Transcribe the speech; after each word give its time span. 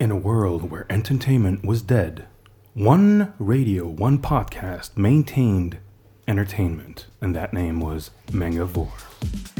In 0.00 0.10
a 0.10 0.16
world 0.16 0.70
where 0.70 0.86
entertainment 0.88 1.62
was 1.62 1.82
dead, 1.82 2.26
one 2.72 3.34
radio, 3.38 3.86
one 3.86 4.18
podcast 4.18 4.96
maintained 4.96 5.76
entertainment, 6.26 7.06
and 7.20 7.36
that 7.36 7.52
name 7.52 7.80
was 7.80 8.10
Mangavore. 8.28 9.59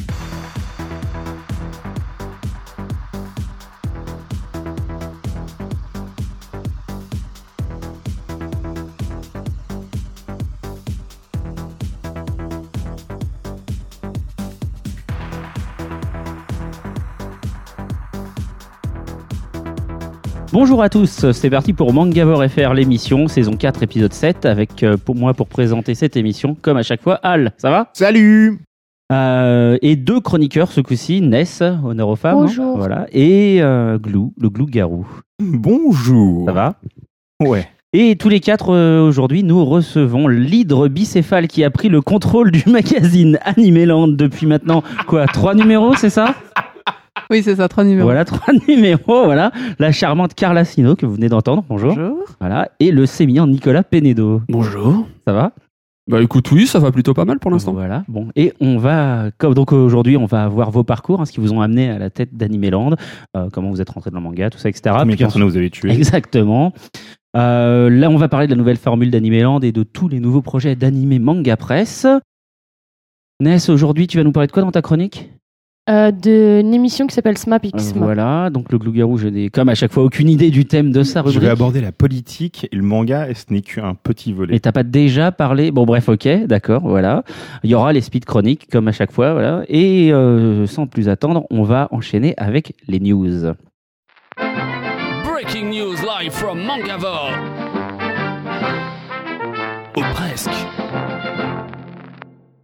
Bonjour 20.61 20.83
à 20.83 20.91
tous, 20.91 21.33
c'est 21.33 21.49
parti 21.49 21.73
pour 21.73 21.95
Mangavore 21.95 22.45
FR, 22.47 22.75
l'émission, 22.75 23.29
saison 23.29 23.57
4, 23.57 23.83
épisode 23.83 24.13
7, 24.13 24.45
avec 24.45 24.83
euh, 24.83 24.99
pour 24.99 25.17
moi 25.17 25.33
pour 25.33 25.47
présenter 25.47 25.95
cette 25.95 26.19
émission, 26.19 26.55
comme 26.61 26.77
à 26.77 26.83
chaque 26.83 27.01
fois, 27.01 27.15
Al, 27.23 27.53
ça 27.57 27.71
va? 27.71 27.89
Salut! 27.95 28.61
Euh, 29.11 29.79
Et 29.81 29.97
deux 29.97 30.21
chroniqueurs 30.21 30.71
ce 30.71 30.83
coup-ci, 30.83 31.23
Ness, 31.23 31.63
honneur 31.63 32.09
aux 32.11 32.17
femmes, 32.17 32.41
Bonjour. 32.41 32.77
voilà, 32.77 33.07
et 33.11 33.63
euh, 33.63 33.97
Glou, 33.97 34.35
le 34.39 34.51
Glou-garou, 34.51 35.07
Bonjour! 35.43 36.45
Ça 36.45 36.53
va? 36.53 36.75
Ouais. 37.41 37.67
Et 37.95 38.17
tous 38.17 38.29
les 38.29 38.41
quatre, 38.41 38.75
euh, 38.75 39.01
aujourd'hui, 39.03 39.43
nous 39.43 39.65
recevons 39.65 40.29
l'hydre 40.29 40.89
bicéphale 40.89 41.49
qui 41.49 41.65
a 41.65 41.71
pris 41.71 41.89
le 41.89 42.03
contrôle 42.03 42.51
du 42.51 42.65
magazine 42.71 43.39
Animeland 43.47 44.09
depuis 44.09 44.45
maintenant, 44.45 44.83
quoi, 45.07 45.25
trois 45.27 45.55
numéros, 45.55 45.95
c'est 45.97 46.11
ça? 46.11 46.35
Oui, 47.31 47.45
c'est 47.45 47.55
ça, 47.55 47.69
trois 47.69 47.85
numéros. 47.85 48.07
Voilà, 48.07 48.25
trois 48.25 48.53
numéros, 48.69 49.25
voilà. 49.25 49.53
La 49.79 49.93
charmante 49.93 50.35
Carla 50.35 50.65
Sino 50.65 50.97
que 50.97 51.07
vous 51.07 51.15
venez 51.15 51.29
d'entendre, 51.29 51.65
bonjour. 51.69 51.95
Bonjour. 51.95 52.25
Voilà, 52.41 52.71
et 52.81 52.91
le 52.91 53.07
sémillant 53.07 53.47
Nicolas 53.47 53.85
Penedo. 53.85 54.43
Bonjour. 54.49 55.07
Ça 55.27 55.33
va? 55.33 55.53
Bah 56.09 56.21
écoute, 56.21 56.51
oui, 56.51 56.67
ça 56.67 56.81
va 56.81 56.91
plutôt 56.91 57.15
pas 57.15 57.25
mal 57.25 57.39
pour 57.39 57.53
l'instant. 57.53 57.73
Voilà, 57.73 58.03
bon. 58.09 58.31
Et 58.35 58.53
on 58.61 58.79
va, 58.79 59.31
comme 59.39 59.55
donc 59.55 59.73
aujourd'hui, 59.73 60.17
on 60.17 60.27
va 60.27 60.49
voir 60.49 60.73
vos 60.73 60.83
parcours, 60.83 61.21
hein, 61.21 61.25
ce 61.25 61.31
qui 61.31 61.39
vous 61.39 61.53
ont 61.53 61.61
amené 61.61 61.89
à 61.89 62.01
la 62.01 62.11
tête 62.11 62.37
d'Animeland, 62.37 62.97
euh, 63.37 63.49
comment 63.53 63.71
vous 63.71 63.81
êtes 63.81 63.91
rentré 63.91 64.11
dans 64.11 64.19
le 64.19 64.25
manga, 64.25 64.51
tout 64.51 64.59
ça, 64.59 64.69
etc. 64.69 64.97
Combien 64.99 65.15
de 65.15 65.19
personnes 65.21 65.45
vous 65.45 65.57
avez 65.57 65.71
tué 65.71 65.93
Exactement. 65.93 66.73
Euh, 67.37 67.89
là, 67.91 68.11
on 68.11 68.17
va 68.17 68.29
parler 68.29 68.49
de 68.49 68.53
la 68.53 68.59
nouvelle 68.59 68.77
formule 68.77 69.13
d'Animeland 69.13 69.61
et 69.61 69.71
de 69.71 69.85
tous 69.85 70.09
les 70.09 70.19
nouveaux 70.19 70.43
projets 70.43 70.75
d'animé 70.75 71.21
manga 71.21 71.57
presse. 71.57 72.09
Ness, 73.41 73.69
aujourd'hui, 73.69 74.09
tu 74.09 74.17
vas 74.19 74.25
nous 74.25 74.33
parler 74.33 74.49
de 74.49 74.53
quoi 74.53 74.63
dans 74.63 74.73
ta 74.73 74.83
chronique? 74.83 75.31
Euh, 75.91 76.13
D'une 76.13 76.73
émission 76.73 77.07
qui 77.07 77.15
s'appelle 77.15 77.37
SMAPX. 77.37 77.95
Voilà, 77.97 78.49
donc 78.51 78.71
le 78.71 78.79
Glougarou, 78.79 79.19
je 79.19 79.27
n'ai 79.27 79.51
comme 79.51 79.69
à 79.69 79.75
chaque 79.75 79.93
fois 79.93 80.05
aucune 80.05 80.29
idée 80.29 80.51
du 80.51 80.65
thème 80.65 80.93
de 80.93 81.03
sa 81.03 81.25
Je 81.27 81.41
vais 81.41 81.49
aborder 81.49 81.81
la 81.81 81.91
politique 81.91 82.69
et 82.71 82.77
le 82.77 82.83
manga, 82.83 83.29
et 83.29 83.35
ce 83.35 83.47
n'est 83.51 83.63
qu'un 83.63 83.95
petit 83.95 84.33
volet. 84.33 84.55
Et 84.55 84.61
t'as 84.61 84.71
pas 84.71 84.85
déjà 84.85 85.33
parlé 85.33 85.73
Bon, 85.73 85.85
bref, 85.87 86.09
ok, 86.09 86.29
d'accord, 86.47 86.83
voilà. 86.85 87.25
Il 87.65 87.71
y 87.71 87.75
aura 87.75 87.93
les 87.93 88.01
speed 88.03 88.25
chroniques, 88.25 88.69
comme 88.71 88.87
à 88.87 88.93
chaque 88.93 89.11
fois, 89.11 89.33
voilà. 89.33 89.63
Et 89.69 90.13
euh, 90.13 90.67
sans 90.67 90.87
plus 90.87 91.09
attendre, 91.09 91.45
on 91.51 91.65
va 91.65 91.89
enchaîner 91.91 92.35
avec 92.37 92.75
les 92.87 93.01
news. 93.01 93.53
Breaking 95.25 95.71
news 95.71 95.97
live 95.97 96.31
from 96.31 96.61
Mangavore. 96.63 97.33
Ou 99.97 100.03
presque. 100.15 100.51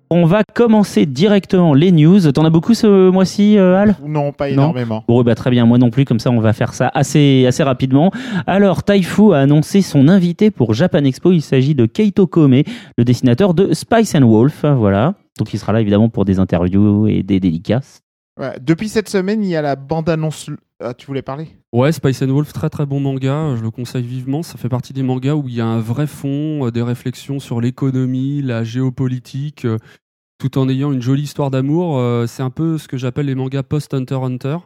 On 0.08 0.24
va 0.24 0.42
commencer 0.54 1.04
directement 1.04 1.74
les 1.74 1.90
news. 1.90 2.20
T'en 2.32 2.44
as 2.44 2.50
beaucoup 2.50 2.74
ce 2.74 3.10
mois-ci, 3.10 3.58
euh, 3.58 3.76
Al? 3.76 3.96
Non, 4.06 4.30
pas 4.32 4.46
Non. 4.46 4.52
énormément. 4.52 5.04
Bon, 5.08 5.22
bah, 5.24 5.34
très 5.34 5.50
bien, 5.50 5.66
moi 5.66 5.78
non 5.78 5.90
plus, 5.90 6.04
comme 6.04 6.20
ça 6.20 6.30
on 6.30 6.38
va 6.40 6.52
faire 6.52 6.74
ça 6.74 6.90
assez, 6.94 7.44
assez 7.46 7.64
rapidement. 7.64 8.12
Alors, 8.46 8.84
Taifu 8.84 9.34
a 9.34 9.38
annoncé 9.38 9.82
son 9.82 10.06
invité 10.08 10.52
pour 10.52 10.74
Japan 10.74 11.02
Expo. 11.04 11.32
Il 11.32 11.42
s'agit 11.42 11.74
de 11.74 11.86
Keito 11.86 12.28
Kome, 12.28 12.62
le 12.96 13.04
dessinateur 13.04 13.52
de 13.52 13.74
Spice 13.74 14.14
and 14.14 14.28
Wolf. 14.28 14.64
Voilà. 14.64 15.14
Donc, 15.38 15.52
il 15.52 15.58
sera 15.58 15.72
là 15.72 15.80
évidemment 15.80 16.08
pour 16.08 16.24
des 16.24 16.38
interviews 16.38 17.08
et 17.08 17.22
des 17.24 17.40
dédicaces. 17.40 18.00
Ouais, 18.38 18.58
Depuis 18.60 18.88
cette 18.88 19.08
semaine, 19.08 19.42
il 19.42 19.50
y 19.50 19.56
a 19.56 19.62
la 19.62 19.74
bande-annonce... 19.76 20.50
Ah, 20.78 20.92
tu 20.92 21.06
voulais 21.06 21.22
parler? 21.22 21.48
Ouais, 21.72 21.90
Spice 21.90 22.20
and 22.20 22.26
Wolf, 22.26 22.52
très 22.52 22.68
très 22.68 22.84
bon 22.84 23.00
manga, 23.00 23.56
je 23.56 23.62
le 23.62 23.70
conseille 23.70 24.02
vivement. 24.04 24.42
Ça 24.42 24.58
fait 24.58 24.68
partie 24.68 24.92
des 24.92 25.02
mangas 25.02 25.32
où 25.34 25.48
il 25.48 25.54
y 25.54 25.60
a 25.62 25.64
un 25.66 25.80
vrai 25.80 26.06
fond, 26.06 26.66
euh, 26.66 26.70
des 26.70 26.82
réflexions 26.82 27.38
sur 27.40 27.62
l'économie, 27.62 28.42
la 28.42 28.62
géopolitique, 28.62 29.64
euh, 29.64 29.78
tout 30.38 30.58
en 30.58 30.68
ayant 30.68 30.92
une 30.92 31.02
jolie 31.02 31.22
histoire 31.22 31.50
d'amour. 31.50 31.98
Euh, 31.98 32.26
C'est 32.26 32.42
un 32.42 32.50
peu 32.50 32.78
ce 32.78 32.88
que 32.88 32.96
j'appelle 32.96 33.26
les 33.26 33.34
mangas 33.34 33.62
post-Hunter 33.62 34.16
Hunter, 34.16 34.58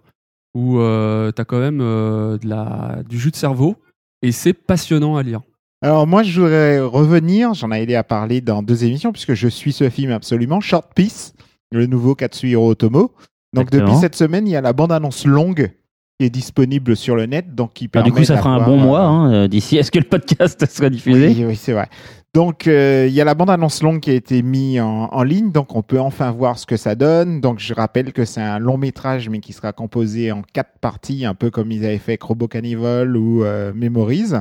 où 0.54 0.78
euh, 0.78 1.31
t'as 1.32 1.44
quand 1.44 1.60
même 1.60 1.81
euh, 1.81 2.38
de 2.38 2.48
la, 2.48 3.03
du 3.08 3.19
jus 3.19 3.31
de 3.31 3.36
cerveau, 3.36 3.76
et 4.22 4.32
c'est 4.32 4.53
passionnant 4.53 5.16
à 5.16 5.22
lire. 5.22 5.41
Alors 5.82 6.06
moi, 6.06 6.22
je 6.22 6.41
voudrais 6.41 6.81
revenir, 6.81 7.54
j'en 7.54 7.72
ai 7.72 7.82
aidé 7.82 7.94
à 7.94 8.04
parler 8.04 8.41
dans 8.41 8.62
deux 8.62 8.84
émissions, 8.84 9.12
puisque 9.12 9.34
je 9.34 9.48
suis 9.48 9.72
ce 9.72 9.88
film 9.88 10.10
absolument, 10.10 10.60
Short 10.60 10.92
Piece, 10.94 11.32
le 11.72 11.87
nouveau 11.87 12.14
Katsuhiro 12.14 12.70
Otomo. 12.70 13.12
Donc 13.54 13.70
depuis 13.70 13.97
cette 13.97 14.14
semaine, 14.14 14.47
il 14.47 14.50
y 14.50 14.56
a 14.56 14.60
la 14.60 14.72
bande-annonce 14.72 15.25
longue 15.25 15.72
qui 16.19 16.26
est 16.26 16.31
disponible 16.31 16.97
sur 16.97 17.16
le 17.16 17.25
net, 17.25 17.54
donc 17.54 17.72
qui 17.72 17.84
Alors, 17.84 18.04
permet 18.04 18.10
du 18.10 18.12
coup, 18.12 18.25
ça 18.25 18.37
fera 18.37 18.50
un 18.50 18.62
bon 18.62 18.78
euh, 18.78 18.84
mois 18.84 19.00
hein, 19.00 19.48
d'ici 19.48 19.78
à 19.78 19.82
ce 19.82 19.91
que 19.91 19.98
le 19.98 20.04
podcast 20.04 20.66
soit 20.70 20.91
diffusé? 20.91 21.28
Oui, 21.28 21.44
oui, 21.47 21.56
c'est 21.56 21.72
vrai. 21.72 21.88
Donc, 22.32 22.68
euh, 22.68 23.06
il 23.08 23.12
y 23.12 23.20
a 23.20 23.24
la 23.24 23.34
bande-annonce 23.34 23.82
longue 23.82 23.98
qui 23.98 24.10
a 24.10 24.14
été 24.14 24.42
mise 24.42 24.80
en, 24.80 25.22
ligne, 25.24 25.50
donc 25.50 25.74
on 25.74 25.82
peut 25.82 25.98
enfin 25.98 26.30
voir 26.30 26.60
ce 26.60 26.66
que 26.66 26.76
ça 26.76 26.94
donne. 26.94 27.41
Donc, 27.41 27.58
je 27.58 27.74
rappelle 27.74 28.12
que 28.12 28.24
c'est 28.24 28.41
un 28.41 28.60
long 28.60 28.78
métrage, 28.78 29.28
mais 29.28 29.41
qui 29.41 29.52
sera 29.52 29.72
composé 29.72 30.30
en 30.30 30.42
quatre 30.42 30.78
parties, 30.80 31.24
un 31.24 31.34
peu 31.34 31.50
comme 31.50 31.72
ils 31.72 31.84
avaient 31.84 31.98
fait 31.98 32.12
avec 32.12 32.22
Robo 32.22 32.46
Cannibal 32.46 33.16
ou 33.16 33.42
euh, 33.42 33.72
Memories. 33.74 34.34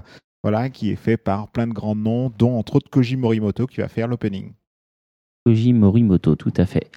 Voilà, 0.43 0.69
qui 0.69 0.91
est 0.91 0.95
fait 0.95 1.17
par 1.17 1.47
plein 1.47 1.65
de 1.65 1.73
grands 1.73 1.95
noms, 1.95 2.31
dont 2.37 2.57
entre 2.57 2.75
autres 2.75 2.91
Koji 2.91 3.17
Morimoto 3.17 3.65
qui 3.65 3.81
va 3.81 3.87
faire 3.87 4.07
l'opening. 4.07 4.53
Koji 5.45 5.73
Morimoto, 5.73 6.35
tout 6.35 6.53
à 6.57 6.67
fait. 6.67 6.91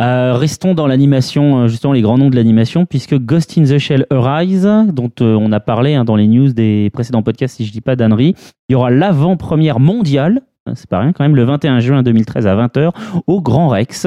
Euh, 0.00 0.34
restons 0.34 0.74
dans 0.74 0.86
l'animation, 0.86 1.60
euh, 1.60 1.68
justement 1.68 1.92
les 1.92 2.02
grands 2.02 2.18
noms 2.18 2.30
de 2.30 2.36
l'animation, 2.36 2.86
puisque 2.86 3.18
Ghost 3.18 3.56
in 3.58 3.64
the 3.64 3.78
Shell 3.78 4.06
Arise, 4.10 4.68
dont 4.92 5.10
euh, 5.20 5.36
on 5.40 5.52
a 5.52 5.60
parlé 5.60 5.94
hein, 5.94 6.04
dans 6.04 6.16
les 6.16 6.26
news 6.26 6.52
des 6.52 6.90
précédents 6.92 7.22
podcasts, 7.22 7.56
si 7.56 7.64
je 7.66 7.72
dis 7.72 7.80
pas 7.80 7.96
d'annerie, 7.96 8.34
il 8.68 8.72
y 8.72 8.74
aura 8.74 8.90
l'avant-première 8.90 9.80
mondiale, 9.80 10.42
hein, 10.66 10.72
c'est 10.74 10.88
pas 10.88 11.00
rien 11.00 11.12
quand 11.12 11.24
même, 11.24 11.36
le 11.36 11.44
21 11.44 11.80
juin 11.80 12.02
2013 12.02 12.46
à 12.46 12.54
20h, 12.56 12.92
au 13.26 13.40
Grand 13.40 13.68
Rex. 13.68 14.06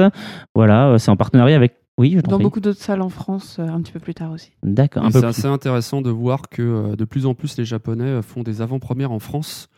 Voilà, 0.54 0.96
c'est 0.98 1.10
en 1.10 1.16
partenariat 1.16 1.56
avec... 1.56 1.74
Oui, 1.96 2.14
je 2.16 2.20
Dans 2.22 2.36
prie. 2.38 2.42
beaucoup 2.42 2.58
d'autres 2.58 2.80
salles 2.80 3.02
en 3.02 3.08
France, 3.08 3.58
euh, 3.60 3.68
un 3.68 3.80
petit 3.80 3.92
peu 3.92 4.00
plus 4.00 4.14
tard 4.14 4.32
aussi. 4.32 4.50
D'accord, 4.64 5.04
C'est 5.12 5.20
plus. 5.20 5.28
assez 5.28 5.46
intéressant 5.46 6.02
de 6.02 6.10
voir 6.10 6.48
que 6.50 6.60
euh, 6.60 6.96
de 6.96 7.04
plus 7.04 7.24
en 7.24 7.34
plus 7.34 7.56
les 7.56 7.64
Japonais 7.64 8.20
font 8.20 8.42
des 8.42 8.60
avant-premières 8.62 9.12
en 9.12 9.20
France, 9.20 9.68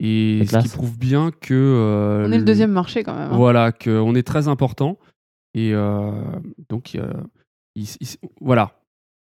et 0.00 0.44
ce 0.46 0.58
qui 0.60 0.68
prouve 0.68 0.96
bien 0.98 1.30
que... 1.42 1.52
euh, 1.52 2.26
On 2.26 2.32
est 2.32 2.38
le 2.38 2.44
deuxième 2.44 2.70
marché 2.72 3.02
quand 3.02 3.12
même. 3.14 3.32
hein. 3.32 3.36
Voilà, 3.36 3.72
qu'on 3.72 4.14
est 4.14 4.22
très 4.26 4.48
important. 4.48 4.96
Et 5.54 5.72
euh, 5.72 6.10
donc, 6.68 6.94
euh, 6.94 7.12
il- 7.74 7.86
il- 8.00 8.28
voilà, 8.40 8.72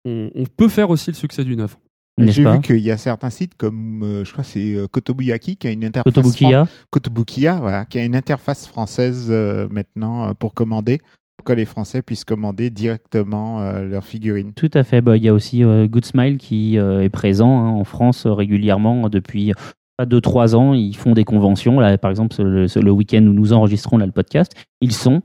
on, 0.05 0.31
on 0.35 0.45
peut 0.45 0.69
faire 0.69 0.91
aussi 0.91 1.11
le 1.11 1.15
succès 1.17 1.45
d'une 1.45 1.61
œuvre. 1.61 1.79
J'ai 2.19 2.45
pas 2.45 2.53
vu 2.57 2.61
qu'il 2.62 2.79
y 2.79 2.93
a 2.93 2.97
certains 2.97 3.31
sites 3.31 3.57
comme, 3.57 4.03
euh, 4.05 4.25
je 4.25 4.31
crois, 4.33 4.45
c'est 4.45 4.77
Kotobuyaki 4.93 5.57
qui 5.57 5.67
a 5.67 5.71
une 5.73 5.85
interface. 5.85 6.12
Kotobukiya 6.12 6.69
Kotobukiya, 6.91 7.55
voilà, 7.57 7.85
qui 7.87 7.99
a 7.99 8.05
une 8.05 8.15
interface 8.15 8.69
française 8.69 9.27
euh, 9.31 9.67
maintenant 9.69 10.33
pour 10.35 10.55
commander, 10.55 11.01
pour 11.37 11.45
que 11.45 11.53
les 11.53 11.65
Français 11.65 12.03
puissent 12.03 12.25
commander 12.25 12.71
directement 12.71 13.61
euh, 13.62 13.85
leurs 13.85 14.05
figurines. 14.05 14.53
Tout 14.55 14.71
à 14.75 14.85
fait. 14.85 15.01
Bah, 15.01 15.17
il 15.17 15.25
y 15.25 15.29
a 15.29 15.35
aussi 15.35 15.65
euh, 15.65 15.89
Good 15.89 16.05
Smile 16.05 16.39
qui 16.39 16.79
euh, 16.79 17.03
est 17.03 17.09
présent 17.09 17.59
hein, 17.65 17.71
en 17.71 17.83
France 17.85 18.27
euh, 18.27 18.33
régulièrement 18.33 19.09
depuis 19.09 19.51
euh, 19.51 19.55
pas 19.97 20.06
2-3 20.06 20.55
ans. 20.55 20.73
Ils 20.73 20.97
font 20.97 21.15
des 21.15 21.25
conventions. 21.25 21.81
Là, 21.81 21.99
par 21.99 22.11
exemple, 22.12 22.41
le, 22.41 22.67
le 22.81 22.91
week-end 22.93 23.23
où 23.27 23.33
nous 23.33 23.53
enregistrons 23.53 23.97
là, 23.99 24.06
le 24.06 24.12
podcast, 24.12 24.53
ils 24.81 24.93
sont 24.93 25.21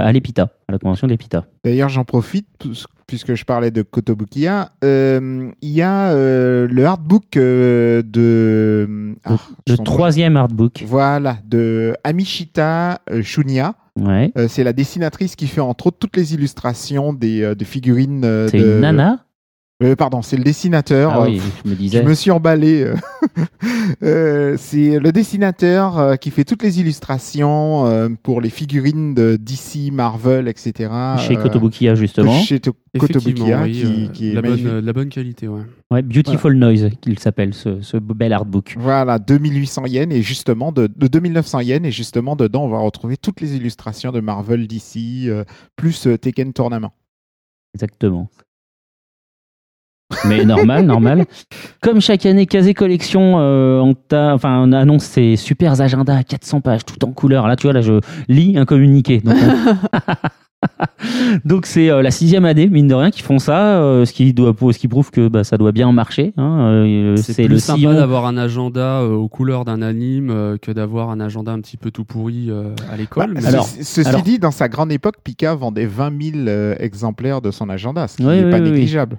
à 0.00 0.12
l'EPITA, 0.12 0.50
à 0.68 0.72
la 0.72 0.78
convention 0.78 1.06
de 1.06 1.12
l'EPITA. 1.12 1.44
D'ailleurs, 1.64 1.88
j'en 1.88 2.04
profite, 2.04 2.46
puisque 3.06 3.34
je 3.34 3.44
parlais 3.44 3.70
de 3.70 3.82
Kotobukiya. 3.82 4.70
euh, 4.84 5.50
Il 5.62 5.70
y 5.70 5.82
a 5.82 6.10
euh, 6.12 6.66
le 6.70 6.84
artbook 6.86 7.36
euh, 7.36 8.02
de. 8.04 9.14
Ah, 9.24 9.36
Le 9.68 9.76
nom- 9.76 9.84
troisième 9.84 10.36
artbook. 10.36 10.84
Voilà, 10.86 11.38
de 11.46 11.94
Amishita 12.04 13.00
euh, 13.10 13.22
Shunya. 13.22 13.74
Ouais. 14.00 14.32
Euh, 14.36 14.46
c'est 14.48 14.64
la 14.64 14.72
dessinatrice 14.72 15.36
qui 15.36 15.46
fait 15.46 15.60
entre 15.60 15.86
autres 15.88 15.98
toutes 16.00 16.16
les 16.16 16.34
illustrations 16.34 17.12
des, 17.12 17.42
euh, 17.42 17.54
de 17.54 17.64
figurines. 17.64 18.24
euh, 18.24 18.48
C'est 18.48 18.58
de- 18.58 18.64
une 18.64 18.80
nana 18.80 19.23
Euh, 19.84 19.94
pardon, 19.96 20.22
c'est 20.22 20.36
le 20.36 20.44
dessinateur. 20.44 21.12
Ah 21.14 21.22
oui, 21.22 21.38
Euh, 21.38 21.42
je 21.64 21.68
me 21.70 21.74
Je 21.74 21.78
disais. 21.78 22.02
me 22.02 22.14
suis 22.14 22.30
emballé. 22.30 22.82
euh. 22.82 22.96
C'est 24.58 24.98
le 24.98 25.12
dessinateur 25.12 25.98
euh, 25.98 26.16
qui 26.16 26.30
fait 26.30 26.44
toutes 26.44 26.62
les 26.62 26.80
illustrations 26.80 27.86
euh, 27.86 28.08
pour 28.22 28.40
les 28.40 28.50
figurines 28.50 29.14
de 29.14 29.36
DC, 29.36 29.92
Marvel, 29.92 30.48
etc. 30.48 30.90
Chez 31.18 31.36
Kotobukiya, 31.36 31.94
justement. 31.94 32.32
Chez 32.40 32.60
To- 32.60 32.74
Kotobukiya, 32.98 33.62
oui, 33.62 33.72
qui, 33.72 33.84
euh, 33.84 34.08
qui 34.08 34.30
est 34.30 34.34
la, 34.34 34.42
bonne, 34.42 34.50
magnifique. 34.52 34.84
la 34.84 34.92
bonne 34.92 35.08
qualité, 35.08 35.48
ouais. 35.48 35.62
Ouais, 35.90 36.02
Beautiful 36.02 36.54
Noise, 36.54 36.90
qu'il 37.00 37.18
s'appelle, 37.18 37.52
ce, 37.54 37.80
ce 37.80 37.96
bel 37.96 38.32
artbook. 38.32 38.76
Voilà, 38.78 39.18
2800 39.18 39.86
yens 39.86 40.12
et 40.14 40.22
justement 40.22 40.70
de, 40.72 40.86
de 40.94 41.06
2900 41.08 41.60
yens 41.60 41.84
et 41.86 41.90
justement 41.90 42.36
dedans 42.36 42.64
on 42.64 42.68
va 42.68 42.78
retrouver 42.78 43.16
toutes 43.16 43.40
les 43.40 43.56
illustrations 43.56 44.12
de 44.12 44.20
Marvel, 44.20 44.66
DC, 44.66 45.26
euh, 45.26 45.44
plus 45.76 46.06
euh, 46.06 46.16
Tekken 46.16 46.52
Tournament. 46.52 46.92
Exactement. 47.74 48.28
Mais 50.24 50.44
normal, 50.44 50.84
normal. 50.86 51.24
Comme 51.82 52.00
chaque 52.00 52.26
année, 52.26 52.46
Kazé 52.46 52.74
Collection 52.74 53.34
euh, 53.38 53.80
on, 53.80 53.94
enfin, 54.12 54.60
on 54.62 54.72
annonce 54.72 55.04
ses 55.04 55.36
super 55.36 55.80
agendas 55.80 56.16
à 56.16 56.22
400 56.24 56.60
pages, 56.60 56.84
tout 56.84 57.04
en 57.04 57.12
couleur. 57.12 57.46
Là, 57.48 57.56
tu 57.56 57.66
vois, 57.66 57.72
là, 57.72 57.80
je 57.82 58.00
lis 58.28 58.56
un 58.58 58.64
communiqué. 58.64 59.20
Donc, 59.20 59.34
on- 59.36 59.98
Donc, 61.44 61.66
c'est 61.66 61.90
euh, 61.90 62.02
la 62.02 62.10
sixième 62.10 62.44
année, 62.44 62.68
mine 62.68 62.88
de 62.88 62.94
rien, 62.94 63.10
qui 63.10 63.22
font 63.22 63.38
ça, 63.38 63.78
euh, 63.80 64.04
ce, 64.04 64.12
qui 64.12 64.32
doit, 64.32 64.54
ce 64.72 64.78
qui 64.78 64.88
prouve 64.88 65.10
que 65.10 65.28
bah, 65.28 65.44
ça 65.44 65.56
doit 65.58 65.72
bien 65.72 65.90
marcher. 65.92 66.32
hein. 66.36 66.58
Euh, 66.70 67.16
C'est 67.16 67.32
c'est 67.34 67.44
plus 67.44 67.54
le 67.54 67.58
sympa 67.58 67.94
d'avoir 67.94 68.26
un 68.26 68.36
agenda 68.36 69.00
euh, 69.00 69.14
aux 69.14 69.28
couleurs 69.28 69.64
d'un 69.64 69.82
anime 69.82 70.30
euh, 70.30 70.56
que 70.60 70.72
d'avoir 70.72 71.10
un 71.10 71.20
agenda 71.20 71.52
un 71.52 71.60
petit 71.60 71.76
peu 71.76 71.90
tout 71.90 72.04
pourri 72.04 72.46
euh, 72.48 72.74
à 72.92 72.96
l'école. 72.96 73.34
Bah, 73.34 73.40
mais- 73.42 73.46
alors- 73.48 73.66
ce- 73.66 73.82
ceci 73.82 74.08
alors- 74.08 74.22
dit, 74.22 74.38
dans 74.38 74.50
sa 74.50 74.68
grande 74.68 74.92
époque, 74.92 75.16
Pika 75.22 75.54
vendait 75.54 75.86
20 75.86 76.12
000 76.32 76.36
euh, 76.48 76.74
exemplaires 76.78 77.40
de 77.40 77.50
son 77.50 77.68
agenda, 77.68 78.08
ce 78.08 78.16
qui 78.16 78.24
n'est 78.24 78.44
oui, 78.44 78.50
pas 78.50 78.56
oui, 78.58 78.62
oui. 78.64 78.70
négligeable. 78.70 79.18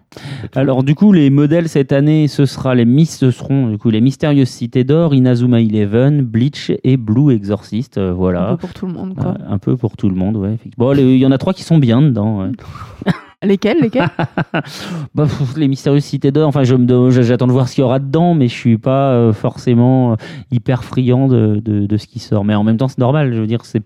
Alors 0.55 0.83
du 0.83 0.95
coup, 0.95 1.11
les 1.11 1.29
modèles 1.29 1.69
cette 1.69 1.91
année, 1.91 2.27
ce 2.27 2.45
sera 2.45 2.75
les 2.75 2.85
Miss, 2.85 3.17
ce 3.17 3.31
seront 3.31 3.67
du 3.67 3.77
coup 3.77 3.89
les 3.89 4.01
Mystérieuses 4.01 4.49
Cités 4.49 4.83
d'Or, 4.83 5.13
Inazuma 5.13 5.59
Eleven, 5.61 6.21
Bleach 6.21 6.71
et 6.83 6.97
Blue 6.97 7.31
Exorcist. 7.33 7.97
euh, 7.97 8.11
Un 8.11 8.13
voilà. 8.13 8.47
peu 8.51 8.57
pour 8.57 8.73
tout 8.73 8.85
le 8.87 8.93
monde, 8.93 9.15
quoi. 9.15 9.31
Euh, 9.39 9.53
un 9.53 9.57
peu 9.57 9.75
pour 9.77 9.97
tout 9.97 10.09
le 10.09 10.15
monde, 10.15 10.37
ouais. 10.37 10.57
Bon, 10.77 10.93
il 10.95 11.17
y 11.17 11.25
en 11.25 11.31
a 11.31 11.34
trois 11.37 11.53
qui 11.53 11.63
sont 11.63 11.77
bien 11.77 12.01
dedans. 12.01 12.41
ouais. 12.43 12.51
Lesquels 13.43 13.79
Lesquels? 13.79 14.09
Bah, 15.15 15.27
les 15.55 15.67
Mystérieuses 15.67 16.03
Cités 16.03 16.31
d'Or, 16.31 16.47
enfin, 16.47 16.63
je 16.63 16.75
me 16.75 17.11
j'attends 17.11 17.47
de 17.47 17.51
voir 17.51 17.67
ce 17.67 17.75
qu'il 17.75 17.81
y 17.81 17.85
aura 17.85 17.99
dedans, 17.99 18.33
mais 18.33 18.47
je 18.47 18.53
suis 18.53 18.77
pas 18.77 19.11
euh, 19.11 19.33
forcément 19.33 20.13
euh, 20.13 20.15
hyper 20.51 20.83
friand 20.83 21.27
de, 21.27 21.61
de, 21.63 21.85
de 21.85 21.97
ce 21.97 22.07
qui 22.07 22.19
sort. 22.19 22.43
Mais 22.43 22.55
en 22.55 22.63
même 22.63 22.77
temps, 22.77 22.87
c'est 22.87 22.97
normal. 22.97 23.33
Je 23.33 23.39
veux 23.41 23.47
dire, 23.47 23.63
c'est 23.65 23.83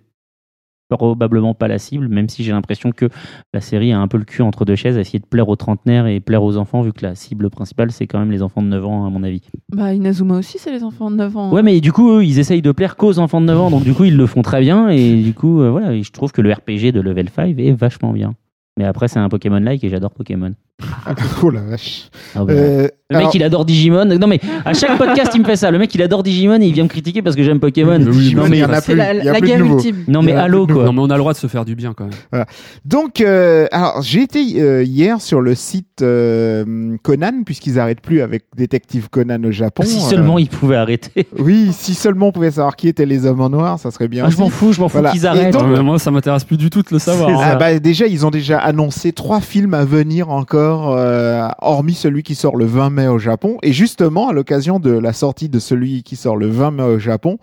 probablement 0.97 1.53
pas 1.53 1.67
la 1.67 1.77
cible, 1.77 2.07
même 2.07 2.29
si 2.29 2.43
j'ai 2.43 2.51
l'impression 2.51 2.91
que 2.91 3.09
la 3.53 3.61
série 3.61 3.91
a 3.91 3.99
un 3.99 4.07
peu 4.07 4.17
le 4.17 4.25
cul 4.25 4.41
entre 4.41 4.65
deux 4.65 4.75
chaises, 4.75 4.97
à 4.97 5.01
essayer 5.01 5.19
de 5.19 5.25
plaire 5.25 5.49
aux 5.49 5.55
trentenaires 5.55 6.07
et 6.07 6.19
plaire 6.19 6.43
aux 6.43 6.57
enfants, 6.57 6.81
vu 6.81 6.93
que 6.93 7.05
la 7.05 7.15
cible 7.15 7.49
principale, 7.49 7.91
c'est 7.91 8.07
quand 8.07 8.19
même 8.19 8.31
les 8.31 8.41
enfants 8.41 8.61
de 8.61 8.67
9 8.67 8.85
ans, 8.85 9.05
à 9.05 9.09
mon 9.09 9.23
avis. 9.23 9.41
Bah, 9.75 9.93
Inazuma 9.93 10.37
aussi, 10.37 10.57
c'est 10.57 10.71
les 10.71 10.83
enfants 10.83 11.11
de 11.11 11.15
9 11.15 11.37
ans. 11.37 11.51
Ouais, 11.51 11.63
mais 11.63 11.79
du 11.81 11.91
coup, 11.91 12.11
eux, 12.11 12.25
ils 12.25 12.39
essayent 12.39 12.61
de 12.61 12.71
plaire 12.71 12.95
qu'aux 12.95 13.19
enfants 13.19 13.41
de 13.41 13.45
9 13.45 13.59
ans, 13.59 13.71
donc 13.71 13.83
du 13.83 13.93
coup, 13.93 14.05
ils 14.05 14.17
le 14.17 14.25
font 14.25 14.41
très 14.41 14.61
bien, 14.61 14.89
et 14.89 15.21
du 15.21 15.33
coup, 15.33 15.61
euh, 15.61 15.69
voilà, 15.69 15.93
et 15.93 16.03
je 16.03 16.11
trouve 16.11 16.31
que 16.31 16.41
le 16.41 16.51
RPG 16.51 16.91
de 16.91 17.01
Level 17.01 17.29
5 17.29 17.57
est 17.59 17.71
vachement 17.71 18.11
bien. 18.11 18.35
Mais 18.77 18.85
après, 18.85 19.07
c'est 19.09 19.19
un 19.19 19.27
Pokémon-like 19.27 19.83
et 19.83 19.89
j'adore 19.89 20.11
Pokémon. 20.11 20.53
oh 21.43 21.49
la 21.49 21.61
vache. 21.61 22.09
Ah 22.35 22.43
bah, 22.43 22.53
Euh, 22.53 22.87
le 23.11 23.17
mec, 23.17 23.21
alors, 23.23 23.35
il 23.35 23.43
adore 23.43 23.65
Digimon. 23.65 24.05
Non, 24.05 24.27
mais 24.27 24.39
à 24.65 24.73
chaque 24.73 24.95
podcast, 24.97 25.31
il 25.33 25.41
me 25.41 25.45
fait 25.45 25.55
ça. 25.55 25.71
Le 25.71 25.79
mec, 25.79 25.93
il 25.95 26.01
adore 26.03 26.21
Digimon 26.21 26.61
et 26.61 26.65
il 26.67 26.73
vient 26.73 26.83
me 26.83 26.89
critiquer 26.89 27.23
parce 27.23 27.35
que 27.35 27.41
j'aime 27.43 27.59
Pokémon. 27.59 27.97
Oui, 27.99 28.11
Digimon, 28.11 28.41
non, 28.43 28.53
il 28.53 28.67
mais, 28.67 28.81
C'est 28.81 28.93
la, 28.95 29.13
il 29.15 29.25
y 29.25 29.29
a 29.29 29.33
la 29.33 29.41
guerre 29.41 29.65
ultime. 29.65 30.03
non, 30.07 30.21
mais 30.21 30.33
allô, 30.33 30.67
quoi. 30.67 30.85
Non, 30.85 30.93
mais 30.93 30.99
on 31.01 31.09
a 31.09 31.13
le 31.15 31.19
droit 31.19 31.33
de 31.33 31.37
se 31.39 31.47
faire 31.47 31.65
du 31.65 31.75
bien 31.75 31.93
quand 31.95 32.05
même. 32.05 32.45
Donc, 32.85 33.21
euh, 33.21 33.65
alors 33.71 34.01
j'ai 34.03 34.21
été 34.21 34.39
euh, 34.61 34.83
hier 34.83 35.21
sur 35.21 35.41
le 35.41 35.55
site 35.55 36.01
euh, 36.03 36.95
Conan, 37.01 37.41
puisqu'ils 37.45 37.79
arrêtent 37.79 38.01
plus 38.01 38.21
avec 38.21 38.43
Détective 38.55 39.09
Conan 39.09 39.43
au 39.43 39.51
Japon. 39.51 39.83
Si 39.85 39.97
Euh, 39.97 40.01
seulement 40.01 40.37
ils 40.37 40.49
pouvaient 40.49 40.75
arrêter. 40.75 41.27
oui, 41.39 41.69
si 41.73 41.95
seulement 41.95 42.27
on 42.27 42.31
pouvait 42.31 42.51
savoir 42.51 42.75
qui 42.75 42.87
étaient 42.87 43.07
les 43.07 43.25
hommes 43.25 43.41
en 43.41 43.49
noir, 43.49 43.79
ça 43.79 43.89
serait 43.89 44.07
bien. 44.07 44.25
Ah, 44.27 44.29
je 44.29 44.37
m'en 44.37 44.49
fous, 44.49 44.71
je 44.71 44.79
m'en 44.81 44.87
fous 44.87 44.93
Voilà. 44.99 45.11
qu'ils 45.11 45.25
arrêtent. 45.25 45.53
donc- 45.53 45.79
moi, 45.79 45.97
ça 45.97 46.11
m'intéresse 46.11 46.43
plus 46.43 46.57
du 46.57 46.69
tout 46.69 46.81
de 46.83 46.87
le 46.91 46.99
savoir. 46.99 47.29
Hein. 47.31 47.41
Ah 47.43 47.55
bah 47.55 47.79
déjà, 47.79 48.05
ils 48.05 48.23
ont 48.25 48.29
déjà 48.31 48.59
annoncé 48.59 49.13
trois 49.13 49.41
films 49.41 49.73
à 49.73 49.83
venir 49.83 50.29
encore, 50.29 50.68
euh, 50.69 51.47
hormis 51.59 51.93
celui 51.93 52.23
qui 52.23 52.35
sort 52.35 52.55
le 52.55 52.65
20 52.65 52.89
mai 52.89 53.07
au 53.07 53.19
Japon. 53.19 53.57
Et 53.63 53.73
justement, 53.73 54.29
à 54.29 54.33
l'occasion 54.33 54.79
de 54.79 54.91
la 54.91 55.13
sortie 55.13 55.49
de 55.49 55.59
celui 55.59 56.03
qui 56.03 56.15
sort 56.15 56.37
le 56.37 56.47
20 56.47 56.71
mai 56.71 56.83
au 56.83 56.99
Japon, 56.99 57.37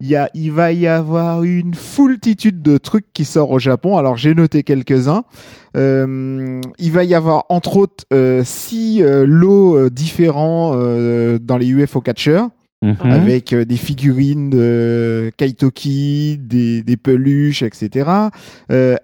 il, 0.00 0.08
y 0.08 0.16
a, 0.16 0.30
il 0.34 0.52
va 0.52 0.72
y 0.72 0.86
avoir 0.86 1.42
une 1.42 1.74
foultitude 1.74 2.62
de 2.62 2.78
trucs 2.78 3.12
qui 3.12 3.24
sortent 3.24 3.52
au 3.52 3.58
Japon. 3.58 3.96
Alors 3.96 4.16
j'ai 4.16 4.34
noté 4.34 4.62
quelques-uns. 4.62 5.24
Euh, 5.76 6.60
il 6.78 6.92
va 6.92 7.04
y 7.04 7.14
avoir 7.14 7.44
entre 7.48 7.76
autres 7.76 8.04
euh, 8.12 8.42
six 8.44 9.02
lots 9.04 9.90
différents 9.90 10.74
dans 10.74 11.56
les 11.58 11.68
UFO 11.68 12.00
Catchers 12.00 12.46
Mhm. 12.82 13.10
avec 13.10 13.52
euh, 13.52 13.66
des 13.66 13.76
figurines 13.76 14.48
de 14.48 15.30
Kaitoki, 15.36 16.38
des, 16.40 16.82
des 16.82 16.96
peluches, 16.96 17.62
etc. 17.62 18.08
Euh, 18.72 18.96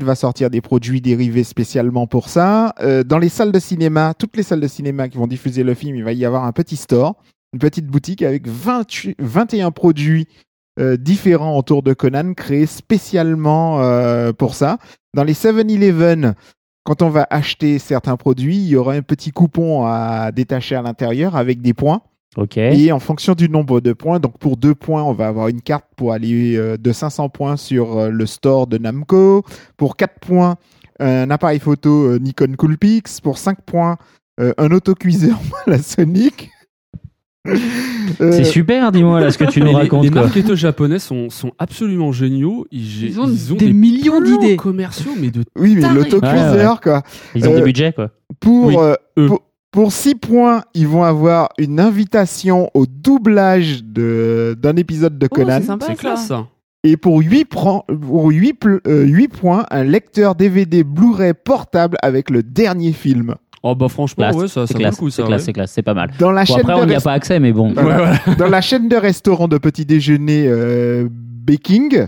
va 0.00 0.14
sortir 0.14 0.48
des 0.48 0.62
produits 0.62 1.02
dérivés 1.02 1.44
spécialement 1.44 2.06
pour 2.06 2.30
ça. 2.30 2.74
Euh, 2.80 3.04
dans 3.04 3.18
les 3.18 3.28
salles 3.28 3.52
de 3.52 3.58
cinéma, 3.58 4.14
toutes 4.14 4.34
les 4.34 4.42
salles 4.42 4.60
de 4.60 4.66
cinéma 4.66 5.10
qui 5.10 5.18
vont 5.18 5.26
diffuser 5.26 5.62
le 5.62 5.74
film, 5.74 5.94
il 5.96 6.04
va 6.04 6.12
y 6.12 6.24
avoir 6.24 6.44
un 6.44 6.52
petit 6.52 6.76
store, 6.76 7.16
une 7.52 7.58
petite 7.58 7.86
boutique 7.86 8.22
avec 8.22 8.46
28 8.48 9.16
21 9.18 9.72
produits 9.72 10.26
euh, 10.80 10.96
différents 10.96 11.58
autour 11.58 11.82
de 11.82 11.92
Conan, 11.92 12.32
créés 12.32 12.64
spécialement 12.64 13.78
pour 14.38 14.54
ça. 14.54 14.78
Dans 15.12 15.24
les 15.24 15.34
7-Eleven, 15.34 16.34
quand 16.82 17.02
on 17.02 17.10
va 17.10 17.26
acheter 17.28 17.78
certains 17.78 18.16
produits, 18.16 18.56
il 18.56 18.68
y 18.68 18.76
aura 18.76 18.94
un 18.94 19.02
petit 19.02 19.32
coupon 19.32 19.84
à 19.84 20.32
détacher 20.32 20.76
à 20.76 20.82
l'intérieur 20.82 21.36
avec 21.36 21.60
des 21.60 21.74
points. 21.74 22.00
Et 22.56 22.92
en 22.92 23.00
fonction 23.00 23.34
du 23.34 23.48
nombre 23.48 23.80
de 23.80 23.92
points, 23.92 24.20
donc 24.20 24.38
pour 24.38 24.56
deux 24.56 24.74
points, 24.74 25.02
on 25.02 25.12
va 25.12 25.26
avoir 25.28 25.48
une 25.48 25.60
carte 25.62 25.86
pour 25.96 26.12
aller 26.12 26.56
euh, 26.56 26.76
de 26.76 26.92
500 26.92 27.30
points 27.30 27.56
sur 27.56 27.98
euh, 27.98 28.10
le 28.10 28.26
store 28.26 28.66
de 28.68 28.78
Namco. 28.78 29.44
Pour 29.76 29.96
4 29.96 30.20
points, 30.20 30.56
un 31.00 31.30
appareil 31.30 31.58
photo 31.58 32.04
euh, 32.12 32.18
Nikon 32.18 32.54
Coolpix. 32.56 33.20
Pour 33.20 33.38
5 33.38 33.62
points, 33.62 33.96
euh, 34.40 34.52
un 34.58 34.70
autocuiseur 34.70 35.36
à 35.66 35.70
la 35.70 35.78
Sonic. 35.78 36.50
C'est 38.18 38.44
super, 38.44 38.92
dis-moi 38.92 39.20
là 39.20 39.30
ce 39.30 39.38
que 39.38 39.44
tu 39.44 39.60
nous 39.60 39.66
les- 39.68 39.74
racontes. 39.74 40.04
les 40.04 40.10
quoi. 40.10 40.22
marketeurs 40.22 40.56
japonais 40.56 40.98
sont, 40.98 41.30
sont 41.30 41.52
absolument 41.58 42.12
géniaux. 42.12 42.66
Ils, 42.70 43.04
Ils 43.06 43.20
ont 43.20 43.26
des 43.56 43.72
millions 43.72 44.20
plans 44.20 44.38
d'idées. 44.38 44.56
commerciaux, 44.56 45.12
mais 45.18 45.30
de 45.30 45.44
oui, 45.56 45.76
mais 45.76 45.88
l'autocuiseur, 45.92 46.80
quoi. 46.80 47.02
Ils 47.34 47.48
ont 47.48 47.52
Euh, 47.52 47.56
des 47.56 47.62
budgets, 47.62 47.92
quoi. 47.92 48.10
Pour, 48.40 48.66
Oui, 48.66 48.76
euh, 48.78 48.94
eux. 49.18 49.26
pour, 49.28 49.42
pour 49.70 49.92
6 49.92 50.14
points, 50.14 50.62
ils 50.74 50.88
vont 50.88 51.02
avoir 51.04 51.50
une 51.58 51.78
invitation 51.80 52.70
au 52.74 52.86
doublage 52.86 53.84
de- 53.84 54.56
d'un 54.60 54.76
épisode 54.76 55.18
de 55.18 55.28
Oh, 55.30 55.34
Conan. 55.34 55.58
c'est 55.60 55.66
sympa, 55.66 55.86
c'est 55.88 55.92
ça. 55.94 55.98
classe 56.00 56.26
ça. 56.26 56.46
Et 56.84 56.96
pour 56.96 57.18
8, 57.20 57.44
pour 57.44 57.84
8, 58.30 58.54
pl- 58.54 58.80
euh, 58.86 59.04
8 59.04 59.28
points, 59.28 59.66
un 59.70 59.82
lecteur 59.84 60.34
DVD 60.36 60.84
Blu-ray 60.84 61.32
portable 61.34 61.96
avec 62.02 62.30
le 62.30 62.42
dernier 62.42 62.92
film. 62.92 63.34
Oh 63.64 63.74
bah 63.74 63.88
franchement, 63.88 64.22
Classe, 64.30 64.36
ouais, 64.36 64.48
ça, 64.48 64.66
c'est 64.68 64.74
classe, 64.74 64.94
ça. 64.94 65.00
c'est 65.10 65.22
classe, 65.24 65.28
ouais. 65.30 65.38
c'est 65.46 65.52
classe, 65.52 65.72
c'est 65.72 65.82
pas 65.82 65.92
mal. 65.94 66.12
Dans 66.20 66.30
la, 66.30 66.42
Bon, 66.42 66.46
chaîne, 66.46 66.60
après, 66.60 66.76
de 66.76 66.80
on 66.80 66.86
n'y 66.86 66.94
a 66.94 67.00
pas 67.00 67.12
accès, 67.12 67.40
mais 67.40 67.52
bon. 67.52 67.74
Dans 68.38 68.46
la 68.48 68.60
chaîne 68.60 68.88
de 68.88 68.94
restaurants 68.96 69.48
de 69.48 69.58
petit 69.58 69.84
déjeuner 69.84 70.44
euh, 70.46 71.08
Baking, 71.10 72.06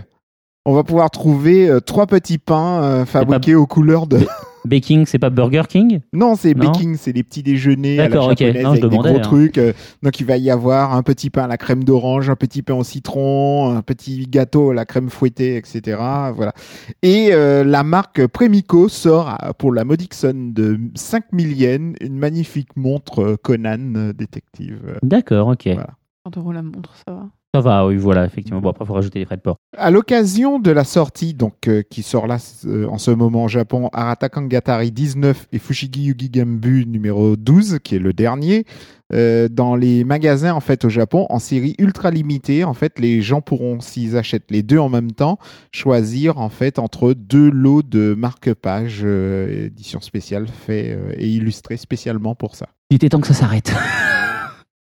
on 0.65 0.73
va 0.73 0.83
pouvoir 0.83 1.11
trouver 1.11 1.69
euh, 1.69 1.81
trois 1.81 2.07
petits 2.07 2.37
pains 2.37 2.81
euh, 2.83 3.05
fabriqués 3.05 3.55
aux 3.55 3.67
couleurs 3.67 4.07
de. 4.07 4.19
Baking, 4.65 5.05
c'est 5.05 5.19
pas 5.19 5.29
Burger 5.29 5.63
King? 5.67 6.01
Non, 6.13 6.35
c'est. 6.35 6.53
Baking, 6.53 6.95
c'est 6.97 7.11
les 7.11 7.23
petits 7.23 7.43
déjeuners 7.43 7.99
à 7.99 8.09
la 8.09 8.15
Non, 8.15 8.27
avec 8.27 8.39
des 8.39 8.97
gros 8.97 9.07
hein. 9.07 9.19
trucs. 9.19 9.57
euh, 9.57 9.73
donc 10.03 10.19
il 10.19 10.25
va 10.25 10.37
y 10.37 10.49
avoir 10.51 10.93
un 10.93 11.03
petit 11.03 11.29
pain 11.29 11.43
à 11.43 11.47
la 11.47 11.57
crème 11.57 11.83
d'orange, 11.83 12.29
un 12.29 12.35
petit 12.35 12.61
pain 12.61 12.75
au 12.75 12.83
citron, 12.83 13.75
un 13.75 13.81
petit 13.81 14.27
gâteau 14.29 14.71
à 14.71 14.73
la 14.73 14.85
crème 14.85 15.09
fouettée, 15.09 15.55
etc. 15.57 15.97
Voilà. 16.35 16.53
Et 17.01 17.29
euh, 17.31 17.63
la 17.63 17.83
marque 17.83 18.25
Premico 18.27 18.87
sort 18.89 19.35
pour 19.57 19.73
la 19.73 19.83
modique 19.83 20.13
somme 20.13 20.53
de 20.53 20.79
5000 20.95 21.53
yens 21.53 21.95
une 22.01 22.17
magnifique 22.17 22.75
montre 22.75 23.23
euh, 23.23 23.37
Conan 23.41 24.11
détective. 24.15 24.99
D'accord, 25.01 25.47
ok. 25.47 25.63
Voilà. 25.65 25.89
30 26.25 26.37
euros 26.37 26.51
la 26.51 26.61
montre, 26.61 26.93
ça 27.07 27.13
va. 27.13 27.29
Ça 27.53 27.61
va, 27.61 27.85
oui, 27.85 27.97
voilà, 27.97 28.25
effectivement. 28.25 28.61
Bon, 28.61 28.69
après, 28.69 28.85
il 28.85 28.87
faut 28.87 28.93
rajouter 28.93 29.19
les 29.19 29.25
frais 29.25 29.35
de 29.35 29.41
port. 29.41 29.57
À 29.77 29.91
l'occasion 29.91 30.59
de 30.59 30.71
la 30.71 30.83
sortie, 30.83 31.33
donc 31.33 31.67
euh, 31.67 31.81
qui 31.81 32.01
sort 32.01 32.27
là 32.27 32.37
euh, 32.65 32.87
en 32.87 32.97
ce 32.97 33.11
moment 33.11 33.45
au 33.45 33.47
Japon, 33.49 33.89
Arata 33.91 34.29
Kangatari 34.29 34.91
19 34.91 35.47
et 35.51 35.59
Fushigi 35.59 36.03
Yugi 36.03 36.29
Gambu 36.29 36.85
numéro 36.85 37.35
12, 37.35 37.79
qui 37.83 37.95
est 37.95 37.99
le 37.99 38.13
dernier, 38.13 38.65
euh, 39.13 39.49
dans 39.49 39.75
les 39.75 40.03
magasins 40.03 40.53
en 40.53 40.61
fait 40.61 40.85
au 40.85 40.89
Japon, 40.89 41.25
en 41.29 41.39
série 41.39 41.75
ultra 41.79 42.11
limitée, 42.11 42.63
en 42.63 42.73
fait, 42.73 42.99
les 42.99 43.21
gens 43.21 43.41
pourront, 43.41 43.81
s'ils 43.81 44.15
achètent 44.15 44.49
les 44.49 44.63
deux 44.63 44.77
en 44.77 44.89
même 44.89 45.11
temps, 45.11 45.37
choisir 45.71 46.37
en 46.37 46.49
fait 46.49 46.79
entre 46.79 47.13
deux 47.13 47.49
lots 47.49 47.81
de 47.81 48.13
marque-page 48.17 49.01
euh, 49.03 49.65
édition 49.65 49.99
spéciale 49.99 50.47
fait 50.47 50.91
euh, 50.91 51.13
et 51.17 51.27
illustré 51.27 51.77
spécialement 51.77 52.35
pour 52.35 52.55
ça. 52.55 52.67
Il 52.89 52.95
était 52.95 53.09
temps 53.09 53.21
que 53.21 53.27
ça 53.27 53.33
s'arrête. 53.33 53.73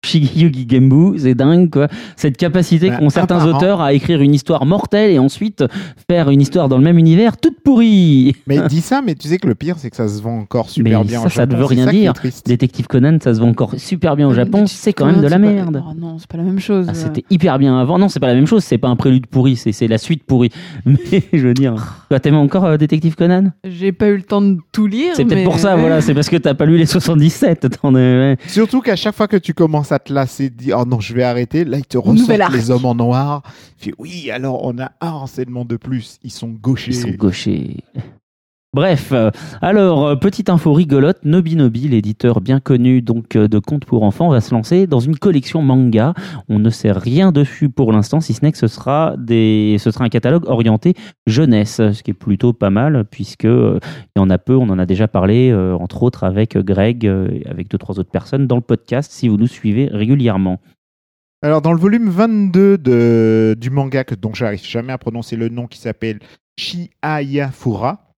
Shigeyuki 0.09 0.67
Gembu, 0.69 1.17
c'est 1.19 1.35
dingue 1.35 1.69
quoi. 1.69 1.87
Cette 2.15 2.37
capacité 2.37 2.89
Bah, 2.89 2.97
qu'ont 2.97 3.09
certains 3.09 3.45
auteurs 3.45 3.81
à 3.81 3.93
écrire 3.93 4.21
une 4.21 4.33
histoire 4.33 4.65
mortelle 4.65 5.11
et 5.11 5.19
ensuite 5.19 5.63
faire 6.09 6.29
une 6.29 6.41
histoire 6.41 6.67
dans 6.69 6.77
le 6.77 6.83
même 6.83 6.97
univers 6.97 7.37
toute 7.37 7.61
pourrie. 7.63 8.35
Mais 8.47 8.59
dis 8.67 8.81
ça, 8.81 9.01
mais 9.05 9.15
tu 9.15 9.27
sais 9.27 9.37
que 9.37 9.47
le 9.47 9.55
pire, 9.55 9.75
c'est 9.77 9.89
que 9.89 9.95
ça 9.95 10.07
se 10.07 10.21
vend 10.21 10.39
encore 10.39 10.69
super 10.69 10.99
Mais 11.01 11.05
bien 11.05 11.19
ça, 11.21 11.25
au 11.27 11.29
ça 11.29 11.45
ne 11.45 11.51
Japon. 11.51 11.61
veut 11.61 11.67
C'est 11.75 11.83
rien 11.83 11.91
dire. 11.91 12.13
Détective 12.45 12.87
Conan, 12.87 13.17
ça 13.21 13.33
se 13.33 13.39
vend 13.39 13.49
encore 13.49 13.73
super 13.77 14.15
bien 14.15 14.27
au 14.27 14.31
Euh, 14.31 14.35
Japon, 14.35 14.65
c'est 14.67 14.93
quand 14.93 15.05
même 15.05 15.21
de 15.21 15.27
la 15.27 15.37
merde. 15.37 15.73
pas- 15.73 15.83
Oh 15.89 15.93
non, 15.97 16.17
c'est 16.17 16.27
pas 16.27 16.37
la 16.37 16.43
même 16.43 16.59
chose. 16.59 16.87
Ah, 16.89 16.93
C'était 16.93 17.23
hyper 17.29 17.59
bien 17.59 17.77
avant. 17.79 17.97
Non, 17.99 18.09
c'est 18.09 18.19
pas 18.19 18.27
la 18.27 18.33
même 18.35 18.47
chose. 18.47 18.63
C'est 18.63 18.77
pas 18.77 18.87
un 18.89 18.95
prélude 18.95 19.27
pourri, 19.27 19.55
c'est 19.55 19.71
c'est 19.71 19.87
la 19.87 19.97
suite 19.97 20.23
pourrie. 20.23 20.49
Mais 20.85 21.23
je 21.33 21.47
veux 21.47 21.53
dire, 21.53 21.75
toi, 22.09 22.19
t'aimes 22.19 22.35
encore 22.35 22.65
euh, 22.65 22.77
Détective 22.77 23.15
Conan? 23.15 23.51
J'ai 23.63 23.91
pas 23.91 24.07
eu 24.07 24.15
le 24.17 24.23
temps 24.23 24.41
de 24.41 24.57
tout 24.71 24.87
lire. 24.87 25.13
C'est 25.15 25.25
peut-être 25.25 25.43
pour 25.43 25.59
ça, 25.59 25.75
voilà. 25.75 26.01
C'est 26.01 26.13
parce 26.13 26.29
que 26.29 26.37
t'as 26.37 26.53
pas 26.53 26.65
lu 26.65 26.77
les 26.77 26.85
77. 26.89 27.65
Attends, 27.65 27.93
ouais. 27.93 28.37
Surtout 28.47 28.81
qu'à 28.81 28.95
chaque 28.95 29.15
fois 29.15 29.27
que 29.27 29.37
tu 29.37 29.53
commences 29.53 29.91
à 29.91 29.98
te 29.99 30.13
lasser, 30.13 30.49
dire 30.49 30.77
oh 30.79 30.85
non, 30.85 30.99
je 30.99 31.13
vais 31.13 31.23
arrêter, 31.23 31.65
là, 31.65 31.77
ils 31.77 31.85
te 31.85 31.97
ressortent 31.97 32.53
les 32.53 32.71
hommes 32.71 32.85
en 32.85 32.95
noir. 32.95 33.43
Il 33.79 33.85
fait 33.85 33.93
oui, 33.97 34.31
alors 34.31 34.65
on 34.65 34.77
a 34.79 34.91
un 35.01 35.11
renseignement 35.11 35.65
de 35.65 35.77
plus. 35.77 36.17
Ils 36.23 36.31
sont 36.31 36.49
gauchers. 36.49 36.91
Ils 36.91 36.95
sont 36.95 37.09
gauchers. 37.09 37.77
Bref, 38.71 39.13
euh, 39.13 39.31
alors, 39.63 40.05
euh, 40.05 40.15
petite 40.15 40.47
info 40.47 40.73
rigolote, 40.73 41.25
Nobinobi, 41.25 41.87
l'éditeur 41.87 42.39
bien 42.39 42.59
connu 42.59 43.01
donc 43.01 43.35
euh, 43.35 43.47
de 43.47 43.57
contes 43.57 43.85
pour 43.85 44.03
enfants, 44.03 44.29
va 44.29 44.41
se 44.41 44.53
lancer 44.53 44.85
dans 44.85 44.99
une 44.99 45.17
collection 45.17 45.63
manga. 45.63 46.13
On 46.49 46.59
ne 46.59 46.69
sait 46.69 46.91
rien 46.91 47.31
dessus 47.31 47.69
pour 47.69 47.91
l'instant, 47.91 48.21
si 48.21 48.33
ce 48.33 48.45
n'est 48.45 48.51
que 48.51 48.59
ce 48.59 48.67
sera, 48.67 49.15
des, 49.17 49.77
ce 49.79 49.89
sera 49.89 50.05
un 50.05 50.09
catalogue 50.09 50.47
orienté 50.47 50.93
jeunesse, 51.25 51.77
ce 51.77 52.03
qui 52.03 52.11
est 52.11 52.13
plutôt 52.13 52.53
pas 52.53 52.69
mal, 52.69 53.05
puisque 53.09 53.45
il 53.45 53.79
y 54.15 54.19
en 54.19 54.29
a 54.29 54.37
peu, 54.37 54.55
on 54.55 54.69
en 54.69 54.77
a 54.77 54.85
déjà 54.85 55.07
parlé, 55.07 55.51
entre 55.51 56.03
autres 56.03 56.23
avec 56.23 56.55
Greg, 56.55 57.07
euh, 57.07 57.39
avec 57.49 57.69
deux, 57.69 57.79
trois 57.79 57.97
autres 57.97 58.11
personnes 58.11 58.45
dans 58.45 58.55
le 58.55 58.61
podcast, 58.61 59.11
si 59.11 59.29
vous 59.29 59.37
nous 59.37 59.47
suivez 59.47 59.89
régulièrement. 59.91 60.59
Alors, 61.41 61.63
dans 61.63 61.73
le 61.73 61.79
volume 61.79 62.09
22 62.09 62.77
de, 62.77 63.55
du 63.59 63.71
manga, 63.71 64.03
que, 64.03 64.13
dont 64.13 64.35
j'arrive 64.35 64.63
jamais 64.63 64.93
à 64.93 64.99
prononcer 64.99 65.37
le 65.37 65.49
nom, 65.49 65.65
qui 65.65 65.79
s'appelle 65.79 66.19
Chiayafura, 66.59 68.08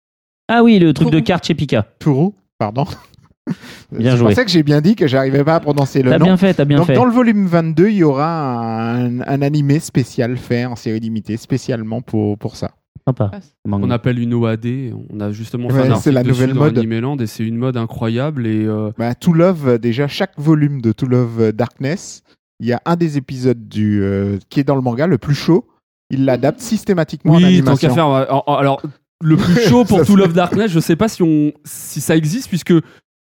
Ah 0.53 0.63
oui, 0.63 0.79
le 0.79 0.93
truc 0.93 1.09
de 1.11 1.19
carte 1.21 1.45
chez 1.45 1.55
Pika. 1.55 1.85
Furu, 2.03 2.31
pardon. 2.57 2.85
Bien 3.91 4.11
C'est 4.11 4.17
joué. 4.17 4.27
pour 4.27 4.35
ça 4.35 4.45
que 4.45 4.51
j'ai 4.51 4.63
bien 4.63 4.81
dit 4.81 4.95
que 4.95 5.07
j'arrivais 5.07 5.43
pas 5.43 5.55
à 5.55 5.59
prononcer 5.59 6.03
le 6.03 6.11
T'as 6.11 6.19
nom. 6.19 6.25
bien 6.25 6.37
fait, 6.37 6.53
t'as 6.53 6.65
bien 6.65 6.77
Donc, 6.77 6.87
fait. 6.87 6.93
dans 6.93 7.05
le 7.05 7.11
volume 7.11 7.45
22, 7.47 7.89
il 7.89 7.95
y 7.95 8.03
aura 8.03 8.91
un, 8.93 9.21
un 9.21 9.41
animé 9.41 9.79
spécial 9.79 10.37
fait 10.37 10.65
en 10.65 10.75
série 10.75 10.99
limitée, 10.99 11.37
spécialement 11.37 12.01
pour, 12.01 12.37
pour 12.37 12.55
ça. 12.55 12.71
Sympa. 13.07 13.31
On 13.65 13.89
appelle 13.89 14.19
une 14.19 14.33
OAD. 14.33 14.67
On 15.09 15.19
a 15.21 15.31
justement 15.31 15.69
fait 15.69 15.81
Ouais, 15.81 15.89
un 15.89 15.95
c'est 15.95 16.11
la 16.11 16.23
nouvelle 16.23 16.53
dans 16.53 16.59
mode. 16.61 16.77
Animeland 16.77 17.17
et 17.17 17.27
c'est 17.27 17.43
une 17.43 17.57
mode 17.57 17.75
incroyable 17.77 18.45
et 18.45 18.63
euh, 18.65 18.91
Bah, 18.97 19.15
To 19.15 19.33
Love, 19.33 19.79
déjà, 19.79 20.07
chaque 20.07 20.37
volume 20.37 20.81
de 20.81 20.91
To 20.91 21.07
Love 21.07 21.41
euh, 21.41 21.51
Darkness, 21.51 22.21
il 22.59 22.67
y 22.67 22.73
a 22.73 22.81
un 22.85 22.95
des 22.95 23.17
épisodes 23.17 23.67
du, 23.67 24.01
euh, 24.03 24.37
qui 24.49 24.59
est 24.59 24.63
dans 24.63 24.75
le 24.75 24.81
manga, 24.81 25.07
le 25.07 25.17
plus 25.17 25.33
chaud. 25.35 25.65
Il 26.11 26.25
l'adapte 26.25 26.59
systématiquement 26.59 27.33
en 27.33 27.37
oui, 27.37 27.41
tant 27.41 27.47
animation. 27.47 27.87
qu'à 27.87 27.93
faire. 27.93 28.05
Alors, 28.05 28.81
le 29.21 29.37
plus 29.37 29.61
chaud 29.69 29.85
pour 29.85 29.99
Ça, 29.99 30.05
To 30.05 30.13
c'est- 30.13 30.19
Love 30.19 30.33
Darkness, 30.33 30.71
je 30.71 30.79
sais 30.79 30.95
pas 30.95 31.07
si 31.07 31.23
on, 31.23 31.51
si 31.63 32.01
ça 32.01 32.15
existe 32.15 32.47
puisque 32.49 32.73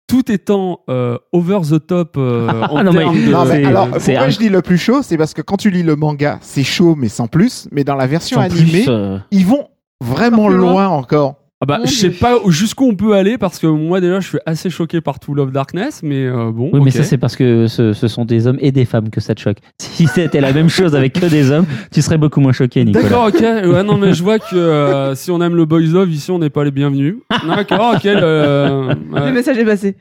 tout 0.08 0.32
étant 0.32 0.82
euh, 0.90 1.18
over 1.32 1.60
the 1.68 1.86
top 1.86 2.16
euh, 2.18 2.48
en 2.70 2.78
Ah, 2.78 2.84
non, 2.84 2.94
mais- 2.94 3.06
de. 3.06 3.32
Non, 3.32 3.46
mais 3.46 3.52
C'est- 3.62 3.66
alors, 3.66 3.90
pourquoi 3.90 4.20
un- 4.22 4.30
je 4.30 4.38
dis 4.38 4.50
le 4.50 4.62
plus 4.62 4.78
chaud 4.78 5.02
C'est 5.02 5.18
parce 5.18 5.34
que 5.34 5.42
quand 5.42 5.58
tu 5.58 5.70
lis 5.72 5.84
le 5.84 5.96
manga, 5.96 6.38
c'est 6.42 6.64
chaud, 6.64 6.96
mais 6.96 7.10
sans 7.10 7.28
plus. 7.28 7.68
Mais 7.72 7.84
dans 7.84 7.96
la 7.96 8.06
version 8.08 8.38
Sans 8.38 8.44
animée, 8.44 8.84
plus, 8.84 8.86
euh, 8.90 9.18
ils 9.32 9.46
vont 9.46 9.68
vraiment 10.04 10.48
loin. 10.50 10.72
loin 10.74 10.88
encore. 10.90 11.36
Ah 11.66 11.68
bah, 11.68 11.78
Mon 11.80 11.86
je 11.86 11.92
sais 11.94 12.10
pas 12.12 12.38
jusqu'où 12.50 12.86
on 12.86 12.96
peut 12.96 13.14
aller 13.14 13.38
parce 13.40 13.58
que 13.60 13.66
moi 13.68 14.00
déjà 14.02 14.20
je 14.20 14.28
suis 14.28 14.38
assez 14.46 14.70
choqué 14.70 15.02
par 15.02 15.20
To 15.20 15.34
Love 15.34 15.52
Darkness, 15.52 16.02
mais 16.04 16.26
euh, 16.28 16.52
bon. 16.52 16.70
Oui, 16.74 16.80
mais 16.84 16.92
ça, 16.92 17.04
c'est 17.04 17.18
parce 17.18 17.36
que 17.36 17.66
ce, 17.68 17.92
ce 17.94 18.08
sont 18.08 18.24
des 18.26 18.46
hommes 18.48 18.58
et 18.62 18.72
des 18.72 18.86
femmes 18.86 19.10
que 19.10 19.20
ça 19.20 19.34
te 19.36 19.42
choque. 19.42 19.58
Si 19.80 20.08
c'était 20.08 20.42
la 20.42 20.52
même 20.54 20.70
chose 20.70 20.94
avec 20.96 21.14
que 21.14 21.26
des 21.26 21.52
hommes, 21.52 21.66
tu 21.92 22.02
serais 22.02 22.18
beaucoup 22.18 22.42
moins 22.42 22.52
choqué, 22.52 22.84
Nicolas. 22.84 23.04
D'accord, 23.10 23.28
ok. 23.28 23.42
Ouais, 23.76 23.84
non, 23.84 23.98
mais 23.98 24.14
je 24.14 24.22
vois 24.24 24.40
que 24.40 24.56
euh, 24.56 25.16
si 25.16 25.32
on 25.32 25.42
aime 25.42 25.56
le 25.56 25.66
boys 25.66 25.80
love 25.82 26.12
ici, 26.12 26.30
on 26.32 26.40
n'est 26.40 26.50
pas 26.50 26.64
les 26.66 26.72
bienvenus. 26.72 27.16
D'accord, 27.48 27.94
ok. 27.96 28.06
euh. 28.06 28.94
Le 29.14 29.32
message 29.32 29.58
est 29.58 29.66
passé. 29.66 29.96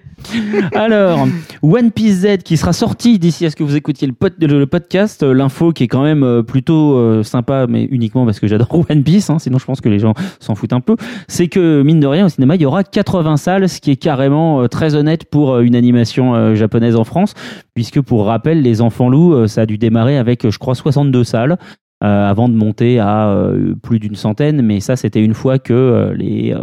Alors, 0.74 1.26
One 1.62 1.90
Piece 1.90 2.20
Z 2.26 2.38
qui 2.44 2.56
sera 2.56 2.72
sorti 2.72 3.18
d'ici 3.18 3.46
à 3.46 3.50
ce 3.50 3.56
que 3.56 3.62
vous 3.62 3.76
écoutiez 3.76 4.08
le, 4.08 4.14
le- 4.46 4.58
le 4.58 4.66
podcast. 4.66 5.22
Euh, 5.22 5.32
L'info 5.32 5.72
qui 5.72 5.84
est 5.84 5.88
quand 5.88 6.02
même 6.02 6.42
plutôt 6.42 6.96
euh, 6.96 7.22
sympa, 7.22 7.66
mais 7.68 7.84
uniquement 7.90 8.24
parce 8.24 8.40
que 8.40 8.46
j'adore 8.46 8.68
One 8.90 9.02
Piece. 9.02 9.30
hein, 9.30 9.38
sinon, 9.38 9.58
je 9.58 9.64
pense 9.64 9.80
que 9.80 9.88
les 9.88 9.98
gens 9.98 10.14
s'en 10.40 10.54
foutent 10.54 10.72
un 10.72 10.80
peu. 10.80 10.96
C'est 11.28 11.48
que, 11.54 11.82
mine 11.82 12.00
de 12.00 12.06
rien, 12.06 12.26
au 12.26 12.28
cinéma, 12.28 12.56
il 12.56 12.62
y 12.62 12.66
aura 12.66 12.82
80 12.82 13.36
salles, 13.36 13.68
ce 13.68 13.80
qui 13.80 13.92
est 13.92 13.96
carrément 13.96 14.62
euh, 14.62 14.66
très 14.66 14.96
honnête 14.96 15.24
pour 15.24 15.54
euh, 15.54 15.60
une 15.62 15.76
animation 15.76 16.34
euh, 16.34 16.54
japonaise 16.54 16.96
en 16.96 17.04
France. 17.04 17.34
Puisque, 17.74 18.00
pour 18.00 18.26
rappel, 18.26 18.60
Les 18.60 18.80
Enfants 18.80 19.08
Loups, 19.08 19.46
ça 19.46 19.62
a 19.62 19.66
dû 19.66 19.78
démarrer 19.78 20.18
avec, 20.18 20.48
je 20.48 20.58
crois, 20.58 20.74
62 20.74 21.24
salles. 21.24 21.56
avant 22.00 22.50
de 22.50 22.54
monter 22.54 22.98
à 22.98 23.34
plus 23.82 23.98
d'une 23.98 24.14
centaine, 24.14 24.60
mais 24.60 24.80
ça 24.80 24.94
c'était 24.94 25.24
une 25.24 25.32
fois 25.32 25.58
que 25.58 26.12
les, 26.14 26.54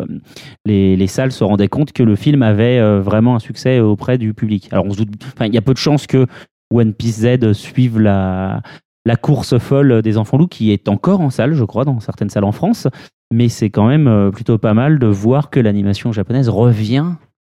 les, 0.66 0.96
les 0.96 1.08
salles 1.08 1.32
se 1.32 1.44
rendaient 1.44 1.68
compte 1.68 1.94
que 1.94 2.04
le 2.04 2.16
film 2.16 2.44
avait 2.44 2.80
vraiment 3.00 3.36
un 3.36 3.40
succès 3.40 3.80
auprès 3.80 4.20
du 4.20 4.36
public. 4.36 4.70
Alors 4.72 4.86
on 4.86 4.92
se 4.92 4.98
doute, 4.98 5.10
il 5.42 5.54
y 5.54 5.58
a 5.58 5.62
peu 5.64 5.74
de 5.74 5.80
chances 5.80 6.06
que 6.06 6.28
One 6.72 6.94
Piece 6.94 7.22
Z 7.22 7.54
suive 7.54 8.00
la 8.00 8.62
la 9.06 9.16
course 9.16 9.58
folle 9.58 10.02
des 10.02 10.18
enfants 10.18 10.38
loups 10.38 10.48
qui 10.48 10.72
est 10.72 10.88
encore 10.88 11.22
en 11.22 11.30
salle, 11.30 11.54
je 11.54 11.64
crois, 11.64 11.86
dans 11.86 12.00
certaines 12.00 12.30
salles 12.30 12.44
en 12.44 12.52
France. 12.52 12.88
Mais 13.34 13.48
c'est 13.50 13.70
quand 13.70 13.88
même 13.88 14.08
euh, 14.08 14.30
plutôt 14.30 14.58
pas 14.58 14.74
mal 14.74 15.00
de 15.00 15.08
voir 15.08 15.50
que 15.50 15.60
l'animation 15.60 16.12
japonaise 16.12 16.50
revient 16.50 17.06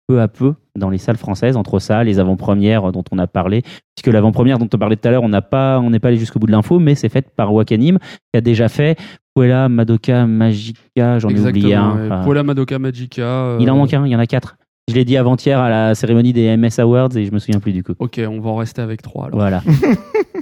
peu 0.07 0.21
à 0.21 0.29
peu 0.29 0.55
dans 0.79 0.91
les 0.91 0.99
salles 0.99 1.17
françaises, 1.17 1.57
entre 1.57 1.79
ça, 1.79 2.05
les 2.05 2.19
avant-premières 2.19 2.93
dont 2.93 3.05
on 3.11 3.19
a 3.19 3.27
parlé, 3.27 3.63
puisque 3.97 4.13
l'avant-première 4.13 4.59
dont 4.59 4.69
on 4.73 4.79
parlait 4.79 4.97
tout 4.97 5.09
à 5.09 5.11
l'heure, 5.11 5.23
on 5.23 5.29
n'a 5.29 5.41
pas, 5.43 5.81
on 5.81 5.91
n'est 5.91 5.99
pas 5.99 6.09
allé 6.09 6.17
jusqu'au 6.19 6.39
bout 6.39 6.47
de 6.47 6.53
l'info, 6.53 6.79
mais 6.79 6.95
c'est 6.95 7.09
faite 7.09 7.31
par 7.35 7.53
Wakanim, 7.55 7.99
qui 7.99 8.37
a 8.39 8.41
déjà 8.41 8.69
fait 8.69 8.99
Puella, 9.35 9.69
Madoka, 9.69 10.27
Magica, 10.27 11.19
j'en 11.19 11.31
ai 11.31 11.41
oublié 11.41 11.75
un. 11.75 11.97
ouais. 11.97 12.07
Enfin, 12.07 12.23
Pola 12.25 12.43
Madoka 12.43 12.79
Magica. 12.79 13.23
euh, 13.23 13.59
il 13.61 13.71
en 13.71 13.77
manque 13.77 13.95
un, 13.95 14.05
il 14.07 14.13
y 14.13 14.17
en 14.17 14.19
a 14.21 14.27
quatre. 14.27 14.57
Je 14.89 14.95
l'ai 14.95 15.07
dit 15.07 15.17
avant-hier 15.17 15.59
à 15.59 15.71
la 15.71 15.95
cérémonie 15.95 16.35
des 16.35 16.55
MS 16.57 16.79
Awards 16.81 17.17
et 17.17 17.25
je 17.25 17.33
me 17.33 17.39
souviens 17.39 17.59
plus 17.59 17.73
du 17.73 17.83
coup. 17.83 17.95
Ok, 17.99 18.21
on 18.29 18.41
va 18.41 18.51
en 18.51 18.57
rester 18.57 18.83
avec 18.83 19.01
trois 19.01 19.27
alors. 19.27 19.39
Voilà. 19.39 19.63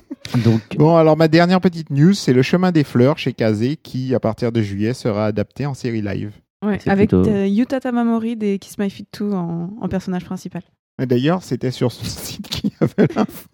Donc, 0.45 0.61
Bon, 0.76 0.97
alors 0.97 1.17
ma 1.17 1.29
dernière 1.29 1.61
petite 1.61 1.91
news, 1.91 2.14
c'est 2.14 2.33
le 2.33 2.43
chemin 2.43 2.73
des 2.73 2.85
fleurs 2.85 3.19
chez 3.19 3.33
Kazé 3.33 3.76
qui, 3.76 4.14
à 4.14 4.21
partir 4.21 4.52
de 4.52 4.62
juillet, 4.62 4.95
sera 4.95 5.26
adapté 5.26 5.67
en 5.67 5.75
série 5.75 6.02
live. 6.02 6.33
Ouais, 6.64 6.79
avec 6.87 7.11
plutôt- 7.11 7.29
euh, 7.29 7.47
Yuta 7.47 7.81
Tamamori 7.81 8.37
des 8.37 8.59
Kiss 8.59 8.79
My 8.79 8.88
Feet 8.88 9.07
2 9.19 9.33
en, 9.33 9.71
en 9.81 9.88
personnage 9.88 10.25
principal. 10.25 10.62
Et 11.02 11.07
D'ailleurs, 11.07 11.43
c'était 11.43 11.73
sur 11.73 11.91
son 11.91 12.05
site 12.05 12.49
qui 12.49 12.73
avait 12.81 13.09
l'info. 13.17 13.49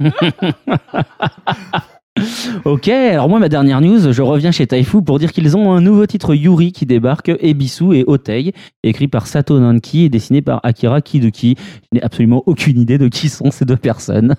ok, 2.64 2.88
alors 2.88 3.28
moi 3.28 3.38
ma 3.38 3.48
dernière 3.50 3.80
news, 3.82 4.10
je 4.12 4.22
reviens 4.22 4.50
chez 4.52 4.66
Taifu 4.66 5.02
pour 5.02 5.18
dire 5.18 5.32
qu'ils 5.32 5.54
ont 5.56 5.72
un 5.72 5.80
nouveau 5.82 6.06
titre 6.06 6.34
Yuri 6.34 6.72
qui 6.72 6.86
débarque, 6.86 7.30
Ebisu 7.40 7.94
et 7.94 8.04
Otei, 8.06 8.54
écrit 8.82 9.08
par 9.08 9.26
Sato 9.26 9.60
Nanki 9.60 10.04
et 10.04 10.08
dessiné 10.08 10.40
par 10.40 10.60
Akira 10.62 11.02
Kiduki. 11.02 11.56
Je 11.82 11.88
n'ai 11.98 12.02
absolument 12.02 12.42
aucune 12.46 12.80
idée 12.80 12.96
de 12.98 13.08
qui 13.08 13.28
sont 13.28 13.50
ces 13.50 13.66
deux 13.66 13.76
personnes. 13.76 14.34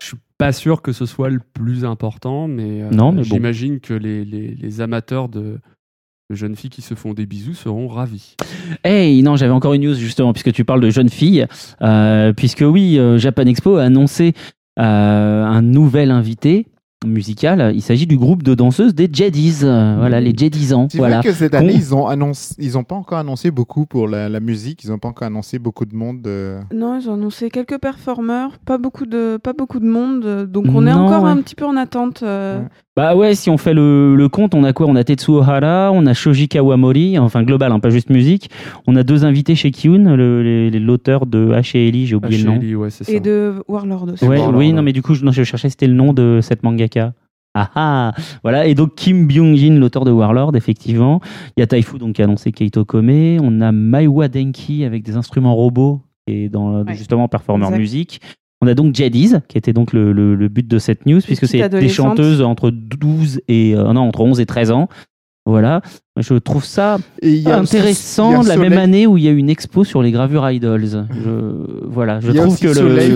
Je 0.00 0.06
suis 0.06 0.16
pas 0.38 0.52
sûr 0.52 0.82
que 0.82 0.92
ce 0.92 1.06
soit 1.06 1.28
le 1.30 1.40
plus 1.52 1.84
important, 1.84 2.48
mais, 2.48 2.82
euh, 2.82 2.90
Non, 2.90 3.12
mais 3.12 3.18
bon. 3.22 3.24
j'imagine 3.24 3.80
que 3.80 3.94
les, 3.94 4.24
les, 4.24 4.54
les 4.54 4.80
amateurs 4.80 5.28
de, 5.28 5.58
de 6.30 6.34
jeunes 6.34 6.56
filles 6.56 6.70
qui 6.70 6.82
se 6.82 6.94
font 6.94 7.12
des 7.12 7.26
bisous 7.26 7.54
seront 7.54 7.88
ravis. 7.88 8.36
Hey, 8.84 9.22
non, 9.22 9.36
j'avais 9.36 9.52
encore 9.52 9.74
une 9.74 9.82
news 9.82 9.94
justement, 9.94 10.32
puisque 10.32 10.52
tu 10.52 10.64
parles 10.64 10.80
de 10.80 10.90
jeunes 10.90 11.08
filles, 11.08 11.46
euh, 11.82 12.32
puisque 12.32 12.64
oui, 12.66 12.98
euh, 12.98 13.18
Japan 13.18 13.42
Expo 13.46 13.76
a 13.76 13.84
annoncé 13.84 14.32
euh, 14.78 15.44
un 15.44 15.62
nouvel 15.62 16.10
invité 16.10 16.66
musical. 17.06 17.72
Il 17.74 17.80
s'agit 17.82 18.06
du 18.06 18.16
groupe 18.16 18.42
de 18.42 18.54
danseuses 18.54 18.94
des 18.94 19.08
Jeddies. 19.12 19.60
Euh, 19.62 19.96
voilà, 19.98 20.20
les 20.20 20.34
Jeddisans. 20.36 20.88
C'est 20.90 20.98
Voilà. 20.98 21.20
vrai 21.20 21.28
que 21.30 21.34
cette 21.34 21.54
année, 21.54 21.72
ils 21.74 21.94
ont 21.94 22.06
annoncé, 22.06 22.54
ils 22.58 22.76
ont 22.76 22.84
pas 22.84 22.94
encore 22.94 23.18
annoncé 23.18 23.50
beaucoup 23.50 23.86
pour 23.86 24.06
la, 24.08 24.28
la 24.28 24.40
musique. 24.40 24.84
Ils 24.84 24.92
ont 24.92 24.98
pas 24.98 25.08
encore 25.08 25.26
annoncé 25.26 25.58
beaucoup 25.58 25.86
de 25.86 25.94
monde. 25.94 26.26
euh. 26.26 26.60
Non, 26.74 26.98
ils 27.00 27.08
ont 27.08 27.14
annoncé 27.14 27.50
quelques 27.50 27.78
performeurs, 27.78 28.58
pas 28.58 28.78
beaucoup 28.78 29.06
de, 29.06 29.38
pas 29.42 29.52
beaucoup 29.54 29.80
de 29.80 29.86
monde, 29.88 30.24
euh, 30.24 30.46
donc 30.46 30.66
on 30.68 30.86
est 30.86 30.92
Non, 30.92 31.06
encore 31.06 31.24
ouais. 31.24 31.30
un 31.30 31.38
petit 31.38 31.54
peu 31.54 31.64
en 31.66 31.76
attente. 31.76 32.22
euh, 32.22 32.60
Ouais. 32.60 32.66
Bah 32.96 33.14
ouais, 33.14 33.34
si 33.36 33.48
on 33.50 33.56
fait 33.56 33.72
le, 33.72 34.16
le 34.16 34.28
compte, 34.28 34.54
on 34.54 34.64
a 34.64 34.72
quoi? 34.72 34.86
On 34.86 34.96
a 34.96 35.04
Tetsuo 35.04 35.40
Hara, 35.42 35.90
on 35.92 36.06
a 36.06 36.12
Shoji 36.12 36.48
Kawamori, 36.48 37.18
enfin 37.18 37.44
global, 37.44 37.70
hein, 37.70 37.78
pas 37.78 37.88
juste 37.90 38.10
musique. 38.10 38.50
On 38.88 38.96
a 38.96 39.04
deux 39.04 39.24
invités 39.24 39.54
chez 39.54 39.70
Kyun, 39.70 40.16
l'auteur 40.16 41.26
de 41.26 41.50
H 41.52 41.76
et 41.76 41.86
Ellie, 41.88 42.06
j'ai 42.06 42.16
oublié 42.16 42.38
le 42.42 42.44
nom. 42.50 42.56
H.L.I., 42.56 42.74
ouais, 42.74 42.90
c'est 42.90 43.04
ça. 43.04 43.12
Et 43.12 43.20
de 43.20 43.62
Warlord 43.68 44.08
aussi. 44.12 44.24
Ouais, 44.26 44.38
Warlord, 44.38 44.58
oui, 44.58 44.66
ouais. 44.68 44.72
non, 44.72 44.82
mais 44.82 44.92
du 44.92 45.02
coup, 45.02 45.14
je, 45.14 45.24
non, 45.24 45.30
je 45.30 45.44
cherchais, 45.44 45.68
c'était 45.70 45.86
le 45.86 45.94
nom 45.94 46.12
de 46.12 46.40
cette 46.42 46.64
mangaka. 46.64 47.12
Ah 47.54 47.70
ah 47.74 48.12
Voilà, 48.42 48.66
et 48.66 48.74
donc 48.74 48.96
Kim 48.96 49.26
Byung-jin, 49.26 49.78
l'auteur 49.78 50.04
de 50.04 50.10
Warlord, 50.10 50.56
effectivement. 50.56 51.20
Il 51.56 51.60
y 51.60 51.62
a 51.62 51.66
Taifu, 51.68 51.98
donc, 51.98 52.14
qui 52.16 52.22
a 52.22 52.24
annoncé 52.24 52.50
Keito 52.52 52.84
Kome. 52.84 53.38
On 53.40 53.60
a 53.60 53.70
Maiwa 53.72 54.26
Denki 54.28 54.84
avec 54.84 55.04
des 55.04 55.16
instruments 55.16 55.54
robots, 55.54 56.00
et 56.26 56.48
dans 56.48 56.82
Ouais. 56.82 56.94
justement 56.94 57.28
performeur 57.28 57.68
Exact. 57.68 57.78
musique. 57.80 58.20
On 58.62 58.66
a 58.66 58.74
donc 58.74 58.94
Jadis, 58.94 59.34
qui 59.48 59.56
était 59.56 59.72
donc 59.72 59.92
le, 59.92 60.12
le- 60.12 60.34
le 60.34 60.48
but 60.48 60.66
de 60.68 60.78
cette 60.78 61.06
news, 61.06 61.20
puisque 61.24 61.44
c'est 61.48 61.58
des 61.80 61.88
chanteuses 61.94 62.42
entre 62.42 62.70
12 62.70 63.40
et, 63.48 63.74
euh, 63.74 63.92
non, 63.92 64.02
entre 64.02 64.20
11 64.20 64.38
et 64.40 64.46
13 64.46 64.70
ans. 64.70 64.88
Voilà. 65.46 65.80
Je 66.18 66.34
trouve 66.34 66.64
ça 66.64 66.98
Et 67.22 67.42
intéressant 67.50 68.30
la 68.48 68.56
même 68.58 68.72
année 68.78 69.06
où 69.06 69.16
il 69.16 69.24
y 69.24 69.28
a 69.28 69.30
une 69.30 69.48
expo 69.48 69.84
sur 69.84 70.02
les 70.02 70.10
gravures 70.10 70.48
idols. 70.50 70.84
Je, 70.84 71.86
voilà, 71.88 72.20
je 72.20 72.28
il 72.30 72.34
y 72.34 72.38
a 72.38 72.42
trouve 72.42 72.52
aussi 72.54 72.62
que 72.64 72.68
le. 72.68 72.74
Soleil, 72.74 73.10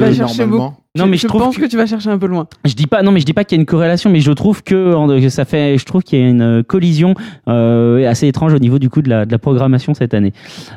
Non, 0.97 1.07
Je- 1.07 1.11
mais 1.11 1.17
je 1.17 1.23
je 1.23 1.27
trouve 1.27 1.41
pense 1.41 1.57
que- 1.57 1.63
que... 1.63 1.67
tu 1.67 1.77
vas 1.77 1.87
chercher 1.87 2.11
un 2.11 2.19
peu 2.19 2.27
loin. 2.27 2.47
Je 2.65 2.75
dis 2.75 2.87
pas, 2.87 3.03
non, 3.03 3.11
mais 3.11 3.19
je 3.19 3.27
dis 3.27 3.33
pas 3.33 3.43
qu'il 3.43 3.57
y 3.57 3.59
a 3.59 3.63
une 3.63 3.67
corrélation, 3.67 4.11
mais 4.11 4.21
je 4.21 4.31
trouve 4.31 4.63
que 4.63 5.21
que 5.21 5.29
ça 5.29 5.45
fait, 5.45 5.77
je 5.77 5.85
trouve 5.85 6.03
qu'il 6.05 6.21
y 6.21 6.23
a 6.23 6.29
une 6.29 6.41
euh, 6.41 6.63
collision 6.63 7.15
euh, 7.49 8.09
assez 8.09 8.29
étrange 8.29 8.55
au 8.55 8.61
niveau 8.61 8.79
du 8.79 8.89
coup 8.91 9.03
de 9.03 9.09
la, 9.09 9.27
de 9.27 9.33
la 9.33 9.39
programmation 9.39 9.93
cette 9.95 10.15
année. 10.15 10.33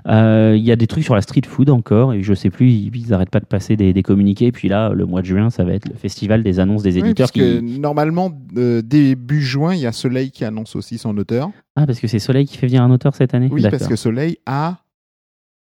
Euh, 0.08 0.56
Il 0.58 0.64
y 0.64 0.72
a 0.72 0.76
des 0.76 0.88
trucs 0.88 1.04
sur 1.04 1.14
la 1.14 1.22
street 1.22 1.42
food 1.48 1.70
encore, 1.70 2.14
et 2.14 2.24
je 2.24 2.34
sais 2.34 2.50
plus, 2.50 2.72
ils, 2.72 2.96
ils 2.96 3.14
arrêtent 3.14 3.30
pas 3.30 3.40
de 3.40 3.46
passer 3.46 3.76
des, 3.76 3.94
des 3.94 4.02
communiqués. 4.02 4.48
Et 4.48 4.52
puis 4.52 4.70
là, 4.70 4.90
le 4.90 5.06
mois 5.06 5.22
de 5.22 5.28
juin, 5.28 5.52
ça 5.52 5.64
va 5.64 5.74
être 5.74 5.88
le 5.88 5.94
festival 5.96 6.42
des 6.42 6.60
annonces 6.60 6.82
des 6.82 6.94
Oui, 6.96 7.00
éditeurs 7.10 7.28
parce 7.28 7.32
que 7.34 7.60
qui. 7.60 7.80
normalement, 7.80 8.32
euh, 8.58 8.82
début 8.82 9.44
juin, 9.44 9.76
il 9.76 9.82
y 9.82 9.86
a 9.86 9.92
Soleil 9.92 10.32
qui 10.32 10.46
annonce 10.46 10.76
aussi 10.76 10.98
son 10.98 11.16
auteur. 11.20 11.52
Ah, 11.76 11.86
parce 11.86 12.00
que 12.00 12.08
c'est 12.08 12.18
Soleil 12.18 12.48
qui 12.48 12.58
fait 12.58 12.66
venir 12.66 12.82
un 12.82 12.90
auteur 12.90 13.14
cette 13.16 13.36
année. 13.36 13.50
Oui, 13.52 13.62
parce 13.70 13.88
que 13.88 13.96
Soleil 13.96 14.38
a 14.48 14.78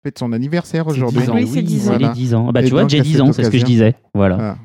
fait 0.04 0.16
son 0.18 0.32
anniversaire 0.32 0.87
aujourd'hui. 0.87 1.20
10 1.20 1.30
ans. 1.30 1.34
Oui, 1.34 1.46
c'est 1.46 1.62
10 1.62 1.88
ans. 1.88 1.92
c'est 1.92 1.99
les 1.99 1.99
Voilà. 2.04 2.14
10 2.14 2.34
ans. 2.34 2.52
Bah, 2.52 2.61
Et 2.62 2.64
tu 2.66 2.70
vois, 2.70 2.87
j'ai 2.87 3.00
à 3.00 3.02
10 3.02 3.12
cette 3.12 3.20
ans, 3.23 3.32
c'est 3.32 3.44
ce 3.44 3.50
que 3.50 3.58
je 3.58 3.64
disais. 3.64 3.94
Voilà. 4.14 4.37
Voilà. 4.37 4.56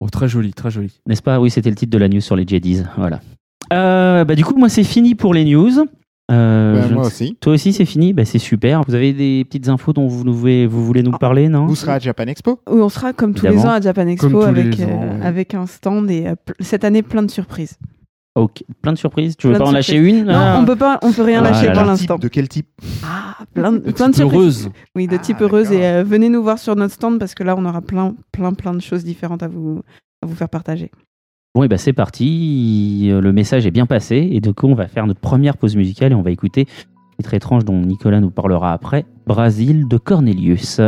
Oh, 0.00 0.08
très 0.08 0.28
joli, 0.28 0.52
très 0.54 0.70
joli. 0.70 0.98
N'est-ce 1.06 1.20
pas? 1.22 1.38
Oui, 1.40 1.50
c'était 1.50 1.68
le 1.68 1.76
titre 1.76 1.90
de 1.92 1.98
la 1.98 2.08
news 2.08 2.20
sur 2.22 2.34
les 2.36 2.46
Jedis. 2.48 2.82
Voilà. 2.96 3.20
Euh, 3.72 4.24
bah, 4.24 4.34
du 4.34 4.44
coup, 4.44 4.56
moi, 4.56 4.68
c'est 4.70 4.84
fini 4.84 5.14
pour 5.14 5.34
les 5.34 5.44
news. 5.44 5.70
Euh, 6.32 6.86
je 6.88 6.94
moi 6.94 7.06
aussi. 7.06 7.36
Toi 7.40 7.54
aussi, 7.54 7.72
c'est 7.72 7.84
fini? 7.84 8.12
Bah, 8.12 8.24
C'est 8.24 8.38
super. 8.38 8.82
Vous 8.86 8.94
avez 8.94 9.12
des 9.12 9.44
petites 9.44 9.68
infos 9.68 9.92
dont 9.92 10.06
vous, 10.06 10.32
voulez- 10.32 10.66
vous 10.66 10.84
voulez 10.86 11.02
nous 11.02 11.10
Ah, 11.14 11.18
parler, 11.18 11.48
non? 11.48 11.66
Vous 11.66 11.74
serez 11.74 11.92
à 11.92 11.98
Japan 11.98 12.24
Expo 12.28 12.60
Où 12.70 12.76
on 12.76 12.88
sera 12.88 13.12
comme 13.12 13.34
tous 13.34 13.46
les 13.46 13.58
ans 13.58 13.70
à 13.70 13.80
Japan 13.80 14.06
Expo 14.06 14.40
avec, 14.42 14.78
euh, 14.80 14.86
ouais. 14.86 15.24
avec 15.26 15.54
un 15.54 15.66
stand 15.66 16.08
et 16.10 16.28
euh, 16.28 16.34
cette 16.60 16.84
année 16.84 17.02
plein 17.02 17.22
de 17.24 17.30
surprises. 17.30 17.76
Ok. 18.36 18.62
Plein 18.80 18.92
de 18.92 18.98
surprises. 18.98 19.36
Tu 19.36 19.46
veux 19.48 19.54
Plein 19.54 19.64
pas 19.64 19.68
en 19.70 19.72
lâcher 19.72 19.92
surprises. 19.94 20.18
une 20.20 20.24
Non, 20.26 20.32
là 20.32 20.58
on 20.60 20.64
peut 20.64 20.76
pas, 20.76 20.98
on 21.02 21.12
peut 21.12 21.22
rien 21.22 21.40
Ah 21.44 21.50
lâcher 21.50 21.66
là 21.66 21.72
pour 21.72 21.84
l'instant. 21.84 22.16
De 22.16 22.28
quel 22.28 22.48
type? 22.48 22.68
Ah, 23.04 23.36
plein, 23.54 23.72
de- 23.72 23.78
plein 23.78 24.12
surprises. 24.12 24.22
heureuse. 24.22 24.70
Oui, 24.94 25.06
de 25.08 25.16
Ah, 25.16 25.18
type 25.18 25.40
heureuse 25.40 25.72
et 25.72 25.84
euh, 25.84 26.04
venez 26.04 26.28
nous 26.28 26.42
voir 26.42 26.58
sur 26.58 26.76
notre 26.76 26.94
stand 26.94 27.18
parce 27.18 27.34
que 27.34 27.42
là 27.42 27.54
on 27.58 27.64
aura 27.64 27.80
plein, 27.82 28.14
plein, 28.32 28.52
plein 28.52 28.72
de 28.74 28.80
choses 28.80 29.02
différentes 29.04 29.42
à 29.42 29.48
vous, 29.48 29.80
à 30.22 30.26
vous 30.26 30.34
faire 30.36 30.48
partager. 30.48 30.90
Bon, 31.56 31.64
et 31.64 31.68
bah 31.68 31.78
c'est 31.78 31.92
parti. 31.92 33.08
Euh, 33.10 33.20
Le 33.20 33.32
message 33.32 33.66
est 33.66 33.72
bien 33.72 33.86
passé. 33.86 34.28
Et 34.30 34.40
du 34.40 34.54
coup, 34.54 34.68
on 34.68 34.74
va 34.74 34.86
faire 34.86 35.06
notre 35.06 35.20
première 35.20 35.56
pause 35.56 35.74
musicale 35.74 36.12
et 36.12 36.14
on 36.14 36.22
va 36.22 36.30
écouter 36.30 36.66
le 36.68 37.16
titre 37.24 37.34
étrange 37.34 37.64
dont 37.64 37.80
Nicolas 37.80 38.20
nous 38.20 38.30
parlera 38.30 38.72
après 38.72 39.04
Brasil 39.26 39.88
de 39.88 39.96
Cornelius. 39.98 40.80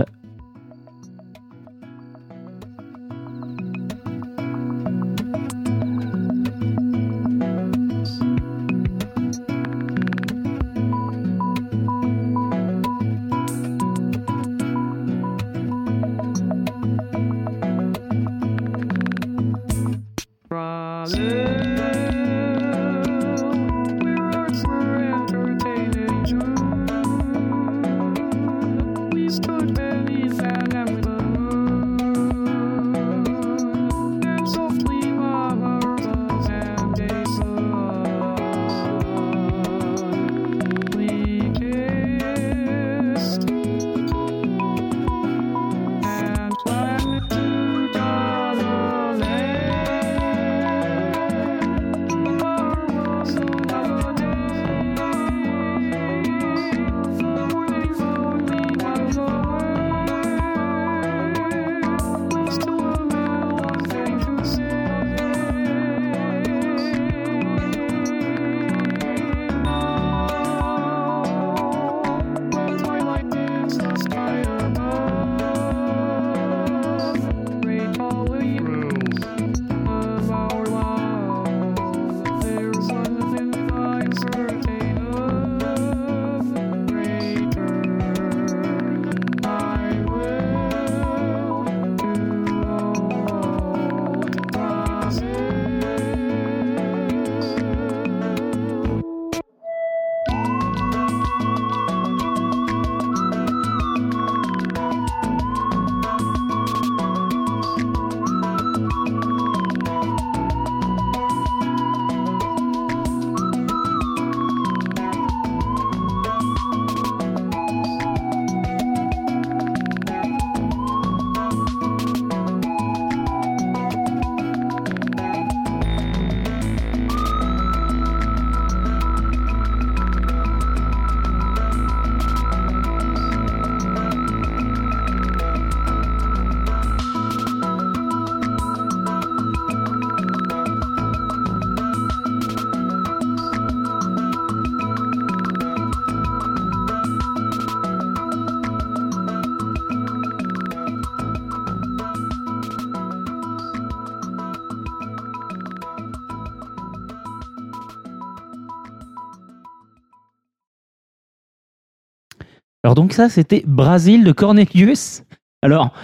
Alors 162.93 163.05
donc 163.05 163.15
ça, 163.15 163.31
c'était 163.31 163.63
Brasil 163.67 164.23
de 164.23 164.33
Cornelius. 164.33 165.23
Alors, 165.63 165.95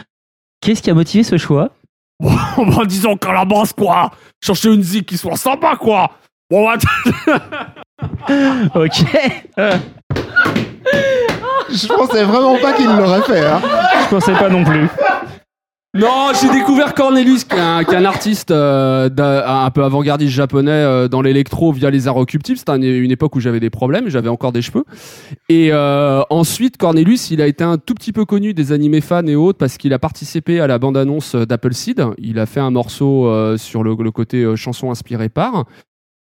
qu'est-ce 0.63 0.81
qui 0.81 0.89
a 0.89 0.95
motivé 0.95 1.23
ce 1.23 1.37
choix? 1.37 1.69
Bon, 2.57 2.83
disons 2.87 3.15
qu'à 3.15 3.31
la 3.31 3.45
base, 3.45 3.75
quoi. 3.75 4.11
Chercher 4.43 4.73
une 4.73 4.83
zik 4.83 5.05
qui 5.05 5.19
soit 5.19 5.37
sympa, 5.37 5.77
quoi. 5.77 6.13
Bon, 6.51 6.67
bah, 6.67 6.79
Ok. 8.75 9.05
Je 11.69 11.87
pensais 11.89 12.25
vraiment 12.25 12.57
pas 12.59 12.73
qu'il 12.73 12.87
l'aurait 12.87 13.21
fait. 13.21 13.47
Hein. 13.47 13.61
je 14.05 14.09
pensais 14.09 14.33
pas 14.33 14.49
non 14.49 14.65
plus. 14.65 14.89
Non, 15.99 16.29
j'ai 16.41 16.49
découvert 16.51 16.95
Cornelius, 16.95 17.43
qui 17.43 17.57
est 17.57 17.59
un, 17.59 18.05
artiste 18.05 18.53
euh, 18.53 19.11
un 19.19 19.71
peu 19.71 19.83
avant-gardiste 19.83 20.33
japonais 20.33 20.71
euh, 20.71 21.09
dans 21.09 21.21
l'électro 21.23 21.73
via 21.73 21.91
les 21.91 22.07
arts 22.07 22.19
occultifs. 22.19 22.59
C'était 22.59 22.71
un- 22.71 22.81
une 22.81 23.11
époque 23.11 23.35
où 23.35 23.41
j'avais 23.41 23.59
des 23.59 23.69
problèmes, 23.69 24.09
j'avais 24.09 24.29
encore 24.29 24.53
des 24.53 24.63
cheveux. 24.63 24.85
Et 25.49 25.71
euh, 25.73 26.23
ensuite, 26.31 26.77
Cornelius, 26.77 27.33
il 27.33 27.43
a 27.43 27.49
été 27.49 27.65
un 27.65 27.79
tout 27.79 27.95
petit 27.95 28.13
peu 28.13 28.25
connu 28.25 28.55
des 28.55 28.71
animés 28.71 29.01
fans 29.01 29.27
et 29.27 29.35
autres 29.35 29.59
parce 29.59 29.77
qu'il 29.77 29.93
a 29.93 29.99
participé 29.99 30.61
à 30.61 30.69
la 30.69 30.79
bande-annonce 30.79 31.35
d'Appleseed. 31.35 32.05
Il 32.19 32.39
a 32.39 32.47
fait 32.47 32.61
un 32.61 32.71
morceau 32.71 33.57
sur 33.57 33.83
le, 33.83 33.97
côté 34.13 34.47
chanson 34.55 34.93
inspirée 34.93 35.29
par. 35.29 35.65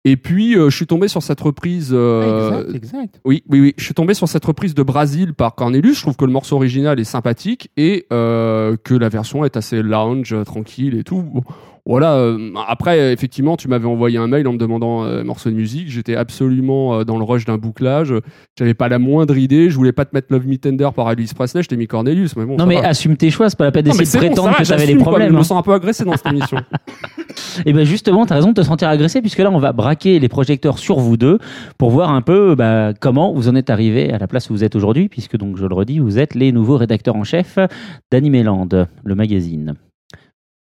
Et 0.05 0.17
puis, 0.17 0.57
euh, 0.57 0.71
je 0.71 0.77
suis 0.77 0.87
tombé 0.87 1.09
sur 1.09 1.23
cette 1.23 1.41
reprise. 1.41 1.91
euh, 1.93 2.63
exact, 2.63 2.77
exact. 2.77 3.21
oui, 3.25 3.43
oui, 3.49 3.61
oui. 3.61 3.75
Je 3.77 3.85
suis 3.85 3.95
tombé 3.95 4.15
sur 4.15 4.29
cette 4.29 4.45
reprise 4.45 4.75
de 4.75 4.83
Brasil 4.83 5.35
par 5.35 5.55
Cornelius. 5.55 5.97
Je 5.97 6.03
trouve 6.03 6.17
que 6.17 6.25
le 6.25 6.33
morceau 6.33 6.57
original 6.57 7.01
est 7.01 7.05
sympathique 7.05 7.71
et 7.77 8.07
euh, 8.13 8.77
que 8.83 8.95
la 8.95 9.09
version 9.09 9.45
est 9.45 9.57
assez 9.57 9.83
lounge, 9.83 10.35
tranquille 10.45 10.97
et 10.97 11.05
tout. 11.05 11.23
Bon, 11.23 11.43
Voilà. 11.89 12.17
euh, 12.17 12.53
après, 12.69 13.01
euh, 13.01 13.13
effectivement, 13.13 13.57
tu 13.57 13.67
m'avais 13.67 13.87
envoyé 13.87 14.19
un 14.19 14.27
mail 14.27 14.47
en 14.47 14.53
me 14.53 14.59
demandant 14.59 15.05
euh, 15.05 15.23
un 15.23 15.25
morceau 15.25 15.49
de 15.49 15.55
musique. 15.55 15.89
J'étais 15.89 16.17
absolument 16.17 16.99
euh, 17.01 17.05
dans 17.05 17.17
le 17.17 17.25
rush 17.25 17.47
d'un 17.47 17.57
bouclage. 17.57 18.13
J'avais 18.59 18.75
pas 18.75 18.91
la 18.91 18.99
moindre 18.99 19.39
idée. 19.39 19.71
Je 19.71 19.77
voulais 19.77 19.93
pas 19.93 20.05
te 20.05 20.15
mettre 20.15 20.29
Love 20.31 20.47
Me 20.47 20.59
Tender 20.59 20.91
par 20.95 21.11
Elvis 21.11 21.31
Presley. 21.35 21.63
Je 21.63 21.69
t'ai 21.69 21.79
mis 21.79 21.87
Cornelius. 21.87 22.37
Mais 22.37 22.45
bon. 22.45 22.57
Non 22.57 22.67
mais 22.67 22.83
va. 22.83 22.89
assume 22.89 23.17
tes 23.17 23.31
choix, 23.31 23.49
c'est 23.49 23.57
pas 23.59 23.65
la 23.65 23.73
peine 23.73 23.85
d'essayer 23.85 24.05
de 24.05 24.11
bon, 24.11 24.19
prétendre 24.19 24.51
va, 24.51 24.63
que 24.63 24.69
t'avais 24.69 24.87
des 24.87 24.97
quoi, 24.97 25.05
problèmes. 25.05 25.29
Je 25.29 25.35
me 25.35 25.39
hein. 25.39 25.45
sens 25.45 25.59
un 25.59 25.63
peu 25.63 25.73
agressé 25.73 26.05
dans 26.05 26.15
cette 26.15 26.27
émission. 26.27 26.59
Et 27.65 27.73
ben 27.73 27.85
justement, 27.85 28.27
t'as 28.27 28.35
raison 28.35 28.51
de 28.51 28.55
te 28.55 28.63
sentir 28.63 28.89
agressé 28.89 29.23
puisque 29.23 29.39
là, 29.39 29.51
on 29.51 29.59
va 29.59 29.73
braquer 29.73 30.19
les 30.19 30.29
projecteurs 30.29 30.79
sur 30.79 30.99
vous 30.99 31.17
deux 31.17 31.39
pour 31.79 31.89
voir 31.89 32.11
un 32.11 32.21
peu 32.21 32.55
bah, 32.55 32.93
comment 33.01 33.33
vous 33.33 33.49
en 33.49 33.55
êtes 33.55 33.71
arrivé 33.71 34.13
à 34.13 34.19
la 34.19 34.27
place 34.27 34.51
où 34.51 34.53
vous 34.53 34.63
êtes 34.63 34.77
aujourd'hui, 34.77 35.09
puisque 35.09 35.39
donc 35.39 35.57
je 35.57 35.65
le 35.65 35.75
redis, 35.75 36.01
vous 36.01 36.19
êtes 36.19 36.35
les 36.35 36.53
nouveaux 36.53 36.77
rédacteurs 36.77 37.17
en 37.17 37.25
chef 37.25 37.59
d'Animeland, 38.11 38.69
le 39.05 39.15
magazine. 39.15 39.75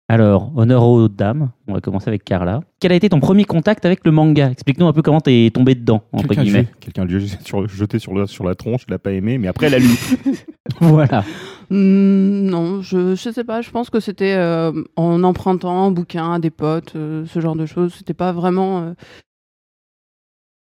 Alors, 0.08 0.52
honneur 0.56 0.84
aux 0.84 1.08
dames, 1.08 1.50
on 1.68 1.74
va 1.74 1.82
commencer 1.82 2.10
avec 2.10 2.24
Carla. 2.24 2.62
Quel 2.80 2.92
a 2.92 2.96
été 2.96 3.10
ton 3.10 3.20
premier 3.20 3.44
contact 3.44 3.86
avec 3.86 4.06
le 4.06 4.12
manga? 4.12 4.52
Explique-nous 4.52 4.86
un 4.86 4.94
peu 4.94 5.02
comment 5.02 5.20
t'es 5.20 5.50
tombé 5.52 5.74
dedans, 5.74 6.04
entre 6.12 6.28
Quelqu'un 6.28 6.44
guillemets. 6.44 6.68
quelqu'un 6.80 7.06
lui 7.06 7.16
a 7.16 7.20
jeté 7.20 7.38
sur, 7.44 7.68
jeté 7.68 7.98
sur, 7.98 8.14
la, 8.14 8.28
sur 8.28 8.44
la 8.44 8.54
tronche, 8.54 8.84
il 8.88 8.92
l'a 8.92 9.00
pas 9.00 9.12
aimé, 9.14 9.40
mais 9.40 9.48
après, 9.48 9.66
elle 9.68 9.74
a 9.76 9.80
lu. 9.80 9.90
Voilà. 10.82 11.24
Hmm, 11.70 12.46
non, 12.48 12.82
je, 12.82 13.16
je 13.16 13.30
sais 13.32 13.44
pas. 13.44 13.62
Je 13.62 13.70
pense 13.72 13.90
que 13.90 14.00
c'était 14.00 14.34
euh, 14.34 14.72
en 14.96 15.24
empruntant 15.24 15.86
un 15.86 15.92
bouquin 15.92 16.34
à 16.34 16.40
des 16.40 16.50
potes, 16.52 16.96
euh, 16.96 17.26
ce 17.28 17.40
genre 17.40 17.56
de 17.56 17.66
choses. 17.66 17.94
C'était 17.98 18.14
pas 18.16 18.32
vraiment. 18.32 18.82
euh, 18.82 18.94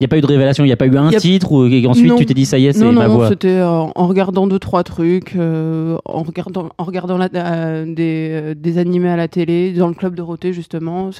n'y 0.00 0.06
a 0.06 0.08
pas 0.08 0.18
eu 0.18 0.20
de 0.20 0.26
révélation, 0.26 0.64
il 0.64 0.68
n'y 0.68 0.72
a 0.72 0.76
pas 0.76 0.86
eu 0.86 0.96
un 0.96 1.08
a- 1.08 1.12
titre 1.20 1.52
où 1.52 1.66
et 1.66 1.86
ensuite 1.86 2.08
Non. 2.08 2.16
tu 2.16 2.26
t'es 2.26 2.34
dit 2.34 2.46
ça 2.46 2.58
y 2.58 2.66
est, 2.66 2.72
c'est 2.72 2.84
non, 2.84 2.92
ma 2.92 3.06
non, 3.06 3.14
voix. 3.14 3.28
c'était 3.28 3.48
euh, 3.48 3.68
en 3.68 4.06
regardant 4.06 4.46
deux 4.46 4.58
trois 4.58 4.82
trucs, 4.82 5.36
euh, 5.36 5.96
en 6.04 6.22
regardant, 6.22 6.70
en 6.78 6.84
regardant 6.84 7.16
la- 7.16 7.28
euh, 7.34 7.84
des, 7.94 8.30
euh, 8.32 8.54
des 8.54 8.78
animés 8.78 9.08
à 9.10 9.16
la 9.16 9.28
télé, 9.28 9.72
dans 9.72 9.88
le 9.88 9.94
club 9.94 10.14
Dorothée 10.14 10.52
justement. 10.52 11.10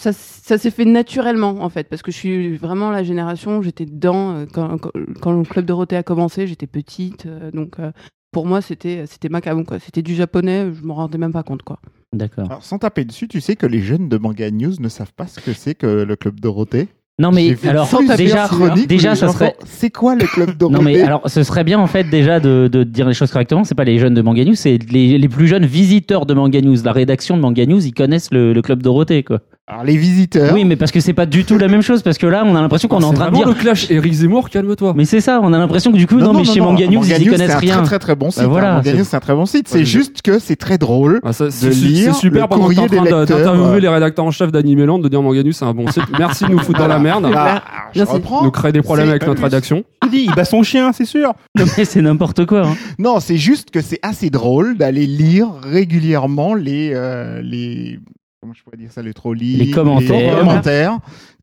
Ça, 0.00 0.12
ça 0.12 0.58
s'est 0.58 0.70
fait 0.70 0.84
naturellement 0.84 1.56
en 1.60 1.68
fait, 1.68 1.88
parce 1.88 2.02
que 2.02 2.12
je 2.12 2.16
suis 2.16 2.56
vraiment 2.56 2.90
la 2.92 3.02
génération, 3.02 3.62
j'étais 3.62 3.84
dedans 3.84 4.36
euh, 4.36 4.46
quand, 4.52 4.78
quand, 4.78 4.90
quand 5.20 5.32
le 5.32 5.42
club 5.42 5.64
Dorothée 5.64 5.96
a 5.96 6.04
commencé, 6.04 6.46
j'étais 6.46 6.68
petite, 6.68 7.26
euh, 7.26 7.50
donc 7.50 7.80
euh, 7.80 7.90
pour 8.30 8.46
moi 8.46 8.60
c'était 8.60 9.06
c'était 9.06 9.28
macabre 9.28 9.64
quoi. 9.66 9.80
C'était 9.80 10.02
du 10.02 10.14
japonais, 10.14 10.68
je 10.72 10.84
m'en 10.84 10.94
rendais 10.94 11.18
même 11.18 11.32
pas 11.32 11.42
compte 11.42 11.62
quoi. 11.62 11.80
D'accord. 12.14 12.46
Alors, 12.46 12.62
sans 12.64 12.78
taper 12.78 13.04
dessus, 13.04 13.26
tu 13.28 13.40
sais 13.40 13.56
que 13.56 13.66
les 13.66 13.80
jeunes 13.80 14.08
de 14.08 14.16
Manga 14.18 14.50
News 14.50 14.74
ne 14.78 14.88
savent 14.88 15.12
pas 15.14 15.26
ce 15.26 15.40
que 15.40 15.52
c'est 15.52 15.74
que 15.74 15.86
le 16.04 16.16
club 16.16 16.38
Dorothée? 16.40 16.88
Non 17.20 17.32
mais 17.32 17.56
alors 17.66 17.88
déjà, 18.16 18.48
déjà 18.86 19.16
ça 19.16 19.28
serait 19.28 19.56
C'est 19.66 19.90
quoi 19.90 20.14
le 20.14 20.24
club 20.24 20.56
Dorothée 20.56 20.78
Non 20.78 20.84
mais 20.84 21.02
alors 21.02 21.22
ce 21.28 21.42
serait 21.42 21.64
bien 21.64 21.80
en 21.80 21.88
fait 21.88 22.04
déjà 22.04 22.38
de, 22.38 22.68
de 22.70 22.84
dire 22.84 23.08
les 23.08 23.14
choses 23.14 23.32
correctement. 23.32 23.64
C'est 23.64 23.74
pas 23.74 23.82
les 23.84 23.98
jeunes 23.98 24.14
de 24.14 24.22
Manga 24.22 24.44
News, 24.44 24.54
c'est 24.54 24.78
les, 24.90 25.18
les 25.18 25.28
plus 25.28 25.48
jeunes 25.48 25.66
visiteurs 25.66 26.26
de 26.26 26.34
Manga 26.34 26.60
News. 26.60 26.76
La 26.84 26.92
rédaction 26.92 27.36
de 27.36 27.42
Manga 27.42 27.66
News, 27.66 27.84
ils 27.84 27.92
connaissent 27.92 28.30
le, 28.30 28.52
le 28.52 28.62
club 28.62 28.82
Dorothée 28.82 29.24
quoi. 29.24 29.40
Alors, 29.70 29.84
les 29.84 29.98
visiteurs. 29.98 30.54
Oui, 30.54 30.64
mais 30.64 30.76
parce 30.76 30.90
que 30.90 30.98
c'est 31.00 31.12
pas 31.12 31.26
du 31.26 31.44
tout 31.44 31.58
la 31.58 31.68
même 31.68 31.82
chose 31.82 32.00
parce 32.02 32.16
que 32.16 32.26
là 32.26 32.42
on 32.46 32.56
a 32.56 32.60
l'impression 32.62 32.88
qu'on 32.88 33.00
est 33.02 33.04
en 33.04 33.12
train 33.12 33.30
de 33.30 33.34
dire. 33.36 33.46
le 33.46 33.52
clash 33.52 33.90
Eric 33.90 34.12
Zemmour, 34.14 34.48
calme-toi. 34.48 34.94
Mais 34.96 35.04
c'est 35.04 35.20
ça, 35.20 35.40
on 35.42 35.52
a 35.52 35.58
l'impression 35.58 35.92
que 35.92 35.98
du 35.98 36.06
coup 36.06 36.16
non, 36.16 36.32
mais 36.32 36.44
chez 36.44 36.60
Manga 36.60 36.86
News 36.86 37.04
ils 37.04 37.22
y 37.22 37.26
connaissent 37.26 37.48
c'est 37.50 37.54
un 37.54 37.58
rien. 37.58 37.74
très 37.76 37.84
très 37.84 37.98
très 37.98 38.16
bon 38.16 38.30
site. 38.30 38.44
voilà, 38.44 38.70
hein. 38.70 38.76
Manga 38.76 38.90
c'est- 38.92 38.96
News, 38.96 39.04
c'est 39.04 39.16
un 39.16 39.20
très 39.20 39.34
bon 39.34 39.44
site. 39.44 39.70
Ouais, 39.70 39.78
C'est 39.80 39.84
juste 39.84 40.22
que 40.22 40.38
c'est 40.38 40.56
très 40.56 40.78
drôle. 40.78 41.20
Ah, 41.22 41.34
ça, 41.34 41.44
de 41.46 41.50
c'est 41.50 41.68
lire 41.70 42.14
c'est 42.14 42.20
super 42.20 42.42
le 42.44 42.48
pendant 42.48 42.68
que 42.68 42.74
t'es 42.74 42.80
en 42.80 42.86
courrier 42.86 42.96
train 42.96 43.04
des 43.04 43.10
de- 43.10 43.16
lecteurs, 43.20 43.38
d'interviewer 43.38 43.70
ouais. 43.74 43.80
les 43.80 43.88
rédacteurs 43.88 44.24
en 44.24 44.30
chef 44.30 44.50
d'Animeland, 44.52 44.98
de 45.00 45.08
dire 45.08 45.20
Manga 45.20 45.42
News 45.42 45.52
c'est 45.52 45.66
un 45.66 45.74
bon 45.74 45.86
site. 45.90 46.04
Merci 46.18 46.44
de 46.44 46.50
nous 46.50 46.58
foutre 46.60 46.78
dans 46.78 46.86
la 46.88 46.98
merde. 46.98 47.30
Ah, 47.36 47.62
je 47.94 48.02
reprends. 48.04 48.44
Nous 48.44 48.50
créer 48.50 48.72
des 48.72 48.80
problèmes 48.80 49.06
C'est 49.06 49.10
avec 49.10 49.26
notre 49.26 49.42
rédaction. 49.42 49.84
Il 50.04 50.10
dit, 50.10 50.24
il 50.28 50.34
bat 50.34 50.46
son 50.46 50.62
chien, 50.62 50.92
c'est 50.94 51.04
sûr. 51.04 51.34
Non, 51.58 51.64
mais 51.76 51.84
c'est 51.84 52.00
n'importe 52.00 52.46
quoi. 52.46 52.68
hein. 52.68 52.76
Non, 52.98 53.20
c'est 53.20 53.36
juste 53.36 53.70
que 53.70 53.82
c'est 53.82 53.98
assez 54.02 54.30
drôle 54.30 54.78
d'aller 54.78 55.06
lire 55.06 55.48
régulièrement 55.62 56.54
les 56.54 56.92
euh, 56.94 57.42
les 57.42 57.98
comment 58.40 58.54
je 58.54 58.62
pourrais 58.62 58.76
dire 58.76 58.92
ça 58.92 59.02
les 59.02 59.14
trolls 59.14 59.38
Les 59.38 59.70
commentaires. 59.70 60.34
les 60.34 60.38
commentaires 60.40 60.98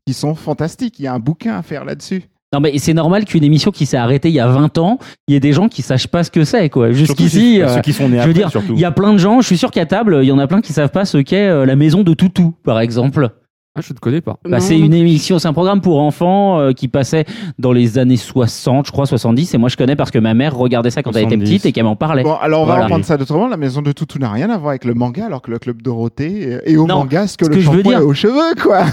qui 0.06 0.14
sont 0.14 0.34
fantastiques. 0.34 0.98
Il 0.98 1.02
y 1.04 1.06
a 1.06 1.14
un 1.14 1.18
bouquin 1.18 1.56
à 1.56 1.62
faire 1.62 1.84
là-dessus. 1.84 2.24
Non 2.52 2.60
mais 2.60 2.78
c'est 2.78 2.94
normal 2.94 3.24
qu'une 3.24 3.42
émission 3.44 3.70
qui 3.72 3.86
s'est 3.86 3.96
arrêtée 3.96 4.28
il 4.28 4.34
y 4.34 4.40
a 4.40 4.46
20 4.46 4.78
ans, 4.78 4.98
il 5.26 5.34
y 5.34 5.36
ait 5.36 5.40
des 5.40 5.52
gens 5.52 5.68
qui 5.68 5.82
sachent 5.82 6.06
pas 6.06 6.22
ce 6.22 6.30
que 6.30 6.44
c'est 6.44 6.70
quoi. 6.70 6.92
Jusqu'ici, 6.92 7.56
ceux- 7.56 7.64
euh, 7.64 7.74
ceux 7.74 7.80
qui 7.80 7.92
sont 7.92 8.08
nés 8.08 8.14
je 8.16 8.20
après, 8.20 8.28
veux 8.28 8.34
dire, 8.34 8.50
surtout. 8.50 8.72
il 8.74 8.80
y 8.80 8.84
a 8.84 8.92
plein 8.92 9.12
de 9.12 9.18
gens. 9.18 9.40
Je 9.40 9.46
suis 9.46 9.58
sûr 9.58 9.70
qu'à 9.72 9.84
table, 9.84 10.20
il 10.22 10.26
y 10.28 10.32
en 10.32 10.38
a 10.38 10.46
plein 10.46 10.60
qui 10.60 10.72
savent 10.72 10.90
pas 10.92 11.04
ce 11.04 11.18
qu'est 11.18 11.48
euh, 11.48 11.66
la 11.66 11.74
maison 11.76 12.02
de 12.02 12.14
Toutou, 12.14 12.54
par 12.62 12.78
exemple. 12.80 13.30
Ah, 13.78 13.82
je 13.82 13.92
ne 13.92 13.98
connais 13.98 14.22
pas. 14.22 14.38
Bah, 14.48 14.58
c'est 14.58 14.78
une 14.78 14.94
émission, 14.94 15.38
c'est 15.38 15.48
un 15.48 15.52
programme 15.52 15.82
pour 15.82 16.00
enfants 16.00 16.58
euh, 16.58 16.72
qui 16.72 16.88
passait 16.88 17.26
dans 17.58 17.72
les 17.72 17.98
années 17.98 18.16
60, 18.16 18.86
je 18.86 18.90
crois 18.92 19.04
70. 19.04 19.52
Et 19.54 19.58
moi, 19.58 19.68
je 19.68 19.76
connais 19.76 19.96
parce 19.96 20.10
que 20.10 20.18
ma 20.18 20.32
mère 20.32 20.56
regardait 20.56 20.88
ça 20.90 21.02
quand 21.02 21.10
elle 21.12 21.24
était 21.24 21.34
70. 21.34 21.44
petite 21.50 21.66
et 21.66 21.72
qu'elle 21.72 21.84
m'en 21.84 21.94
parlait. 21.94 22.22
Bon, 22.22 22.36
alors 22.36 22.62
on 22.62 22.64
va 22.64 22.72
Voilà. 22.72 22.84
reprendre 22.86 23.04
ça 23.04 23.18
d'autrement. 23.18 23.48
La 23.48 23.58
maison 23.58 23.82
de 23.82 23.92
Toutou 23.92 24.18
n'a 24.18 24.30
rien 24.30 24.48
à 24.48 24.56
voir 24.56 24.70
avec 24.70 24.86
le 24.86 24.94
manga, 24.94 25.26
alors 25.26 25.42
que 25.42 25.50
le 25.50 25.58
club 25.58 25.82
Dorothée 25.82 26.58
est 26.64 26.76
au 26.76 26.86
Non, 26.86 27.00
manga 27.00 27.26
ce 27.26 27.36
que 27.36 27.44
ce 27.44 27.50
le 27.50 27.56
que 27.56 27.60
je 27.60 27.68
veux 27.70 27.76
shampoing 27.82 27.92
dire- 27.92 28.00
est 28.00 28.04
aux 28.04 28.14
cheveux, 28.14 28.54
quoi. 28.62 28.84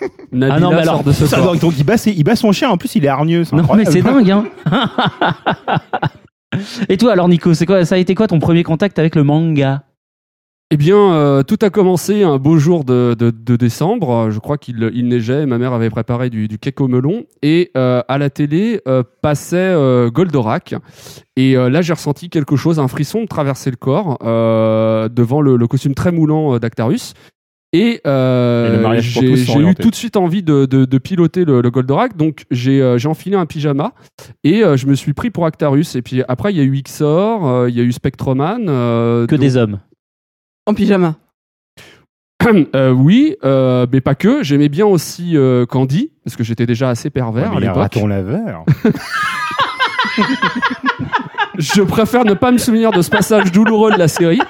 Ah 0.00 0.60
non, 0.60 0.70
mais 0.70 0.82
alors, 0.82 1.02
de 1.02 1.10
ce 1.10 1.26
Ça, 1.26 1.40
donc, 1.40 1.58
donc, 1.58 1.74
il, 1.76 1.84
bat 1.84 1.96
ses- 1.96 2.12
il 2.12 2.22
bat 2.22 2.36
son 2.36 2.52
chien, 2.52 2.70
en 2.70 2.76
plus 2.76 2.94
il 2.94 3.04
est 3.04 3.08
hargneux. 3.08 3.42
non, 3.52 3.64
mais 3.76 3.84
c'est 3.84 4.02
dingue, 4.02 4.30
hein. 4.30 4.44
et 6.88 6.96
toi, 6.96 7.10
alors, 7.12 7.28
Nico, 7.28 7.52
c'est 7.54 7.66
quoi, 7.66 7.84
ça 7.84 7.96
a 7.96 7.98
été 7.98 8.14
quoi 8.14 8.28
ton 8.28 8.38
premier 8.38 8.62
contact 8.62 9.00
avec 9.00 9.16
le 9.16 9.24
manga? 9.24 9.82
Eh 10.70 10.76
bien, 10.76 11.14
euh, 11.14 11.42
tout 11.42 11.56
a 11.62 11.70
commencé 11.70 12.22
un 12.24 12.36
beau 12.36 12.58
jour 12.58 12.84
de, 12.84 13.16
de- 13.18 13.30
de 13.30 13.56
décembre. 13.56 14.28
Je 14.30 14.38
crois 14.38 14.58
qu'il 14.58 14.90
il 14.92 15.08
neigeait. 15.08 15.46
Ma 15.46 15.56
mère 15.56 15.72
avait 15.72 15.88
préparé 15.88 16.28
du, 16.28 16.46
du 16.46 16.58
cake 16.58 16.78
au 16.82 16.88
melon. 16.88 17.24
Et 17.40 17.70
euh, 17.74 18.02
à 18.06 18.18
la 18.18 18.28
télé 18.28 18.82
euh, 18.86 19.02
passait 19.22 19.56
euh, 19.56 20.10
Goldorak. 20.10 20.74
Et 21.36 21.56
euh, 21.56 21.70
là, 21.70 21.80
j'ai 21.80 21.94
ressenti 21.94 22.28
quelque 22.28 22.56
chose, 22.56 22.78
un 22.78 22.88
frisson 22.88 23.22
me 23.22 23.26
traverser 23.26 23.70
le 23.70 23.76
corps 23.76 24.18
euh, 24.22 25.08
devant 25.08 25.40
le, 25.40 25.56
le 25.56 25.66
costume 25.66 25.94
très 25.94 26.12
moulant 26.12 26.58
d'Actarus. 26.58 27.14
Et, 27.72 28.00
euh, 28.06 28.82
Et 28.92 29.36
j'ai 29.36 29.52
eu 29.70 29.74
tout 29.74 29.90
de 29.90 29.94
suite 29.94 30.16
envie 30.18 30.42
de, 30.42 30.66
de- 30.66 30.84
de 30.84 30.98
piloter 30.98 31.46
le, 31.46 31.62
le 31.62 31.70
Goldorak. 31.70 32.14
Donc, 32.14 32.44
j'ai 32.50 32.82
euh, 32.82 32.98
j'ai 32.98 33.08
enfilé 33.08 33.36
un 33.36 33.46
pyjama 33.46 33.92
et 34.44 34.62
euh, 34.64 34.76
je 34.76 34.86
me 34.86 34.94
suis 34.94 35.14
pris 35.14 35.30
pour 35.30 35.46
Actarus. 35.46 35.96
Et 35.96 36.02
puis 36.02 36.22
après, 36.28 36.52
il 36.52 36.58
y 36.58 36.60
a 36.60 36.64
eu 36.64 36.82
XOR, 36.82 37.46
euh, 37.46 37.70
il 37.70 37.76
y 37.76 37.80
a 37.80 37.84
eu 37.84 37.92
Spectroman. 37.92 38.66
euh, 38.68 39.26
Que 39.26 39.34
donc- 39.34 39.40
des 39.40 39.56
hommes. 39.56 39.78
En 40.68 40.74
pyjama. 40.74 41.16
Euh, 42.74 42.92
oui, 42.92 43.36
euh, 43.44 43.86
mais 43.92 44.00
pas 44.00 44.14
que. 44.14 44.42
J'aimais 44.42 44.70
bien 44.70 44.86
aussi 44.86 45.36
euh, 45.36 45.66
Candy, 45.66 46.12
parce 46.24 46.34
que 46.34 46.44
j'étais 46.44 46.64
déjà 46.64 46.88
assez 46.88 47.10
pervers 47.10 47.52
à 47.52 47.60
l'époque. 47.60 47.76
raton 47.76 48.06
laveur. 48.06 48.64
Je 51.58 51.82
préfère 51.82 52.24
ne 52.24 52.32
pas 52.32 52.50
me 52.50 52.56
souvenir 52.56 52.90
de 52.90 53.02
ce 53.02 53.10
passage 53.10 53.52
douloureux 53.52 53.92
de 53.92 53.98
la 53.98 54.08
série. 54.08 54.40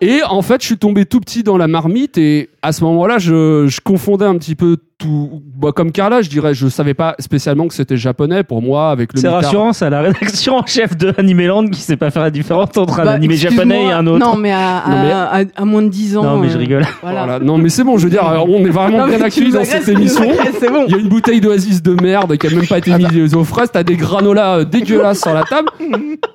Et 0.00 0.22
en 0.22 0.40
fait, 0.40 0.62
je 0.62 0.66
suis 0.68 0.78
tombé 0.78 1.04
tout 1.04 1.20
petit 1.20 1.42
dans 1.42 1.58
la 1.58 1.66
marmite 1.66 2.16
et 2.16 2.48
à 2.62 2.72
ce 2.72 2.82
moment-là, 2.84 3.18
je, 3.18 3.66
je 3.68 3.80
confondais 3.80 4.24
un 4.24 4.36
petit 4.36 4.54
peu 4.54 4.76
tout. 4.98 5.42
Bah, 5.56 5.70
comme 5.74 5.92
Carla, 5.92 6.22
je 6.22 6.28
dirais, 6.28 6.54
je 6.54 6.66
savais 6.66 6.92
pas 6.94 7.14
spécialement 7.20 7.68
que 7.68 7.74
c'était 7.74 7.96
japonais 7.96 8.42
pour 8.42 8.62
moi 8.62 8.90
avec 8.90 9.12
le. 9.12 9.20
C'est 9.20 9.28
rassurant, 9.28 9.72
c'est 9.72 9.84
à 9.84 9.90
la 9.90 10.00
rédaction 10.00 10.56
en 10.56 10.66
chef 10.66 10.96
de 10.96 11.14
Animeland 11.18 11.68
qui 11.68 11.80
sait 11.80 11.96
pas 11.96 12.10
faire 12.10 12.22
la 12.22 12.30
différence 12.32 12.76
entre 12.76 12.98
un 13.00 13.04
Bah, 13.04 13.12
animé 13.12 13.36
japonais 13.36 13.84
et 13.86 13.92
un 13.92 14.04
autre. 14.08 14.18
Non, 14.18 14.36
mais 14.36 14.50
à, 14.50 14.78
à, 14.78 14.90
Non, 14.90 15.02
mais- 15.04 15.12
à- 15.12 15.60
à 15.62 15.64
moins 15.64 15.82
de 15.82 15.88
10 15.88 16.16
ans. 16.16 16.24
Non, 16.24 16.38
mais 16.38 16.48
je 16.48 16.56
euh, 16.56 16.58
rigole. 16.58 16.86
Voilà. 17.02 17.24
Voilà. 17.26 17.38
Non, 17.38 17.58
mais 17.58 17.68
c'est 17.68 17.84
bon. 17.84 17.96
Je 17.96 18.04
veux 18.04 18.10
dire, 18.10 18.24
on 18.48 18.58
est 18.64 18.70
vraiment 18.70 18.98
Non, 18.98 19.06
bien 19.06 19.22
accueillis 19.22 19.52
dans 19.52 19.64
cette 19.64 19.88
émission. 19.88 20.24
C'est 20.58 20.68
bon. 20.70 20.84
Il 20.88 20.92
y 20.92 20.94
a 20.96 20.98
une 20.98 21.08
bouteille 21.08 21.40
d'oasis 21.40 21.80
de 21.82 21.94
merde 22.02 22.36
qui 22.36 22.46
a 22.48 22.50
même 22.50 22.66
pas 22.66 22.78
été 22.78 22.92
mise 22.92 23.34
au 23.36 23.44
frais. 23.44 23.68
T'as 23.68 23.84
des 23.84 23.96
granolas 23.96 24.58
euh, 24.58 24.64
dégueulasses 24.64 25.20
sur 25.20 25.32
la 25.32 25.44
table. 25.44 25.68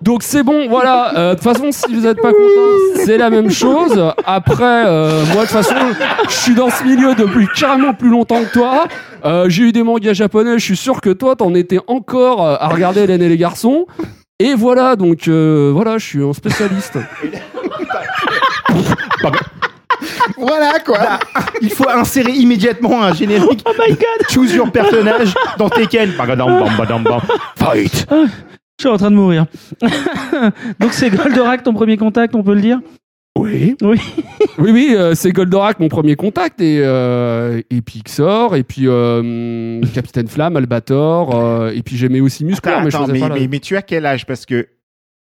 Donc 0.01 0.23
c'est 0.23 0.43
bon, 0.43 0.69
voilà. 0.69 1.17
Euh, 1.17 1.29
De 1.31 1.35
toute 1.35 1.43
façon, 1.43 1.67
si 1.71 1.93
vous 1.93 2.05
êtes 2.07 2.21
pas 2.21 2.31
content, 2.31 3.03
c'est 3.05 3.17
la 3.17 3.29
même 3.29 3.49
chose. 3.51 4.01
Après, 4.25 4.85
euh, 4.87 5.23
moi 5.33 5.43
de 5.43 5.49
toute 5.49 5.57
façon, 5.57 5.75
je 6.29 6.33
suis 6.33 6.55
dans 6.55 6.69
ce 6.69 6.83
milieu 6.83 7.15
depuis 7.15 7.47
carrément 7.55 7.93
plus 7.93 8.09
longtemps 8.09 8.43
que 8.43 8.51
toi. 8.53 8.85
Euh, 9.25 9.49
J'ai 9.49 9.63
eu 9.63 9.71
des 9.71 9.83
mangas 9.83 10.13
japonais. 10.13 10.59
Je 10.59 10.63
suis 10.63 10.77
sûr 10.77 11.01
que 11.01 11.09
toi, 11.09 11.35
t'en 11.35 11.53
étais 11.53 11.79
encore 11.87 12.45
euh, 12.45 12.55
à 12.59 12.67
regarder 12.69 13.01
Hélène 13.01 13.21
et 13.21 13.29
les 13.29 13.37
garçons. 13.37 13.85
Et 14.39 14.55
voilà, 14.55 14.95
donc 14.95 15.27
euh, 15.27 15.71
voilà, 15.73 15.97
je 15.97 16.05
suis 16.05 16.23
un 16.23 16.33
spécialiste. 16.33 16.97
voilà, 20.37 20.79
quoi. 20.85 21.19
Il 21.61 21.69
faut 21.69 21.87
insérer 21.89 22.31
immédiatement 22.31 23.03
un 23.03 23.13
générique. 23.13 23.63
Oh 23.65 23.71
my 23.79 23.93
god! 23.93 24.27
Choose 24.29 24.53
your 24.53 24.71
personnage 24.71 25.33
dans 25.57 25.69
Tekken. 25.69 26.11
Bagadam, 26.17 26.59
bam, 26.59 26.75
badam, 26.77 27.03
bam. 27.03 27.21
Fight! 27.55 28.05
Je 28.11 28.87
suis 28.87 28.89
en 28.89 28.97
train 28.97 29.11
de 29.11 29.15
mourir. 29.15 29.45
Donc 30.79 30.91
c'est 30.93 31.09
Goldorak 31.09 31.63
ton 31.63 31.73
premier 31.73 31.95
contact, 31.95 32.35
on 32.35 32.43
peut 32.43 32.55
le 32.55 32.61
dire? 32.61 32.79
Oui. 33.37 33.75
Oui. 33.81 33.99
Oui, 34.59 34.71
oui, 34.71 34.93
euh, 34.95 35.15
c'est 35.15 35.31
Goldorak 35.31 35.79
mon 35.79 35.89
premier 35.89 36.15
contact 36.15 36.61
et 36.61 36.81
euh, 36.83 37.61
et 37.71 37.81
puis 37.81 38.03
Xor 38.03 38.55
et 38.55 38.63
puis 38.63 38.83
euh, 38.87 39.81
Capitaine 39.93 40.27
Flamme, 40.27 40.55
Albator 40.55 41.35
euh, 41.35 41.71
et 41.71 41.81
puis 41.81 41.97
j'aimais 41.97 42.19
aussi 42.19 42.45
Musclor, 42.45 42.77
Attends, 42.79 43.07
mais 43.07 43.23
attends, 43.23 43.33
mais, 43.33 43.47
mais 43.47 43.59
tu 43.59 43.75
as 43.75 43.81
quel 43.81 44.05
âge? 44.05 44.27
Parce 44.27 44.45
que 44.45 44.67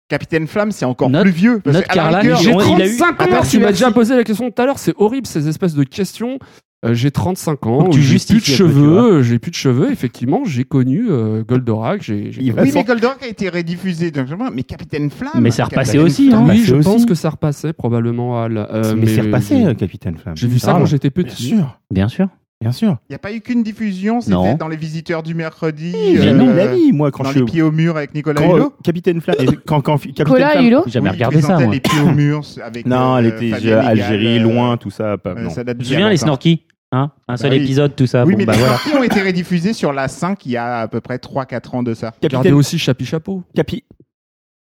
Capitaine 0.09 0.47
Flamme, 0.47 0.71
c'est 0.71 0.85
encore 0.85 1.09
Note- 1.09 1.23
plus 1.23 1.31
vieux. 1.31 1.59
Parce 1.63 1.75
note 1.77 1.85
que, 1.85 1.91
à 1.91 1.95
la 1.95 2.01
Carla, 2.03 2.19
rigueur, 2.19 2.37
j'ai 2.37 2.43
J'ai 2.45 2.51
il 2.51 2.81
a 2.81 2.87
eu- 2.87 2.97
35 2.97 3.05
ans. 3.05 3.15
Attends, 3.19 3.47
tu 3.47 3.57
m'as 3.57 3.65
merci. 3.65 3.73
déjà 3.83 3.91
posé 3.91 4.15
la 4.15 4.23
question 4.23 4.49
tout 4.49 4.61
à 4.61 4.65
l'heure. 4.65 4.79
C'est 4.79 4.93
horrible 4.97 5.27
ces 5.27 5.47
espèces 5.47 5.73
de 5.73 5.83
questions. 5.83 6.39
Euh, 6.85 6.93
j'ai 6.93 7.09
35 7.09 7.65
ans. 7.65 7.79
Faut 7.79 7.85
que 7.87 7.93
tu 7.93 8.01
j'ai 8.01 8.03
plus 8.03 8.03
de 8.03 8.09
justifies 8.11 8.53
un 8.53 8.67
peu, 8.67 8.71
tu 8.71 8.73
cheveux. 8.79 9.23
J'ai 9.23 9.39
plus 9.39 9.49
de 9.51 9.55
cheveux. 9.55 9.91
Effectivement, 9.91 10.41
j'ai 10.45 10.63
connu 10.63 11.07
euh, 11.09 11.43
Goldorak. 11.43 12.03
J'ai. 12.03 12.31
j'ai 12.31 12.41
Il 12.41 12.53
connu- 12.53 12.67
Oui, 12.67 12.71
mais 12.75 12.83
Goldorak 12.83 13.23
a 13.23 13.27
été 13.27 13.49
rediffusé. 13.49 14.11
Donc, 14.11 14.27
mais 14.53 14.61
Capitaine 14.63 15.09
Flamme. 15.09 15.31
Mais 15.41 15.49
repassé 15.49 15.93
Capitaine 15.93 15.99
aussi, 16.01 16.29
Flamme, 16.29 16.43
hein. 16.43 16.47
Oui, 16.53 16.63
je 16.63 16.75
aussi. 16.75 16.87
pense 16.87 17.05
que 17.05 17.15
ça 17.15 17.31
repassait 17.31 17.73
probablement 17.73 18.41
à. 18.43 18.47
la- 18.47 18.71
euh, 18.71 18.95
mais 18.95 19.07
c'est 19.07 19.21
repassé, 19.21 19.65
euh, 19.65 19.73
Capitaine 19.73 20.17
Flamme. 20.17 20.37
J'ai 20.37 20.47
vu 20.47 20.59
ça 20.59 20.73
Ah, 20.75 20.79
quand 20.79 20.85
j'étais 20.85 21.09
Bien 21.09 21.23
petit. 21.23 21.43
sûr. 21.47 21.79
Bien 21.91 22.07
sûr. 22.07 22.27
Bien 22.59 22.71
sûr. 22.71 22.97
Il 23.07 23.11
n'y 23.11 23.15
a 23.15 23.19
pas 23.19 23.31
eu 23.33 23.41
qu'une 23.41 23.61
diffusion, 23.61 24.19
Non. 24.27 24.43
c'était 24.43 24.57
dans 24.57 24.67
les 24.67 24.77
visiteurs 24.77 25.21
du 25.21 25.35
mercredi. 25.35 25.91
J'ai 25.93 26.29
euh, 26.29 26.33
mis 26.33 26.47
la 26.47 26.67
vie, 26.73 26.91
moi, 26.91 27.11
quand 27.11 27.23
dans 27.23 27.31
je 27.31 27.39
les 27.39 27.45
pieds 27.45 27.61
au 27.61 27.71
mur 27.71 27.95
avec 27.97 28.15
Nicolas 28.15 28.41
Quand, 28.41 28.55
Hulot. 28.55 28.73
Capitaine 28.83 29.21
Flamme. 29.21 29.35
et 29.39 29.45
Quand, 29.65 29.81
quand, 29.81 29.97
Capitaine 29.97 30.25
Cola 30.25 30.49
Flamme- 30.49 30.65
Hulot 30.65 30.83
J'ai 30.87 30.91
jamais 30.93 31.09
Oui, 31.09 31.15
regardé 31.15 31.41
ça, 31.41 31.59
moi. 31.59 31.71
les 31.71 31.79
pieds 31.79 31.99
au 32.01 32.11
mur 32.11 32.41
avec. 32.63 32.85
Non, 32.87 33.17
elle 33.19 33.27
euh, 33.27 33.35
était 33.35 33.49
Fabien 33.51 33.75
Légal, 33.81 33.85
Algérie, 33.87 34.39
euh, 34.39 34.43
loin, 34.43 34.77
tout 34.77 34.89
ça. 34.89 35.17
Pas, 35.19 35.31
euh, 35.31 35.43
non. 35.43 35.49
ça 35.51 35.63
date 35.63 35.77
Tu 35.77 35.83
te 35.83 35.89
souviens 35.89 36.09
les. 36.09 36.17
Snorky 36.17 36.63
hein 36.91 37.11
Un 37.27 37.37
seul 37.37 37.51
Bah 37.51 37.57
oui. 37.57 37.63
épisode, 37.63 37.95
tout 37.95 38.07
ça. 38.07 38.25
Oui, 38.25 38.31
bon, 38.33 38.37
mais 38.39 38.45
bah 38.45 38.53
les 38.53 38.59
voilà. 38.59 38.77
Ont 38.99 39.03
été 39.03 39.21
rediffusés 39.21 39.73
sur 39.73 39.93
la 39.93 40.07
5 40.07 40.43
il 40.47 40.53
y 40.53 40.57
a 40.57 40.79
à 40.79 40.87
peu 40.87 40.99
près 40.99 41.17
3-4 41.17 41.75
ans 41.75 41.83
de 41.83 41.93
ça. 41.93 42.07
Regardez 42.17 42.27
Capitaine 42.37 42.53
aussi 42.55 42.79
Chapi 42.79 43.05
Chapeau. 43.05 43.43
Capi. 43.53 43.83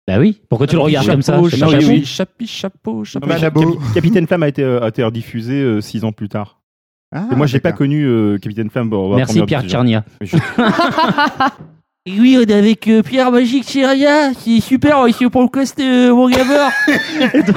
Bah 0.08 0.18
oui. 0.18 0.40
Pourquoi 0.48 0.66
tu 0.66 0.74
le 0.74 0.82
regardes 0.82 1.06
comme 1.06 1.22
ça 1.22 1.36
non, 1.36 1.44
oui, 1.44 1.52
oui. 1.86 2.04
Chapi 2.04 2.46
Chapeau. 2.48 3.04
Chapi 3.04 3.30
Chapeau. 3.38 3.78
Capitaine 3.94 4.26
Flamme 4.26 4.42
a 4.42 4.48
été, 4.48 4.62
euh, 4.64 4.82
a 4.82 4.88
été 4.88 5.04
rediffusé 5.04 5.54
euh, 5.62 5.80
six 5.80 6.02
ans 6.04 6.12
plus 6.12 6.28
tard. 6.28 6.60
Ah, 7.14 7.28
Et 7.30 7.36
moi, 7.36 7.46
j'ai 7.46 7.60
pas 7.60 7.72
connu 7.72 8.04
euh, 8.04 8.38
Capitaine 8.38 8.68
Flamme. 8.70 8.90
bon, 8.90 9.06
on 9.06 9.10
va 9.10 9.16
Merci 9.16 9.34
prendre 9.34 9.46
Pierre 9.46 9.62
Tchernia. 9.62 10.04
Oui, 12.06 12.36
on 12.38 12.42
est 12.42 12.52
avec 12.52 12.86
euh, 12.88 13.02
Pierre 13.02 13.32
Magique 13.32 13.64
Chiria. 13.64 14.34
C'est 14.34 14.60
super, 14.60 14.98
on 14.98 15.06
est 15.06 15.10
ici 15.10 15.26
pour 15.30 15.40
le 15.40 15.48
quest 15.48 15.80
euh, 15.80 16.14
mon 16.14 16.28
gamer. 16.28 16.70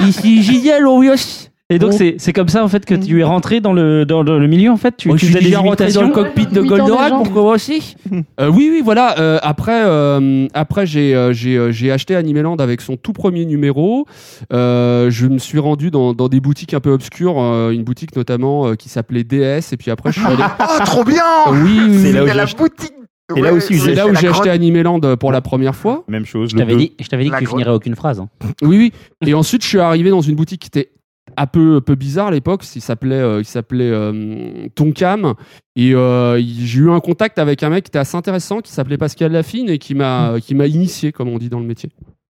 Ici 0.08 0.42
génial, 0.42 0.86
on. 0.86 1.47
Et 1.70 1.78
donc, 1.78 1.92
c'est 1.92 2.14
c'est 2.16 2.32
comme 2.32 2.48
ça, 2.48 2.64
en 2.64 2.68
fait, 2.68 2.86
que 2.86 2.94
tu 2.94 3.20
es 3.20 3.24
rentré 3.24 3.60
dans 3.60 3.74
le, 3.74 4.06
dans 4.06 4.22
le, 4.22 4.38
le 4.38 4.46
milieu, 4.46 4.70
en 4.70 4.78
fait 4.78 4.96
Tu, 4.96 5.08
Moi, 5.08 5.18
tu 5.18 5.26
je 5.26 5.30
suis 5.30 5.34
faisais 5.34 5.44
des 5.44 5.50
déjà 5.50 5.60
rentré 5.60 5.92
dans 5.92 6.00
le 6.02 6.12
cockpit 6.12 6.46
de 6.46 6.62
Goldorak 6.62 7.12
pour 7.12 7.30
commencer. 7.32 7.80
Euh, 8.40 8.48
oui, 8.48 8.70
oui, 8.72 8.80
voilà. 8.82 9.18
euh, 9.18 9.38
après, 9.42 9.82
euh, 9.84 10.46
après 10.54 10.86
j'ai, 10.86 11.14
euh, 11.14 11.32
j'ai, 11.34 11.72
j'ai 11.72 11.92
acheté 11.92 12.16
Animeland 12.16 12.56
avec 12.56 12.80
son 12.80 12.96
tout 12.96 13.12
premier 13.12 13.44
numéro. 13.44 14.06
Euh, 14.52 15.10
je 15.10 15.26
me 15.26 15.38
suis 15.38 15.58
rendu 15.58 15.90
dans, 15.90 16.14
dans 16.14 16.28
des 16.28 16.40
boutiques 16.40 16.72
un 16.72 16.80
peu 16.80 16.90
obscures, 16.90 17.38
euh, 17.38 17.70
une 17.70 17.82
boutique 17.84 18.16
notamment 18.16 18.68
euh, 18.68 18.74
qui 18.76 18.88
s'appelait 18.88 19.24
DS. 19.24 19.72
Et 19.72 19.76
puis 19.76 19.90
après, 19.90 20.10
je 20.12 20.20
suis 20.20 20.26
allé. 20.26 20.42
Oh, 20.60 20.84
trop 20.84 21.04
bien 21.04 21.22
oui, 21.50 21.58
oui, 21.64 21.80
oui. 21.90 21.98
C'est 22.02 22.12
là 22.12 22.22
où 22.22 22.26
C'est 22.26 22.32
j'ai 22.32 22.36
la 22.36 22.42
acheté- 22.44 22.56
boutique 22.58 22.92
Et 23.36 23.40
là 23.42 23.52
aussi, 23.52 23.78
C'est 23.78 23.94
là 23.94 24.06
où 24.06 24.14
j'ai 24.14 24.28
acheté 24.28 24.48
Animeland 24.50 25.00
pour 25.20 25.32
la 25.32 25.40
première 25.42 25.74
fois. 25.76 26.04
Même 26.08 26.24
chose. 26.24 26.50
Je 26.50 26.56
t'avais 26.56 26.76
dit, 26.76 26.92
je 26.98 27.08
t'avais 27.08 27.24
dit 27.24 27.30
que 27.30 27.38
tu 27.40 27.46
finirais 27.46 27.72
aucune 27.72 27.94
phrase. 27.94 28.20
hein. 28.20 28.28
Oui, 28.62 28.78
oui. 28.78 28.92
Et 29.26 29.34
ensuite, 29.34 29.62
je 29.62 29.68
suis 29.68 29.80
arrivé 29.80 30.08
dans 30.10 30.22
une 30.22 30.34
boutique 30.36 30.60
qui 30.62 30.68
était 30.68 30.90
un 31.40 31.46
peu, 31.46 31.76
un 31.76 31.80
peu 31.80 31.94
bizarre 31.94 32.28
à 32.28 32.30
l'époque. 32.30 32.62
Il 32.74 32.80
s'appelait, 32.82 33.14
euh, 33.20 33.40
il 33.40 33.44
s'appelait 33.44 33.90
euh, 33.90 34.66
Tonkam. 34.74 35.34
Et 35.76 35.94
euh, 35.94 36.40
j'ai 36.40 36.80
eu 36.80 36.90
un 36.90 37.00
contact 37.00 37.38
avec 37.38 37.62
un 37.62 37.70
mec 37.70 37.84
qui 37.84 37.90
était 37.90 37.98
assez 37.98 38.16
intéressant, 38.16 38.60
qui 38.60 38.72
s'appelait 38.72 38.98
Pascal 38.98 39.32
Lafine 39.32 39.68
et 39.70 39.78
qui 39.78 39.94
m'a, 39.94 40.34
qui 40.40 40.54
m'a 40.54 40.66
initié, 40.66 41.12
comme 41.12 41.28
on 41.28 41.38
dit 41.38 41.48
dans 41.48 41.60
le 41.60 41.66
métier. 41.66 41.90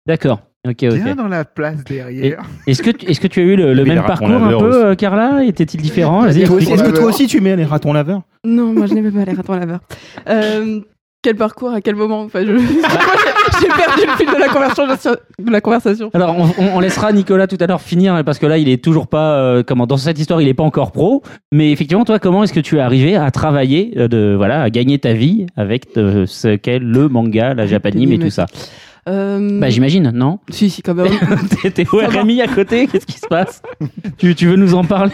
D'accord. 0.07 0.41
Ok, 0.65 0.77
ok. 0.83 0.93
Bien 1.03 1.15
dans 1.15 1.27
la 1.27 1.43
place 1.43 1.83
derrière. 1.83 2.41
Est-ce 2.67 2.81
que, 2.81 2.91
tu- 2.91 3.05
est-ce 3.05 3.19
que 3.19 3.27
tu 3.27 3.41
as 3.41 3.43
eu 3.43 3.57
le, 3.57 3.83
même 3.83 4.01
parcours 4.05 4.29
un 4.29 4.47
peu, 4.47 4.55
aussi. 4.65 4.77
euh, 4.77 4.95
Carla? 4.95 5.43
Était-il 5.43 5.81
différent? 5.81 6.25
Est-ce 6.25 6.83
que 6.83 6.95
toi 6.95 7.05
aussi 7.05 7.27
tu 7.27 7.41
mets 7.41 7.55
les 7.57 7.65
ratons 7.65 7.91
laveurs? 7.91 8.21
Non, 8.45 8.71
moi 8.73 8.85
je 8.85 8.93
n'aimais 8.93 9.11
pas 9.11 9.25
les 9.25 9.33
ratons 9.35 9.55
laveurs. 9.55 9.81
Euh, 10.29 10.79
quel 11.21 11.35
parcours, 11.35 11.71
à 11.71 11.81
quel 11.81 11.95
moment? 11.95 12.21
Enfin, 12.21 12.45
je... 12.45 12.51
J'ai- 13.61 13.67
perdu 13.67 14.01
le 14.07 14.11
fil 14.17 14.27
de 14.33 14.39
la 14.39 14.47
conversation. 14.49 15.11
De 15.39 15.51
la 15.51 15.61
conversation. 15.61 16.09
Alors, 16.13 16.35
on, 16.37 16.45
on- 16.57 16.75
on 16.75 16.79
laissera 16.79 17.11
Nicolas 17.11 17.47
tout 17.47 17.57
à 17.59 17.67
l'heure 17.67 17.81
finir 17.81 18.13
hein, 18.13 18.23
parce 18.23 18.39
que 18.39 18.45
là, 18.45 18.57
il 18.57 18.69
est 18.69 18.83
toujours 18.83 19.07
pas 19.07 19.35
euh, 19.37 19.63
comment 19.65 19.87
dans 19.87 19.97
cette 19.97 20.19
histoire, 20.19 20.41
il 20.41 20.47
est 20.47 20.53
pas 20.53 20.63
encore 20.63 20.91
pro. 20.91 21.21
Mais 21.51 21.71
effectivement, 21.71 22.05
toi, 22.05 22.19
comment 22.19 22.43
est-ce 22.43 22.53
que 22.53 22.59
tu 22.59 22.77
es 22.77 22.81
arrivé 22.81 23.15
à 23.15 23.29
travailler, 23.31 23.93
euh, 23.97 24.07
de 24.07 24.33
voilà, 24.35 24.61
à 24.61 24.69
gagner 24.69 24.99
ta 24.99 25.13
vie 25.13 25.45
avec 25.55 25.85
euh, 25.97 26.25
ce 26.25 26.55
qu'est 26.55 26.79
le 26.79 27.07
manga, 27.09 27.53
la 27.53 27.65
japanime 27.67 28.11
et 28.13 28.19
tout 28.19 28.29
ça? 28.29 28.45
Euh, 29.09 29.59
Bah, 29.59 29.69
j'imagine, 29.69 30.11
non? 30.11 30.39
Si, 30.49 30.69
si, 30.69 30.81
quand 30.81 30.93
même. 30.93 31.07
T'es 31.61 31.71
t'es 31.71 31.85
au 31.91 31.97
RMI 31.97 32.41
à 32.41 32.47
côté? 32.47 32.87
Qu'est-ce 32.87 33.05
qui 33.05 33.19
se 33.19 33.27
passe? 33.27 33.61
Tu, 34.17 34.33
tu 34.35 34.47
veux 34.47 34.55
nous 34.55 34.73
en 34.75 34.83
parler? 34.85 35.11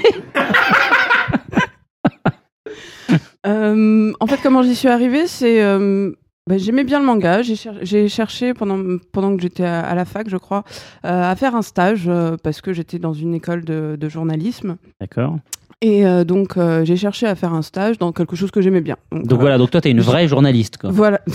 Euh, 3.47 4.11
en 4.19 4.27
fait, 4.27 4.37
comment 4.43 4.61
j'y 4.63 4.75
suis 4.75 4.87
arrivée, 4.89 5.25
c'est. 5.27 5.61
euh, 5.63 6.11
bah, 6.49 6.57
J'aimais 6.57 6.83
bien 6.83 6.99
le 6.99 7.05
manga. 7.05 7.41
J'ai 7.43 7.55
cher- 7.55 7.75
j'ai 7.81 8.09
cherché 8.09 8.53
pendant, 8.53 8.77
pendant 9.13 9.35
que 9.35 9.41
j'étais 9.41 9.63
à, 9.63 9.79
à 9.81 9.95
la 9.95 10.03
fac, 10.03 10.27
je 10.29 10.37
crois, 10.37 10.63
euh, 11.05 11.31
à 11.31 11.35
faire 11.35 11.55
un 11.55 11.61
stage 11.61 12.05
euh, 12.07 12.35
parce 12.43 12.59
que 12.59 12.73
j'étais 12.73 12.99
dans 12.99 13.13
une 13.13 13.35
école 13.35 13.63
de, 13.63 13.95
de 13.97 14.09
journalisme. 14.09 14.75
D'accord. 14.99 15.37
Et 15.81 16.05
euh, 16.05 16.25
donc, 16.25 16.57
euh, 16.57 16.83
j'ai 16.83 16.97
cherché 16.97 17.25
à 17.25 17.35
faire 17.35 17.53
un 17.53 17.61
stage 17.61 17.97
dans 17.99 18.11
quelque 18.11 18.35
chose 18.35 18.51
que 18.51 18.61
j'aimais 18.61 18.81
bien. 18.81 18.97
Donc 19.13 19.31
euh, 19.31 19.35
voilà, 19.35 19.57
donc 19.57 19.71
toi, 19.71 19.79
t'es 19.79 19.91
une 19.91 20.01
vraie 20.01 20.27
journaliste, 20.27 20.77
quoi. 20.77 20.89
Voilà. 20.91 21.21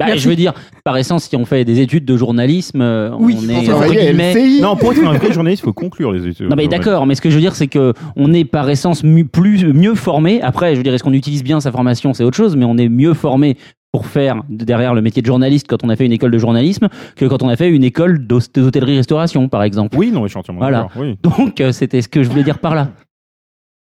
Bah, 0.00 0.16
je 0.16 0.28
veux 0.28 0.34
dire, 0.34 0.52
par 0.82 0.96
essence, 0.96 1.24
si 1.28 1.36
on 1.36 1.44
fait 1.44 1.64
des 1.64 1.78
études 1.80 2.04
de 2.04 2.16
journalisme, 2.16 2.80
Oui, 3.20 3.36
on 3.40 3.48
est 3.48 3.70
entre 3.72 3.92
guillemets-. 3.92 4.58
Non, 4.60 4.74
pour 4.74 4.90
être 4.92 5.04
un 5.06 5.12
vrai 5.16 5.32
journaliste, 5.32 5.62
il 5.62 5.66
faut 5.66 5.72
conclure 5.72 6.10
les 6.10 6.26
études. 6.26 6.48
Non 6.48 6.56
mais 6.56 6.66
d'accord, 6.66 7.06
mais 7.06 7.14
ce 7.14 7.20
que 7.20 7.30
je 7.30 7.36
veux 7.36 7.40
dire 7.40 7.54
c'est 7.54 7.68
que 7.68 7.92
on 8.16 8.32
est 8.32 8.44
par 8.44 8.68
essence 8.68 9.04
mu- 9.04 9.26
plus 9.26 9.64
mieux 9.72 9.94
formé. 9.94 10.40
Après, 10.42 10.72
je 10.72 10.78
veux 10.78 10.82
dire, 10.82 10.92
est-ce 10.92 11.04
qu'on 11.04 11.12
utilise 11.12 11.44
bien 11.44 11.60
sa 11.60 11.70
formation, 11.70 12.14
c'est 12.14 12.24
autre 12.24 12.36
chose, 12.36 12.56
mais 12.56 12.64
on 12.64 12.78
est 12.78 12.88
mieux 12.88 13.14
formé 13.14 13.56
pour 13.92 14.06
faire 14.06 14.42
de- 14.48 14.64
derrière 14.64 14.94
le 14.94 15.02
métier 15.02 15.20
de 15.22 15.26
journaliste 15.26 15.66
quand 15.68 15.84
on 15.84 15.90
a 15.90 15.96
fait 15.96 16.06
une 16.06 16.12
école 16.12 16.30
de 16.30 16.38
journalisme 16.38 16.88
que 17.14 17.26
quand 17.26 17.42
on 17.42 17.48
a 17.48 17.56
fait 17.56 17.68
une 17.68 17.84
école 17.84 18.26
d'hôtellerie-restauration, 18.26 19.48
par 19.48 19.62
exemple. 19.62 19.96
Oui, 19.98 20.10
non, 20.10 20.20
mais 20.22 20.28
je 20.28 20.32
suis 20.32 20.38
entièrement 20.38 20.60
Voilà. 20.60 20.82
d'accord. 20.84 21.02
Oui. 21.02 21.18
Donc 21.22 21.60
euh, 21.60 21.72
c'était 21.72 22.00
ce 22.00 22.08
que 22.08 22.22
je 22.22 22.30
voulais 22.30 22.42
dire 22.42 22.58
par 22.58 22.74
là. 22.74 22.88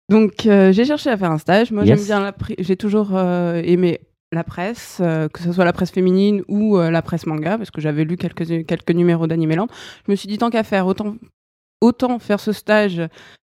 Donc, 0.10 0.46
euh, 0.46 0.74
j'ai 0.74 0.84
cherché 0.84 1.10
à 1.10 1.16
faire 1.16 1.32
un 1.32 1.38
stage. 1.38 1.72
Moi, 1.72 1.86
Yes. 1.86 2.00
j'aime 2.00 2.06
bien 2.06 2.20
la 2.20 2.34
J'ai 2.60 2.76
toujours 2.76 3.12
euh, 3.14 3.62
aimé 3.64 4.02
la 4.34 4.44
presse, 4.44 4.98
euh, 5.02 5.30
que 5.30 5.40
ce 5.42 5.54
soit 5.54 5.64
la 5.64 5.72
presse 5.72 5.92
féminine 5.92 6.42
ou 6.50 6.78
euh, 6.78 6.92
la 6.92 7.02
presse 7.02 7.26
manga, 7.26 7.58
parce 7.58 7.72
que 7.72 7.80
j'avais 7.80 8.04
lu 8.04 8.18
quelques, 8.18 8.66
quelques 8.66 8.92
numéros 8.92 9.28
d'Animeland. 9.28 9.68
Je 10.06 10.12
me 10.12 10.16
suis 10.18 10.28
dit, 10.28 10.38
tant 10.38 10.50
qu'à 10.50 10.64
faire, 10.64 10.86
autant, 10.88 11.16
autant 11.80 12.20
faire 12.20 12.42
ce 12.42 12.52
stage 12.52 13.02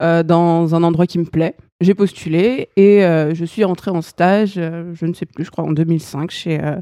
euh, 0.01 0.23
dans 0.23 0.75
un 0.75 0.83
endroit 0.83 1.07
qui 1.07 1.19
me 1.19 1.25
plaît. 1.25 1.55
J'ai 1.81 1.93
postulé 1.93 2.69
et 2.75 3.03
euh, 3.05 3.33
je 3.33 3.45
suis 3.45 3.63
rentrée 3.63 3.91
en 3.91 4.01
stage, 4.01 4.53
euh, 4.57 4.91
je 4.93 5.05
ne 5.05 5.13
sais 5.13 5.25
plus, 5.25 5.45
je 5.45 5.49
crois 5.51 5.63
en 5.63 5.71
2005 5.71 6.29
chez, 6.29 6.61
euh, 6.61 6.75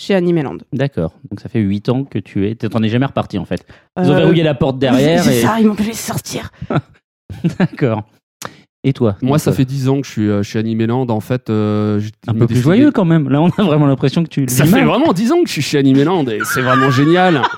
chez 0.00 0.14
Animeland. 0.14 0.56
D'accord. 0.72 1.12
Donc 1.30 1.40
ça 1.40 1.48
fait 1.50 1.60
8 1.60 1.88
ans 1.90 2.04
que 2.04 2.18
tu 2.18 2.48
es. 2.48 2.54
T'en 2.54 2.82
es 2.82 2.88
jamais 2.88 3.06
reparti 3.06 3.36
en 3.38 3.44
fait. 3.44 3.64
Ils 4.00 4.08
ont 4.08 4.14
Euh, 4.14 4.16
verrouillé 4.20 4.42
la 4.42 4.54
porte 4.54 4.78
derrière. 4.78 5.22
C'est 5.22 5.38
Et... 5.38 5.42
ça, 5.42 5.60
ils 5.60 5.66
m'ont 5.66 5.72
empêché 5.72 5.90
de 5.90 5.96
sortir. 5.96 6.50
D'accord. 7.58 8.04
Et 8.84 8.92
toi 8.92 9.16
Moi, 9.22 9.38
ça 9.38 9.52
fait 9.52 9.64
10 9.64 9.88
ans 9.88 10.00
que 10.00 10.06
je 10.06 10.10
suis 10.12 10.44
chez 10.50 10.58
Animeland. 10.60 11.06
En 11.10 11.20
fait, 11.20 11.50
euh, 11.50 12.00
un 12.26 12.32
peu 12.32 12.38
plus 12.46 12.54
décidé- 12.54 12.60
joyeux 12.62 12.90
quand 12.92 13.04
même. 13.04 13.28
Là, 13.28 13.42
on 13.42 13.48
a 13.50 13.62
vraiment 13.62 13.86
l'impression 13.86 14.22
que 14.22 14.28
tu. 14.28 14.42
le 14.42 14.48
Ça 14.48 14.64
fait 14.64 14.84
vraiment 14.84 15.12
10 15.12 15.32
ans 15.32 15.42
que 15.42 15.48
je 15.48 15.52
suis 15.52 15.62
chez 15.62 15.78
Animeland 15.78 16.24
et 16.28 16.38
c'est 16.44 16.62
vraiment 16.62 16.90
génial. 16.90 17.42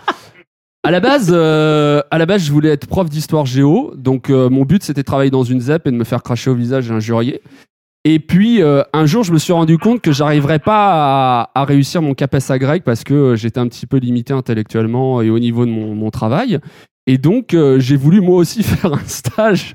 À 0.83 0.91
la 0.91 1.01
base, 1.01 1.31
euh, 1.31 2.01
à 2.11 2.19
la 2.19 2.27
base, 2.27 2.43
je 2.43 2.53
voulais 2.53 2.71
être 2.71 2.87
prof 2.87 3.09
d'histoire 3.09 3.45
géo, 3.45 3.93
donc 3.97 4.31
euh, 4.31 4.49
mon 4.49 4.65
but 4.65 4.83
c'était 4.83 5.03
de 5.03 5.07
travailler 5.07 5.31
dans 5.31 5.45
une 5.45 5.61
ZEP 5.61 5.87
et 5.87 5.91
de 5.91 5.97
me 5.97 6.05
faire 6.05 6.23
cracher 6.23 6.51
au 6.51 6.55
visage 6.55 6.91
et 6.91 6.93
injurier. 6.93 7.43
Et 8.05 8.19
puis 8.19 8.63
euh, 8.63 8.83
un 8.95 9.05
jour, 9.05 9.25
je 9.25 9.33
me 9.33 9.39
suis 9.39 9.53
rendu 9.53 9.77
compte 9.77 10.01
que 10.01 10.11
j'arriverais 10.11 10.59
pas 10.59 11.43
à, 11.43 11.51
à 11.55 11.65
réussir 11.65 12.01
mon 12.01 12.15
CAPES 12.15 12.51
à 12.51 12.59
grec 12.59 12.83
parce 12.83 13.05
que 13.05 13.13
euh, 13.13 13.37
j'étais 13.37 13.61
un 13.61 13.69
petit 13.69 13.87
peu 13.87 13.99
limité 13.99 14.33
intellectuellement 14.33 15.21
et 15.21 15.29
au 15.29 15.39
niveau 15.39 15.67
de 15.67 15.71
mon, 15.71 15.95
mon 15.95 16.11
travail. 16.11 16.61
Et 17.07 17.19
donc, 17.19 17.53
euh, 17.53 17.79
j'ai 17.79 17.97
voulu 17.97 18.23
moi 18.23 18.37
aussi 18.37 18.63
faire 18.63 18.95
un 18.95 19.07
stage 19.07 19.75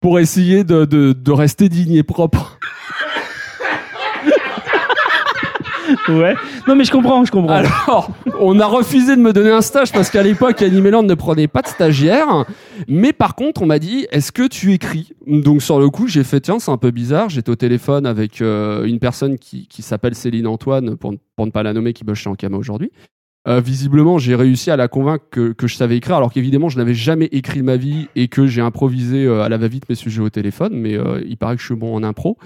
pour 0.00 0.18
essayer 0.18 0.64
de, 0.64 0.86
de, 0.86 1.12
de 1.12 1.32
rester 1.32 1.68
digne 1.68 1.94
et 1.94 2.02
propre. 2.02 2.58
Ouais. 6.08 6.34
Non 6.66 6.74
mais 6.74 6.84
je 6.84 6.90
comprends, 6.92 7.24
je 7.24 7.30
comprends. 7.30 7.54
Alors, 7.54 8.10
on 8.40 8.58
a 8.60 8.66
refusé 8.66 9.16
de 9.16 9.20
me 9.20 9.32
donner 9.32 9.50
un 9.50 9.62
stage 9.62 9.92
parce 9.92 10.10
qu'à 10.10 10.22
l'époque, 10.22 10.60
Animeland 10.62 11.02
ne 11.02 11.14
prenait 11.14 11.48
pas 11.48 11.62
de 11.62 11.68
stagiaire. 11.68 12.44
Mais 12.86 13.12
par 13.12 13.34
contre, 13.34 13.62
on 13.62 13.66
m'a 13.66 13.78
dit, 13.78 14.06
est-ce 14.10 14.32
que 14.32 14.46
tu 14.46 14.72
écris? 14.72 15.12
Donc 15.26 15.62
sur 15.62 15.78
le 15.80 15.90
coup, 15.90 16.06
j'ai 16.06 16.24
fait, 16.24 16.40
tiens, 16.40 16.58
c'est 16.58 16.70
un 16.70 16.76
peu 16.76 16.90
bizarre. 16.90 17.28
J'étais 17.28 17.50
au 17.50 17.56
téléphone 17.56 18.06
avec 18.06 18.40
euh, 18.40 18.84
une 18.84 18.98
personne 18.98 19.38
qui, 19.38 19.66
qui 19.68 19.82
s'appelle 19.82 20.14
Céline 20.14 20.46
Antoine, 20.46 20.96
pour, 20.96 21.14
pour 21.36 21.46
ne 21.46 21.50
pas 21.50 21.62
la 21.62 21.72
nommer, 21.72 21.92
qui 21.92 22.04
bosse 22.04 22.18
chez 22.18 22.30
Ankama 22.30 22.56
aujourd'hui. 22.56 22.90
Euh, 23.48 23.60
visiblement, 23.60 24.18
j'ai 24.18 24.34
réussi 24.34 24.70
à 24.70 24.76
la 24.76 24.88
convaincre 24.88 25.24
que, 25.30 25.52
que 25.52 25.66
je 25.66 25.74
savais 25.74 25.96
écrire, 25.96 26.16
alors 26.16 26.32
qu'évidemment, 26.32 26.68
je 26.68 26.76
n'avais 26.76 26.94
jamais 26.94 27.26
écrit 27.32 27.60
de 27.60 27.64
ma 27.64 27.76
vie 27.76 28.08
et 28.14 28.28
que 28.28 28.46
j'ai 28.46 28.60
improvisé 28.60 29.24
euh, 29.24 29.42
à 29.42 29.48
la 29.48 29.56
va-vite 29.56 29.88
mes 29.88 29.94
sujets 29.94 30.20
au 30.20 30.28
téléphone. 30.28 30.72
Mais 30.74 30.94
euh, 30.94 31.20
il 31.26 31.36
paraît 31.38 31.56
que 31.56 31.62
je 31.62 31.66
suis 31.66 31.74
bon 31.74 31.94
en 31.94 32.02
impro. 32.02 32.36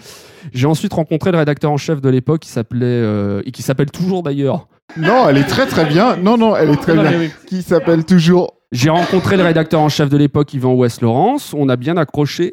J'ai 0.52 0.66
ensuite 0.66 0.92
rencontré 0.92 1.32
le 1.32 1.38
rédacteur 1.38 1.72
en 1.72 1.76
chef 1.76 2.00
de 2.00 2.08
l'époque, 2.08 2.40
qui 2.40 2.48
s'appelait 2.48 3.02
et 3.44 3.50
qui 3.50 3.62
s'appelle 3.62 3.90
toujours 3.90 4.22
d'ailleurs 4.22 4.68
Non, 4.96 5.28
elle 5.28 5.38
est 5.38 5.46
très 5.46 5.66
très 5.66 5.84
bien. 5.84 6.16
Non, 6.16 6.36
non, 6.36 6.56
elle 6.56 6.70
est 6.70 6.76
très 6.76 6.94
bien. 6.94 7.28
Qui 7.46 7.62
s'appelle 7.62 8.04
toujours? 8.04 8.54
J'ai 8.70 8.90
rencontré 8.90 9.36
le 9.36 9.42
rédacteur 9.42 9.80
en 9.80 9.88
chef 9.88 10.08
de 10.08 10.16
l'époque, 10.16 10.54
Yvan 10.54 10.74
West 10.74 11.02
Laurence. 11.02 11.54
On 11.56 11.68
a 11.68 11.76
bien 11.76 11.96
accroché. 11.96 12.52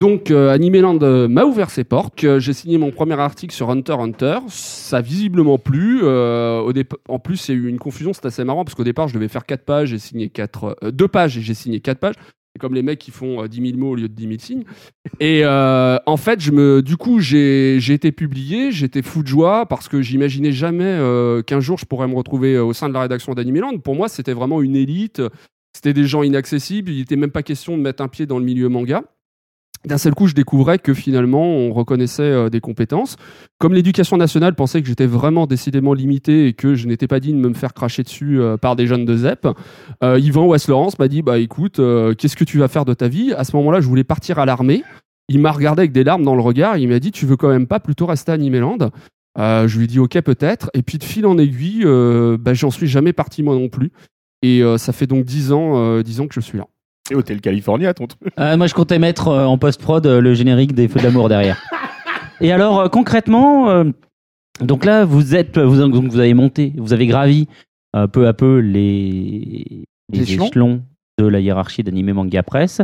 Donc, 0.00 0.30
euh, 0.30 0.48
Animeland 0.48 0.98
euh, 1.02 1.28
m'a 1.28 1.44
ouvert 1.44 1.68
ses 1.68 1.84
portes. 1.84 2.24
Euh, 2.24 2.40
J'ai 2.40 2.54
signé 2.54 2.78
mon 2.78 2.90
premier 2.90 3.20
article 3.20 3.54
sur 3.54 3.68
Hunter 3.68 3.96
Hunter. 3.98 4.38
Ça 4.48 4.98
a 4.98 5.00
visiblement 5.02 5.58
plu. 5.58 6.00
Euh, 6.02 6.72
en 7.08 7.18
plus, 7.18 7.48
il 7.48 7.54
y 7.54 7.58
a 7.58 7.60
eu 7.60 7.68
une 7.68 7.78
confusion. 7.78 8.14
C'est 8.14 8.24
assez 8.24 8.42
marrant 8.44 8.64
parce 8.64 8.74
qu'au 8.74 8.84
départ, 8.84 9.08
je 9.08 9.14
devais 9.14 9.28
faire 9.28 9.44
quatre 9.44 9.64
pages. 9.66 9.88
J'ai 9.90 9.98
signé 9.98 10.30
quatre, 10.30 10.78
euh, 10.82 10.90
deux 10.90 11.06
pages 11.06 11.36
et 11.36 11.42
j'ai 11.42 11.52
signé 11.52 11.80
quatre 11.80 11.98
pages. 11.98 12.14
C'est 12.54 12.60
comme 12.60 12.74
les 12.74 12.82
mecs 12.82 12.98
qui 12.98 13.10
font 13.10 13.44
euh, 13.44 13.46
10 13.46 13.72
000 13.72 13.78
mots 13.78 13.90
au 13.90 13.94
lieu 13.94 14.08
de 14.08 14.14
10 14.14 14.22
000 14.22 14.34
signes. 14.38 14.64
Et 15.20 15.42
euh, 15.44 15.98
en 16.06 16.16
fait, 16.16 16.40
je 16.40 16.50
me, 16.50 16.80
du 16.80 16.96
coup, 16.96 17.20
j'ai 17.20 17.76
j'ai 17.78 17.92
été 17.92 18.10
publié. 18.10 18.72
J'étais 18.72 19.02
fou 19.02 19.22
de 19.22 19.28
joie 19.28 19.66
parce 19.66 19.86
que 19.86 20.00
j'imaginais 20.00 20.50
jamais 20.52 20.84
euh, 20.84 21.42
qu'un 21.42 21.60
jour 21.60 21.76
je 21.78 21.84
pourrais 21.84 22.08
me 22.08 22.14
retrouver 22.14 22.54
euh, 22.54 22.64
au 22.64 22.72
sein 22.72 22.88
de 22.88 22.94
la 22.94 23.02
rédaction 23.02 23.34
d'Animeland. 23.34 23.76
Pour 23.78 23.96
moi, 23.96 24.08
c'était 24.08 24.32
vraiment 24.32 24.62
une 24.62 24.76
élite. 24.76 25.20
C'était 25.76 25.92
des 25.92 26.06
gens 26.06 26.22
inaccessibles. 26.22 26.90
Il 26.90 26.98
n'était 27.00 27.16
même 27.16 27.30
pas 27.30 27.42
question 27.42 27.76
de 27.76 27.82
mettre 27.82 28.02
un 28.02 28.08
pied 28.08 28.24
dans 28.24 28.38
le 28.38 28.44
milieu 28.46 28.70
manga. 28.70 29.04
D'un 29.86 29.96
seul 29.96 30.14
coup, 30.14 30.26
je 30.26 30.34
découvrais 30.34 30.78
que 30.78 30.92
finalement, 30.92 31.42
on 31.42 31.72
reconnaissait 31.72 32.22
euh, 32.22 32.50
des 32.50 32.60
compétences. 32.60 33.16
Comme 33.58 33.72
l'éducation 33.72 34.18
nationale 34.18 34.54
pensait 34.54 34.82
que 34.82 34.88
j'étais 34.88 35.06
vraiment 35.06 35.46
décidément 35.46 35.94
limité 35.94 36.46
et 36.46 36.52
que 36.52 36.74
je 36.74 36.86
n'étais 36.86 37.06
pas 37.06 37.18
digne 37.18 37.40
de 37.40 37.48
me 37.48 37.54
faire 37.54 37.72
cracher 37.72 38.02
dessus 38.02 38.40
euh, 38.40 38.58
par 38.58 38.76
des 38.76 38.86
jeunes 38.86 39.06
de 39.06 39.16
ZEP, 39.16 39.48
euh, 40.02 40.18
Yvan 40.18 40.46
West 40.46 40.68
Laurence 40.68 40.98
m'a 40.98 41.08
dit 41.08 41.22
Bah 41.22 41.38
écoute, 41.38 41.78
euh, 41.78 42.14
qu'est-ce 42.14 42.36
que 42.36 42.44
tu 42.44 42.58
vas 42.58 42.68
faire 42.68 42.84
de 42.84 42.92
ta 42.92 43.08
vie? 43.08 43.32
À 43.32 43.44
ce 43.44 43.56
moment-là, 43.56 43.80
je 43.80 43.86
voulais 43.86 44.04
partir 44.04 44.38
à 44.38 44.44
l'armée. 44.44 44.82
Il 45.28 45.40
m'a 45.40 45.50
regardé 45.50 45.80
avec 45.80 45.92
des 45.92 46.04
larmes 46.04 46.24
dans 46.24 46.34
le 46.34 46.42
regard. 46.42 46.76
Il 46.76 46.88
m'a 46.88 46.98
dit 46.98 47.10
Tu 47.10 47.24
veux 47.24 47.36
quand 47.36 47.48
même 47.48 47.66
pas 47.66 47.80
plutôt 47.80 48.04
rester 48.04 48.32
à 48.32 48.34
Animeland 48.34 48.90
Euh, 49.38 49.66
Je 49.66 49.78
lui 49.78 49.84
ai 49.84 49.88
dit 49.88 49.98
Ok, 49.98 50.20
peut-être. 50.20 50.70
Et 50.74 50.82
puis 50.82 50.98
de 50.98 51.04
fil 51.04 51.24
en 51.24 51.38
aiguille, 51.38 51.86
bah, 52.38 52.52
j'en 52.52 52.70
suis 52.70 52.86
jamais 52.86 53.14
parti 53.14 53.42
moi 53.42 53.54
non 53.54 53.70
plus. 53.70 53.92
Et 54.42 54.62
ça 54.78 54.92
fait 54.92 55.06
donc 55.06 55.24
10 55.24 55.52
ans, 55.52 56.00
10 56.00 56.20
ans 56.20 56.26
que 56.26 56.34
je 56.34 56.40
suis 56.40 56.58
là. 56.58 56.66
C'est 57.10 57.16
Hôtel 57.16 57.40
California, 57.40 57.92
ton 57.92 58.06
truc. 58.06 58.20
Euh, 58.38 58.56
moi, 58.56 58.68
je 58.68 58.74
comptais 58.74 59.00
mettre 59.00 59.26
euh, 59.26 59.44
en 59.44 59.58
post-prod 59.58 60.06
euh, 60.06 60.20
le 60.20 60.32
générique 60.34 60.74
des 60.74 60.86
Feux 60.86 61.00
d'amour 61.00 61.28
derrière. 61.28 61.60
Et 62.40 62.52
alors, 62.52 62.78
euh, 62.80 62.88
concrètement, 62.88 63.68
euh, 63.68 63.82
donc 64.60 64.84
là, 64.84 65.04
vous 65.04 65.34
êtes, 65.34 65.58
vous, 65.58 65.76
donc 65.88 66.04
vous 66.08 66.20
avez 66.20 66.34
monté, 66.34 66.72
vous 66.76 66.92
avez 66.92 67.08
gravi 67.08 67.48
euh, 67.96 68.06
peu 68.06 68.28
à 68.28 68.32
peu 68.32 68.58
les, 68.60 69.84
les 70.12 70.22
Échelons. 70.22 70.46
échelons 70.46 70.82
de 71.18 71.26
la 71.26 71.40
hiérarchie 71.40 71.82
d'Anime 71.82 72.12
Manga 72.12 72.44
Press. 72.44 72.80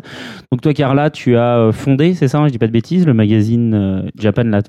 Donc 0.50 0.60
toi, 0.60 0.74
Carla, 0.74 1.10
tu 1.10 1.36
as 1.36 1.58
euh, 1.58 1.72
fondé, 1.72 2.14
c'est 2.14 2.26
ça, 2.26 2.38
hein, 2.38 2.48
je 2.48 2.52
dis 2.52 2.58
pas 2.58 2.66
de 2.66 2.72
bêtises, 2.72 3.06
le 3.06 3.14
magazine 3.14 3.74
euh, 3.74 4.02
Japan 4.18 4.42
La- 4.42 4.62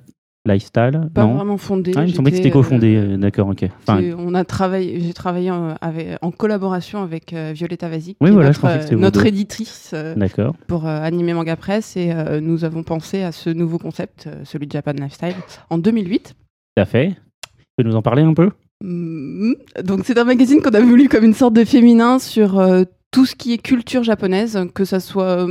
Lifestyle 0.48 1.10
Pas 1.14 1.24
Non 1.26 1.36
vraiment 1.36 1.58
fondé. 1.58 1.92
Ah, 1.96 2.04
il 2.04 2.10
me 2.10 2.14
semblait 2.14 2.32
que 2.32 2.38
c'était 2.38 2.50
cofondé, 2.52 2.96
euh, 2.96 3.14
euh, 3.14 3.18
d'accord, 3.18 3.50
ok. 3.50 3.66
Enfin, 3.88 4.02
on 4.18 4.34
a 4.34 4.44
travaillé, 4.46 5.00
j'ai 5.02 5.14
travaillé 5.14 5.52
en, 5.52 5.76
avec- 5.82 6.18
en 6.22 6.32
collaboration 6.32 7.04
avec 7.04 7.34
euh, 7.34 7.52
Violetta 7.54 7.90
Vasic, 7.90 8.18
Oui, 8.22 8.32
voilà, 8.32 8.48
notre, 8.50 8.66
euh, 8.66 8.96
notre 8.98 9.26
éditrice 9.26 9.92
euh, 9.94 10.16
d'accord. 10.16 10.56
pour 10.68 10.88
euh, 10.88 11.02
Anime 11.02 11.34
Manga 11.34 11.56
Press, 11.56 11.96
et 11.98 12.12
nous 12.42 12.64
avons 12.64 12.84
pensé 12.84 13.22
à 13.24 13.32
ce 13.32 13.50
nouveau 13.50 13.78
concept, 13.78 14.30
celui 14.44 14.68
de 14.68 14.72
Japan 14.72 14.94
Lifestyle, 14.94 15.36
en 15.70 15.78
2008. 15.78 16.34
Tout 16.76 16.82
à 16.82 16.86
fait. 16.86 17.10
Tu 17.10 17.66
peux 17.78 17.84
nous 17.84 17.96
en 17.96 18.02
parler 18.02 18.24
un 18.24 18.34
peu? 18.34 18.50
Mm, 18.84 19.54
Donc 19.84 20.02
c'est 20.06 20.18
un 20.18 20.24
magazine 20.24 20.62
qu'on 20.62 20.72
a 20.74 20.80
voulu 20.82 21.10
comme 21.10 21.24
une 21.24 21.34
sorte 21.34 21.54
de 21.54 21.66
féminin 21.66 22.20
sur 22.20 22.64
tout 23.12 23.26
ce 23.26 23.36
qui 23.36 23.54
est 23.54 23.58
culture 23.58 24.04
japonaise, 24.04 24.60
que 24.74 24.86
ça 24.86 25.00
soit 25.00 25.48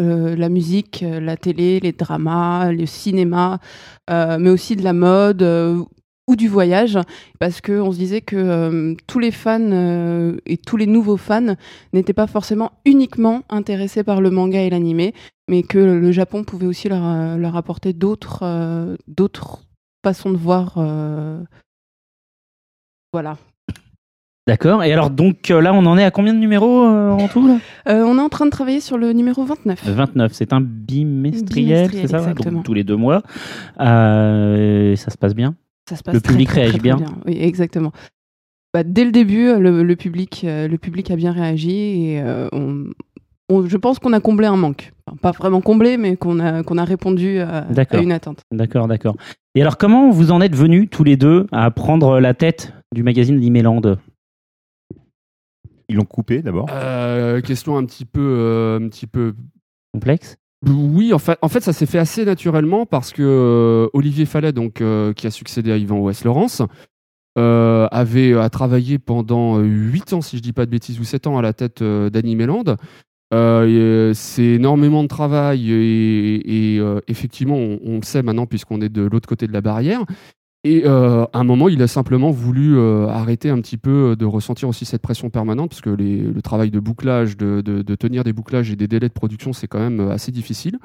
euh, 0.00 0.34
la 0.34 0.48
musique, 0.48 1.02
euh, 1.02 1.20
la 1.20 1.36
télé, 1.36 1.78
les 1.80 1.92
dramas, 1.92 2.72
le 2.72 2.86
cinéma, 2.86 3.60
euh, 4.08 4.38
mais 4.40 4.50
aussi 4.50 4.74
de 4.76 4.82
la 4.82 4.92
mode 4.92 5.42
ou 5.42 6.36
du 6.36 6.48
voyage, 6.48 6.98
parce 7.38 7.60
que 7.60 7.72
on 7.80 7.92
se 7.92 7.98
disait 7.98 8.20
que 8.20 8.94
tous 9.06 9.18
les 9.18 9.32
fans 9.32 10.36
et 10.46 10.56
tous 10.56 10.76
les 10.76 10.86
nouveaux 10.86 11.16
fans 11.16 11.56
n'étaient 11.92 12.12
pas 12.12 12.28
forcément 12.28 12.72
uniquement 12.84 13.42
intéressés 13.48 14.04
par 14.04 14.20
le 14.20 14.30
manga 14.30 14.62
et 14.62 14.70
l'animé, 14.70 15.12
mais 15.48 15.64
que 15.64 15.78
le 15.78 16.12
Japon 16.12 16.44
pouvait 16.44 16.66
aussi 16.66 16.88
leur, 16.88 17.56
apporter 17.56 17.92
d'autres 17.92 18.96
d'autres 19.08 19.62
façons 20.04 20.30
de 20.30 20.36
voir. 20.36 20.78
voilà. 23.12 23.36
D'accord. 24.46 24.82
Et 24.82 24.92
alors, 24.92 25.10
donc 25.10 25.50
euh, 25.50 25.60
là, 25.60 25.72
on 25.74 25.84
en 25.86 25.96
est 25.98 26.04
à 26.04 26.10
combien 26.10 26.32
de 26.34 26.38
numéros 26.38 26.84
euh, 26.84 27.10
en 27.10 27.28
tout 27.28 27.46
là? 27.46 27.58
Euh, 27.88 28.04
on 28.04 28.18
est 28.18 28.22
en 28.22 28.28
train 28.28 28.46
de 28.46 28.50
travailler 28.50 28.80
sur 28.80 28.98
le 28.98 29.12
numéro 29.12 29.44
29. 29.44 29.86
29. 29.86 30.32
C'est 30.32 30.52
un 30.52 30.60
bimestriel, 30.60 31.88
Bimestriel, 31.88 32.08
c'est 32.08 32.08
ça. 32.08 32.34
Donc, 32.34 32.64
tous 32.64 32.74
les 32.74 32.84
deux 32.84 32.96
mois. 32.96 33.22
Euh, 33.80 34.96
ça 34.96 35.10
se 35.10 35.18
passe 35.18 35.34
bien? 35.34 35.54
Ça 35.88 35.96
se 35.96 36.02
passe 36.02 36.14
Le 36.14 36.20
très, 36.20 36.32
public 36.32 36.48
très, 36.48 36.60
réagit 36.62 36.78
très, 36.78 36.82
bien? 36.82 36.96
Oui, 37.26 37.36
exactement. 37.40 37.92
Bah, 38.72 38.82
dès 38.84 39.04
le 39.04 39.12
début, 39.12 39.52
le, 39.58 39.82
le 39.82 39.96
public, 39.96 40.44
le 40.44 40.76
public 40.76 41.10
a 41.10 41.16
bien 41.16 41.32
réagi 41.32 41.70
et 42.12 42.22
on, 42.52 42.84
on- 43.50 43.66
je 43.66 43.76
pense 43.76 43.98
qu'on 43.98 44.12
a 44.12 44.20
comblé 44.20 44.46
un 44.46 44.56
manque. 44.56 44.92
Enfin, 45.06 45.16
pas 45.20 45.32
vraiment 45.32 45.60
comblé, 45.60 45.96
mais 45.96 46.16
qu'on 46.16 46.38
a, 46.38 46.62
qu'on 46.62 46.78
a 46.78 46.84
répondu 46.84 47.40
à, 47.40 47.66
une 48.00 48.12
attente. 48.12 48.40
D'accord, 48.52 48.86
d'accord. 48.88 49.16
Et 49.54 49.60
alors, 49.62 49.76
comment 49.76 50.10
vous 50.10 50.30
en 50.30 50.40
êtes 50.40 50.54
venus 50.54 50.88
tous 50.90 51.02
les 51.04 51.16
deux 51.16 51.46
à 51.50 51.70
prendre 51.72 52.20
la 52.20 52.32
tête 52.34 52.72
du 52.94 53.02
magazine 53.02 53.38
Limeland? 53.38 53.82
Ils 55.90 55.96
l'ont 55.96 56.04
coupé 56.04 56.40
d'abord? 56.40 56.66
Euh, 56.70 57.40
question 57.40 57.76
un 57.76 57.84
petit 57.84 58.04
peu, 58.04 58.20
euh, 58.20 58.78
un 58.78 58.88
petit 58.88 59.08
peu 59.08 59.34
Complexe? 59.92 60.36
Oui, 60.66 61.12
en 61.12 61.18
fait, 61.18 61.38
en 61.42 61.48
fait 61.48 61.60
ça 61.62 61.72
s'est 61.72 61.86
fait 61.86 61.98
assez 61.98 62.24
naturellement 62.24 62.86
parce 62.86 63.12
que 63.12 63.22
euh, 63.22 63.88
Olivier 63.92 64.24
Fallet, 64.24 64.52
donc, 64.52 64.80
euh, 64.80 65.12
qui 65.12 65.26
a 65.26 65.30
succédé 65.30 65.72
à 65.72 65.76
Yvan 65.76 65.98
Ouest 65.98 66.24
Laurence, 66.24 66.62
euh, 67.38 67.88
avait 67.90 68.34
a 68.34 68.48
travaillé 68.50 68.98
pendant 68.98 69.58
8 69.58 70.12
ans, 70.12 70.20
si 70.20 70.36
je 70.36 70.42
dis 70.42 70.52
pas 70.52 70.66
de 70.66 70.70
bêtises, 70.70 71.00
ou 71.00 71.04
7 71.04 71.26
ans 71.26 71.38
à 71.38 71.42
la 71.42 71.52
tête 71.52 71.82
euh, 71.82 72.08
d'Animeland. 72.08 72.76
C'est 73.32 74.44
énormément 74.44 75.02
de 75.02 75.08
travail 75.08 75.72
et, 75.72 76.74
et, 76.74 76.78
euh, 76.78 77.00
effectivement, 77.08 77.56
on, 77.56 77.78
on 77.84 77.96
le 77.96 78.02
sait 78.04 78.22
maintenant 78.22 78.46
puisqu'on 78.46 78.80
est 78.80 78.88
de 78.88 79.02
l'autre 79.02 79.28
côté 79.28 79.46
de 79.46 79.52
la 79.52 79.60
barrière. 79.60 80.04
Et 80.62 80.82
euh, 80.84 81.24
à 81.32 81.38
un 81.38 81.44
moment, 81.44 81.68
il 81.68 81.80
a 81.82 81.86
simplement 81.86 82.30
voulu 82.30 82.76
euh, 82.76 83.06
arrêter 83.08 83.48
un 83.48 83.60
petit 83.60 83.78
peu 83.78 84.14
de 84.14 84.26
ressentir 84.26 84.68
aussi 84.68 84.84
cette 84.84 85.00
pression 85.00 85.30
permanente, 85.30 85.70
parce 85.70 85.80
que 85.80 85.90
le 85.90 86.42
travail 86.42 86.70
de 86.70 86.80
bouclage, 86.80 87.36
de, 87.36 87.62
tenir 87.94 88.24
des 88.24 88.32
bouclages 88.32 88.70
et 88.70 88.76
des 88.76 88.86
délais 88.86 89.08
de 89.08 89.14
production, 89.14 89.52
c'est 89.52 89.68
quand 89.68 89.78
même 89.78 90.00
euh, 90.00 90.10
assez 90.10 90.32
difficile. 90.32 90.78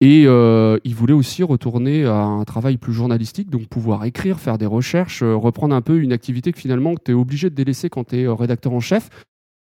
Et 0.00 0.24
euh, 0.26 0.78
il 0.84 0.94
voulait 0.94 1.14
aussi 1.14 1.42
retourner 1.42 2.04
à 2.04 2.24
un 2.24 2.44
travail 2.44 2.76
plus 2.76 2.92
journalistique, 2.92 3.48
donc 3.48 3.68
pouvoir 3.68 4.04
écrire, 4.04 4.40
faire 4.40 4.58
des 4.58 4.66
recherches, 4.66 5.22
euh, 5.22 5.34
reprendre 5.34 5.74
un 5.74 5.80
peu 5.80 5.98
une 5.98 6.12
activité 6.12 6.52
que 6.52 6.58
finalement 6.58 6.94
tu 7.02 7.12
es 7.12 7.14
obligé 7.14 7.48
de 7.48 7.54
délaisser 7.54 7.88
quand 7.88 8.08
tu 8.08 8.20
es 8.20 8.28
rédacteur 8.28 8.72
en 8.72 8.80
chef, 8.80 9.08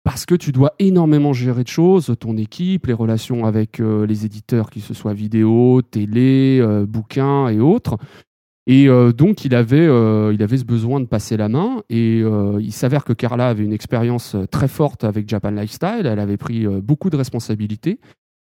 parce 0.04 0.26
que 0.26 0.34
tu 0.34 0.50
dois 0.50 0.72
énormément 0.78 1.32
gérer 1.32 1.62
de 1.62 1.68
choses, 1.68 2.14
ton 2.18 2.36
équipe, 2.36 2.86
les 2.86 2.92
relations 2.92 3.44
avec 3.44 3.78
euh, 3.78 4.06
les 4.06 4.24
éditeurs, 4.24 4.70
qui 4.70 4.80
ce 4.80 4.94
soit 4.94 5.14
vidéo, 5.14 5.80
télé, 5.82 6.58
euh, 6.60 6.86
bouquins 6.86 7.48
et 7.48 7.60
autres. 7.60 7.98
Et 8.66 8.88
euh, 8.88 9.12
donc, 9.12 9.44
il 9.44 9.54
avait, 9.54 9.86
euh, 9.86 10.32
il 10.32 10.42
avait 10.42 10.58
ce 10.58 10.64
besoin 10.64 11.00
de 11.00 11.06
passer 11.06 11.36
la 11.36 11.48
main. 11.48 11.82
Et 11.90 12.20
euh, 12.22 12.58
il 12.60 12.72
s'avère 12.72 13.04
que 13.04 13.12
Carla 13.12 13.48
avait 13.48 13.64
une 13.64 13.72
expérience 13.72 14.34
euh, 14.34 14.46
très 14.46 14.68
forte 14.68 15.04
avec 15.04 15.28
Japan 15.28 15.50
Lifestyle. 15.50 16.06
Elle 16.06 16.20
avait 16.20 16.36
pris 16.36 16.66
euh, 16.66 16.80
beaucoup 16.80 17.10
de 17.10 17.16
responsabilités. 17.16 17.98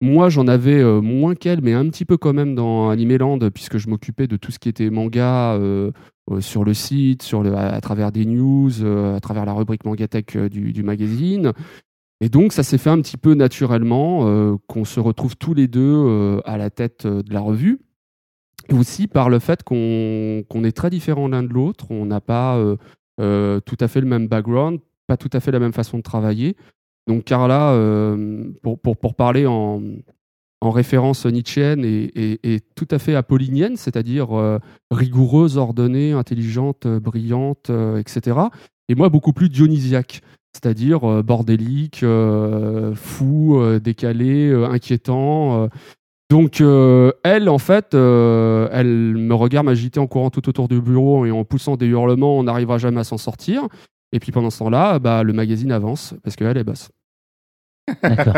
Moi, 0.00 0.28
j'en 0.28 0.46
avais 0.46 0.80
euh, 0.80 1.00
moins 1.00 1.34
qu'elle, 1.34 1.60
mais 1.60 1.72
un 1.72 1.88
petit 1.88 2.04
peu 2.04 2.16
quand 2.18 2.32
même 2.32 2.54
dans 2.54 2.90
Animeland, 2.90 3.38
puisque 3.52 3.78
je 3.78 3.88
m'occupais 3.88 4.28
de 4.28 4.36
tout 4.36 4.52
ce 4.52 4.58
qui 4.58 4.68
était 4.68 4.90
manga 4.90 5.58
sur 6.40 6.64
le 6.64 6.74
site, 6.74 7.22
sur 7.22 7.42
le, 7.42 7.56
à, 7.56 7.80
travers 7.80 8.12
des 8.12 8.26
news, 8.26 8.84
à 8.84 9.20
travers 9.20 9.46
la 9.46 9.54
rubrique 9.54 9.84
Mangatech 9.84 10.36
du, 10.36 10.72
du 10.72 10.82
magazine. 10.82 11.52
Et 12.20 12.28
donc, 12.28 12.52
ça 12.52 12.62
s'est 12.62 12.78
fait 12.78 12.90
un 12.90 13.00
petit 13.00 13.16
peu 13.16 13.34
naturellement 13.34 14.58
qu'on 14.66 14.84
se 14.84 15.00
retrouve 15.00 15.36
tous 15.36 15.54
les 15.54 15.66
deux 15.66 16.40
à 16.44 16.58
la 16.58 16.68
tête 16.68 17.06
de 17.06 17.32
la 17.32 17.40
revue. 17.40 17.78
Aussi 18.72 19.06
par 19.06 19.28
le 19.28 19.38
fait 19.38 19.62
qu'on 19.62 20.42
qu'on 20.48 20.64
est 20.64 20.72
très 20.76 20.90
différents 20.90 21.28
l'un 21.28 21.42
de 21.44 21.52
l'autre. 21.52 21.86
On 21.90 22.04
n'a 22.06 22.20
pas 22.20 22.56
euh, 22.56 22.76
euh, 23.20 23.60
tout 23.60 23.76
à 23.80 23.86
fait 23.88 24.00
le 24.00 24.06
même 24.08 24.26
background, 24.26 24.80
pas 25.06 25.16
tout 25.16 25.30
à 25.32 25.40
fait 25.40 25.52
la 25.52 25.60
même 25.60 25.72
façon 25.72 25.98
de 25.98 26.02
travailler. 26.02 26.56
Donc 27.06 27.24
Carla, 27.24 27.70
euh, 27.72 28.50
pour, 28.62 28.80
pour, 28.80 28.96
pour 28.96 29.14
parler 29.14 29.46
en, 29.46 29.80
en 30.60 30.70
référence 30.72 31.26
nietzschéenne, 31.26 31.84
est, 31.84 32.10
est- 32.16 32.44
est 32.44 32.64
tout 32.74 32.88
à 32.90 32.98
fait 32.98 33.14
apollinienne, 33.14 33.76
c'est-à-dire 33.76 34.28
rigoureuse, 34.90 35.56
ordonnée, 35.58 36.10
intelligente, 36.12 36.88
brillante, 36.88 37.70
etc. 37.98 38.38
Et 38.88 38.96
moi, 38.96 39.08
beaucoup 39.10 39.32
plus 39.32 39.48
dionysiaque, 39.48 40.22
c'est-à-dire 40.52 41.22
bordélique, 41.22 42.04
fou, 42.94 43.60
décalé, 43.80 44.52
inquiétant. 44.68 45.68
Donc 46.28 46.60
euh, 46.60 47.12
elle, 47.22 47.48
en 47.48 47.58
fait, 47.58 47.94
euh, 47.94 48.68
elle 48.72 49.16
me 49.16 49.34
regarde 49.34 49.66
m'agiter 49.66 50.00
en 50.00 50.06
courant 50.06 50.30
tout 50.30 50.48
autour 50.48 50.66
du 50.66 50.80
bureau 50.80 51.24
et 51.24 51.30
en 51.30 51.44
poussant 51.44 51.76
des 51.76 51.86
hurlements, 51.86 52.38
on 52.38 52.42
n'arrivera 52.44 52.78
jamais 52.78 53.00
à 53.00 53.04
s'en 53.04 53.18
sortir. 53.18 53.68
Et 54.12 54.18
puis 54.18 54.32
pendant 54.32 54.50
ce 54.50 54.58
temps-là, 54.58 54.98
bah, 54.98 55.22
le 55.22 55.32
magazine 55.32 55.70
avance 55.70 56.14
parce 56.24 56.34
qu'elle 56.34 56.56
est 56.56 56.64
boss. 56.64 56.90
D'accord. 58.02 58.34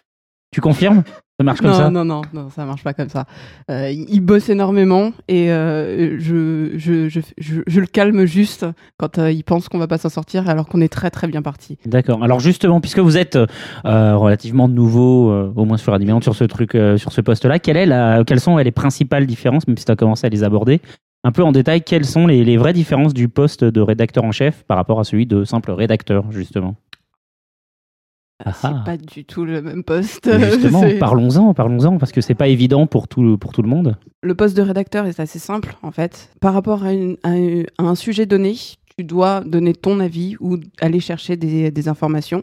tu 0.52 0.60
confirmes? 0.60 1.02
Ça 1.38 1.44
marche 1.44 1.60
comme 1.60 1.70
non, 1.70 1.76
ça 1.76 1.90
non, 1.90 2.04
non, 2.04 2.22
non, 2.32 2.48
ça 2.50 2.64
marche 2.64 2.84
pas 2.84 2.94
comme 2.94 3.08
ça. 3.08 3.24
Euh, 3.68 3.90
il 3.90 4.20
bosse 4.20 4.48
énormément 4.50 5.10
et 5.26 5.50
euh, 5.50 6.16
je, 6.20 6.78
je, 6.78 7.08
je, 7.08 7.20
je, 7.66 7.80
le 7.80 7.86
calme 7.86 8.24
juste 8.24 8.64
quand 8.98 9.18
euh, 9.18 9.32
il 9.32 9.42
pense 9.42 9.68
qu'on 9.68 9.78
va 9.78 9.88
pas 9.88 9.98
s'en 9.98 10.10
sortir 10.10 10.48
alors 10.48 10.68
qu'on 10.68 10.80
est 10.80 10.88
très 10.88 11.10
très 11.10 11.26
bien 11.26 11.42
parti. 11.42 11.76
D'accord. 11.86 12.22
Alors 12.22 12.38
justement, 12.38 12.80
puisque 12.80 13.00
vous 13.00 13.16
êtes 13.16 13.36
relativement 13.84 14.68
nouveau, 14.68 15.32
au 15.32 15.64
moins 15.64 15.76
sur 15.76 15.92
Animeland, 15.92 16.20
sur 16.20 16.36
ce 16.36 16.44
truc, 16.44 16.78
sur 16.96 17.10
ce 17.10 17.20
poste-là, 17.20 17.58
quelle 17.58 17.78
est 17.78 17.86
la, 17.86 18.22
quelles 18.24 18.40
sont 18.40 18.56
les 18.56 18.70
principales 18.70 19.26
différences, 19.26 19.66
même 19.66 19.76
si 19.76 19.84
tu 19.84 19.92
as 19.92 19.96
commencé 19.96 20.26
à 20.26 20.30
les 20.30 20.44
aborder 20.44 20.80
un 21.24 21.32
peu 21.32 21.42
en 21.42 21.52
détail, 21.52 21.82
quelles 21.82 22.04
sont 22.04 22.26
les, 22.26 22.44
les 22.44 22.58
vraies 22.58 22.74
différences 22.74 23.14
du 23.14 23.28
poste 23.28 23.64
de 23.64 23.80
rédacteur 23.80 24.24
en 24.24 24.30
chef 24.30 24.62
par 24.64 24.76
rapport 24.76 25.00
à 25.00 25.04
celui 25.04 25.26
de 25.26 25.44
simple 25.44 25.72
rédacteur, 25.72 26.30
justement? 26.30 26.76
C'est 28.44 28.66
ah. 28.66 28.82
pas 28.84 28.96
du 28.96 29.24
tout 29.24 29.44
le 29.44 29.62
même 29.62 29.84
poste. 29.84 30.26
Mais 30.26 30.50
Justement, 30.50 30.82
parlons-en, 30.98 31.54
parlons-en, 31.54 31.98
parce 31.98 32.12
que 32.12 32.20
c'est 32.20 32.34
pas 32.34 32.48
évident 32.48 32.86
pour 32.86 33.06
tout, 33.06 33.38
pour 33.38 33.52
tout 33.52 33.62
le 33.62 33.68
monde. 33.68 33.96
Le 34.22 34.34
poste 34.34 34.56
de 34.56 34.62
rédacteur 34.62 35.06
est 35.06 35.20
assez 35.20 35.38
simple, 35.38 35.76
en 35.82 35.92
fait. 35.92 36.30
Par 36.40 36.52
rapport 36.52 36.84
à, 36.84 36.92
une- 36.92 37.16
à 37.22 37.36
une- 37.36 37.66
à 37.78 37.84
un 37.84 37.94
sujet 37.94 38.26
donné, 38.26 38.56
tu 38.98 39.04
dois 39.04 39.40
donner 39.42 39.72
ton 39.72 40.00
avis 40.00 40.36
ou 40.40 40.58
aller 40.80 41.00
chercher 41.00 41.36
des, 41.36 41.70
des 41.70 41.88
informations. 41.88 42.42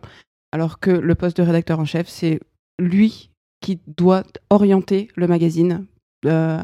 Alors 0.53 0.79
que 0.79 0.91
le 0.91 1.15
poste 1.15 1.37
de 1.37 1.43
rédacteur 1.43 1.79
en 1.79 1.85
chef, 1.85 2.07
c'est 2.07 2.39
lui 2.79 3.29
qui 3.61 3.79
doit 3.85 4.23
orienter 4.49 5.09
le 5.15 5.27
magazine 5.27 5.85
euh, 6.25 6.59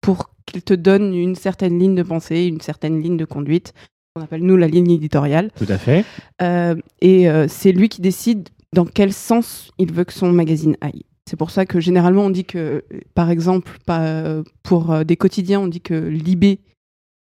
pour 0.00 0.30
qu'il 0.46 0.62
te 0.62 0.74
donne 0.74 1.14
une 1.14 1.34
certaine 1.34 1.78
ligne 1.78 1.94
de 1.94 2.02
pensée, 2.02 2.46
une 2.46 2.60
certaine 2.60 3.00
ligne 3.00 3.16
de 3.16 3.24
conduite. 3.24 3.72
On 4.18 4.22
appelle 4.22 4.42
nous 4.42 4.56
la 4.56 4.66
ligne 4.66 4.90
éditoriale. 4.90 5.50
Tout 5.56 5.66
à 5.68 5.78
fait. 5.78 6.04
Euh, 6.42 6.74
et 7.00 7.30
euh, 7.30 7.46
c'est 7.48 7.72
lui 7.72 7.88
qui 7.88 8.00
décide 8.00 8.48
dans 8.74 8.84
quel 8.84 9.12
sens 9.12 9.70
il 9.78 9.92
veut 9.92 10.04
que 10.04 10.12
son 10.12 10.32
magazine 10.32 10.76
aille. 10.80 11.04
C'est 11.28 11.36
pour 11.36 11.50
ça 11.50 11.66
que 11.66 11.78
généralement 11.78 12.24
on 12.24 12.30
dit 12.30 12.44
que, 12.44 12.58
euh, 12.58 13.00
par 13.14 13.30
exemple, 13.30 13.78
pas, 13.86 14.42
pour 14.62 14.90
euh, 14.90 15.04
des 15.04 15.16
quotidiens, 15.16 15.60
on 15.60 15.68
dit 15.68 15.80
que 15.80 15.94
Libé 15.94 16.60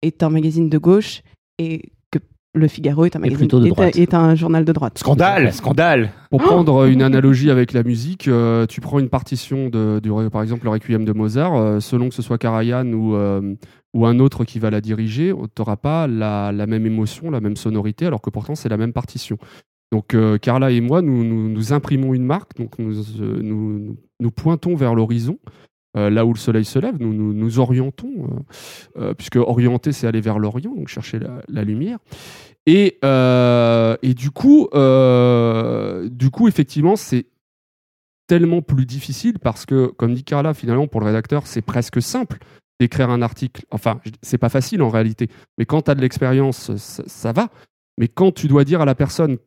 est 0.02 0.24
un 0.24 0.30
magazine 0.30 0.70
de 0.70 0.78
gauche 0.78 1.22
et 1.58 1.92
que 2.12 2.20
Le 2.54 2.68
Figaro 2.68 3.06
est 3.06 3.16
un 3.16 3.20
magazine 3.20 3.40
plutôt 3.48 3.60
de 3.60 3.68
droite. 3.68 3.96
est 3.98 4.14
un 4.14 4.36
journal 4.36 4.64
de 4.64 4.72
droite. 4.72 4.98
Scandale, 5.00 5.52
scandale. 5.54 6.12
Pour 6.30 6.42
prendre 6.42 6.86
une 6.86 7.02
analogie 7.02 7.50
avec 7.50 7.74
la 7.74 7.84
musique, 7.84 8.28
euh, 8.28 8.66
tu 8.66 8.82
prends 8.82 9.00
une 9.00 9.10
partition 9.10 9.70
de, 9.70 10.00
du, 10.02 10.12
par 10.30 10.42
exemple, 10.42 10.66
le 10.66 10.70
Requiem 10.70 11.06
de 11.06 11.14
Mozart, 11.14 11.56
euh, 11.56 11.80
selon 11.80 12.10
que 12.10 12.16
ce 12.16 12.22
soit 12.22 12.38
Karajan 12.38 12.88
ou, 12.92 13.16
euh, 13.16 13.56
ou 13.96 14.06
un 14.06 14.20
autre 14.20 14.44
qui 14.44 14.60
va 14.60 14.70
la 14.70 14.82
diriger, 14.82 15.34
tu 15.34 15.62
n'auras 15.62 15.78
pas 15.78 16.06
la, 16.06 16.52
même 16.52 16.86
émotion, 16.86 17.32
la 17.32 17.40
même 17.40 17.56
sonorité, 17.56 18.06
alors 18.06 18.22
que 18.22 18.30
pourtant 18.30 18.54
c'est 18.54 18.68
la 18.68 18.76
même 18.76 18.92
partition. 18.92 19.38
Donc 19.94 20.14
euh, 20.14 20.38
Carla 20.38 20.70
et 20.72 20.82
moi, 20.82 21.02
nous, 21.02 21.24
nous, 21.24 21.74
imprimons 21.74 22.14
une 22.14 22.26
marque, 22.26 22.58
donc 22.58 22.78
nous, 22.78 22.94
euh, 23.22 24.30
pointons 24.36 24.76
vers 24.76 24.96
l'horizon, 24.96 25.40
euh, 25.96 26.10
là 26.10 26.26
où 26.26 26.34
le 26.34 26.38
soleil 26.38 26.66
se 26.66 26.78
lève, 26.78 26.98
nous 27.00 27.14
nous, 27.14 27.60
orientons, 27.60 28.28
puisque 29.18 29.38
orienter, 29.38 29.94
c'est 29.94 30.08
aller 30.08 30.20
vers 30.20 30.40
l'Orient, 30.40 30.76
donc 30.76 30.90
chercher 30.90 31.20
la, 31.48 31.64
lumière. 31.64 32.00
Et, 32.66 33.00
et 33.02 34.14
du 34.14 34.30
coup, 34.32 34.68
du 34.74 36.30
coup, 36.32 36.48
effectivement, 36.50 36.98
c'est 36.98 37.28
tellement 38.28 38.62
plus 38.62 38.86
difficile 38.86 39.40
parce 39.40 39.66
que, 39.66 39.86
comme 39.88 40.14
dit 40.14 40.26
Carla, 40.26 40.54
finalement, 40.54 40.88
pour 40.88 41.00
le 41.00 41.06
rédacteur, 41.06 41.48
c'est 41.48 41.62
presque 41.62 42.02
simple 42.02 42.40
d'écrire 42.80 43.10
un 43.10 43.22
article. 43.22 43.64
Enfin, 43.72 44.00
c'est 44.22 44.38
pas 44.38 44.50
facile 44.50 44.82
en 44.82 44.90
réalité, 44.90 45.30
mais 45.58 45.66
quand 45.66 45.84
tu 45.84 45.92
as 45.92 45.96
de 45.96 46.02
l'expérience, 46.02 46.76
ça, 46.76 47.04
ça 47.08 47.32
va. 47.32 47.50
Mais 47.98 48.08
quand 48.08 48.32
tu 48.34 48.48
dois 48.48 48.64
dire 48.66 48.82
à 48.82 48.86
la 48.86 48.96
personne 48.96 49.38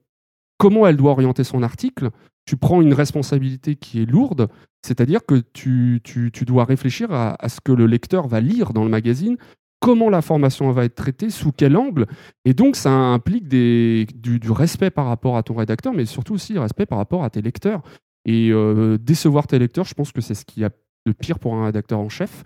comment 0.58 0.86
elle 0.86 0.96
doit 0.96 1.12
orienter 1.12 1.44
son 1.44 1.62
article, 1.62 2.10
tu 2.46 2.56
prends 2.56 2.80
une 2.80 2.94
responsabilité 2.94 3.76
qui 3.76 4.02
est 4.02 4.06
lourde, 4.06 4.48
c'est-à-dire 4.84 5.24
que 5.26 5.42
tu, 5.52 6.00
tu- 6.02 6.30
tu 6.32 6.44
dois 6.46 6.64
réfléchir 6.64 7.12
à, 7.12 7.36
à 7.44 7.48
ce 7.48 7.60
que 7.60 7.72
le 7.72 7.86
lecteur 7.86 8.26
va 8.26 8.40
lire 8.40 8.72
dans 8.72 8.84
le 8.84 8.90
magazine, 8.90 9.36
comment 9.80 10.08
l'information 10.08 10.70
va 10.72 10.84
être 10.86 10.94
traitée, 10.94 11.30
sous 11.30 11.52
quel 11.52 11.76
angle, 11.76 12.06
et 12.44 12.54
donc 12.54 12.74
ça 12.74 12.90
implique 12.90 13.46
des, 13.46 14.06
du, 14.14 14.40
respect 14.50 14.90
par 14.90 15.06
rapport 15.06 15.36
à 15.36 15.42
ton 15.42 15.54
rédacteur, 15.54 15.92
mais 15.92 16.06
surtout 16.06 16.34
aussi 16.34 16.58
respect 16.58 16.86
par 16.86 16.98
rapport 16.98 17.22
à 17.22 17.30
tes 17.30 17.42
lecteurs. 17.42 17.82
Et 18.24 18.50
euh, 18.50 18.98
décevoir 18.98 19.46
tes 19.46 19.58
lecteurs, 19.58 19.84
je 19.84 19.94
pense 19.94 20.10
que 20.12 20.20
c'est 20.20 20.34
ce 20.34 20.44
qu'il 20.44 20.62
y 20.62 20.66
a 20.66 20.70
de 21.06 21.12
pire 21.12 21.38
pour 21.38 21.54
un 21.54 21.66
rédacteur 21.66 22.00
en 22.00 22.08
chef. 22.08 22.42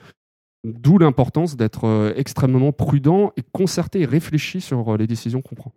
D'où 0.65 0.99
l'importance 0.99 1.57
d'être 1.57 1.87
euh, 1.87 2.13
extrêmement 2.17 2.73
prudent 2.73 3.33
et 3.37 3.43
concerté 3.53 4.03
et 4.03 4.05
réfléchi 4.07 4.61
sur 4.61 4.95
euh, 4.95 4.97
les 4.97 5.07
décisions 5.07 5.43
qu'on 5.43 5.57
prend. 5.57 5.73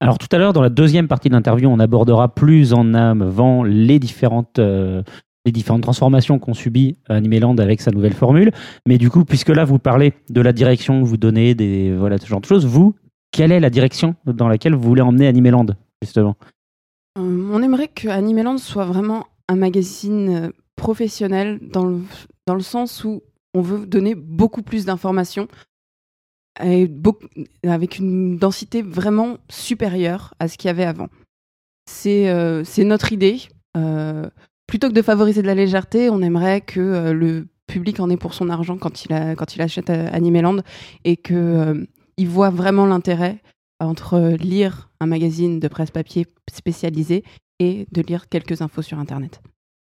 Alors 0.00 0.18
tout 0.18 0.28
à 0.32 0.38
l'heure, 0.38 0.52
dans 0.52 0.62
la 0.62 0.68
deuxième 0.68 1.08
partie 1.08 1.28
de 1.28 1.34
l'interview, 1.34 1.68
on 1.68 1.78
abordera 1.78 2.32
plus 2.34 2.72
en 2.72 2.94
avant 2.94 3.64
les 3.64 3.98
différentes, 3.98 4.58
euh, 4.58 5.02
les 5.44 5.52
différentes 5.52 5.82
transformations 5.82 6.38
qu'ont 6.38 6.54
subies 6.54 6.96
Animeland 7.08 7.56
avec 7.58 7.80
sa 7.80 7.90
nouvelle 7.90 8.14
formule. 8.14 8.52
Mais 8.86 8.98
du 8.98 9.10
coup, 9.10 9.24
puisque 9.24 9.48
là, 9.48 9.64
vous 9.64 9.78
parlez 9.78 10.12
de 10.30 10.40
la 10.40 10.52
direction 10.52 11.02
que 11.02 11.06
vous 11.06 11.16
donnez, 11.16 11.54
des, 11.54 11.94
voilà, 11.94 12.18
ce 12.18 12.26
genre 12.26 12.40
de 12.40 12.46
choses, 12.46 12.66
vous, 12.66 12.94
quelle 13.32 13.50
est 13.50 13.60
la 13.60 13.70
direction 13.70 14.14
dans 14.26 14.48
laquelle 14.48 14.74
vous 14.74 14.82
voulez 14.82 15.02
emmener 15.02 15.26
Animeland, 15.26 15.66
justement? 16.00 16.36
Euh, 17.18 17.50
on 17.52 17.62
aimerait 17.62 17.88
que 17.88 18.08
Animeland 18.08 18.58
soit 18.58 18.84
vraiment 18.84 19.26
un 19.48 19.56
magazine 19.56 20.28
euh, 20.30 20.50
professionnel 20.76 21.60
dans 21.72 21.84
le, 21.84 22.00
dans 22.46 22.54
le 22.54 22.60
sens 22.60 23.04
où 23.04 23.22
on 23.54 23.60
veut 23.60 23.86
donner 23.86 24.14
beaucoup 24.14 24.62
plus 24.62 24.84
d'informations 24.84 25.48
avec 26.58 27.98
une 27.98 28.36
densité 28.36 28.82
vraiment 28.82 29.38
supérieure 29.48 30.34
à 30.38 30.48
ce 30.48 30.58
qu'il 30.58 30.68
y 30.68 30.70
avait 30.70 30.84
avant. 30.84 31.08
C'est 31.86 32.28
euh, 32.28 32.62
notre 32.78 33.12
idée. 33.12 33.40
Euh, 33.76 34.28
plutôt 34.66 34.88
que 34.88 34.94
de 34.94 35.02
favoriser 35.02 35.42
de 35.42 35.46
la 35.46 35.54
légèreté, 35.54 36.10
on 36.10 36.22
aimerait 36.22 36.60
que 36.60 36.80
euh, 36.80 37.12
le 37.12 37.48
public 37.66 38.00
en 38.00 38.10
ait 38.10 38.16
pour 38.16 38.34
son 38.34 38.50
argent 38.50 38.76
quand 38.76 39.04
il, 39.04 39.12
achète 39.62 39.90
Animeland 39.90 40.58
et 41.04 41.16
que 41.16 41.34
euh, 41.34 41.86
il 42.16 42.28
voit 42.28 42.50
vraiment 42.50 42.86
l'intérêt 42.86 43.42
entre 43.80 44.36
lire 44.38 44.90
un 45.00 45.06
magazine 45.06 45.58
de 45.58 45.68
presse 45.68 45.90
papier 45.90 46.26
spécialisé 46.50 47.24
et 47.58 47.86
de 47.90 48.02
lire 48.02 48.28
quelques 48.28 48.62
infos 48.62 48.82
sur 48.82 48.98
Internet. 48.98 49.40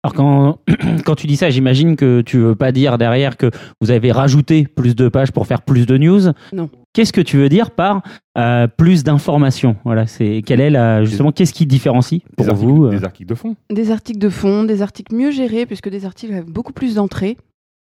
Alors 0.06 0.14
quand, 0.14 0.58
quand 1.04 1.16
tu 1.16 1.26
dis 1.26 1.36
ça, 1.36 1.50
j'imagine 1.50 1.96
que 1.96 2.20
tu 2.20 2.38
veux 2.38 2.54
pas 2.54 2.70
dire 2.70 2.96
derrière 2.96 3.36
que 3.36 3.50
vous 3.80 3.90
avez 3.90 4.12
rajouté 4.12 4.68
plus 4.68 4.94
de 4.94 5.08
pages 5.08 5.32
pour 5.32 5.48
faire 5.48 5.62
plus 5.62 5.84
de 5.84 5.98
news. 5.98 6.32
Non. 6.52 6.70
Qu'est-ce 6.92 7.12
que 7.12 7.20
tu 7.20 7.38
veux 7.38 7.48
dire 7.48 7.72
par 7.72 8.02
euh, 8.38 8.68
plus 8.68 9.02
d'informations? 9.02 9.74
Voilà, 9.84 10.06
c'est 10.06 10.42
quelle 10.46 10.60
est 10.60 10.70
la 10.70 11.04
justement 11.04 11.32
qu'est-ce 11.32 11.52
qui 11.52 11.66
différencie 11.66 12.20
pour 12.36 12.46
Des 12.46 12.50
articles, 12.52 12.70
vous 12.70 12.84
euh, 12.84 12.90
des 12.90 13.04
articles 13.04 13.28
de 13.28 13.34
fond. 13.34 13.56
Des 13.68 13.90
articles 13.90 14.20
de 14.20 14.28
fond, 14.28 14.62
des 14.62 14.80
articles 14.80 15.12
mieux 15.12 15.32
gérés, 15.32 15.66
puisque 15.66 15.88
des 15.88 16.04
articles 16.04 16.32
avec 16.32 16.46
beaucoup 16.46 16.72
plus 16.72 16.94
d'entrées, 16.94 17.36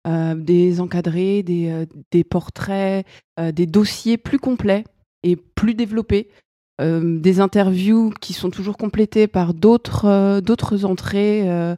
euh, 0.08 0.34
des 0.34 0.80
encadrés, 0.80 1.44
des, 1.44 1.70
euh, 1.70 1.86
des 2.12 2.24
portraits, 2.24 3.06
euh, 3.38 3.52
des 3.52 3.66
dossiers 3.66 4.18
plus 4.18 4.40
complets 4.40 4.86
et 5.24 5.36
plus 5.36 5.74
développés, 5.74 6.30
euh, 6.82 7.20
des 7.20 7.40
interviews 7.40 8.12
qui 8.22 8.34
sont 8.34 8.50
toujours 8.50 8.78
complétées 8.78 9.28
par 9.28 9.54
d'autres 9.54 10.06
euh, 10.06 10.42
d'autres 10.42 10.86
entrées, 10.86 11.50
euh, 11.50 11.76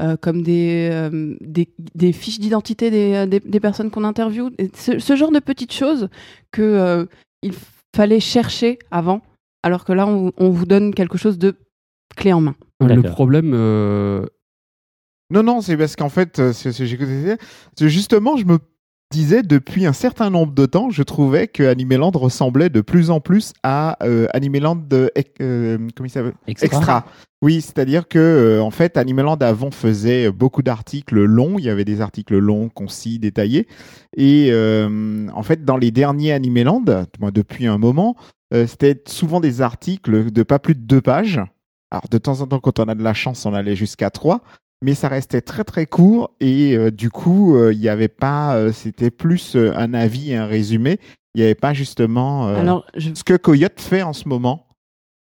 euh, 0.00 0.16
comme 0.16 0.42
des, 0.42 0.88
euh, 0.92 1.36
des, 1.40 1.68
des 1.94 2.12
fiches 2.12 2.38
d'identité 2.40 2.90
des, 2.90 3.26
des, 3.26 3.40
des 3.40 3.60
personnes 3.60 3.90
qu'on 3.90 4.04
interviewe. 4.04 4.50
Ce, 4.74 4.98
ce 4.98 5.16
genre 5.16 5.32
de 5.32 5.40
petites 5.40 5.72
choses 5.72 6.08
que 6.52 6.62
euh, 6.62 7.04
il 7.42 7.52
fallait 7.96 8.20
chercher 8.20 8.78
avant, 8.90 9.22
alors 9.62 9.84
que 9.84 9.92
là, 9.92 10.06
on, 10.06 10.32
on 10.36 10.50
vous 10.50 10.66
donne 10.66 10.94
quelque 10.94 11.18
chose 11.18 11.38
de 11.38 11.56
clé 12.16 12.32
en 12.32 12.40
main. 12.40 12.54
Le 12.80 13.02
problème, 13.02 13.52
euh, 13.54 14.24
Non, 15.30 15.42
non, 15.42 15.60
c'est 15.60 15.76
parce 15.76 15.94
qu'en 15.96 16.08
fait, 16.08 16.52
c'est 16.52 17.88
justement, 17.88 18.36
je 18.36 18.44
me 18.46 18.58
disais 19.10 19.42
depuis 19.42 19.86
un 19.86 19.92
certain 19.92 20.30
nombre 20.30 20.52
de 20.52 20.66
temps, 20.66 20.90
je 20.90 21.02
trouvais 21.02 21.48
que 21.48 21.62
Animeland 21.62 22.10
ressemblait 22.10 22.68
de 22.68 22.80
plus 22.80 23.10
en 23.10 23.20
plus 23.20 23.52
à 23.62 23.96
euh, 24.04 24.26
Animeland 24.34 24.76
de, 24.76 25.10
euh, 25.40 25.78
comment 25.96 26.06
il 26.06 26.10
s'appelle? 26.10 26.34
Extra. 26.46 27.06
Oui, 27.40 27.60
c'est-à-dire 27.60 28.08
que 28.08 28.18
euh, 28.18 28.62
en 28.62 28.70
fait, 28.70 28.96
Animeland 28.96 29.36
avant 29.36 29.70
faisait 29.70 30.30
beaucoup 30.30 30.62
d'articles 30.62 31.22
longs. 31.22 31.58
Il 31.58 31.64
y 31.64 31.70
avait 31.70 31.84
des 31.84 32.00
articles 32.00 32.36
longs, 32.36 32.68
concis, 32.68 33.18
détaillés. 33.18 33.68
Et 34.16 34.48
euh, 34.50 35.28
en 35.32 35.42
fait, 35.42 35.64
dans 35.64 35.76
les 35.76 35.90
derniers 35.90 36.32
Animeland, 36.32 36.84
moi 37.20 37.30
depuis 37.30 37.66
un 37.66 37.78
moment, 37.78 38.16
euh, 38.52 38.66
c'était 38.66 39.00
souvent 39.06 39.40
des 39.40 39.62
articles 39.62 40.30
de 40.32 40.42
pas 40.42 40.58
plus 40.58 40.74
de 40.74 40.80
deux 40.80 41.00
pages. 41.00 41.40
Alors 41.90 42.08
de 42.10 42.18
temps 42.18 42.40
en 42.40 42.46
temps, 42.46 42.60
quand 42.60 42.80
on 42.80 42.88
a 42.88 42.94
de 42.94 43.02
la 43.02 43.14
chance, 43.14 43.46
on 43.46 43.54
allait 43.54 43.76
jusqu'à 43.76 44.10
trois. 44.10 44.42
Mais 44.82 44.94
ça 44.94 45.08
restait 45.08 45.40
très 45.40 45.64
très 45.64 45.86
court 45.86 46.30
et 46.40 46.76
euh, 46.76 46.90
du 46.92 47.10
coup, 47.10 47.56
euh, 47.56 47.72
il 47.72 47.80
n'y 47.80 47.88
avait 47.88 48.06
pas. 48.08 48.54
euh, 48.56 48.72
c'était 48.72 49.10
plus 49.10 49.56
euh, 49.56 49.72
un 49.76 49.92
avis 49.92 50.30
et 50.32 50.36
un 50.36 50.46
résumé. 50.46 50.98
Il 51.34 51.38
n'y 51.40 51.44
avait 51.44 51.54
pas 51.56 51.74
justement 51.74 52.48
euh, 52.48 52.56
Alors, 52.60 52.86
je, 52.96 53.10
ce 53.14 53.24
que 53.24 53.34
Coyote 53.36 53.80
fait 53.80 54.02
en 54.02 54.12
ce 54.12 54.28
moment. 54.28 54.66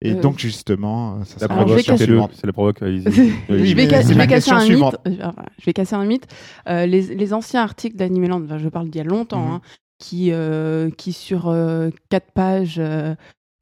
Et 0.01 0.13
Euh, 0.13 0.21
donc 0.21 0.39
justement, 0.39 1.15
euh, 1.19 1.23
ça 1.25 1.35
La 1.41 1.47
provoque, 1.49 1.79
c'est 1.81 1.91
casser- 1.91 2.05
le- 2.07 2.21
c'est 2.33 2.45
la 2.47 2.53
provoque. 2.53 2.81
allez-y. 2.81 3.03
je 3.49 3.75
vais, 3.75 3.87
casser 4.27 4.51
un 4.51 4.65
mythe. 4.65 4.95
Euh, 5.07 5.31
Je 5.59 5.65
vais 5.65 5.73
casser 5.73 5.95
un 5.95 6.05
mythe. 6.05 6.27
Euh, 6.69 6.85
les, 6.85 7.01
les 7.15 7.33
anciens 7.33 7.61
articles 7.63 7.97
d'Animeland, 7.97 8.41
enfin, 8.45 8.59
je 8.59 8.69
parle 8.69 8.89
d'il 8.89 8.99
y 8.99 9.01
a 9.01 9.03
longtemps, 9.03 9.45
Mhm. 9.45 9.51
hein, 9.55 9.61
qui, 9.97 10.29
euh, 10.31 10.89
qui 10.91 11.11
sur 11.11 11.49
euh, 11.49 11.89
quatre 12.09 12.31
pages 12.31 12.79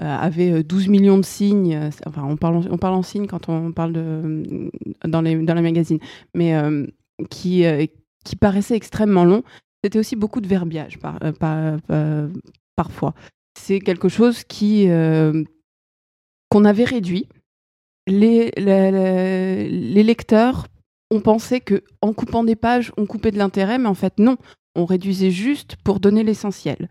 euh, 0.01 0.05
euh, 0.05 0.17
avaient 0.17 0.51
euh, 0.51 0.63
12 0.63 0.87
millions 0.89 1.17
de 1.17 1.25
signes. 1.25 1.75
euh, 1.75 1.89
Enfin, 2.05 2.23
on 2.23 2.37
parle, 2.37 2.67
on 2.71 2.77
parle 2.77 2.95
en 2.95 3.01
signes 3.03 3.27
quand 3.27 3.49
on 3.49 3.71
parle 3.71 3.93
de 3.93 4.69
dans 5.05 5.21
les 5.21 5.35
dans 5.43 5.53
les 5.55 5.61
magazines, 5.61 5.99
mais 6.33 6.53
qui 7.29 7.65
euh, 7.65 7.85
qui 8.25 8.35
paraissaient 8.35 8.75
extrêmement 8.75 9.25
longs. 9.25 9.43
C'était 9.83 9.99
aussi 9.99 10.15
beaucoup 10.15 10.41
de 10.41 10.47
verbiage 10.47 10.97
par, 10.99 11.19
par- 11.39 11.77
parfois. 12.75 13.13
C'est 13.57 13.79
quelque 13.79 14.09
chose 14.09 14.43
qui 14.43 14.87
qu'on 16.49 16.65
avait 16.65 16.83
réduit. 16.85 17.27
Les- 18.07 18.51
les 18.57 20.03
lecteurs 20.03 20.67
ont 21.11 21.21
pensé 21.21 21.59
que 21.61 21.83
en 22.01 22.13
coupant 22.13 22.43
des 22.43 22.55
pages, 22.55 22.91
on 22.97 23.05
coupait 23.05 23.31
de 23.31 23.37
l'intérêt, 23.37 23.77
mais 23.77 23.87
en 23.87 23.93
fait 23.93 24.17
non, 24.19 24.37
on 24.75 24.85
réduisait 24.85 25.31
juste 25.31 25.75
pour 25.83 25.99
donner 25.99 26.23
l'essentiel. 26.23 26.89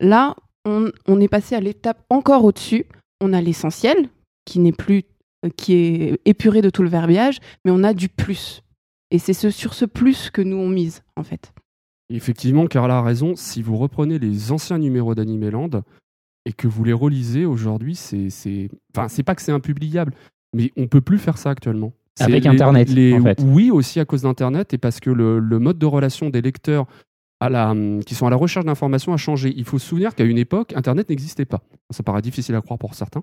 Là, 0.00 0.36
on, 0.64 0.90
on 1.06 1.20
est 1.20 1.28
passé 1.28 1.54
à 1.54 1.60
l'étape 1.60 2.02
encore 2.10 2.44
au-dessus. 2.44 2.86
On 3.20 3.32
a 3.32 3.40
l'essentiel 3.40 4.08
qui 4.44 4.58
n'est 4.60 4.72
plus, 4.72 5.02
euh, 5.44 5.50
qui 5.56 5.74
est 5.74 6.20
épuré 6.24 6.62
de 6.62 6.70
tout 6.70 6.82
le 6.82 6.88
verbiage, 6.88 7.38
mais 7.64 7.70
on 7.70 7.82
a 7.84 7.94
du 7.94 8.08
plus. 8.08 8.62
Et 9.10 9.18
c'est 9.18 9.32
ce, 9.32 9.50
sur 9.50 9.74
ce 9.74 9.84
plus 9.84 10.30
que 10.30 10.42
nous 10.42 10.56
on 10.56 10.68
mise 10.68 11.02
en 11.16 11.22
fait. 11.22 11.52
Effectivement, 12.10 12.66
Carla 12.66 12.98
a 12.98 13.02
raison. 13.02 13.34
Si 13.36 13.62
vous 13.62 13.76
reprenez 13.76 14.18
les 14.18 14.52
anciens 14.52 14.78
numéros 14.78 15.14
d'Animeland 15.14 15.70
et 16.44 16.52
que 16.52 16.68
vous 16.68 16.84
les 16.84 16.92
relisez 16.92 17.46
aujourd'hui, 17.46 17.94
c'est, 17.94 18.28
c'est, 18.30 18.68
enfin, 18.94 19.08
c'est 19.08 19.22
pas 19.22 19.34
que 19.34 19.40
c'est 19.42 19.52
impubliable, 19.52 20.12
mais 20.54 20.70
on 20.76 20.86
peut 20.86 21.00
plus 21.00 21.18
faire 21.18 21.38
ça 21.38 21.50
actuellement. 21.50 21.92
C'est 22.16 22.24
Avec 22.24 22.44
les- 22.44 22.50
Internet, 22.50 22.90
les- 22.90 23.14
en 23.14 23.22
fait. 23.22 23.42
Oui, 23.44 23.70
aussi 23.70 23.98
à 24.00 24.04
cause 24.04 24.22
d'Internet 24.22 24.74
et 24.74 24.78
parce 24.78 25.00
que 25.00 25.10
le, 25.10 25.38
le 25.38 25.58
mode 25.58 25.78
de 25.78 25.86
relation 25.86 26.28
des 26.30 26.42
lecteurs 26.42 26.86
à 27.40 27.48
la, 27.48 27.74
qui 28.06 28.14
sont 28.14 28.26
à 28.26 28.30
la 28.30 28.36
recherche 28.36 28.64
d'informations 28.64 29.12
a 29.12 29.16
changé. 29.16 29.52
Il 29.56 29.64
faut 29.64 29.78
se 29.78 29.86
souvenir 29.86 30.14
qu'à 30.14 30.24
une 30.24 30.38
époque, 30.38 30.72
Internet 30.76 31.08
n'existait 31.10 31.44
pas. 31.44 31.62
Ça 31.90 32.02
paraît 32.02 32.22
difficile 32.22 32.54
à 32.54 32.60
croire 32.60 32.78
pour 32.78 32.94
certains. 32.94 33.22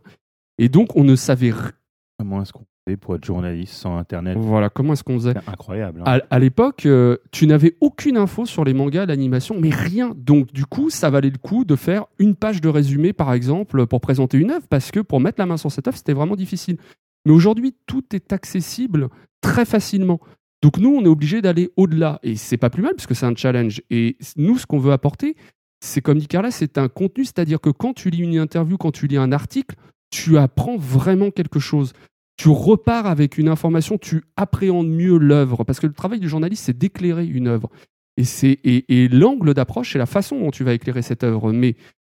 Et 0.58 0.70
donc, 0.70 0.96
on 0.96 1.04
ne 1.04 1.16
savait 1.16 1.50
r- 1.52 1.72
Comment 2.20 2.44
est-ce 2.44 2.54
qu'on 2.54 2.66
fait 2.88 2.98
pour 2.98 3.16
être 3.16 3.26
journaliste 3.26 3.74
sans 3.74 3.98
Internet? 3.98 4.38
Voilà 4.38 4.70
comment 4.70 4.94
est-ce 4.94 5.04
qu'on 5.04 5.16
faisait? 5.18 5.34
C'est 5.34 5.50
incroyable. 5.50 6.02
hein. 6.02 6.20
À, 6.30 6.36
à 6.36 6.38
l'époque, 6.38 6.86
euh, 6.86 7.18
tu 7.32 7.48
n'avais 7.48 7.76
aucune 7.82 8.16
info 8.16 8.46
sur 8.46 8.64
les 8.64 8.76
mangas, 8.76 9.08
l'animation, 9.08 9.56
mais 9.60 9.72
rien. 9.72 10.14
Donc, 10.16 10.54
du 10.54 10.66
coup, 10.68 10.92
ça 10.92 11.10
valait 11.10 11.32
le 11.32 11.40
coup 11.40 11.66
de 11.66 11.76
faire 11.76 12.06
une 12.20 12.36
page 12.36 12.62
de 12.62 12.70
résumé, 12.70 13.12
par 13.12 13.34
exemple, 13.34 13.88
pour 13.88 14.02
présenter 14.02 14.38
une 14.38 14.52
œuvre, 14.52 14.68
parce 14.68 14.92
que 14.92 15.00
pour 15.00 15.20
mettre 15.20 15.40
la 15.40 15.48
main 15.48 15.58
sur 15.58 15.72
cette 15.72 15.88
œuvre, 15.88 15.98
c'était 15.98 16.14
vraiment 16.14 16.36
difficile. 16.36 16.78
Mais 17.26 17.32
aujourd'hui, 17.32 17.74
tout 17.88 18.04
est 18.14 18.32
accessible 18.34 19.10
très 19.42 19.66
facilement. 19.66 20.20
Donc, 20.62 20.78
nous, 20.78 20.94
on 20.96 21.04
est 21.04 21.10
obligé 21.10 21.42
d'aller 21.42 21.72
au-delà. 21.76 22.20
Et 22.24 22.36
c'est 22.36 22.58
pas 22.58 22.70
plus 22.70 22.84
mal, 22.84 22.94
parce 22.96 23.08
que 23.08 23.14
c'est 23.14 23.26
un 23.26 23.36
challenge. 23.36 23.82
Et 23.90 24.18
nous, 24.38 24.58
ce 24.58 24.66
qu'on 24.66 24.80
veut 24.80 24.92
apporter, 24.92 25.36
c'est 25.82 26.02
comme 26.02 26.20
dit 26.20 26.28
Carla, 26.28 26.52
c'est 26.52 26.78
un 26.78 26.88
contenu, 26.88 27.26
c'est-à-dire 27.26 27.60
que 27.60 27.70
quand 27.70 27.94
tu 27.94 28.10
lis 28.10 28.20
une 28.20 28.38
interview, 28.38 28.78
quand 28.78 28.92
tu 28.92 29.08
lis 29.08 29.18
un 29.18 29.32
article, 29.32 29.76
tu 30.12 30.38
apprends 30.38 30.78
vraiment 30.78 31.32
quelque 31.32 31.60
chose. 31.60 31.94
Tu 32.38 32.50
repars 32.50 33.08
avec 33.08 33.38
une 33.38 33.50
information, 33.50 33.98
tu 33.98 34.24
appréhendes 34.36 34.90
mieux 34.90 35.18
l'œuvre. 35.18 35.64
Parce 35.64 35.80
que 35.80 35.88
le 35.88 35.94
travail 35.94 36.20
du 36.20 36.30
journaliste, 36.30 36.66
c'est 36.66 36.78
d'éclairer 36.78 37.26
une 37.26 37.48
œuvre. 37.48 37.70
Et, 38.18 38.24
c'est, 38.24 38.60
et, 38.64 39.08
l'angle 39.08 39.54
d'approche, 39.54 39.94
c'est 39.94 40.00
la 40.00 40.06
façon 40.06 40.40
dont 40.40 40.52
tu 40.52 40.64
vas 40.64 40.74
éclairer 40.74 41.02
cette 41.02 41.24
œuvre. 41.24 41.52
Mais 41.52 41.76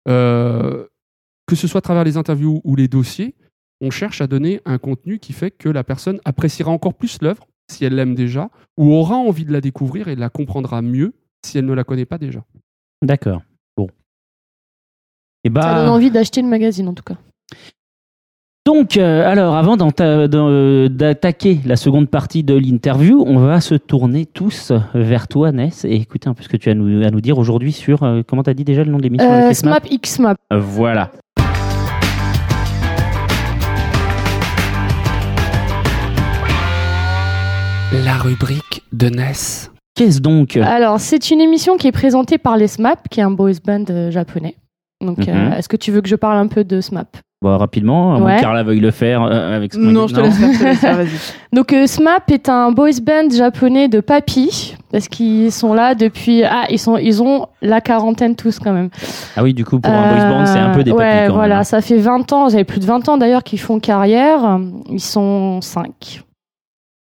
euh, 0.08 0.84
que 1.46 1.54
ce 1.54 1.68
soit 1.68 1.78
à 1.78 1.82
travers 1.82 2.04
les 2.04 2.16
interviews 2.16 2.60
ou 2.64 2.74
les 2.74 2.88
dossiers, 2.88 3.34
on 3.80 3.90
cherche 3.90 4.20
à 4.20 4.26
donner 4.26 4.60
un 4.64 4.78
contenu 4.78 5.18
qui 5.18 5.32
fait 5.32 5.50
que 5.50 5.68
la 5.68 5.84
personne 5.84 6.20
appréciera 6.24 6.70
encore 6.70 6.94
plus 6.94 7.20
l'œuvre 7.20 7.46
si 7.70 7.84
elle 7.84 7.94
l'aime 7.94 8.14
déjà, 8.14 8.48
ou 8.76 8.92
aura 8.92 9.16
envie 9.16 9.44
de 9.44 9.52
la 9.52 9.60
découvrir 9.60 10.08
et 10.08 10.16
la 10.16 10.28
comprendra 10.30 10.82
mieux 10.82 11.14
si 11.44 11.58
elle 11.58 11.66
ne 11.66 11.72
la 11.74 11.84
connaît 11.84 12.04
pas 12.06 12.18
déjà. 12.18 12.44
D'accord. 13.02 13.42
Bon. 13.76 13.88
Et 15.44 15.48
Ça 15.48 15.74
donne 15.74 15.86
bah. 15.86 15.90
envie 15.92 16.10
d'acheter 16.10 16.42
le 16.42 16.48
magazine 16.48 16.88
en 16.88 16.94
tout 16.94 17.02
cas. 17.04 17.16
Donc, 18.64 18.96
euh, 18.96 19.28
alors, 19.28 19.56
avant 19.56 19.76
d'attaquer 19.76 21.58
la 21.66 21.74
seconde 21.74 22.08
partie 22.08 22.44
de 22.44 22.54
l'interview, 22.54 23.24
on 23.26 23.38
va 23.40 23.60
se 23.60 23.74
tourner 23.74 24.24
tous 24.24 24.72
vers 24.94 25.26
toi, 25.26 25.50
Ness, 25.50 25.84
et 25.84 25.94
écouter 25.96 26.28
un 26.28 26.34
peu 26.34 26.44
ce 26.44 26.48
que 26.48 26.56
tu 26.56 26.68
as 26.68 26.72
à 26.72 26.74
nous, 26.76 27.04
à 27.04 27.10
nous 27.10 27.20
dire 27.20 27.38
aujourd'hui 27.38 27.72
sur. 27.72 28.04
euh, 28.04 28.22
comment 28.26 28.44
t'as 28.44 28.54
dit 28.54 28.62
déjà 28.64 28.84
le 28.84 28.92
nom 28.92 28.98
de 28.98 29.02
l'émission 29.02 29.28
Euh, 29.32 29.52
SMAP 29.52 29.86
SMAP 29.86 29.90
X 29.92 30.18
Map. 30.20 30.36
Euh, 30.52 30.60
Voilà. 30.60 31.10
La 37.92 38.14
rubrique 38.14 38.82
de 38.92 39.08
Ness. 39.08 39.70
Qu'est-ce 39.94 40.20
donc 40.20 40.56
Alors, 40.56 40.98
c'est 41.00 41.30
une 41.30 41.40
émission 41.40 41.76
qui 41.76 41.86
est 41.88 41.92
présentée 41.92 42.38
par 42.38 42.56
les 42.56 42.66
SMAP, 42.68 43.08
qui 43.10 43.20
est 43.20 43.22
un 43.22 43.30
boys 43.30 43.52
band 43.64 43.84
euh, 43.90 44.10
japonais. 44.10 44.56
Donc, 45.04 45.18
Mhm. 45.18 45.28
euh, 45.28 45.56
est-ce 45.58 45.68
que 45.68 45.76
tu 45.76 45.90
veux 45.92 46.00
que 46.00 46.08
je 46.08 46.16
parle 46.16 46.38
un 46.38 46.46
peu 46.46 46.64
de 46.64 46.80
SMAP 46.80 47.18
Bon, 47.42 47.58
Rapidement, 47.58 48.14
à 48.14 48.18
moins 48.18 48.26
Ouais. 48.30 48.36
que 48.36 48.40
Carla 48.40 48.62
veuille 48.62 48.80
le 48.80 48.92
faire 48.92 49.22
euh, 49.22 49.56
avec 49.56 49.74
ce 49.74 49.78
Non, 49.78 50.06
je 50.06 50.14
te 50.14 50.20
laisse 50.20 50.36
faire, 50.38 50.52
je 50.52 50.58
te 50.58 50.64
laisse 50.64 50.78
faire, 50.78 50.96
vas-y. 50.96 51.08
Donc, 51.52 51.72
euh, 51.72 51.86
SMAP 51.86 52.30
est 52.30 52.48
un 52.48 52.70
boys 52.70 52.90
band 53.02 53.28
japonais 53.36 53.88
de 53.88 54.00
papy, 54.00 54.74
parce 54.90 55.08
qu'ils 55.08 55.52
sont 55.52 55.74
là 55.74 55.94
depuis. 55.94 56.44
Ah, 56.44 56.64
ils, 56.70 56.78
sont, 56.78 56.96
ils 56.96 57.22
ont 57.22 57.46
la 57.60 57.80
quarantaine 57.80 58.36
tous 58.36 58.58
quand 58.60 58.72
même. 58.72 58.88
Ah 59.36 59.42
oui, 59.42 59.52
du 59.54 59.64
coup, 59.64 59.80
pour 59.80 59.92
un 59.92 60.14
boys 60.14 60.24
band, 60.30 60.46
c'est 60.46 60.58
un 60.58 60.70
peu 60.70 60.84
des 60.84 60.92
Ouais, 60.92 61.24
quand 61.26 61.34
voilà, 61.34 61.54
même. 61.56 61.60
hein. 61.60 61.64
ça 61.64 61.80
fait 61.82 61.98
20 61.98 62.32
ans, 62.32 62.48
j'avais 62.48 62.64
plus 62.64 62.80
de 62.80 62.86
20 62.86 63.08
ans 63.08 63.18
d'ailleurs 63.18 63.42
qu'ils 63.42 63.60
font 63.60 63.80
carrière. 63.80 64.58
Ils 64.88 65.00
sont 65.00 65.60
5. 65.60 66.22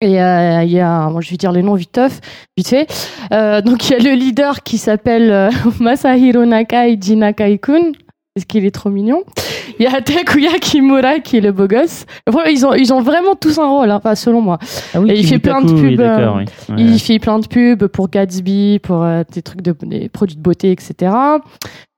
Et 0.02 0.20
euh, 0.20 0.62
il 0.62 0.70
y 0.70 0.80
a, 0.80 1.08
moi 1.10 1.20
je 1.20 1.30
vais 1.30 1.36
dire 1.36 1.52
les 1.52 1.62
noms 1.62 1.74
vite, 1.74 1.92
teuf, 1.92 2.20
vite 2.56 2.68
fait. 2.68 2.86
Euh, 3.32 3.60
donc 3.60 3.88
il 3.88 3.92
y 3.92 3.94
a 3.96 3.98
le 3.98 4.14
leader 4.18 4.62
qui 4.62 4.78
s'appelle 4.78 5.30
euh, 5.30 5.50
Masahiro 5.80 6.46
Nakai 6.46 6.96
Jinakaikun, 6.98 7.92
parce 8.34 8.46
qu'il 8.46 8.64
est 8.64 8.70
trop 8.70 8.88
mignon? 8.90 9.22
Il 9.78 9.84
y 9.84 9.86
a 9.86 10.00
Takuya 10.00 10.58
Kimura 10.60 11.20
qui 11.20 11.38
est 11.38 11.40
le 11.40 11.52
beau 11.52 11.66
gosse. 11.66 12.04
Enfin, 12.28 12.44
ils, 12.50 12.66
ont, 12.66 12.74
ils 12.74 12.92
ont 12.92 13.00
vraiment 13.00 13.34
tous 13.34 13.58
un 13.58 13.66
rôle, 13.66 13.90
hein, 13.90 13.96
enfin, 13.96 14.14
selon 14.14 14.42
moi. 14.42 14.58
Ah 14.94 15.00
oui, 15.00 15.10
Et 15.10 15.18
il 15.18 15.26
fait 15.26 15.38
plein 15.38 15.62
de 15.62 15.72
pubs, 15.72 16.00
euh, 16.00 16.32
oui. 16.36 16.44
Ouais. 16.68 16.74
Il 16.78 16.98
fait 16.98 17.18
plein 17.18 17.38
de 17.38 17.46
pubs 17.46 17.86
pour 17.86 18.10
Gatsby, 18.10 18.78
pour 18.82 19.02
euh, 19.02 19.22
des 19.32 19.40
trucs 19.42 19.62
de 19.62 19.74
des 19.82 20.08
produits 20.08 20.36
de 20.36 20.42
beauté, 20.42 20.70
etc. 20.70 21.12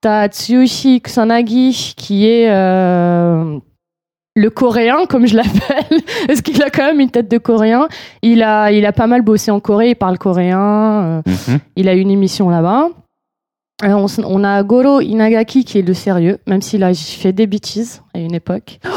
T'as 0.01 0.29
Tsuyoshi 0.29 1.01
Kusanagi 1.01 1.95
qui 1.97 2.27
est 2.27 2.51
euh, 2.51 3.59
le 4.35 4.49
coréen, 4.51 5.05
comme 5.09 5.27
je 5.27 5.37
l'appelle, 5.37 6.01
parce 6.27 6.41
qu'il 6.43 6.63
a 6.63 6.71
quand 6.71 6.85
même 6.87 7.01
une 7.01 7.11
tête 7.11 7.31
de 7.31 7.39
coréen. 7.39 7.89
Il 8.23 8.43
a, 8.43 8.71
il 8.73 8.87
a 8.87 8.93
pas 8.93 9.07
mal 9.07 9.23
bossé 9.23 9.51
en 9.51 9.61
Corée, 9.61 9.91
il 9.91 9.97
parle 9.97 10.19
coréen. 10.19 10.61
euh, 10.61 11.23
Mhm. 11.27 11.59
il 11.77 11.89
a 11.89 11.95
une 11.95 12.11
émission 12.11 12.49
là-bas. 12.49 12.89
Euh, 13.85 14.07
on, 14.25 14.45
a 14.45 14.63
Goro 14.63 15.01
Inagaki 15.01 15.65
qui 15.65 15.79
est 15.79 15.83
le 15.83 15.93
sérieux, 15.95 16.39
même 16.47 16.63
s'il 16.63 16.85
a 16.85 16.95
fait 16.95 17.33
des 17.33 17.47
bêtises 17.49 18.03
à 18.15 18.19
une 18.19 18.35
époque. 18.35 18.79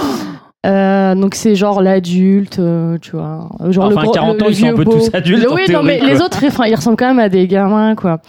Euh, 0.67 1.13
donc 1.13 1.35
c'est 1.35 1.53
genre 1.53 1.79
l'adulte, 1.79 2.57
euh, 2.57 2.97
tu 2.99 3.11
vois. 3.11 3.49
Genre 3.69 3.85
Enfin, 3.85 3.99
le 4.01 4.05
gros, 4.07 4.11
40 4.13 4.35
le- 4.37 4.41
ans, 4.41 4.45
le 4.47 4.51
ils 4.51 4.55
sont 4.55 4.65
un 4.65 4.73
peu 4.73 4.83
beau. 4.83 4.93
tous 4.93 5.11
adultes, 5.13 5.45
oui, 5.53 5.61
non, 5.71 5.83
mais 5.83 5.99
quoi. 5.99 6.07
les 6.07 6.21
autres, 6.23 6.43
enfin, 6.43 6.65
ils 6.65 6.73
ressemblent 6.73 6.97
quand 6.97 7.09
même 7.09 7.19
à 7.19 7.29
des 7.29 7.45
gamins, 7.47 7.93
quoi. 7.93 8.19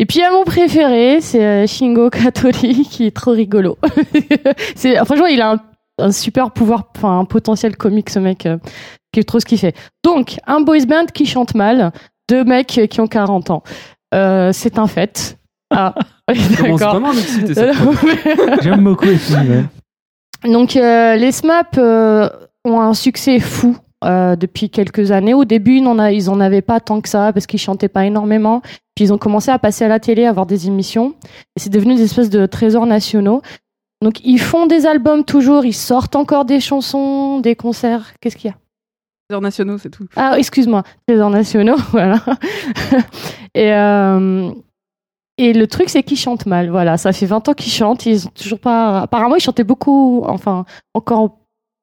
Et 0.00 0.04
puis, 0.04 0.18
il 0.18 0.22
y 0.22 0.24
a 0.24 0.32
mon 0.32 0.42
préféré, 0.42 1.20
c'est 1.20 1.68
Shingo 1.68 2.10
Katori, 2.10 2.82
qui 2.90 3.06
est 3.06 3.14
trop 3.14 3.30
rigolo. 3.30 3.78
c'est, 4.74 4.96
franchement, 5.04 5.26
il 5.26 5.40
a 5.40 5.52
un, 5.52 5.56
un 5.98 6.12
super 6.12 6.50
pouvoir, 6.50 6.90
enfin, 6.96 7.18
un 7.20 7.24
potentiel 7.24 7.76
comique, 7.76 8.10
ce 8.10 8.18
mec, 8.18 8.46
euh, 8.46 8.58
qui 9.12 9.20
est 9.20 9.24
trop 9.24 9.40
ce 9.40 9.44
qu'il 9.46 9.58
fait. 9.58 9.74
Donc, 10.04 10.38
un 10.46 10.60
boys 10.60 10.86
band 10.86 11.06
qui 11.12 11.26
chante 11.26 11.54
mal, 11.54 11.92
deux 12.28 12.44
mecs 12.44 12.80
qui 12.90 13.00
ont 13.00 13.06
40 13.06 13.50
ans. 13.50 13.62
Euh, 14.14 14.50
c'est 14.52 14.78
un 14.78 14.86
fait. 14.86 15.38
Ah, 15.70 15.94
d'accord. 16.28 17.00
J'aime 18.62 18.84
beaucoup 18.84 19.04
les 19.06 19.16
films. 19.16 19.50
ouais. 20.44 20.50
Donc 20.52 20.76
euh, 20.76 21.16
les 21.16 21.32
SMAP 21.32 21.78
euh, 21.78 22.28
ont 22.66 22.80
un 22.80 22.92
succès 22.94 23.40
fou 23.40 23.76
euh, 24.04 24.36
depuis 24.36 24.68
quelques 24.68 25.10
années. 25.10 25.32
Au 25.32 25.44
début, 25.46 25.76
ils 25.78 25.82
n'en 25.82 25.98
a- 25.98 26.12
ils 26.12 26.28
en 26.28 26.38
avaient 26.40 26.60
pas 26.62 26.80
tant 26.80 27.00
que 27.00 27.08
ça 27.08 27.32
parce 27.32 27.46
qu'ils 27.46 27.58
chantaient 27.60 27.88
pas 27.88 28.04
énormément. 28.04 28.60
Puis 28.94 29.06
ils 29.06 29.12
ont 29.12 29.18
commencé 29.18 29.50
à 29.50 29.58
passer 29.58 29.84
à 29.86 29.88
la 29.88 29.98
télé, 30.00 30.26
à 30.26 30.30
avoir 30.30 30.44
des 30.46 30.66
émissions. 30.66 31.14
Et 31.56 31.60
c'est 31.60 31.70
devenu 31.70 31.94
des 31.94 32.02
espèces 32.04 32.28
de 32.30 32.44
trésors 32.46 32.86
nationaux. 32.86 33.40
Donc 34.04 34.20
ils 34.24 34.38
font 34.38 34.66
des 34.66 34.86
albums 34.86 35.24
toujours, 35.24 35.64
ils 35.64 35.72
sortent 35.72 36.14
encore 36.14 36.44
des 36.44 36.60
chansons, 36.60 37.40
des 37.40 37.56
concerts. 37.56 38.12
Qu'est-ce 38.20 38.36
qu'il 38.36 38.50
y 38.50 38.52
a? 38.52 38.56
Trésors 39.28 39.40
nationaux, 39.42 39.78
c'est 39.78 39.88
tout. 39.90 40.06
ah, 40.16 40.34
excuse-moi, 40.38 40.82
trésors 41.06 41.30
nationaux, 41.30 41.76
voilà. 41.92 42.20
et, 43.54 43.72
euh, 43.72 44.50
et 45.38 45.52
le 45.54 45.66
truc, 45.66 45.88
c'est 45.88 46.02
qu'ils 46.02 46.18
chantent 46.18 46.44
mal. 46.46 46.68
Voilà, 46.70 46.96
ça 46.98 47.12
fait 47.12 47.26
20 47.26 47.48
ans 47.48 47.54
qu'ils 47.54 47.72
chantent. 47.72 48.04
Ils 48.06 48.26
ont 48.26 48.30
toujours 48.34 48.58
pas. 48.60 49.00
Apparemment, 49.00 49.36
ils 49.36 49.40
chantaient 49.40 49.64
beaucoup, 49.64 50.22
enfin, 50.28 50.64
encore 50.92 51.38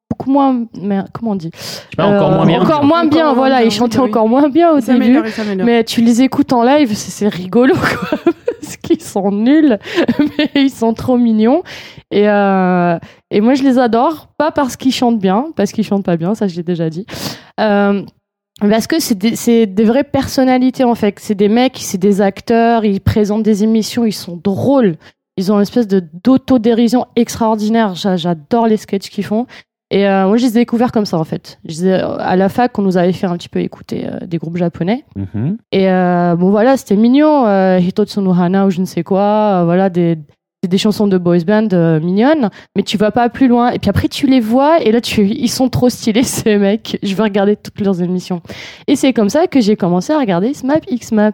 beaucoup 0.10 0.30
moins. 0.32 0.66
Mais 0.80 1.00
comment 1.14 1.32
on 1.32 1.36
dit? 1.36 1.50
Pas, 1.98 2.06
encore 2.06 2.32
Euh, 2.32 2.36
moins 2.36 2.46
bien. 2.46 2.62
Encore 2.62 2.84
moins 2.86 3.00
Encore 3.00 3.10
bien, 3.10 3.26
moins 3.26 3.34
voilà. 3.34 3.58
bien, 3.58 3.66
Ils 3.66 3.72
chantaient 3.72 4.00
oui, 4.00 4.10
encore 4.10 4.30
moins 4.30 4.48
bien 4.50 4.72
au 4.74 4.80
Ça 4.80 4.94
début. 4.94 5.20
Mais 5.64 5.84
tu 5.84 6.02
les 6.02 6.22
écoutes 6.22 6.54
en 6.54 6.64
live, 6.64 6.94
c'est 6.94 7.10
c'est 7.12 7.28
rigolo, 7.28 7.74
quoi. 7.74 8.20
Parce 8.62 8.78
qu'ils 8.78 9.02
sont 9.02 9.32
nuls, 9.32 9.80
mais 10.38 10.50
ils 10.56 10.70
sont 10.70 10.94
trop 10.94 11.18
mignons. 11.18 11.64
Et, 12.12 12.28
euh, 12.30 12.98
et 13.32 13.42
moi, 13.42 13.54
je 13.54 13.64
les 13.64 13.80
adore. 13.80 14.28
Pas 14.38 14.52
parce 14.52 14.76
qu'ils 14.76 14.94
chantent 14.94 15.20
bien, 15.20 15.48
parce 15.56 15.72
qu'ils 15.72 15.84
chantent 15.86 16.06
pas 16.06 16.18
bien, 16.18 16.36
ça, 16.36 16.48
je 16.48 16.56
l'ai 16.56 16.64
déjà 16.64 16.90
dit. 16.90 17.06
Euh, 17.60 18.04
parce 18.60 18.86
que 18.88 19.00
c'est 19.00 19.16
des, 19.18 19.66
des 19.66 19.84
vraies 19.86 20.04
personnalités, 20.04 20.84
en 20.84 20.94
fait. 20.96 21.16
C'est 21.20 21.36
des 21.36 21.50
mecs, 21.50 21.78
c'est 21.80 21.98
des 21.98 22.22
acteurs, 22.22 22.86
ils 22.86 23.02
présentent 23.02 23.44
des 23.44 23.64
émissions, 23.64 24.06
ils 24.06 24.12
sont 24.12 24.40
drôles. 24.44 24.98
Ils 25.38 25.52
ont 25.52 25.56
une 25.56 25.62
espèce 25.62 25.88
de 25.88 26.04
d'autodérision 26.24 27.06
extraordinaire. 27.16 27.96
J'a- 27.96 28.18
J'adore 28.18 28.68
les 28.68 28.78
sketchs 28.78 29.10
qu'ils 29.10 29.24
font. 29.26 29.48
Et 29.90 30.08
euh, 30.08 30.28
moi, 30.28 30.38
je 30.38 30.44
les 30.44 30.52
ai 30.52 30.60
découverts 30.62 30.92
comme 30.92 31.06
ça, 31.06 31.18
en 31.18 31.24
fait. 31.24 31.60
Je 31.66 31.82
les 31.82 31.88
ai- 31.88 31.94
à 32.20 32.36
la 32.36 32.50
fac, 32.50 32.78
on 32.78 32.82
nous 32.82 32.98
avait 32.98 33.14
fait 33.14 33.28
un 33.28 33.36
petit 33.38 33.50
peu 33.50 33.60
écouter 33.60 34.06
euh, 34.08 34.26
des 34.26 34.38
groupes 34.38 34.58
japonais. 34.58 35.04
Mhm. 35.16 35.58
Et 35.72 35.90
euh, 35.90 36.36
bon, 36.36 36.50
voilà, 36.52 36.78
c'était 36.78 36.96
mignon. 36.98 37.46
Hitotsu 37.78 38.20
no 38.20 38.32
Hana 38.34 38.66
ou 38.66 38.70
je 38.70 38.80
ne 38.82 38.86
sais 38.86 39.04
quoi. 39.04 39.64
voilà, 39.66 39.90
des, 39.90 40.18
des, 40.64 40.70
des 40.70 40.78
chansons 40.78 41.08
de 41.08 41.18
boys 41.18 41.44
band 41.46 41.68
euh, 41.74 42.00
mignonnes. 42.00 42.50
Mais 42.76 42.84
tu 42.84 42.98
vas 42.98 43.12
pas 43.12 43.30
plus 43.30 43.48
loin. 43.48 43.72
Et 43.72 43.80
puis 43.80 43.90
après, 43.90 44.08
tu 44.08 44.28
les 44.28 44.40
vois. 44.40 44.82
Et 44.82 44.92
là, 44.92 45.02
tu, 45.02 45.26
ils 45.26 45.50
sont 45.50 45.70
trop 45.70 45.90
stylés, 45.90 46.24
ces 46.24 46.58
mecs. 46.58 46.98
Je 47.04 47.16
veux 47.16 47.24
regarder 47.24 47.56
toutes 47.56 47.80
leurs 47.82 48.02
émissions. 48.02 48.42
Et 48.88 48.96
c'est 48.96 49.14
comme 49.14 49.30
ça 49.30 49.48
que 49.48 49.60
j'ai 49.60 49.76
commencé 49.76 50.14
à 50.14 50.20
regarder 50.20 50.54
SMAP 50.54 50.86
X 50.90 51.12
Map. 51.12 51.34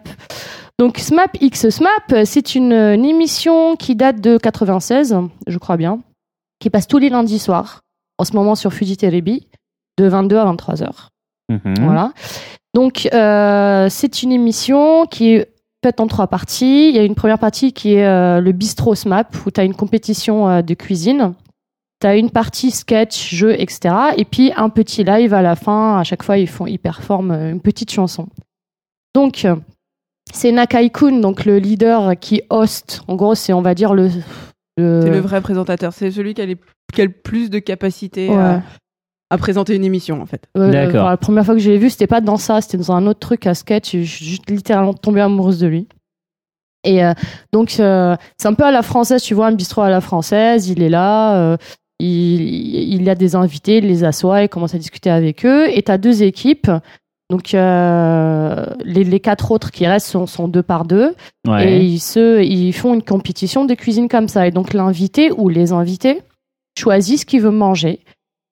Donc, 0.80 1.00
SMAP 1.00 1.38
X 1.42 1.70
SMAP, 1.70 2.26
c'est 2.26 2.54
une, 2.54 2.74
une 2.74 3.06
émission 3.06 3.76
qui 3.76 3.96
date 3.96 4.22
de 4.22 4.38
96, 4.38 5.16
je 5.48 5.58
crois 5.58 5.76
bien, 5.76 6.02
qui 6.60 6.70
passe 6.70 6.88
tous 6.88 7.00
les 7.00 7.10
lundis 7.10 7.40
soirs, 7.40 7.82
en 8.20 8.26
ce 8.26 8.34
moment 8.34 8.54
sur 8.54 8.72
Fuji 8.72 8.96
Terebi, 8.96 9.48
de 9.98 10.08
22 10.08 10.38
à 10.38 10.46
23 10.46 10.84
heures. 10.84 11.10
Mhm. 11.50 11.76
Voilà. 11.80 12.12
Donc, 12.76 13.10
euh, 13.12 13.88
c'est 13.90 14.22
une 14.22 14.32
émission 14.32 15.08
qui 15.08 15.34
est 15.34 15.50
faite 15.84 16.00
en 16.00 16.08
trois 16.08 16.28
parties. 16.28 16.90
Il 16.90 16.96
y 16.96 17.00
a 17.00 17.04
une 17.04 17.16
première 17.16 17.40
partie 17.40 17.74
qui 17.74 17.94
est 17.94 18.06
euh, 18.06 18.42
le 18.42 18.52
bistrot 18.52 18.96
SMAP, 18.96 19.36
où 19.46 19.52
tu 19.52 19.60
as 19.62 19.64
une 19.64 19.76
compétition 19.76 20.50
euh, 20.50 20.62
de 20.62 20.74
cuisine. 20.74 21.34
Tu 22.02 22.08
as 22.08 22.16
une 22.16 22.30
partie 22.30 22.72
sketch, 22.72 23.34
jeu, 23.34 23.54
etc. 23.60 23.94
Et 24.18 24.26
puis 24.26 24.52
un 24.56 24.70
petit 24.70 25.04
live 25.04 25.34
à 25.34 25.42
la 25.42 25.56
fin. 25.56 25.98
À 26.00 26.04
chaque 26.04 26.24
fois, 26.24 26.38
ils, 26.38 26.48
font, 26.48 26.68
ils 26.68 26.78
performent 26.80 27.32
euh, 27.32 27.52
une 27.52 27.62
petite 27.62 27.92
chanson. 27.92 28.28
Donc, 29.16 29.48
c'est 30.32 30.52
Nakai-kun, 30.52 31.22
donc 31.22 31.46
le 31.46 31.58
leader 31.58 32.20
qui 32.20 32.42
host. 32.50 33.02
En 33.08 33.16
gros, 33.16 33.34
c'est, 33.34 33.54
on 33.54 33.62
va 33.62 33.74
dire, 33.74 33.94
le. 33.96 34.10
le- 34.78 35.02
C'est 35.02 35.10
le 35.10 35.20
vrai 35.20 35.42
présentateur. 35.42 35.92
C'est 35.94 36.12
celui 36.12 36.34
qui 36.36 36.42
a, 36.42 36.46
les- 36.46 36.58
qui 36.94 37.02
a 37.02 37.06
le 37.06 37.12
plus 37.12 37.50
de 37.50 37.58
capacité 37.60 38.30
Ouais. 38.30 38.36
à, 38.36 38.62
à 39.30 39.38
présenter 39.38 39.76
une 39.76 39.84
émission, 39.84 40.22
en 40.22 40.26
fait. 40.26 40.48
D'accord. 40.56 41.02
enfin, 41.02 41.10
la 41.10 41.18
première 41.18 41.46
fois 41.46 41.54
que 41.54 41.60
je 41.60 41.70
l'ai 41.70 41.78
vu, 41.78 41.90
c'était 41.90 42.08
pas 42.08 42.22
dans 42.22 42.38
ça, 42.38 42.62
c'était 42.62 42.78
dans 42.78 42.92
un 42.92 43.06
autre 43.08 43.20
truc 43.20 43.46
à 43.46 43.54
sketch. 43.54 43.94
et 43.94 44.04
Je 44.04 44.16
suis 44.16 44.26
juste 44.26 44.50
littéralement 44.50 44.94
tombée 44.94 45.22
amoureuse 45.22 45.60
de 45.60 45.68
lui. 45.68 45.88
Et 46.84 47.04
euh, 47.04 47.14
donc, 47.52 47.76
euh, 47.80 48.16
c'est 48.38 48.48
un 48.48 48.54
peu 48.54 48.64
à 48.64 48.72
la 48.72 48.84
française, 48.84 49.22
tu 49.22 49.34
vois, 49.34 49.48
un 49.48 49.52
bistrot 49.52 49.82
à 49.82 49.90
la 49.90 50.00
française. 50.00 50.70
Il 50.70 50.82
est 50.82 50.90
là, 50.90 51.36
euh, 51.36 51.58
il, 52.00 52.94
il 52.94 53.10
a 53.10 53.16
des 53.16 53.36
invités, 53.36 53.78
il 53.80 53.88
les 53.88 54.06
assoit, 54.06 54.44
il 54.44 54.50
commence 54.50 54.74
à 54.74 54.78
discuter 54.78 55.10
avec 55.10 55.46
eux. 55.46 55.68
Et 55.76 55.84
tu 55.84 55.92
as 55.92 55.98
deux 55.98 56.24
équipes. 56.24 56.72
Donc, 57.30 57.54
euh, 57.54 58.66
les, 58.86 59.04
les 59.04 59.20
quatre 59.20 59.52
autres 59.52 59.72
qui 59.72 59.86
restent 59.86 60.08
sont, 60.08 60.28
sont 60.28 60.48
deux 60.48 60.64
par 60.64 60.86
deux. 60.86 61.14
Et 61.60 61.82
ils, 61.82 62.00
se, 62.00 62.42
ils 62.42 62.72
font 62.72 62.94
une 62.94 63.04
compétition 63.04 63.66
de 63.66 63.74
cuisine 63.74 64.08
comme 64.08 64.30
ça. 64.30 64.48
Et 64.48 64.52
donc, 64.52 64.74
l'invité 64.74 65.34
ou 65.34 65.50
les 65.50 65.74
invités 65.74 66.22
choisit 66.80 67.20
ce 67.20 67.26
qu'il 67.26 67.42
veut 67.42 67.52
manger 67.52 68.00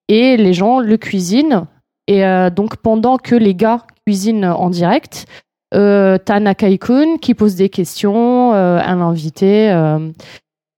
et 0.07 0.37
les 0.37 0.53
gens 0.53 0.79
le 0.79 0.97
cuisinent. 0.97 1.65
Et 2.07 2.23
euh, 2.25 2.49
donc 2.49 2.77
pendant 2.77 3.17
que 3.17 3.35
les 3.35 3.55
gars 3.55 3.81
cuisinent 4.05 4.45
en 4.45 4.69
direct, 4.69 5.25
euh, 5.73 6.17
t'as 6.23 6.39
Nakai-kun 6.39 7.17
qui 7.19 7.33
pose 7.33 7.55
des 7.55 7.69
questions 7.69 8.53
euh, 8.53 8.79
à 8.83 8.95
l'invité. 8.95 9.71
euh, 9.71 10.09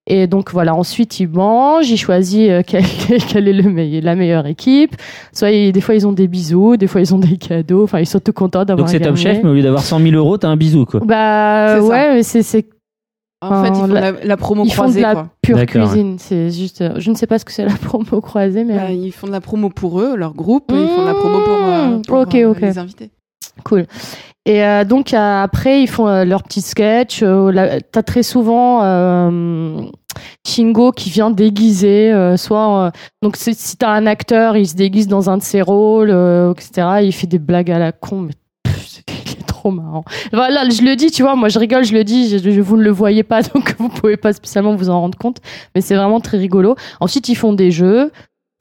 et 0.09 0.25
donc 0.25 0.51
voilà, 0.53 0.73
ensuite 0.73 1.19
ils 1.19 1.28
mangent, 1.28 1.89
ils 1.89 1.97
choisissent 1.97 2.49
euh, 2.49 2.61
quelle, 2.65 3.47
est 3.49 3.51
le 3.53 3.69
meilleur, 3.69 4.01
la 4.03 4.15
meilleure 4.15 4.45
équipe. 4.47 4.95
Soit 5.34 5.51
ils- 5.51 5.73
des 5.73 5.82
fois 5.82 5.95
ils 5.95 6.07
ont 6.07 6.13
des 6.13 6.30
bisous, 6.30 6.78
des 6.78 6.88
fois 6.88 7.01
ils 7.01 7.13
ont 7.13 7.19
des 7.19 7.36
cadeaux. 7.36 7.84
Enfin 7.84 7.99
ils 7.99 8.05
sont 8.05 8.21
tout 8.21 8.32
contents 8.32 8.63
d'avoir 8.63 8.86
Donc 8.86 8.89
c'est 8.89 9.01
Top. 9.01 9.17
Chef, 9.17 9.43
mais 9.43 9.49
au 9.49 9.53
lieu 9.53 9.61
d'avoir 9.63 9.84
100 9.84 9.99
000 9.99 10.15
euros, 10.15 10.38
t'as 10.38 10.47
un 10.47 10.55
bisou, 10.55 10.86
quoi. 10.86 11.01
Bah 11.03 11.82
ouais, 11.82 12.13
mais 12.15 12.23
c'est 12.23 12.65
En 13.41 13.63
fait, 13.63 13.69
ils 13.69 13.75
font 13.75 13.85
la- 13.88 14.11
la, 14.11 14.23
la 14.23 14.38
promo 14.38 14.63
ils 14.65 14.71
font 14.71 14.83
de 14.83 14.88
croisée, 14.88 15.01
la 15.01 15.13
quoi. 15.13 15.27
pure 15.43 15.57
ouais. 15.57 15.65
cuisine. 15.67 16.17
C'est 16.19 16.49
juste, 16.49 16.81
euh, 16.81 16.93
je 16.97 17.11
ne 17.11 17.15
sais 17.15 17.27
pas 17.27 17.38
ce 17.38 17.45
que 17.45 17.51
c'est 17.51 17.65
la 17.65 17.75
promo 17.85 18.19
croisée, 18.21 18.63
mais 18.63 18.75
Bah, 18.75 18.91
ils 18.91 19.11
font 19.11 19.27
de 19.27 19.31
la 19.31 19.41
promo 19.41 19.69
pour 19.69 20.01
eux, 20.01 20.15
leur 20.15 20.33
groupe, 20.33 20.65
ils 20.71 20.88
font 20.88 21.01
de 21.03 21.07
la 21.07 21.13
promo 21.13 21.39
pour, 21.41 21.53
euh, 21.53 21.88
Mmh, 21.97 22.01
pour, 22.07 22.19
ok, 22.19 22.35
euh, 22.35 22.49
ok. 22.51 22.61
les 22.61 22.77
invités. 22.79 23.11
Cool. 23.63 23.85
Et 24.45 24.63
euh, 24.63 24.85
donc 24.85 25.13
après, 25.13 25.81
ils 25.83 25.88
font 25.88 26.07
euh, 26.07 26.23
leur 26.25 26.41
petit 26.43 26.61
sketch. 26.61 27.21
Euh, 27.21 27.79
T'as 27.91 28.01
très 28.03 28.23
souvent 28.23 28.81
euh, 28.83 29.81
Shingo 30.47 30.91
qui 30.91 31.09
vient 31.09 31.29
déguiser, 31.31 32.11
euh, 32.13 32.38
soit 32.38 32.85
euh, 32.85 32.91
donc 33.21 33.35
si 33.35 33.77
t'as 33.77 33.89
un 33.91 34.05
acteur, 34.05 34.55
il 34.57 34.67
se 34.67 34.75
déguise 34.75 35.07
dans 35.07 35.29
un 35.29 35.38
de 35.38 35.43
ses 35.43 35.61
rôles, 35.61 36.09
euh, 36.11 36.53
etc. 36.53 36.88
Il 37.03 37.11
fait 37.11 37.27
des 37.27 37.39
blagues 37.39 37.69
à 37.71 37.77
la 37.79 37.91
con, 37.91 38.21
mais 38.21 38.33
trop 39.58 39.72
marrant. 39.72 40.03
Voilà, 40.34 40.70
je 40.70 40.82
le 40.84 40.95
dis, 40.95 41.10
tu 41.12 41.24
vois, 41.24 41.36
moi 41.36 41.49
je 41.49 41.58
rigole, 41.60 41.84
je 41.84 41.93
le 41.93 42.03
dis, 42.03 42.30
je, 42.30 42.38
je- 42.38 42.62
vous 42.62 42.78
ne 42.78 42.84
le 42.84 42.91
voyez 42.91 43.24
pas, 43.24 43.41
donc 43.53 43.76
vous 43.80 43.89
pouvez 43.89 44.18
pas 44.18 44.34
spécialement 44.34 44.76
vous 44.76 44.89
en 44.89 45.01
rendre 45.01 45.18
compte, 45.18 45.38
mais 45.74 45.82
c'est 45.82 45.95
vraiment 45.95 46.20
très 46.20 46.38
rigolo. 46.38 46.76
Ensuite, 46.99 47.28
ils 47.30 47.36
font 47.36 47.53
des 47.53 47.72
jeux. 47.72 48.12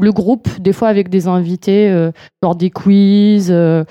Le 0.03 0.13
groupe, 0.13 0.47
des 0.61 0.75
fois 0.75 0.89
avec 0.89 1.09
des 1.09 1.27
invités, 1.27 1.89
euh, 1.89 2.11
lors 2.43 2.55
des 2.55 2.69
quiz, 2.69 3.49
euh, 3.51 3.83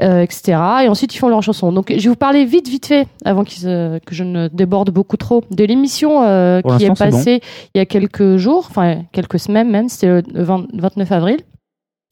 euh, 0.00 0.20
etc. 0.22 0.56
Et 0.84 0.88
ensuite, 0.88 1.12
ils 1.12 1.18
font 1.18 1.28
leurs 1.28 1.42
chansons. 1.42 1.72
Donc, 1.72 1.86
je 1.90 2.00
vais 2.00 2.08
vous 2.08 2.14
parler 2.14 2.44
vite, 2.44 2.68
vite 2.68 2.86
fait, 2.86 3.08
avant 3.24 3.42
euh, 3.64 3.98
que 4.06 4.14
je 4.14 4.22
ne 4.22 4.46
déborde 4.52 4.90
beaucoup 4.90 5.16
trop, 5.16 5.42
de 5.50 5.64
l'émission 5.64 6.20
qui 6.62 6.84
est 6.84 6.86
passée 7.10 7.40
il 7.74 7.78
y 7.78 7.80
a 7.80 7.86
quelques 7.86 8.36
jours, 8.36 8.66
enfin 8.70 9.02
quelques 9.10 9.40
semaines 9.40 9.68
même, 9.68 9.88
c'était 9.88 10.22
le 10.32 10.42
20 10.44 10.66
29 10.74 11.10
avril. 11.10 11.38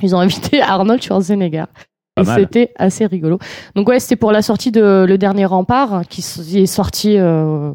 Ils 0.03 0.17
ont 0.17 0.19
invité 0.19 0.61
Arnold 0.75 1.01
Schwarzenegger. 1.01 1.67
Pas 2.17 2.23
Et 2.23 2.41
c'était 2.41 2.73
assez 2.77 3.05
rigolo. 3.07 3.39
Donc 3.75 3.89
ouais, 3.89 4.01
c'était 4.01 4.17
pour 4.17 4.33
la 4.33 4.41
sortie 4.43 4.73
de 4.73 5.05
Le 5.07 5.19
Dernier 5.19 5.45
Rempart, 5.45 6.07
qui 6.09 6.23
s- 6.23 6.41
qui 6.49 6.59
est 6.61 6.67
sorti 6.67 7.19
euh, 7.19 7.73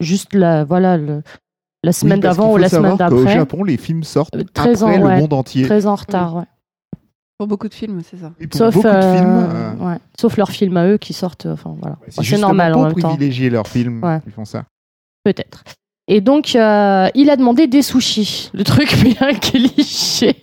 juste 0.00 0.34
la, 0.34 0.64
voilà, 0.64 0.96
le- 0.96 1.22
la 1.84 1.92
semaine 1.92 2.14
Oui, 2.18 2.20
d'avant 2.22 2.52
ou 2.52 2.56
la 2.56 2.68
semaine 2.68 2.96
d'après. 2.96 3.34
Japon, 3.34 3.62
les 3.62 3.76
films 3.76 4.02
sortent 4.02 4.34
Euh, 4.34 4.42
13 4.54 4.82
après 4.82 4.96
ans, 4.96 4.98
le 5.00 5.06
ouais. 5.06 5.20
monde 5.20 5.32
entier. 5.32 5.64
Très 5.66 5.86
en 5.86 5.94
retard, 5.94 6.34
ouais. 6.36 6.42
Pour 7.38 7.46
beaucoup 7.46 7.68
de 7.68 7.74
films, 7.74 8.00
c'est 8.02 8.16
ça. 8.16 8.32
Et 8.40 8.46
pour 8.48 8.58
Sauf, 8.58 8.74
beaucoup 8.74 8.88
de 8.88 8.92
euh, 8.92 9.16
films, 9.18 9.28
euh, 9.54 9.74
ouais. 9.92 9.98
Sauf 10.18 10.36
leurs 10.36 10.50
films 10.50 10.76
à 10.78 10.86
eux 10.88 10.96
qui 10.98 11.12
sortent. 11.12 11.46
Enfin 11.46 11.76
voilà, 11.80 11.96
c'est 12.08 12.38
normal 12.38 12.74
en 12.74 12.84
même 12.84 12.94
temps. 12.94 13.08
privilégier 13.10 13.50
leurs 13.50 13.68
films 13.68 14.02
Ouais. 14.02 14.20
qu'ils 14.22 14.32
font 14.32 14.44
ça. 14.46 14.64
Peut-être. 15.22 15.62
Et 16.08 16.20
donc, 16.20 16.54
euh, 16.54 17.08
il 17.14 17.30
a 17.30 17.36
demandé 17.36 17.66
des 17.66 17.82
sushis. 17.82 18.50
Le 18.54 18.64
truc 18.64 18.96
bien 19.02 19.32
cliché. 19.34 20.36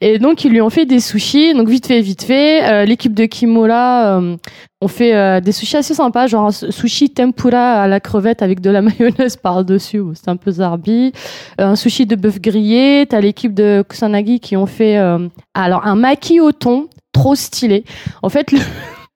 Et 0.00 0.18
donc, 0.18 0.44
ils 0.44 0.50
lui 0.50 0.60
ont 0.60 0.70
fait 0.70 0.86
des 0.86 1.00
sushis. 1.00 1.54
Donc, 1.54 1.68
vite 1.68 1.86
fait, 1.86 2.00
vite 2.00 2.22
fait. 2.22 2.68
Euh, 2.68 2.84
L'équipe 2.84 3.14
de 3.14 3.26
Kimura 3.26 4.18
euh, 4.18 4.36
ont 4.82 4.88
fait 4.88 5.14
euh, 5.14 5.40
des 5.40 5.52
sushis 5.52 5.76
assez 5.76 5.94
sympas, 5.94 6.26
genre 6.26 6.46
un 6.46 6.50
sushi 6.50 7.10
tempura 7.10 7.82
à 7.82 7.86
la 7.86 8.00
crevette 8.00 8.42
avec 8.42 8.60
de 8.60 8.70
la 8.70 8.82
mayonnaise 8.82 9.36
par-dessus. 9.36 10.02
C'est 10.14 10.28
un 10.28 10.36
peu 10.36 10.50
zarbi. 10.50 11.12
Euh, 11.60 11.66
un 11.66 11.76
sushi 11.76 12.06
de 12.06 12.16
bœuf 12.16 12.40
grillé. 12.40 13.06
T'as 13.08 13.20
l'équipe 13.20 13.54
de 13.54 13.84
Kusanagi 13.88 14.40
qui 14.40 14.56
ont 14.56 14.66
fait 14.66 14.96
euh, 14.98 15.28
alors 15.54 15.86
un 15.86 15.96
maki 15.96 16.40
au 16.40 16.52
thon, 16.52 16.88
trop 17.12 17.34
stylé. 17.34 17.84
En 18.22 18.30
fait, 18.30 18.52
le, 18.52 18.58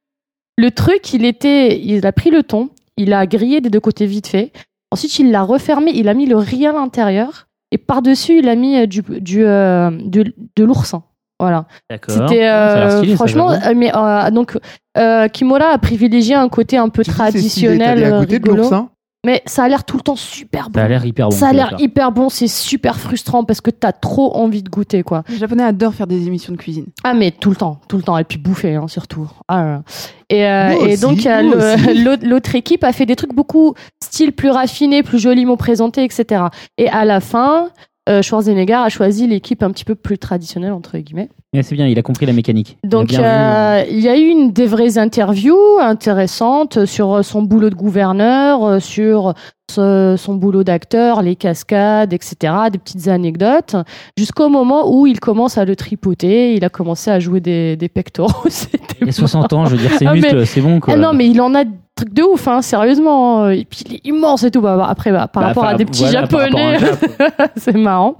le 0.58 0.70
truc, 0.70 1.12
il 1.14 1.24
était, 1.24 1.80
il 1.80 2.04
a 2.06 2.12
pris 2.12 2.30
le 2.30 2.42
thon, 2.42 2.68
il 2.96 3.12
a 3.12 3.26
grillé 3.26 3.60
des 3.60 3.70
deux 3.70 3.80
côtés 3.80 4.06
vite 4.06 4.26
fait. 4.26 4.52
Ensuite, 4.94 5.18
il 5.18 5.32
l'a 5.32 5.42
refermé, 5.42 5.90
il 5.92 6.08
a 6.08 6.14
mis 6.14 6.26
le 6.26 6.36
riz 6.36 6.66
à 6.68 6.72
l'intérieur. 6.72 7.48
Et 7.72 7.78
par-dessus, 7.78 8.38
il 8.38 8.48
a 8.48 8.54
mis 8.54 8.76
euh, 8.76 8.86
du, 8.86 9.02
du, 9.02 9.44
euh, 9.44 9.90
de, 9.90 10.32
de 10.54 10.64
l'oursin. 10.64 11.02
Voilà. 11.40 11.66
D'accord. 11.90 12.14
C'était 12.14 12.44
Ah, 12.46 12.90
euh, 13.00 13.16
franchement, 13.16 13.50
mais 13.74 13.90
euh, 13.92 14.30
donc 14.30 14.56
euh, 14.96 15.26
Kimura 15.26 15.70
a 15.72 15.78
privilégié 15.78 16.36
un 16.36 16.48
côté 16.48 16.76
un 16.76 16.88
peu 16.90 17.02
traditionnel, 17.02 18.04
à 18.04 18.20
côté 18.20 18.38
de 18.38 18.44
rigolo. 18.44 18.62
l'oursin 18.62 18.90
Mais 19.24 19.42
ça 19.46 19.64
a 19.64 19.68
l'air 19.68 19.84
tout 19.84 19.96
le 19.96 20.02
temps 20.02 20.16
super 20.16 20.70
bon. 20.70 20.78
Ça 20.78 20.84
a 20.84 20.88
l'air 20.88 21.04
hyper 21.04 21.28
bon. 21.28 21.36
Ça 21.36 21.48
a 21.48 21.52
l'air 21.52 21.74
hyper 21.78 22.12
bon, 22.12 22.28
c'est 22.28 22.48
super 22.48 22.98
frustrant 22.98 23.44
parce 23.44 23.60
que 23.60 23.70
t'as 23.70 23.92
trop 23.92 24.36
envie 24.36 24.62
de 24.62 24.68
goûter 24.68 25.02
quoi. 25.02 25.22
Les 25.28 25.38
Japonais 25.38 25.64
adorent 25.64 25.94
faire 25.94 26.06
des 26.06 26.26
émissions 26.26 26.52
de 26.52 26.58
cuisine. 26.58 26.86
Ah 27.02 27.14
mais 27.14 27.30
tout 27.30 27.50
le 27.50 27.56
temps, 27.56 27.80
tout 27.88 27.96
le 27.96 28.02
temps 28.02 28.18
et 28.18 28.24
puis 28.24 28.38
bouffer 28.38 28.74
hein, 28.74 28.88
surtout. 28.88 29.28
Ah, 29.48 29.64
là 29.64 29.82
et, 30.30 30.46
euh, 30.46 30.86
et 30.86 30.96
donc 30.96 31.26
euh, 31.26 31.76
l'autre 32.22 32.54
équipe 32.54 32.84
a 32.84 32.92
fait 32.92 33.06
des 33.06 33.16
trucs 33.16 33.34
beaucoup 33.34 33.74
style 34.02 34.32
plus 34.32 34.50
raffiné, 34.50 35.02
plus 35.02 35.18
joliment 35.18 35.56
présenté, 35.56 36.04
etc. 36.04 36.44
Et 36.78 36.88
à 36.88 37.04
la 37.04 37.20
fin, 37.20 37.68
euh, 38.08 38.22
Schwarzenegger 38.22 38.74
a 38.74 38.88
choisi 38.88 39.26
l'équipe 39.26 39.62
un 39.62 39.70
petit 39.70 39.84
peu 39.84 39.94
plus 39.94 40.18
traditionnelle 40.18 40.72
entre 40.72 40.98
guillemets. 40.98 41.30
Mais 41.54 41.62
c'est 41.62 41.74
bien, 41.76 41.86
il 41.86 41.96
a 41.98 42.02
compris 42.02 42.26
la 42.26 42.32
mécanique. 42.32 42.76
Il 42.82 42.88
a 42.88 42.90
Donc 42.90 43.14
euh, 43.14 43.84
il 43.88 44.00
y 44.00 44.08
a 44.08 44.16
eu 44.18 44.26
une 44.26 44.50
des 44.52 44.66
vraies 44.66 44.98
interviews 44.98 45.56
intéressantes 45.80 46.84
sur 46.84 47.14
euh, 47.14 47.22
son 47.22 47.42
boulot 47.42 47.70
de 47.70 47.74
gouverneur, 47.76 48.64
euh, 48.64 48.80
sur 48.80 49.34
ce- 49.70 50.16
son 50.18 50.34
boulot 50.34 50.64
d'acteur, 50.64 51.22
les 51.22 51.36
cascades, 51.36 52.12
etc. 52.12 52.52
Des 52.72 52.78
petites 52.78 53.06
anecdotes, 53.08 53.76
jusqu'au 54.18 54.48
moment 54.48 54.92
où 54.92 55.06
il 55.06 55.20
commence 55.20 55.56
à 55.56 55.64
le 55.64 55.76
tripoter. 55.76 56.54
Il 56.54 56.64
a 56.64 56.68
commencé 56.68 57.10
à 57.10 57.20
jouer 57.20 57.40
des, 57.40 57.76
des 57.76 57.88
pectoraux. 57.88 58.48
Il 59.00 59.08
a 59.08 59.12
60 59.12 59.52
ans, 59.52 59.66
je 59.66 59.76
veux 59.76 59.88
dire, 59.88 59.96
ses 59.98 60.06
Ah, 60.06 60.12
muscles, 60.14 60.46
c'est 60.46 60.60
bon, 60.60 60.80
quoi. 60.80 60.94
ah 60.94 60.96
non, 60.96 61.12
mais 61.12 61.26
il 61.28 61.40
en 61.40 61.54
a 61.54 61.64
des 61.64 61.70
trucs 61.94 62.14
de 62.14 62.22
ouf, 62.22 62.48
hein, 62.48 62.62
sérieusement. 62.62 63.48
Et 63.50 63.64
puis 63.64 63.80
il 63.86 63.94
est 63.96 64.00
immense 64.06 64.42
et 64.44 64.50
tout. 64.50 64.60
Bah, 64.60 64.76
bah, 64.76 64.86
après, 64.88 65.12
bah, 65.12 65.28
par 65.28 65.42
Bah, 65.42 65.48
rapport 65.48 65.64
à 65.66 65.74
des 65.74 65.84
petits 65.84 66.04
voilà, 66.04 66.20
japonais, 66.22 66.78
Jap. 66.78 67.52
c'est 67.56 67.76
marrant. 67.76 68.16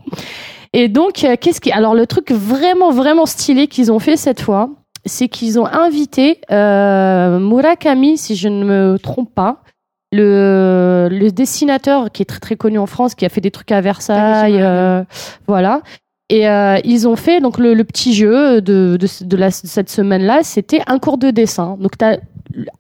Et 0.77 0.89
donc, 0.89 1.25
euh, 1.25 1.37
qu'est-ce 1.41 1.61
qui. 1.61 1.71
Alors, 1.73 1.95
le 1.95 2.07
truc 2.07 2.31
vraiment, 2.33 2.91
vraiment 2.91 3.27
stylé 3.27 3.69
qu'ils 3.69 3.91
ont 3.93 4.01
fait 4.01 4.17
cette 4.17 4.41
fois, 4.41 4.71
c'est 5.07 5.29
qu'ils 5.29 5.59
ont 5.59 5.67
invité 5.67 6.41
euh, 6.51 7.39
Murakami, 7.39 8.19
si 8.19 8.35
je 8.37 8.49
ne 8.49 8.65
me 8.65 8.99
trompe 8.99 9.33
pas. 9.35 9.63
Le, 10.13 11.09
le 11.11 11.31
dessinateur 11.31 12.11
qui 12.13 12.23
est 12.23 12.27
très 12.27 12.39
très 12.41 12.57
connu 12.57 12.79
en 12.79 12.87
France, 12.87 13.15
qui 13.15 13.25
a 13.25 13.29
fait 13.29 13.41
des 13.41 13.51
trucs 13.51 13.73
à 13.73 13.81
Versailles, 13.81 14.61
euh, 14.61 15.03
voilà. 15.49 15.83
Et 16.29 16.49
euh, 16.49 16.79
ils 16.85 17.07
ont 17.09 17.17
fait 17.17 17.41
donc 17.41 17.59
le, 17.59 17.75
le 17.75 17.85
petit 17.85 18.15
jeu 18.15 18.61
de, 18.61 18.97
de, 18.99 19.25
de 19.25 19.37
la- 19.37 19.49
de 19.49 19.53
cette 19.53 19.91
semaine-là, 19.91 20.41
c'était 20.43 20.83
un 20.87 20.99
cours 20.99 21.19
de 21.19 21.31
dessin. 21.31 21.77
Donc 21.81 21.99
tu 21.99 22.05
as 22.05 22.19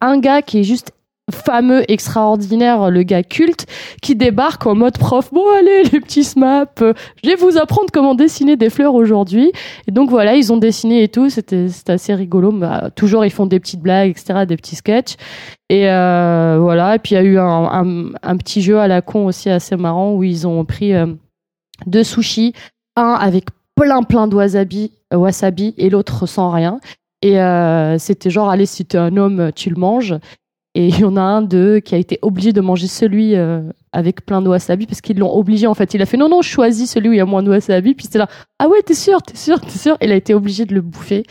un 0.00 0.18
gars 0.18 0.42
qui 0.42 0.60
est 0.60 0.64
juste 0.64 0.92
fameux, 1.30 1.90
extraordinaire, 1.90 2.90
le 2.90 3.02
gars 3.02 3.22
culte, 3.22 3.66
qui 4.02 4.14
débarque 4.14 4.66
en 4.66 4.74
mode 4.74 4.98
prof. 4.98 5.32
Bon 5.32 5.44
allez 5.58 5.84
les 5.92 6.00
petits 6.00 6.24
smaps, 6.24 6.82
euh, 6.82 6.92
je 7.22 7.30
vais 7.30 7.36
vous 7.36 7.56
apprendre 7.56 7.88
comment 7.92 8.14
dessiner 8.14 8.56
des 8.56 8.68
fleurs 8.68 8.94
aujourd'hui. 8.94 9.52
Et 9.88 9.90
donc 9.90 10.10
voilà, 10.10 10.34
ils 10.34 10.52
ont 10.52 10.56
dessiné 10.58 11.02
et 11.02 11.08
tout, 11.08 11.30
c'était 11.30 11.66
assez 11.88 12.14
rigolo. 12.14 12.52
Bah, 12.52 12.90
toujours 12.94 13.24
ils 13.24 13.30
font 13.30 13.46
des 13.46 13.58
petites 13.58 13.80
blagues, 13.80 14.10
etc., 14.10 14.44
des 14.46 14.56
petits 14.56 14.76
sketchs. 14.76 15.16
Et 15.70 15.88
euh, 15.88 16.58
voilà, 16.60 16.96
et 16.96 16.98
puis 16.98 17.14
il 17.14 17.18
y 17.18 17.18
a 17.18 17.24
eu 17.24 17.38
un, 17.38 18.36
petit 18.36 18.60
jeu 18.60 18.78
à 18.78 18.86
la 18.86 19.00
con 19.00 19.26
aussi 19.26 19.48
assez 19.48 19.76
marrant 19.76 20.12
où 20.12 20.22
ils 20.22 20.46
ont 20.46 20.64
pris 20.66 20.92
euh, 20.92 21.06
deux 21.86 22.04
sushis, 22.04 22.52
un 22.96 23.14
avec 23.14 23.46
plein 23.74 24.02
plein 24.02 24.28
de 24.28 24.36
wasabi, 24.36 25.74
et 25.78 25.90
l'autre 25.90 26.26
sans 26.26 26.50
rien. 26.50 26.80
Et 27.22 27.38
c'était 27.98 28.28
genre, 28.28 28.50
allez, 28.50 28.66
si 28.66 28.84
t'es 28.84 28.98
un 28.98 29.16
homme, 29.16 29.50
tu 29.56 29.70
le 29.70 29.76
manges. 29.76 30.14
Et 30.76 30.88
il 30.88 30.98
y 30.98 31.04
en 31.04 31.16
a 31.16 31.20
un 31.22 31.40
d'eux 31.42 31.78
qui 31.78 31.94
a 31.94 31.98
été 31.98 32.18
obligé 32.22 32.52
de 32.52 32.60
manger 32.60 32.88
celui 32.88 33.36
euh, 33.36 33.62
avec 33.92 34.26
plein 34.26 34.42
de 34.42 34.48
wasabi 34.48 34.86
parce 34.86 35.00
qu'ils 35.00 35.18
l'ont 35.18 35.32
obligé 35.32 35.68
en 35.68 35.74
fait. 35.74 35.94
Il 35.94 36.02
a 36.02 36.06
fait 36.06 36.16
non, 36.16 36.28
non, 36.28 36.42
je 36.42 36.48
choisis 36.48 36.90
celui 36.90 37.10
où 37.10 37.12
il 37.12 37.18
y 37.18 37.20
a 37.20 37.24
moins 37.26 37.44
de 37.44 37.50
wasabi. 37.50 37.94
Puis 37.94 38.06
c'était 38.06 38.18
là, 38.18 38.28
ah 38.58 38.68
ouais, 38.68 38.82
t'es 38.82 38.94
sûr, 38.94 39.22
t'es 39.22 39.36
sûr, 39.36 39.60
t'es 39.60 39.78
sûr. 39.78 39.96
Il 40.02 40.10
a 40.10 40.16
été 40.16 40.34
obligé 40.34 40.64
de 40.66 40.74
le 40.74 40.80
bouffer. 40.80 41.22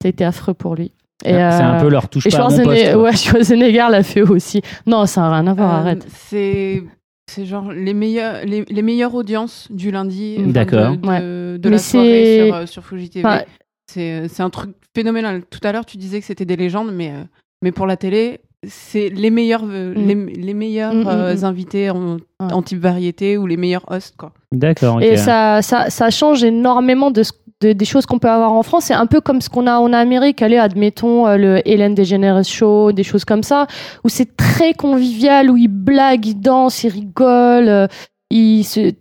Ça 0.00 0.06
a 0.06 0.08
été 0.08 0.24
affreux 0.24 0.54
pour 0.54 0.74
lui. 0.74 0.92
Et, 1.24 1.30
C'est 1.32 1.34
un 1.34 1.76
euh, 1.76 1.80
peu 1.80 1.88
leur 1.90 2.08
touche 2.08 2.26
et 2.26 2.30
pas 2.30 2.46
à 2.46 2.48
mon 2.48 2.62
poste. 2.62 2.94
ouais, 2.94 3.16
Schwarzenegger 3.16 3.86
l'a 3.90 4.02
fait 4.02 4.22
aussi. 4.22 4.62
Non, 4.86 5.04
ça 5.04 5.20
n'a 5.22 5.32
rien 5.34 5.46
à 5.48 5.54
voir, 5.54 5.74
Euh, 5.74 5.80
arrête. 5.80 6.06
C'est 6.08 6.82
c'est 7.30 7.44
genre 7.44 7.70
les 7.72 7.92
meilleures 7.92 8.42
les, 8.46 8.64
les 8.70 8.82
meilleures 8.82 9.14
audiences 9.14 9.66
du 9.70 9.90
lundi. 9.90 10.36
D'accord. 10.46 10.92
De, 10.92 10.96
de, 10.96 11.06
Ouais. 11.08 11.20
de 11.20 11.60
Mais 11.64 11.70
la 11.72 11.78
soirée 11.78 12.46
sur, 12.46 12.54
euh, 12.54 12.66
sur 12.66 12.84
Fuji 12.84 13.10
TV. 13.10 13.26
Enfin, 13.28 13.42
C'est 13.90 14.12
euh, 14.12 14.28
c'est 14.28 14.42
un 14.42 14.48
truc 14.50 14.70
phénoménal. 14.96 15.42
Tout 15.50 15.60
à 15.64 15.72
l'heure, 15.72 15.84
tu 15.84 15.98
disais 15.98 16.20
que 16.20 16.24
c'était 16.26 16.46
des 16.46 16.56
légendes, 16.56 16.90
mais 16.94 17.10
euh, 17.10 17.24
mais 17.62 17.72
pour 17.72 17.86
la 17.86 17.96
télé, 17.98 18.40
c'est 18.66 19.08
les 19.10 19.30
meilleurs 19.30 19.62
euh, 19.68 19.94
Mm. 19.94 20.06
les, 20.06 20.14
les 20.42 20.54
meilleurs 20.54 20.92
Mm, 20.94 21.02
mm, 21.02 21.08
euh, 21.08 21.44
invités 21.44 21.90
en, 21.90 22.16
en 22.40 22.62
type 22.62 22.80
variété 22.80 23.36
ou 23.38 23.46
les 23.46 23.56
meilleurs 23.56 23.84
hosts 23.90 24.16
quoi. 24.16 24.32
D'accord. 24.52 25.00
Et 25.02 25.16
ça, 25.16 25.62
ça, 25.62 25.90
ça 25.90 26.10
change 26.10 26.42
énormément 26.42 27.10
de, 27.10 27.22
ce- 27.22 27.32
de- 27.60 27.72
des 27.72 27.84
choses 27.84 28.06
qu'on 28.06 28.18
peut 28.18 28.30
avoir 28.30 28.52
en 28.52 28.62
France. 28.62 28.84
C'est 28.86 28.94
un 28.94 29.06
peu 29.06 29.20
comme 29.20 29.40
ce 29.40 29.48
qu'on 29.50 29.66
a 29.66 29.78
en 29.78 29.92
Amérique. 29.92 30.42
Allez, 30.42 30.56
admettons 30.56 31.26
euh, 31.28 31.36
le 31.36 31.68
Hélène 31.68 31.94
DeGeneres 31.94 32.44
Show, 32.44 32.92
des 32.92 33.04
choses 33.04 33.24
comme 33.24 33.42
ça, 33.42 33.66
où 34.04 34.08
c'est 34.08 34.36
très 34.36 34.72
convivial, 34.74 35.50
où 35.50 35.56
ils 35.56 35.68
blaguent, 35.68 36.26
ils 36.26 36.40
dansent, 36.40 36.82
ils 36.84 36.88
rigolent, 36.90 37.68
euh, 37.68 37.86
ils 38.30 38.64
se 38.64 38.92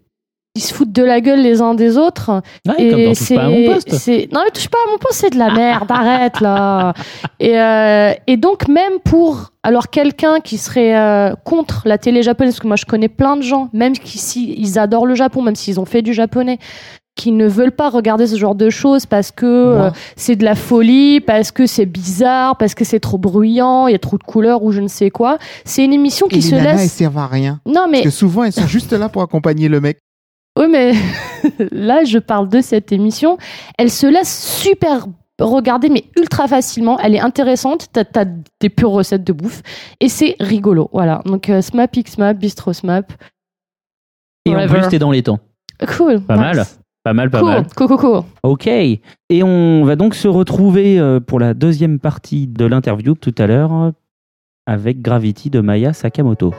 ils 0.58 0.62
se 0.62 0.74
foutent 0.74 0.91
de 0.91 1.03
la 1.03 1.22
gueule 1.22 1.41
les 1.41 1.62
uns 1.62 1.74
des 1.74 1.97
autres. 1.97 2.41
Ouais, 2.68 2.89
comme 2.89 3.03
dans 3.03 3.14
Touche 3.14 3.36
pas 3.36 3.41
à 3.43 3.49
mon 3.49 3.66
poste. 3.74 3.91
c'est- 3.93 4.28
non 4.34 4.41
mais 4.43 4.51
touche 4.51 4.68
pas 4.70 4.78
à 4.86 4.91
mon 4.91 4.97
poste, 4.97 5.20
c'est 5.22 5.30
de 5.34 5.38
la 5.38 5.51
merde, 5.53 5.89
arrête 5.89 6.39
là. 6.41 6.93
Et, 7.39 7.60
euh, 7.60 8.12
et 8.26 8.36
donc 8.38 8.68
même 8.68 8.99
pour 9.05 9.51
alors 9.64 9.89
quelqu'un 9.89 10.39
qui 10.39 10.58
serait 10.58 10.97
euh, 10.97 11.34
contre 11.43 11.84
la 11.86 11.97
télé 11.97 12.24
japonaise, 12.24 12.53
parce 12.53 12.62
que 12.62 12.68
moi 12.68 12.76
je 12.78 12.86
connais 12.86 13.10
plein 13.10 13.38
de 13.38 13.41
gens, 13.43 13.70
même 13.74 13.93
qui 13.93 14.18
si 14.18 14.53
ils 14.58 14.80
adorent 14.80 15.05
le 15.05 15.16
Japon, 15.16 15.41
même 15.41 15.55
s'ils 15.55 15.80
ont 15.80 15.86
fait 15.86 16.01
du 16.01 16.14
japonais, 16.14 16.58
qui 17.16 17.32
ne 17.32 17.47
veulent 17.47 17.72
pas 17.72 17.89
regarder 17.89 18.28
ce 18.28 18.36
genre 18.36 18.53
de 18.53 18.70
choses 18.70 19.08
parce 19.08 19.32
que 19.32 19.45
euh, 19.45 19.89
c'est 20.16 20.36
de 20.36 20.45
la 20.45 20.53
folie, 20.55 21.20
parce 21.20 21.51
que 21.51 21.66
c'est 21.66 21.88
bizarre, 21.88 22.58
parce 22.58 22.76
que 22.76 22.86
c'est 22.86 22.99
trop 22.99 23.18
bruyant, 23.18 23.88
il 23.88 23.91
y 23.93 23.95
a 23.95 23.99
trop 23.99 24.18
de 24.20 24.24
couleurs 24.24 24.62
ou 24.64 24.72
je 24.72 24.82
ne 24.82 24.88
sais 24.88 25.10
quoi. 25.10 25.38
C'est 25.66 25.84
une 25.84 25.93
émission 25.93 26.28
Et 26.28 26.34
qui 26.36 26.41
se 26.43 26.51
les 26.51 26.58
nanas, 26.58 26.72
elles 26.74 26.78
laisse. 26.82 26.93
servent 26.93 27.18
à 27.18 27.26
rien. 27.28 27.60
Non 27.66 27.88
mais 27.89 28.03
Parce 28.03 28.05
que 28.05 28.20
souvent, 28.20 28.43
elles 28.43 28.53
sont 28.53 28.68
juste 28.68 28.93
là 28.93 29.10
pour 29.10 29.22
accompagner 29.24 29.68
le 29.68 29.82
mec. 29.82 29.97
Oui, 30.58 30.66
mais 30.70 30.93
là, 31.72 32.03
je 32.03 32.18
parle 32.20 32.49
de 32.49 32.62
cette 32.62 32.91
émission. 32.91 33.38
Elle 33.78 33.89
se 33.91 34.08
laisse 34.08 34.60
super 34.62 35.08
regarder, 35.39 35.89
mais 35.89 36.05
ultra 36.18 36.47
facilement. 36.47 36.97
Elle 36.99 37.16
est 37.16 37.20
intéressante. 37.20 37.88
T'as 37.93 38.03
as 38.16 38.26
des 38.60 38.70
pures 38.70 38.89
recettes 38.91 39.24
de 39.24 39.34
bouffe. 39.34 39.62
Et 39.99 40.10
c'est 40.10 40.36
rigolo. 40.39 40.89
Voilà. 40.93 41.22
Donc, 41.26 41.49
euh, 41.49 41.62
Smap, 41.62 41.95
X-Map, 41.95 42.34
Bistro 42.34 42.74
Smap. 42.74 43.14
Et 44.45 44.55
en 44.55 44.68
plus, 44.68 44.88
t'es 44.88 44.99
dans 44.99 45.12
les 45.12 45.24
temps. 45.24 45.39
Cool. 45.95 46.22
Pas 46.22 46.36
nice. 46.36 46.43
mal. 46.58 46.66
Pas 47.03 47.14
mal, 47.14 47.30
pas 47.30 47.39
Cool. 47.39 47.49
mal. 47.49 47.68
Cool, 47.76 47.88
cool, 47.88 47.97
cool. 47.97 48.22
Ok. 48.43 48.68
Et 48.68 49.43
on 49.43 49.84
va 49.86 49.95
donc 49.95 50.16
se 50.16 50.28
retrouver 50.28 50.99
euh, 50.99 51.20
pour 51.20 51.39
la 51.39 51.53
deuxième 51.53 51.99
partie 51.99 52.47
de 52.47 52.66
l'interview 52.66 53.14
tout 53.16 53.36
à 53.38 53.47
l'heure 53.47 53.74
euh, 53.74 53.91
avec 54.66 55.01
Gravity 55.01 55.49
de 55.49 55.62
Maya 55.62 55.93
Sakamoto. 55.93 56.53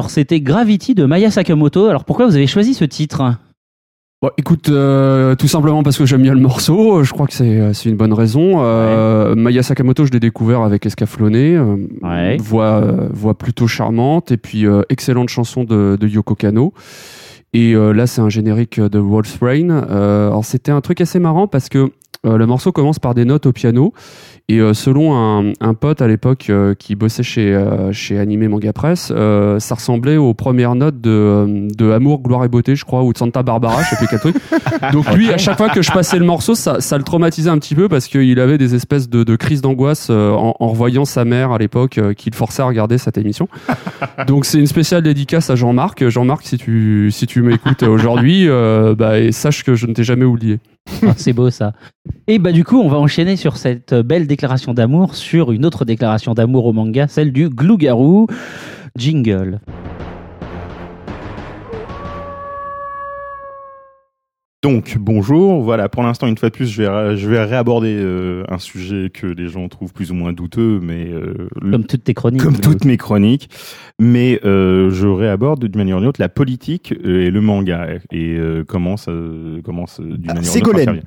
Alors, 0.00 0.08
c'était 0.08 0.40
Gravity 0.40 0.94
de 0.94 1.04
Maya 1.04 1.30
Sakamoto. 1.30 1.84
Alors, 1.88 2.06
pourquoi 2.06 2.24
vous 2.24 2.34
avez 2.34 2.46
choisi 2.46 2.72
ce 2.72 2.86
titre 2.86 3.34
Bon, 4.22 4.30
écoute, 4.38 4.70
euh, 4.70 5.34
tout 5.34 5.46
simplement 5.46 5.82
parce 5.82 5.98
que 5.98 6.06
j'aime 6.06 6.22
bien 6.22 6.32
le 6.32 6.40
morceau. 6.40 7.04
Je 7.04 7.12
crois 7.12 7.26
que 7.26 7.34
c'est 7.34 7.58
euh, 7.60 7.72
une 7.84 7.96
bonne 7.96 8.14
raison. 8.14 8.62
Euh, 8.64 9.34
Maya 9.34 9.62
Sakamoto, 9.62 10.06
je 10.06 10.10
l'ai 10.12 10.18
découvert 10.18 10.62
avec 10.62 10.86
Escaflowné. 10.86 11.54
euh, 11.54 11.76
Ouais. 12.00 12.38
voix, 12.38 12.80
voix 13.12 13.36
plutôt 13.36 13.66
charmante 13.66 14.32
et 14.32 14.38
puis 14.38 14.64
excellente 14.88 15.28
chanson 15.28 15.64
de, 15.64 15.98
de 16.00 16.08
Yoko 16.08 16.34
Kano. 16.34 16.72
Et 17.52 17.74
là, 17.74 18.06
c'est 18.06 18.22
un 18.22 18.30
générique 18.30 18.80
de 18.80 18.98
Wolf's 18.98 19.36
Rain. 19.42 19.68
Alors, 19.68 20.46
c'était 20.46 20.72
un 20.72 20.80
truc 20.80 21.02
assez 21.02 21.18
marrant 21.18 21.46
parce 21.46 21.68
que 21.68 21.90
euh, 22.26 22.36
le 22.36 22.46
morceau 22.46 22.72
commence 22.72 22.98
par 22.98 23.14
des 23.14 23.24
notes 23.24 23.46
au 23.46 23.52
piano. 23.52 23.92
Et 24.48 24.58
euh, 24.58 24.74
selon 24.74 25.14
un, 25.14 25.52
un 25.60 25.74
pote 25.74 26.02
à 26.02 26.08
l'époque 26.08 26.46
euh, 26.50 26.74
qui 26.74 26.96
bossait 26.96 27.22
chez, 27.22 27.54
euh, 27.54 27.92
chez 27.92 28.18
Animé 28.18 28.48
Manga 28.48 28.72
Press, 28.72 29.12
euh, 29.14 29.60
ça 29.60 29.76
ressemblait 29.76 30.16
aux 30.16 30.34
premières 30.34 30.74
notes 30.74 31.00
de, 31.00 31.68
de 31.72 31.90
Amour, 31.92 32.20
Gloire 32.20 32.44
et 32.44 32.48
Beauté, 32.48 32.74
je 32.74 32.84
crois, 32.84 33.04
ou 33.04 33.12
de 33.12 33.18
Santa 33.18 33.44
Barbara, 33.44 33.80
je 33.84 33.90
sais 33.90 33.96
plus 33.96 34.08
quel 34.08 34.18
truc. 34.18 34.36
Donc 34.92 35.14
lui, 35.14 35.30
à 35.32 35.38
chaque 35.38 35.56
fois 35.56 35.68
que 35.68 35.82
je 35.82 35.92
passais 35.92 36.18
le 36.18 36.24
morceau, 36.24 36.56
ça, 36.56 36.80
ça 36.80 36.98
le 36.98 37.04
traumatisait 37.04 37.48
un 37.48 37.58
petit 37.58 37.76
peu 37.76 37.88
parce 37.88 38.08
qu'il 38.08 38.40
avait 38.40 38.58
des 38.58 38.74
espèces 38.74 39.08
de, 39.08 39.22
de 39.22 39.36
crises 39.36 39.62
d'angoisse 39.62 40.08
euh, 40.10 40.32
en, 40.32 40.56
en 40.58 40.66
revoyant 40.66 41.04
sa 41.04 41.24
mère 41.24 41.52
à 41.52 41.58
l'époque 41.58 41.98
euh, 41.98 42.12
qui 42.12 42.28
le 42.30 42.36
forçait 42.36 42.62
à 42.62 42.66
regarder 42.66 42.98
cette 42.98 43.18
émission. 43.18 43.48
Donc 44.26 44.46
c'est 44.46 44.58
une 44.58 44.66
spéciale 44.66 45.04
dédicace 45.04 45.48
à 45.50 45.54
Jean-Marc. 45.54 46.08
Jean-Marc, 46.08 46.42
si 46.42 46.58
tu, 46.58 47.10
si 47.12 47.28
tu 47.28 47.42
m'écoutes 47.42 47.84
aujourd'hui, 47.84 48.48
euh, 48.48 48.96
bah, 48.96 49.20
et 49.20 49.30
sache 49.30 49.62
que 49.62 49.76
je 49.76 49.86
ne 49.86 49.92
t'ai 49.92 50.02
jamais 50.02 50.24
oublié. 50.24 50.58
Ah, 51.02 51.14
C'est 51.16 51.32
beau 51.32 51.50
ça. 51.50 51.72
Et 52.26 52.38
bah 52.38 52.52
du 52.52 52.64
coup, 52.64 52.78
on 52.78 52.88
va 52.88 52.98
enchaîner 52.98 53.36
sur 53.36 53.56
cette 53.56 53.94
belle 53.94 54.26
déclaration 54.26 54.74
d'amour 54.74 55.14
sur 55.14 55.52
une 55.52 55.64
autre 55.64 55.84
déclaration 55.84 56.34
d'amour 56.34 56.66
au 56.66 56.72
manga, 56.72 57.08
celle 57.08 57.32
du 57.32 57.48
Glougarou 57.48 58.26
Jingle. 58.96 59.60
Donc, 64.62 64.98
bonjour. 65.00 65.62
Voilà, 65.62 65.88
pour 65.88 66.02
l'instant, 66.02 66.26
une 66.26 66.36
fois 66.36 66.50
de 66.50 66.54
plus, 66.54 66.66
je 66.70 66.82
vais, 66.82 67.16
je 67.16 67.28
vais 67.30 67.42
réaborder 67.42 67.96
euh, 67.98 68.44
un 68.50 68.58
sujet 68.58 69.08
que 69.08 69.26
les 69.26 69.48
gens 69.48 69.66
trouvent 69.70 69.94
plus 69.94 70.10
ou 70.10 70.14
moins 70.14 70.34
douteux, 70.34 70.80
mais 70.82 71.06
euh, 71.10 71.48
Comme 71.62 71.86
toutes 71.86 72.04
tes 72.04 72.12
chroniques. 72.12 72.42
comme 72.42 72.60
toutes 72.60 72.84
mes 72.84 72.98
chroniques. 72.98 73.48
Mais 73.98 74.38
euh, 74.44 74.90
je 74.90 75.06
réaborde 75.08 75.64
d'une 75.64 75.78
manière 75.78 75.96
ou 75.96 76.00
d'une 76.00 76.08
autre 76.10 76.20
la 76.20 76.28
politique 76.28 76.92
euh, 77.06 77.24
et 77.24 77.30
le 77.30 77.40
manga 77.40 77.86
et 78.12 78.36
euh, 78.36 78.62
comment 78.68 78.98
ça, 78.98 79.12
comment 79.64 79.86
ça, 79.86 80.02
d'une 80.02 80.24
Ah, 80.28 80.34
manière 80.34 80.52
ou 80.54 80.72
d'une 80.72 80.90
autre 80.90 81.02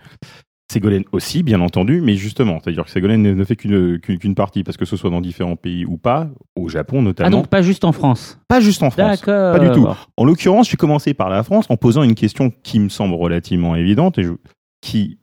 Ségolène. 0.73 1.03
aussi, 1.11 1.43
bien 1.43 1.61
entendu, 1.61 2.01
mais 2.01 2.15
justement, 2.15 2.59
c'est-à-dire 2.63 2.83
que 2.85 2.91
Ségolène 2.91 3.21
ne, 3.21 3.43
fait 3.43 3.55
qu'une 3.55 4.35
partie, 4.35 4.63
parce 4.63 4.77
que 4.77 4.85
ce 4.85 4.95
soit 4.97 5.09
dans 5.09 5.21
différents 5.21 5.55
pays 5.55 5.85
ou 5.85 5.97
pas, 5.97 6.29
au 6.55 6.69
Japon 6.69 6.97
Ah 6.99 7.03
notamment, 7.03 7.29
donc 7.37 7.47
pas 7.47 7.61
juste 7.61 7.83
en 7.85 7.91
France. 7.91 8.39
pas 8.47 8.59
juste 8.59 8.83
en 8.83 8.89
France. 8.91 9.21
D'accord. 9.21 9.57
Pas 9.57 9.59
du 9.65 9.71
tout. 9.71 9.87
En 10.17 10.25
l'occurrence, 10.25 10.69
j'ai 10.69 10.77
commencé 10.77 11.13
par 11.13 11.29
la 11.29 11.43
France 11.43 11.65
en 11.69 11.77
posant 11.77 12.03
une 12.03 12.15
question 12.15 12.51
qui 12.63 12.79
me 12.79 12.89
semble 12.89 13.13
relativement 13.15 13.75
évidente 13.75 14.17
et 14.17 14.23
je- 14.23 14.33
qui, 14.81 15.17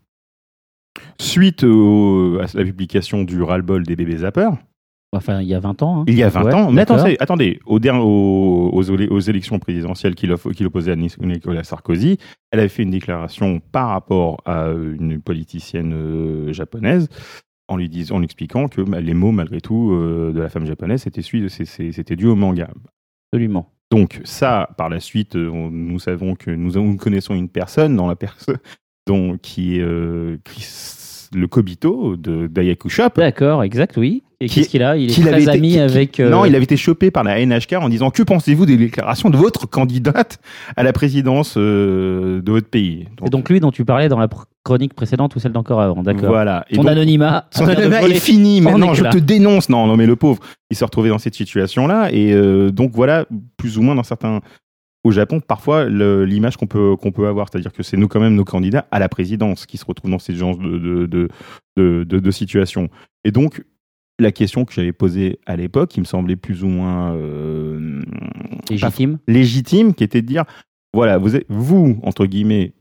suite 1.21 1.65
au- 1.65 2.39
à 2.41 2.47
la 2.55 2.65
publication 2.65 3.25
du 3.25 3.43
ras-le-bol 3.43 3.85
des 3.85 3.97
bébés 3.97 4.19
zappers, 4.19 4.53
Enfin, 5.13 5.41
il 5.41 5.49
y 5.49 5.55
a 5.55 5.61
20 5.61 5.83
ans. 5.83 6.01
hein. 6.01 6.05
il 6.07 6.15
y 6.15 6.23
a 6.23 6.29
20 6.29 6.45
Ouais, 6.45 6.55
ans, 6.55 6.71
mais 6.71 6.83
attendez, 6.83 7.17
attendez 7.19 7.59
aux, 7.67 7.79
aux, 8.73 8.91
aux 9.11 9.21
élections 9.21 9.59
présidentielles 9.59 10.15
qu'il 10.15 10.31
opposait 10.33 10.93
à 10.93 10.97
Nic- 10.97 11.21
Nicolas 11.21 11.65
Sarkozy, 11.65 12.19
elle 12.53 12.61
avait 12.61 12.69
fait 12.69 12.85
une 12.85 12.91
déclaration 12.93 13.61
par 13.73 13.89
rapport 13.89 14.41
à 14.47 14.69
une 14.69 15.21
politicienne 15.21 15.93
euh, 15.95 16.53
japonaise 16.53 17.09
en 17.67 17.77
lui 17.77 17.89
disant, 17.89 18.17
en 18.17 18.23
expliquant 18.23 18.69
que 18.69 18.83
bah, 18.83 19.01
les 19.01 19.15
mots, 19.15 19.33
malgré 19.33 19.61
tout, 19.61 19.91
euh, 19.93 20.33
de 20.33 20.41
la 20.41 20.49
femme 20.49 20.67
japonaise, 20.67 21.05
c'était 21.05 22.17
dû 22.17 22.27
au 22.27 22.37
manga. 22.37 22.69
Absolument. 23.33 23.73
Donc 23.91 24.21
ça, 24.23 24.69
par 24.79 24.89
la 24.89 25.01
suite, 25.01 25.35
euh, 25.35 25.49
on- 25.49 25.71
nous 25.71 25.99
savons 25.99 26.37
que 26.37 26.53
nous, 26.53 26.73
nous 26.81 26.97
connaissons 26.97 27.35
une 27.35 27.49
personne 27.49 27.97
dans 27.97 28.07
la 28.07 28.15
personne 28.17 28.59
dont 29.09 29.39
qui 29.39 29.79
est 29.79 29.83
euh, 29.83 30.37
le 31.35 31.47
Kobito 31.49 32.17
de 32.17 32.47
d'Ayaku 32.47 32.89
Shop. 32.89 33.09
D'accord, 33.17 33.65
exact, 33.65 33.97
oui. 33.97 34.23
Et 34.43 34.49
qu'est-ce 34.49 34.71
qu'il 34.71 34.83
a 34.83 34.97
Il 34.97 35.11
est 35.11 35.21
très 35.23 35.29
avait 35.33 35.43
été- 35.43 35.51
ami 35.51 35.71
qui- 35.73 35.79
avec. 35.79 36.19
euh, 36.19 36.31
Non, 36.31 36.47
il 36.47 36.55
avait 36.55 36.65
été 36.65 36.79
chopé 36.79 37.11
par 37.11 37.25
la 37.25 37.39
NHK 37.45 37.75
en 37.75 37.91
disant 37.91 38.11
que 38.11 38.23
pensez-vous 38.23 38.65
des 38.65 38.79
déclarations 38.79 39.29
de 39.29 39.37
votre 39.37 39.69
candidate 39.69 40.39
à 40.77 40.83
la 40.83 40.95
présidence 40.95 41.55
euh, 41.59 42.41
de 42.41 42.51
votre 42.51 42.69
pays? 42.69 43.07
C'est 43.23 43.31
donc 43.31 43.51
lui 43.51 43.61
dont 43.61 43.71
tu 43.71 43.85
parlais 43.85 44.09
dans 44.09 44.19
la 44.19 44.29
chronique 44.65 44.95
précédente 44.95 45.37
ou 45.37 45.41
celle 45.41 45.53
d'encore 45.53 45.83
avant, 45.83 46.03
d'accord. 46.03 46.31
voilà. 46.31 46.65
Et 46.71 46.77
Son 46.77 46.83
donc- 46.83 46.91
anonymat. 46.93 47.49
Son 47.51 47.65
anonymat 47.69 48.01
est 48.03 48.15
fini 48.15 48.61
en 48.61 48.65
maintenant, 48.71 48.95
je 48.95 49.05
te 49.05 49.19
dénonce. 49.19 49.69
Non, 49.69 49.87
non, 49.87 49.97
mais 49.99 50.07
le 50.07 50.17
pauvre, 50.17 50.41
il 50.71 50.77
s'est 50.77 50.87
retrouvé 50.87 51.11
dans 51.11 51.19
cette 51.19 51.35
situation-là. 51.35 52.09
Et 52.11 52.33
euh, 52.33 52.71
donc 52.71 52.93
voilà, 52.95 53.27
plus 53.59 53.77
ou 53.77 53.83
moins 53.83 53.95
dans 53.95 54.03
certains. 54.05 54.41
Au 55.03 55.11
Japon, 55.13 55.41
parfois, 55.41 55.87
l'image 55.89 56.59
qu'on 56.59 56.67
peut, 56.67 56.95
qu'on 56.97 57.11
peut 57.11 57.27
avoir, 57.27 57.49
c'est-à-dire 57.51 57.73
que 57.73 57.83
c'est 57.83 57.97
nous 57.97 58.07
quand 58.07 58.21
même 58.21 58.35
nos 58.35 58.45
candidats 58.45 58.87
à 58.91 58.99
la 58.99 59.09
présidence 59.09 59.65
qui 59.65 59.79
se 59.79 59.85
retrouvent 59.87 60.11
dans 60.11 60.19
ces 60.19 60.35
genres 60.35 60.59
de, 60.59 61.07
de, 61.07 61.29
de, 61.79 62.05
de, 62.05 62.31
situations. 62.31 62.91
Et 63.25 63.31
donc, 63.31 63.63
la 64.21 64.33
question 64.33 64.65
que 64.65 64.73
j'avais 64.73 64.93
posée 64.93 65.39
à 65.47 65.57
l'époque, 65.57 65.91
qui 65.91 66.01
me 66.01 66.05
semblait 66.05 66.37
plus 66.37 66.63
ou 66.63 66.69
moins 66.69 67.15
euh, 67.15 68.03
Légitime. 68.69 69.19
légitime, 69.27 69.95
qui 69.95 70.05
était 70.05 70.23
de 70.23 70.27
dire 70.27 70.45
voilà, 70.93 71.19
vous, 71.19 71.37
êtes, 71.37 71.47
vous 71.49 71.99
entre 72.03 72.27
guillemets, 72.27 72.73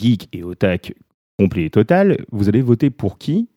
geek 0.00 0.28
et 0.32 0.42
otak 0.42 0.94
complet 1.38 1.64
et 1.64 1.70
total, 1.70 2.24
vous 2.30 2.48
allez 2.48 2.62
voter 2.62 2.90
pour 2.90 3.18
qui, 3.18 3.48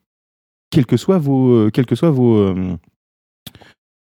quels 0.72 0.86
que 0.86 0.98
soient 0.98 1.20
vos, 1.20 1.54
euh, 1.54 1.70
quels 1.72 1.86
que 1.86 1.96
soient 1.96 2.12
vos, 2.12 2.38
euh, 2.38 2.78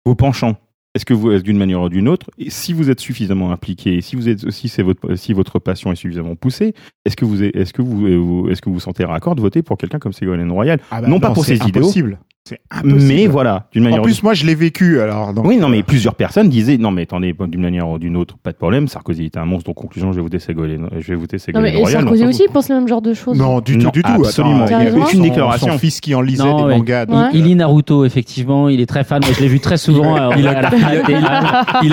vos 0.04 0.14
penchants. 0.14 0.56
Est-ce 0.94 1.06
que 1.06 1.14
vous, 1.14 1.38
d'une 1.38 1.56
manière 1.56 1.80
ou 1.80 1.88
d'une 1.88 2.06
autre, 2.06 2.30
et 2.36 2.50
si 2.50 2.74
vous 2.74 2.90
êtes 2.90 3.00
suffisamment 3.00 3.50
impliqué, 3.50 4.02
si 4.02 4.14
vous 4.14 4.28
êtes, 4.28 4.50
si 4.50 4.68
c'est 4.68 4.82
votre, 4.82 5.14
si 5.14 5.32
votre 5.32 5.58
passion 5.58 5.90
est 5.90 5.96
suffisamment 5.96 6.36
poussée, 6.36 6.74
est-ce 7.06 7.16
que 7.16 7.24
vous, 7.24 7.42
est-ce 7.42 7.72
que 7.72 7.80
vous, 7.80 8.50
est-ce 8.50 8.60
que 8.60 8.68
vous 8.68 8.78
sentez 8.78 9.06
raccord 9.06 9.34
de 9.34 9.40
voter 9.40 9.62
pour 9.62 9.78
quelqu'un 9.78 9.98
comme 9.98 10.12
Ségolène 10.12 10.52
Royal? 10.52 10.80
Ah 10.90 11.00
bah 11.00 11.08
Non 11.08 11.18
pas 11.18 11.30
pour 11.30 11.46
ses 11.46 11.56
idéaux, 11.56 11.84
impossible. 11.84 12.18
C'est 12.44 12.58
impossible. 12.72 13.02
mais 13.06 13.26
voilà, 13.28 13.68
d'une 13.72 13.84
manière 13.84 14.00
En 14.00 14.02
ou 14.02 14.04
plus, 14.06 14.20
moi, 14.24 14.34
je 14.34 14.44
l'ai 14.44 14.56
vécu, 14.56 15.00
alors. 15.00 15.32
donc, 15.32 15.46
oui, 15.46 15.58
non, 15.58 15.68
mais 15.68 15.78
euh, 15.78 15.84
plusieurs 15.86 16.16
personnes 16.16 16.48
disaient 16.48 16.76
non, 16.76 16.90
mais 16.90 17.02
attendez, 17.02 17.32
d'une 17.38 17.60
manière 17.60 17.88
ou 17.88 17.98
d'une 18.00 18.16
autre, 18.16 18.34
pas 18.42 18.50
de 18.50 18.56
problème. 18.56 18.88
Sarkozy 18.88 19.26
était 19.26 19.38
un 19.38 19.44
monstre, 19.44 19.66
donc 19.66 19.76
conclusion, 19.76 20.10
je 20.10 20.16
vais 20.16 20.22
voter 20.22 20.40
Ségolène, 20.40 20.88
je 20.98 21.06
vais 21.06 21.14
voter 21.14 21.36
Non, 21.36 21.40
Ségolène 21.44 21.72
mais 21.72 21.78
et 21.78 21.80
Royal. 21.80 22.00
Sarkozy 22.02 22.24
aussi 22.26 22.42
pense 22.52 22.68
le 22.68 22.74
même 22.74 22.88
genre 22.88 23.00
de 23.00 23.14
choses. 23.14 23.38
Non, 23.38 23.60
du 23.60 23.76
Non, 23.76 23.84
tout, 23.84 23.90
du 23.92 24.02
tout. 24.02 24.10
absolument. 24.10 24.64
Attends, 24.64 24.80
il 24.80 24.84
y 24.84 24.88
avait 24.88 25.06
son- 25.12 25.22
déclaration. 25.22 25.68
Son 25.72 25.78
fils 25.78 26.00
qui 26.00 26.16
en 26.16 26.20
lisait 26.20 26.42
Non, 26.42 26.66
des 26.66 26.74
mangas. 26.74 27.04
Il, 27.08 27.12
donc, 27.14 27.26
il 27.32 27.44
lit 27.44 27.54
Naruto, 27.54 28.04
effectivement. 28.04 28.68
Il 28.68 28.80
est 28.80 28.86
très 28.86 29.04
fan. 29.04 29.20
Moi, 29.24 29.32
je 29.36 29.40
l'ai 29.40 29.48
vu 29.48 29.60
très 29.60 29.76
souvent. 29.76 30.16
euh, 30.16 30.30
Il 30.36 30.48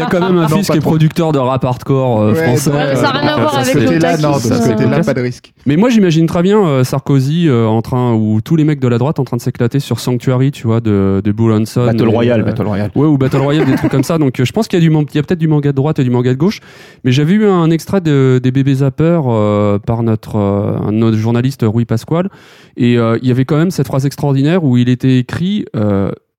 a- 0.01 0.05
quand 0.09 0.19
même 0.19 0.37
un 0.39 0.47
Non, 0.47 0.57
fils 0.57 0.69
qui 0.71 0.77
est 0.77 0.81
producteur 0.81 1.31
de 1.31 1.37
rap 1.37 1.63
hardcore 1.63 2.21
euh, 2.21 2.33
Ouais, 2.33 2.43
français. 2.43 2.71
Ouais, 2.71 2.95
ça 2.95 3.09
a 3.09 3.17
rien 3.19 3.33
à 3.35 3.39
voir 3.39 3.55
avec 3.59 3.75
classe. 3.99 5.05
pas 5.05 5.13
de 5.13 5.21
risque. 5.21 5.53
Mais 5.67 5.75
moi, 5.75 5.89
j'imagine 5.89 6.25
très 6.25 6.41
bien 6.41 6.59
euh, 6.65 6.83
Sarkozy 6.83 7.47
euh, 7.47 7.67
en 7.67 7.81
train 7.83 8.13
ou 8.13 8.41
tous 8.41 8.55
les 8.55 8.63
mecs 8.63 8.79
de 8.79 8.87
la 8.87 8.97
droite 8.97 9.19
en 9.19 9.23
train 9.25 9.37
de 9.37 9.41
s'éclater 9.41 9.79
sur 9.79 9.99
Sanctuary, 9.99 10.38
tu 10.51 10.67
vois, 10.67 10.81
de, 10.81 11.21
de 11.23 11.31
Bull 11.31 11.51
Hanson. 11.51 11.85
Battle 11.85 12.03
et, 12.03 12.05
Royale, 12.05 12.41
euh, 12.41 12.43
Battle 12.43 12.67
Royale. 12.67 12.91
Ouais, 12.95 13.05
ou 13.05 13.17
Battle 13.17 13.37
Royale, 13.37 13.65
des 13.65 13.75
trucs 13.75 13.91
comme 13.91 14.03
ça. 14.03 14.17
Donc, 14.17 14.39
euh, 14.39 14.45
je 14.45 14.51
pense 14.51 14.67
qu'il 14.67 14.79
y 14.79 14.85
a 14.85 14.89
du, 14.89 14.93
il 14.93 15.15
y 15.15 15.19
a 15.19 15.23
peut-être 15.23 15.39
du 15.39 15.47
manga 15.47 15.71
de 15.71 15.75
droite 15.75 15.99
et 15.99 16.03
du 16.03 16.09
manga 16.09 16.31
de 16.31 16.37
gauche. 16.37 16.59
Mais 17.03 17.11
j'avais 17.11 17.33
eu 17.33 17.45
un 17.45 17.69
extrait 17.69 18.01
de, 18.01 18.39
des 18.41 18.51
bébés 18.51 18.75
zappers 18.75 19.23
euh, 19.27 19.79
par 19.79 20.03
notre, 20.03 20.37
euh, 20.37 20.91
notre 20.91 21.17
journaliste 21.17 21.65
Rui 21.67 21.85
Pasquale, 21.85 22.29
et 22.77 22.97
euh, 22.97 23.17
il 23.21 23.27
y 23.27 23.31
avait 23.31 23.45
quand 23.45 23.57
même 23.57 23.71
cette 23.71 23.87
phrase 23.87 24.05
extraordinaire 24.05 24.63
où 24.63 24.77
il 24.77 24.89
était 24.89 25.17
écrit. 25.17 25.65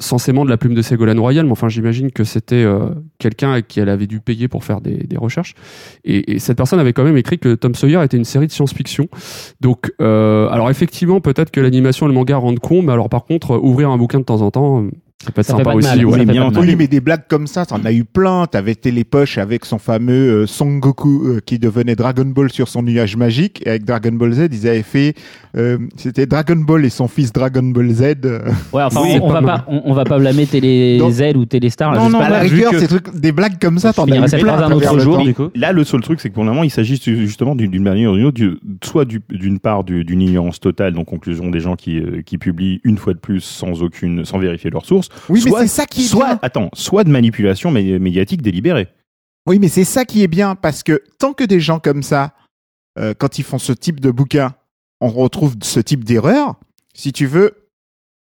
Censément 0.01 0.47
de 0.47 0.51
la 0.51 0.57
plume 0.57 0.75
de 0.75 0.81
Ségolène 0.81 1.21
Royal, 1.21 1.45
mais 1.45 1.53
enfin 1.53 1.69
j'imagine 1.69 2.11
que 2.11 2.25
c'était 2.25 2.65
euh, 2.65 2.89
quelqu'un 3.19 3.53
à 3.53 3.61
qui 3.63 3.81
elle 3.81 3.91
avait 3.91 4.07
dû 4.07 4.21
payer 4.21 4.49
pour 4.49 4.65
faire 4.65 4.81
des, 4.81 4.97
des 4.97 5.17
recherches. 5.19 5.55
Et, 6.05 6.33
et 6.33 6.39
cette 6.39 6.57
personne 6.57 6.81
avait 6.81 6.95
quand 6.95 7.05
même 7.05 7.19
écrit 7.19 7.39
que 7.39 7.55
Tom 7.55 7.75
Sawyer 7.75 8.03
était 8.03 8.17
une 8.17 8.25
série 8.25 8.47
de 8.47 8.53
science-fiction. 8.53 9.09
Donc, 9.61 9.93
euh, 10.01 10.49
alors 10.49 10.71
effectivement, 10.71 11.21
peut-être 11.21 11.51
que 11.51 11.61
l'animation 11.61 12.07
et 12.07 12.09
le 12.09 12.15
manga 12.15 12.37
rendent 12.39 12.61
con, 12.61 12.83
mais 12.83 12.93
alors 12.93 13.11
par 13.11 13.25
contre, 13.27 13.59
ouvrir 13.63 13.91
un 13.91 13.99
bouquin 13.99 14.19
de 14.21 14.25
temps 14.25 14.41
en 14.41 14.51
temps, 14.51 14.83
euh, 14.83 14.91
ça 15.23 15.33
peut 15.33 15.41
être 15.43 15.47
Ça 15.49 15.57
sympa 15.59 15.75
aussi. 15.75 15.87
mal, 15.87 16.07
ouais. 16.07 16.19
ça 16.19 16.25
bien. 16.25 16.51
Oui, 16.59 16.77
mais 16.77 16.87
des 16.87 17.01
blagues 17.01 17.25
comme 17.29 17.47
ça, 17.47 17.67
t'en 17.67 17.85
as 17.85 17.93
eu 17.93 18.05
plein. 18.05 18.47
T'avais 18.47 18.75
Télépoche 18.75 19.37
avec 19.37 19.67
son 19.67 19.79
fameux 19.79 20.43
euh, 20.43 20.47
Son 20.47 20.79
Goku 20.79 21.25
euh, 21.27 21.41
qui 21.45 21.59
devenait 21.59 21.95
Dragon 21.95 22.25
Ball 22.25 22.51
sur 22.51 22.69
son 22.69 22.83
nuage 22.83 23.17
magique. 23.17 23.63
Et 23.67 23.69
avec 23.71 23.85
Dragon 23.85 24.13
Ball 24.13 24.33
Z, 24.33 24.49
ils 24.51 24.67
avaient 24.67 24.83
fait. 24.83 25.15
euh, 25.59 25.77
C'était 25.97 26.25
Dragon 26.25 26.57
Ball 26.57 26.87
et 26.87 26.89
son 26.89 27.07
fils 27.07 27.33
Dragon 27.35 27.63
Ball 27.63 27.91
Z. 27.91 28.01
Ouais, 28.73 28.83
enfin, 28.83 29.01
Oui, 29.03 29.19
on, 29.21 29.27
on 29.27 29.33
va 29.33 29.43
pas, 29.43 29.65
on, 29.69 29.83
on 29.85 29.93
va 29.93 30.05
pas 30.05 30.19
blâmer 30.19 30.47
Télé 30.47 30.97
Donc- 30.99 31.13
Z 31.13 31.37
ou 31.37 31.45
Téléstar. 31.45 31.93
là, 31.93 31.99
non, 31.99 32.09
non, 32.09 32.19
pas, 32.19 32.25
à 32.25 32.31
la 32.31 32.39
rigueur, 32.39 32.71
que- 32.71 32.79
ces 32.79 32.89
trucs, 32.89 33.15
des 33.15 33.33
blagues 33.33 33.59
comme 33.61 33.79
ça, 33.79 33.93
t'en 33.93 34.07
as 34.11 34.17
eu 34.25 34.27
ça 34.29 34.39
plein. 34.39 34.55
un 34.63 34.73
autre 34.73 34.99
jour, 35.01 35.19
du 35.19 35.35
coup. 35.35 35.51
Là, 35.55 35.73
le 35.73 35.85
seul 35.85 36.01
truc, 36.01 36.21
c'est 36.23 36.31
que 36.31 36.35
pour 36.35 36.45
le 36.45 36.49
moment, 36.51 36.65
il 36.65 36.71
s'agit 36.71 36.99
justement 36.99 37.55
d'une 37.55 37.83
manière 37.83 38.13
ou 38.13 38.17
d'une 38.17 38.25
autre, 38.25 38.41
soit 38.83 39.05
du- 39.05 39.21
d'une 39.29 39.59
part 39.59 39.85
du- 39.85 40.03
d'une 40.05 40.23
ignorance 40.23 40.61
totale, 40.61 40.95
donc 40.95 41.09
conclusion 41.09 41.51
des 41.51 41.61
gens 41.61 41.77
qui, 41.77 41.99
euh, 41.99 42.23
qui 42.25 42.39
publient 42.39 42.81
une 42.85 42.97
fois 42.97 43.13
de 43.13 43.19
plus 43.19 43.41
sans 43.41 43.83
aucune, 43.83 44.25
sans 44.25 44.39
vérifier 44.39 44.71
leurs 44.71 44.87
sources. 44.87 45.09
Oui, 45.29 45.43
mais 45.45 45.51
c'est 45.61 45.67
ça 45.67 45.87
qui 45.87 46.03
est 46.03 46.09
soit, 46.09 46.27
bien. 46.27 46.39
attends, 46.43 46.71
soit 46.75 47.05
de 47.05 47.11
manipulation 47.11 47.73
mé- 47.73 47.99
médiatique 47.99 48.43
délibérée. 48.43 48.89
Oui, 49.47 49.59
mais 49.59 49.69
c'est 49.69 49.85
ça 49.85 50.05
qui 50.05 50.23
est 50.23 50.29
bien 50.29 50.55
parce 50.55 50.83
que 50.83 51.03
tant 51.19 51.33
que 51.33 51.45
des 51.45 51.61
gens 51.61 51.79
comme 51.79 52.03
ça, 52.03 52.35
euh, 52.99 53.15
quand 53.17 53.39
ils 53.39 53.45
font 53.45 53.59
ce 53.59 53.73
type 53.73 54.01
de 54.01 54.11
bouquin, 54.11 54.55
on 55.01 55.09
retrouve 55.09 55.55
ce 55.63 55.81
type 55.81 56.05
d'erreur. 56.05 56.55
Si 56.95 57.13
tu 57.13 57.27
veux, 57.27 57.60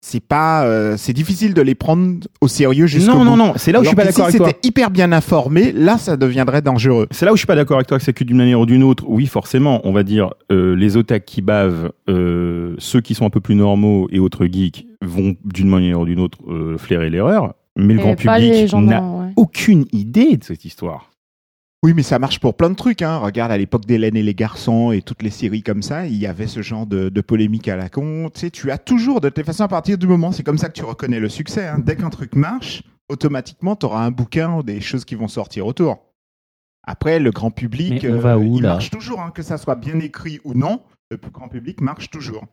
c'est 0.01 0.19
pas, 0.19 0.65
euh, 0.65 0.95
c'est 0.95 1.13
difficile 1.13 1.53
de 1.53 1.61
les 1.61 1.75
prendre 1.75 2.19
au 2.39 2.47
sérieux 2.47 2.85
jusqu'au 2.87 3.13
Non, 3.13 3.17
bout. 3.19 3.25
non, 3.25 3.37
non, 3.37 3.53
c'est 3.57 3.71
là 3.71 3.79
où 3.79 3.83
je 3.83 3.87
suis 3.87 3.95
pas 3.95 4.05
d'accord 4.05 4.25
si 4.29 4.35
avec 4.35 4.37
toi. 4.37 4.47
c'était 4.47 4.67
hyper 4.67 4.89
bien 4.91 5.11
informé, 5.11 5.71
là, 5.71 5.97
ça 5.97 6.17
deviendrait 6.17 6.61
dangereux. 6.61 7.07
C'est 7.11 7.25
là 7.25 7.33
où 7.33 7.35
je 7.35 7.39
suis 7.39 7.47
pas 7.47 7.55
d'accord 7.55 7.77
avec 7.77 7.87
toi 7.87 7.97
que 7.97 8.03
c'est 8.03 8.13
que 8.13 8.23
d'une 8.23 8.37
manière 8.37 8.59
ou 8.59 8.65
d'une 8.65 8.83
autre, 8.83 9.05
oui, 9.07 9.25
forcément, 9.25 9.81
on 9.85 9.91
va 9.91 10.03
dire 10.03 10.33
euh, 10.51 10.75
les 10.75 10.97
otaques 10.97 11.25
qui 11.25 11.41
bavent, 11.41 11.91
euh, 12.09 12.75
ceux 12.77 13.01
qui 13.01 13.15
sont 13.15 13.25
un 13.25 13.29
peu 13.29 13.41
plus 13.41 13.55
normaux 13.55 14.07
et 14.11 14.19
autres 14.19 14.45
geeks 14.45 14.85
vont 15.01 15.35
d'une 15.43 15.69
manière 15.69 15.99
ou 15.99 16.05
d'une 16.05 16.19
autre 16.19 16.37
euh, 16.47 16.77
flairer 16.77 17.09
l'erreur, 17.09 17.53
mais 17.75 17.93
le 17.93 17.99
grand 17.99 18.15
public 18.15 18.67
gens 18.67 18.81
n'a 18.81 19.01
ouais. 19.01 19.33
aucune 19.35 19.85
idée 19.91 20.37
de 20.37 20.43
cette 20.43 20.63
histoire. 20.65 21.09
Oui, 21.83 21.93
mais 21.93 22.03
ça 22.03 22.17
marche 22.17 22.39
pour 22.39 22.55
plein 22.57 22.69
de 22.69 22.75
trucs. 22.75 23.01
Hein. 23.01 23.17
Regarde, 23.19 23.51
à 23.51 23.57
l'époque 23.57 23.85
d'Hélène 23.85 24.17
et 24.17 24.23
les 24.23 24.33
garçons 24.33 24.91
et 24.91 25.01
toutes 25.01 25.21
les 25.21 25.29
séries 25.29 25.61
comme 25.61 25.83
ça, 25.83 26.07
il 26.07 26.15
y 26.15 26.25
avait 26.25 26.47
ce 26.47 26.61
genre 26.61 26.87
de, 26.87 27.09
de 27.09 27.21
polémique 27.21 27.67
à 27.67 27.75
la 27.75 27.87
con. 27.89 28.29
Tu 28.33 28.39
sais, 28.39 28.49
tu 28.49 28.71
as 28.71 28.77
toujours, 28.79 29.21
de 29.21 29.29
toute 29.29 29.45
façon, 29.45 29.63
à 29.63 29.67
partir 29.67 29.97
du 29.97 30.07
moment, 30.07 30.31
c'est 30.31 30.43
comme 30.43 30.57
ça 30.57 30.69
que 30.69 30.73
tu 30.73 30.83
reconnais 30.83 31.19
le 31.19 31.29
succès. 31.29 31.67
hein. 31.67 31.79
Dès 31.79 31.95
qu'un 31.95 32.09
truc 32.09 32.35
marche, 32.35 32.81
automatiquement, 33.09 33.75
tu 33.75 33.85
auras 33.85 34.03
un 34.03 34.11
bouquin 34.11 34.55
ou 34.55 34.63
des 34.63 34.81
choses 34.81 35.05
qui 35.05 35.15
vont 35.15 35.27
sortir 35.27 35.67
autour. 35.67 35.99
Après, 36.83 37.19
le 37.19 37.31
grand 37.31 37.51
public, 37.51 38.05
va 38.05 38.37
où, 38.39 38.55
il 38.57 38.61
marche 38.63 38.89
toujours, 38.89 39.21
hein, 39.21 39.31
que 39.33 39.43
ça 39.43 39.57
soit 39.57 39.75
bien 39.75 39.99
écrit 39.99 40.39
ou 40.45 40.53
non. 40.55 40.81
Le 41.11 41.17
plus 41.17 41.31
grand 41.31 41.47
public 41.47 41.79
marche 41.81 42.09
toujours. 42.09 42.45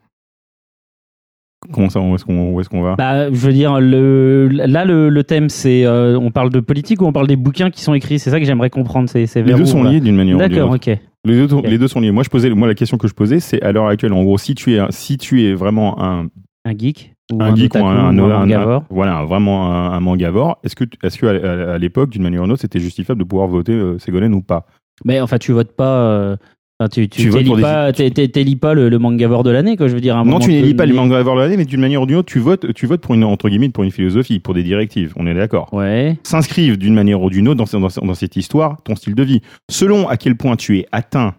Comment 1.72 1.88
ça, 1.88 2.00
où 2.00 2.14
est-ce 2.14 2.24
qu'on 2.24 2.60
qu'on 2.70 2.82
va? 2.82 2.94
Bah, 2.96 3.30
je 3.32 3.36
veux 3.46 3.52
dire, 3.52 3.80
le, 3.80 4.48
là, 4.48 4.84
le, 4.84 5.08
le 5.08 5.24
thème, 5.24 5.48
c'est. 5.48 5.84
euh, 5.86 6.18
on 6.18 6.30
parle 6.30 6.50
de 6.50 6.60
politique 6.60 7.00
ou 7.02 7.06
on 7.06 7.12
parle 7.12 7.26
des 7.26 7.36
bouquins 7.36 7.70
qui 7.70 7.82
sont 7.82 7.94
écrits? 7.94 8.18
C'est 8.18 8.30
ça 8.30 8.38
que 8.38 8.44
j'aimerais 8.46 8.70
comprendre. 8.70 9.08
C'est, 9.08 9.26
c'est 9.26 9.42
Les 9.42 9.54
deux 9.54 9.64
sont 9.64 9.82
liés 9.82 10.00
d'une 10.00 10.16
manière 10.16 10.36
ou 10.36 10.40
d'une 10.40 10.48
D'accord, 10.50 10.70
autre. 10.72 10.90
ok. 10.90 10.98
Les 11.26 11.34
deux, 11.46 11.54
Ok. 11.54 11.66
les 11.66 11.78
deux 11.78 11.88
sont 11.88 12.00
liés. 12.00 12.10
Moi, 12.10 12.22
je 12.22 12.28
posais, 12.28 12.50
moi, 12.50 12.68
la 12.68 12.74
question 12.74 12.98
que 12.98 13.08
je 13.08 13.14
posais, 13.14 13.40
c'est 13.40 13.62
à 13.62 13.72
l'heure 13.72 13.86
actuelle, 13.86 14.12
en 14.12 14.22
gros, 14.22 14.36
si 14.36 14.54
tu 14.54 14.74
es, 14.74 14.80
si 14.90 15.16
tu 15.16 15.42
es 15.44 15.54
vraiment 15.54 16.02
un, 16.02 16.26
Un 16.66 16.76
geek 16.78 17.14
ou 17.32 17.42
un 17.42 17.54
geek 17.56 17.74
ou 17.74 17.78
otaku 17.78 17.86
un, 17.86 18.18
ou 18.18 18.24
un- 18.24 18.30
un 18.30 18.34
un- 18.34 18.38
mangavore. 18.40 18.84
voilà, 18.90 19.24
vraiment 19.24 19.72
un, 19.72 19.92
un 19.92 20.00
mangavore, 20.00 20.58
est-ce 20.64 20.76
que, 20.76 20.84
est-ce 21.02 21.16
que 21.18 21.24
à, 21.26 21.70
à- 21.70 21.74
à 21.74 21.78
l'époque, 21.78 22.10
d'une 22.10 22.22
manière 22.22 22.42
ou 22.42 22.44
d'une 22.44 22.52
autre, 22.52 22.60
c'était 22.60 22.78
justifiable 22.80 23.20
de 23.20 23.24
pouvoir 23.26 23.48
voter 23.48 23.72
euh, 23.72 23.98
Ségolène 23.98 24.34
ou 24.34 24.42
pas? 24.42 24.66
Mais 25.06 25.18
enfin, 25.20 25.38
tu 25.38 25.52
votes 25.52 25.72
pas. 25.74 25.96
euh, 26.02 26.36
enfin, 26.80 26.88
tu 26.88 27.08
tu, 27.08 27.22
Tu 27.22 27.28
votes 27.30 27.44
pour 27.44 27.60
pas, 27.60 27.92
t'élis 27.92 28.58
le, 28.74 28.88
le 28.88 28.98
mangavore 28.98 29.42
de 29.42 29.50
l'année, 29.50 29.76
quoi. 29.76 29.88
Je 29.88 29.94
veux 29.94 30.00
dire. 30.00 30.16
un 30.16 30.24
Non, 30.24 30.38
tu 30.38 30.50
n'élis 30.50 30.74
pas 30.74 30.86
les 30.86 30.92
donné- 30.92 31.02
mangavores 31.08 31.36
de 31.36 31.40
l'année, 31.42 31.56
mais 31.56 31.64
d'une 31.64 31.80
manière 31.80 32.02
ou 32.02 32.06
d'une 32.06 32.16
autre, 32.16 32.30
tu 32.32 32.38
votes, 32.38 32.72
tu 32.74 32.86
votes 32.86 33.00
pour 33.00 33.14
une 33.14 33.24
entre 33.24 33.48
guillemets 33.48 33.68
pour 33.68 33.84
une 33.84 33.90
philosophie, 33.90 34.38
pour 34.40 34.54
des 34.54 34.62
directives. 34.62 35.12
On 35.16 35.26
est 35.26 35.34
d'accord. 35.34 35.72
Ouais. 35.72 36.16
S'inscrivent 36.22 36.76
d'une 36.78 36.94
manière 36.94 37.22
ou 37.22 37.30
d'une 37.30 37.48
autre 37.48 37.58
dans, 37.58 37.66
ce- 37.66 37.76
dans, 37.76 37.88
ce- 37.88 38.00
dans 38.00 38.14
cette 38.14 38.36
histoire, 38.36 38.82
ton 38.82 38.94
style 38.96 39.14
de 39.14 39.22
vie. 39.22 39.40
Selon 39.70 40.08
à 40.08 40.16
quel 40.16 40.36
point 40.36 40.56
tu 40.56 40.78
es 40.78 40.86
atteint. 40.92 41.34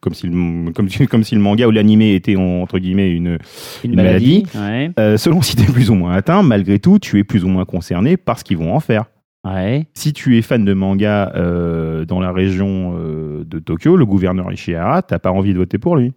Comme 0.00 0.12
si, 0.12 0.26
le, 0.26 0.72
comme, 0.72 0.90
si- 0.90 1.06
comme 1.08 1.24
si 1.24 1.34
le 1.34 1.40
manga 1.40 1.66
ou 1.66 1.70
l'animé 1.70 2.14
était 2.14 2.36
entre 2.36 2.78
guillemets 2.78 3.10
une, 3.10 3.38
Une, 3.82 3.90
Une 3.92 3.96
maladie. 3.96 4.44
Ouais. 4.54 4.90
Euh, 5.00 5.16
selon 5.16 5.40
si 5.40 5.56
tu 5.56 5.62
es 5.62 5.72
plus 5.72 5.88
ou 5.90 5.94
moins 5.94 6.12
atteint, 6.12 6.42
malgré 6.42 6.78
tout, 6.78 6.98
tu 6.98 7.18
es 7.18 7.24
plus 7.24 7.44
ou 7.44 7.48
moins 7.48 7.64
concerné 7.64 8.18
par 8.18 8.38
ce 8.38 8.44
qu'ils 8.44 8.58
vont 8.58 8.74
en 8.74 8.80
faire. 8.80 9.06
Ouais. 9.46 9.86
Si 9.94 10.12
tu 10.12 10.36
es 10.36 10.42
fan 10.42 10.64
de 10.64 10.74
manga 10.74 11.32
euh, 11.34 12.04
dans 12.04 12.20
la 12.20 12.30
région 12.32 12.94
euh, 12.98 13.42
de 13.46 13.58
Tokyo, 13.58 13.96
le 13.96 14.04
gouverneur 14.04 14.52
Ishihara, 14.52 15.00
t'as 15.02 15.18
pas 15.18 15.30
envie 15.32 15.52
de 15.54 15.58
voter 15.58 15.78
pour 15.78 15.96
lui. 15.96 16.12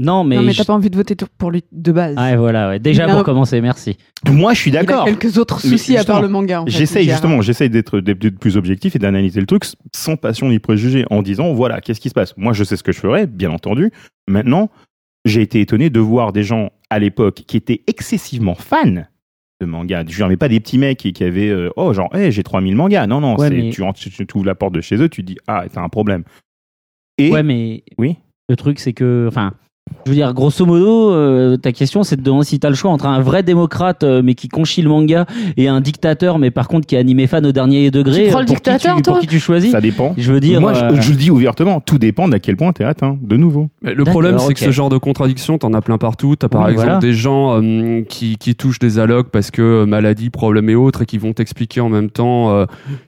Non, 0.00 0.24
mais. 0.24 0.34
non, 0.34 0.42
mais 0.42 0.50
je- 0.50 0.58
t'as 0.58 0.64
pas 0.64 0.72
envie 0.72 0.90
de 0.90 0.96
voter 0.96 1.14
pour 1.38 1.52
lui 1.52 1.62
de 1.70 1.92
base. 1.92 2.16
Ouais, 2.16 2.34
voilà. 2.36 2.68
Ouais. 2.68 2.80
Déjà 2.80 3.04
a 3.04 3.08
pour 3.08 3.18
un- 3.20 3.22
commencer, 3.22 3.60
merci. 3.60 3.96
Moi, 4.28 4.52
je 4.54 4.58
suis 4.58 4.70
Il 4.72 4.76
a 4.76 4.82
d'accord. 4.82 5.04
quelques 5.04 5.38
autres 5.38 5.60
soucis 5.60 5.96
à 5.96 6.02
part 6.02 6.20
le 6.20 6.26
manga. 6.26 6.62
En 6.62 6.64
fait, 6.64 6.72
J'essaye 6.72 7.08
justement, 7.08 7.40
j'essaye 7.42 7.70
d'être 7.70 8.00
d'être 8.00 8.38
plus 8.40 8.56
objectif 8.56 8.96
et 8.96 8.98
d'analyser 8.98 9.38
le 9.38 9.46
truc 9.46 9.62
sans 9.94 10.16
passion 10.16 10.48
ni 10.48 10.58
préjugés, 10.58 11.04
en 11.10 11.22
disant 11.22 11.52
voilà, 11.54 11.80
qu'est-ce 11.80 12.00
qui 12.00 12.08
se 12.08 12.14
passe? 12.14 12.36
Moi, 12.36 12.52
je 12.54 12.64
sais 12.64 12.76
ce 12.76 12.82
que 12.82 12.90
je 12.90 12.98
ferais, 12.98 13.28
bien 13.28 13.52
entendu. 13.52 13.92
Maintenant, 14.26 14.68
j'ai 15.24 15.42
été 15.42 15.60
étonné 15.60 15.90
de 15.90 16.00
voir 16.00 16.32
des 16.32 16.42
gens 16.42 16.70
à 16.90 16.98
l'époque 16.98 17.44
qui 17.46 17.56
étaient 17.56 17.82
excessivement 17.86 18.56
fans 18.56 19.04
de 19.60 19.66
manga. 19.66 20.04
Je 20.06 20.24
mais 20.24 20.36
pas 20.36 20.48
des 20.48 20.60
petits 20.60 20.78
mecs 20.78 20.98
qui, 20.98 21.12
qui 21.12 21.24
avaient 21.24 21.48
euh, 21.48 21.70
oh 21.76 21.92
genre 21.92 22.14
hey, 22.14 22.32
j'ai 22.32 22.42
3000 22.42 22.74
mangas. 22.76 23.06
Non 23.06 23.20
non, 23.20 23.36
Ouais, 23.36 23.48
c'est- 23.48 23.54
mais- 23.56 23.70
tu, 23.70 23.82
rentres, 23.82 24.00
tu, 24.00 24.10
tu 24.10 24.26
ouvres 24.36 24.46
la 24.46 24.54
porte 24.54 24.74
de 24.74 24.80
chez 24.80 24.96
eux, 24.96 25.08
tu 25.08 25.22
dis 25.22 25.36
ah 25.46 25.64
t'as 25.72 25.82
un 25.82 25.88
problème. 25.88 26.24
Et 27.18 27.30
Ouais, 27.30 27.42
mais. 27.42 27.84
Oui. 27.98 28.16
Le 28.48 28.56
truc, 28.56 28.80
c'est 28.80 28.92
que. 28.92 29.26
Enfin. 29.28 29.54
Je 30.06 30.10
veux 30.10 30.16
dire, 30.16 30.34
grosso 30.34 30.66
modo, 30.66 31.12
euh, 31.12 31.56
ta 31.56 31.72
question, 31.72 32.02
c'est 32.04 32.16
de 32.16 32.22
demander 32.22 32.44
si 32.44 32.58
t'as 32.60 32.68
le 32.68 32.74
choix 32.74 32.90
entre 32.90 33.06
un 33.06 33.20
vrai 33.22 33.42
démocrate, 33.42 34.02
euh, 34.04 34.20
mais 34.22 34.34
qui 34.34 34.48
conchit 34.48 34.82
le 34.82 34.90
manga, 34.90 35.24
et 35.56 35.66
un 35.68 35.80
dictateur, 35.80 36.38
mais 36.38 36.50
par 36.50 36.68
contre 36.68 36.86
qui 36.86 36.94
est 36.94 36.98
animé 36.98 37.26
fan 37.26 37.44
au 37.46 37.52
dernier 37.52 37.90
degré. 37.90 38.24
Tu 38.24 38.30
prends 38.30 38.40
le 38.40 38.44
euh, 38.44 38.46
pour 38.48 38.56
qui 38.56 38.70
dictateur, 38.70 38.96
tu, 38.96 39.02
toi 39.02 39.12
Pour 39.14 39.20
qui 39.22 39.26
tu 39.28 39.38
choisis 39.40 39.70
ça 39.72 39.80
dépend. 39.80 40.14
Je 40.18 40.30
veux 40.30 40.40
dire. 40.40 40.60
Moi, 40.60 40.74
je- 40.74 40.84
euh, 40.84 41.00
je, 41.00 41.10
le 41.10 41.16
dis 41.16 41.30
ouvertement, 41.30 41.80
tout 41.80 41.96
dépend 41.98 42.28
d'à 42.28 42.38
quel 42.38 42.56
point 42.56 42.72
t'es 42.72 42.84
atteint. 42.84 43.16
De 43.22 43.36
nouveau. 43.38 43.68
Mais 43.82 43.94
Le 43.94 44.04
problème, 44.04 44.38
c'est 44.38 44.52
que 44.52 44.60
ce 44.60 44.70
genre 44.70 44.90
de 44.90 44.98
contradiction, 44.98 45.56
t'en 45.56 45.72
as 45.72 45.80
plein 45.80 45.96
partout. 45.96 46.36
T'as 46.36 46.48
par 46.48 46.62
Oui, 46.64 46.72
exemple 46.72 46.86
voilà. 46.86 46.98
des 47.00 47.14
gens 47.14 47.62
euh, 47.62 48.02
qui, 48.02 48.36
qui 48.36 48.54
touchent 48.54 48.78
des 48.80 48.98
allocs 48.98 49.30
parce 49.30 49.50
que 49.50 49.62
euh, 49.62 49.86
maladie, 49.86 50.28
problème 50.28 50.68
et 50.68 50.74
autres, 50.74 51.02
et 51.02 51.06
qui 51.06 51.16
vont 51.16 51.32
t'expliquer 51.32 51.80
en 51.80 51.88
même 51.88 52.10
temps 52.10 52.50
euh, 52.54 52.66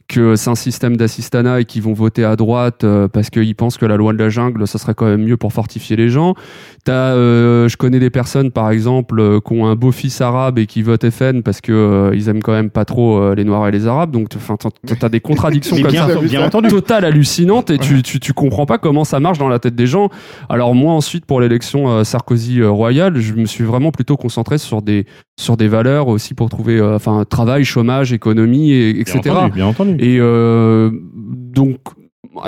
que 0.09 0.35
c'est 0.37 0.49
un 0.51 0.55
système 0.55 0.97
d'assistanat 0.97 1.61
et 1.61 1.65
qui 1.67 1.81
vont 1.81 1.93
voter 1.93 2.25
à 2.25 2.37
droite 2.37 2.85
euh, 2.85 3.07
parce 3.09 3.29
qu'ils 3.29 3.55
pensent 3.55 3.77
que 3.77 3.87
la 3.87 3.97
loi 3.97 4.15
de 4.15 4.19
la 4.19 4.31
jungle, 4.31 4.67
ça 4.67 4.79
serait 4.79 4.95
quand 4.95 5.07
même 5.07 5.25
mieux 5.25 5.37
pour 5.37 5.53
fortifier 5.53 5.97
les 5.97 6.09
gens. 6.09 6.35
T'as, 6.85 7.15
euh, 7.15 7.69
je 7.69 7.77
connais 7.77 7.99
des 7.99 8.11
personnes, 8.11 8.51
par 8.51 8.71
exemple, 8.71 9.19
euh, 9.21 9.41
qui 9.41 9.53
ont 9.53 9.67
un 9.67 9.75
beau-fils 9.75 10.21
arabe 10.21 10.59
et 10.59 10.67
qui 10.67 10.83
votent 10.83 11.11
FN 11.11 11.43
parce 11.43 11.61
que 11.61 11.73
euh, 11.73 12.11
ils 12.15 12.29
aiment 12.29 12.43
quand 12.43 12.53
même 12.53 12.71
pas 12.71 12.85
trop 12.85 13.19
euh, 13.19 13.35
les 13.35 13.45
Noirs 13.45 13.67
et 13.69 13.73
les 13.73 13.87
Arabes. 13.87 14.11
Donc, 14.11 14.29
enfin, 14.37 14.57
t'as- 14.57 15.09
des 15.09 15.21
contradictions 15.21 15.77
comme 15.81 15.91
bien, 15.91 16.09
ça 16.09 16.21
bien 16.21 16.45
entendu. 16.45 16.69
totale 16.69 17.05
hallucinante 17.05 17.71
et 17.71 17.79
tu, 17.79 18.03
tu, 18.03 18.21
tu 18.21 18.33
comprends 18.33 18.67
pas 18.67 18.79
comment 18.79 19.05
ça 19.05 19.21
marche 19.21 19.39
dans 19.39 19.49
la 19.49 19.59
tête 19.59 19.75
des 19.75 19.87
gens. 19.87 20.09
Alors 20.49 20.75
moi 20.75 20.93
ensuite 20.93 21.27
pour 21.27 21.41
l'élection 21.41 21.89
euh, 21.89 22.05
Sarkozy 22.05 22.61
euh, 22.61 22.71
royale, 22.71 23.19
je 23.19 23.35
me 23.35 23.47
suis 23.47 23.65
vraiment 23.65 23.91
plutôt 23.93 24.17
concentré 24.17 24.59
sur 24.59 24.83
des 24.83 25.07
sur 25.39 25.57
des 25.57 25.69
valeurs 25.69 26.09
aussi 26.09 26.35
pour 26.35 26.49
trouver 26.49 26.79
euh, 26.79 26.97
enfin 26.97 27.25
travail, 27.29 27.65
chômage, 27.65 28.13
économie 28.13 28.73
et, 28.73 28.93
Bien 28.93 29.03
etc. 29.03 29.21
entendu, 29.31 29.53
bien 29.53 29.67
entendu. 29.67 29.97
Et 30.01 30.19
euh, 30.21 30.91
donc 31.15 31.79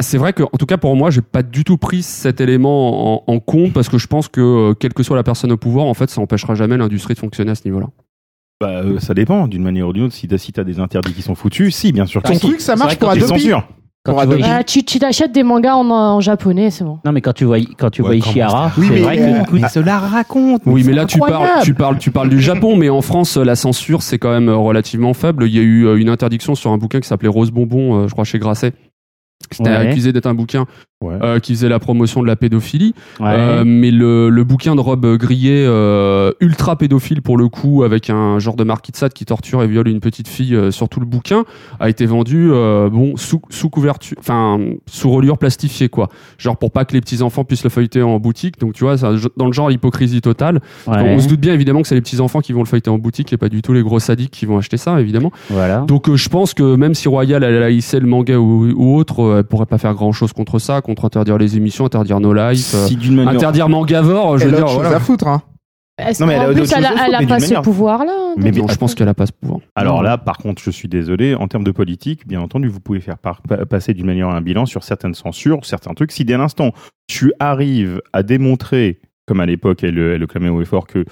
c'est 0.01 0.19
vrai 0.19 0.33
que 0.33 0.43
en 0.43 0.57
tout 0.59 0.67
cas 0.67 0.77
pour 0.77 0.95
moi 0.97 1.11
j'ai 1.11 1.23
pas 1.23 1.43
du 1.43 1.65
tout 1.65 1.77
pris 1.77 2.03
cet 2.03 2.41
élément 2.41 3.15
en, 3.17 3.25
en 3.27 3.41
compte 3.41 3.73
parce 3.73 3.89
que 3.89 3.99
je 3.99 4.07
pense 4.07 4.29
que 4.29 4.41
euh, 4.41 4.75
quelle 4.75 4.95
que 4.95 5.03
soit 5.03 5.17
la 5.17 5.23
personne 5.23 5.53
au 5.53 5.57
pouvoir 5.57 5.87
en 5.87 5.95
fait 5.95 6.11
ça 6.11 6.21
empêchera 6.21 6.55
jamais 6.55 6.77
l'industrie 6.77 7.15
de 7.15 7.19
fonctionner 7.19 7.51
à 7.53 7.55
ce 7.55 7.63
niveau-là. 7.65 7.87
Bah, 8.61 8.83
euh, 8.83 8.99
ça 8.99 9.15
dépend 9.15 9.47
d'une 9.47 9.63
manière 9.63 9.87
ou 9.89 9.93
d'une 9.93 10.05
autre. 10.05 10.15
Si 10.15 10.27
t'as 10.27 10.39
si 10.39 10.53
des 10.53 10.81
interdits 10.81 11.13
qui 11.13 11.23
sont 11.23 11.37
foutus, 11.37 11.75
si, 11.77 11.93
bien 11.93 12.07
sûr. 12.07 12.23
que 12.23 12.29
Ton 12.29 12.35
si. 12.35 12.41
truc, 12.41 12.61
ça 12.61 12.75
marche 12.75 12.97
pour 12.97 13.09
Adobe. 13.11 13.29
Quand 14.05 14.13
Pour 14.13 14.23
tu 14.23 14.27
vois, 14.27 14.35
Adobe. 14.37 14.41
Ah, 14.45 14.65
tu 14.65 14.83
tu 14.85 14.99
t'achètes 14.99 15.31
des 15.33 15.45
mangas 15.45 15.77
en, 15.77 15.89
en 15.91 16.21
japonais, 16.21 16.71
c'est 16.71 16.83
bon. 16.83 16.99
non, 17.05 17.13
mais 17.13 17.21
quand 17.21 17.33
tu 17.35 17.45
vois, 17.45 17.59
quand 17.79 17.91
tu 17.91 18.03
vois 18.03 18.11
Ouais, 18.11 18.19
Ishihara, 18.19 18.73
Oui, 18.77 18.87
c'est 18.89 18.99
vrai 19.01 19.17
que 19.17 19.23
euh, 19.23 19.39
du 19.41 19.47
coup, 19.47 19.59
Mais 19.61 19.69
cela 19.69 19.99
raconte. 19.99 20.63
Oui, 20.67 20.83
mais 20.85 20.93
là 20.93 21.05
tu 21.05 21.19
parles, 21.21 21.49
tu 21.63 21.75
parles, 21.75 21.99
tu 21.99 22.11
parles 22.11 22.29
du 22.31 22.41
Japon, 22.41 22.77
mais 22.77 22.89
en 22.89 23.01
France 23.03 23.37
la 23.37 23.55
censure 23.55 24.03
c'est 24.03 24.19
quand 24.19 24.31
même 24.31 24.49
euh, 24.49 24.57
relativement 24.57 25.15
faible. 25.15 25.45
Il 25.47 25.55
y 25.55 25.59
a 25.59 25.63
eu 25.63 25.87
euh, 25.87 25.97
une 25.97 26.09
interdiction 26.09 26.55
sur 26.57 26.73
un 26.73 26.79
bouquin 26.79 27.01
qui 27.01 27.07
s'appelait 27.07 27.29
Rose 27.29 27.51
Bonbon, 27.53 28.09
je 28.09 28.13
crois 28.13 28.25
chez 28.25 28.39
Grasset. 28.41 28.73
C'était 29.51 29.71
Ouais. 29.71 29.77
accusé 29.77 30.13
d'être 30.13 30.27
un 30.27 30.35
bouquin 30.35 30.67
Ouais. 31.01 31.15
euh, 31.23 31.39
qui 31.39 31.55
faisait 31.55 31.69
la 31.69 31.79
promotion 31.79 32.23
de 32.23 32.27
la 32.27 32.35
pédophilie. 32.35 32.93
ouais. 33.21 33.27
Euh, 33.29 33.63
mais 33.65 33.93
le, 33.93 34.31
le 34.31 34.43
bouquin 34.45 34.75
de 34.75 34.81
Rob 34.81 35.07
Grillet, 35.17 35.65
euh, 35.65 36.33
ultra 36.41 36.75
pédophile 36.77 37.23
pour 37.23 37.37
le 37.39 37.49
coup, 37.49 37.85
avec 37.85 38.11
un 38.11 38.41
genre 38.41 38.57
de 38.57 38.65
marquis 38.65 38.91
de 38.91 38.97
Sade 38.97 39.13
qui 39.13 39.25
torture 39.25 39.63
et 39.63 39.69
viole 39.69 39.87
une 39.87 40.01
petite 40.01 40.27
fille 40.27 40.57
euh, 40.57 40.73
sur 40.73 40.89
tout 40.89 40.99
le 40.99 41.07
bouquin, 41.07 41.45
a 41.79 41.89
été 41.89 42.05
vendu 42.05 42.49
euh, 42.51 42.91
bon 42.91 43.17
sous, 43.17 43.41
sous 43.49 43.71
couverture, 43.71 44.17
enfin 44.19 44.59
sous 44.91 45.09
reliure 45.09 45.39
plastifiée 45.39 45.89
quoi. 45.89 46.09
Genre 46.37 46.57
pour 46.57 46.73
pas 46.73 46.85
que 46.85 46.95
les 46.95 47.01
petits 47.01 47.23
enfants 47.23 47.45
puissent 47.45 47.63
le 47.65 47.71
feuilleter 47.71 48.03
en 48.03 48.19
boutique. 48.19 48.59
Donc 48.59 48.73
tu 48.75 48.83
vois, 48.83 48.99
ça, 48.99 49.13
dans 49.37 49.47
le 49.47 49.53
genre 49.53 49.71
hypocrisie 49.71 50.21
totale. 50.21 50.61
Ouais. 50.89 50.97
On 50.99 51.21
se 51.21 51.29
doute 51.29 51.41
bien 51.41 51.55
évidemment 51.55 51.83
que 51.83 51.87
c'est 51.89 51.95
les 51.95 52.01
petits 52.03 52.21
enfants 52.21 52.41
qui 52.41 52.53
vont 52.53 52.61
le 52.65 52.67
feuilleter 52.69 52.91
en 52.91 52.99
boutique 52.99 53.33
et 53.33 53.37
pas 53.37 53.49
du 53.49 53.63
tout 53.63 53.73
les 53.73 53.83
gros 53.85 54.01
sadiques 54.01 54.33
qui 54.33 54.47
vont 54.47 54.59
acheter 54.59 54.77
ça 54.77 55.01
évidemment. 55.01 55.31
Voilà. 55.49 55.83
Donc 55.87 56.09
euh, 56.09 56.17
je 56.17 56.29
pense 56.29 56.55
que 56.55 56.75
même 56.75 56.95
si 56.95 57.07
Royal 57.07 57.45
elle 57.45 57.63
haïssait 57.63 58.01
le 58.01 58.09
manga 58.09 58.37
ou, 58.37 58.69
ou 58.77 58.97
autre, 58.97 59.28
euh, 59.29 59.39
elle 59.39 59.45
pourrait 59.45 59.67
pas 59.67 59.79
faire 59.79 59.95
grand 59.95 60.13
chose 60.13 60.33
contre 60.33 60.59
ça, 60.59 60.81
contre 60.81 61.05
interdire 61.05 61.39
les 61.39 61.57
émissions, 61.57 61.85
interdire 61.87 62.21
nos 62.21 62.33
lives, 62.33 62.65
euh, 62.75 62.87
Si 62.87 62.97
d'une 62.97 63.15
manière. 63.17 63.35
interdire 63.35 63.69
Mangavore, 63.69 64.39
je 64.39 64.47
veux 64.49 64.57
dire 64.57 64.67
voilà. 64.67 64.97
à 64.97 65.01
foutre. 65.01 65.27
Hein. 65.29 65.43
Est-ce 65.99 66.23
Non, 66.23 66.29
mais 66.29 66.35
elle 66.35 66.41
a 66.43 66.53
plus, 66.55 66.73
elle 66.73 66.85
a, 66.87 67.19
elle 67.21 67.27
pas 67.27 67.41
ce 67.41 67.55
pouvoir-là. 67.61 68.35
Mais 68.37 68.53
Non, 68.53 68.69
je 68.69 68.77
pense 68.77 68.95
qu'elle 68.95 69.09
a 69.09 69.15
pas 69.15 69.27
ce 69.27 69.33
pouvoir. 69.33 69.59
Alors 69.75 70.03
là, 70.05 70.17
par 70.17 70.39
contre, 70.39 70.63
je 70.63 70.71
suis 70.71 70.87
désolé. 70.87 71.35
En 71.35 71.49
termes 71.49 71.65
de 71.65 71.73
politique, 71.73 72.25
bien 72.27 72.41
entendu, 72.41 72.69
vous 72.69 72.79
pouvez 72.79 73.01
faire 73.01 73.19
par- 73.19 73.43
passer 73.69 73.95
d'une 73.95 74.07
manière 74.07 74.29
un 74.29 74.41
bilan 74.41 74.65
sur 74.65 74.85
certaines 74.85 75.15
censures, 75.15 75.65
certains 75.65 75.95
trucs. 75.95 76.13
Si 76.13 76.25
dès 76.25 76.37
l'instant, 76.37 76.71
tu 77.09 77.33
arrives 77.41 78.01
à 78.13 78.23
démontrer, 78.23 79.01
comme 79.27 79.41
à 79.41 79.47
l'époque, 79.47 79.83
elle, 79.83 79.99
elle 79.99 80.21
le 80.21 80.27
clamait 80.29 80.49
haut 80.51 80.63
et 80.63 80.67
fort, 80.67 80.87
que 80.87 81.05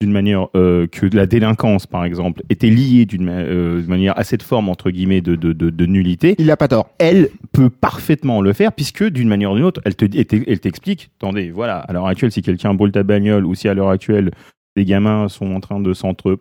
d'une 0.00 0.12
manière 0.12 0.48
euh, 0.54 0.86
que 0.86 1.04
la 1.14 1.26
délinquance, 1.26 1.86
par 1.86 2.04
exemple, 2.06 2.42
était 2.48 2.70
liée 2.70 3.04
d'une 3.04 3.24
ma- 3.24 3.32
euh, 3.32 3.82
de 3.82 3.86
manière 3.86 4.18
à 4.18 4.24
cette 4.24 4.42
forme 4.42 4.70
entre 4.70 4.90
guillemets 4.90 5.20
de, 5.20 5.36
de, 5.36 5.52
de, 5.52 5.68
de 5.68 5.86
nullité, 5.86 6.34
Il 6.38 6.50
a 6.50 6.56
pas 6.56 6.68
tort. 6.68 6.88
elle 6.98 7.28
peut 7.52 7.68
parfaitement 7.68 8.40
le 8.40 8.54
faire 8.54 8.72
puisque 8.72 9.04
d'une 9.04 9.28
manière 9.28 9.52
ou 9.52 9.56
d'une 9.56 9.64
autre, 9.64 9.82
elle 9.84 9.94
te 9.96 10.06
elle 10.06 10.24
t'e- 10.24 10.44
elle 10.46 10.60
t'explique. 10.60 11.10
Attendez, 11.18 11.50
voilà, 11.50 11.80
à 11.80 11.92
l'heure 11.92 12.06
actuelle, 12.06 12.32
si 12.32 12.40
quelqu'un 12.40 12.72
brûle 12.72 12.92
ta 12.92 13.02
bagnole 13.02 13.44
ou 13.44 13.54
si 13.54 13.68
à 13.68 13.74
l'heure 13.74 13.90
actuelle 13.90 14.30
des 14.74 14.86
gamins 14.86 15.28
sont 15.28 15.52
en 15.54 15.60
train 15.60 15.80
de 15.80 15.92
s'entre 15.92 16.38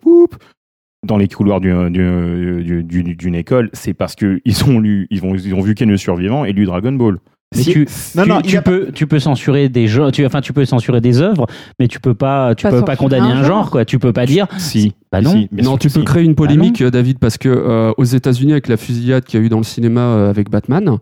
dans 1.06 1.18
les 1.18 1.28
couloirs 1.28 1.60
du- 1.60 1.74
du- 1.90 2.64
du- 2.64 2.84
du- 3.04 3.16
d'une 3.16 3.36
école, 3.36 3.70
c'est 3.74 3.94
parce 3.94 4.16
que 4.16 4.40
ils 4.46 4.64
ont 4.70 4.80
lu, 4.80 5.08
ils 5.10 5.24
ont, 5.26 5.36
ils 5.36 5.54
ont 5.54 5.62
vu 5.62 5.76
Ken 5.76 5.90
le 5.90 5.98
survivant 5.98 6.46
et 6.46 6.54
lu 6.54 6.66
Dragon 6.66 6.94
Ball. 6.94 7.18
Mais 7.56 7.64
Si- 7.64 7.72
tu, 7.72 7.88
Non, 8.16 8.24
tu, 8.24 8.30
non, 8.30 8.42
tu 8.42 8.62
peux, 8.62 8.92
tu 8.94 9.08
peux 9.08 9.18
censurer 9.20 9.70
des 9.70 9.88
gens, 9.88 10.12
tu, 10.12 10.24
enfin, 10.24 10.40
tu 10.40 10.54
peux 10.54 10.66
censurer 10.66 11.02
des 11.02 11.20
œuvres, 11.20 11.48
mais 11.80 11.88
tu 11.88 12.00
peux 12.00 12.14
pas, 12.14 12.54
tu 12.54 12.64
Pas 12.64 12.70
peux 12.72 12.86
pas 12.86 12.96
condamner 12.96 13.26
un 13.32 13.38
genre, 13.44 13.46
genre. 13.64 13.72
quoi. 13.72 13.86
Tu 13.86 13.98
peux 13.98 14.14
pas 14.14 14.28
dire, 14.28 14.46
si, 14.60 14.94
bah 15.12 15.22
non. 15.22 15.32
si, 15.32 15.50
non, 15.52 15.78
tu 15.78 15.90
peux 15.90 16.00
si. 16.02 16.06
créer 16.06 16.24
une 16.24 16.36
polémique, 16.36 16.78
Ah 16.82 16.86
euh, 16.86 16.92
David, 16.92 17.18
parce 17.18 17.40
que 17.40 17.50
euh, 17.50 17.92
aux 17.98 18.04
États-Unis, 18.04 18.52
avec 18.52 18.68
la 18.68 18.78
fusillade 18.78 19.24
qu'il 19.24 19.40
y 19.40 19.44
a 19.44 19.46
eu 19.46 19.50
dans 19.50 19.58
le 19.58 19.64
cinéma 19.64 20.02
euh, 20.02 20.30
avec 20.30 20.52
Batman, 20.52 20.98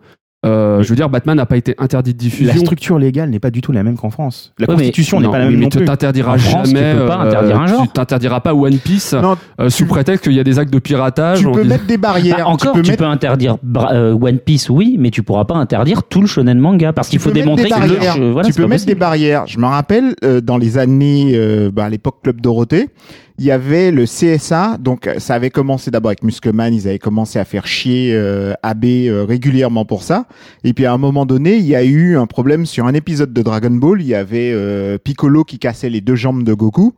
euh, 0.47 0.77
Oui. 0.79 0.83
je 0.83 0.89
veux 0.89 0.95
dire, 0.95 1.09
Batman 1.09 1.37
n'a 1.37 1.45
pas 1.45 1.57
été 1.57 1.75
interdit 1.77 2.13
de 2.13 2.17
diffusion. 2.17 2.53
La 2.53 2.59
structure 2.59 2.97
légale 2.99 3.29
n'est 3.29 3.39
pas 3.39 3.51
du 3.51 3.61
tout 3.61 3.71
la 3.71 3.83
même 3.83 3.97
qu'en 3.97 4.09
France. 4.09 4.53
La 4.57 4.63
Ouais, 4.67 4.73
mais- 4.75 4.77
constitution 4.83 5.19
n'est 5.19 5.27
pas 5.29 5.39
la 5.39 5.45
même 5.45 5.55
mais 5.55 5.61
non 5.63 5.69
tu 5.69 5.77
plus. 5.77 5.85
t'interdiras 5.85 6.35
tu 6.37 6.43
jamais. 6.49 6.93
peux 6.95 7.05
pas 7.07 7.17
interdire 7.17 7.59
un 7.61 7.67
genre. 7.67 7.81
Tu 7.83 7.87
t'interdiras 7.89 8.39
pas 8.39 8.53
One 8.53 8.77
Piece 8.77 9.13
Non, 9.13 9.35
euh, 9.59 9.69
sous 9.69 9.85
prétexte 9.85 10.23
qu'il 10.23 10.33
y 10.33 10.39
a 10.39 10.43
des 10.43 10.59
actes 10.59 10.71
de 10.73 10.79
piratage. 10.79 11.39
tu 11.39 11.51
peux 11.51 11.63
mettre 11.63 11.85
des 11.85 11.97
barrières. 11.97 12.37
Bah, 12.37 12.47
encore, 12.47 12.73
tu 12.73 12.81
tu 12.81 12.91
peux 12.91 12.97
peux, 12.97 13.03
mettre 13.03 13.11
interdire 13.13 13.57
euh, 13.91 14.13
One 14.19 14.39
Piece, 14.39 14.69
oui, 14.69 14.95
mais 14.99 15.09
tu 15.11 15.23
pourras 15.23 15.45
pas 15.45 15.55
interdire 15.55 16.03
tout 16.03 16.21
le 16.21 16.27
shonen 16.27 16.57
manga 16.59 16.93
parce 16.93 17.09
qu'il 17.09 17.19
Tu 17.19 17.23
faut 17.23 17.29
peux 17.29 17.35
mettre 17.35 17.45
démontrer 17.45 17.63
des 17.65 17.69
que 17.69 17.75
barrières. 17.95 18.17
le- 18.17 18.31
voilà, 18.31 18.47
tu 18.47 18.53
peux 18.53 18.67
mettre 18.67 18.85
des 18.85 18.95
barrières. 18.95 19.43
Je 19.47 19.59
me 19.59 19.65
rappelle, 19.65 20.15
euh, 20.23 20.41
dans 20.41 20.57
les 20.57 20.77
années, 20.77 21.31
euh, 21.35 21.69
bah, 21.73 21.85
à 21.85 21.89
l'époque 21.89 22.17
Club 22.23 22.41
Dorothée, 22.41 22.89
il 23.37 23.45
y 23.45 23.51
avait 23.51 23.91
le 23.91 24.05
CSA. 24.05 24.77
Donc, 24.79 25.07
euh, 25.07 25.19
ça 25.19 25.35
avait 25.35 25.49
commencé 25.49 25.91
d'abord 25.91 26.09
avec 26.09 26.23
Muscleman. 26.23 26.73
Ils 26.73 26.87
avaient 26.87 26.99
commencé 26.99 27.37
à 27.39 27.45
faire 27.45 27.67
chier 27.67 28.11
euh, 28.13 28.53
AB 28.63 28.85
euh, 28.85 29.25
régulièrement 29.25 29.85
pour 29.85 30.03
ça. 30.03 30.25
Et 30.63 30.73
puis, 30.73 30.85
à 30.85 30.93
un 30.93 30.97
moment 30.97 31.25
donné, 31.25 31.55
il 31.57 31.65
y 31.65 31.75
a 31.75 31.83
eu 31.83 32.17
un 32.17 32.25
problème 32.27 32.65
sur 32.65 32.85
un 32.85 32.93
épisode 32.93 33.33
de 33.33 33.41
Dragon 33.41 33.71
Ball. 33.71 34.01
Il 34.01 34.07
y 34.07 34.15
avait 34.15 34.51
euh, 34.53 34.97
Piccolo 34.97 35.43
qui 35.43 35.59
cassait 35.59 35.89
les 35.89 36.01
deux 36.01 36.15
jambes 36.15 36.43
de 36.43 36.53
Goku. 36.53 36.93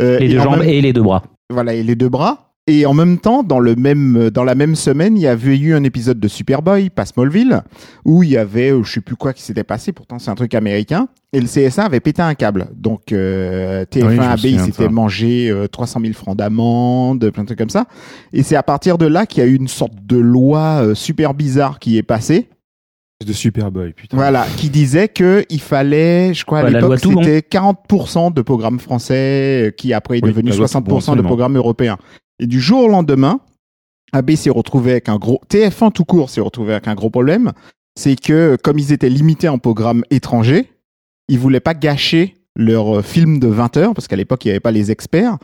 Euh, 0.00 0.18
Les 0.18 0.28
deux 0.28 0.40
jambes 0.40 0.58
même- 0.58 0.68
et 0.68 0.80
les 0.80 0.92
deux 0.92 1.02
bras. 1.02 1.22
voilà, 1.50 1.72
et 1.74 1.82
les 1.82 1.94
deux 1.94 2.08
bras. 2.08 2.53
Et 2.66 2.86
en 2.86 2.94
même 2.94 3.18
temps, 3.18 3.42
dans 3.42 3.58
le 3.58 3.74
même, 3.76 4.30
dans 4.30 4.42
la 4.42 4.54
même 4.54 4.74
semaine, 4.74 5.18
il 5.18 5.20
y 5.20 5.26
avait 5.26 5.58
eu 5.58 5.74
un 5.74 5.84
épisode 5.84 6.18
de 6.18 6.28
Superboy, 6.28 6.88
pas 6.88 7.04
Smallville, 7.04 7.60
où 8.06 8.22
il 8.22 8.30
y 8.30 8.38
avait, 8.38 8.70
euh, 8.70 8.82
je 8.82 8.90
sais 8.92 9.00
plus 9.02 9.16
quoi 9.16 9.34
qui 9.34 9.42
s'était 9.42 9.64
passé. 9.64 9.92
Pourtant, 9.92 10.18
c'est 10.18 10.30
un 10.30 10.34
truc 10.34 10.54
américain. 10.54 11.08
Et 11.34 11.40
le 11.42 11.46
CSA 11.46 11.84
avait 11.84 12.00
pété 12.00 12.22
un 12.22 12.34
câble. 12.34 12.68
Donc, 12.74 13.12
euh, 13.12 13.84
TF1 13.84 14.06
Oui, 14.06 14.14
je 14.14 14.20
me 14.20 14.22
AB, 14.24 14.38
il 14.38 14.38
souviens 14.38 14.66
de 14.66 14.72
s'était 14.72 14.88
mangé 14.88 15.50
euh, 15.50 15.66
300 15.68 16.00
000 16.00 16.14
francs 16.14 16.38
d'amende, 16.38 17.28
plein 17.30 17.42
de 17.42 17.48
trucs 17.48 17.58
comme 17.58 17.68
ça. 17.68 17.84
Et 18.32 18.42
c'est 18.42 18.56
à 18.56 18.62
partir 18.62 18.96
de 18.96 19.04
là 19.06 19.26
qu'il 19.26 19.42
y 19.42 19.46
a 19.46 19.50
eu 19.50 19.56
une 19.56 19.68
sorte 19.68 19.92
de 20.06 20.16
loi 20.16 20.80
euh, 20.82 20.94
super 20.94 21.34
bizarre 21.34 21.78
qui 21.78 21.98
est 21.98 22.02
passée. 22.02 22.48
de 23.26 23.32
Superboy, 23.34 23.92
putain. 23.92 24.16
Voilà, 24.16 24.46
qui 24.56 24.70
disait 24.70 25.08
que 25.08 25.44
il 25.50 25.60
fallait, 25.60 26.32
je 26.32 26.46
crois 26.46 26.60
à 26.60 26.64
Ouais, 26.64 26.70
l'époque, 26.70 26.98
c'était 26.98 27.40
40% 27.40 28.32
de 28.32 28.40
programmes 28.40 28.78
français, 28.78 29.66
euh, 29.66 29.70
qui 29.70 29.92
après 29.92 30.18
est 30.18 30.24
Oui, 30.24 30.30
devenu 30.30 30.48
la 30.48 30.56
loi 30.56 30.66
Toulon, 30.68 30.80
60% 30.80 30.88
de 30.88 30.94
absolument. 30.96 31.28
programmes 31.28 31.56
européens. 31.58 31.98
Et 32.44 32.46
du 32.46 32.60
jour 32.60 32.80
au 32.80 32.88
lendemain, 32.88 33.40
AB 34.12 34.32
s'est 34.32 34.50
retrouvé 34.50 34.90
avec 34.90 35.08
un 35.08 35.16
gros, 35.16 35.40
TF1 35.48 35.92
tout 35.92 36.04
court 36.04 36.28
s'est 36.28 36.42
retrouvé 36.42 36.72
avec 36.72 36.88
un 36.88 36.94
gros 36.94 37.08
problème, 37.08 37.52
c'est 37.98 38.20
que 38.20 38.58
comme 38.62 38.78
ils 38.78 38.92
étaient 38.92 39.08
limités 39.08 39.48
en 39.48 39.56
programmes 39.56 40.04
étrangers, 40.10 40.70
ils 41.28 41.38
voulaient 41.38 41.60
pas 41.60 41.72
gâcher 41.72 42.34
leur 42.54 42.98
euh, 42.98 43.02
film 43.02 43.40
de 43.40 43.48
20 43.48 43.78
heures, 43.78 43.94
parce 43.94 44.08
qu'à 44.08 44.16
l'époque 44.16 44.44
il 44.44 44.48
n'y 44.48 44.50
avait 44.50 44.60
pas 44.60 44.72
les 44.72 44.90
experts. 44.90 45.38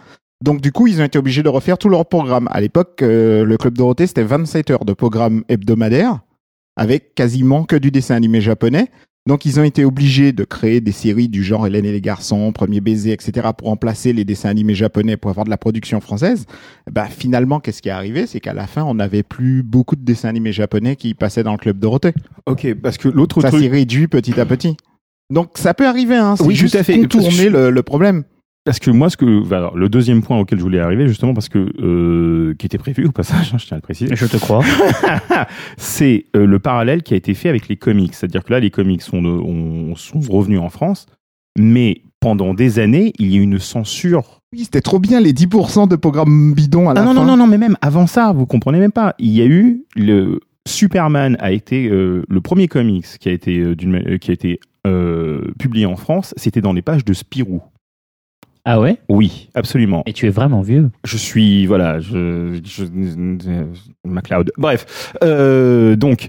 Donc 0.44 0.60
du 0.60 0.72
coup, 0.72 0.88
ils 0.88 1.00
ont 1.00 1.04
été 1.04 1.18
obligés 1.18 1.42
de 1.42 1.48
refaire 1.48 1.78
tout 1.78 1.88
leur 1.88 2.04
programme. 2.04 2.48
À 2.50 2.60
l'époque, 2.60 3.00
euh, 3.00 3.46
le 3.46 3.56
Club 3.56 3.78
Dorothée, 3.78 4.06
c'était 4.06 4.22
27 4.22 4.70
heures 4.70 4.84
de 4.84 4.92
programme 4.92 5.42
hebdomadaire, 5.48 6.20
avec 6.76 7.14
quasiment 7.14 7.64
que 7.64 7.76
du 7.76 7.90
dessin 7.90 8.14
animé 8.14 8.42
japonais. 8.42 8.90
Donc 9.30 9.44
ils 9.44 9.60
ont 9.60 9.62
été 9.62 9.84
obligés 9.84 10.32
de 10.32 10.42
créer 10.42 10.80
des 10.80 10.90
séries 10.90 11.28
du 11.28 11.44
genre 11.44 11.64
Hélène 11.64 11.84
et 11.84 11.92
les 11.92 12.00
garçons, 12.00 12.50
Premier 12.50 12.80
baiser, 12.80 13.12
etc. 13.12 13.46
pour 13.56 13.68
remplacer 13.68 14.12
les 14.12 14.24
dessins 14.24 14.48
animés 14.48 14.74
japonais 14.74 15.16
pour 15.16 15.30
avoir 15.30 15.44
de 15.44 15.50
la 15.50 15.56
production 15.56 16.00
française. 16.00 16.46
Bah 16.90 17.06
finalement, 17.08 17.60
qu'est-ce 17.60 17.80
qui 17.80 17.90
est 17.90 17.92
arrivé? 17.92 18.26
C'est 18.26 18.40
qu'à 18.40 18.54
la 18.54 18.66
fin, 18.66 18.82
on 18.82 18.94
n'avait 18.94 19.22
plus 19.22 19.62
beaucoup 19.62 19.94
de 19.94 20.04
dessins 20.04 20.28
animés 20.30 20.50
japonais 20.52 20.96
qui 20.96 21.14
passaient 21.14 21.44
dans 21.44 21.52
le 21.52 21.58
Club 21.58 21.78
Dorothée. 21.78 22.12
Ok, 22.46 22.74
parce 22.82 22.98
que 22.98 23.06
l'autre 23.06 23.40
Ça 23.40 23.50
truc. 23.50 23.62
s'est 23.62 23.68
réduit 23.68 24.08
petit 24.08 24.40
à 24.40 24.44
petit. 24.46 24.76
Donc 25.32 25.50
ça 25.54 25.74
peut 25.74 25.86
arriver, 25.86 26.16
hein. 26.16 26.34
C'est 26.36 26.42
Oui, 26.42 26.56
juste 26.56 26.74
tout 26.74 26.80
à 26.80 26.82
fait. 26.82 26.98
contourner 26.98 27.50
le, 27.50 27.70
le 27.70 27.82
problème. 27.84 28.24
Parce 28.64 28.78
que 28.78 28.90
moi, 28.90 29.08
ce 29.08 29.16
que, 29.16 29.46
bah, 29.48 29.56
alors, 29.56 29.76
le 29.76 29.88
deuxième 29.88 30.22
point 30.22 30.38
auquel 30.38 30.58
je 30.58 30.62
voulais 30.62 30.80
arriver, 30.80 31.08
justement, 31.08 31.32
parce 31.32 31.48
que 31.48 31.72
euh, 31.82 32.54
qui 32.58 32.66
était 32.66 32.78
prévu 32.78 33.06
au 33.06 33.12
passage, 33.12 33.52
hein, 33.54 33.58
je 33.58 33.66
tiens 33.66 33.76
à 33.76 33.78
le 33.78 33.82
préciser, 33.82 34.14
Je 34.14 34.26
te 34.26 34.36
crois. 34.36 34.62
c'est 35.76 36.26
euh, 36.36 36.46
le 36.46 36.58
parallèle 36.58 37.02
qui 37.02 37.14
a 37.14 37.16
été 37.16 37.34
fait 37.34 37.48
avec 37.48 37.68
les 37.68 37.76
comics. 37.76 38.14
C'est-à-dire 38.14 38.44
que 38.44 38.52
là, 38.52 38.60
les 38.60 38.70
comics 38.70 39.02
sont, 39.02 39.22
de- 39.22 39.28
ont- 39.28 39.94
sont 39.96 40.20
revenus 40.20 40.60
en 40.60 40.68
France, 40.68 41.06
mais 41.58 42.02
pendant 42.20 42.52
des 42.54 42.78
années, 42.78 43.12
il 43.18 43.28
y 43.32 43.36
a 43.36 43.38
eu 43.38 43.42
une 43.42 43.58
censure. 43.58 44.40
Oui, 44.52 44.64
c'était 44.64 44.80
trop 44.82 44.98
bien 44.98 45.20
les 45.20 45.32
10% 45.32 45.88
de 45.88 45.96
programmes 45.96 46.52
bidons 46.54 46.88
à 46.90 46.94
la 46.94 47.00
Ah 47.00 47.04
non, 47.04 47.14
fin. 47.14 47.20
non, 47.20 47.26
non, 47.26 47.36
non, 47.38 47.46
mais 47.46 47.56
même 47.58 47.76
avant 47.80 48.06
ça, 48.06 48.32
vous 48.32 48.46
comprenez 48.46 48.78
même 48.78 48.92
pas. 48.92 49.14
Il 49.18 49.30
y 49.30 49.40
a 49.40 49.46
eu 49.46 49.84
le 49.96 50.40
Superman 50.68 51.36
a 51.40 51.52
été 51.52 51.88
euh, 51.88 52.24
le 52.28 52.40
premier 52.42 52.68
comics 52.68 53.06
qui 53.18 53.28
a 53.28 53.32
été 53.32 53.74
qui 54.20 54.30
a 54.30 54.34
été 54.34 54.60
euh, 54.86 55.50
publié 55.58 55.86
en 55.86 55.96
France. 55.96 56.34
C'était 56.36 56.60
dans 56.60 56.74
les 56.74 56.82
pages 56.82 57.04
de 57.04 57.12
Spirou. 57.14 57.62
Ah 58.64 58.80
ouais? 58.80 58.98
Oui, 59.08 59.48
absolument. 59.54 60.02
Et 60.06 60.12
tu 60.12 60.26
es 60.26 60.30
vraiment 60.30 60.60
vieux. 60.60 60.90
Je 61.04 61.16
suis 61.16 61.66
voilà, 61.66 62.00
je, 62.00 62.60
je, 62.64 62.84
MacLeod. 64.04 64.52
Bref, 64.58 65.12
euh, 65.24 65.96
donc 65.96 66.28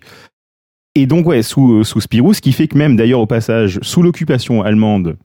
et 0.96 1.06
donc 1.06 1.26
ouais 1.28 1.42
sous 1.42 1.84
sous 1.84 2.02
Spirou, 2.02 2.34
ce 2.34 2.42
qui 2.42 2.52
fait 2.52 2.68
que 2.68 2.78
même 2.78 2.96
d'ailleurs 2.96 3.20
au 3.20 3.28
passage 3.28 3.80
sous 3.82 4.02
l'occupation 4.02 4.62
allemande, 4.62 5.18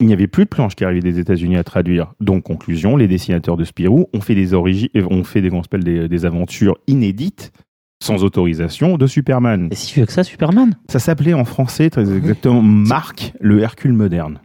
il 0.00 0.06
n'y 0.06 0.12
avait 0.12 0.26
plus 0.26 0.44
de 0.44 0.48
planches 0.50 0.74
qui 0.74 0.84
arrivaient 0.84 1.00
des 1.00 1.18
États-Unis 1.18 1.56
à 1.56 1.64
traduire. 1.64 2.12
Donc, 2.20 2.42
conclusion, 2.42 2.96
les 2.98 3.08
dessinateurs 3.08 3.56
de 3.56 3.64
Spirou 3.64 4.08
ont 4.12 4.20
fait 4.20 4.34
des 4.34 4.52
origi- 4.52 4.90
euh, 4.94 5.06
ont 5.10 5.24
fait 5.24 5.40
des, 5.40 5.50
des, 5.78 6.06
des 6.08 6.24
aventures 6.26 6.76
inédites, 6.86 7.50
sans 8.02 8.22
autorisation, 8.22 8.98
de 8.98 9.06
Superman. 9.06 9.68
Et 9.70 9.74
si 9.74 9.94
vieux 9.94 10.04
que 10.04 10.12
ça, 10.12 10.22
Superman? 10.22 10.76
Ça 10.90 10.98
s'appelait 10.98 11.32
en 11.32 11.46
français, 11.46 11.88
très 11.88 12.14
exactement, 12.14 12.60
Marc, 12.62 13.32
le 13.40 13.60
Hercule 13.60 13.94
moderne. 13.94 14.40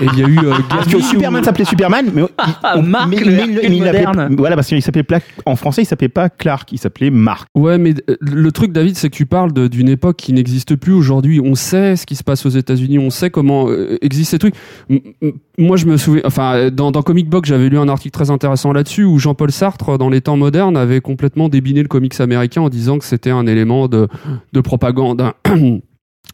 Et 0.00 0.06
il 0.14 0.18
y 0.18 0.24
a 0.24 0.28
eu 0.28 0.38
euh, 0.38 0.52
Parce 0.68 0.88
Gary 0.88 1.00
que 1.02 1.08
Superman 1.08 1.44
s'appelait 1.44 1.64
Superman, 1.64 2.10
mais, 2.12 2.22
Marc, 2.82 3.08
mais- 3.08 3.16
le 3.20 3.24
mais- 3.26 3.38
Hercule 3.38 3.54
mais 3.70 3.76
il 3.76 3.84
l'appelait- 3.84 4.06
moderne. 4.06 4.34
Voilà, 4.36 4.56
parce 4.56 4.66
qu'il 4.66 4.82
s'appelait 4.82 5.04
en 5.46 5.54
français, 5.54 5.82
il 5.82 5.84
s'appelait 5.84 6.08
pas 6.08 6.28
Clark, 6.28 6.72
il 6.72 6.78
s'appelait 6.78 7.10
Marc. 7.10 7.46
Ouais, 7.54 7.78
mais 7.78 7.94
euh, 8.08 8.16
le 8.20 8.50
truc, 8.50 8.72
David, 8.72 8.96
c'est 8.96 9.10
que 9.10 9.14
tu 9.16 9.26
parles 9.26 9.52
de- 9.52 9.68
d'une 9.68 9.88
époque 9.88 10.16
qui 10.16 10.32
n'existe 10.32 10.74
plus 10.74 10.92
aujourd'hui. 10.92 11.40
On 11.40 11.54
sait 11.54 11.94
ce 11.94 12.04
qui 12.04 12.16
se 12.16 12.24
passe 12.24 12.44
aux 12.46 12.50
États-Unis, 12.50 12.98
on 12.98 13.10
sait 13.10 13.30
comment 13.30 13.68
euh, 13.68 13.96
existent 14.02 14.32
ces 14.32 14.38
trucs. 14.40 14.54
M- 14.88 14.98
m- 15.22 15.32
moi, 15.56 15.76
je 15.76 15.86
me 15.86 15.96
souviens, 15.96 16.22
enfin, 16.24 16.54
euh, 16.56 16.70
dans, 16.70 16.90
dans 16.90 17.02
Comic 17.02 17.28
Box, 17.28 17.48
j'avais 17.48 17.68
lu 17.68 17.78
un 17.78 17.88
article 17.88 18.12
très 18.12 18.30
intéressant 18.30 18.72
là-dessus 18.72 19.04
où 19.04 19.18
Jean-Paul 19.20 19.52
Sartre, 19.52 19.98
dans 19.98 20.08
les 20.10 20.20
temps 20.20 20.36
modernes, 20.36 20.76
avait 20.76 21.00
complètement 21.00 21.48
débiné 21.48 21.82
le 21.82 21.88
comics 21.88 22.18
américain 22.20 22.62
en 22.62 22.70
disant 22.70 22.98
que 22.98 23.04
c'était 23.04 23.30
un 23.30 23.46
élément 23.46 23.86
de, 23.86 24.08
de 24.52 24.60
propagande. 24.60 25.22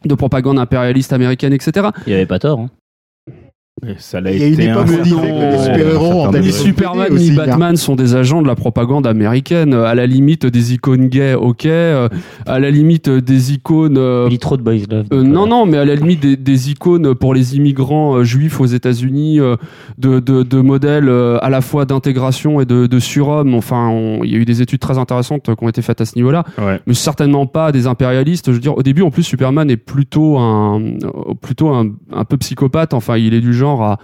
de 0.05 0.13
propagande 0.15 0.59
impérialiste 0.59 1.11
américaine, 1.13 1.53
etc. 1.53 1.87
Il 2.05 2.13
avait 2.13 2.25
pas 2.25 2.39
tort. 2.39 2.59
hein. 2.59 2.69
Et 3.85 3.93
ça 3.99 4.19
l'a 4.19 4.31
Il 4.31 4.39
y 4.39 4.43
a 4.43 4.47
une 4.47 4.53
été 4.53 4.63
époque 4.65 4.87
un 4.87 4.91
où 4.91 4.99
on 4.99 5.03
disait 5.03 5.15
que 5.21 5.27
non. 5.27 5.51
les 5.51 5.57
super-héros 5.59 6.11
en 6.13 6.23
Certain 6.23 6.39
Ni 6.39 6.51
Superman 6.51 7.07
aussi, 7.13 7.29
ni 7.31 7.39
hein. 7.39 7.45
Batman 7.45 7.75
sont 7.77 7.95
des 7.95 8.15
agents 8.15 8.41
de 8.41 8.47
la 8.47 8.55
propagande 8.55 9.05
américaine. 9.05 9.73
À 9.75 9.93
la 9.93 10.07
limite, 10.07 10.47
des 10.47 10.73
icônes 10.73 11.07
gays, 11.09 11.35
ok. 11.35 11.67
Euh, 11.67 12.09
À 12.47 12.59
la 12.59 12.71
limite, 12.71 13.07
des 13.07 13.53
icônes. 13.53 13.97
euh, 13.99 14.27
Il 14.31 14.39
trop 14.39 14.57
de 14.57 14.63
boys 14.63 14.73
love. 14.89 15.05
euh, 15.13 15.21
non, 15.21 15.45
non, 15.45 15.67
mais 15.67 15.77
à 15.77 15.85
la 15.85 15.93
limite 15.93 16.21
des, 16.21 16.35
des 16.37 16.71
icônes 16.71 17.13
pour 17.13 17.35
les 17.35 17.55
immigrants 17.55 18.15
euh, 18.15 18.23
juifs 18.23 18.59
aux 18.59 18.65
États-Unis, 18.65 19.39
de, 19.99 20.19
de, 20.19 20.41
de 20.41 20.59
modèles 20.59 21.09
à 21.41 21.49
la 21.51 21.61
fois 21.61 21.85
d'intégration 21.85 22.59
et 22.59 22.65
de, 22.65 22.87
de 22.87 22.99
surhomme. 22.99 23.53
Enfin, 23.53 23.89
on- 23.89 24.23
il 24.23 24.31
y 24.31 24.35
a 24.35 24.37
eu 24.39 24.45
des 24.45 24.63
études 24.63 24.79
très 24.79 24.97
intéressantes 24.97 25.43
qui 25.43 25.63
ont 25.63 25.69
été 25.69 25.83
faites 25.83 26.01
à 26.01 26.05
ce 26.05 26.15
niveau-là, 26.15 26.43
Ouais. 26.57 26.79
mais 26.87 26.95
certainement 26.95 27.45
pas 27.45 27.71
des 27.71 27.85
impérialistes. 27.85 28.47
Je 28.47 28.53
veux 28.53 28.59
dire, 28.59 28.75
au 28.75 28.81
début, 28.83 29.03
en 29.03 29.11
plus, 29.11 29.21
Superman 29.23 29.69
est 29.69 29.77
plutôt 29.77 30.39
un, 30.39 30.81
plutôt 31.43 31.69
un, 31.69 31.91
un 32.11 32.25
peu 32.25 32.37
psychopathe. 32.37 32.95
Enfin, 32.95 33.17
il 33.17 33.35
est 33.35 33.41
du 33.41 33.53
genre 33.53 33.66
à 33.75 33.99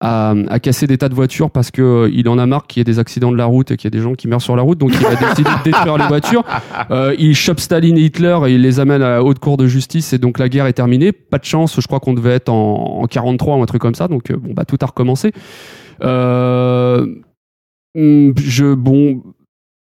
à, 0.00 0.34
à 0.48 0.60
casser 0.60 0.86
des 0.86 0.98
tas 0.98 1.08
de 1.08 1.14
voitures 1.14 1.50
parce 1.50 1.70
que 1.70 1.82
euh, 1.82 2.10
il 2.12 2.28
en 2.28 2.38
a 2.38 2.46
marre 2.46 2.66
qu'il 2.66 2.80
y 2.80 2.82
ait 2.82 2.84
des 2.84 2.98
accidents 2.98 3.32
de 3.32 3.36
la 3.36 3.46
route 3.46 3.70
et 3.70 3.76
qu'il 3.76 3.86
y 3.86 3.88
ait 3.88 3.98
des 3.98 4.02
gens 4.02 4.14
qui 4.14 4.28
meurent 4.28 4.42
sur 4.42 4.56
la 4.56 4.62
route. 4.62 4.78
Donc 4.78 4.92
il 4.98 5.06
a 5.06 5.14
décidé 5.28 5.44
de 5.44 5.62
détruire 5.64 5.96
les 5.96 6.06
voitures. 6.06 6.44
Euh, 6.90 7.14
il 7.18 7.34
chope 7.34 7.60
Staline 7.60 7.96
et 7.96 8.02
Hitler 8.02 8.38
et 8.46 8.54
il 8.54 8.62
les 8.62 8.78
amène 8.78 9.02
à 9.02 9.10
la 9.10 9.24
haute 9.24 9.38
cour 9.38 9.56
de 9.56 9.66
justice 9.66 10.12
et 10.12 10.18
donc 10.18 10.38
la 10.38 10.48
guerre 10.48 10.66
est 10.66 10.74
terminée. 10.74 11.12
Pas 11.12 11.38
de 11.38 11.44
chance 11.44 11.80
je 11.80 11.86
crois 11.86 12.00
qu'on 12.00 12.14
devait 12.14 12.34
être 12.34 12.50
en, 12.50 13.02
en 13.02 13.06
43 13.06 13.56
ou 13.56 13.62
un 13.62 13.66
truc 13.66 13.80
comme 13.80 13.94
ça. 13.94 14.08
Donc 14.08 14.30
euh, 14.30 14.36
bon 14.36 14.52
bah 14.52 14.64
tout 14.64 14.78
a 14.80 14.86
recommencé. 14.86 15.32
Euh, 16.02 17.06
hum, 17.96 18.34
je 18.36 18.74
bon 18.74 19.22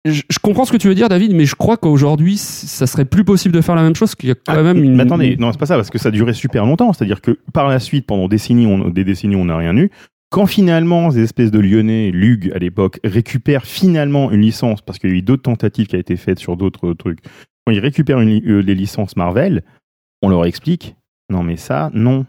je, 0.05 0.23
je 0.29 0.39
comprends 0.39 0.65
ce 0.65 0.73
que 0.73 0.77
tu 0.77 0.89
veux 0.89 0.95
dire 0.95 1.09
David 1.09 1.33
mais 1.33 1.45
je 1.45 1.55
crois 1.55 1.77
qu'aujourd'hui 1.77 2.37
ça 2.37 2.87
serait 2.87 3.05
plus 3.05 3.25
possible 3.25 3.55
de 3.55 3.61
faire 3.61 3.75
la 3.75 3.83
même 3.83 3.95
chose 3.95 4.15
qu'il 4.15 4.29
y 4.29 4.33
a 4.33 4.35
quand 4.35 4.53
Ah, 4.55 4.63
même 4.63 4.83
une 4.83 4.97
Mais 4.97 5.05
attendez, 5.05 5.37
non, 5.37 5.53
c'est 5.53 5.59
pas 5.59 5.67
ça, 5.67 5.77
parce 5.77 5.91
que 5.91 5.99
ça 5.99 6.11
duré 6.11 6.33
super 6.33 6.67
longtemps. 6.67 6.93
C'est-à-dire 6.93 7.21
que 7.21 7.39
par 7.53 7.69
la 7.69 7.79
suite, 7.79 8.07
pendant 8.07 8.29
des 8.29 8.37
décennies, 8.37 8.67
on, 8.67 8.89
des 8.89 9.05
décennies, 9.05 9.37
on 9.37 9.45
n'a 9.45 9.57
rien 9.57 9.77
eu. 9.77 9.91
Quand 10.31 10.47
finalement, 10.47 11.11
ces 11.11 11.21
espèces 11.21 11.51
de 11.51 11.59
Lyonnais, 11.59 12.11
Lug 12.11 12.51
à 12.55 12.59
l'époque, 12.59 12.99
récupèrent 13.05 13.67
finalement 13.67 14.31
une 14.31 14.41
licence, 14.41 14.81
parce 14.81 14.99
qu'il 14.99 15.11
y 15.11 15.13
a 15.13 15.17
eu 15.17 15.23
d'autres 15.23 15.43
tentatives 15.43 15.87
qui 15.87 15.97
ont 15.97 16.01
été 16.01 16.17
faites 16.17 16.39
sur 16.39 16.57
d'autres 16.57 16.95
trucs, 16.95 17.19
quand 17.67 17.73
ils 17.73 17.81
récupèrent 17.81 18.21
une 18.21 18.43
euh, 18.49 18.61
les 18.61 18.75
licences 18.75 19.17
Marvel, 19.17 19.63
on 20.23 20.29
leur 20.29 20.47
explique 20.47 20.97
non, 21.33 21.43
mais 21.43 21.57
ça, 21.57 21.91
non. 21.95 22.27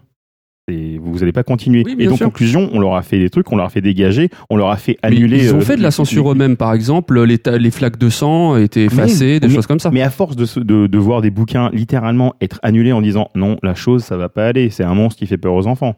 Et 0.66 0.98
vous 0.98 1.18
n'allez 1.18 1.32
pas 1.32 1.42
continuer. 1.42 1.82
Oui, 1.84 1.94
et 1.98 2.06
donc, 2.06 2.16
sûr. 2.16 2.26
conclusion, 2.26 2.70
on 2.72 2.80
leur 2.80 2.94
a 2.94 3.02
fait 3.02 3.18
des 3.18 3.28
trucs, 3.28 3.52
on 3.52 3.56
leur 3.56 3.66
a 3.66 3.68
fait 3.68 3.82
dégager, 3.82 4.30
on 4.48 4.56
leur 4.56 4.70
a 4.70 4.76
fait 4.76 4.96
Mais 5.02 5.08
annuler. 5.08 5.44
ils 5.44 5.54
ont 5.54 5.58
euh, 5.58 5.60
fait 5.60 5.76
de 5.76 5.82
la 5.82 5.90
censure 5.90 6.32
eux-mêmes, 6.32 6.56
par 6.56 6.72
exemple, 6.72 7.22
les, 7.22 7.70
flaques 7.70 7.98
de 7.98 8.08
sang 8.08 8.56
étaient 8.56 8.84
effacées, 8.84 9.40
des 9.40 9.48
mais- 9.48 9.54
choses 9.54 9.66
comme 9.66 9.78
ça. 9.80 9.90
Mais 9.90 10.00
à 10.00 10.08
force 10.08 10.36
de, 10.36 10.86
de 10.86 10.98
voir 10.98 11.20
des 11.20 11.30
bouquins 11.30 11.68
littéralement 11.74 12.34
être 12.40 12.60
annulés 12.62 12.92
en 12.92 13.02
disant 13.02 13.28
non, 13.34 13.58
la 13.62 13.74
chose, 13.74 14.04
ça 14.04 14.16
va 14.16 14.30
pas 14.30 14.46
aller, 14.46 14.70
c'est 14.70 14.84
un 14.84 14.94
monstre 14.94 15.18
qui 15.18 15.26
fait 15.26 15.36
peur 15.36 15.52
aux 15.52 15.66
enfants. 15.66 15.96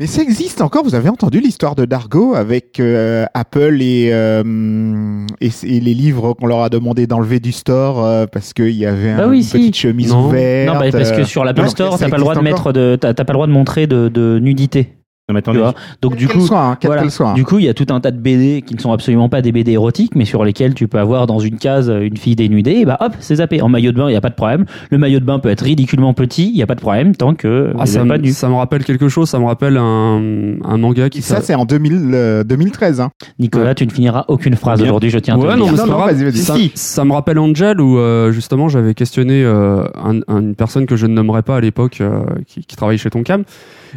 Mais 0.00 0.06
ça 0.06 0.22
existe 0.22 0.62
encore. 0.62 0.82
Vous 0.82 0.94
avez 0.94 1.10
entendu 1.10 1.40
l'histoire 1.40 1.74
de 1.74 1.84
Dargo 1.84 2.34
avec 2.34 2.80
euh, 2.80 3.26
Apple 3.34 3.82
et, 3.82 4.08
euh, 4.12 5.26
et, 5.42 5.50
et 5.62 5.78
les 5.80 5.92
livres 5.92 6.32
qu'on 6.32 6.46
leur 6.46 6.62
a 6.62 6.70
demandé 6.70 7.06
d'enlever 7.06 7.38
du 7.38 7.52
store 7.52 8.02
euh, 8.02 8.24
parce 8.26 8.54
qu'il 8.54 8.70
y 8.70 8.86
avait 8.86 9.14
Bah 9.14 9.24
un- 9.26 9.28
oui, 9.28 9.36
une 9.38 9.42
si. 9.42 9.58
petite 9.58 9.76
chemise 9.76 10.10
Non. 10.10 10.26
ouverte. 10.28 10.72
Non, 10.72 10.80
bah, 10.80 10.86
parce 10.90 11.12
que 11.12 11.24
sur 11.24 11.44
l'Apple 11.44 11.68
Store, 11.68 11.98
t'as 11.98 12.08
pas 12.08 12.16
le 12.16 12.22
droit 12.22 12.34
de 12.34 12.40
mettre 12.40 12.72
de, 12.72 12.96
t'as 12.98 13.12
t'as 13.12 13.24
pas 13.24 13.34
le 13.34 13.36
droit 13.36 13.46
de 13.46 13.52
montrer 13.52 13.86
de, 13.86 14.08
de 14.08 14.38
nudité. 14.40 14.94
Non, 15.30 15.34
mais 15.34 15.42
Tu 15.42 15.50
attendez, 15.50 15.60
vois 15.60 15.74
Donc 16.02 16.16
du 16.16 16.26
coup, 16.26 16.34
qu'elle 16.38 16.42
soit, 16.42 16.60
hein, 16.64 16.76
quelle 16.80 16.88
voilà. 16.90 17.08
soit. 17.08 17.34
du 17.34 17.44
coup, 17.44 17.58
il 17.60 17.64
y 17.64 17.68
a 17.68 17.74
tout 17.74 17.86
un 17.90 18.00
tas 18.00 18.10
de 18.10 18.18
BD 18.18 18.62
qui 18.66 18.74
ne 18.74 18.80
sont 18.80 18.90
absolument 18.92 19.28
pas 19.28 19.42
des 19.42 19.52
BD 19.52 19.72
érotiques, 19.72 20.16
mais 20.16 20.24
sur 20.24 20.44
lesquels 20.44 20.74
tu 20.74 20.88
peux 20.88 20.98
avoir 20.98 21.26
dans 21.28 21.38
une 21.38 21.56
case 21.56 21.88
euh, 21.88 22.00
une 22.00 22.16
fille 22.16 22.34
dénudée. 22.36 22.72
Et 22.72 22.84
bah 22.84 22.96
hop, 23.00 23.12
c'est 23.20 23.36
zappé. 23.36 23.62
En 23.62 23.68
maillot 23.68 23.92
de 23.92 23.96
bain, 23.96 24.10
il 24.10 24.12
y 24.12 24.16
a 24.16 24.20
pas 24.20 24.30
de 24.30 24.34
problème. 24.34 24.64
Le 24.90 24.98
maillot 24.98 25.20
de 25.20 25.24
bain 25.24 25.38
peut 25.38 25.48
être 25.50 25.62
ridiculement 25.64 26.12
petit, 26.14 26.50
il 26.50 26.56
y 26.56 26.62
a 26.62 26.66
pas 26.66 26.74
de 26.74 26.80
problème 26.80 27.14
tant 27.14 27.34
que 27.34 27.70
Ah, 27.78 27.82
il 27.84 27.88
ça, 27.88 28.04
pas 28.04 28.16
ça 28.32 28.48
me 28.48 28.54
rappelle 28.54 28.84
quelque 28.84 29.08
chose, 29.08 29.28
ça 29.28 29.38
me 29.38 29.44
rappelle 29.46 29.76
un, 29.76 30.56
un 30.64 30.76
manga 30.78 31.08
qui 31.08 31.18
Et 31.18 31.22
ça, 31.22 31.40
c'est 31.40 31.54
en 31.54 31.64
2000, 31.64 32.10
euh, 32.12 32.44
2013. 32.44 33.00
Hein. 33.00 33.10
Nicolas, 33.38 33.74
tu 33.74 33.86
ne 33.86 33.90
finiras 33.92 34.24
aucune 34.28 34.56
phrase 34.56 34.82
aujourd'hui. 34.82 35.10
Je 35.10 35.18
tiens 35.18 35.34
à 35.34 35.38
te 35.38 35.42
non, 35.44 35.56
Non, 35.72 35.86
non. 35.86 36.32
Ça, 36.34 36.54
ça 36.74 37.04
me 37.04 37.12
rappelle 37.12 37.38
Angel 37.38 37.80
où 37.80 37.98
euh, 37.98 38.32
justement 38.32 38.68
j'avais 38.68 38.94
questionné 38.94 39.42
euh, 39.44 39.84
un- 39.94 40.20
un- 40.28 40.40
une 40.40 40.54
personne 40.54 40.86
que 40.86 40.96
je 40.96 41.06
ne 41.06 41.14
nommerai 41.14 41.42
pas 41.42 41.56
à 41.56 41.60
l'époque 41.60 41.98
euh, 42.00 42.22
qui, 42.46 42.64
qui 42.64 42.76
travaille 42.76 42.98
chez 42.98 43.10
Tonkam 43.10 43.44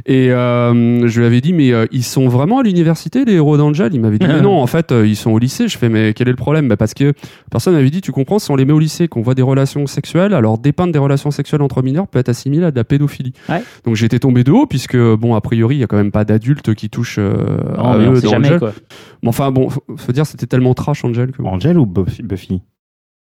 et 0.06 0.32
euh, 0.32 1.08
je 1.08 1.20
lui 1.20 1.26
avais 1.26 1.42
dit 1.42 1.54
mais 1.54 1.72
euh, 1.72 1.86
ils 1.92 2.04
sont 2.04 2.28
vraiment 2.28 2.60
à 2.60 2.64
l'université 2.64 3.26
les 3.26 3.34
héros 3.34 3.58
d'Angel? 3.58 3.94
Il 3.94 4.02
m'avait 4.02 4.18
dit 4.20 4.28
mais 4.28 4.42
non 4.50 4.60
en 4.62 4.68
fait 4.68 4.92
euh, 4.92 5.06
ils 5.08 5.16
sont 5.16 5.32
au 5.32 5.40
lycée 5.40 5.68
je 5.68 5.78
fais 5.78 5.90
mais 5.90 6.14
quel 6.14 6.28
est 6.28 6.32
le 6.32 6.38
problème? 6.38 6.68
Bah, 6.68 6.78
parce 6.78 6.94
que 6.94 7.14
personne 7.52 7.74
m'avait 7.74 7.90
dit 7.90 8.02
tu 8.02 8.12
comprends 8.12 8.40
si 8.40 8.52
on 8.52 8.56
les 8.56 8.66
met 8.66 8.74
au 8.74 8.80
lycée 8.80 9.08
qu'on 9.08 9.22
voit 9.22 9.36
des 9.36 9.42
relations 9.42 9.86
sexuelles 9.88 10.34
alors 10.34 10.58
dépeindre 10.58 10.94
des 10.94 11.00
relations 11.00 11.32
sexuelles 11.32 11.62
entre 11.62 11.82
mineurs 11.84 12.08
peut 12.08 12.20
être 12.20 12.30
assimilé 12.30 12.66
à 12.66 12.72
de 12.72 12.76
la 12.76 12.84
pédophilie 12.84 13.34
Ouais. 13.50 13.62
donc 13.86 13.96
j'ai 13.96 14.06
été 14.06 14.20
tombé 14.20 14.44
de 14.44 14.52
haut 14.52 14.66
puisque 14.68 14.98
bon 14.98 15.36
a 15.36 15.42
priori 15.42 15.76
il 15.76 15.80
y 15.80 15.84
a 15.84 15.88
quand 15.88 15.98
même 15.98 16.12
pas 16.12 16.26
d'adultes 16.26 16.74
qui 16.74 16.90
touchent 16.90 17.18
euh, 17.20 17.34
Non, 17.78 17.84
à 17.92 17.98
mais 17.98 18.08
on 18.08 18.12
eux 18.14 18.16
sait 18.16 18.22
dans 18.24 18.30
jamais 18.32 18.48
Angel. 18.48 18.60
quoi. 18.60 18.74
Mais 19.22 19.30
enfin 19.30 19.52
bon 19.52 19.70
faut, 19.70 19.84
faut 19.98 20.12
dire 20.12 20.26
c'était 20.26 20.46
tellement 20.48 20.74
trash 20.74 21.04
Angel 21.06 21.32
que. 21.32 21.42
Angel 21.44 21.78
ou 21.78 21.86
Buffy, 21.86 22.24
Buffy? 22.24 22.62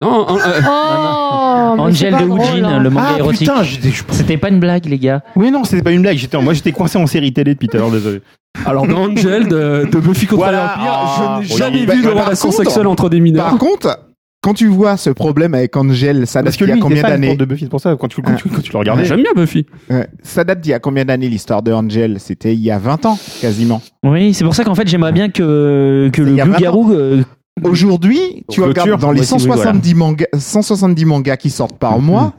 Non, 0.02 0.26
euh, 0.30 0.36
Oh, 0.66 1.74
mais 1.86 1.92
c'est 1.94 2.06
Angel 2.06 2.12
pas 2.12 2.22
de 2.22 2.26
drôle, 2.26 2.40
Woojin, 2.40 2.64
hein. 2.64 2.78
le 2.80 2.90
manga 2.90 3.06
Ah 3.14 3.18
érotique. 3.18 3.40
putain, 3.48 3.62
j'étais- 3.62 3.90
je- 3.90 4.02
C'était 4.10 4.36
pas 4.36 4.48
une 4.48 4.60
blague, 4.60 4.86
les 4.86 4.98
gars. 4.98 5.22
oui 5.36 5.50
non, 5.50 5.64
c'était 5.64 5.82
pas 5.82 5.90
une 5.92 6.02
blague. 6.02 6.16
J'étais, 6.16 6.40
moi 6.40 6.54
j'étais 6.54 6.72
coincé 6.72 6.98
en 6.98 7.06
série 7.06 7.32
télé 7.32 7.54
depuis 7.54 7.68
tout 7.68 7.76
à 7.76 7.80
l'heure, 7.80 7.90
désolé. 7.90 8.20
Alors 8.66 8.86
dans 8.86 9.08
Angel 9.10 9.46
de, 9.48 9.88
de 9.90 9.98
Buffy 10.00 10.26
contre 10.26 10.42
Voilà. 10.42 10.74
l'Empire, 10.76 10.92
Ah, 10.92 11.38
je 11.42 11.48
n'ai 11.48 11.52
oui. 11.52 11.58
jamais 11.58 11.86
Bah, 11.86 11.94
vu 11.94 12.02
de 12.02 12.08
par 12.10 12.24
relation 12.24 12.48
contre- 12.48 12.62
sexuelle 12.62 12.86
entre 12.86 13.08
des 13.08 13.20
mineurs. 13.20 13.44
Par 13.50 13.58
contre, 13.58 13.98
quand 14.42 14.54
tu 14.54 14.66
vois 14.68 14.96
ce 14.96 15.10
problème 15.10 15.54
avec 15.54 15.76
Angel, 15.76 16.26
ça 16.26 16.42
date 16.42 16.56
que 16.56 16.64
d'il 16.64 16.70
y 16.70 16.72
a 16.72 16.76
il 16.76 16.80
combien 16.82 17.02
d'années 17.02 17.36
de 17.36 17.44
Buffy, 17.44 17.64
c'est 17.64 17.70
pour 17.70 17.80
ça 17.80 17.94
quand 17.94 18.08
tu, 18.08 18.22
quand 18.22 18.34
tu, 18.34 18.48
quand 18.48 18.62
tu 18.62 18.72
le 18.72 18.78
regardais. 18.78 19.04
J'aime 19.04 19.22
bien 19.22 19.32
Buffy. 19.36 19.66
Ouais. 19.90 20.08
Ça 20.22 20.44
date 20.44 20.60
d'il 20.62 20.70
y 20.70 20.74
a 20.74 20.78
combien 20.78 21.04
d'années 21.04 21.28
l'histoire 21.28 21.62
de 21.62 21.72
Angel? 21.72 22.16
C'était 22.18 22.54
il 22.54 22.60
y 22.60 22.70
a 22.70 22.78
20 22.78 23.04
ans, 23.06 23.18
quasiment. 23.40 23.82
Oui, 24.02 24.32
c'est 24.34 24.44
pour 24.44 24.54
ça 24.54 24.64
qu'en 24.64 24.74
fait, 24.74 24.88
j'aimerais 24.88 25.12
bien 25.12 25.28
que, 25.28 26.08
que 26.12 26.22
Il 26.22 26.28
le 26.28 26.34
y 26.36 26.40
a 26.40 26.44
vingt 26.46 26.52
loup-garou. 26.54 26.92
euh, 26.92 27.22
Aujourd'hui, 27.64 28.44
tu 28.48 28.60
Clôture, 28.62 28.82
regardes 28.84 29.00
dans 29.00 29.10
les 29.12 29.20
moi 29.20 29.22
aussi, 29.22 29.34
oui, 29.34 29.40
170, 29.56 29.94
mangas, 29.94 30.26
170 30.36 31.04
mangas 31.04 31.36
qui 31.36 31.50
sortent 31.50 31.78
par 31.78 31.98
Mhm. 31.98 32.04
mois, 32.04 32.32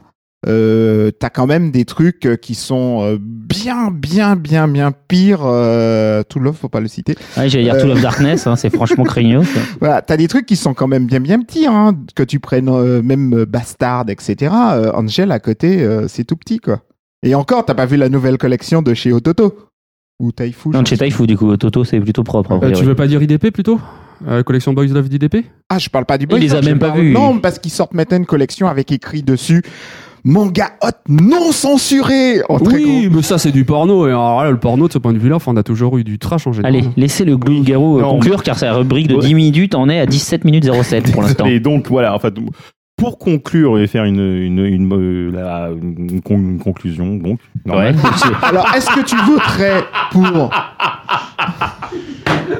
euh, 0.48 1.12
t'as 1.16 1.28
quand 1.30 1.46
même 1.46 1.70
des 1.70 1.84
trucs 1.84 2.26
euh, 2.26 2.34
qui 2.36 2.56
sont 2.56 3.02
euh, 3.02 3.18
bien, 3.20 3.90
bien, 3.92 4.34
bien, 4.34 4.66
bien 4.66 4.92
pires. 5.06 5.42
Euh, 5.44 6.22
tout 6.28 6.40
love, 6.40 6.56
faut 6.60 6.68
pas 6.68 6.80
le 6.80 6.88
citer. 6.88 7.14
Ouais, 7.36 7.48
j'allais 7.48 7.64
dire 7.64 7.74
Euh. 7.74 7.92
Of 7.92 8.00
Darkness, 8.02 8.46
hein, 8.48 8.56
c'est 8.56 8.70
franchement 8.70 9.04
craignos. 9.04 9.46
Voilà, 9.80 10.02
t'as 10.02 10.16
des 10.16 10.26
trucs 10.26 10.46
qui 10.46 10.56
sont 10.56 10.74
quand 10.74 10.88
même 10.88 11.06
bien, 11.06 11.20
bien 11.20 11.40
petits, 11.40 11.66
hein, 11.68 11.96
que 12.16 12.24
tu 12.24 12.40
prennes 12.40 12.68
euh, 12.68 13.00
même 13.02 13.44
Bastard, 13.44 14.06
etc. 14.08 14.52
Euh, 14.72 14.92
Angel 14.94 15.30
à 15.30 15.38
côté, 15.38 15.82
euh, 15.82 16.08
c'est 16.08 16.24
tout 16.24 16.36
petit, 16.36 16.58
quoi. 16.58 16.80
Et 17.24 17.36
encore, 17.36 17.64
t'as 17.64 17.74
pas 17.74 17.86
vu 17.86 17.96
la 17.96 18.08
nouvelle 18.08 18.38
collection 18.38 18.82
de 18.82 18.94
chez 18.94 19.12
Ototo 19.12 19.54
ou 20.18 20.32
Taifu 20.32 20.70
Non, 20.70 20.82
de 20.82 20.86
chez 20.88 20.96
Taifu, 20.96 21.28
du 21.28 21.36
coup, 21.36 21.56
Toto, 21.56 21.84
c'est 21.84 22.00
plutôt 22.00 22.24
propre. 22.24 22.58
Euh, 22.60 22.72
tu 22.72 22.84
veux 22.84 22.96
pas 22.96 23.06
dire 23.06 23.22
IDP 23.22 23.52
plutôt? 23.52 23.78
Euh, 24.28 24.42
Collection 24.42 24.72
Boys 24.72 24.86
Love 24.86 25.08
d'IDP 25.08 25.44
Ah, 25.68 25.78
je 25.78 25.88
parle 25.88 26.04
pas 26.04 26.18
du 26.18 26.26
Il 26.30 26.38
les 26.38 26.54
a 26.54 26.60
même 26.62 26.78
pas 26.78 26.90
vus. 26.90 27.12
Non, 27.12 27.38
parce 27.38 27.58
qu'ils 27.58 27.72
sortent 27.72 27.94
maintenant 27.94 28.16
une 28.18 28.26
collection 28.26 28.68
avec 28.68 28.90
écrit 28.92 29.22
dessus 29.22 29.62
manga 30.24 30.70
hot 30.82 30.90
non 31.08 31.50
censuré 31.50 32.42
en 32.48 32.60
très 32.60 32.76
Oui, 32.76 33.06
gros. 33.08 33.16
mais 33.16 33.22
ça 33.22 33.38
c'est 33.38 33.50
du 33.50 33.64
porno. 33.64 34.06
Et 34.06 34.10
alors 34.10 34.44
là, 34.44 34.50
le 34.52 34.56
porno, 34.60 34.86
de 34.86 34.92
ce 34.92 34.98
point 34.98 35.12
de 35.12 35.18
vue-là, 35.18 35.34
enfin, 35.36 35.50
on 35.52 35.56
a 35.56 35.64
toujours 35.64 35.98
eu 35.98 36.04
du 36.04 36.18
trash 36.20 36.46
en 36.46 36.52
général. 36.52 36.76
Allez, 36.76 36.88
laissez 36.96 37.24
le 37.24 37.32
loup-garou 37.32 37.98
euh, 37.98 38.02
Non. 38.02 38.10
conclure, 38.12 38.42
car 38.44 38.56
sa 38.56 38.72
rubrique 38.72 39.08
de 39.08 39.16
Ouais. 39.16 39.20
10 39.26 39.34
minutes 39.34 39.74
en 39.74 39.88
est 39.88 39.98
à 39.98 40.06
17 40.06 40.44
minutes 40.44 40.70
07 40.72 41.10
pour 41.12 41.22
l'instant. 41.22 41.46
Et 41.46 41.58
donc 41.58 41.88
voilà, 41.88 42.14
en 42.14 42.20
fait, 42.20 42.32
pour 43.02 43.18
conclure 43.18 43.78
et 43.78 43.86
faire 43.86 44.04
une, 44.04 44.20
une, 44.20 44.64
une, 44.64 44.92
euh, 44.92 45.30
la- 45.32 45.68
une 45.70 46.20
con- 46.22 46.36
une 46.38 46.58
conclusion, 46.58 47.16
donc. 47.16 47.38
Ouais, 47.66 47.92
normal. 47.92 47.94
Alors, 48.42 48.66
est-ce 48.74 48.90
que 48.90 49.00
tu 49.04 49.16
voterais 49.16 49.82
pour 50.10 50.50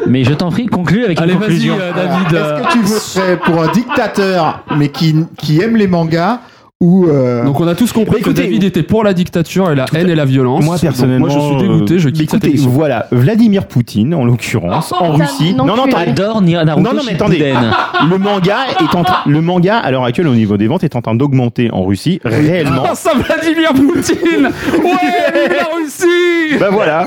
mais 0.06 0.24
je 0.24 0.34
t'en 0.34 0.50
prie, 0.50 0.66
conclue 0.66 1.04
avec 1.04 1.20
Allez, 1.20 1.34
une 1.34 1.38
vas-y, 1.38 1.48
conclusion. 1.48 1.76
euh, 1.80 1.92
David. 1.94 2.34
Est-ce 2.36 2.62
que 2.62 2.72
tu 2.72 2.78
voterais 2.80 3.36
pour 3.38 3.62
un 3.62 3.68
dictateur 3.72 4.64
mais 4.76 4.88
qui 4.88 5.14
qui 5.38 5.60
aime 5.60 5.76
les 5.76 5.86
mangas 5.86 6.40
euh, 6.82 7.44
Donc 7.44 7.60
on 7.60 7.66
a 7.68 7.74
tous 7.74 7.92
compris 7.92 8.20
écoutez, 8.20 8.34
que 8.42 8.46
David 8.46 8.64
était 8.64 8.82
pour 8.82 9.04
la 9.04 9.14
dictature 9.14 9.70
et 9.70 9.74
la 9.74 9.86
haine 9.94 10.08
et 10.08 10.14
la 10.14 10.24
violence. 10.24 10.64
Moi 10.64 10.74
Donc, 10.74 10.82
personnellement, 10.82 11.28
moi 11.28 11.36
je 11.36 11.40
suis 11.60 11.68
dégoûté, 11.68 11.98
je 11.98 12.08
quitte 12.08 12.30
cette 12.30 12.42
écoutez, 12.44 12.48
émission. 12.48 12.70
voilà, 12.70 13.06
Vladimir 13.12 13.66
Poutine 13.66 14.14
en 14.14 14.24
l'occurrence 14.24 14.92
en 14.92 15.12
putain, 15.12 15.24
Russie. 15.24 15.54
non, 15.54 15.64
Non 15.66 15.76
non. 15.76 15.84
Adore 15.94 16.42
Naruto 16.42 16.80
Non, 16.80 16.94
non, 16.94 17.02
mais 17.06 17.12
attendez. 17.14 17.54
Le 18.10 18.18
manga 18.18 18.56
est 18.80 18.94
en 18.96 19.04
le 19.26 19.40
manga 19.40 19.78
à 19.78 19.90
l'heure 19.90 20.04
actuelle 20.04 20.28
au 20.28 20.34
niveau 20.34 20.56
des 20.56 20.66
ventes 20.66 20.82
est 20.84 20.96
en 20.96 21.02
train 21.02 21.14
d'augmenter 21.14 21.70
en 21.72 21.84
Russie 21.84 22.20
réellement. 22.24 22.82
Ah, 22.88 22.94
ça 22.94 23.12
Vladimir 23.14 23.72
Poutine 23.74 24.44
Ouais, 24.72 25.48
la 25.48 25.76
Russie 25.76 26.58
bah 26.58 26.68
voilà. 26.70 27.06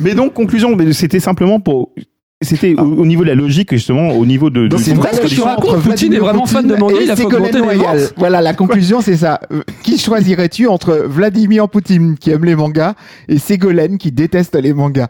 mais 0.00 0.14
donc 0.14 0.34
conclusion, 0.34 0.76
mais 0.76 0.92
c'était 0.92 1.20
simplement 1.20 1.60
pour 1.60 1.90
c'était 2.42 2.74
au, 2.80 2.84
au 2.84 3.04
niveau 3.04 3.22
de 3.22 3.28
la 3.28 3.34
logique 3.34 3.70
justement 3.72 4.12
au 4.12 4.24
niveau 4.24 4.48
de, 4.48 4.66
de 4.66 4.76
c'est 4.78 4.94
vrai 4.94 5.10
ce 5.12 5.20
que 5.20 5.26
tu 5.26 5.42
racontes, 5.42 5.74
entre 5.74 5.82
Poutine 5.82 6.14
est 6.14 6.18
vraiment 6.18 6.46
fan 6.46 6.66
de 6.66 6.72
et 6.72 7.04
il 7.04 7.10
a 7.10 7.14
augmenter 7.22 7.60
les. 7.60 8.06
Voilà, 8.16 8.40
la 8.40 8.54
conclusion 8.54 9.02
c'est 9.02 9.18
ça. 9.18 9.40
Euh, 9.52 9.62
Qui 9.82 9.98
choisirais-tu 9.98 10.66
entre 10.66 11.04
Vladimir 11.06 11.68
Poutine 11.68 12.16
qui 12.16 12.30
aime 12.30 12.46
les 12.46 12.56
mangas 12.56 12.94
et 13.28 13.38
Ségolène 13.38 13.98
qui 13.98 14.10
déteste 14.10 14.54
les 14.56 14.72
mangas? 14.72 15.08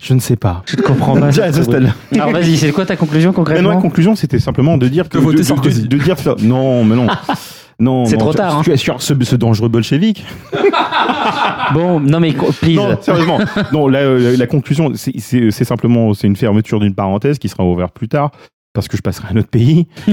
Je 0.00 0.14
ne 0.14 0.20
sais 0.20 0.36
pas. 0.36 0.62
Je 0.64 0.76
te 0.76 0.80
comprends 0.82 1.20
pas. 1.20 1.28
Alors 2.14 2.30
vas-y, 2.32 2.56
c'est 2.56 2.72
quoi 2.72 2.86
ta 2.86 2.96
conclusion 2.96 3.30
Mais 3.32 3.36
non, 3.36 3.42
la 3.44 3.54
concrètement? 3.54 3.80
conclusion, 3.82 4.16
c'était 4.16 4.38
simplement 4.38 4.78
de 4.78 4.88
dire 4.88 5.10
que 5.10 5.18
De 5.18 5.22
voter 5.22 5.42
de, 5.42 5.80
de- 5.82 5.86
de 5.86 5.96
dire 5.98 6.18
ça. 6.18 6.34
Non, 6.40 6.82
mais 6.84 6.96
non. 6.96 7.08
Non, 7.80 8.04
C'est 8.04 8.18
trop 8.18 8.32
tard. 8.32 8.60
Tu 8.62 8.70
es 8.72 8.76
sur 8.76 9.00
ce, 9.02 9.14
ce 9.24 9.36
dangereux 9.36 9.68
bolchevique 9.68 10.24
Bon, 11.74 12.00
non 12.00 12.20
mais 12.20 12.32
please. 12.60 12.76
Non, 12.76 12.96
sérieusement. 13.00 13.38
non, 13.72 13.88
la, 13.88 14.18
la- 14.18 14.36
la 14.36 14.46
conclusion, 14.46 14.92
c'est- 14.94 15.50
simplement 15.64 16.14
c'est 16.14 16.26
une 16.26 16.36
fermeture 16.36 16.80
d'une 16.80 16.94
parenthèse 16.94 17.38
qui 17.38 17.48
sera 17.48 17.64
ouverte 17.64 17.94
plus 17.94 18.08
tard 18.08 18.30
parce 18.72 18.86
que 18.88 18.96
je 18.96 19.02
passerai 19.02 19.28
à 19.28 19.32
un 19.32 19.36
autre 19.38 19.48
pays. 19.48 19.86
ok, 20.08 20.12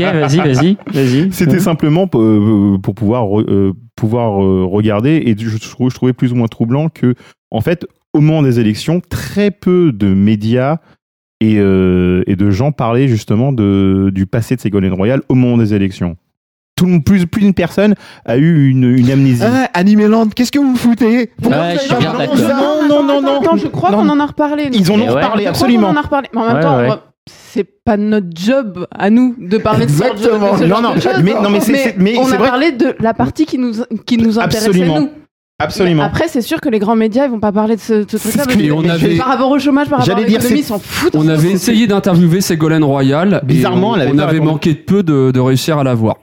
vas-y, 0.00 0.36
vas-y, 0.38 0.76
vas-y. 0.92 1.32
C'était 1.32 1.60
simplement 1.60 2.06
pour, 2.06 2.22
euh, 2.22 2.78
pour 2.82 2.94
pouvoir 2.94 3.40
euh, 3.40 3.72
pouvoir 3.96 4.42
euh, 4.42 4.64
regarder 4.64 5.22
et 5.26 5.36
je, 5.38 5.58
trou- 5.58 5.90
je 5.90 5.94
trouvais 5.94 6.12
plus 6.12 6.32
ou 6.32 6.36
moins 6.36 6.48
troublant 6.48 6.88
que 6.88 7.14
en 7.50 7.60
fait 7.60 7.86
au 8.14 8.20
moment 8.20 8.42
des 8.42 8.58
élections 8.60 9.00
très 9.08 9.50
peu 9.50 9.92
de 9.92 10.06
médias 10.12 10.78
et, 11.40 11.56
euh, 11.58 12.22
et 12.26 12.36
de 12.36 12.50
gens 12.50 12.72
parlaient 12.72 13.08
justement 13.08 13.52
de, 13.52 14.10
du 14.12 14.26
passé 14.26 14.56
de 14.56 14.60
Ségolène 14.60 14.92
Royal 14.92 15.22
au 15.28 15.34
moment 15.34 15.56
des 15.56 15.72
élections. 15.74 16.16
Tout, 16.80 16.86
le- 16.86 17.00
plus 17.00 17.26
plus 17.26 17.42
d'une 17.42 17.52
personne 17.54 17.94
a 18.24 18.36
eu 18.38 18.68
une, 18.70 18.84
une 18.84 19.10
amnésie. 19.10 19.44
Hein, 19.44 19.66
Animeland, 19.74 20.28
qu'est-ce 20.34 20.50
que 20.50 20.58
vous 20.58 20.76
foutez? 20.76 21.30
Pourquoi 21.42 21.60
Ouais, 21.60 21.72
vous 21.74 21.78
je 21.78 21.82
suis 21.84 21.92
avez 21.92 22.00
bien 22.00 22.12
pas 22.12 22.26
Non, 22.26 22.88
non, 22.88 23.02
non, 23.04 23.20
non. 23.20 23.40
Attends, 23.42 23.56
je 23.56 23.66
crois 23.66 23.90
Non. 23.90 23.98
qu'on 23.98 24.08
en 24.08 24.20
a 24.20 24.26
reparlé. 24.26 24.70
Ils 24.72 24.90
en 24.90 24.94
ont 24.94 24.98
ouais. 25.00 25.08
reparlé 25.10 25.46
absolument. 25.46 25.88
qu'on 25.88 25.92
en 25.94 25.96
a 25.96 26.02
reparlé. 26.02 26.28
Mais 26.34 26.40
en 26.40 26.52
même 26.54 26.62
temps, 26.62 26.78
on 26.88 26.98
c'est 27.52 27.66
pas 27.84 27.96
notre 27.96 28.28
job 28.34 28.86
à 28.96 29.10
nous 29.10 29.34
de 29.38 29.58
parler 29.58 29.84
de 29.86 29.90
ce 29.90 29.98
genre 29.98 30.14
de- 30.14 30.18
Exactement. 30.18 30.52
de 30.54 30.58
ce 30.58 30.62
Non, 30.64 30.68
genre 30.76 30.82
non, 30.82 30.94
de 30.94 31.22
mais- 31.22 31.34
non, 31.42 31.50
mais 31.50 31.60
c'est- 31.60 31.74
c'est- 31.76 31.94
mais 31.98 32.16
on 32.16 32.24
a 32.32 32.36
vrai. 32.38 32.48
parlé 32.48 32.72
de 32.72 32.96
la 33.00 33.12
partie 33.12 33.44
qui 33.44 33.58
nous, 33.58 33.72
qui 34.06 34.16
nous 34.16 34.38
intéressait 34.38 34.68
Absolument. 34.68 35.00
nous. 35.00 35.10
Absolument. 35.62 36.02
Mais 36.04 36.08
Après, 36.08 36.26
c'est 36.28 36.40
sûr 36.40 36.58
que 36.60 36.70
les 36.70 36.78
grands 36.78 36.96
médias, 36.96 37.26
ils 37.26 37.30
vont 37.30 37.38
pas 37.40 37.52
parler 37.52 37.76
de 37.76 37.80
ce, 37.82 38.02
ce 38.08 38.16
truc-là. 38.16 38.74
on 38.74 38.88
avait- 38.88 39.16
Par 39.18 39.26
rapport 39.26 39.50
au 39.50 39.58
chômage, 39.58 39.88
par 39.90 39.98
rapport 39.98 40.14
à 40.14 40.16
J'allais 40.16 40.26
dire, 40.26 40.38
l'économie, 40.38 40.60
ils 40.60 40.64
s'en 40.64 40.78
foutent. 40.78 41.14
On 41.14 41.28
avait 41.28 41.50
essayé 41.50 41.86
d'interviewer 41.86 42.40
Ségolène 42.40 42.82
Royal. 42.84 43.40
et 43.42 43.46
Bizarrement, 43.46 43.90
on, 43.90 43.94
elle 43.96 44.02
avait 44.02 44.12
on 44.14 44.18
avait 44.18 44.40
manqué 44.40 44.72
de 44.72 44.78
peu 44.78 45.02
de, 45.02 45.30
de 45.30 45.40
réussir 45.40 45.76
à 45.78 45.84
la 45.84 45.94
voir. 45.94 46.16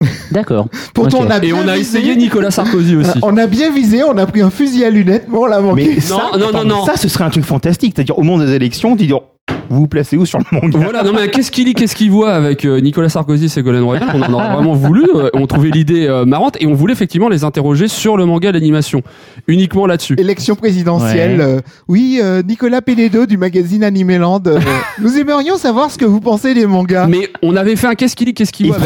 D'accord. 0.30 0.68
Pourtant, 0.94 1.20
on 1.22 1.30
a 1.30 1.38
Et 1.38 1.40
bien 1.40 1.56
on 1.56 1.66
a 1.66 1.76
visé. 1.76 1.98
essayé 1.98 2.16
Nicolas 2.16 2.50
Sarkozy 2.50 2.96
aussi. 2.96 3.18
On 3.22 3.36
a 3.36 3.46
bien 3.46 3.72
visé, 3.72 4.04
on 4.04 4.16
a 4.16 4.26
pris 4.26 4.42
un 4.42 4.50
fusil 4.50 4.84
à 4.84 4.90
lunettes, 4.90 5.26
mais 5.28 5.38
on 5.38 5.46
l'a 5.46 5.60
manqué. 5.60 5.94
Mais 5.94 6.00
ça, 6.00 6.30
non, 6.32 6.38
non, 6.38 6.48
attends, 6.48 6.64
non. 6.64 6.84
ça, 6.84 6.96
ce 6.96 7.08
serait 7.08 7.24
un 7.24 7.30
truc 7.30 7.44
fantastique. 7.44 7.94
C'est-à-dire, 7.96 8.18
au 8.18 8.22
moment 8.22 8.44
des 8.44 8.52
élections, 8.52 8.96
tu 8.96 9.06
dis, 9.06 9.12
oh, 9.12 9.22
vous 9.70 9.80
vous 9.80 9.86
placez 9.88 10.16
où 10.16 10.24
sur 10.24 10.38
le 10.38 10.44
manga? 10.52 10.78
Voilà, 10.78 11.02
non 11.02 11.12
mais 11.14 11.28
qu'est-ce 11.28 11.50
qu'il 11.50 11.66
lit, 11.66 11.74
qu'est-ce 11.74 11.94
qu'il 11.94 12.10
voit 12.10 12.32
avec 12.32 12.64
euh, 12.64 12.80
Nicolas 12.80 13.08
Sarkozy 13.08 13.46
et 13.46 13.48
Ségolène 13.48 13.82
Royal 13.82 14.04
On 14.14 14.22
en 14.22 14.32
aurait 14.32 14.52
vraiment 14.54 14.72
voulu, 14.74 15.04
euh, 15.14 15.28
on 15.34 15.46
trouvait 15.46 15.70
l'idée 15.70 16.06
euh, 16.06 16.24
marrante 16.24 16.56
et 16.60 16.66
on 16.66 16.74
voulait 16.74 16.92
effectivement 16.94 17.28
les 17.28 17.44
interroger 17.44 17.88
sur 17.88 18.16
le 18.16 18.24
manga 18.24 18.48
et 18.48 18.52
l'animation, 18.52 19.02
uniquement 19.46 19.86
là-dessus. 19.86 20.14
Élection 20.18 20.54
présidentielle. 20.56 21.38
Ouais. 21.38 21.44
euh, 21.46 21.60
oui, 21.88 22.20
euh, 22.22 22.42
Nicolas 22.42 22.80
Pénédo 22.82 23.26
du 23.26 23.36
magazine 23.36 23.84
Animeland. 23.84 24.42
euh, 24.46 24.58
nous 25.00 25.18
aimerions 25.18 25.56
savoir 25.56 25.90
ce 25.90 25.98
que 25.98 26.04
vous 26.06 26.20
pensez 26.20 26.54
des 26.54 26.66
mangas. 26.66 27.06
Mais 27.06 27.30
on 27.42 27.54
avait 27.56 27.76
fait 27.76 27.86
un 27.88 27.94
qu'est-ce 27.94 28.16
qu'il 28.16 28.28
lit, 28.28 28.34
qu'est-ce 28.34 28.52
qu'il 28.52 28.66
Il 28.66 28.72
voit 28.72 28.78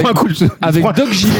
avec, 0.60 0.82
avec 0.82 0.84
Doc 0.96 1.12
Gineco, 1.12 1.36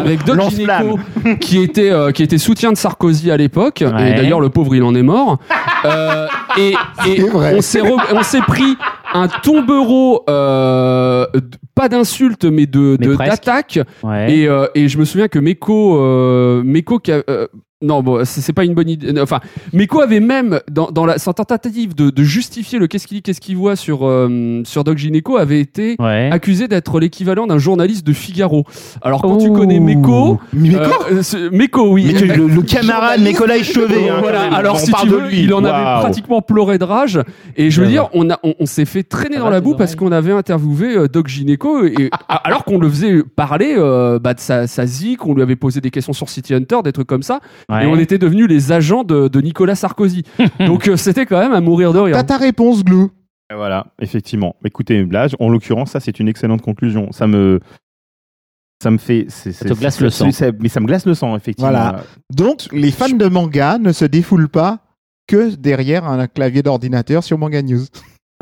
avec 0.00 0.24
Doc. 0.24 0.40
Gineco, 0.50 0.98
qui 1.40 1.62
était 1.62 1.90
euh, 1.90 2.10
qui 2.12 2.22
était 2.22 2.38
soutien 2.38 2.70
de 2.72 2.76
Sarkozy 2.76 3.30
à 3.30 3.36
l'époque 3.36 3.82
Ouais. 3.84 4.12
et 4.12 4.14
d'ailleurs 4.14 4.40
le 4.40 4.48
pauvre 4.50 4.74
il 4.74 4.82
en 4.82 4.94
est 4.94 5.02
mort. 5.02 5.38
Euh, 5.84 6.26
et 6.58 6.74
et 7.06 7.20
vrai. 7.22 7.54
on 7.56 7.60
s'est 7.60 7.80
on 7.82 8.22
s'est 8.22 8.40
pris 8.54 8.76
un 9.14 9.28
tombereau 9.28 10.22
euh, 10.28 11.26
pas 11.74 11.88
d'insultes 11.88 12.44
mais 12.44 12.66
de 12.66 12.96
Mais 13.00 13.06
de- 13.06 13.14
presque. 13.14 13.30
d'attaques 13.30 13.78
Ouais. 14.02 14.32
Et, 14.36 14.48
euh, 14.48 14.66
et 14.74 14.88
je 14.88 14.98
me 14.98 15.04
souviens 15.04 15.28
que 15.28 15.38
Meko, 15.38 15.98
euh, 16.00 16.62
Meko 16.64 16.98
qui 16.98 17.12
a- 17.12 17.22
euh, 17.28 17.46
non, 17.84 18.02
bon, 18.02 18.24
c'est 18.24 18.52
pas 18.52 18.64
une 18.64 18.74
bonne 18.74 18.88
idée. 18.88 19.20
Enfin, 19.20 19.40
Meko 19.72 20.00
avait 20.00 20.20
même, 20.20 20.60
dans, 20.70 20.90
dans 20.90 21.06
la, 21.06 21.18
sa 21.18 21.32
tentative 21.32 21.94
de, 21.94 22.10
de 22.10 22.22
justifier 22.22 22.78
le 22.78 22.86
qu'est-ce 22.86 23.06
qu'il 23.06 23.18
dit, 23.18 23.22
qu'est-ce 23.22 23.40
qu'il 23.40 23.56
voit 23.56 23.76
sur, 23.76 24.00
euh, 24.06 24.62
sur 24.64 24.84
Doc 24.84 24.98
Gineco, 24.98 25.36
avait 25.36 25.60
été 25.60 25.96
Ouais. 25.98 26.30
accusé 26.32 26.66
d'être 26.68 26.98
l'équivalent 27.00 27.46
d'un 27.46 27.58
journaliste 27.58 28.06
de 28.06 28.12
Figaro. 28.12 28.64
Alors, 29.02 29.22
quand 29.22 29.36
tu 29.36 29.52
connais 29.52 29.80
Meko, 29.80 30.38
euh, 30.56 30.88
quoi 30.88 31.06
euh, 31.12 31.50
Meko, 31.52 31.92
oui. 31.92 32.10
Mais 32.12 32.18
tu- 32.18 32.26
le, 32.26 32.46
le 32.48 32.62
camarade 32.74 33.20
Nicolas 33.20 33.62
Chevet. 33.62 34.08
hein, 34.08 34.16
Voilà, 34.20 34.42
alors 34.54 34.76
On 34.76 34.78
si 34.78 34.92
tu 34.92 35.08
veux, 35.08 35.28
lui. 35.28 35.42
il 35.42 35.54
en 35.54 35.64
avait 35.64 36.00
pratiquement 36.00 36.40
pleuré 36.42 36.78
de 36.78 36.84
rage. 36.84 37.20
Et 37.56 37.70
je 37.70 37.80
veux 37.80 37.86
Ouais, 37.86 37.92
dire, 37.92 38.08
on, 38.14 38.30
a, 38.30 38.38
on, 38.42 38.54
on 38.60 38.66
s'est 38.66 38.84
fait 38.86 39.02
traîner 39.02 39.36
dans 39.36 39.50
la 39.50 39.60
boue 39.60 39.74
parce 39.76 39.94
qu'on 39.96 40.12
avait 40.12 40.32
interviewé 40.32 40.96
euh, 40.96 41.08
Doc 41.08 41.28
Gineco, 41.28 41.84
et, 41.84 42.10
alors 42.28 42.64
qu'on 42.64 42.78
le 42.78 42.88
faisait 42.88 43.22
parler 43.36 43.74
bah, 44.20 44.34
de 44.34 44.40
sa, 44.40 44.66
sa 44.66 44.86
zik, 44.86 45.26
on 45.26 45.34
lui 45.34 45.42
avait 45.42 45.56
posé 45.56 45.80
des 45.80 45.90
questions 45.90 46.12
sur 46.12 46.28
City 46.28 46.54
Hunter, 46.54 46.78
des 46.84 46.92
trucs 46.92 47.06
comme 47.06 47.22
ça, 47.22 47.40
Ouais. 47.74 47.84
et 47.84 47.86
on 47.86 47.96
était 47.96 48.18
devenus 48.18 48.46
les 48.48 48.72
agents 48.72 49.04
de, 49.04 49.28
de 49.28 49.40
Nicolas 49.40 49.74
Sarkozy. 49.74 50.22
Donc 50.60 50.88
euh, 50.88 50.96
c'était 50.96 51.26
quand 51.26 51.38
même 51.38 51.52
à 51.52 51.60
mourir 51.60 51.92
de 51.92 51.98
rire. 51.98 52.16
T'as 52.16 52.24
ta 52.24 52.36
réponse, 52.38 52.84
Glou. 52.84 53.10
Et 53.50 53.54
Voilà, 53.54 53.86
effectivement. 54.00 54.56
Écoutez, 54.64 55.04
là, 55.04 55.28
en 55.38 55.48
l'occurrence, 55.50 55.90
ça, 55.90 56.00
c'est 56.00 56.18
une 56.18 56.28
excellente 56.28 56.62
conclusion. 56.62 57.12
Ça 57.12 57.26
me. 57.26 57.60
Ça 58.82 58.90
me 58.90 58.98
fait. 58.98 59.26
c'est- 59.28 59.52
Ça 59.52 59.64
te 59.66 59.74
glace 59.74 59.96
c'est- 59.98 60.04
le 60.04 60.10
sang. 60.10 60.30
c'est- 60.30 60.52
Mais 60.60 60.68
ça 60.68 60.80
me 60.80 60.86
glace 60.86 61.06
le 61.06 61.14
sang, 61.14 61.36
effectivement. 61.36 61.70
Voilà. 61.70 62.02
Donc, 62.34 62.66
les 62.72 62.90
fans 62.90 63.08
de 63.08 63.26
manga 63.26 63.78
ne 63.78 63.92
se 63.92 64.04
défoulent 64.04 64.48
pas 64.48 64.80
que 65.26 65.54
derrière 65.54 66.04
un 66.04 66.26
clavier 66.26 66.62
d'ordinateur 66.62 67.22
sur 67.24 67.38
Manga 67.38 67.62
News. 67.62 67.84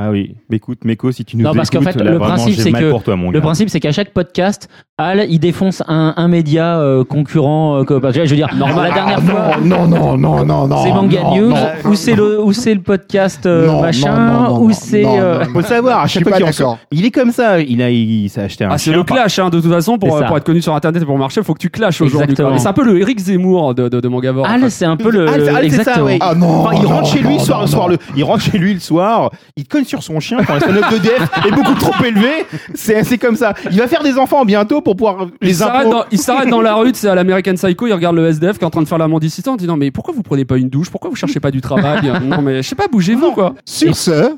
Ah 0.05 0.11
oui. 0.11 0.35
Mais 0.51 0.57
écoute, 0.57 0.85
Meko, 0.85 1.12
si 1.12 1.24
tu 1.24 1.37
nous 1.37 1.45
Non, 1.45 1.55
parce 1.55 1.70
qu'en 1.70 1.81
écoutes, 1.81 1.93
fait, 1.93 1.99
là, 2.03 2.11
le 2.11 2.16
vraiment, 2.19 2.35
principe, 2.35 2.55
c'est 2.59 2.73
que- 2.73 2.91
pour 2.91 3.05
toi, 3.05 3.15
mon 3.15 3.31
Le 3.31 3.39
gars. 3.39 3.43
principe, 3.43 3.69
c'est 3.70 3.79
qu'à 3.79 3.93
chaque 3.93 4.11
podcast, 4.11 4.69
Al, 4.99 5.27
il 5.31 5.39
défonce 5.39 5.83
un, 5.87 6.15
un 6.16 6.27
média 6.29 6.79
euh, 6.81 7.05
concurrent. 7.05 7.79
euh, 7.81 7.85
que- 7.85 7.99
parce 7.99 8.15
que 8.16 8.24
je 8.24 8.31
veux 8.31 8.37
dire, 8.37 8.49
la 8.59 8.91
dernière 8.91 9.23
fois, 9.23 9.57
non, 9.62 9.87
non, 9.87 10.16
non, 10.16 10.45
non, 10.45 10.66
non. 10.66 10.83
c'est 10.83 10.91
Manga 10.91 11.23
non, 11.23 11.37
News, 11.37 11.49
non. 11.51 11.91
ou 11.91 11.95
c'est 11.95 12.15
le, 12.16 12.43
ou 12.43 12.53
c'est 12.53 12.74
le 12.74 12.81
podcast 12.81 13.47
euh, 13.47 13.66
Non, 13.66 13.73
non, 13.74 13.83
machin, 13.83 14.15
non, 14.33 14.43
non, 14.51 14.59
ou 14.61 14.69
non, 14.69 14.74
c'est. 14.74 15.03
non, 15.03 15.19
euh, 15.20 15.45
non, 15.45 15.53
Faut 15.53 15.62
savoir, 15.62 16.01
à 16.01 16.07
chaque 16.09 16.23
fois 16.24 16.33
pas 16.39 16.51
qu'il 16.51 16.66
Il 16.91 17.05
est 17.07 17.11
comme 17.12 17.31
ça. 17.31 17.61
Il 17.61 17.81
a, 17.81 17.91
il, 17.91 18.29
s'est 18.29 18.43
acheté 18.43 18.65
un 18.65 18.70
Ah, 18.73 18.79
c'est 18.79 18.93
le 18.93 19.05
clash, 19.05 19.39
hein, 19.39 19.51
de 19.51 19.61
toute 19.61 19.70
façon, 19.70 19.99
pour, 19.99 20.19
pour 20.19 20.37
être 20.37 20.45
connu 20.45 20.61
sur 20.62 20.74
Internet 20.74 21.03
et 21.03 21.07
pour 21.07 21.19
marcher, 21.19 21.41
il 21.41 21.45
faut 21.45 21.55
que 21.55 21.61
tu 21.61 21.70
clashes 21.70 22.01
aujourd'hui. 22.01 22.35
C'est 22.59 22.66
un 22.69 22.73
peu 22.73 22.85
le 22.85 23.01
Eric 23.01 23.19
Zemmour 23.20 23.74
de, 23.74 23.89
de, 23.89 24.01
de 24.01 24.09
Mangavore. 24.09 24.47
en 24.47 24.51
Al, 24.51 24.70
c'est 24.70 24.85
un 24.85 24.97
peu 24.97 25.11
le. 25.11 25.27
Ah, 25.29 25.33
c'est- 25.37 25.81
ah, 25.81 25.85
ça. 25.85 25.95
Ah 26.20 26.35
non. 26.35 26.70
Il 26.73 26.87
rentre 26.87 27.03
non, 27.03 27.05
chez 27.05 27.19
lui 27.20 27.37
non, 27.37 27.39
soir, 27.39 27.61
non, 27.61 27.66
soir 27.66 27.89
non. 27.89 27.93
le, 27.95 27.99
il 28.16 28.24
rentre 28.24 28.43
chez 28.43 28.59
lui 28.59 28.74
le 28.74 28.81
soir, 28.81 29.31
il 29.57 29.66
cogne 29.66 29.85
sur 29.93 30.02
son 30.02 30.20
chien 30.20 30.39
quand 30.47 30.59
son 30.59 30.74
œuf 30.74 30.90
de 30.90 30.98
DF 30.98 31.47
est 31.47 31.51
beaucoup 31.51 31.74
trop 31.74 32.02
élevé. 32.02 32.47
C'est 32.74 33.05
c'est 33.05 33.19
comme 33.19 33.36
ça. 33.36 33.52
Il 33.70 33.78
va 33.78 33.86
faire 33.89 34.02
des 34.02 34.16
enfants 34.16 34.47
bientôt 34.47 34.81
pour 34.81 34.97
pouvoir 34.97 35.28
les 35.43 35.62
impôts. 35.62 35.90
dans, 35.90 36.05
il 36.10 36.19
s'arrête 36.19 36.48
dans 36.48 36.62
la 36.62 36.74
rue, 36.74 36.93
c'est 36.94 37.09
à 37.09 37.14
l'American 37.14 37.55
Psycho, 37.55 37.86
il 37.86 37.93
regarde 37.93 38.16
le 38.16 38.27
SDF 38.27 38.56
qui 38.56 38.64
est 38.64 38.66
en 38.66 38.70
train 38.70 38.82
de 38.82 38.89
faire 38.89 38.97
la 38.97 39.09
mendicité 39.09 39.51
en 39.51 39.56
disant 39.56 39.77
mais 39.77 39.90
pourquoi 39.90 40.14
vous 40.14 40.23
prenez 40.23 40.47
pas 40.47 40.56
une 40.56 40.70
douche? 40.70 40.89
Pourquoi 40.90 41.10
vous 41.10 41.16
cherchez 41.16 41.40
pas 41.40 41.51
du 41.51 41.60
travail? 41.60 42.10
Non 42.23 42.40
mais 42.40 42.62
je 42.62 42.69
sais 42.69 42.74
pas, 42.74 42.89
bougez-vous 42.89 43.32
quoi. 43.32 43.55
Sur 43.66 43.94
ce, 43.94 44.35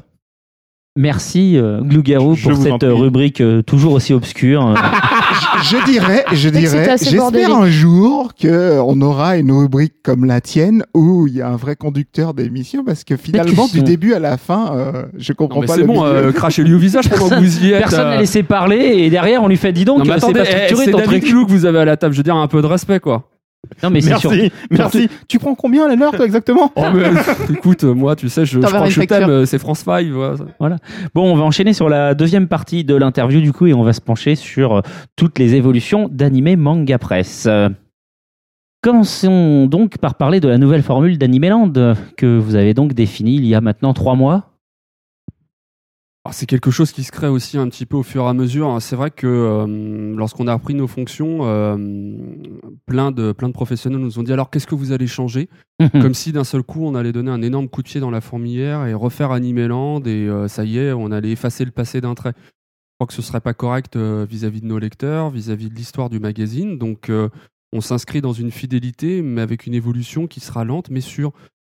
Merci, 0.97 1.57
euh, 1.57 1.81
Glougarou, 1.81 2.37
pour 2.37 2.57
cette 2.57 2.85
rubrique 2.85 3.41
euh, 3.41 3.63
toujours 3.63 3.95
aussi 3.95 4.15
obscure. 4.15 4.75
euh. 5.55 5.63
je 5.63 5.85
dirais, 5.85 6.25
je 6.33 6.49
dirais, 6.49 6.97
j'espère 6.99 7.57
un 7.57 7.69
jour 7.69 8.33
que 8.35 8.79
on 8.81 9.01
aura 9.01 9.37
une 9.37 9.53
rubrique 9.53 9.95
comme 10.03 10.25
la 10.25 10.41
tienne 10.41 10.85
où 10.95 11.27
il 11.27 11.37
y 11.37 11.43
a 11.43 11.49
un 11.49 11.57
vrai 11.57 11.77
conducteur 11.77 12.35
d'émission 12.35 12.85
parce 12.85 13.05
que 13.05 13.17
finalement, 13.17 13.69
du 13.69 13.83
début 13.83 14.15
à 14.15 14.19
la 14.19 14.37
fin, 14.37 14.75
euh, 14.75 15.05
je 15.17 15.33
comprends 15.33 15.61
pas 15.61 15.75
c'est 15.75 15.81
le 15.81 15.87
bon, 15.87 16.05
euh, 16.05 16.33
crachez-lui 16.33 16.75
au 16.75 16.79
visage 16.79 17.09
pendant 17.09 17.29
que 17.29 17.41
vous 17.41 17.65
y 17.65 17.73
êtes. 17.73 17.81
Personne 17.81 18.01
euh. 18.01 18.11
n'a 18.11 18.21
laissé 18.21 18.43
parler 18.43 18.77
et 18.77 19.11
derrière 19.11 19.43
on 19.43 19.49
lui 19.49 19.57
fait 19.57 19.73
dis 19.73 19.85
donc, 19.85 19.99
Non 19.99 20.05
mais 20.05 20.21
c'est 20.21 20.33
pas 20.33 20.41
eh, 20.43 20.45
structuré 20.45 20.85
c'est 20.85 20.91
ton 20.91 20.99
David 20.99 21.21
truc. 21.21 21.25
Clou 21.25 21.47
que 21.47 21.51
vous 21.51 21.67
avez 21.67 21.81
à 21.81 21.85
la 21.85 21.97
table, 21.97 22.13
je 22.13 22.19
veux 22.19 22.25
dire 22.25 22.37
un 22.37 22.49
peu 22.49 22.63
de 22.63 22.67
respect 22.67 23.01
quoi. 23.01 23.31
Non 23.83 23.91
mais 23.91 24.01
c'est 24.01 24.17
sûr. 24.17 24.31
Merci, 24.31 24.53
merci. 24.71 25.09
Tu 25.29 25.39
prends 25.39 25.55
combien 25.55 25.89
la 25.89 25.97
l'heure, 25.97 26.13
toi, 26.13 26.25
exactement 26.25 26.73
Oh 26.77 26.83
mais 26.95 27.05
écoute, 27.55 27.85
moi 27.85 28.17
tu 28.17 28.29
sais, 28.29 28.45
je, 28.45 28.61
je 28.61 28.67
crois 28.67 28.85
que 28.85 28.91
je 28.91 29.01
t'aime, 29.03 29.31
euh, 29.31 29.47
c'est 29.47 29.59
France 29.59 29.81
5. 29.81 30.07
voilà. 30.59 30.77
Bon, 31.15 31.33
on 31.33 31.37
va 31.37 31.45
enchaîner 31.45 31.73
sur 31.73 31.89
la 31.89 32.15
deuxième 32.15 32.49
partie 32.49 32.85
de 32.85 32.95
l'interview 32.95 33.41
du 33.41 33.53
coup 33.53 33.67
et 33.67 33.75
on 33.75 33.83
va 33.83 33.93
se 33.93 34.01
pencher 34.01 34.35
sur 34.35 34.77
euh, 34.77 34.81
toutes 35.17 35.39
les 35.39 35.55
évolutions 35.55 36.09
d'Anime 36.11 36.57
Manga 36.57 36.99
Press. 36.99 37.47
Euh, 37.47 37.69
Commençons 38.83 39.65
donc 39.67 39.97
par 39.97 40.15
parler 40.17 40.41
de 40.41 40.49
la 40.49 40.59
nouvelle 40.59 40.83
formule 40.83 41.17
d'Animeland 41.17 41.73
euh, 41.79 41.95
que 42.19 42.37
vous 42.37 42.55
avez 42.55 42.75
donc 42.75 42.93
définie 42.93 43.37
il 43.37 43.47
y 43.47 43.55
a 43.55 43.63
maintenant 43.63 43.95
trois 43.95 44.15
mois. 44.15 44.51
Alors, 46.27 46.33
c'est 46.33 46.47
quelque 46.47 46.71
chose 46.71 46.91
qui 46.91 47.05
se 47.05 47.13
crée 47.13 47.29
aussi 47.29 47.59
un 47.59 47.69
petit 47.69 47.85
peu 47.85 47.99
au 47.99 48.03
fur 48.03 48.25
et 48.25 48.29
à 48.29 48.33
mesure. 48.33 48.69
hein. 48.71 48.81
C'est 48.81 48.97
vrai 48.97 49.11
que 49.11 49.27
euh, 49.27 50.17
lorsqu'on 50.17 50.47
a 50.47 50.55
repris 50.55 50.75
nos 50.75 50.87
fonctions, 50.87 51.41
euh, 51.43 51.77
plein, 52.87 53.11
de, 53.11 53.33
plein 53.33 53.49
de 53.49 53.53
professionnels 53.53 54.01
nous 54.01 54.19
ont 54.19 54.23
dit 54.23 54.33
alors 54.33 54.49
qu'est-ce 54.49 54.67
que 54.67 54.75
vous 54.75 54.93
allez 54.93 55.07
changer? 55.07 55.51
Comme 55.93 56.15
si 56.15 56.33
d'un 56.33 56.45
seul 56.45 56.63
coup 56.63 56.87
on 56.87 56.95
allait 56.95 57.13
donner 57.13 57.31
un 57.31 57.43
énorme 57.43 57.69
coup 57.69 57.83
de 57.83 57.89
pied 57.89 58.01
dans 58.01 58.11
la 58.11 58.23
fourmilière 58.23 58.87
et 58.87 58.95
refaire 58.95 59.33
Animeland 59.33 60.01
et 60.05 60.27
euh, 60.29 60.49
ça 60.49 60.65
y 60.65 60.79
est, 60.79 60.93
on 60.93 61.11
allait 61.11 61.33
effacer 61.33 61.65
le 61.67 61.73
passé 61.73 62.01
d'un 62.01 62.15
trait. 62.15 62.33
Je 62.37 62.97
crois 62.99 63.07
que 63.07 63.13
ce 63.13 63.21
serait 63.23 63.41
pas 63.41 63.53
correct 63.53 63.97
vis-à-vis 63.97 64.63
de 64.63 64.67
nos 64.67 64.79
lecteurs, 64.79 65.29
vis-à-vis 65.29 65.69
de 65.69 65.75
l'histoire 65.75 66.09
du 66.09 66.21
magazine. 66.21 66.79
Donc 66.79 67.11
on 67.73 67.81
s'inscrit 67.81 68.21
dans 68.21 68.33
une 68.33 68.53
fidélité, 68.53 69.21
mais 69.21 69.41
avec 69.43 69.67
une 69.67 69.75
évolution 69.75 70.27
qui 70.29 70.39
sera 70.41 70.65
lente 70.65 70.91
mais 70.91 71.01
sûre. 71.01 71.33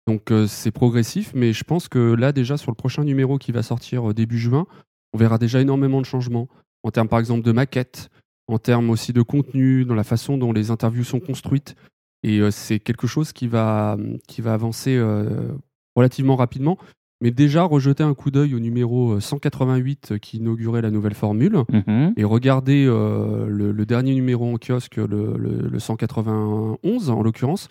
Donc 0.06 0.30
euh, 0.30 0.46
c'est 0.46 0.70
progressif, 0.70 1.32
mais 1.34 1.52
je 1.52 1.64
pense 1.64 1.88
que 1.88 2.14
là 2.14 2.32
déjà 2.32 2.56
sur 2.56 2.70
le 2.70 2.76
prochain 2.76 3.02
numéro 3.04 3.38
qui 3.38 3.50
va 3.52 3.62
sortir 3.62 4.10
euh, 4.10 4.14
début 4.14 4.38
juin, 4.38 4.66
on 5.12 5.18
verra 5.18 5.38
déjà 5.38 5.60
énormément 5.60 6.00
de 6.00 6.06
changements 6.06 6.48
en 6.84 6.90
termes 6.90 7.08
par 7.08 7.18
exemple 7.18 7.42
de 7.44 7.50
maquettes, 7.52 8.08
en 8.48 8.58
termes 8.58 8.90
aussi 8.90 9.12
de 9.12 9.22
contenu, 9.22 9.84
dans 9.84 9.94
la 9.96 10.04
façon 10.04 10.38
dont 10.38 10.52
les 10.52 10.70
interviews 10.70 11.02
sont 11.04 11.18
construites. 11.18 11.74
Et 12.22 12.38
euh, 12.38 12.50
c'est 12.52 12.78
quelque 12.78 13.06
chose 13.08 13.32
qui 13.32 13.48
va, 13.48 13.96
qui 14.28 14.40
va 14.42 14.54
avancer 14.54 14.94
euh, 14.96 15.48
relativement 15.96 16.36
rapidement. 16.36 16.78
Mais 17.22 17.30
déjà, 17.30 17.64
rejeter 17.64 18.02
un 18.04 18.12
coup 18.14 18.30
d'œil 18.30 18.54
au 18.54 18.60
numéro 18.60 19.14
euh, 19.14 19.20
188 19.20 20.12
euh, 20.12 20.18
qui 20.18 20.36
inaugurait 20.36 20.82
la 20.82 20.90
nouvelle 20.92 21.14
formule 21.14 21.58
Mhm. 21.72 22.12
et 22.16 22.24
regarder 22.24 22.84
euh, 22.86 23.46
le, 23.48 23.72
le 23.72 23.86
dernier 23.86 24.14
numéro 24.14 24.52
en 24.52 24.58
kiosque, 24.58 24.96
le, 24.96 25.06
le- 25.36 25.68
le 25.68 25.78
191 25.80 27.10
en 27.10 27.22
l'occurrence, 27.22 27.68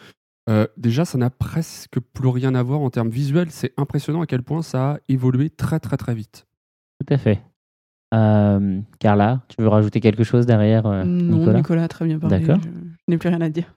euh, 0.50 0.68
déjà 0.78 1.06
ça 1.06 1.18
n'a 1.18 1.30
presque 1.30 2.00
plus 2.14 2.30
rien 2.30 2.56
à 2.56 2.64
voir 2.64 2.82
en 2.82 2.90
termes 2.90 3.10
visuels. 3.10 3.52
C'est 3.52 3.74
impressionnant 3.78 4.22
à 4.22 4.26
quel 4.26 4.44
point 4.44 4.62
ça 4.62 4.92
a 4.92 4.98
évolué 5.10 5.50
très 5.50 5.80
très 5.80 5.98
très 5.98 6.14
vite. 6.14 6.46
Tout 7.00 7.14
à 7.14 7.18
fait. 7.18 7.42
Euh, 8.14 8.80
Carla, 9.00 9.42
tu 9.50 9.62
veux 9.62 9.68
rajouter 9.68 10.00
quelque 10.00 10.24
chose 10.24 10.46
derrière 10.46 10.86
euh, 10.86 11.04
non, 11.04 11.40
Nicolas? 11.40 11.58
Nicolas, 11.58 11.84
a 11.84 11.88
très 11.88 12.06
bien 12.06 12.20
parlé. 12.20 12.40
D'accord. 12.40 12.62
Je, 12.64 12.70
je 12.70 13.06
n'ai 13.08 13.18
plus 13.18 13.30
rien 13.30 13.42
à 13.42 13.50
dire. 13.50 13.74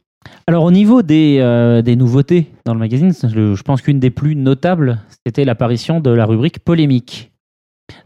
Alors 0.47 0.65
au 0.65 0.71
niveau 0.71 1.03
des, 1.03 1.39
euh, 1.41 1.81
des 1.81 1.97
nouveautés 1.97 2.51
dans 2.65 2.75
le 2.75 2.81
magazine, 2.81 3.13
je, 3.13 3.55
je 3.55 3.63
pense 3.63 3.83
qu'une 3.83 4.01
des 4.01 4.11
plus 4.11 4.35
notables, 4.35 4.99
c'était 5.25 5.45
l'apparition 5.45 6.01
de 6.01 6.11
la 6.11 6.27
rubrique 6.27 6.59
polémique, 6.59 7.33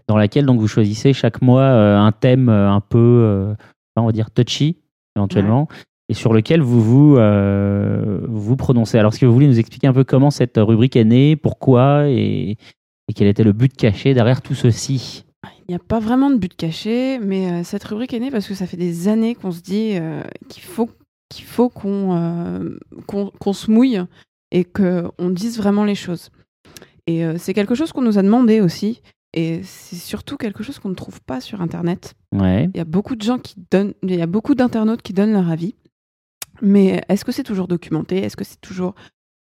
dans 0.09 0.17
laquelle 0.17 0.45
donc 0.47 0.61
vous 0.61 0.69
choisissez 0.69 1.13
chaque 1.15 1.43
mois 1.43 1.63
euh, 1.63 1.99
un 1.99 2.13
thème 2.13 2.49
euh, 2.49 2.71
un 2.71 2.81
peu, 2.81 2.99
euh, 2.99 3.55
on 3.97 4.07
va 4.07 4.13
dire 4.13 4.31
touchy 4.31 4.77
éventuellement, 5.17 5.69
et 6.13 6.15
sur 6.15 6.35
lequel 6.35 6.61
vous 6.61 6.83
vous, 6.83 7.17
euh, 7.17 8.21
vous 8.29 8.55
prononcez. 8.57 8.99
Alors 8.99 9.13
est-ce 9.13 9.21
que 9.21 9.25
vous 9.25 9.33
voulez 9.33 9.47
nous 9.47 9.59
expliquer 9.59 9.87
un 9.87 9.95
peu 9.95 10.05
comment 10.05 10.31
cette 10.31 10.59
rubrique 10.59 10.95
est 10.95 11.05
née, 11.05 11.37
pourquoi 11.37 12.07
et, 12.09 12.59
et 13.09 13.13
quel 13.15 13.29
était 13.29 13.45
le 13.45 13.53
but 13.53 13.75
caché 13.75 14.13
derrière 14.13 14.43
tout 14.43 14.55
ceci? 14.55 15.25
Il 15.67 15.71
n'y 15.71 15.75
a 15.75 15.79
pas 15.79 16.01
vraiment 16.01 16.29
de 16.29 16.37
but 16.37 16.55
caché, 16.55 17.19
mais 17.19 17.51
euh, 17.51 17.65
cette 17.65 17.85
rubrique 17.85 18.13
est 18.13 18.21
née 18.21 18.31
parce 18.31 18.47
que 18.47 18.53
ça 18.53 18.67
fait 18.67 18.77
des 18.77 19.09
années 19.09 19.35
qu'on 19.35 19.53
se 19.53 19.63
dit 19.63 19.93
euh, 19.95 20.23
qu'il 20.51 20.63
faut 20.63 20.91
qu'il 21.31 21.47
faut 21.47 21.71
qu'on 21.71 22.77
qu'on 23.07 23.53
se 23.55 23.71
mouille 23.71 24.03
et 24.51 24.65
qu'on 24.65 25.31
dise 25.31 25.57
vraiment 25.57 25.85
les 25.85 25.95
choses. 25.95 26.29
Et 27.07 27.25
c'est 27.39 27.55
quelque 27.55 27.75
chose 27.75 27.91
qu'on 27.91 28.03
nous 28.03 28.19
a 28.19 28.23
demandé 28.23 28.61
aussi, 28.61 29.01
et 29.33 29.63
c'est 29.65 29.97
surtout 29.97 30.37
quelque 30.37 30.63
chose 30.63 30.79
qu'on 30.79 30.91
ne 30.91 30.95
trouve 30.95 31.23
pas 31.23 31.41
sur 31.41 31.63
Internet. 31.63 32.15
Ouais. 32.33 32.69
Il 32.75 32.77
y 32.77 32.81
a 32.81 32.85
beaucoup 32.85 33.17
de 33.17 33.23
gens 33.23 33.39
qui 33.39 33.55
donnent, 33.71 33.95
il 34.03 34.15
y 34.15 34.21
a 34.21 34.27
beaucoup 34.27 34.55
d'internautes 34.55 35.01
qui 35.01 35.15
donnent 35.15 35.33
leur 35.33 35.49
avis, 35.49 35.75
mais 36.63 37.03
est-ce 37.09 37.25
que 37.25 37.33
c'est 37.33 37.43
toujours 37.43 37.69
documenté? 37.69 38.19
Est-ce 38.19 38.37
que 38.37 38.45
c'est 38.45 38.61
toujours 38.61 38.95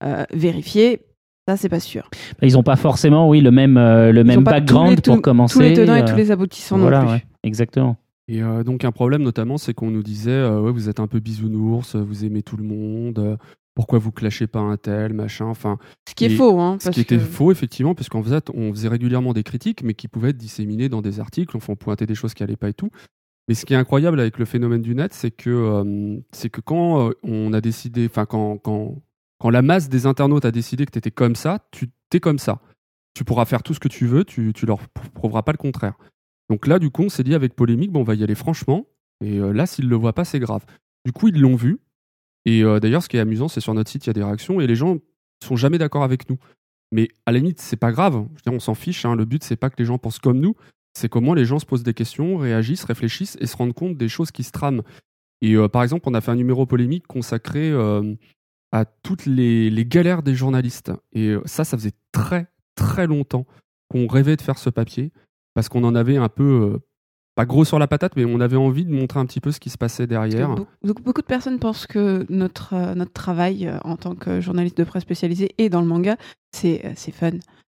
euh, 0.02 0.24
vérifié? 0.32 1.02
Ça, 1.48 1.56
c'est 1.56 1.68
pas 1.68 1.80
sûr. 1.80 2.08
Ils 2.40 2.52
n'ont 2.54 2.62
pas 2.62 2.76
forcément, 2.76 3.28
oui, 3.28 3.40
le 3.40 3.50
même, 3.50 3.76
euh, 3.76 4.12
le 4.12 4.20
Ils 4.20 4.26
même 4.26 4.44
background 4.44 5.00
pour 5.02 5.16
tous- 5.16 5.20
commencer. 5.20 5.54
Tous 5.54 5.60
les 5.60 5.74
tenants 5.74 5.96
et 5.96 6.02
euh, 6.02 6.06
tous 6.06 6.16
les 6.16 6.30
aboutissants 6.30 6.78
voilà, 6.78 7.00
non 7.00 7.06
plus. 7.06 7.14
ouais, 7.14 7.24
exactement. 7.42 7.96
Et 8.28 8.42
euh, 8.42 8.62
donc 8.62 8.84
un 8.84 8.92
problème 8.92 9.22
notamment, 9.22 9.58
c'est 9.58 9.74
qu'on 9.74 9.90
nous 9.90 10.04
disait, 10.04 10.30
euh, 10.30 10.60
ouais, 10.60 10.70
vous 10.72 10.88
êtes 10.88 11.00
un 11.00 11.08
peu 11.08 11.18
bisounours, 11.20 11.96
vous 11.96 12.24
aimez 12.24 12.42
tout 12.42 12.56
le 12.56 12.62
monde, 12.62 13.18
euh, 13.18 13.36
pourquoi 13.74 13.98
vous 13.98 14.12
clashez 14.12 14.46
pas 14.46 14.60
un 14.60 14.76
tel, 14.76 15.14
machin, 15.14 15.46
enfin. 15.46 15.78
Ce 16.08 16.14
qui 16.14 16.26
est 16.26 16.28
faux, 16.28 16.60
hein, 16.60 16.76
Ce 16.80 16.90
qui 16.90 17.00
était 17.00 17.18
faux, 17.18 17.50
effectivement, 17.50 17.94
parce 17.96 18.08
qu'en 18.08 18.22
fait, 18.22 18.48
on 18.54 18.70
faisait 18.70 18.88
régulièrement 18.88 19.32
des 19.32 19.42
critiques, 19.42 19.82
mais 19.82 19.94
qui 19.94 20.06
pouvaient 20.08 20.30
être 20.30 20.36
disséminées 20.36 20.88
dans 20.88 21.02
des 21.02 21.18
articles, 21.18 21.56
on 21.56 21.74
pointer 21.74 22.06
des 22.06 22.14
choses 22.14 22.34
qui 22.34 22.42
allaient 22.44 22.56
pas 22.56 22.68
et 22.68 22.74
tout. 22.74 22.90
Mais 23.48 23.54
ce 23.54 23.66
qui 23.66 23.74
est 23.74 23.76
incroyable 23.76 24.20
avec 24.20 24.38
le 24.38 24.44
phénomène 24.44 24.82
du 24.82 24.94
net, 24.94 25.12
c'est 25.12 25.30
que, 25.30 25.50
euh, 25.50 26.18
c'est 26.32 26.48
que 26.50 26.60
quand 26.60 27.08
euh, 27.08 27.12
on 27.22 27.52
a 27.52 27.60
décidé, 27.60 28.06
enfin, 28.06 28.24
quand, 28.24 28.58
quand, 28.58 29.02
quand 29.38 29.50
la 29.50 29.62
masse 29.62 29.88
des 29.88 30.06
internautes 30.06 30.44
a 30.44 30.50
décidé 30.52 30.86
que 30.86 30.92
tu 30.92 30.98
étais 30.98 31.10
comme 31.10 31.34
ça, 31.34 31.66
tu 31.72 31.90
t'es 32.10 32.20
comme 32.20 32.38
ça. 32.38 32.60
Tu 33.14 33.24
pourras 33.24 33.44
faire 33.44 33.62
tout 33.62 33.74
ce 33.74 33.80
que 33.80 33.88
tu 33.88 34.06
veux, 34.06 34.24
tu, 34.24 34.52
tu 34.54 34.64
leur 34.64 34.78
pr- 34.80 35.10
prouveras 35.12 35.42
pas 35.42 35.52
le 35.52 35.58
contraire. 35.58 35.94
Donc 36.48 36.66
là, 36.66 36.78
du 36.78 36.90
coup, 36.90 37.02
on 37.02 37.08
s'est 37.08 37.24
dit 37.24 37.34
avec 37.34 37.54
polémique, 37.54 37.90
bon, 37.90 38.00
on 38.00 38.04
va 38.04 38.14
y 38.14 38.22
aller 38.22 38.34
franchement. 38.34 38.86
Et 39.24 39.38
euh, 39.38 39.52
là, 39.52 39.66
s'ils 39.66 39.88
le 39.88 39.96
voient 39.96 40.14
pas, 40.14 40.24
c'est 40.24 40.40
grave. 40.40 40.64
Du 41.04 41.12
coup, 41.12 41.28
ils 41.28 41.40
l'ont 41.40 41.56
vu. 41.56 41.78
Et 42.44 42.64
d'ailleurs, 42.80 43.04
ce 43.04 43.08
qui 43.08 43.16
est 43.16 43.20
amusant, 43.20 43.46
c'est 43.46 43.60
sur 43.60 43.72
notre 43.72 43.88
site, 43.88 44.04
il 44.06 44.08
y 44.08 44.10
a 44.10 44.14
des 44.14 44.24
réactions 44.24 44.60
et 44.60 44.66
les 44.66 44.74
gens 44.74 44.98
sont 45.44 45.54
jamais 45.54 45.78
d'accord 45.78 46.02
avec 46.02 46.28
nous. 46.28 46.38
Mais 46.90 47.08
à 47.24 47.30
la 47.30 47.38
limite, 47.38 47.60
c'est 47.60 47.76
pas 47.76 47.92
grave. 47.92 48.26
Je 48.44 48.50
on 48.50 48.58
s'en 48.58 48.74
fiche. 48.74 49.04
hein. 49.04 49.14
Le 49.14 49.24
but, 49.24 49.44
c'est 49.44 49.54
pas 49.54 49.70
que 49.70 49.76
les 49.78 49.84
gens 49.84 49.96
pensent 49.98 50.18
comme 50.18 50.40
nous. 50.40 50.56
C'est 50.94 51.08
comment 51.08 51.34
les 51.34 51.44
gens 51.44 51.58
se 51.58 51.66
posent 51.66 51.82
des 51.82 51.94
questions, 51.94 52.36
réagissent, 52.36 52.84
réfléchissent 52.84 53.36
et 53.40 53.46
se 53.46 53.56
rendent 53.56 53.72
compte 53.72 53.96
des 53.96 54.08
choses 54.08 54.30
qui 54.30 54.42
se 54.42 54.52
trament. 54.52 54.82
Et 55.40 55.54
euh, 55.54 55.68
par 55.68 55.82
exemple, 55.82 56.08
on 56.08 56.14
a 56.14 56.20
fait 56.20 56.30
un 56.30 56.36
numéro 56.36 56.66
polémique 56.66 57.06
consacré 57.06 57.70
euh, 57.70 58.14
à 58.70 58.84
toutes 58.84 59.26
les, 59.26 59.70
les 59.70 59.84
galères 59.84 60.22
des 60.22 60.34
journalistes. 60.34 60.92
Et 61.12 61.28
euh, 61.28 61.42
ça, 61.46 61.64
ça 61.64 61.76
faisait 61.76 61.92
très, 62.12 62.46
très 62.76 63.06
longtemps 63.06 63.46
qu'on 63.88 64.06
rêvait 64.06 64.36
de 64.36 64.42
faire 64.42 64.58
ce 64.58 64.70
papier 64.70 65.12
parce 65.54 65.68
qu'on 65.68 65.84
en 65.84 65.94
avait 65.94 66.16
un 66.16 66.28
peu, 66.28 66.72
euh, 66.74 66.78
pas 67.34 67.44
gros 67.44 67.64
sur 67.64 67.78
la 67.78 67.88
patate, 67.88 68.16
mais 68.16 68.24
on 68.24 68.40
avait 68.40 68.56
envie 68.56 68.84
de 68.84 68.92
montrer 68.92 69.18
un 69.18 69.26
petit 69.26 69.40
peu 69.40 69.50
ce 69.50 69.60
qui 69.60 69.68
se 69.68 69.78
passait 69.78 70.06
derrière. 70.06 70.54
Donc, 70.82 71.02
beaucoup 71.02 71.20
de 71.20 71.26
personnes 71.26 71.58
pensent 71.58 71.86
que 71.86 72.24
notre, 72.28 72.94
notre 72.94 73.12
travail 73.12 73.70
en 73.84 73.96
tant 73.96 74.14
que 74.14 74.40
journaliste 74.40 74.78
de 74.78 74.84
presse 74.84 75.02
spécialisé 75.02 75.54
et 75.58 75.68
dans 75.68 75.80
le 75.80 75.86
manga, 75.86 76.16
c'est 76.52 76.92
c'est 76.96 77.12
fun. 77.12 77.32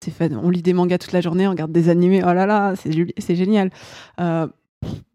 C'est 0.04 0.10
fun. 0.10 0.36
On 0.42 0.50
lit 0.50 0.62
des 0.62 0.72
mangas 0.74 0.98
toute 0.98 1.12
la 1.12 1.20
journée, 1.20 1.46
on 1.46 1.50
regarde 1.50 1.72
des 1.72 1.88
animés. 1.88 2.22
Oh 2.22 2.32
là 2.32 2.44
là, 2.46 2.74
c'est 2.76 3.36
génial. 3.36 3.70
Euh, 4.20 4.46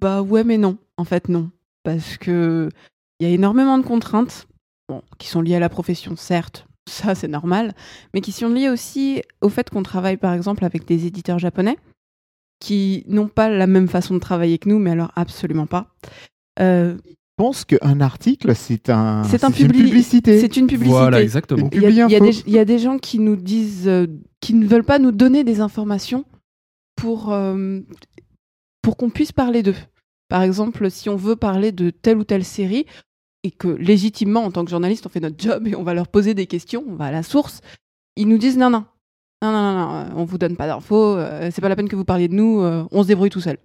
bah 0.01 0.21
ouais, 0.21 0.43
mais 0.43 0.57
non. 0.57 0.77
En 0.97 1.03
fait, 1.03 1.29
non. 1.29 1.51
Parce 1.83 2.17
que 2.17 2.69
il 3.19 3.27
y 3.27 3.31
a 3.31 3.33
énormément 3.33 3.77
de 3.77 3.83
contraintes 3.83 4.47
bon, 4.87 5.01
qui 5.17 5.27
sont 5.27 5.41
liées 5.41 5.55
à 5.55 5.59
la 5.59 5.69
profession, 5.69 6.15
certes. 6.15 6.65
Ça, 6.89 7.13
c'est 7.13 7.27
normal. 7.27 7.73
Mais 8.13 8.21
qui 8.21 8.31
sont 8.31 8.49
liées 8.49 8.69
aussi 8.69 9.21
au 9.41 9.49
fait 9.49 9.69
qu'on 9.69 9.83
travaille, 9.83 10.17
par 10.17 10.33
exemple, 10.33 10.65
avec 10.65 10.85
des 10.85 11.05
éditeurs 11.05 11.37
japonais 11.37 11.77
qui 12.59 13.03
n'ont 13.07 13.27
pas 13.27 13.49
la 13.49 13.67
même 13.67 13.87
façon 13.87 14.15
de 14.15 14.19
travailler 14.19 14.57
que 14.57 14.67
nous, 14.69 14.79
mais 14.79 14.91
alors 14.91 15.11
absolument 15.15 15.67
pas. 15.67 15.87
Euh, 16.59 16.97
Je 17.07 17.13
pense 17.37 17.63
qu'un 17.63 18.01
article, 18.01 18.53
c'est 18.55 18.89
un, 18.89 19.23
c'est 19.23 19.43
un 19.45 19.49
une 19.49 19.53
publi- 19.67 19.83
publicité. 19.85 20.39
C'est 20.41 20.57
une 20.57 20.67
publicité. 20.67 20.97
Voilà, 20.97 21.21
exactement. 21.21 21.69
Il 21.71 21.81
y, 21.81 21.85
a, 21.85 21.89
il 21.89 21.95
y 21.95 22.01
a 22.01 22.05
info. 22.07 22.25
des, 22.25 22.43
il 22.47 22.53
y 22.53 22.59
a 22.59 22.65
des 22.65 22.79
gens 22.79 22.97
qui 22.97 23.19
nous 23.19 23.37
disent, 23.37 23.87
euh, 23.87 24.07
qui 24.41 24.53
ne 24.53 24.65
veulent 24.65 24.83
pas 24.83 24.99
nous 24.99 25.11
donner 25.11 25.43
des 25.43 25.61
informations 25.61 26.25
pour, 26.95 27.31
euh, 27.31 27.79
pour 28.81 28.97
qu'on 28.97 29.09
puisse 29.09 29.31
parler 29.31 29.63
d'eux. 29.63 29.75
Par 30.29 30.43
exemple, 30.43 30.89
si 30.91 31.09
on 31.09 31.15
veut 31.15 31.35
parler 31.35 31.71
de 31.71 31.89
telle 31.89 32.17
ou 32.17 32.23
telle 32.23 32.45
série, 32.45 32.85
et 33.43 33.51
que 33.51 33.67
légitimement, 33.67 34.43
en 34.43 34.51
tant 34.51 34.65
que 34.65 34.71
journaliste, 34.71 35.05
on 35.05 35.09
fait 35.09 35.19
notre 35.19 35.41
job 35.41 35.67
et 35.67 35.75
on 35.75 35.83
va 35.83 35.93
leur 35.93 36.07
poser 36.07 36.33
des 36.33 36.45
questions, 36.45 36.83
on 36.87 36.95
va 36.95 37.05
à 37.05 37.11
la 37.11 37.23
source, 37.23 37.61
ils 38.15 38.27
nous 38.27 38.37
disent 38.37 38.57
non, 38.57 38.69
non, 38.69 38.85
non, 39.41 39.51
non, 39.51 39.73
non, 39.73 39.95
euh, 39.95 40.05
on 40.15 40.25
vous 40.25 40.37
donne 40.37 40.57
pas 40.57 40.67
d'infos, 40.67 41.15
euh, 41.15 41.49
c'est 41.51 41.61
pas 41.61 41.69
la 41.69 41.75
peine 41.75 41.87
que 41.87 41.95
vous 41.95 42.05
parliez 42.05 42.27
de 42.27 42.35
nous, 42.35 42.61
euh, 42.61 42.85
on 42.91 43.03
se 43.03 43.07
débrouille 43.07 43.29
tout 43.29 43.41
seul. 43.41 43.57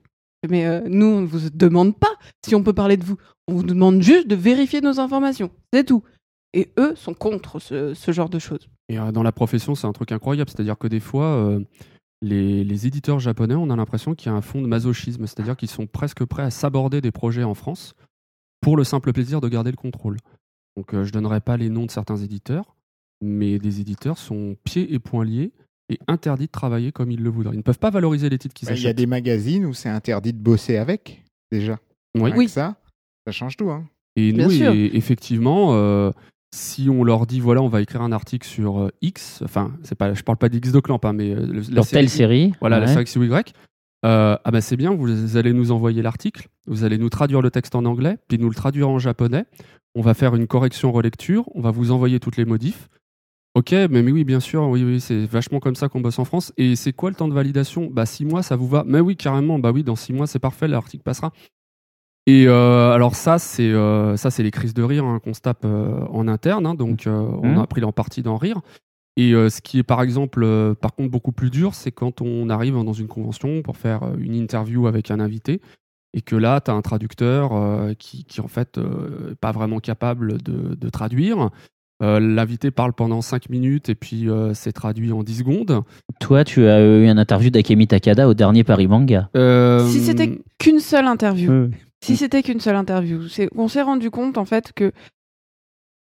Mais 0.48 0.82
nous, 0.90 1.06
on 1.06 1.20
ne 1.22 1.26
vous 1.26 1.48
demande 1.48 1.96
pas 1.96 2.12
si 2.44 2.54
on 2.54 2.62
peut 2.62 2.74
parler 2.74 2.98
de 2.98 3.04
vous. 3.04 3.16
On 3.48 3.54
vous 3.54 3.62
demande 3.62 4.02
juste 4.02 4.26
de 4.26 4.34
vérifier 4.34 4.82
nos 4.82 5.00
informations. 5.00 5.50
C'est 5.72 5.84
tout. 5.84 6.02
Et 6.56 6.70
eux 6.78 6.94
sont 6.94 7.12
contre 7.14 7.58
ce, 7.58 7.92
ce 7.94 8.12
genre 8.12 8.28
de 8.30 8.38
choses. 8.38 8.68
Et 8.88 8.98
euh, 8.98 9.12
dans 9.12 9.22
la 9.22 9.32
profession, 9.32 9.74
c'est 9.74 9.86
un 9.86 9.92
truc 9.92 10.12
incroyable. 10.12 10.48
C'est-à-dire 10.50 10.78
que 10.78 10.86
des 10.86 11.00
fois, 11.00 11.24
euh, 11.26 11.60
les, 12.22 12.62
les 12.64 12.86
éditeurs 12.86 13.18
japonais, 13.18 13.54
on 13.54 13.70
a 13.70 13.76
l'impression 13.76 14.14
qu'il 14.14 14.30
y 14.30 14.34
a 14.34 14.36
un 14.36 14.40
fond 14.40 14.62
de 14.62 14.66
masochisme. 14.66 15.26
C'est-à-dire 15.26 15.56
qu'ils 15.56 15.68
sont 15.70 15.86
presque 15.86 16.24
prêts 16.24 16.44
à 16.44 16.50
s'aborder 16.50 17.00
des 17.00 17.10
projets 17.10 17.42
en 17.44 17.54
France 17.54 17.94
pour 18.60 18.76
le 18.76 18.84
simple 18.84 19.12
plaisir 19.12 19.40
de 19.40 19.48
garder 19.48 19.70
le 19.72 19.76
contrôle. 19.76 20.16
Donc 20.76 20.94
euh, 20.94 21.04
je 21.04 21.12
donnerai 21.12 21.40
pas 21.40 21.56
les 21.56 21.68
noms 21.68 21.86
de 21.86 21.90
certains 21.90 22.16
éditeurs, 22.16 22.76
mais 23.20 23.58
des 23.58 23.80
éditeurs 23.80 24.18
sont 24.18 24.56
pieds 24.64 24.94
et 24.94 24.98
poings 24.98 25.24
liés 25.24 25.52
et 25.90 25.98
interdits 26.08 26.46
de 26.46 26.50
travailler 26.52 26.92
comme 26.92 27.10
ils 27.10 27.22
le 27.22 27.28
voudraient. 27.30 27.54
Ils 27.54 27.58
ne 27.58 27.62
peuvent 27.62 27.78
pas 27.78 27.90
valoriser 27.90 28.28
les 28.30 28.38
titres 28.38 28.54
qu'ils 28.54 28.68
Bah, 28.68 28.74
Il 28.74 28.80
y 28.80 28.86
a 28.86 28.88
achètent. 28.88 28.96
des 28.96 29.06
magazines 29.06 29.66
où 29.66 29.74
c'est 29.74 29.90
interdit 29.90 30.32
de 30.32 30.38
bosser 30.38 30.76
avec, 30.78 31.22
déjà. 31.52 31.78
Oui. 32.16 32.48
Ça, 32.48 32.76
ça 33.26 33.32
change 33.32 33.56
tout. 33.56 33.70
Hein. 33.70 33.86
Et 34.16 34.32
Bien 34.32 34.46
nous, 34.46 34.50
sûr. 34.52 34.72
et- 34.72 34.96
effectivement, 34.96 35.74
euh, 35.74 36.10
si 36.54 36.88
on 36.88 37.04
leur 37.04 37.26
dit 37.26 37.40
voilà, 37.40 37.60
on 37.62 37.68
va 37.68 37.82
écrire 37.82 38.02
un 38.02 38.12
article 38.12 38.46
sur 38.46 38.80
euh, 38.80 38.90
X, 39.02 39.40
enfin, 39.44 39.72
c'est 39.82 39.94
pas, 39.96 40.14
je 40.14 40.22
parle 40.22 40.38
pas 40.38 40.48
d'X 40.48 40.72
de 40.72 40.80
Clamp, 40.80 41.00
hein, 41.04 41.12
mais 41.12 41.30
euh, 41.32 41.46
le- 41.46 41.60
la 41.70 41.82
Sur 41.82 41.88
telle 41.88 42.08
série. 42.08 42.52
Voilà, 42.60 42.80
la 42.80 42.86
série 42.86 43.04
XY. 43.04 43.52
Euh, 44.06 44.36
ah 44.44 44.50
bah 44.50 44.60
c'est 44.60 44.76
bien, 44.76 44.94
vous 44.94 45.36
allez 45.36 45.52
nous 45.54 45.72
envoyer 45.72 46.02
l'article, 46.02 46.48
vous 46.66 46.84
allez 46.84 46.98
nous 46.98 47.08
traduire 47.08 47.40
le 47.40 47.50
texte 47.50 47.74
en 47.74 47.84
anglais, 47.86 48.18
puis 48.28 48.38
nous 48.38 48.48
le 48.50 48.54
traduire 48.54 48.88
en 48.88 48.98
japonais. 48.98 49.46
On 49.94 50.02
va 50.02 50.12
faire 50.14 50.34
une 50.34 50.46
correction 50.46 50.92
relecture, 50.92 51.44
on 51.54 51.60
va 51.62 51.70
vous 51.70 51.90
envoyer 51.90 52.20
toutes 52.20 52.36
les 52.36 52.44
modifs. 52.44 52.88
Ok, 53.54 53.70
mais, 53.70 53.88
mais 53.88 54.10
oui, 54.12 54.24
bien 54.24 54.40
sûr, 54.40 54.64
oui, 54.68 54.82
oui, 54.84 55.00
c'est 55.00 55.24
vachement 55.26 55.60
comme 55.60 55.76
ça 55.76 55.88
qu'on 55.88 56.00
bosse 56.00 56.18
en 56.18 56.24
France. 56.24 56.52
Et 56.56 56.74
c'est 56.76 56.92
quoi 56.92 57.08
le 57.10 57.16
temps 57.16 57.28
de 57.28 57.32
validation? 57.34 57.88
Bah, 57.90 58.04
six 58.04 58.24
mois, 58.24 58.42
ça 58.42 58.56
vous 58.56 58.66
va? 58.66 58.82
Mais 58.86 58.98
oui, 59.00 59.16
carrément, 59.16 59.60
bah 59.60 59.70
oui, 59.72 59.84
dans 59.84 59.94
six 59.96 60.12
mois, 60.12 60.26
c'est 60.26 60.40
parfait, 60.40 60.66
l'article 60.66 61.04
passera. 61.04 61.32
Et 62.26 62.46
euh, 62.48 62.92
alors 62.92 63.14
ça, 63.14 63.38
c'est 63.38 63.70
euh, 63.70 64.16
ça, 64.16 64.30
c'est 64.30 64.42
les 64.42 64.50
crises 64.50 64.72
de 64.74 64.82
rire 64.82 65.04
hein, 65.04 65.20
qu'on 65.22 65.34
se 65.34 65.40
tape 65.40 65.64
euh, 65.64 66.00
en 66.10 66.26
interne. 66.26 66.66
hein, 66.66 66.74
donc, 66.74 67.06
euh, 67.06 67.10
on 67.42 67.48
Mhm. 67.52 67.58
a 67.58 67.66
pris 67.66 67.84
en 67.84 67.92
partie 67.92 68.22
d'en 68.22 68.36
rire. 68.38 68.60
Et 69.16 69.32
euh, 69.32 69.48
ce 69.50 69.60
qui 69.60 69.78
est 69.78 69.82
par 69.84 70.02
exemple, 70.02 70.42
euh, 70.42 70.74
par 70.74 70.94
contre, 70.94 71.10
beaucoup 71.10 71.32
plus 71.32 71.50
dur, 71.50 71.74
c'est 71.74 71.92
quand 71.92 72.20
on 72.22 72.48
arrive 72.48 72.74
dans 72.82 72.92
une 72.92 73.06
convention 73.08 73.62
pour 73.62 73.76
faire 73.76 74.00
une 74.18 74.34
interview 74.34 74.86
avec 74.86 75.10
un 75.10 75.20
invité 75.20 75.60
et 76.14 76.20
que 76.22 76.34
là, 76.36 76.60
tu 76.60 76.70
as 76.70 76.74
un 76.74 76.80
traducteur 76.82 77.50
euh, 77.52 77.92
qui, 77.98 78.24
qui, 78.24 78.40
en 78.40 78.48
fait, 78.48 78.78
euh, 78.78 79.32
est 79.32 79.34
pas 79.36 79.52
vraiment 79.52 79.78
capable 79.80 80.40
de, 80.42 80.74
de 80.74 80.88
traduire. 80.88 81.50
Euh, 82.02 82.18
L'invité 82.18 82.70
parle 82.72 82.92
pendant 82.92 83.20
5 83.20 83.50
minutes 83.50 83.88
et 83.88 83.94
puis 83.94 84.28
euh, 84.28 84.52
c'est 84.54 84.72
traduit 84.72 85.12
en 85.12 85.22
10 85.22 85.38
secondes. 85.38 85.82
Toi, 86.20 86.42
tu 86.42 86.66
as 86.66 86.80
eu 86.82 87.04
une 87.08 87.18
interview 87.18 87.50
d'Akemi 87.50 87.86
Takada 87.86 88.26
au 88.28 88.34
dernier 88.34 88.64
Paris 88.64 88.88
Manga. 88.88 89.28
Euh, 89.36 89.86
Si 89.86 90.00
c'était 90.00 90.40
qu'une 90.58 90.80
seule 90.80 91.06
interview, 91.06 91.70
si 92.04 92.18
c'était 92.18 92.42
qu'une 92.42 92.60
seule 92.60 92.76
interview, 92.76 93.22
on 93.56 93.66
s'est 93.66 93.80
rendu 93.80 94.10
compte 94.10 94.36
en 94.36 94.44
fait 94.44 94.74
que 94.74 94.92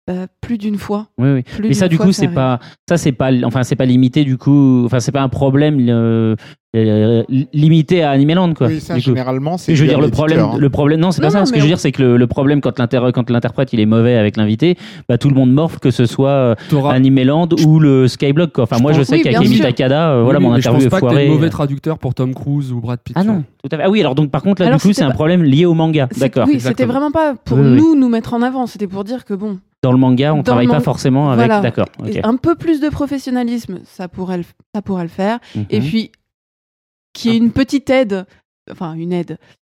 bah, 0.06 0.26
plus 0.40 0.58
d'une 0.58 0.76
fois. 0.76 1.06
Oui, 1.18 1.28
oui. 1.34 1.42
Plus 1.42 1.68
Mais 1.68 1.74
ça, 1.74 1.88
du 1.88 1.96
fois, 1.96 2.06
coup, 2.06 2.12
c'est 2.12 2.28
pas, 2.28 2.58
ça, 2.88 2.96
c'est 2.96 3.12
pas, 3.12 3.30
enfin, 3.44 3.62
c'est 3.62 3.76
pas 3.76 3.86
limité, 3.86 4.24
du 4.24 4.36
coup, 4.36 4.82
enfin, 4.84 5.00
c'est 5.00 5.12
pas 5.12 5.22
un 5.22 5.28
problème 5.30 5.78
euh, 5.88 6.36
euh, 6.76 7.22
limité 7.54 8.02
à 8.02 8.10
Animeland, 8.10 8.52
quoi. 8.52 8.66
Oui, 8.66 8.80
ça, 8.80 8.98
généralement, 8.98 9.56
c'est 9.56 9.74
Je 9.74 9.82
veux 9.82 9.88
dire, 9.88 10.00
le 10.00 10.08
problème, 10.10 10.40
hein. 10.40 10.56
le 10.58 10.68
problème, 10.70 11.00
non, 11.00 11.10
c'est 11.12 11.22
Non, 11.22 11.28
pas 11.28 11.32
ça. 11.32 11.38
non, 11.38 11.46
Ce 11.46 11.52
que 11.52 11.58
je 11.58 11.62
veux 11.62 11.68
dire, 11.68 11.78
c'est 11.78 11.92
que 11.92 12.02
le, 12.02 12.16
le 12.18 12.26
problème 12.26 12.60
quand 12.60 12.78
l'inter- 12.78 13.10
quand 13.14 13.30
l'interprète 13.30 13.72
il 13.72 13.80
est 13.80 13.86
mauvais 13.86 14.16
avec 14.16 14.36
l'invité, 14.36 14.76
bah 15.08 15.16
tout 15.16 15.28
le 15.30 15.34
monde 15.36 15.52
morfle, 15.52 15.78
que 15.78 15.90
ce 15.90 16.04
soit 16.04 16.28
euh, 16.30 16.54
t'auras- 16.68 16.92
Animeland 16.94 17.48
ou 17.64 17.78
le 17.78 18.06
Skyblock, 18.08 18.52
quoi. 18.52 18.64
Enfin, 18.64 18.76
Je 18.78 18.82
moi, 18.82 18.92
je 18.92 18.98
pense- 18.98 19.06
sais 19.06 19.14
Oui, 19.16 19.22
qu'Akemi. 19.22 19.58
Takada, 19.60 20.10
euh, 20.14 20.22
voilà, 20.24 20.40
mon 20.40 20.50
mais 20.50 20.60
je 20.60 20.68
interview 20.68 20.90
pense 20.90 20.98
est 20.98 21.00
pas 21.00 21.14
que 21.14 21.28
mauvais 21.28 21.48
traducteur 21.50 21.98
pour 21.98 22.12
Tom 22.14 22.34
Cruise 22.34 22.72
ou 22.72 22.80
Brad 22.80 22.98
Pitt. 23.02 23.16
Ah 23.18 23.24
non, 23.24 23.44
tout 23.62 23.68
à 23.72 23.76
fait. 23.78 23.84
Ah 23.86 23.90
oui, 23.90 24.00
alors 24.00 24.14
donc 24.16 24.30
par 24.30 24.42
contre 24.42 24.60
là, 24.60 24.68
Alors, 24.68 24.80
du 24.80 24.86
coup, 24.88 24.92
c'est 24.92 25.02
un 25.04 25.10
problème 25.12 25.42
lié 25.44 25.64
au 25.64 25.74
manga. 25.74 26.08
D'accord. 26.18 26.46
Oui, 26.48 26.60
c'était 26.60 26.84
vraiment 26.86 27.10
pas 27.12 27.34
pour 27.44 27.56
nous 27.58 27.94
nous 27.94 28.08
mettre 28.08 28.34
en 28.34 28.42
avant, 28.42 28.66
c'était 28.66 28.88
pour 28.88 29.04
dire 29.04 29.24
que 29.24 29.32
bon, 29.34 29.58
Dans 29.84 29.92
le 29.92 29.98
manga, 29.98 30.32
on 30.32 30.38
Dans 30.38 30.42
travaille 30.42 30.66
le 30.66 30.72
pas 30.72 30.80
forcément 30.80 31.30
avec. 31.30 31.46
Voilà. 31.46 31.60
D'accord. 31.60 31.86
un 32.22 32.36
peu 32.36 32.54
plus 32.54 32.80
de 32.80 32.88
professionnalisme, 32.88 33.80
ça 33.84 34.08
pourrait 34.08 34.38
le, 34.38 34.44
ça 34.74 34.80
pourrait 34.82 35.02
le 35.04 35.08
faire. 35.10 35.38
Et 35.70 35.80
Mhm. 35.80 35.86
puis, 35.86 36.10
qui 37.12 37.28
est 37.30 37.36
une 37.36 37.50
petite 37.52 37.90
aide, 37.90 38.24
enfin 38.70 38.94
une 38.94 39.12
aide, 39.12 39.36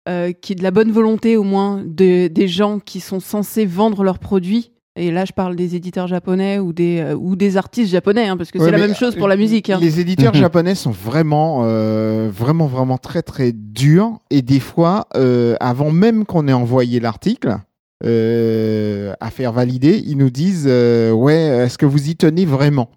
euh, 0.08 0.32
qui 0.32 0.52
est 0.52 0.56
de 0.56 0.62
la 0.62 0.70
bonne 0.70 0.92
volonté 0.92 1.36
au 1.36 1.42
moins 1.42 1.82
de, 1.84 2.28
des 2.28 2.48
gens 2.48 2.78
qui 2.78 3.00
sont 3.00 3.18
censés 3.20 3.66
vendre 3.66 4.04
leurs 4.04 4.18
produits. 4.20 4.70
Et 4.98 5.10
là, 5.10 5.26
je 5.26 5.32
parle 5.32 5.56
des 5.56 5.74
éditeurs 5.76 6.06
japonais 6.06 6.58
ou 6.58 6.72
des, 6.72 7.00
euh, 7.00 7.14
ou 7.14 7.36
des 7.36 7.58
artistes 7.58 7.90
japonais, 7.90 8.28
hein, 8.28 8.36
parce 8.38 8.50
que 8.50 8.58
Ouais, 8.58 8.64
c'est 8.64 8.70
la 8.70 8.78
même 8.78 8.94
chose 8.94 9.14
pour 9.16 9.26
euh, 9.26 9.28
la 9.28 9.36
musique. 9.36 9.68
hein. 9.68 9.78
Les 9.78 10.00
éditeurs 10.00 10.32
Mhm. 10.34 10.40
japonais 10.40 10.74
sont 10.74 10.92
vraiment, 10.92 11.64
euh, 11.64 12.30
vraiment, 12.32 12.66
vraiment 12.66 12.96
très, 12.96 13.20
très 13.22 13.52
durs. 13.52 14.20
Et 14.30 14.40
des 14.40 14.60
fois, 14.60 15.06
euh, 15.16 15.54
avant 15.60 15.90
même 15.90 16.24
qu'on 16.24 16.48
ait 16.48 16.52
envoyé 16.54 16.98
l'article 17.00 17.58
euh, 18.04 19.14
à 19.20 19.30
faire 19.30 19.52
valider, 19.52 20.02
ils 20.04 20.18
nous 20.18 20.30
disent 20.30 20.66
euh, 20.68 21.12
Ouais, 21.12 21.34
est-ce 21.34 21.78
que 21.78 21.86
vous 21.86 22.10
y 22.10 22.16
tenez 22.16 22.44
vraiment? 22.44 22.90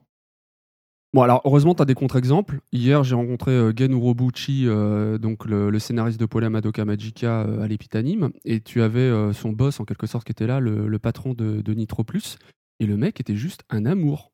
Bon, 1.14 1.24
alors 1.24 1.42
heureusement, 1.46 1.74
tu 1.74 1.82
as 1.82 1.86
des 1.86 1.96
contre-exemples. 1.96 2.60
Hier, 2.72 3.04
j'ai 3.04 3.16
rencontré 3.16 3.52
euh, 3.52 3.74
Gen 3.76 3.94
euh, 3.96 5.18
donc 5.18 5.46
le, 5.46 5.80
scénariste 5.80 6.20
de 6.20 6.26
Pola 6.26 6.50
Madoka 6.50 6.86
Magica 6.86 7.42
à 7.42 7.68
l'Epitanime, 7.68 8.32
et 8.46 8.60
tu 8.62 8.82
avais 8.82 9.34
son 9.34 9.52
boss 9.52 9.80
en 9.80 9.86
quelque 9.86 10.06
sorte 10.06 10.26
qui 10.26 10.32
était 10.32 10.48
là, 10.48 10.60
le, 10.60 11.00
patron 11.00 11.34
de, 11.34 11.62
de 11.62 11.74
Nitro 11.74 12.04
Plus, 12.04 12.38
et 12.80 12.86
le 12.86 12.98
mec 12.98 13.20
était 13.20 13.36
juste 13.36 13.64
un 13.70 13.86
amour. 13.86 14.32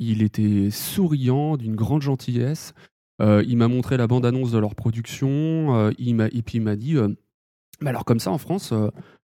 Il 0.00 0.22
était 0.22 0.70
souriant, 0.70 1.56
d'une 1.56 1.76
grande 1.76 2.02
gentillesse. 2.02 2.74
Il 3.20 3.56
m'a 3.56 3.68
montré 3.68 3.96
la 3.96 4.08
bande-annonce 4.08 4.50
de 4.50 4.58
leur 4.58 4.74
production, 4.74 5.90
et 5.90 6.42
puis 6.42 6.58
il 6.58 6.62
m'a 6.62 6.76
dit 6.76 6.96
Mais 7.80 7.88
alors, 7.88 8.04
comme 8.04 8.20
ça 8.20 8.32
en 8.32 8.38
France, 8.38 8.74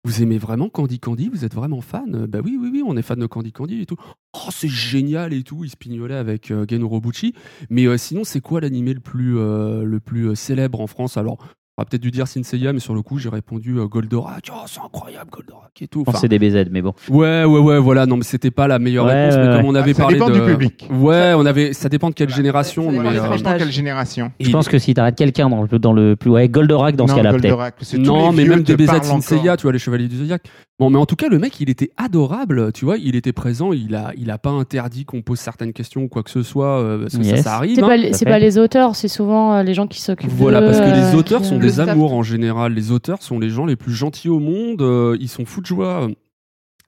vous 0.05 0.22
aimez 0.22 0.39
vraiment 0.39 0.68
Candy 0.68 0.98
Candy? 0.98 1.28
Vous 1.28 1.44
êtes 1.44 1.55
vraiment 1.55 1.81
fan? 1.81 2.27
Bah 2.27 2.40
oui, 2.43 2.59
oui, 2.60 2.70
oui, 2.72 2.82
on 2.86 2.97
est 2.97 3.02
fan 3.02 3.18
de 3.18 3.27
Candy 3.27 3.52
Candy 3.52 3.82
et 3.82 3.86
tout. 3.86 3.97
Oh, 4.32 4.48
c'est 4.51 4.68
génial 4.68 5.32
et 5.32 5.43
tout. 5.43 5.64
Il 5.64 5.70
se 5.70 6.12
avec 6.14 6.51
euh, 6.51 6.64
Gen 6.68 6.82
Urobuchi. 6.82 7.35
Mais 7.68 7.86
euh, 7.86 7.98
sinon, 7.98 8.24
c'est 8.24 8.40
quoi 8.40 8.60
l'animé 8.60 8.94
le 8.94 9.01
plus, 9.01 9.39
euh, 9.39 9.85
le 9.85 10.01
plus 10.01 10.28
euh, 10.28 10.35
célèbre 10.35 10.81
en 10.81 10.86
France? 10.86 11.16
Alors, 11.16 11.39
on 11.81 11.82
aurait 11.82 11.89
peut-être 11.89 12.02
dû 12.02 12.11
dire 12.11 12.28
Senseiya, 12.28 12.74
mais 12.74 12.78
sur 12.78 12.93
le 12.94 13.01
coup, 13.01 13.16
j'ai 13.19 13.31
répondu 13.31 13.78
euh, 13.78 13.86
Goldorak. 13.86 14.51
Oh, 14.52 14.65
c'est 14.66 14.81
incroyable, 14.85 15.31
Goldorak 15.31 15.70
et 15.81 15.89
tout. 15.89 16.05
Enfin, 16.07 16.19
c'est 16.20 16.28
des 16.28 16.39
BZ, 16.39 16.66
mais 16.70 16.82
bon. 16.82 16.93
ouais, 17.09 17.44
ouais, 17.44 17.59
ouais, 17.59 17.78
voilà. 17.78 18.05
Non, 18.05 18.19
mais 18.19 18.23
c'était 18.23 18.51
pas 18.51 18.69
la 18.69 18.78
meilleure 18.78 19.07
Ouais, 19.07 19.24
réponse. 19.31 19.36
ouais, 19.39 19.48
mais 19.48 19.57
comme 19.57 19.66
on 19.66 19.74
avait 19.74 19.90
Ah, 19.93 19.94
Ça 19.94 20.02
parlé 20.02 20.15
dépend 20.16 20.28
de. 20.28 20.35
du 20.35 20.40
public. 20.43 20.89
Ouais, 20.93 21.32
on 21.36 21.47
avait. 21.47 21.73
Ça 21.73 21.89
dépend 21.89 22.11
de 22.11 22.15
quelle 22.15 22.28
génération. 22.28 22.85
ça 22.85 22.90
dépend 22.90 23.02
mais, 23.05 23.11
des 23.11 23.16
euh, 23.16 23.19
tranches 23.20 23.28
Franchement, 23.31 23.51
d'âge. 23.51 23.59
quelle 23.61 23.73
génération 23.73 24.32
Je 24.40 24.51
pense 24.51 24.69
que 24.69 24.78
si 24.78 24.93
t'arrêtes 24.93 25.16
quelqu'un 25.16 25.48
dans 25.48 25.62
le 25.62 25.78
dans 25.78 25.93
le 25.94 26.16
plus 26.16 26.31
ouais 26.31 26.48
Goldorak 26.51 26.97
dans 26.97 27.07
ce 27.07 27.12
Non, 27.12 27.16
cas-là 27.19 27.31
peut-être. 27.31 27.43
Goldorak, 27.44 27.74
c'est 27.81 27.97
tous 27.97 28.02
Non, 28.02 28.32
mais 28.32 28.44
même 28.44 28.62
DBZ 28.62 29.02
Senseiya, 29.02 29.57
tu 29.57 29.62
vois, 29.62 29.73
les 29.73 29.78
Chevaliers 29.78 30.09
du 30.09 30.16
Zodiac. 30.19 30.43
Bon, 30.81 30.89
mais 30.89 30.97
en 30.98 31.05
tout 31.05 31.15
cas, 31.15 31.28
le 31.28 31.39
mec, 31.39 31.61
il 31.61 31.69
était 31.69 31.90
adorable, 31.98 32.73
tu 32.73 32.86
vois, 32.86 32.97
il 32.97 33.15
était 33.15 33.35
présent, 33.35 33.73
il 33.74 33.94
a, 33.94 34.12
il 34.16 34.31
a 34.31 34.39
pas 34.39 34.48
interdit 34.48 35.05
qu'on 35.05 35.20
pose 35.20 35.39
certaines 35.39 35.74
questions 35.74 36.05
ou 36.05 36.09
quoi 36.09 36.23
que 36.23 36.31
ce 36.31 36.43
soit, 36.43 36.81
euh, 36.81 37.02
parce 37.02 37.19
que 37.19 37.23
ça, 37.23 37.31
Yes. 37.36 37.44
ça 37.44 37.55
arrive. 37.57 37.74
C'est 37.77 37.82
hein. 37.82 37.86
pas, 37.86 37.97
les- 37.98 38.12
c'est 38.15 38.24
pas 38.24 38.39
les 38.39 38.57
auteurs, 38.57 38.97
c'est 38.97 39.07
souvent 39.09 39.57
euh, 39.57 39.62
les 39.62 39.74
gens 39.74 39.86
qui 39.86 40.01
s'occupent. 40.01 40.31
Voilà, 40.31 40.62
parce 40.62 40.78
que 40.81 40.86
les 40.86 41.15
euh, 41.15 41.19
auteurs 41.19 41.44
sont 41.44 41.59
des 41.59 41.81
amours 41.81 42.15
en 42.15 42.23
général. 42.23 42.73
Les 42.73 42.90
auteurs 42.93 43.23
sont 43.23 43.39
les 43.39 43.51
gens 43.51 43.66
les 43.66 43.77
plus 43.77 43.93
gentils 43.93 44.31
au 44.31 44.39
monde. 44.40 44.81
euh, 44.81 45.19
ils 45.20 45.28
sont 45.28 45.44
fous 45.44 45.61
de 45.61 45.66
joie 45.66 46.05
euh, 46.09 46.15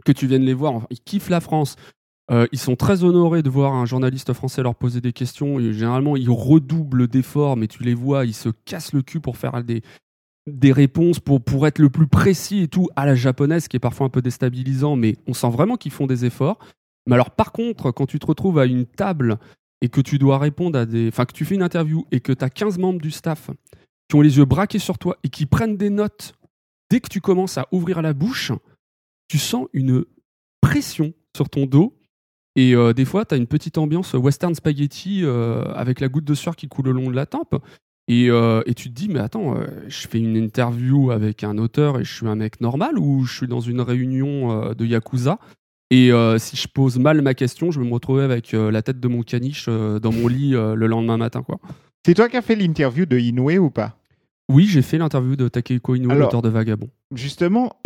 que 0.07 0.13
tu 0.13 0.27
viennes 0.27 0.45
les 0.45 0.55
voir. 0.55 0.73
Enfin, 0.73 0.87
ils 0.91 0.99
kiffent 1.01 1.29
la 1.29 1.41
France. 1.41 1.77
Euh, 2.31 2.47
ils 2.51 2.59
sont 2.59 2.77
très 2.77 3.05
honorés 3.05 3.43
de 3.43 3.51
voir 3.51 3.75
un 3.75 3.85
journaliste 3.85 4.33
français 4.33 4.63
leur 4.63 4.75
poser 4.75 5.03
des 5.03 5.13
questions. 5.13 5.61
Et 5.61 5.75
généralement, 5.75 6.17
ils 6.17 6.31
redoublent 6.31 7.09
d'efforts, 7.09 7.59
mais 7.59 7.67
tu 7.67 7.83
les 7.83 7.93
vois, 7.95 8.25
ils 8.25 8.33
se 8.33 8.49
cassent 8.65 8.95
le 8.95 9.03
cul 9.03 9.21
pour 9.21 9.37
faire 9.37 9.63
des, 9.63 9.83
des 10.47 10.73
réponses, 10.73 11.21
pour, 11.21 11.41
pour 11.41 11.67
être 11.67 11.79
le 11.79 11.91
plus 11.91 12.07
précis 12.07 12.63
et 12.63 12.69
tout, 12.69 12.89
à 12.97 13.07
la 13.07 13.15
japonaise, 13.15 13.69
qui 13.69 13.77
est 13.77 13.81
parfois 13.81 14.07
un 14.07 14.11
peu 14.11 14.23
déstabilisant, 14.23 14.97
mais 14.97 15.17
on 15.27 15.35
sent 15.35 15.51
vraiment 15.51 15.77
qu'ils 15.77 15.93
font 15.93 16.07
des 16.07 16.25
efforts. 16.25 16.59
Mais 17.07 17.15
alors, 17.15 17.31
par 17.31 17.53
contre, 17.53 17.91
quand 17.91 18.07
tu 18.07 18.19
te 18.19 18.27
retrouves 18.27 18.59
à 18.59 18.67
une 18.67 18.87
table 18.87 19.39
et 19.81 19.89
que 19.89 20.01
tu 20.01 20.19
dois 20.19 20.39
répondre 20.39 20.79
à 20.79 20.87
des. 20.87 21.09
Enfin, 21.09 21.27
que 21.27 21.33
tu 21.33 21.45
fais 21.45 21.57
une 21.57 21.63
interview 21.63 22.07
et 22.13 22.21
que 22.21 22.33
tu 22.33 22.45
as 22.45 22.51
15 22.51 22.79
membres 22.79 23.01
du 23.01 23.11
staff 23.11 23.51
qui 24.09 24.17
ont 24.17 24.21
les 24.21 24.39
yeux 24.39 24.45
braqués 24.45 24.79
sur 24.79 24.99
toi 24.99 25.19
et 25.25 25.29
qui 25.29 25.45
prennent 25.45 25.77
des 25.77 25.91
notes 25.91 26.35
dès 26.89 27.01
que 27.01 27.09
tu 27.09 27.21
commences 27.21 27.59
à 27.59 27.67
ouvrir 27.73 28.01
la 28.03 28.13
bouche, 28.13 28.53
tu 29.29 29.39
sens 29.39 29.67
une 29.73 30.05
pression 30.61 31.13
sur 31.37 31.49
ton 31.49 31.67
dos. 31.67 31.99
Et 32.55 32.75
euh, 32.77 32.93
des 32.93 33.05
fois, 33.05 33.25
tu 33.25 33.35
as 33.35 33.39
une 33.39 33.47
petite 33.47 33.79
ambiance 33.79 34.13
western 34.13 34.55
spaghetti 34.55 35.25
euh, 35.25 35.65
avec 35.75 36.01
la 36.01 36.09
goutte 36.09 36.25
de 36.25 36.35
sueur 36.35 36.55
qui 36.55 36.69
coule 36.69 36.87
le 36.87 36.93
long 36.93 37.11
de 37.11 37.17
la 37.17 37.27
tempe. 37.27 37.57
Et, 38.09 38.31
euh, 38.31 38.63
et 38.67 38.75
tu 38.75 38.89
te 38.91 38.95
dis, 38.95 39.09
mais 39.09 39.21
attends, 39.21 39.57
euh, 39.57 39.67
je 39.87 40.09
fais 40.09 40.19
une 40.19 40.37
interview 40.37 41.13
avec 41.13 41.45
un 41.45 41.57
auteur 41.57 42.01
et 42.01 42.05
je 42.05 42.13
suis 42.13 42.27
un 42.27 42.35
mec 42.35 42.61
normal 42.61 42.99
ou 42.99 43.25
je 43.25 43.33
suis 43.37 43.47
dans 43.47 43.61
une 43.61 43.81
réunion 43.81 44.51
euh, 44.71 44.75
de 44.75 44.85
Yakuza 44.85 45.39
et 45.91 46.11
si 46.39 46.57
je 46.57 46.69
pose 46.69 46.99
mal 46.99 47.21
ma 47.21 47.35
question, 47.35 47.71
je 47.71 47.79
vais 47.79 47.87
me 47.87 47.93
retrouver 47.93 48.23
avec 48.23 48.53
la 48.53 48.81
tête 48.81 48.99
de 48.99 49.09
mon 49.09 49.23
caniche 49.23 49.67
dans 49.69 50.11
mon 50.11 50.27
lit 50.27 50.53
le 50.53 50.87
lendemain 50.87 51.19
matin. 51.19 51.43
Quoi. 51.43 51.59
C'est 52.07 52.15
toi 52.15 52.31
qui 52.31 52.39
as 52.39 52.41
fait 52.41 52.57
l'interview 52.57 53.05
de 53.05 53.19
Inoue 53.19 53.59
ou 53.59 53.69
pas? 53.69 53.99
Oui, 54.49 54.67
j'ai 54.67 54.81
fait 54.81 54.97
l'interview 54.97 55.37
de 55.37 55.49
Takehiko 55.49 55.95
Inoue, 55.97 56.09
l'auteur 56.15 56.41
de 56.41 56.49
Vagabond. 56.49 56.89
Justement, 57.15 57.77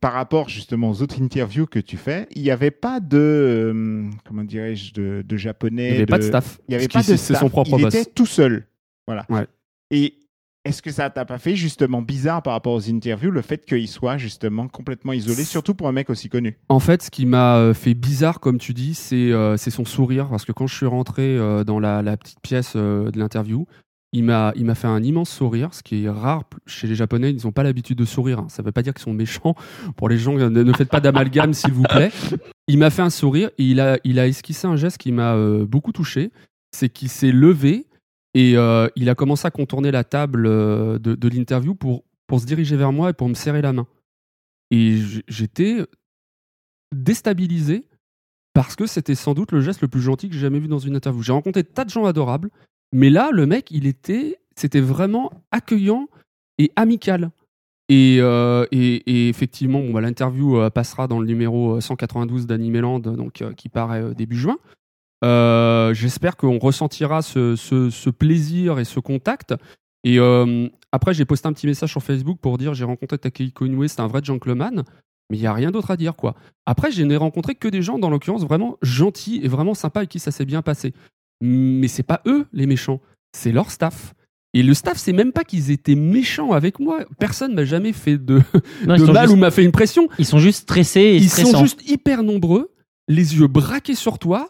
par 0.00 0.14
rapport 0.14 0.48
justement 0.48 0.90
aux 0.90 1.00
autres 1.00 1.22
interviews 1.22 1.66
que 1.66 1.78
tu 1.78 1.96
fais, 1.96 2.26
il 2.34 2.42
n'y 2.42 2.50
avait 2.50 2.72
pas 2.72 2.98
de 2.98 4.02
comment 4.26 4.42
dirais-je 4.42 4.92
de, 4.94 5.22
de 5.24 5.36
japonais. 5.36 5.90
Il 5.90 5.92
n'y 5.92 5.96
avait 5.98 6.06
pas 6.06 6.18
de 6.18 6.24
staff. 6.24 6.58
Il 6.66 6.72
n'y 6.72 6.74
avait 6.74 6.88
Parce 6.88 7.06
pas 7.06 7.12
de 7.12 7.16
staff. 7.18 7.38
son 7.38 7.50
propre 7.50 7.70
il 7.78 7.82
boss. 7.84 7.94
était 7.94 8.10
tout 8.10 8.26
seul. 8.26 8.66
Voilà. 9.08 9.24
Ouais. 9.30 9.46
Et 9.90 10.14
est-ce 10.64 10.82
que 10.82 10.90
ça 10.90 11.08
t'a 11.08 11.24
pas 11.24 11.38
fait 11.38 11.56
justement 11.56 12.02
bizarre 12.02 12.42
par 12.42 12.52
rapport 12.52 12.74
aux 12.74 12.90
interviews 12.90 13.30
le 13.30 13.40
fait 13.40 13.64
qu'il 13.64 13.88
soit 13.88 14.18
justement 14.18 14.68
complètement 14.68 15.14
isolé, 15.14 15.44
surtout 15.44 15.74
pour 15.74 15.88
un 15.88 15.92
mec 15.92 16.10
aussi 16.10 16.28
connu? 16.28 16.58
En 16.68 16.78
fait, 16.78 17.02
ce 17.02 17.10
qui 17.10 17.24
m'a 17.24 17.56
euh, 17.56 17.72
fait 17.74 17.94
bizarre, 17.94 18.38
comme 18.38 18.58
tu 18.58 18.74
dis, 18.74 18.92
c'est 18.94 19.32
euh, 19.32 19.56
c'est 19.56 19.70
son 19.70 19.86
sourire. 19.86 20.28
Parce 20.28 20.44
que 20.44 20.52
quand 20.52 20.66
je 20.66 20.76
suis 20.76 20.84
rentré 20.86 21.22
euh, 21.38 21.64
dans 21.64 21.80
la, 21.80 22.02
la 22.02 22.18
petite 22.18 22.40
pièce 22.40 22.74
euh, 22.76 23.10
de 23.10 23.18
l'interview, 23.18 23.66
il 24.12 24.24
m'a 24.24 24.52
fait 24.74 24.86
un 24.88 25.02
immense 25.02 25.30
sourire, 25.30 25.72
ce 25.72 25.82
qui 25.82 26.04
est 26.04 26.08
rare 26.10 26.44
chez 26.66 26.86
les 26.86 26.94
Japonais. 26.94 27.30
Ils 27.30 27.44
n'ont 27.46 27.52
pas 27.52 27.62
l'habitude 27.62 27.96
de 27.98 28.04
sourire. 28.04 28.38
hein. 28.40 28.46
Ça 28.50 28.62
ne 28.62 28.66
veut 28.66 28.72
pas 28.72 28.82
dire 28.82 28.92
qu'ils 28.92 29.02
sont 29.04 29.14
méchants. 29.14 29.54
Pour 29.96 30.08
les 30.10 30.18
gens, 30.18 30.34
ne, 30.34 30.48
ne 30.48 30.72
faites 30.72 30.90
pas 30.90 31.00
d'amalgame, 31.00 31.54
s'il 31.54 31.72
vous 31.72 31.82
plaît. 31.84 32.10
Il 32.66 32.78
m'a 32.78 32.90
fait 32.90 33.02
un 33.02 33.10
sourire 33.10 33.48
et 33.58 33.64
il 33.64 33.80
a, 33.80 33.98
il 34.04 34.18
a 34.18 34.26
esquissé 34.26 34.66
un 34.66 34.76
geste 34.76 34.98
qui 34.98 35.12
m'a 35.12 35.34
beaucoup 35.64 35.92
touché. 35.92 36.30
C'est 36.76 36.90
qu'il 36.90 37.08
s'est 37.08 37.32
levé 37.32 37.86
et 38.34 38.56
euh, 38.56 38.88
il 38.96 39.08
a 39.08 39.14
commencé 39.14 39.46
à 39.46 39.50
contourner 39.50 39.90
la 39.90 40.04
table 40.04 40.46
euh, 40.46 40.98
de, 40.98 41.14
de 41.14 41.28
l'interview 41.28 41.74
pour, 41.74 42.04
pour 42.26 42.40
se 42.40 42.46
diriger 42.46 42.76
vers 42.76 42.92
moi 42.92 43.10
et 43.10 43.12
pour 43.12 43.28
me 43.28 43.34
serrer 43.34 43.62
la 43.62 43.72
main. 43.72 43.86
Et 44.70 44.98
j'étais 45.28 45.78
déstabilisé 46.94 47.86
parce 48.54 48.76
que 48.76 48.86
c'était 48.86 49.14
sans 49.14 49.34
doute 49.34 49.52
le 49.52 49.60
geste 49.60 49.80
le 49.80 49.88
plus 49.88 50.00
gentil 50.00 50.28
que 50.28 50.34
j'ai 50.34 50.40
jamais 50.40 50.58
vu 50.58 50.68
dans 50.68 50.78
une 50.78 50.96
interview. 50.96 51.22
J'ai 51.22 51.32
rencontré 51.32 51.64
tas 51.64 51.84
de 51.84 51.90
gens 51.90 52.04
adorables, 52.04 52.50
mais 52.92 53.08
là, 53.08 53.30
le 53.32 53.46
mec, 53.46 53.70
il 53.70 53.86
était, 53.86 54.38
c'était 54.56 54.80
vraiment 54.80 55.30
accueillant 55.50 56.08
et 56.58 56.70
amical. 56.76 57.30
Et, 57.88 58.18
euh, 58.20 58.66
et, 58.70 59.28
effectivement, 59.30 59.80
bon, 59.80 59.92
bah, 59.92 60.02
l'interview 60.02 60.68
passera 60.70 61.06
dans 61.06 61.20
le 61.20 61.26
numéro 61.26 61.76
euh, 61.76 61.80
192 61.80 62.46
d'Animeland, 62.46 63.00
donc 63.00 63.42
qui 63.56 63.68
paraît 63.70 64.14
début 64.14 64.36
juin. 64.36 64.58
Euh, 65.24 65.94
J'espère 65.94 66.36
qu'on 66.36 66.58
ressentira 66.58 67.22
ce, 67.22 67.56
ce, 67.56 67.90
ce 67.90 68.10
plaisir 68.10 68.78
et 68.78 68.84
ce 68.84 69.00
contact. 69.00 69.54
Et 70.04 70.18
euh, 70.18 70.68
après, 70.92 71.12
j'ai 71.14 71.24
posté 71.24 71.48
un 71.48 71.52
petit 71.52 71.66
message 71.66 71.90
sur 71.90 72.02
Facebook 72.02 72.38
pour 72.40 72.56
dire 72.58 72.74
j'ai 72.74 72.84
rencontré 72.84 73.18
Takehiko 73.18 73.66
Inoue, 73.66 73.88
c'est 73.88 74.00
un 74.00 74.06
vrai 74.06 74.20
gentleman. 74.22 74.84
Mais 75.30 75.36
il 75.36 75.40
n'y 75.40 75.46
a 75.46 75.52
rien 75.52 75.70
d'autre 75.70 75.90
à 75.90 75.96
dire, 75.98 76.16
quoi. 76.16 76.34
Après, 76.64 76.90
je 76.90 77.02
n'ai 77.02 77.16
rencontré 77.16 77.54
que 77.54 77.68
des 77.68 77.82
gens, 77.82 77.98
dans 77.98 78.08
l'occurrence, 78.08 78.44
vraiment 78.44 78.78
gentils 78.80 79.40
et 79.42 79.48
vraiment 79.48 79.74
sympas 79.74 80.00
avec 80.00 80.10
qui 80.10 80.18
ça 80.20 80.30
s'est 80.30 80.46
bien 80.46 80.62
passé. 80.62 80.94
Mais 81.42 81.86
c'est 81.88 82.02
pas 82.02 82.22
eux, 82.26 82.46
les 82.52 82.66
méchants. 82.66 83.00
C'est 83.36 83.52
leur 83.52 83.70
staff. 83.70 84.14
Et 84.54 84.62
le 84.62 84.72
staff, 84.72 84.96
c'est 84.96 85.12
même 85.12 85.32
pas 85.32 85.44
qu'ils 85.44 85.70
étaient 85.70 85.94
méchants 85.96 86.52
avec 86.52 86.80
moi. 86.80 87.00
Personne 87.18 87.54
m'a 87.54 87.66
jamais 87.66 87.92
fait 87.92 88.16
de, 88.16 88.40
Non, 88.86 88.96
mal 89.12 89.24
juste- 89.26 89.32
ou 89.34 89.36
m'a 89.36 89.50
fait 89.50 89.64
une 89.64 89.72
pression. 89.72 90.08
Ils 90.18 90.24
sont 90.24 90.38
juste 90.38 90.62
stressés 90.62 91.00
et 91.00 91.16
Ils 91.16 91.28
stressants. 91.28 91.58
sont 91.58 91.64
juste 91.64 91.86
hyper 91.90 92.22
nombreux, 92.22 92.70
les 93.08 93.36
yeux 93.36 93.48
braqués 93.48 93.94
sur 93.94 94.18
toi, 94.18 94.48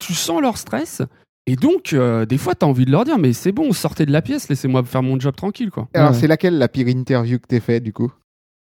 tu 0.00 0.14
sens 0.14 0.40
leur 0.42 0.56
stress. 0.58 1.02
Et 1.46 1.56
donc, 1.56 1.92
euh, 1.92 2.26
des 2.26 2.38
fois, 2.38 2.54
t'as 2.54 2.66
envie 2.66 2.84
de 2.84 2.90
leur 2.90 3.04
dire, 3.04 3.18
mais 3.18 3.32
c'est 3.32 3.52
bon, 3.52 3.72
sortez 3.72 4.06
de 4.06 4.12
la 4.12 4.22
pièce, 4.22 4.48
laissez-moi 4.48 4.82
faire 4.84 5.02
mon 5.02 5.18
job 5.18 5.34
tranquille, 5.36 5.70
quoi. 5.70 5.88
Alors, 5.94 6.10
Ouais. 6.10 6.16
c'est 6.16 6.26
laquelle 6.26 6.58
la 6.58 6.68
pire 6.68 6.88
interview 6.88 7.38
que 7.38 7.46
t'aies 7.46 7.60
fait, 7.60 7.80
du 7.80 7.92
coup? 7.92 8.12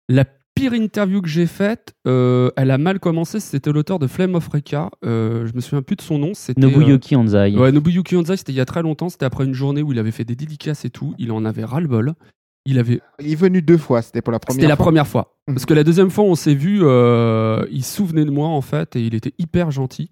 La 0.10 0.26
pire 0.54 0.74
interview 0.74 1.22
que 1.22 1.28
j'ai 1.30 1.46
faite, 1.48 1.94
euh, 2.08 2.50
elle 2.56 2.72
a 2.72 2.78
mal 2.78 3.00
commencé, 3.00 3.40
c'était 3.40 3.72
l'auteur 3.72 4.00
de 4.00 4.08
Flame 4.08 4.36
of 4.36 4.48
Reka. 4.48 4.90
Euh, 5.06 5.46
je 5.48 5.54
me 5.54 5.62
souviens 5.62 5.82
plus 5.82 5.96
de 5.96 6.02
son 6.02 6.18
nom. 6.18 6.34
C'était, 6.34 6.64
euh, 6.64 6.70
Nobuyuki 6.70 7.16
Anzai. 7.16 7.56
Ouais, 7.58 7.72
Nobuyuki 7.72 8.16
Honzai, 8.16 8.38
c'était 8.38 8.54
il 8.54 8.56
y 8.58 8.62
a 8.62 8.66
très 8.66 8.82
longtemps. 8.82 9.10
C'était 9.10 9.26
après 9.26 9.46
une 9.46 9.54
journée 9.54 9.82
où 9.82 9.92
il 9.92 10.00
avait 10.00 10.12
fait 10.12 10.26
des 10.26 10.36
dédicaces 10.36 10.84
et 10.86 10.90
tout. 10.90 11.14
Il 11.20 11.32
en 11.32 11.46
avait 11.46 11.64
ras-le-bol. 11.64 12.14
Il 12.66 12.80
avait. 12.80 13.00
Il 13.20 13.32
est 13.32 13.36
venu 13.36 13.62
deux 13.62 13.78
fois, 13.78 14.02
c'était 14.02 14.22
pour 14.22 14.34
la 14.34 14.40
première 14.40 14.56
C'était 14.56 14.68
la 14.68 14.76
fois. 14.76 14.86
première 14.86 15.08
fois. 15.08 15.36
Mhm. 15.48 15.56
Parce 15.56 15.66
que 15.66 15.74
la 15.74 15.84
deuxième 15.84 16.10
fois, 16.10 16.26
on 16.26 16.36
s'est 16.36 16.56
vu. 16.56 16.80
euh, 16.84 17.66
il 17.72 17.84
se 17.84 17.96
souvenait 17.96 18.26
de 18.26 18.32
moi 18.32 18.48
en 18.50 18.62
fait 18.62 18.96
et 18.96 19.02
il 19.02 19.16
était 19.16 19.34
hyper 19.40 19.72
gentil. 19.72 20.10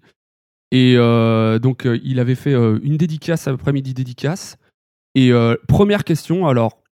Et 0.72 0.94
euh, 0.96 1.58
donc, 1.58 1.86
euh, 1.86 1.98
il 2.02 2.18
avait 2.18 2.34
fait 2.34 2.54
euh, 2.54 2.78
une 2.82 2.96
dédicace 2.96 3.46
après-midi 3.46 3.94
dédicace. 3.94 4.56
Et 5.14 5.32
première 5.66 6.04
question, 6.04 6.46
alors, 6.46 6.82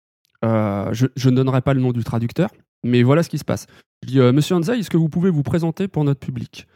je, 0.43 1.07
je 1.15 1.29
ne 1.29 1.37
donnerai 1.37 1.61
pas 1.61 1.75
le 1.75 1.83
nom 1.83 1.93
du 1.93 2.03
traducteur, 2.05 2.49
mais 2.83 3.03
voilà 3.03 3.23
ce 3.23 3.29
qui 3.29 3.37
se 3.37 3.45
passe. 3.45 3.67
Je 4.03 4.09
dis, 4.09 4.19
Monsieur 4.19 4.55
Hanzai, 4.55 4.79
est-ce 4.79 4.89
que 4.89 4.97
vous 4.97 5.11
pouvez 5.11 5.29
vous 5.29 5.43
présenter 5.43 5.89
pour 5.89 6.05
notre 6.05 6.21
public? 6.21 6.67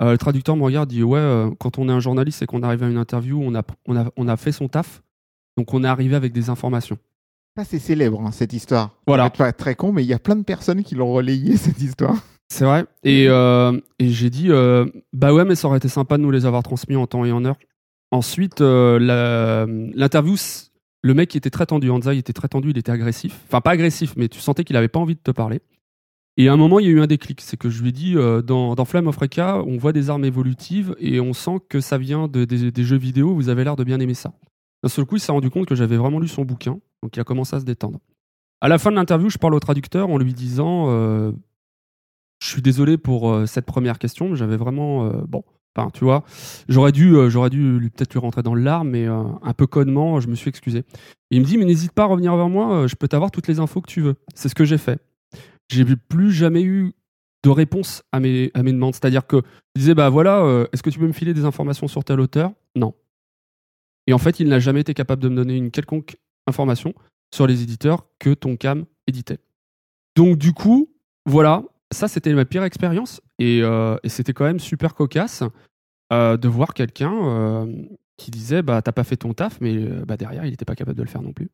Le 0.00 0.16
traducteur 0.18 0.54
me 0.54 0.62
regarde, 0.64 0.90
dit, 0.90 1.02
ouais, 1.02 1.46
quand 1.58 1.78
on 1.78 1.88
est 1.88 1.92
un 1.92 2.00
journaliste 2.00 2.42
et 2.42 2.46
qu'on 2.46 2.62
arrive 2.62 2.82
à 2.82 2.88
une 2.88 2.98
interview, 2.98 3.40
on 3.42 3.54
a, 3.54 3.62
on, 3.86 3.96
a, 3.96 4.10
on 4.18 4.28
a 4.28 4.36
fait 4.36 4.52
son 4.52 4.68
taf, 4.68 5.02
donc 5.56 5.72
on 5.72 5.82
est 5.82 5.88
arrivé 5.88 6.14
avec 6.14 6.34
des 6.34 6.50
informations. 6.50 6.98
C'est 7.64 7.78
célèbre, 7.78 8.20
hein, 8.20 8.30
cette 8.30 8.52
histoire. 8.52 8.90
Voilà. 9.06 9.30
Pas 9.30 9.52
très 9.52 9.74
con, 9.74 9.92
mais 9.92 10.04
il 10.04 10.08
y 10.08 10.12
a 10.12 10.18
plein 10.18 10.36
de 10.36 10.44
personnes 10.44 10.82
qui 10.82 10.94
l'ont 10.94 11.12
relayé, 11.12 11.56
cette 11.56 11.80
histoire. 11.80 12.16
C'est 12.50 12.64
vrai. 12.64 12.86
Et, 13.04 13.26
euh, 13.28 13.78
et 13.98 14.08
j'ai 14.08 14.30
dit, 14.30 14.46
euh, 14.50 14.86
bah 15.12 15.34
ouais, 15.34 15.44
mais 15.44 15.54
ça 15.54 15.68
aurait 15.68 15.78
été 15.78 15.88
sympa 15.88 16.16
de 16.16 16.22
nous 16.22 16.30
les 16.30 16.46
avoir 16.46 16.62
transmis 16.62 16.96
en 16.96 17.06
temps 17.06 17.24
et 17.24 17.32
en 17.32 17.44
heure. 17.44 17.56
Ensuite, 18.10 18.62
euh, 18.62 18.98
l'interview, 19.94 20.34
le 21.02 21.14
mec 21.14 21.36
était 21.36 21.50
très 21.50 21.66
tendu. 21.66 21.90
Hanzai 21.90 22.16
était 22.16 22.32
très 22.32 22.48
tendu, 22.48 22.70
il 22.70 22.78
était 22.78 22.90
agressif. 22.90 23.38
Enfin, 23.48 23.60
pas 23.60 23.72
agressif, 23.72 24.14
mais 24.16 24.28
tu 24.28 24.40
sentais 24.40 24.64
qu'il 24.64 24.76
avait 24.76 24.88
pas 24.88 24.98
envie 24.98 25.14
de 25.14 25.20
te 25.20 25.30
parler. 25.30 25.60
Et 26.38 26.48
à 26.48 26.52
un 26.52 26.56
moment, 26.56 26.78
il 26.78 26.86
y 26.86 26.88
a 26.88 26.92
eu 26.92 27.00
un 27.00 27.06
déclic. 27.06 27.40
C'est 27.42 27.56
que 27.58 27.68
je 27.68 27.82
lui 27.82 27.90
ai 27.90 27.92
dit, 27.92 28.14
dans, 28.14 28.74
dans 28.74 28.84
Flame 28.86 29.08
of 29.08 29.16
Reka, 29.18 29.62
on 29.66 29.76
voit 29.76 29.92
des 29.92 30.08
armes 30.08 30.24
évolutives 30.24 30.94
et 31.00 31.20
on 31.20 31.32
sent 31.34 31.58
que 31.68 31.80
ça 31.80 31.98
vient 31.98 32.28
de- 32.28 32.44
des, 32.44 32.70
des 32.70 32.84
jeux 32.84 32.96
vidéo. 32.96 33.34
Vous 33.34 33.48
avez 33.50 33.64
l'air 33.64 33.76
de 33.76 33.84
bien 33.84 34.00
aimer 34.00 34.14
ça. 34.14 34.32
D'un 34.82 34.88
seul 34.88 35.04
coup, 35.04 35.16
il 35.16 35.20
s'est 35.20 35.32
rendu 35.32 35.50
compte 35.50 35.66
que 35.66 35.74
j'avais 35.74 35.96
vraiment 35.96 36.20
lu 36.20 36.28
son 36.28 36.44
bouquin. 36.44 36.78
Donc, 37.02 37.16
il 37.16 37.20
a 37.20 37.24
commencé 37.24 37.56
à 37.56 37.60
se 37.60 37.64
détendre. 37.64 37.98
À 38.60 38.68
la 38.68 38.78
fin 38.78 38.90
de 38.90 38.96
l'interview, 38.96 39.28
je 39.28 39.38
parle 39.38 39.54
au 39.54 39.60
traducteur 39.60 40.08
en 40.10 40.16
lui 40.18 40.32
disant 40.32 40.86
euh, 40.88 41.32
Je 42.40 42.48
suis 42.48 42.62
désolé 42.62 42.98
pour 42.98 43.30
euh, 43.30 43.46
cette 43.46 43.66
première 43.66 43.98
question, 43.98 44.30
mais 44.30 44.36
j'avais 44.36 44.56
vraiment. 44.56 45.06
euh, 45.06 45.22
bon, 45.28 45.42
enfin, 45.76 45.90
tu 45.90 46.04
vois, 46.04 46.24
j'aurais 46.68 46.92
dû, 46.92 47.16
euh, 47.16 47.28
j'aurais 47.28 47.50
dû 47.50 47.90
peut-être 47.94 48.12
lui 48.12 48.20
rentrer 48.20 48.42
dans 48.42 48.54
le 48.54 48.62
lard, 48.62 48.84
mais 48.84 49.06
un 49.06 49.52
peu 49.56 49.66
connement, 49.66 50.20
je 50.20 50.28
me 50.28 50.34
suis 50.34 50.48
excusé. 50.48 50.84
Il 51.30 51.40
me 51.40 51.46
dit 51.46 51.58
Mais 51.58 51.64
n'hésite 51.64 51.92
pas 51.92 52.04
à 52.04 52.06
revenir 52.06 52.36
vers 52.36 52.48
moi, 52.48 52.86
je 52.86 52.94
peux 52.94 53.08
t'avoir 53.08 53.30
toutes 53.30 53.48
les 53.48 53.58
infos 53.58 53.80
que 53.80 53.90
tu 53.90 54.00
veux. 54.00 54.14
C'est 54.34 54.48
ce 54.48 54.54
que 54.54 54.64
j'ai 54.64 54.78
fait. 54.78 55.00
J'ai 55.70 55.84
plus 55.84 56.32
jamais 56.32 56.62
eu 56.62 56.92
de 57.44 57.50
réponse 57.50 58.02
à 58.12 58.20
mes, 58.20 58.50
à 58.54 58.62
mes 58.62 58.72
demandes. 58.72 58.94
C'est-à-dire 58.94 59.26
que 59.26 59.42
je 59.74 59.80
disais 59.80 59.94
Bah 59.94 60.08
voilà, 60.08 60.66
est-ce 60.72 60.82
que 60.82 60.90
tu 60.90 60.98
peux 60.98 61.06
me 61.06 61.12
filer 61.12 61.34
des 61.34 61.44
informations 61.44 61.88
sur 61.88 62.04
tel 62.04 62.20
auteur? 62.20 62.52
Non. 62.76 62.94
Et 64.06 64.12
en 64.12 64.18
fait, 64.18 64.40
il 64.40 64.48
n'a 64.48 64.58
jamais 64.58 64.80
été 64.80 64.94
capable 64.94 65.22
de 65.22 65.28
me 65.28 65.36
donner 65.36 65.56
une 65.56 65.70
quelconque 65.70 66.16
information 66.46 66.94
sur 67.34 67.46
les 67.46 67.62
éditeurs 67.62 68.06
que 68.18 68.32
Tonkam 68.32 68.86
éditait. 69.06 69.38
Donc 70.16 70.38
du 70.38 70.52
coup, 70.52 70.90
voilà, 71.26 71.62
ça 71.92 72.08
c'était 72.08 72.32
ma 72.32 72.44
pire 72.44 72.64
expérience 72.64 73.20
et, 73.38 73.60
euh, 73.62 73.96
et 74.02 74.08
c'était 74.08 74.32
quand 74.32 74.44
même 74.44 74.60
super 74.60 74.94
cocasse 74.94 75.42
euh, 76.12 76.36
de 76.36 76.48
voir 76.48 76.74
quelqu'un 76.74 77.12
euh, 77.12 77.66
qui 78.16 78.30
disait 78.30 78.62
bah 78.62 78.82
t'as 78.82 78.92
pas 78.92 79.04
fait 79.04 79.16
ton 79.16 79.32
taf 79.32 79.60
mais 79.60 79.76
bah, 80.06 80.16
derrière 80.16 80.44
il 80.44 80.50
n'était 80.50 80.64
pas 80.64 80.74
capable 80.74 80.96
de 80.96 81.02
le 81.02 81.08
faire 81.08 81.22
non 81.22 81.32
plus. 81.32 81.50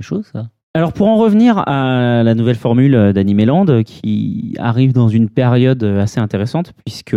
chose, 0.00 0.26
ça. 0.32 0.50
Alors 0.74 0.92
pour 0.92 1.08
en 1.08 1.16
revenir 1.16 1.58
à 1.66 2.22
la 2.22 2.34
nouvelle 2.34 2.56
formule 2.56 3.12
d'Animeland 3.12 3.82
qui 3.82 4.54
arrive 4.58 4.92
dans 4.92 5.08
une 5.08 5.28
période 5.28 5.82
assez 5.82 6.20
intéressante 6.20 6.72
puisque 6.84 7.16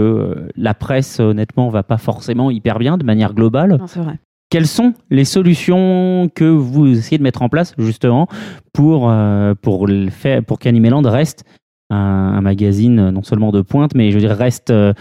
la 0.55 0.73
presse 0.73 1.19
honnêtement 1.19 1.69
va 1.69 1.83
pas 1.83 1.99
forcément 1.99 2.49
hyper 2.49 2.79
bien 2.79 2.97
de 2.97 3.03
manière 3.03 3.35
globale. 3.35 3.77
Non, 3.77 3.85
c'est 3.85 3.99
vrai. 3.99 4.17
Quelles 4.53 4.67
sont 4.67 4.93
les 5.09 5.25
solutions 5.25 6.29
que 6.35 6.43
vous 6.43 6.85
essayez 6.87 7.17
de 7.17 7.23
mettre 7.23 7.41
en 7.41 7.49
place 7.49 7.73
justement 7.79 8.27
pour 8.71 9.09
euh, 9.09 9.55
pour 9.59 9.87
le 9.87 10.09
pour 10.41 10.59
qu'Animeland 10.59 11.01
reste 11.01 11.43
un, 11.93 12.37
un 12.37 12.41
magazine 12.41 12.99
euh, 12.99 13.11
non 13.11 13.23
seulement 13.23 13.51
de 13.51 13.61
pointe 13.61 13.95
mais 13.95 14.11
je 14.11 14.15
veux 14.15 14.21
dire 14.21 14.35
reste 14.35 14.71
euh, 14.71 14.93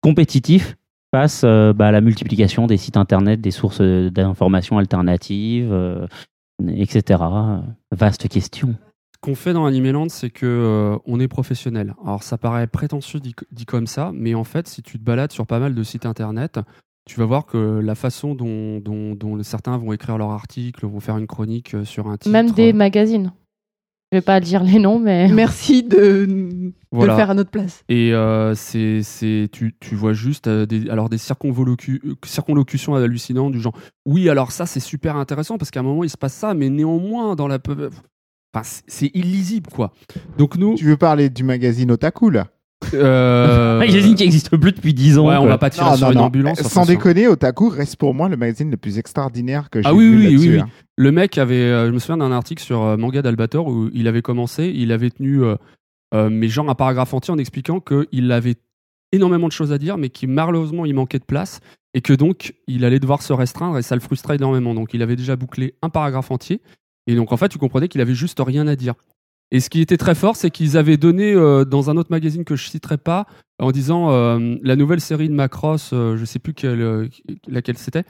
compétitif 0.00 0.76
face 1.10 1.42
euh, 1.44 1.72
bah, 1.72 1.88
à 1.88 1.92
la 1.92 2.00
multiplication 2.00 2.66
des 2.66 2.76
sites 2.76 2.96
internet, 2.96 3.40
des 3.40 3.50
sources 3.50 3.80
d'informations 3.80 4.78
alternatives, 4.78 5.72
euh, 5.72 6.06
etc. 6.68 7.22
Vaste 7.90 8.28
question. 8.28 8.76
Ce 9.14 9.18
qu'on 9.20 9.34
fait 9.34 9.52
dans 9.52 9.66
Animeland, 9.66 10.08
c'est 10.08 10.30
que 10.30 10.46
euh, 10.46 10.96
on 11.04 11.20
est 11.20 11.28
professionnel. 11.28 11.94
Alors 12.04 12.22
ça 12.22 12.38
paraît 12.38 12.66
prétentieux 12.66 13.20
dit, 13.20 13.34
dit 13.52 13.66
comme 13.66 13.86
ça, 13.86 14.12
mais 14.14 14.34
en 14.34 14.44
fait, 14.44 14.68
si 14.68 14.82
tu 14.82 14.98
te 14.98 15.04
balades 15.04 15.32
sur 15.32 15.46
pas 15.46 15.58
mal 15.58 15.74
de 15.74 15.82
sites 15.82 16.06
internet, 16.06 16.58
tu 17.06 17.18
vas 17.18 17.26
voir 17.26 17.44
que 17.44 17.80
la 17.80 17.94
façon 17.94 18.34
dont, 18.34 18.78
dont, 18.78 19.14
dont 19.14 19.42
certains 19.42 19.76
vont 19.76 19.92
écrire 19.92 20.16
leur 20.16 20.30
article, 20.30 20.86
vont 20.86 21.00
faire 21.00 21.18
une 21.18 21.26
chronique 21.26 21.74
sur 21.84 22.06
un 22.06 22.16
titre. 22.16 22.30
Même 22.30 22.52
des 22.52 22.72
magazines. 22.72 23.32
Je 24.12 24.18
vais 24.18 24.22
pas 24.22 24.40
dire 24.40 24.64
les 24.64 24.78
noms, 24.78 24.98
mais. 24.98 25.28
Merci 25.32 25.84
de, 25.84 26.72
le 26.92 27.06
faire 27.06 27.30
à 27.30 27.34
notre 27.34 27.50
place. 27.50 27.84
Et 27.88 28.12
euh, 28.12 28.54
c'est, 28.54 29.02
c'est, 29.02 29.48
tu, 29.52 29.76
tu 29.78 29.94
vois 29.94 30.12
juste 30.12 30.48
euh, 30.48 30.66
des, 30.66 30.90
alors 30.90 31.08
des 31.08 31.16
circonvolucu- 31.16 32.00
euh, 32.04 32.14
circonlocutions 32.24 32.96
hallucinantes 32.96 33.52
du 33.52 33.60
genre 33.60 33.76
oui, 34.06 34.28
alors 34.28 34.50
ça 34.50 34.66
c'est 34.66 34.80
super 34.80 35.14
intéressant 35.16 35.58
parce 35.58 35.70
qu'à 35.70 35.80
un 35.80 35.84
moment 35.84 36.02
il 36.02 36.10
se 36.10 36.16
passe 36.16 36.34
ça, 36.34 36.54
mais 36.54 36.70
néanmoins 36.70 37.36
dans 37.36 37.46
la. 37.46 37.58
Enfin, 38.52 38.64
c'est, 38.64 38.82
c'est 38.88 39.10
illisible 39.14 39.70
quoi. 39.70 39.92
Donc 40.38 40.56
nous. 40.56 40.74
Tu 40.74 40.86
veux 40.86 40.96
parler 40.96 41.30
du 41.30 41.44
magazine 41.44 41.92
Otaku, 41.92 42.30
là? 42.30 42.48
Euh... 42.94 43.78
magazine 43.80 44.14
qui 44.14 44.22
existe 44.24 44.56
plus 44.56 44.72
depuis 44.72 44.94
10 44.94 45.18
ans. 45.18 45.28
Ouais, 45.28 45.36
on 45.36 45.46
va 45.46 45.58
pas 45.58 45.70
tirer 45.70 45.96
sur 45.96 46.10
une 46.10 46.18
ambulance. 46.18 46.60
Sans 46.62 46.86
déconner, 46.86 47.28
Otaku 47.28 47.68
reste 47.68 47.96
pour 47.96 48.14
moi 48.14 48.28
le 48.28 48.36
magazine 48.36 48.70
le 48.70 48.76
plus 48.76 48.98
extraordinaire 48.98 49.70
que 49.70 49.82
j'ai 49.82 49.88
Ah 49.88 49.94
oui, 49.94 50.04
vu 50.10 50.16
oui, 50.16 50.24
là-dessus, 50.24 50.48
oui, 50.48 50.54
oui. 50.54 50.60
hein. 50.60 50.68
Le 50.96 51.12
mec 51.12 51.38
avait, 51.38 51.54
euh, 51.54 51.86
je 51.86 51.92
me 51.92 51.98
souviens 51.98 52.18
d'un 52.18 52.32
article 52.32 52.62
sur 52.62 52.82
euh, 52.82 52.96
Manga 52.96 53.22
d'Albator 53.22 53.66
où 53.68 53.88
il 53.92 54.08
avait 54.08 54.22
commencé, 54.22 54.72
il 54.74 54.92
avait 54.92 55.10
tenu, 55.10 55.42
euh, 55.42 55.56
euh, 56.14 56.28
mais 56.30 56.48
genre 56.48 56.68
un 56.68 56.74
paragraphe 56.74 57.14
entier 57.14 57.32
en 57.32 57.38
expliquant 57.38 57.80
qu'il 57.80 58.32
avait 58.32 58.56
énormément 59.12 59.46
de 59.48 59.52
choses 59.52 59.72
à 59.72 59.78
dire, 59.78 59.96
mais 59.98 60.08
qui 60.10 60.26
malheureusement 60.26 60.84
il 60.84 60.94
manquait 60.94 61.18
de 61.18 61.24
place 61.24 61.60
et 61.94 62.00
que 62.00 62.12
donc 62.12 62.54
il 62.66 62.84
allait 62.84 63.00
devoir 63.00 63.22
se 63.22 63.32
restreindre 63.32 63.78
et 63.78 63.82
ça 63.82 63.94
le 63.94 64.00
frustrait 64.00 64.36
énormément. 64.36 64.74
Donc 64.74 64.94
il 64.94 65.02
avait 65.02 65.16
déjà 65.16 65.36
bouclé 65.36 65.74
un 65.82 65.88
paragraphe 65.88 66.30
entier 66.30 66.60
et 67.06 67.14
donc 67.14 67.32
en 67.32 67.36
fait 67.36 67.48
tu 67.48 67.58
comprenais 67.58 67.88
qu'il 67.88 68.00
avait 68.00 68.14
juste 68.14 68.40
rien 68.44 68.66
à 68.66 68.76
dire. 68.76 68.94
Et 69.52 69.60
ce 69.60 69.68
qui 69.70 69.80
était 69.80 69.96
très 69.96 70.14
fort, 70.14 70.36
c'est 70.36 70.50
qu'ils 70.50 70.76
avaient 70.76 70.96
donné 70.96 71.32
euh, 71.32 71.64
dans 71.64 71.90
un 71.90 71.96
autre 71.96 72.10
magazine 72.10 72.44
que 72.44 72.56
je 72.56 72.68
citerai 72.68 72.98
pas, 72.98 73.26
en 73.58 73.72
disant 73.72 74.10
euh, 74.10 74.56
la 74.62 74.76
nouvelle 74.76 75.00
série 75.00 75.28
de 75.28 75.34
Macross, 75.34 75.90
euh, 75.92 76.16
je 76.16 76.24
sais 76.24 76.38
plus 76.38 76.54
quelle, 76.54 76.80
euh, 76.80 77.08
laquelle 77.48 77.76
c'était, 77.78 78.04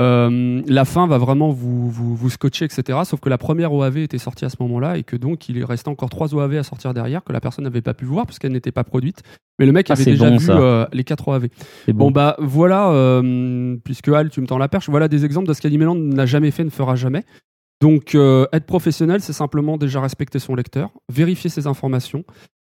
euh, 0.00 0.60
la 0.66 0.84
fin 0.84 1.06
va 1.06 1.18
vraiment 1.18 1.50
vous, 1.50 1.88
vous, 1.88 2.16
vous 2.16 2.30
scotcher, 2.30 2.64
etc. 2.64 2.98
Sauf 3.04 3.20
que 3.20 3.28
la 3.28 3.38
première 3.38 3.72
OAV 3.72 3.98
était 3.98 4.18
sortie 4.18 4.44
à 4.44 4.48
ce 4.48 4.56
moment-là 4.60 4.98
et 4.98 5.04
que 5.04 5.14
donc 5.14 5.48
il 5.48 5.64
restait 5.64 5.88
encore 5.88 6.10
trois 6.10 6.34
OAV 6.34 6.56
à 6.56 6.62
sortir 6.64 6.94
derrière 6.94 7.22
que 7.22 7.32
la 7.32 7.40
personne 7.40 7.64
n'avait 7.64 7.80
pas 7.80 7.94
pu 7.94 8.04
voir 8.04 8.26
puisqu'elle 8.26 8.52
n'était 8.52 8.72
pas 8.72 8.82
produite. 8.82 9.22
Mais 9.60 9.66
le 9.66 9.72
mec 9.72 9.86
Ah, 9.90 9.92
avait 9.92 10.04
déjà 10.04 10.30
bon, 10.30 10.36
vu 10.36 10.48
euh, 10.50 10.84
les 10.92 11.04
quatre 11.04 11.28
OAV. 11.28 11.46
Bon 11.88 11.94
bon. 11.94 12.10
bah 12.10 12.34
voilà, 12.40 12.90
euh, 12.90 13.76
puisque 13.84 14.08
Al, 14.08 14.30
tu 14.30 14.40
me 14.40 14.46
tends 14.46 14.58
la 14.58 14.68
perche, 14.68 14.88
voilà 14.88 15.06
des 15.06 15.24
exemples 15.24 15.46
de 15.46 15.52
ce 15.52 15.60
qu'Animeland 15.60 15.94
n'a 15.94 16.26
jamais 16.26 16.50
fait, 16.50 16.64
ne 16.64 16.70
fera 16.70 16.96
jamais. 16.96 17.24
Donc 17.80 18.14
euh, 18.14 18.46
être 18.52 18.66
professionnel, 18.66 19.20
c'est 19.20 19.32
simplement 19.32 19.76
déjà 19.76 20.00
respecter 20.00 20.38
son 20.38 20.54
lecteur, 20.54 20.90
vérifier 21.12 21.50
ses 21.50 21.66
informations. 21.66 22.24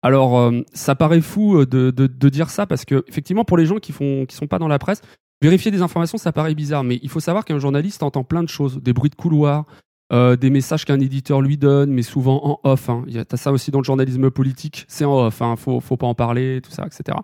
Alors 0.02 0.38
euh, 0.38 0.62
ça 0.72 0.94
paraît 0.94 1.20
fou 1.20 1.58
euh, 1.58 1.66
de, 1.66 2.28
dire 2.28 2.50
ça 2.50 2.66
parce 2.66 2.84
que 2.84 3.04
effectivement 3.08 3.44
pour 3.44 3.58
les 3.58 3.66
gens 3.66 3.78
qui 3.78 3.92
font 3.92 4.24
qui 4.26 4.36
sont 4.36 4.46
pas 4.46 4.58
dans 4.58 4.68
la 4.68 4.78
presse, 4.78 5.02
vérifier 5.42 5.70
des 5.70 5.82
informations 5.82 6.18
ça 6.18 6.32
paraît 6.32 6.54
bizarre, 6.54 6.84
mais 6.84 6.98
il 7.02 7.08
faut 7.08 7.20
savoir 7.20 7.44
qu'un 7.44 7.58
journaliste 7.58 8.02
entend 8.02 8.24
plein 8.24 8.42
de 8.42 8.48
choses, 8.48 8.80
des 8.80 8.92
bruits 8.92 9.10
de 9.10 9.14
couloir, 9.14 9.66
des 10.12 10.50
messages 10.50 10.84
qu'un 10.84 11.00
éditeur 11.00 11.40
lui 11.40 11.56
donne, 11.56 11.92
mais 11.92 12.02
souvent 12.02 12.40
en 12.44 12.68
off. 12.68 12.88
Hein. 12.88 13.04
T'as 13.28 13.36
ça 13.36 13.52
aussi 13.52 13.70
dans 13.70 13.78
le 13.78 13.84
journalisme 13.84 14.30
politique, 14.30 14.84
c'est 14.88 15.04
en 15.04 15.26
off, 15.26 15.40
hein. 15.40 15.56
faut, 15.56 15.80
faut 15.80 15.96
pas 15.96 16.06
en 16.06 16.14
parler, 16.14 16.60
tout 16.62 16.72
ça, 16.72 16.84
etc. 16.86 17.18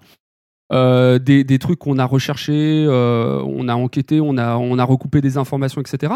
Des, 0.71 1.59
trucs 1.59 1.79
qu'on 1.79 1.99
a 1.99 2.05
recherchés, 2.05 2.87
on 2.89 3.69
a 3.69 3.75
enquêté, 3.75 4.21
on 4.21 4.37
a 4.39 4.85
recoupé 4.85 5.21
des 5.21 5.37
informations, 5.37 5.81
etc. 5.81 6.15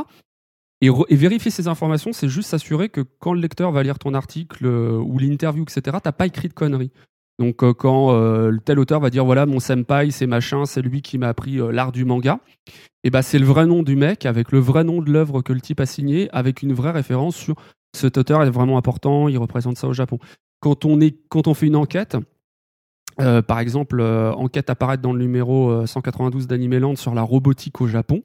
Et, 0.82 0.90
vérifier 1.10 1.50
ces 1.50 1.68
informations, 1.68 2.12
c'est 2.12 2.28
juste 2.28 2.48
s'assurer 2.48 2.88
que 2.88 3.02
quand 3.18 3.34
le 3.34 3.40
lecteur 3.40 3.70
va 3.70 3.82
lire 3.82 3.98
ton 3.98 4.14
article 4.14 4.64
euh, 4.66 4.98
ou 4.98 5.18
l'interview, 5.18 5.62
etc., 5.62 5.98
t'as 6.02 6.12
pas 6.12 6.26
écrit 6.26 6.48
de 6.48 6.54
conneries. 6.54 6.90
Donc 7.38 7.62
euh, 7.62 7.72
quand 7.72 8.12
euh, 8.12 8.56
tel 8.64 8.78
auteur 8.78 9.00
va 9.00 9.08
dire 9.08 9.24
voilà 9.24 9.46
mon 9.46 9.60
senpai 9.60 10.10
c'est 10.10 10.26
machin, 10.26 10.66
c'est 10.66 10.82
lui 10.82 11.00
qui 11.00 11.16
m'a 11.16 11.28
appris 11.28 11.58
l'art 11.72 11.90
du 11.90 12.04
manga, 12.04 12.40
et 13.02 13.10
ben 13.10 13.22
c'est 13.22 13.38
le 13.38 13.46
vrai 13.46 13.66
nom 13.66 13.82
du 13.82 13.96
mec 13.96 14.26
avec 14.26 14.52
le 14.52 14.58
vrai 14.58 14.84
nom 14.84 15.00
de 15.00 15.10
l'œuvre 15.10 15.40
que 15.40 15.54
le 15.54 15.60
type 15.60 15.80
a 15.80 15.86
signé 15.86 16.28
avec 16.32 16.62
une 16.62 16.74
vraie 16.74 16.90
référence 16.90 17.36
sur 17.36 17.56
cet 17.96 18.18
auteur 18.18 18.42
est 18.42 18.50
vraiment 18.50 18.76
important, 18.76 19.28
il 19.28 19.38
représente 19.38 19.78
ça 19.78 19.88
au 19.88 19.94
Japon. 19.94 20.18
Quand 20.60 20.84
on 20.84 21.00
est 21.00 21.16
quand 21.30 21.48
on 21.48 21.54
fait 21.54 21.66
une 21.66 21.76
enquête, 21.76 22.16
par 23.16 23.58
exemple 23.58 24.00
enquête 24.02 24.70
apparaître 24.70 25.02
dans 25.02 25.12
le 25.12 25.20
numéro 25.20 25.70
euh, 25.70 25.86
192 25.86 26.46
d'Animeland 26.46 26.96
sur 26.96 27.14
la 27.14 27.22
robotique 27.22 27.80
au 27.80 27.86
Japon, 27.86 28.22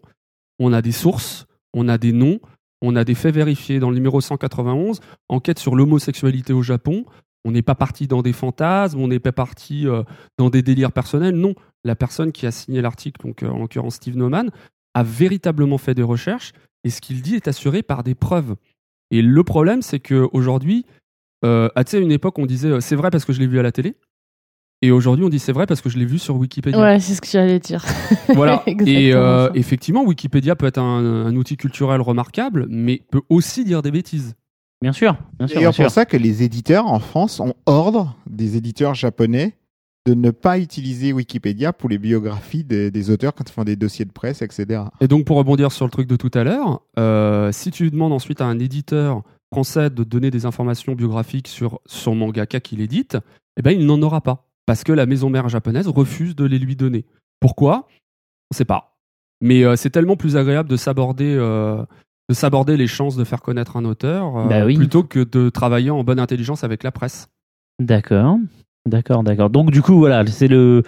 on 0.60 0.73
a 0.73 0.82
des 0.82 0.91
sources, 0.91 1.48
on 1.76 1.88
a 1.88 1.99
des 1.99 2.14
noms, 2.14 2.39
on 2.81 2.95
a 2.95 3.03
des 3.03 3.14
faits 3.14 3.35
vérifiés 3.35 3.80
dans 3.80 3.89
le 3.89 3.95
numéro 3.95 4.22
191, 4.22 5.02
enquête 5.30 5.60
sur 5.60 5.76
l'homosexualité 5.76 6.53
au 6.53 6.64
Japon. 6.64 7.06
On 7.43 7.52
n'est 7.52 7.61
pas 7.61 7.76
parti 7.76 8.07
dans 8.07 8.23
des 8.23 8.34
fantasmes, 8.34 8.99
on 8.99 9.07
n'est 9.07 9.19
pas 9.19 9.31
parti 9.31 9.88
euh, 9.88 10.02
dans 10.39 10.49
des 10.49 10.64
délires 10.64 10.91
personnels. 10.91 11.35
Non, 11.35 11.53
la 11.84 11.95
personne 11.95 12.31
qui 12.31 12.47
a 12.47 12.52
signé 12.52 12.81
l'article, 12.81 13.22
donc 13.23 13.43
euh, 13.43 13.49
en 13.49 13.60
l'occurrence 13.60 13.95
Steve 13.95 14.18
Noman, 14.18 14.49
a 14.95 15.03
véritablement 15.03 15.77
fait 15.77 15.93
des 15.93 16.02
recherches 16.02 16.53
et 16.84 16.89
ce 16.89 17.02
qu'il 17.02 17.22
dit 17.22 17.35
est 17.35 17.47
assuré 17.47 17.84
par 17.84 18.03
des 18.03 18.15
preuves. 18.15 18.56
Et 19.11 19.22
le 19.22 19.43
problème, 19.43 19.81
c'est 19.81 19.99
qu'aujourd'hui, 19.99 20.85
euh, 21.43 21.69
ah, 21.76 21.84
à 21.91 21.97
une 21.97 22.11
époque, 22.11 22.39
on 22.39 22.45
disait 22.45 22.81
c'est 22.81 22.95
vrai 22.95 23.11
parce 23.11 23.26
que 23.26 23.34
je 23.34 23.39
l'ai 23.39 23.47
vu 23.47 23.60
à 23.60 23.64
la 23.64 23.72
télé. 23.72 23.95
Et 24.81 24.91
aujourd'hui, 24.91 25.26
on 25.26 25.30
dit 25.30 25.39
c'est 25.39 25.52
vrai 25.52 25.65
parce 25.65 25.81
que 25.81 25.89
je 25.89 25.97
l'ai 25.97 26.06
vu 26.06 26.19
sur 26.19 26.35
Wikipédia. 26.35 26.80
Ouais, 26.80 26.99
c'est 26.99 27.15
ce 27.15 27.22
que 27.22 27.27
j'allais 27.27 27.60
dire. 27.60 27.84
Voilà. 28.34 28.64
Exactement 28.65 28.99
Et 28.99 29.14
euh, 29.14 29.49
effectivement, 29.53 30.03
Wikipédia 30.03 30.56
peut 30.56 30.65
être 30.65 30.80
un, 30.80 31.26
un 31.26 31.35
outil 31.35 31.57
culturel 31.57 32.02
remarquable, 32.02 32.68
mais 32.69 33.02
peut 33.11 33.22
aussi 33.30 33.64
dire 33.64 33.81
des 33.81 33.91
bêtises. 33.91 34.35
Bien 34.81 34.91
sûr, 34.91 35.18
bien 35.39 35.47
sûr. 35.47 35.56
D'ailleurs, 35.56 35.73
bien 35.73 35.85
pour 35.85 35.91
ça 35.91 36.06
que 36.06 36.18
les 36.18 36.43
éditeurs 36.43 36.88
en 36.88 36.99
France 36.99 37.39
ont 37.39 37.53
ordre 37.65 38.15
des 38.30 38.57
éditeurs 38.57 38.93
japonais 38.93 39.56
de 40.06 40.14
ne 40.14 40.30
pas 40.30 40.60
utiliser 40.60 41.14
Wikipédia 41.14 41.73
pour 41.73 41.89
les 41.89 41.97
biographies 41.97 42.64
des, 42.64 42.91
des 42.91 43.10
auteurs 43.10 43.34
quand 43.34 43.49
ils 43.49 43.53
font 43.53 43.64
des 43.64 43.76
dossiers 43.76 44.06
de 44.06 44.11
presse, 44.11 44.41
etc. 44.41 44.84
Et 45.02 45.07
donc, 45.07 45.26
pour 45.26 45.38
rebondir 45.38 45.72
sur 45.72 45.85
le 45.85 45.91
truc 45.91 46.07
de 46.07 46.15
tout 46.15 46.30
à 46.35 46.43
l'heure, 46.43 46.81
euh, 46.99 47.52
si 47.52 47.72
tu 47.72 47.89
demandes 47.89 48.14
ensuite 48.14 48.41
à 48.41 48.45
un 48.45 48.60
éditeur 48.60 49.23
français 49.52 49.89
de 49.89 50.03
donner 50.03 50.30
des 50.30 50.45
informations 50.45 50.93
biographiques 50.93 51.47
sur 51.47 51.80
son 51.85 52.14
mangaka 52.14 52.60
qu'il 52.60 52.81
édite, 52.81 53.18
eh 53.57 53.61
ben, 53.64 53.72
il 53.72 53.85
n'en 53.85 54.02
aura 54.02 54.22
pas. 54.22 54.45
Parce 54.66 54.84
que 54.84 54.92
la 54.92 55.06
maison 55.06 55.30
mère 55.30 55.48
japonaise 55.50 55.88
refuse 55.88 56.36
de 56.36 56.46
les 56.46 56.58
lui 56.60 56.76
donner. 56.76 57.06
Pourquoi? 57.40 57.88
On 57.88 58.54
ne 58.54 58.56
sait 58.58 58.66
pas. 58.66 58.98
Mais 59.42 59.64
euh, 59.64 59.76
c'est 59.76 59.90
tellement 59.90 60.16
plus 60.16 60.38
agréable 60.38 60.70
de 60.70 60.78
s'aborder 60.78 61.36
euh, 61.38 61.84
de 62.30 62.34
s'aborder 62.34 62.76
les 62.78 62.88
chances 62.88 63.16
de 63.16 63.24
faire 63.24 63.42
connaître 63.42 63.78
un 63.78 63.86
auteur 63.86 64.38
euh, 64.38 64.48
Bah 64.48 64.66
oui. 64.66 64.76
plutôt 64.76 65.04
que 65.04 65.20
de 65.24 65.50
travailler 65.50 65.92
en 65.92 66.04
bonne 66.04 66.20
intelligence 66.20 66.64
avec 66.64 66.82
la 66.84 66.92
presse. 66.92 67.28
D'accord, 67.80 68.38
d'accord, 68.88 69.24
d'accord. 69.24 69.50
Donc 69.50 69.70
du 69.72 69.82
coup, 69.82 69.98
voilà, 69.98 70.26
c'est 70.26 70.48
le 70.48 70.84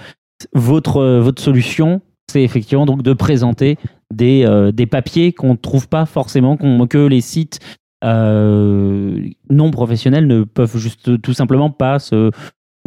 votre 0.56 1.04
votre 1.20 1.42
solution, 1.42 2.02
c'est 2.32 2.42
effectivement 2.44 2.86
donc 2.86 3.04
de 3.04 3.14
présenter 3.14 3.78
des 4.14 4.48
des 4.74 4.86
papiers 4.88 5.34
qu'on 5.34 5.52
ne 5.52 5.58
trouve 5.58 5.88
pas 5.90 6.06
forcément, 6.06 6.58
qu'on- 6.58 6.88
que 6.88 7.06
les 7.06 7.22
sites 7.22 7.60
euh, 8.04 9.20
non 9.50 9.72
professionnels 9.72 10.28
ne 10.28 10.44
peuvent 10.44 10.78
juste 10.78 11.22
tout 11.22 11.34
simplement 11.34 11.70
pas 11.70 12.00
se 12.00 12.32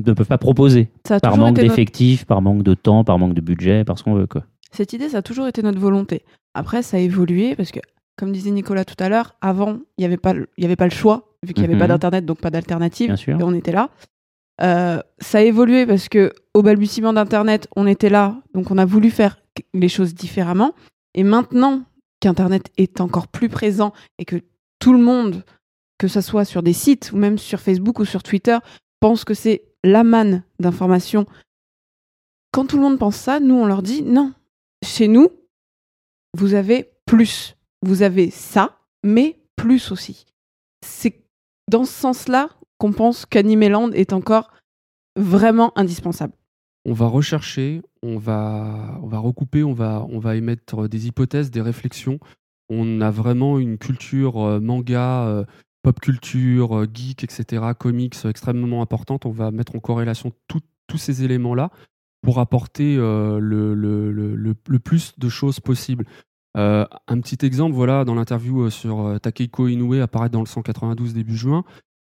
ne 0.06 0.12
peuvent 0.12 0.26
pas 0.26 0.38
proposer 0.38 0.88
Ça 1.06 1.16
a 1.16 1.20
par 1.20 1.36
manque 1.36 1.56
notre- 1.56 1.62
d'effectifs, 1.68 2.24
par 2.24 2.42
manque 2.42 2.62
de 2.62 2.74
temps, 2.74 3.04
par 3.04 3.18
manque 3.18 3.34
de 3.34 3.40
budget, 3.40 3.84
parce 3.84 4.02
qu'on 4.02 4.14
veut 4.14 4.26
quoi. 4.26 4.44
Cette 4.72 4.92
idée, 4.92 5.08
ça 5.08 5.18
a 5.18 5.22
toujours 5.22 5.46
été 5.48 5.62
notre 5.62 5.80
volonté. 5.80 6.22
Après, 6.54 6.82
ça 6.82 6.96
a 6.96 7.00
évolué 7.00 7.56
parce 7.56 7.70
que, 7.70 7.80
comme 8.16 8.32
disait 8.32 8.50
Nicolas 8.50 8.84
tout 8.84 8.94
à 9.02 9.08
l'heure, 9.08 9.34
avant, 9.40 9.78
il 9.98 10.00
n'y 10.02 10.04
avait, 10.04 10.16
pas 10.16 10.34
y 10.58 10.64
avait 10.64 10.76
pas 10.76 10.84
le 10.86 10.90
choix, 10.92 11.34
vu 11.46 11.52
qu'il 11.54 11.62
n'y 11.62 11.66
avait 11.66 11.74
Mhm. 11.74 11.80
pas 11.80 11.88
d'Internet, 11.88 12.24
donc 12.26 12.38
pas 12.40 12.50
d'alternative, 12.50 13.08
Bien 13.08 13.16
sûr. 13.16 13.40
et 13.40 13.42
on 13.42 13.52
était 13.54 13.72
là. 13.72 13.90
Euh, 14.62 15.00
ça 15.20 15.38
a 15.38 15.40
évolué 15.40 15.86
parce 15.86 16.08
que 16.08 16.32
au 16.54 16.62
balbutiement 16.62 17.12
d'Internet, 17.12 17.66
on 17.76 17.86
était 17.86 18.10
là, 18.10 18.36
donc 18.54 18.70
on 18.70 18.78
a 18.78 18.84
voulu 18.84 19.10
faire 19.10 19.40
les 19.72 19.88
choses 19.88 20.14
différemment. 20.14 20.74
Et 21.14 21.22
maintenant 21.24 21.82
qu'Internet 22.20 22.70
est 22.76 23.00
encore 23.00 23.28
plus 23.28 23.48
présent 23.48 23.92
et 24.18 24.24
que 24.26 24.36
tout 24.78 24.92
le 24.92 24.98
monde, 24.98 25.44
que 25.98 26.08
ce 26.08 26.20
soit 26.20 26.44
sur 26.44 26.62
des 26.62 26.72
sites 26.74 27.10
ou 27.12 27.16
même 27.16 27.38
sur 27.38 27.58
Facebook 27.60 27.98
ou 28.00 28.04
sur 28.04 28.22
Twitter, 28.22 28.58
pense 29.00 29.24
que 29.24 29.32
c'est 29.34 29.62
la 29.84 30.04
manne 30.04 30.42
d'informations. 30.58 31.26
Quand 32.52 32.66
tout 32.66 32.76
le 32.76 32.82
monde 32.82 32.98
pense 32.98 33.16
ça, 33.16 33.40
nous 33.40 33.54
on 33.54 33.66
leur 33.66 33.82
dit 33.82 34.02
non. 34.02 34.32
Chez 34.84 35.08
nous, 35.08 35.28
vous 36.36 36.54
avez 36.54 36.90
plus. 37.06 37.56
Vous 37.82 38.02
avez 38.02 38.30
ça, 38.30 38.78
mais 39.04 39.38
plus 39.56 39.90
aussi. 39.92 40.26
C'est 40.84 41.22
dans 41.70 41.84
ce 41.84 41.92
sens-là 41.92 42.50
qu'on 42.78 42.92
pense 42.92 43.26
qu'Animeland 43.26 43.90
est 43.92 44.12
encore 44.12 44.50
vraiment 45.16 45.72
indispensable. 45.76 46.32
on 46.86 46.94
va 46.94 47.06
rechercher, 47.06 47.82
on 48.02 48.16
va, 48.16 48.98
on 49.02 49.06
va 49.06 49.18
recouper, 49.18 49.62
on 49.62 49.74
va, 49.74 50.06
on 50.08 50.18
va 50.18 50.36
émettre 50.36 50.88
des 50.88 51.06
hypothèses, 51.06 51.50
des 51.50 51.60
réflexions. 51.60 52.18
On 52.70 53.00
a 53.00 53.10
vraiment 53.10 53.58
une 53.58 53.76
culture 53.78 54.38
euh, 54.38 54.60
manga, 54.60 55.26
euh, 55.26 55.44
pop 55.82 55.98
culture, 56.00 56.76
euh, 56.76 56.86
geek, 56.92 57.24
etc., 57.24 57.62
comics 57.78 58.16
euh, 58.24 58.30
extrêmement 58.30 58.82
importante. 58.82 59.26
On 59.26 59.30
va 59.30 59.50
mettre 59.50 59.76
en 59.76 59.80
corrélation 59.80 60.32
tous 60.46 60.98
ces 60.98 61.24
éléments-là 61.24 61.70
pour 62.22 62.38
apporter 62.38 62.96
euh, 62.98 63.38
le, 63.40 64.54
plus 64.78 65.12
de 65.18 65.28
choses 65.28 65.60
possibles. 65.60 66.04
Euh, 66.56 66.84
un 67.06 67.20
petit 67.20 67.44
exemple, 67.46 67.74
voilà, 67.74 68.04
dans 68.04 68.14
l'interview 68.14 68.70
sur 68.70 69.18
Takehiko 69.20 69.68
Inoue, 69.68 70.02
apparaître 70.02 70.32
dans 70.32 70.40
le 70.40 70.46
192 70.46 71.14
début 71.14 71.36
juin, 71.36 71.64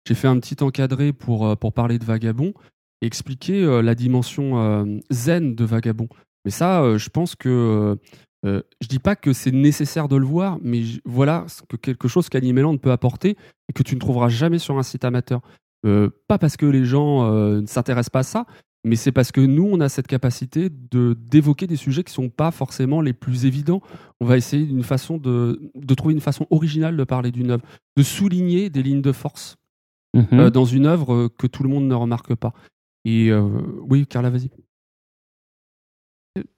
j'ai 0.07 0.13
fait 0.13 0.27
un 0.27 0.39
petit 0.39 0.63
encadré 0.63 1.11
pour, 1.11 1.57
pour 1.57 1.73
parler 1.73 1.99
de 1.99 2.05
Vagabond 2.05 2.53
et 3.01 3.07
expliquer 3.07 3.81
la 3.81 3.95
dimension 3.95 4.99
zen 5.09 5.55
de 5.55 5.65
Vagabond. 5.65 6.07
Mais 6.45 6.51
ça, 6.51 6.97
je 6.97 7.09
pense 7.09 7.35
que 7.35 7.97
euh, 8.45 8.61
je 8.81 8.87
dis 8.87 8.99
pas 8.99 9.15
que 9.15 9.33
c'est 9.33 9.51
nécessaire 9.51 10.07
de 10.07 10.15
le 10.15 10.25
voir, 10.25 10.57
mais 10.61 10.83
voilà 11.05 11.45
ce 11.47 11.63
que 11.63 11.75
quelque 11.75 12.07
chose 12.07 12.29
qu'Animeland 12.29 12.77
peut 12.77 12.91
apporter 12.91 13.35
et 13.69 13.73
que 13.73 13.83
tu 13.83 13.95
ne 13.95 13.99
trouveras 13.99 14.29
jamais 14.29 14.59
sur 14.59 14.77
un 14.77 14.83
site 14.83 15.05
amateur. 15.05 15.41
Euh, 15.85 16.09
pas 16.27 16.37
parce 16.37 16.57
que 16.57 16.65
les 16.65 16.85
gens 16.85 17.25
euh, 17.31 17.61
ne 17.61 17.65
s'intéressent 17.67 18.09
pas 18.11 18.19
à 18.19 18.23
ça, 18.23 18.45
mais 18.83 18.95
c'est 18.95 19.11
parce 19.11 19.31
que 19.31 19.41
nous, 19.41 19.67
on 19.71 19.79
a 19.79 19.89
cette 19.89 20.07
capacité 20.07 20.69
de 20.69 21.13
d'évoquer 21.19 21.67
des 21.67 21.75
sujets 21.75 22.03
qui 22.03 22.13
sont 22.13 22.29
pas 22.29 22.51
forcément 22.51 23.01
les 23.01 23.13
plus 23.13 23.45
évidents. 23.45 23.81
On 24.21 24.25
va 24.25 24.37
essayer 24.37 24.65
d'une 24.65 24.83
façon 24.83 25.17
de, 25.17 25.59
de 25.75 25.93
trouver 25.95 26.13
une 26.13 26.21
façon 26.21 26.45
originale 26.51 26.95
de 26.95 27.03
parler 27.03 27.31
d'une 27.31 27.51
œuvre, 27.51 27.63
de 27.97 28.03
souligner 28.03 28.69
des 28.69 28.83
lignes 28.83 29.01
de 29.01 29.11
force 29.11 29.55
Mhm. 30.13 30.39
euh, 30.39 30.49
dans 30.49 30.65
une 30.65 30.85
œuvre 30.85 31.27
que 31.27 31.47
tout 31.47 31.63
le 31.63 31.69
monde 31.69 31.87
ne 31.87 31.93
remarque 31.93 32.33
pas. 32.33 32.53
Et 33.05 33.31
oui, 33.87 34.05
Carla, 34.05 34.29
vas-y. 34.29 34.49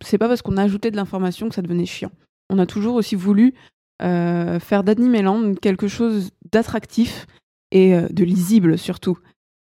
C'est 0.01 0.17
pas 0.17 0.27
parce 0.27 0.41
qu'on 0.41 0.57
a 0.57 0.63
ajouté 0.63 0.91
de 0.91 0.95
l'information 0.95 1.49
que 1.49 1.55
ça 1.55 1.61
devenait 1.61 1.85
chiant. 1.85 2.11
On 2.49 2.59
a 2.59 2.65
toujours 2.65 2.95
aussi 2.95 3.15
voulu 3.15 3.53
euh, 4.01 4.59
faire 4.59 4.83
d'Animeland 4.83 5.55
quelque 5.55 5.87
chose 5.87 6.31
d'attractif 6.51 7.27
et 7.71 7.95
euh, 7.95 8.07
de 8.09 8.23
lisible 8.23 8.77
surtout. 8.77 9.17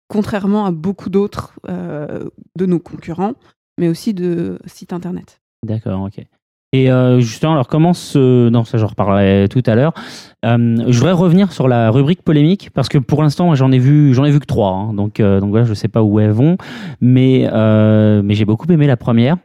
Contrairement 0.08 0.66
à 0.66 0.70
beaucoup 0.70 1.10
d'autres 1.10 1.58
euh, 1.68 2.28
de 2.56 2.66
nos 2.66 2.78
concurrents, 2.78 3.34
mais 3.78 3.88
aussi 3.88 4.14
de 4.14 4.58
sites 4.66 4.92
internet. 4.92 5.40
D'accord, 5.64 6.02
ok. 6.02 6.24
Et 6.72 6.90
euh, 6.90 7.20
justement, 7.20 7.52
alors 7.52 7.68
comment 7.68 7.94
ce... 7.94 8.48
Non, 8.48 8.64
ça 8.64 8.76
j'en 8.76 8.88
reparlerai 8.88 9.48
tout 9.48 9.62
à 9.66 9.74
l'heure. 9.74 9.94
Euh, 10.44 10.76
je 10.88 10.98
voudrais 10.98 11.12
revenir 11.12 11.50
sur 11.52 11.68
la 11.68 11.90
rubrique 11.90 12.22
polémique, 12.22 12.70
parce 12.74 12.88
que 12.88 12.98
pour 12.98 13.22
l'instant, 13.22 13.54
j'en 13.54 13.72
ai 13.72 13.78
vu 13.78 14.12
ai 14.12 14.30
vu 14.30 14.40
que 14.40 14.46
trois. 14.46 14.72
hein. 14.72 14.92
donc, 14.92 15.20
euh, 15.20 15.40
donc 15.40 15.50
voilà, 15.50 15.64
je 15.64 15.74
sais 15.74 15.88
pas 15.88 16.02
où 16.02 16.20
elles 16.20 16.32
vont. 16.32 16.58
Mais, 17.00 17.48
euh, 17.52 18.20
mais 18.22 18.34
j'ai 18.34 18.44
beaucoup 18.44 18.70
aimé 18.70 18.86
la 18.86 18.96
première, 18.96 19.38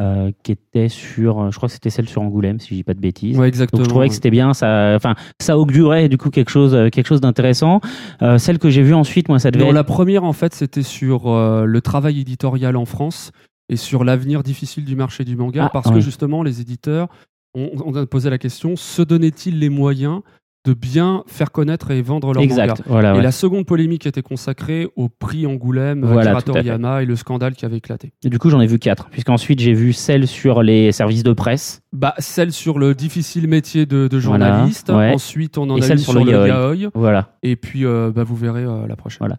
euh, 0.00 0.30
qui 0.42 0.52
était 0.52 0.88
sur... 0.88 1.50
Je 1.52 1.56
crois 1.56 1.68
que 1.68 1.72
c'était 1.74 1.90
celle 1.90 2.08
sur 2.08 2.22
Angoulême, 2.22 2.58
si 2.58 2.70
je 2.70 2.74
dis 2.74 2.84
pas 2.84 2.94
de 2.94 3.00
bêtises. 3.00 3.38
Ouais, 3.38 3.48
exactement. 3.48 3.78
Donc 3.80 3.84
je 3.86 3.90
trouvais 3.90 4.08
que 4.08 4.14
c'était 4.14 4.30
bien, 4.30 4.54
ça, 4.54 4.94
enfin, 4.96 5.14
ça 5.40 5.58
augurait 5.58 6.08
du 6.08 6.16
coup 6.16 6.30
quelque 6.30 6.50
chose, 6.50 6.74
euh, 6.74 6.88
quelque 6.88 7.06
chose 7.06 7.20
d'intéressant. 7.20 7.80
Euh, 8.22 8.38
celle 8.38 8.58
que 8.58 8.70
j'ai 8.70 8.82
vue 8.82 8.94
ensuite, 8.94 9.28
moi, 9.28 9.38
ça 9.38 9.50
devait. 9.50 9.64
Non, 9.64 9.70
être- 9.70 9.74
la 9.76 9.84
première, 9.84 10.24
en 10.24 10.32
fait, 10.32 10.54
c'était 10.54 10.82
sur 10.82 11.26
euh, 11.28 11.64
le 11.66 11.80
travail 11.80 12.20
éditorial 12.20 12.76
en 12.76 12.86
France 12.86 13.30
et 13.68 13.76
sur 13.76 14.02
l'avenir 14.04 14.42
difficile 14.42 14.84
du 14.84 14.96
marché 14.96 15.24
du 15.24 15.36
manga, 15.36 15.64
Ah, 15.66 15.70
parce 15.72 15.90
que 15.90 16.00
justement, 16.00 16.42
les 16.42 16.60
éditeurs, 16.60 17.08
on, 17.54 17.70
on 17.84 17.94
a 17.94 18.06
posé 18.06 18.30
la 18.30 18.38
question, 18.38 18.76
se 18.76 19.02
donnaient-ils 19.02 19.58
les 19.58 19.68
moyens 19.68 20.20
de 20.66 20.74
bien 20.74 21.24
faire 21.26 21.52
connaître 21.52 21.90
et 21.90 22.02
vendre 22.02 22.34
leur 22.34 22.42
manga. 22.42 22.64
Exact. 22.64 22.82
Voilà. 22.86 23.12
Et 23.14 23.16
ouais. 23.16 23.22
la 23.22 23.32
seconde 23.32 23.64
polémique 23.64 24.04
était 24.06 24.20
consacrée 24.20 24.88
au 24.94 25.08
prix 25.08 25.46
Angoulême, 25.46 26.04
Voilà, 26.04 26.32
Akira 26.32 26.42
tout 26.42 26.50
à 26.50 26.54
fait. 26.54 26.58
Toriyama 26.60 27.02
et 27.02 27.06
le 27.06 27.16
scandale 27.16 27.54
qui 27.54 27.64
avait 27.64 27.78
éclaté. 27.78 28.12
Et 28.24 28.28
du 28.28 28.38
coup, 28.38 28.50
j'en 28.50 28.60
ai 28.60 28.66
vu 28.66 28.78
quatre, 28.78 29.08
puisqu'ensuite 29.08 29.58
j'ai 29.60 29.72
vu 29.72 29.92
celle 29.94 30.26
sur 30.26 30.62
les 30.62 30.92
services 30.92 31.22
de 31.22 31.32
presse. 31.32 31.80
Bah, 31.92 32.14
celle 32.18 32.52
sur 32.52 32.78
le 32.78 32.94
difficile 32.94 33.48
métier 33.48 33.86
de, 33.86 34.06
de 34.06 34.18
Voilà, 34.18 34.48
journaliste. 34.50 34.90
ouais. 34.90 35.12
Ensuite, 35.14 35.56
on 35.56 35.70
en 35.70 35.76
Et 35.76 35.80
a 35.80 35.82
celle 35.82 35.96
une 35.98 36.02
sur 36.04 36.12
sur, 36.12 36.24
le 36.24 36.30
le 36.32 36.46
yaoi. 36.48 36.76
yaoi. 36.76 36.90
Voilà. 36.94 37.36
Et 37.42 37.56
puis, 37.56 37.86
euh, 37.86 38.12
bah, 38.14 38.24
vous 38.24 38.36
verrez 38.36 38.64
euh, 38.64 38.86
la 38.86 38.96
prochaine. 38.96 39.18
Voilà. 39.20 39.36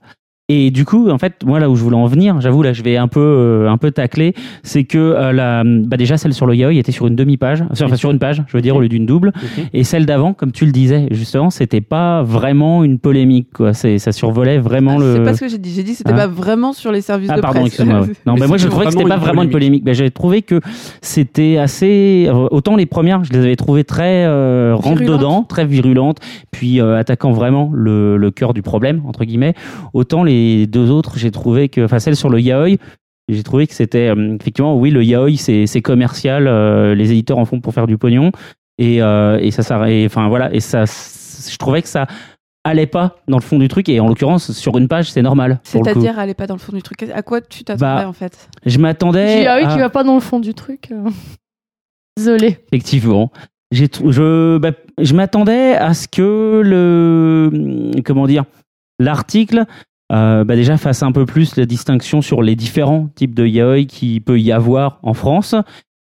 Et 0.53 0.69
du 0.69 0.83
coup, 0.83 1.09
en 1.09 1.17
fait, 1.17 1.45
moi 1.45 1.59
là 1.61 1.69
où 1.69 1.75
je 1.77 1.81
voulais 1.83 1.95
en 1.95 2.07
venir, 2.07 2.41
j'avoue 2.41 2.61
là, 2.61 2.73
je 2.73 2.83
vais 2.83 2.97
un 2.97 3.07
peu, 3.07 3.21
euh, 3.21 3.69
un 3.69 3.77
peu 3.77 3.91
tacler, 3.91 4.33
c'est 4.63 4.83
que 4.83 4.97
euh, 4.97 5.31
la, 5.31 5.63
bah 5.63 5.95
déjà 5.95 6.17
celle 6.17 6.33
sur 6.33 6.45
le 6.45 6.55
yaoi 6.55 6.73
était 6.73 6.91
sur 6.91 7.07
une 7.07 7.15
demi-page, 7.15 7.63
enfin 7.71 7.95
sur 7.95 8.11
une 8.11 8.19
page, 8.19 8.43
je 8.47 8.57
veux 8.57 8.61
dire 8.61 8.75
au 8.75 8.81
lieu 8.81 8.89
d'une 8.89 9.05
double, 9.05 9.31
et 9.73 9.85
celle 9.85 10.05
d'avant, 10.05 10.33
comme 10.33 10.51
tu 10.51 10.65
le 10.65 10.73
disais 10.73 11.07
justement, 11.11 11.51
c'était 11.51 11.79
pas 11.79 12.21
vraiment 12.23 12.83
une 12.83 12.99
polémique, 12.99 13.47
quoi. 13.53 13.73
C'est, 13.73 13.97
ça 13.97 14.11
survolait 14.11 14.57
vraiment 14.57 14.95
Ah, 14.97 14.99
le. 15.03 15.13
C'est 15.15 15.23
pas 15.23 15.33
ce 15.35 15.39
que 15.41 15.47
j'ai 15.47 15.57
dit. 15.57 15.71
J'ai 15.73 15.83
dit 15.83 15.93
c'était 15.95 16.11
Hein 16.11 16.15
pas 16.17 16.27
vraiment 16.27 16.73
sur 16.73 16.91
les 16.91 16.99
services 17.01 17.29
Ah 17.31 17.37
de 17.37 17.41
pardon, 17.41 17.61
presse. 17.61 17.67
excuse-moi. 17.73 18.01
ouais. 18.01 18.07
Non, 18.25 18.35
Mais 18.37 18.47
moi 18.47 18.57
je 18.57 18.67
trouvais 18.67 18.85
que 18.87 18.91
c'était 18.91 19.05
pas 19.05 19.17
vraiment 19.17 19.43
une 19.43 19.51
polémique. 19.51 19.85
Ben, 19.85 19.93
j'avais 19.95 20.09
trouvé 20.11 20.41
que 20.41 20.59
c'était 21.01 21.57
assez. 21.57 22.25
euh, 22.27 22.47
Autant 22.51 22.75
les 22.75 22.85
premières, 22.85 23.23
je 23.23 23.31
les 23.31 23.39
avais 23.39 23.55
trouvées 23.55 23.83
très 23.85 24.25
euh, 24.25 24.73
rentre 24.75 25.01
dedans, 25.03 25.43
très 25.43 25.65
virulentes, 25.65 26.17
puis 26.51 26.81
euh, 26.81 26.97
attaquant 26.97 27.31
vraiment 27.31 27.71
le, 27.73 28.17
le 28.17 28.31
cœur 28.31 28.53
du 28.53 28.61
problème 28.61 29.01
entre 29.07 29.23
guillemets. 29.23 29.53
Autant 29.93 30.23
les 30.23 30.40
deux 30.67 30.89
autres, 30.91 31.17
j'ai 31.17 31.31
trouvé 31.31 31.69
que, 31.69 31.81
enfin 31.85 31.99
celle 31.99 32.15
sur 32.15 32.29
le 32.29 32.39
yaoi. 32.39 32.77
J'ai 33.29 33.43
trouvé 33.43 33.65
que 33.67 33.73
c'était 33.73 34.09
euh, 34.09 34.35
effectivement 34.39 34.77
oui 34.77 34.89
le 34.91 35.03
yaoi 35.03 35.37
c'est 35.37 35.65
c'est 35.67 35.81
commercial 35.81 36.47
euh, 36.47 36.95
les 36.95 37.11
éditeurs 37.11 37.37
en 37.37 37.45
font 37.45 37.61
pour 37.61 37.73
faire 37.73 37.87
du 37.87 37.97
pognon 37.97 38.31
et 38.77 39.01
euh, 39.01 39.37
et 39.39 39.51
ça 39.51 39.63
ça 39.63 39.89
et, 39.89 40.05
enfin 40.05 40.27
voilà 40.27 40.53
et 40.53 40.59
ça 40.59 40.83
je 40.85 41.55
trouvais 41.57 41.81
que 41.81 41.87
ça 41.87 42.07
allait 42.63 42.87
pas 42.87 43.15
dans 43.27 43.37
le 43.37 43.43
fond 43.43 43.57
du 43.57 43.67
truc 43.67 43.87
et 43.89 43.99
en 43.99 44.07
l'occurrence 44.07 44.51
sur 44.51 44.77
une 44.77 44.87
page 44.87 45.11
c'est 45.11 45.21
normal. 45.21 45.59
C'est-à-dire, 45.63 46.19
elle 46.19 46.29
est 46.29 46.33
pas 46.35 46.45
dans 46.47 46.55
le 46.55 46.59
fond 46.59 46.73
du 46.73 46.81
truc. 46.83 47.03
À 47.03 47.21
quoi 47.21 47.41
tu 47.41 47.63
t'attendais 47.63 48.03
Bah, 48.03 48.07
en 48.07 48.13
fait? 48.13 48.49
je 48.65 48.77
m'attendais 48.79 49.47
à- 49.47 49.65
qui 49.65 49.79
va 49.79 49.89
pas 49.89 50.03
dans 50.03 50.15
le 50.15 50.19
fond 50.19 50.39
du 50.39 50.53
truc. 50.53 50.91
Désolé. 52.17 52.57
Effectivement. 52.71 53.31
J'ai 53.71 53.87
je 54.09 54.57
bah, 54.57 54.71
je 54.97 55.13
m'attendais 55.13 55.75
à 55.75 55.93
ce 55.93 56.07
que 56.07 56.61
le 56.63 57.91
comment 58.03 58.27
dire 58.27 58.43
l'article 58.99 59.59
euh, 59.59 59.65
bah, 60.11 60.55
déjà 60.55 60.77
fasse 60.77 61.03
un 61.03 61.11
peu 61.11 61.25
plus 61.25 61.55
la 61.55 61.65
distinction 61.65 62.21
sur 62.21 62.41
les 62.41 62.55
différents 62.55 63.09
types 63.15 63.33
de 63.33 63.45
yaoi 63.45 63.85
qu'il 63.85 64.21
peut 64.21 64.39
y 64.39 64.51
avoir 64.51 64.99
en 65.03 65.13
France. 65.13 65.55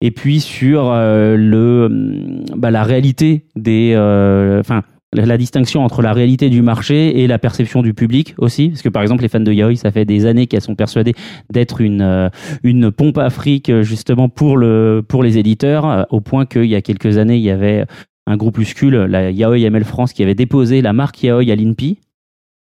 Et 0.02 0.12
puis 0.12 0.42
sur 0.42 0.92
euh, 0.92 1.38
le 1.38 1.86
hum, 1.86 2.44
bah, 2.56 2.72
la 2.72 2.84
réalité 2.84 3.46
des 3.56 3.94
euh, 3.96 4.60
enfin 4.60 4.82
la, 5.14 5.38
distinction 5.38 5.84
entre 5.84 6.02
la 6.02 6.14
réalité 6.14 6.50
du 6.50 6.62
marché 6.62 7.22
et 7.22 7.28
la 7.28 7.38
perception 7.38 7.82
du 7.82 7.94
public 7.94 8.34
aussi. 8.38 8.70
Parce 8.70 8.82
que 8.82 8.90
par 8.90 9.04
exemple 9.04 9.22
les 9.22 9.30
fans 9.30 9.40
de 9.40 9.52
yaoi 9.52 9.76
ça 9.76 9.92
fait 9.92 10.06
des 10.06 10.26
années 10.26 10.48
qu'elles 10.48 10.62
sont 10.62 10.76
persuadées 10.76 11.14
d'être 11.52 11.82
une 11.82 12.02
euh, 12.02 12.30
une 12.64 12.92
pompe 12.92 13.20
à 13.20 13.30
fric 13.30 13.70
euh, 13.70 13.84
justement 13.84 14.28
pour 14.28 14.58
le 14.58 15.04
pour 15.08 15.22
les 15.22 15.38
éditeurs 15.38 15.86
euh, 15.86 16.04
au 16.10 16.20
point 16.20 16.46
qu'il 16.46 16.66
y 16.66 16.76
a 16.76 16.82
quelques 16.82 17.18
années 17.18 17.38
il 17.38 17.44
y 17.44 17.52
avait 17.52 17.86
un 18.26 18.38
groupuscule 18.38 18.96
la 18.96 19.32
Yaoi 19.32 19.60
ML 19.60 19.84
France 19.84 20.14
qui 20.14 20.24
avait 20.24 20.36
déposé 20.36 20.82
la 20.82 20.94
marque 20.94 21.22
Yaoi 21.22 21.52
à 21.52 21.56
l'INPI 21.56 22.00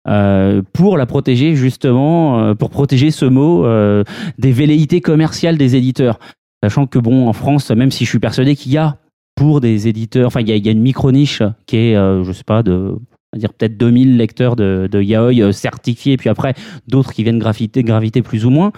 euh, 0.08 0.62
pour 0.74 0.98
la 0.98 1.06
protéger 1.06 1.56
justement 1.56 2.40
euh, 2.40 2.54
pour 2.56 2.70
protéger 2.70 3.12
ce 3.12 3.26
mot 3.26 3.66
euh, 3.66 4.04
des 4.38 4.52
velléités 4.52 5.02
commerciales 5.02 5.58
des 5.58 5.76
éditeurs 5.76 6.20
sachant 6.64 6.88
que 6.88 7.00
bon 7.00 7.28
en 7.28 7.34
France 7.34 7.72
même 7.72 7.92
si 7.92 8.06
je 8.06 8.10
suis 8.10 8.20
persuadé 8.20 8.56
qu'il 8.56 8.72
y 8.72 8.78
a 8.78 8.98
pour 9.36 9.62
des 9.62 9.88
éditeurs 9.88 10.28
enfin 10.28 10.42
il 10.42 10.50
y 10.50 10.52
a, 10.52 10.56
il 10.56 10.66
y 10.66 10.70
a 10.70 10.72
une 10.72 10.82
micro 10.82 11.12
niche 11.12 11.44
qui 11.66 11.78
est 11.78 11.94
je 11.96 12.32
sais 12.32 12.44
pas 12.46 12.64
de 12.64 12.94
on 12.96 13.36
va 13.36 13.40
dire 13.40 13.54
peut-être 13.54 13.78
2000 13.78 14.18
lecteurs 14.18 14.56
de, 14.56 14.88
de 14.92 15.02
yaoi 15.02 15.52
certifiés 15.52 16.18
puis 16.18 16.30
après 16.30 16.54
d'autres 16.88 17.12
qui 17.14 17.24
viennent 17.24 17.40
graviter 17.40 17.84
graviter 17.84 18.22
plus 18.22 18.46
ou 18.46 18.50
moins 18.50 18.72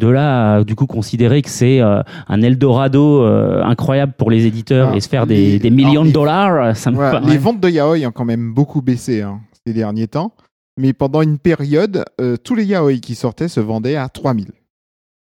de 0.00 0.06
là 0.08 0.54
à, 0.54 0.64
du 0.64 0.74
coup 0.74 0.86
considérer 0.86 1.42
que 1.42 1.50
c'est 1.50 1.82
euh, 1.82 2.00
un 2.26 2.40
Eldorado 2.40 3.22
euh, 3.22 3.62
incroyable 3.62 4.14
pour 4.16 4.30
les 4.30 4.46
éditeurs 4.46 4.88
Ah, 4.92 4.96
et 4.96 5.00
se 5.00 5.08
faire 5.10 5.26
les- 5.26 5.58
des, 5.58 5.68
millions 5.70 5.90
alors, 6.00 6.04
de 6.06 6.10
dollars 6.12 6.74
ça 6.76 6.90
me 6.90 6.96
Voilà, 6.96 7.20
paraît- 7.20 7.30
Les 7.30 7.36
ventes 7.38 7.60
de 7.60 7.68
yaoi 7.68 7.98
ont 8.06 8.10
quand 8.10 8.24
même 8.24 8.54
beaucoup 8.54 8.80
baissé 8.80 9.20
hein, 9.20 9.40
ces 9.66 9.74
derniers 9.74 10.08
temps. 10.08 10.32
Mais 10.78 10.92
pendant 10.92 11.22
une 11.22 11.38
période, 11.38 12.04
euh, 12.20 12.36
tous 12.36 12.54
les 12.54 12.64
yaoi 12.64 12.98
qui 12.98 13.14
sortaient 13.14 13.48
se 13.48 13.60
vendaient 13.60 13.96
à 13.96 14.08
3000 14.08 14.52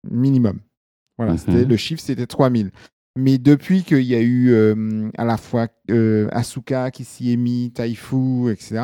minimum. 0.10 0.60
Voilà, 1.18 1.34
Mhm. 1.34 1.38
c'était 1.38 1.66
le 1.66 1.78
chiffre, 1.78 2.02
c'était 2.02 2.28
3000. 2.28 2.72
Mais 3.18 3.38
depuis 3.38 3.84
qu'il 3.84 4.02
y 4.02 4.16
a 4.16 4.20
eu 4.22 4.52
euh, 4.52 5.10
à 5.18 5.24
la 5.24 5.38
fois 5.38 5.68
euh, 5.90 6.28
Asuka 6.32 6.92
qui 6.92 7.06
s'y 7.06 7.32
est 7.32 7.38
mis, 7.38 7.72
Taifu, 7.72 8.52
etc., 8.52 8.82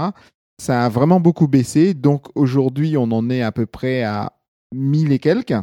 ça 0.57 0.85
a 0.85 0.89
vraiment 0.89 1.19
beaucoup 1.19 1.47
baissé. 1.47 1.93
Donc 1.93 2.27
aujourd'hui, 2.35 2.95
on 2.95 3.11
en 3.11 3.29
est 3.29 3.41
à 3.41 3.51
peu 3.51 3.65
près 3.65 4.03
à 4.03 4.33
1000 4.73 5.11
et 5.11 5.19
quelques. 5.19 5.53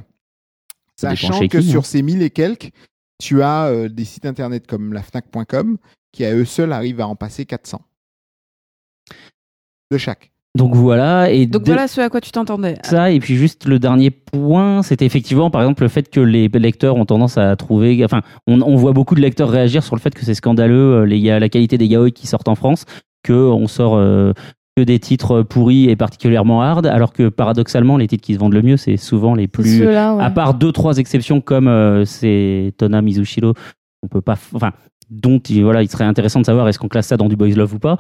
Sachant 0.97 1.39
que 1.41 1.47
qui, 1.47 1.57
hein. 1.59 1.63
sur 1.63 1.87
ces 1.87 2.03
1000 2.03 2.23
et 2.23 2.31
quelques, 2.31 2.71
tu 3.19 3.41
as 3.43 3.67
euh, 3.69 3.89
des 3.89 4.05
sites 4.05 4.27
internet 4.27 4.67
comme 4.67 4.93
la 4.93 5.03
Fnac.com 5.03 5.79
qui 6.13 6.25
à 6.25 6.35
eux 6.35 6.45
seuls 6.45 6.73
arrivent 6.73 7.01
à 7.01 7.07
en 7.07 7.17
passer 7.17 7.47
400. 7.47 7.81
De 9.91 9.97
chaque. 9.99 10.31
Donc 10.59 10.75
voilà 10.75 11.31
et 11.31 11.47
Donc 11.47 11.63
de- 11.63 11.67
voilà 11.73 11.89
ce 11.89 12.01
à 12.01 12.09
quoi 12.11 12.21
tu 12.21 12.31
t'entendais. 12.31 12.77
ça 12.83 13.11
et 13.11 13.19
puis 13.21 13.37
juste 13.37 13.65
le 13.67 13.79
dernier 13.79 14.11
point 14.11 14.83
c'était 14.83 15.07
effectivement 15.07 15.51
par 15.51 15.63
exemple 15.63 15.83
le 15.83 15.89
fait 15.89 16.11
que 16.11 16.21
les 16.21 16.49
lecteurs 16.49 16.97
ont 16.97 17.07
tendance 17.07 17.39
à 17.39 17.57
trouver 17.57 18.05
enfin 18.05 18.21
on, 18.47 18.61
on 18.61 18.77
voit 18.77 18.93
beaucoup 18.93 19.15
de 19.15 19.21
lecteurs 19.21 19.49
réagir 19.49 19.83
sur 19.83 19.97
le 19.97 20.01
fait 20.01 20.15
que 20.15 20.25
c'est 20.25 20.35
scandaleux 20.35 21.03
euh, 21.03 21.05
les, 21.07 21.19
la 21.39 21.49
qualité 21.49 21.79
des 21.79 21.87
yaoi 21.87 22.11
qui 22.11 22.27
sortent 22.27 22.49
en 22.49 22.55
France 22.55 22.85
que 23.23 23.33
on 23.33 23.67
sort 23.67 23.97
euh, 23.97 24.33
que 24.77 24.83
des 24.83 24.99
titres 25.01 25.43
pourris 25.43 25.89
et 25.91 25.97
particulièrement 25.97 26.63
hard 26.63 26.87
alors 26.87 27.13
que 27.13 27.29
paradoxalement 27.31 27.97
les 27.97 28.07
titres 28.07 28.25
qui 28.25 28.35
se 28.35 28.39
vendent 28.39 28.55
le 28.55 28.63
mieux 28.63 28.77
c'est 28.77 28.97
souvent 28.97 29.35
les 29.35 29.49
plus 29.49 29.81
ouais. 29.83 29.97
à 29.97 30.31
part 30.31 30.55
deux 30.55 30.73
trois 30.73 30.99
exceptions 30.99 31.41
comme 31.41 31.69
euh, 31.69 32.05
c'est 32.05 32.73
Tona 32.79 33.03
Mizushiro 33.03 33.55
on 34.05 34.09
peut 34.09 34.21
pas 34.21 34.37
enfin 34.55 34.73
dont 35.11 35.39
il, 35.49 35.65
voilà 35.65 35.83
il 35.83 35.89
serait 35.91 36.05
intéressant 36.05 36.41
de 36.41 36.47
savoir 36.47 36.69
est-ce 36.69 36.79
qu'on 36.79 36.89
classe 36.89 37.07
ça 37.09 37.17
dans 37.17 37.29
du 37.29 37.35
boys 37.37 37.49
love 37.49 37.75
ou 37.75 37.79
pas 37.79 37.97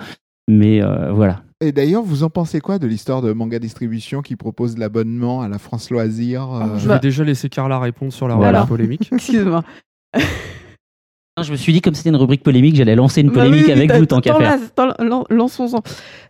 mais 0.48 0.82
euh, 0.82 1.10
voilà 1.12 1.40
Et 1.60 1.72
d'ailleurs, 1.72 2.02
vous 2.04 2.22
en 2.22 2.30
pensez 2.30 2.60
quoi 2.60 2.78
de 2.78 2.86
l'histoire 2.86 3.20
de 3.20 3.32
Manga 3.32 3.58
Distribution 3.58 4.22
qui 4.22 4.36
propose 4.36 4.78
l'abonnement 4.78 5.42
à 5.42 5.48
la 5.48 5.58
France 5.58 5.90
Loisirs 5.90 6.48
euh, 6.52 6.78
Je 6.78 6.86
Bah. 6.86 6.94
vais 6.94 7.00
déjà 7.00 7.24
laisser 7.24 7.48
Carla 7.48 7.80
répondre 7.80 8.12
sur 8.12 8.28
la 8.28 8.36
Voilà. 8.36 8.64
polémique. 8.64 9.08
Excuse-moi. 9.12 9.64
je 11.42 11.50
me 11.50 11.56
suis 11.56 11.72
dit 11.72 11.80
comme 11.80 11.94
c'était 11.94 12.10
une 12.10 12.16
rubrique 12.16 12.42
polémique 12.42 12.74
j'allais 12.76 12.94
lancer 12.96 13.20
une 13.22 13.28
Bah 13.28 13.44
polémique 13.44 13.66
oui, 13.66 13.72
avec 13.72 13.92
vous 13.92 14.06
tant 14.06 14.20
qu'à 14.20 14.34
faire 14.36 14.58
Lançons-en. 15.30 15.82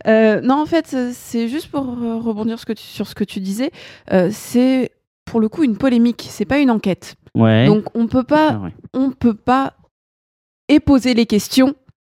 Euh, 0.07 0.41
non, 0.41 0.63
en 0.63 0.67
fait, 0.67 0.97
c'est 1.13 1.49
juste 1.49 1.69
pour 1.71 1.87
euh, 2.03 2.17
rebondir 2.19 2.59
ce 2.59 2.65
que 2.67 2.73
tu- 2.73 2.83
sur 2.85 3.07
ce 3.07 3.15
que 3.15 3.25
tu 3.25 3.41
disais. 3.41 3.71
euh, 4.13 4.31
c'est 4.33 4.93
pour 5.27 5.41
le 5.41 5.51
coup 5.51 5.63
une 5.63 5.77
polémique. 5.77 6.27
C'est 6.31 6.47
pas 6.47 6.59
une 6.59 6.71
enquête. 6.71 7.17
ouais 7.35 7.67
Donc 7.67 7.85
on 7.95 8.07
peut 8.07 8.25
pas, 8.25 8.53
Ah 8.53 8.59
ouais. 8.61 8.75
on 8.95 9.11
peut 9.11 9.35
pas 9.35 9.75
et 10.71 10.81
poser 10.81 11.13
les 11.13 11.27
questions 11.27 11.75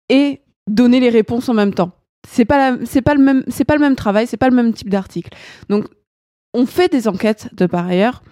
et 0.08 0.42
donner 0.68 1.00
les 1.00 1.10
réponses 1.10 1.48
en 1.48 1.54
même 1.54 1.74
temps. 1.74 1.90
C'est 2.28 2.44
pas 2.44 2.76
pas 3.04 3.14
le 3.14 3.22
même 3.22 3.44
c'est 3.48 3.64
pas 3.64 3.76
le 3.76 3.94
travail, 3.94 4.26
c'est 4.26 4.36
pas 4.36 4.48
le 4.48 4.56
même 4.56 4.72
type 4.72 4.90
d'article. 4.90 5.36
Donc 5.68 5.86
on 6.54 6.66
fait 6.66 6.90
des 6.90 7.08
enquêtes 7.08 7.54
de 7.54 7.66
par 7.66 7.86
ailleurs 7.86 8.22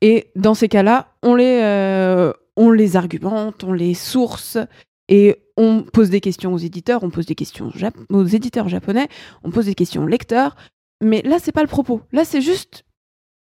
et 0.00 0.30
dans 0.36 0.54
ces 0.54 0.68
cas-là, 0.68 1.14
on 1.22 1.34
les 1.34 1.60
euh, 1.62 2.32
on 2.56 2.70
les 2.70 2.96
argumente, 2.96 3.64
on 3.64 3.72
les 3.72 3.94
source 3.94 4.58
et 5.08 5.36
on 5.56 5.82
pose 5.82 6.10
des 6.10 6.20
questions 6.20 6.52
aux 6.52 6.58
éditeurs, 6.58 7.02
on 7.02 7.10
pose 7.10 7.26
des 7.26 7.34
questions 7.34 7.70
aux, 8.10 8.24
éditeurs 8.24 8.68
japonais, 8.68 9.08
on 9.42 9.50
pose 9.50 9.66
des 9.66 9.74
questions 9.74 10.04
aux 10.04 10.06
lecteurs. 10.06 10.56
Mais 11.02 11.22
là, 11.22 11.38
c'est 11.40 11.52
pas 11.52 11.62
le 11.62 11.68
propos. 11.68 12.02
Là, 12.12 12.24
c'est 12.24 12.40
juste 12.40 12.84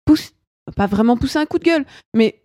pousse, 0.05 0.33
pas 0.77 0.87
vraiment 0.87 1.17
pousser 1.17 1.39
un 1.39 1.47
coup 1.47 1.59
de 1.59 1.65
gueule, 1.65 1.85
mais 2.15 2.43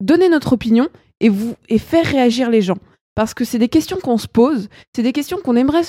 donner 0.00 0.28
notre 0.28 0.52
opinion 0.52 0.88
et 1.20 1.28
vous 1.28 1.54
et 1.68 1.78
faire 1.78 2.04
réagir 2.06 2.50
les 2.50 2.62
gens. 2.62 2.78
Parce 3.14 3.34
que 3.34 3.44
c'est 3.44 3.58
des 3.58 3.68
questions 3.68 3.98
qu'on 3.98 4.18
se 4.18 4.28
pose, 4.28 4.68
c'est 4.94 5.02
des 5.02 5.12
questions 5.12 5.38
qu'on 5.38 5.56
aimerait, 5.56 5.82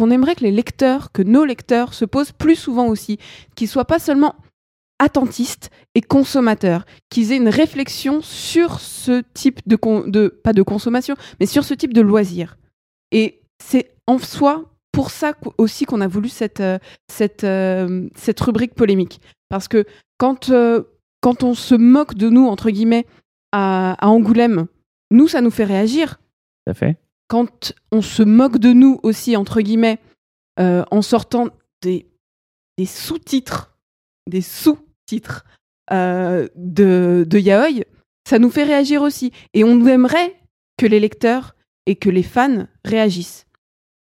aimerait 0.00 0.34
que 0.34 0.44
les 0.44 0.50
lecteurs, 0.50 1.12
que 1.12 1.22
nos 1.22 1.44
lecteurs 1.44 1.94
se 1.94 2.04
posent 2.04 2.32
plus 2.32 2.56
souvent 2.56 2.86
aussi, 2.86 3.18
qu'ils 3.54 3.68
soient 3.68 3.84
pas 3.84 3.98
seulement 3.98 4.34
attentistes 4.98 5.70
et 5.94 6.00
consommateurs, 6.00 6.86
qu'ils 7.10 7.32
aient 7.32 7.36
une 7.36 7.48
réflexion 7.48 8.22
sur 8.22 8.80
ce 8.80 9.22
type 9.34 9.60
de, 9.66 9.76
pas 10.28 10.52
de 10.52 10.62
consommation, 10.62 11.16
mais 11.40 11.46
sur 11.46 11.64
ce 11.64 11.74
type 11.74 11.92
de 11.92 12.00
loisir. 12.00 12.56
Et 13.10 13.42
c'est 13.62 13.94
en 14.06 14.18
soi 14.18 14.72
pour 14.92 15.10
ça 15.10 15.32
aussi 15.58 15.86
qu'on 15.86 16.00
a 16.00 16.06
voulu 16.06 16.28
cette, 16.28 16.60
euh, 16.60 16.78
cette, 17.10 17.44
euh, 17.44 18.08
cette 18.14 18.40
rubrique 18.40 18.74
polémique. 18.74 19.20
Parce 19.48 19.66
que 19.66 19.84
quand, 20.18 20.50
euh, 20.50 20.82
quand 21.20 21.42
on 21.42 21.54
se 21.54 21.74
moque 21.74 22.14
de 22.14 22.28
nous, 22.28 22.46
entre 22.46 22.70
guillemets, 22.70 23.06
à 23.52 23.96
Angoulême, 24.02 24.66
nous, 25.10 25.28
ça 25.28 25.40
nous 25.40 25.50
fait 25.50 25.64
réagir. 25.64 26.20
Fait 26.74 26.96
Quand 27.28 27.72
on 27.90 28.02
se 28.02 28.22
moque 28.22 28.58
de 28.58 28.72
nous 28.72 29.00
aussi, 29.02 29.36
entre 29.36 29.60
guillemets, 29.60 29.98
euh, 30.60 30.84
en 30.90 31.02
sortant 31.02 31.48
des, 31.82 32.06
des 32.78 32.86
sous-titres, 32.86 33.76
des 34.28 34.42
sous-titres 34.42 35.44
euh, 35.90 36.48
de, 36.56 37.26
de 37.28 37.38
Yaoi, 37.38 37.84
ça 38.28 38.38
nous 38.38 38.50
fait 38.50 38.64
réagir 38.64 39.02
aussi. 39.02 39.32
Et 39.54 39.64
on 39.64 39.86
aimerait 39.86 40.34
que 40.78 40.86
les 40.86 41.00
lecteurs 41.00 41.54
et 41.86 41.96
que 41.96 42.10
les 42.10 42.22
fans 42.22 42.66
réagissent. 42.84 43.46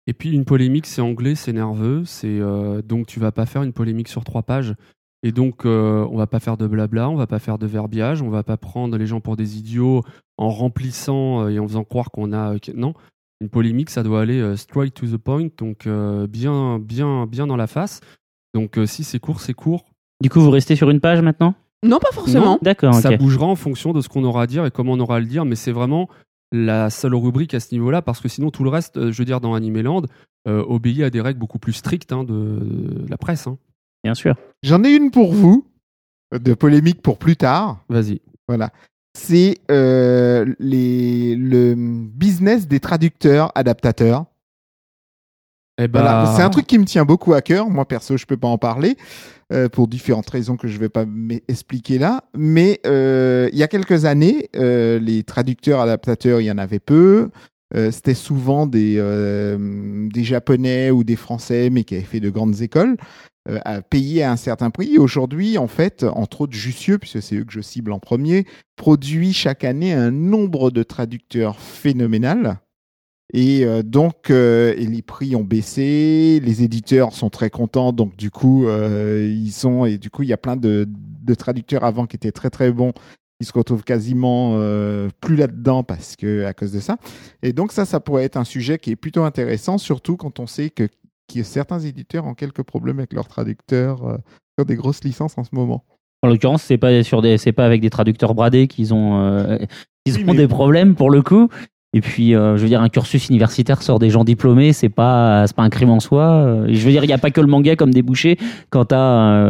Et 0.06 0.12
puis 0.12 0.32
une 0.32 0.44
polémique, 0.44 0.86
c'est 0.86 1.00
anglais, 1.00 1.34
c'est 1.34 1.52
nerveux, 1.52 2.04
c'est 2.04 2.40
euh, 2.40 2.82
donc 2.82 3.06
tu 3.06 3.20
vas 3.20 3.32
pas 3.32 3.46
faire 3.46 3.62
une 3.62 3.72
polémique 3.72 4.08
sur 4.08 4.24
trois 4.24 4.42
pages. 4.42 4.74
Et 5.22 5.30
donc 5.30 5.64
euh, 5.64 6.06
on 6.10 6.16
va 6.16 6.26
pas 6.26 6.40
faire 6.40 6.56
de 6.56 6.66
blabla, 6.66 7.08
on 7.08 7.14
va 7.14 7.28
pas 7.28 7.38
faire 7.38 7.58
de 7.58 7.66
verbiage, 7.66 8.20
on 8.20 8.28
va 8.28 8.42
pas 8.42 8.56
prendre 8.56 8.96
les 8.98 9.06
gens 9.06 9.20
pour 9.20 9.36
des 9.36 9.58
idiots 9.58 10.02
en 10.42 10.50
remplissant 10.50 11.42
euh, 11.44 11.48
et 11.50 11.58
en 11.58 11.66
faisant 11.66 11.84
croire 11.84 12.10
qu'on 12.10 12.32
a 12.32 12.58
que- 12.58 12.72
non. 12.72 12.94
Une 13.40 13.48
polémique, 13.48 13.90
ça 13.90 14.02
doit 14.04 14.20
aller 14.20 14.40
euh, 14.40 14.56
straight 14.56 14.94
to 14.94 15.06
the 15.06 15.16
point, 15.16 15.48
donc 15.58 15.86
euh, 15.88 16.26
bien, 16.28 16.78
bien, 16.78 17.26
bien 17.26 17.46
dans 17.48 17.56
la 17.56 17.66
face. 17.66 18.00
Donc 18.54 18.78
euh, 18.78 18.86
si 18.86 19.02
c'est 19.02 19.18
court, 19.18 19.40
c'est 19.40 19.54
court. 19.54 19.84
Du 20.22 20.30
coup, 20.30 20.40
vous 20.40 20.50
restez 20.50 20.76
sur 20.76 20.90
une 20.90 21.00
page 21.00 21.20
maintenant? 21.22 21.54
Non, 21.84 21.98
pas 21.98 22.12
forcément. 22.12 22.60
D'accord, 22.62 22.94
Ça 22.94 23.16
bougera 23.16 23.46
en 23.46 23.56
fonction 23.56 23.92
de 23.92 24.00
ce 24.00 24.08
qu'on 24.08 24.22
aura 24.22 24.42
à 24.42 24.46
dire 24.46 24.64
et 24.64 24.70
comment 24.70 24.92
on 24.92 25.00
aura 25.00 25.16
à 25.16 25.20
le 25.20 25.26
dire, 25.26 25.44
mais 25.44 25.56
c'est 25.56 25.72
vraiment 25.72 26.08
la 26.52 26.90
seule 26.90 27.16
rubrique 27.16 27.54
à 27.54 27.60
ce 27.60 27.74
niveau-là, 27.74 28.02
parce 28.02 28.20
que 28.20 28.28
sinon 28.28 28.50
tout 28.52 28.62
le 28.62 28.70
reste, 28.70 28.96
euh, 28.98 29.10
je 29.10 29.18
veux 29.18 29.24
dire, 29.24 29.40
dans 29.40 29.54
Animeland, 29.54 30.02
euh, 30.46 30.62
obéit 30.68 31.02
à 31.02 31.10
des 31.10 31.20
règles 31.20 31.40
beaucoup 31.40 31.58
plus 31.58 31.72
strictes 31.72 32.12
hein, 32.12 32.22
de, 32.22 32.32
de 32.32 33.06
la 33.10 33.16
presse. 33.16 33.48
hein. 33.48 33.58
Bien 34.04 34.14
sûr. 34.14 34.36
J'en 34.62 34.84
ai 34.84 34.94
une 34.94 35.10
pour 35.10 35.32
vous, 35.32 35.66
de 36.32 36.54
polémique 36.54 37.02
pour 37.02 37.18
plus 37.18 37.36
tard. 37.36 37.78
Vas-y. 37.88 38.20
Voilà. 38.46 38.70
C'est 39.14 39.58
euh, 39.70 40.46
les, 40.58 41.36
le 41.36 41.74
business 41.74 42.66
des 42.66 42.80
traducteurs 42.80 43.52
adaptateurs. 43.54 44.26
Eh 45.78 45.88
ben, 45.88 46.00
Voilà, 46.00 46.34
c'est 46.36 46.42
un 46.42 46.50
truc 46.50 46.66
qui 46.66 46.78
me 46.78 46.84
tient 46.84 47.04
beaucoup 47.04 47.34
à 47.34 47.42
cœur. 47.42 47.68
Moi, 47.68 47.86
perso, 47.86 48.16
je 48.16 48.26
peux 48.26 48.36
pas 48.36 48.48
en 48.48 48.58
parler 48.58 48.96
euh, 49.52 49.68
pour 49.68 49.88
différentes 49.88 50.28
raisons 50.30 50.56
que 50.56 50.68
je 50.68 50.78
vais 50.78 50.88
pas 50.88 51.04
m'expliquer 51.04 51.98
là. 51.98 52.24
Mais 52.34 52.80
euh, 52.86 53.48
il 53.52 53.58
y 53.58 53.62
a 53.62 53.68
quelques 53.68 54.04
années, 54.04 54.48
euh, 54.56 54.98
les 54.98 55.24
traducteurs 55.24 55.80
adaptateurs, 55.80 56.40
il 56.40 56.44
y 56.44 56.50
en 56.50 56.58
avait 56.58 56.78
peu. 56.78 57.30
Euh, 57.74 57.90
C'était 57.90 58.14
souvent 58.14 58.66
des, 58.66 58.96
euh, 58.98 60.08
des 60.12 60.24
Japonais 60.24 60.90
ou 60.90 61.04
des 61.04 61.16
Français, 61.16 61.70
mais 61.70 61.84
qui 61.84 61.94
avaient 61.94 62.04
fait 62.04 62.20
de 62.20 62.30
grandes 62.30 62.60
écoles, 62.60 62.96
euh, 63.48 63.58
à 63.64 63.82
payer 63.82 64.22
à 64.22 64.32
un 64.32 64.36
certain 64.36 64.70
prix. 64.70 64.98
Aujourd'hui, 64.98 65.58
en 65.58 65.68
fait, 65.68 66.04
entre 66.04 66.42
autres 66.42 66.54
Jussieu, 66.54 66.98
puisque 66.98 67.22
c'est 67.22 67.36
eux 67.36 67.44
que 67.44 67.52
je 67.52 67.60
cible 67.60 67.92
en 67.92 67.98
premier, 67.98 68.46
produit 68.76 69.32
chaque 69.32 69.64
année 69.64 69.92
un 69.92 70.10
nombre 70.10 70.70
de 70.70 70.82
traducteurs 70.82 71.58
phénoménal. 71.58 72.58
Et 73.34 73.64
euh, 73.64 73.82
donc, 73.82 74.30
euh, 74.30 74.74
les 74.74 75.00
prix 75.00 75.34
ont 75.34 75.44
baissé, 75.44 76.40
les 76.44 76.62
éditeurs 76.62 77.14
sont 77.14 77.30
très 77.30 77.48
contents, 77.48 77.92
donc 77.92 78.14
du 78.16 78.30
coup, 78.30 78.66
euh, 78.66 79.26
ils 79.32 79.52
sont 79.52 79.86
et 79.86 79.96
du 79.96 80.10
coup, 80.10 80.22
il 80.22 80.28
y 80.28 80.34
a 80.34 80.36
plein 80.38 80.56
de, 80.56 80.86
de 80.86 81.34
traducteurs 81.34 81.84
avant 81.84 82.06
qui 82.06 82.16
étaient 82.16 82.32
très 82.32 82.50
très 82.50 82.70
bons, 82.70 82.92
qui 83.42 83.48
se 83.48 83.52
retrouvent 83.52 83.82
quasiment 83.82 84.52
euh, 84.54 85.08
plus 85.20 85.34
là-dedans 85.34 85.82
parce 85.82 86.14
que 86.14 86.44
à 86.44 86.52
cause 86.54 86.70
de 86.70 86.78
ça. 86.78 86.96
Et 87.42 87.52
donc 87.52 87.72
ça, 87.72 87.84
ça 87.84 87.98
pourrait 87.98 88.22
être 88.22 88.36
un 88.36 88.44
sujet 88.44 88.78
qui 88.78 88.92
est 88.92 88.96
plutôt 88.96 89.24
intéressant, 89.24 89.78
surtout 89.78 90.16
quand 90.16 90.38
on 90.38 90.46
sait 90.46 90.70
que, 90.70 90.84
que 91.32 91.42
certains 91.42 91.80
éditeurs 91.80 92.24
ont 92.26 92.34
quelques 92.34 92.62
problèmes 92.62 93.00
avec 93.00 93.12
leurs 93.12 93.26
traducteurs 93.26 94.06
euh, 94.06 94.16
sur 94.56 94.64
des 94.64 94.76
grosses 94.76 95.02
licences 95.02 95.36
en 95.38 95.42
ce 95.44 95.50
moment. 95.54 95.84
En 96.22 96.28
l'occurrence, 96.28 96.62
c'est 96.62 96.78
pas 96.78 97.02
sur 97.02 97.20
des, 97.20 97.36
c'est 97.36 97.50
pas 97.52 97.66
avec 97.66 97.80
des 97.80 97.90
traducteurs 97.90 98.32
bradés 98.34 98.68
qu'ils 98.68 98.94
ont, 98.94 99.18
euh, 99.20 99.58
Oui, 100.06 100.22
ont 100.22 100.32
mais- 100.32 100.36
des 100.36 100.46
problèmes 100.48 100.94
pour 100.94 101.10
le 101.10 101.20
coup. 101.22 101.48
Et 101.94 102.00
puis, 102.00 102.34
euh, 102.34 102.56
je 102.56 102.62
veux 102.62 102.68
dire, 102.68 102.80
un 102.80 102.88
cursus 102.88 103.28
universitaire 103.28 103.82
sort 103.82 103.98
des 103.98 104.08
gens 104.08 104.24
diplômés, 104.24 104.72
c'est 104.72 104.88
pas, 104.88 105.46
c'est 105.46 105.54
pas 105.54 105.62
un 105.62 105.68
crime 105.68 105.90
en 105.90 106.00
soi. 106.00 106.64
Et 106.66 106.74
je 106.74 106.84
veux 106.86 106.90
dire, 106.90 107.04
il 107.04 107.10
y 107.10 107.12
a 107.12 107.18
pas 107.18 107.30
que 107.30 107.40
le 107.42 107.46
manga 107.46 107.76
comme 107.76 107.92
débouché 107.92 108.38
quand 108.70 108.86
t'as 108.86 108.96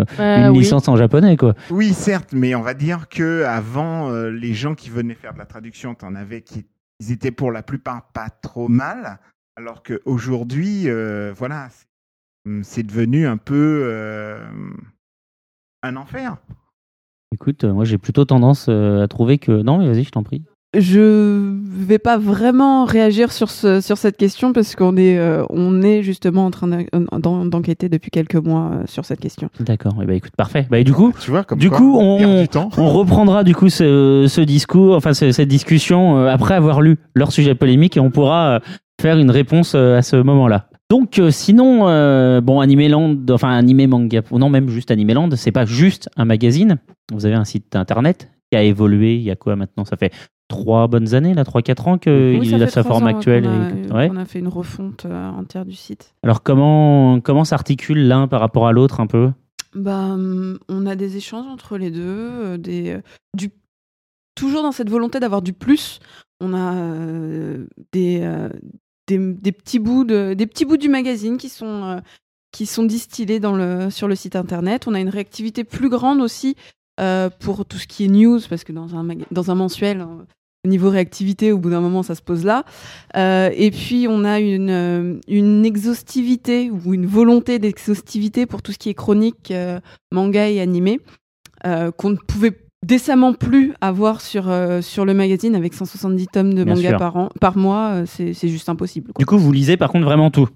euh, 0.01 0.05
Euh, 0.19 0.47
une 0.47 0.49
oui. 0.51 0.59
licence 0.59 0.89
en 0.89 0.97
japonais, 0.97 1.37
quoi. 1.37 1.55
Oui, 1.71 1.93
certes, 1.93 2.31
mais 2.33 2.57
on 2.57 2.63
va 2.63 2.75
dire 2.75 3.09
que 3.09 3.45
avant, 3.45 4.11
euh, 4.11 4.31
les 4.31 4.55
gens 4.55 4.75
qui 4.75 4.91
venaient 4.91 5.15
faire 5.15 5.35
de 5.35 5.39
la 5.39 5.47
traduction, 5.47 5.95
t'en 5.95 6.17
avais 6.17 6.43
qui 6.43 6.67
ils 6.99 7.13
étaient 7.13 7.31
pour 7.33 7.53
la 7.53 7.63
plupart 7.63 8.11
pas 8.13 8.29
trop 8.31 8.69
mal, 8.69 9.19
alors 9.57 9.83
qu'aujourd'hui, 9.85 10.85
euh, 10.89 11.33
voilà, 11.37 11.69
c'est- 12.63 12.83
devenu 12.83 13.27
un 13.27 13.37
peu 13.37 13.83
euh, 13.85 14.39
un 15.85 15.95
enfer. 15.97 16.37
Écoute, 17.33 17.65
moi, 17.65 17.85
j'ai 17.85 17.99
plutôt 17.99 18.25
tendance 18.25 18.69
à 18.69 19.07
trouver 19.09 19.39
que 19.39 19.63
non, 19.63 19.79
mais 19.79 19.87
vas-y, 19.89 20.05
je 20.05 20.11
t'en 20.11 20.23
prie. 20.23 20.43
Je 20.75 21.53
vais 21.87 21.99
pas 21.99 22.17
vraiment 22.17 22.87
réagir 22.87 23.31
sur, 23.31 23.51
ce, 23.51 23.83
sur 23.83 23.99
cette 23.99 24.17
question 24.17 24.55
parce 24.55 24.75
qu'on 24.75 24.97
est, 24.97 25.19
euh, 25.19 25.45
on 25.51 25.83
est 25.83 26.03
justement 26.03 26.47
en 26.47 26.51
train 26.51 26.67
d'en- 26.67 27.19
d'en- 27.19 27.45
d'enquêter 27.45 27.91
depuis 27.91 28.11
quelques 28.11 28.37
mois 28.37 28.71
euh, 28.73 28.83
sur 28.87 29.05
cette 29.05 29.21
question. 29.21 29.51
D'accord. 29.61 30.03
Et 30.03 30.07
bah, 30.07 30.15
écoute, 30.15 30.33
parfait. 30.35 30.67
Bah, 30.71 30.79
et 30.79 30.85
du 30.85 30.95
coup, 30.95 31.13
Tu 31.21 31.31
vois, 31.31 31.45
comme 31.45 31.59
du 31.59 31.69
quoi, 31.69 31.77
coup, 31.79 31.99
on 32.01 32.17
du 32.45 32.47
reprendra 32.79 33.45
du 33.45 33.55
coup 33.55 33.69
ce, 33.69 34.25
ce 34.29 34.41
discours, 34.41 34.97
enfin 34.97 35.13
ce- 35.13 35.31
cette 35.33 35.49
discussion 35.49 36.17
euh, 36.17 36.29
après 36.29 36.55
avoir 36.55 36.81
lu 36.81 36.97
leur 37.15 37.33
sujet 37.33 37.55
polémique 37.55 37.99
et 37.99 38.01
on 38.01 38.11
pourra 38.11 38.61
faire 39.01 39.19
une 39.19 39.31
réponse 39.31 39.75
à 39.75 40.01
ce 40.01 40.17
moment-là. 40.17 40.69
Donc 40.89 41.19
euh, 41.19 41.31
sinon, 41.31 41.89
euh, 41.89 42.41
bon, 42.41 42.61
Animeland, 42.61 43.17
enfin 43.31 43.51
Animé 43.51 43.87
Manga, 43.87 44.23
non 44.31 44.49
même 44.49 44.69
juste 44.69 44.91
Animeland, 44.91 45.29
c'est 45.37 45.53
pas 45.53 45.67
juste 45.67 46.09
un 46.17 46.25
magazine. 46.25 46.79
Vous 47.13 47.27
avez 47.27 47.35
un 47.35 47.45
site 47.45 47.77
internet 47.77 48.31
qui 48.51 48.57
a 48.57 48.63
évolué. 48.63 49.17
Il 49.17 49.23
y 49.23 49.31
a 49.31 49.37
quoi 49.37 49.57
maintenant? 49.57 49.85
Ça 49.85 49.97
fait 49.97 50.13
trois 50.53 50.87
bonnes 50.87 51.15
années, 51.15 51.35
là, 51.35 51.45
trois 51.45 51.63
quatre 51.63 51.89
ans 51.89 51.99
qu'il 51.99 52.39
Oui, 52.41 52.55
a 52.55 52.69
sa 52.69 52.85
forme 52.85 53.07
actuelle. 53.07 53.45
qu'on 53.45 53.95
a- 53.95 53.99
ouais. 53.99 54.09
qu'on 54.09 54.17
a 54.17 54.25
fait 54.25 54.39
une 54.39 54.49
refonte 54.49 55.05
euh, 55.07 55.31
entière 55.31 55.65
du 55.65 55.75
site. 55.75 56.15
Alors 56.23 56.43
comment 56.43 57.21
comment 57.21 57.45
s'articule 57.45 58.07
l'un 58.07 58.29
par 58.29 58.41
rapport 58.41 58.67
à 58.67 58.73
l'autre 58.73 59.01
un 59.01 59.07
peu? 59.07 59.33
Bah, 59.75 60.11
hum, 60.13 60.59
on 60.69 60.85
a 60.87 60.95
des 60.97 61.17
échanges 61.17 61.47
entre 61.47 61.79
les 61.79 61.91
deux, 61.91 62.03
euh, 62.07 62.57
des, 62.59 62.91
euh, 62.93 63.01
du, 63.35 63.51
toujours 64.35 64.63
dans 64.63 64.73
cette 64.73 64.91
volonté 64.91 65.19
d'avoir 65.19 65.41
du 65.43 65.53
plus. 65.55 65.99
On 66.41 66.53
a 66.55 66.75
euh, 66.75 67.67
des, 67.93 68.21
euh, 68.23 68.49
des, 69.09 69.19
des 69.19 69.53
petits 69.53 69.79
bouts 69.79 70.05
de, 70.05 70.35
des 70.35 70.47
petits 70.47 70.65
bouts 70.67 70.77
du 70.77 70.89
magazine 70.91 71.39
qui 71.39 71.49
sont, 71.49 72.01
qui 72.53 72.67
sont 72.67 72.85
distillés 72.85 73.41
dans 73.41 73.57
le, 73.57 73.89
sur 73.91 74.09
le 74.09 74.15
site 74.15 74.37
internet. 74.37 74.87
On 74.87 74.95
a 74.95 75.01
une 75.01 75.09
réactivité 75.09 75.65
plus 75.65 75.89
grande 75.89 76.21
aussi 76.21 76.55
euh, 77.01 77.31
pour 77.41 77.65
tout 77.65 77.79
ce 77.79 77.87
qui 77.87 78.05
est 78.05 78.09
news, 78.09 78.41
parce 78.51 78.65
que 78.65 78.73
dans 78.73 78.95
un, 78.95 79.07
dans 79.31 79.51
un 79.51 79.55
mensuel, 79.55 80.05
niveau 80.69 80.91
réactivité, 80.91 81.51
au 81.53 81.59
bout 81.59 81.71
d'un 81.71 81.81
moment, 81.81 82.03
ça 82.03 82.15
se 82.15 82.23
pose 82.23 82.45
là. 82.45 82.65
Euh, 83.17 83.51
et 83.55 83.71
puis, 83.73 84.07
on 84.09 84.25
a 84.25 84.39
une, 84.39 84.71
euh, 84.71 85.19
une 85.29 85.65
exhaustivité 85.67 86.71
ou 86.71 86.95
une 86.95 87.07
volonté 87.07 87.59
d'exhaustivité 87.59 88.47
pour 88.47 88.63
tout 88.63 88.71
ce 88.73 88.79
qui 88.79 88.89
est 88.89 88.95
chronique, 88.95 89.51
euh, 89.51 89.81
manga 90.13 90.49
et 90.49 90.61
animé, 90.61 91.01
euh, 91.67 91.91
qu'on 91.91 92.11
ne 92.11 92.17
pouvait 92.17 92.57
décemment 92.87 93.33
plus 93.33 93.75
avoir 93.81 94.21
sur, 94.21 94.49
euh, 94.51 94.81
sur 94.83 95.05
le 95.05 95.15
magazine 95.15 95.55
avec 95.55 95.75
170 95.75 96.27
tomes 96.29 96.55
de 96.55 96.65
Bien 96.65 96.75
manga 96.75 96.89
sûr. 96.91 96.99
par, 96.99 97.17
an, 97.17 97.29
par 97.41 97.57
mois. 97.57 97.89
euh, 97.95 98.05
c'est 98.07 98.33
c'est 98.35 98.49
juste 98.49 98.69
impossible. 98.69 99.13
quoi. 99.13 99.21
Du 99.21 99.27
coup, 99.27 99.39
vous 99.39 99.53
lisez 99.53 99.77
par 99.77 99.91
contre 99.91 100.05
vraiment 100.05 100.31
tout. 100.31 100.49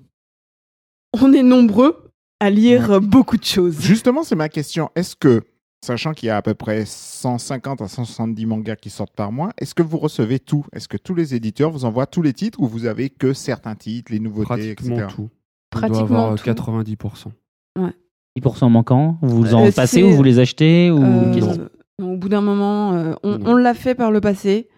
On 1.21 1.33
est 1.33 1.43
nombreux 1.43 2.11
à 2.41 2.51
lire 2.51 3.01
beaucoup 3.01 3.37
de 3.39 3.45
choses. 3.45 3.81
Justement, 3.81 4.23
c'est 4.23 4.35
ma 4.37 4.49
question. 4.49 4.91
Est-ce 4.95 5.17
que, 5.17 5.43
sachant 5.87 6.13
qu'il 6.13 6.27
y 6.27 6.31
a 6.31 6.37
à 6.37 6.43
peu 6.43 6.55
près 6.55 6.85
150 6.85 7.81
à 7.83 7.89
170 7.89 8.47
mangas 8.47 8.77
qui 8.77 8.91
sortent 8.91 9.15
par 9.15 9.33
mois, 9.33 9.53
est-ce 9.59 9.75
que 9.75 9.83
vous 9.83 9.99
recevez 9.99 10.39
tout? 10.39 10.65
Est-ce 10.73 10.89
que 10.89 10.97
tous 10.97 11.15
les 11.15 11.35
éditeurs 11.35 11.71
vous 11.71 11.85
envoient 11.85 12.07
tous 12.07 12.23
les 12.23 12.33
titres 12.33 12.61
ou 12.61 12.67
vous 12.67 12.87
avez 12.87 13.09
que 13.11 13.33
certains 13.33 13.75
titres, 13.75 14.13
les 14.13 14.21
nouveautés, 14.21 14.75
Pratiquement 14.75 14.97
etc. 14.97 15.15
tout. 15.15 15.23
On 15.75 15.79
doit 15.79 15.89
Pratiquement 15.89 16.01
avoir 16.19 16.33
euh, 16.33 16.37
tout. 16.37 16.45
90%. 16.45 17.33
10% 18.39 18.69
manquants, 18.71 19.17
vous 19.23 19.55
en 19.55 19.65
Euh, 19.67 19.71
passez 19.73 19.97
c'est- 19.97 20.03
ou 20.03 20.11
vous 20.13 20.23
les 20.23 20.39
achetez 20.39 20.91
ou 20.91 21.03
Euh, 21.03 21.69
au 22.03 22.17
bout 22.17 22.29
d'un 22.29 22.43
moment, 22.43 22.93
euh, 22.93 23.15
on, 23.23 23.55
l'a 23.57 23.73
fait 23.73 23.95
par 23.95 24.11
le 24.11 24.21
passé, 24.21 24.69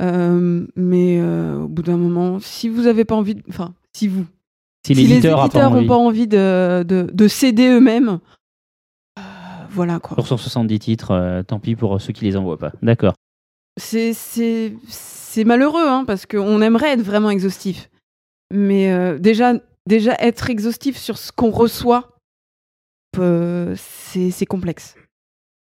euh, 0.00 0.66
mais 0.76 1.18
euh, 1.20 1.60
au 1.62 1.68
bout 1.68 1.82
d'un 1.82 1.96
moment, 1.96 2.38
si 2.40 2.68
vous 2.68 2.86
avez 2.86 3.04
pas 3.06 3.14
envie, 3.14 3.34
de- 3.36 3.42
enfin, 3.48 3.72
si 3.96 4.08
vous, 4.08 4.24
si 4.86 4.94
si 4.94 5.04
les 5.06 5.12
éditeurs 5.14 5.70
n'ont 5.70 5.86
pas 5.86 5.96
envie 5.96 6.26
de, 6.26 6.82
de, 6.82 7.08
de 7.12 7.28
céder 7.28 7.68
eux-mêmes, 7.68 8.18
voilà 9.72 9.98
quoi. 9.98 10.14
Pour 10.16 10.26
170 10.26 10.78
titres, 10.78 11.10
euh, 11.12 11.42
tant 11.42 11.58
pis 11.58 11.74
pour 11.76 12.00
ceux 12.00 12.12
qui 12.12 12.24
les 12.24 12.36
envoient 12.36 12.58
pas. 12.58 12.72
D'accord. 12.82 13.14
C'est 13.78 15.44
malheureux 15.44 15.86
hein, 15.88 16.04
parce 16.06 16.26
qu'on 16.26 16.60
aimerait 16.60 16.92
être 16.92 17.00
vraiment 17.02 17.30
exhaustif, 17.30 17.88
mais 18.52 18.92
euh, 18.92 19.18
déjà 19.18 19.54
déjà 19.88 20.14
être 20.20 20.50
exhaustif 20.50 20.96
sur 20.98 21.16
ce 21.18 21.32
qu'on 21.32 21.50
reçoit, 21.50 22.10
euh, 23.18 23.74
c'est 23.76 24.46
complexe. 24.46 24.94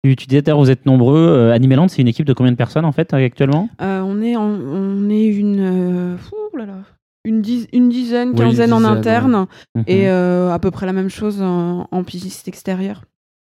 Tu, 0.02 0.14
disais 0.14 0.42
vous 0.52 0.70
êtes 0.70 0.86
nombreux. 0.86 1.18
Euh, 1.20 1.52
Animeland, 1.52 1.86
c'est 1.88 2.00
une 2.00 2.08
équipe 2.08 2.24
de 2.26 2.32
combien 2.32 2.52
de 2.52 2.56
personnes 2.56 2.84
en 2.86 2.92
fait 2.92 3.12
actuellement? 3.12 3.68
Euh, 3.82 4.00
on 4.00 4.22
est 4.22 4.34
en- 4.34 4.42
on 4.48 5.10
est 5.10 5.26
une 5.26 5.60
euh, 5.60 6.16
ouh 6.52 6.56
là 6.56 6.64
là, 6.66 6.78
une, 7.26 7.42
diz- 7.42 7.68
une 7.72 7.90
dizaine, 7.90 8.30
Oui, 8.30 8.36
quinzaine 8.36 8.70
une 8.70 8.76
en 8.76 8.84
interne 8.84 9.46
Mhm. 9.76 9.84
et 9.86 10.08
euh, 10.08 10.50
à 10.52 10.58
peu 10.58 10.70
près 10.70 10.86
la 10.86 10.92
même 10.94 11.10
chose 11.10 11.42
en, 11.42 11.86
en 11.90 12.02
pigiste 12.02 12.48
extérieur. 12.48 13.04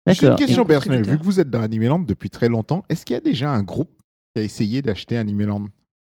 J'ai 0.06 0.26
une 0.26 0.34
question 0.36 0.64
personnelle. 0.64 1.06
Vu 1.08 1.18
que 1.18 1.22
vous 1.24 1.38
êtes 1.40 1.50
dans 1.50 1.60
Animeland 1.62 2.00
depuis 2.00 2.30
très 2.30 2.48
longtemps, 2.48 2.84
est-ce 2.88 3.04
qu'il 3.04 3.14
y 3.14 3.16
a 3.16 3.20
déjà 3.20 3.50
un 3.52 3.62
groupe 3.62 3.90
qui 4.34 4.40
a 4.42 4.44
essayé 4.44 4.82
d'acheter 4.82 5.16
Animeland 5.16 5.66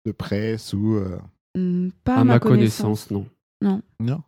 de 0.05 0.11
presse 0.11 0.73
ou 0.73 0.95
euh, 0.95 1.17
Hmm, 1.55 1.89
Pas 2.03 2.15
À 2.15 2.23
ma 2.23 2.39
connaissance, 2.39 3.11
non. 3.11 3.25
non 3.61 4.21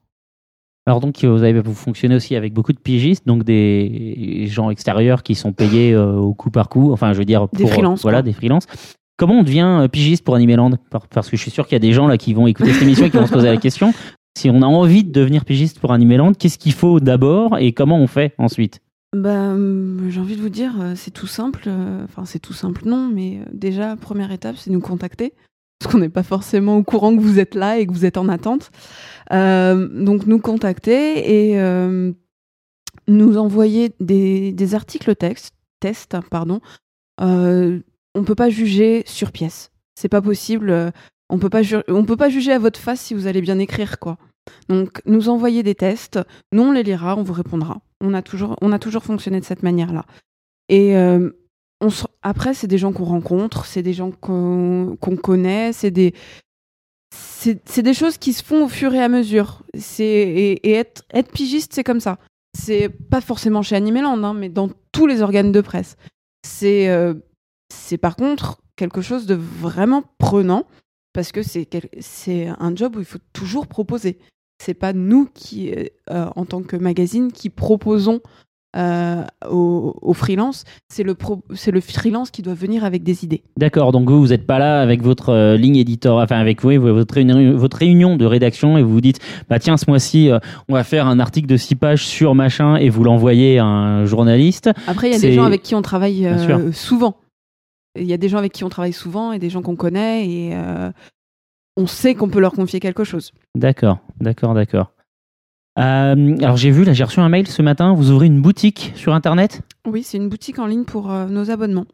Alors 0.85 0.99
donc 0.99 1.23
euh, 1.23 1.29
vous 1.31 1.41
avez 1.43 1.59
vous 1.59 1.73
fonctionnez 1.73 2.15
aussi 2.15 2.35
avec 2.35 2.53
beaucoup 2.53 2.71
de 2.73 2.79
pigistes, 2.79 3.25
donc 3.25 3.43
des 3.43 4.45
gens 4.47 4.69
extérieurs 4.69 5.23
qui 5.23 5.33
sont 5.35 5.51
payés 5.51 5.93
euh, 5.93 6.13
au 6.17 6.33
coup 6.35 6.51
par 6.51 6.69
coup. 6.69 6.91
Enfin, 6.91 7.13
je 7.13 7.17
veux 7.19 7.25
dire 7.25 7.47
Des 7.53 7.63
pour, 7.63 7.69
euh, 7.69 7.73
freelances, 7.73 8.01
voilà 8.03 8.17
quoi. 8.19 8.23
des 8.23 8.33
freelances. 8.33 8.67
Comment 9.17 9.39
on 9.39 9.43
devient 9.43 9.87
pigiste 9.91 10.23
pour 10.23 10.35
Animeland? 10.35 10.71
Par- 10.91 11.07
Parce 11.07 11.29
que 11.29 11.37
je 11.37 11.41
suis 11.41 11.49
sûr 11.51 11.65
qu'il 11.65 11.73
y 11.73 11.77
a 11.77 11.79
des 11.79 11.93
gens 11.93 12.05
là 12.07 12.17
qui 12.17 12.33
vont 12.33 12.45
écouter 12.47 12.73
cette 12.73 12.83
émission 12.83 13.05
et 13.05 13.09
qui 13.09 13.17
vont 13.17 13.25
se 13.25 13.31
poser 13.33 13.47
la 13.49 13.57
question. 13.57 13.93
Si 14.37 14.49
on 14.49 14.61
a 14.61 14.65
envie 14.67 15.03
de 15.05 15.11
devenir 15.11 15.45
pigiste 15.45 15.79
pour 15.79 15.93
Animeland, 15.93 16.33
qu'est-ce 16.33 16.57
qu'il 16.59 16.73
faut 16.73 16.99
d'abord 16.99 17.57
et 17.57 17.71
comment 17.71 17.97
on 17.97 18.07
fait 18.07 18.35
ensuite? 18.37 18.81
Bah, 19.15 19.51
hum, 19.53 20.07
j'ai 20.09 20.19
envie 20.19 20.35
de 20.35 20.41
vous 20.41 20.49
dire, 20.49 20.73
euh, 20.81 20.93
c'est 20.95 21.11
tout 21.11 21.27
simple. 21.27 21.63
euh, 21.67 22.03
Enfin, 22.03 22.25
c'est 22.25 22.39
tout 22.39 22.53
simple, 22.53 22.81
non, 22.85 23.07
mais 23.07 23.39
euh, 23.39 23.45
déjà, 23.53 23.95
première 23.95 24.31
étape, 24.31 24.57
c'est 24.57 24.71
nous 24.71 24.81
contacter. 24.81 25.33
Parce 25.79 25.91
qu'on 25.91 25.99
n'est 25.99 26.09
pas 26.09 26.23
forcément 26.23 26.77
au 26.77 26.83
courant 26.83 27.15
que 27.15 27.21
vous 27.21 27.39
êtes 27.39 27.55
là 27.55 27.77
et 27.79 27.85
que 27.87 27.91
vous 27.93 28.05
êtes 28.05 28.17
en 28.17 28.27
attente. 28.27 28.71
Euh, 29.31 29.87
donc, 30.03 30.25
nous 30.25 30.39
contacter 30.39 31.49
et 31.49 31.59
euh, 31.61 32.11
nous 33.07 33.37
envoyer 33.37 33.93
des, 33.99 34.75
articles 34.75 35.15
texte, 35.15 35.53
tests. 35.79 36.17
Pardon. 36.29 36.59
Euh, 37.21 37.79
on 38.15 38.23
peut 38.23 38.35
pas 38.35 38.49
juger 38.49 39.03
sur 39.05 39.31
pièce. 39.31 39.71
C'est 39.95 40.09
pas 40.09 40.21
possible. 40.21 40.69
euh, 40.71 40.91
On 41.29 41.39
peut 41.39 41.49
pas, 41.49 41.61
peut 41.63 42.17
pas 42.17 42.29
juger 42.29 42.51
à 42.51 42.59
votre 42.59 42.79
face 42.79 42.99
si 43.01 43.13
vous 43.13 43.27
allez 43.27 43.41
bien 43.41 43.59
écrire, 43.59 43.99
quoi. 43.99 44.17
Donc, 44.69 45.01
nous 45.05 45.29
envoyer 45.29 45.63
des 45.63 45.75
tests. 45.75 46.19
Nous, 46.51 46.63
on 46.63 46.71
les 46.71 46.83
lira, 46.83 47.15
on 47.17 47.23
vous 47.23 47.33
répondra. 47.33 47.81
On 48.05 48.13
a 48.13 48.21
toujours, 48.21 48.55
on 48.61 48.71
a 48.71 48.79
toujours 48.79 49.03
fonctionné 49.03 49.39
de 49.39 49.45
cette 49.45 49.63
manière-là. 49.63 50.05
Et 50.69 50.95
euh, 50.95 51.31
après, 52.21 52.53
c'est 52.53 52.67
des 52.67 52.77
gens 52.77 52.93
qu'on 52.93 53.05
rencontre, 53.05 53.65
c'est 53.65 53.83
des 53.83 53.93
gens 53.93 54.11
qu'on 54.11 54.97
connaît, 55.21 55.73
c'est 55.73 55.91
des, 55.91 56.13
c'est 57.11 57.81
des 57.81 57.93
choses 57.93 58.17
qui 58.17 58.33
se 58.33 58.43
font 58.43 58.65
au 58.65 58.67
fur 58.67 58.93
et 58.93 59.01
à 59.01 59.09
mesure. 59.09 59.63
Et, 59.99 60.69
être, 60.69 61.03
pigiste, 61.31 61.73
c'est 61.73 61.83
comme 61.83 61.99
ça. 61.99 62.17
C'est 62.57 62.89
pas 62.89 63.21
forcément 63.21 63.61
chez 63.61 63.75
Animeland, 63.75 64.23
hein, 64.23 64.33
mais 64.33 64.49
dans 64.49 64.69
tous 64.91 65.07
les 65.07 65.21
organes 65.21 65.51
de 65.51 65.61
presse. 65.61 65.97
C'est 66.45 66.89
euh, 66.89 67.15
c'est 67.73 67.97
par 67.97 68.15
contre 68.15 68.61
quelque 68.75 69.01
chose 69.01 69.25
de 69.25 69.35
vraiment 69.35 70.03
prenant 70.17 70.65
parce 71.13 71.31
que 71.31 71.43
c'est 71.43 71.67
c'est 71.99 72.47
un 72.47 72.75
job 72.75 72.95
où 72.95 72.99
il 72.99 73.05
faut 73.05 73.19
toujours 73.33 73.67
proposer. 73.67 74.19
C'est 74.57 74.73
pas 74.73 74.93
nous 74.93 75.27
qui, 75.33 75.71
euh, 75.71 75.83
euh, 76.11 76.27
en 76.35 76.45
tant 76.45 76.61
que 76.61 76.75
magazine, 76.77 77.31
qui 77.31 77.49
proposons 77.49 78.21
euh, 78.77 79.23
aux, 79.49 79.95
aux 80.01 80.13
freelance. 80.13 80.65
C'est 80.89 81.03
le, 81.03 81.13
pro- 81.13 81.43
le 81.49 81.81
freelance 81.81 82.29
qui 82.29 82.41
doit 82.41 82.53
venir 82.53 82.83
avec 82.83 83.03
des 83.03 83.23
idées. 83.23 83.41
D'accord, 83.57 83.93
donc 83.93 84.09
vous, 84.09 84.19
vous 84.19 84.27
n'êtes 84.27 84.45
pas 84.45 84.59
là 84.59 84.81
avec 84.81 85.01
votre 85.01 85.29
euh, 85.29 85.55
ligne 85.55 85.77
éditor, 85.77 86.19
enfin 86.19 86.37
avec 86.37 86.63
oui, 86.63 86.75
votre, 86.75 87.13
réunion, 87.13 87.55
votre 87.55 87.77
réunion 87.77 88.17
de 88.17 88.25
rédaction 88.25 88.77
et 88.77 88.83
vous 88.83 88.91
vous 88.91 89.01
dites, 89.01 89.19
bah 89.49 89.59
tiens, 89.59 89.77
ce 89.77 89.85
mois-ci, 89.89 90.29
euh, 90.29 90.39
on 90.67 90.73
va 90.73 90.83
faire 90.83 91.07
un 91.07 91.19
article 91.19 91.47
de 91.47 91.55
six 91.57 91.75
pages 91.75 92.05
sur 92.05 92.35
machin 92.35 92.75
et 92.75 92.89
vous 92.89 93.03
l'envoyez 93.05 93.59
à 93.59 93.65
un 93.65 94.05
journaliste. 94.05 94.69
Après, 94.87 95.09
il 95.09 95.13
y 95.13 95.15
a 95.15 95.19
des 95.19 95.33
gens 95.33 95.45
avec 95.45 95.63
qui 95.63 95.73
on 95.75 95.81
travaille 95.81 96.27
souvent. 96.73 97.15
Il 97.97 98.05
y 98.07 98.13
a 98.13 98.17
des 98.17 98.27
gens 98.27 98.39
avec 98.39 98.51
qui 98.51 98.65
on 98.65 98.69
travaille 98.69 98.91
souvent 98.91 99.31
et 99.31 99.39
des 99.39 99.49
gens 99.49 99.61
qu'on 99.61 99.77
connaît 99.77 100.27
et 100.27 100.53
on 101.77 101.87
sait 101.87 102.15
qu'on 102.15 102.29
peut 102.29 102.39
leur 102.39 102.53
confier 102.53 102.79
quelque 102.79 103.03
chose. 103.03 103.31
D'accord, 103.55 103.99
d'accord, 104.19 104.53
d'accord. 104.53 104.91
Euh, 105.77 106.37
alors 106.39 106.55
j'ai 106.55 106.71
vu, 106.71 106.85
là 106.85 106.93
j'ai 106.93 107.03
reçu 107.03 107.19
un 107.19 107.27
mail 107.27 107.47
ce 107.47 107.61
matin, 107.61 107.93
vous 107.93 108.11
ouvrez 108.11 108.27
une 108.27 108.41
boutique 108.41 108.93
sur 108.95 109.13
Internet? 109.13 109.61
Oui, 109.85 110.03
c'est 110.03 110.17
une 110.17 110.29
boutique 110.29 110.57
en 110.59 110.67
ligne 110.67 110.85
pour 110.85 111.11
euh, 111.11 111.25
nos 111.27 111.51
abonnements. 111.51 111.85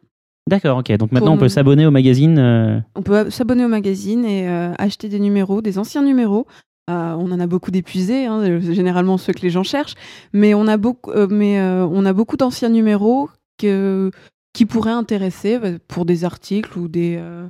D'accord, 0.48 0.78
ok. 0.78 0.92
Donc 0.96 1.12
maintenant 1.12 1.34
on 1.34 1.38
peut 1.38 1.48
s'abonner 1.48 1.86
au 1.86 1.90
magazine. 1.90 2.38
euh, 2.38 2.80
On 2.94 3.02
peut 3.02 3.30
s'abonner 3.30 3.64
au 3.64 3.68
magazine 3.68 4.24
et 4.24 4.48
euh, 4.48 4.72
acheter 4.78 5.08
des 5.08 5.20
numéros, 5.20 5.62
des 5.62 5.78
anciens 5.78 6.02
numéros. 6.02 6.46
Euh, 6.90 7.14
on 7.14 7.30
en 7.30 7.38
a 7.38 7.46
beaucoup 7.46 7.70
d'épuisés, 7.70 8.26
hein, 8.26 8.40
euh, 8.40 8.60
généralement 8.60 9.16
ceux 9.16 9.32
que 9.32 9.42
les 9.42 9.50
gens 9.50 9.62
cherchent, 9.62 9.94
mais 10.32 10.52
on 10.52 10.66
a 10.66 10.76
beaucoup, 10.76 11.12
euh, 11.12 11.28
mais 11.30 11.60
euh, 11.60 11.86
on 11.86 12.04
a 12.04 12.12
beaucoup 12.12 12.36
d'anciens 12.36 12.70
numéros 12.70 13.30
que, 13.58 14.10
qui 14.52 14.66
pourraient 14.66 14.90
intéresser 14.90 15.60
euh, 15.62 15.78
pour 15.86 16.04
des 16.04 16.24
articles 16.24 16.76
ou 16.76 16.88
des 16.88 17.18
euh, 17.20 17.46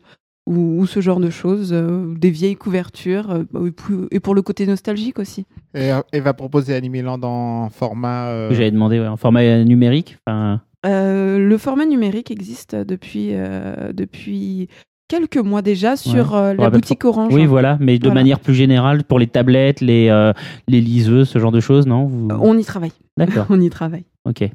ou, 0.46 0.80
ou 0.80 0.86
ce 0.86 1.00
genre 1.00 1.20
de 1.20 1.30
choses, 1.30 1.70
euh, 1.72 2.14
des 2.16 2.30
vieilles 2.30 2.56
couvertures 2.56 3.30
euh, 3.30 3.66
et 3.66 3.70
pour- 3.70 4.06
et 4.10 4.20
pour 4.20 4.34
le 4.34 4.42
côté 4.42 4.66
nostalgique 4.66 5.18
aussi. 5.18 5.46
Et 5.74 5.92
euh, 5.92 6.00
elle 6.12 6.22
va 6.22 6.34
proposer 6.34 6.74
Animeland 6.74 7.20
en 7.22 7.68
format. 7.70 8.26
euh, 8.28 8.48
que 8.48 8.54
J'avais 8.54 8.70
demandé 8.70 8.98
ouais, 9.00 9.06
en 9.06 9.16
format 9.16 9.62
numérique. 9.64 10.18
Euh, 10.84 11.38
le 11.38 11.58
format 11.58 11.86
numérique 11.86 12.30
existe 12.32 12.74
depuis 12.74 13.28
euh, 13.32 13.92
depuis 13.92 14.68
quelques 15.08 15.36
mois 15.36 15.62
déjà 15.62 15.94
sur 15.96 16.32
Ouais. 16.32 16.38
euh, 16.38 16.54
la 16.54 16.70
boutique 16.70 17.04
Orange. 17.04 17.32
oui, 17.32 17.46
voilà, 17.46 17.76
mais 17.80 17.98
de 17.98 18.06
Voilà. 18.06 18.20
manière 18.20 18.40
plus 18.40 18.54
générale 18.54 19.04
pour 19.04 19.18
les 19.20 19.26
tablettes, 19.28 19.80
les, 19.80 20.08
euh, 20.08 20.32
les 20.68 20.80
liseuses, 20.80 21.28
ce 21.28 21.38
genre 21.38 21.52
de 21.52 21.60
choses, 21.60 21.86
non 21.86 22.06
Vous- 22.06 22.28
On 22.30 22.58
y 22.58 22.64
travaille. 22.64 22.92
D'accord. 23.16 23.46
on 23.50 23.60
y 23.60 23.70
travaille. 23.70 24.04
Ok. 24.24 24.48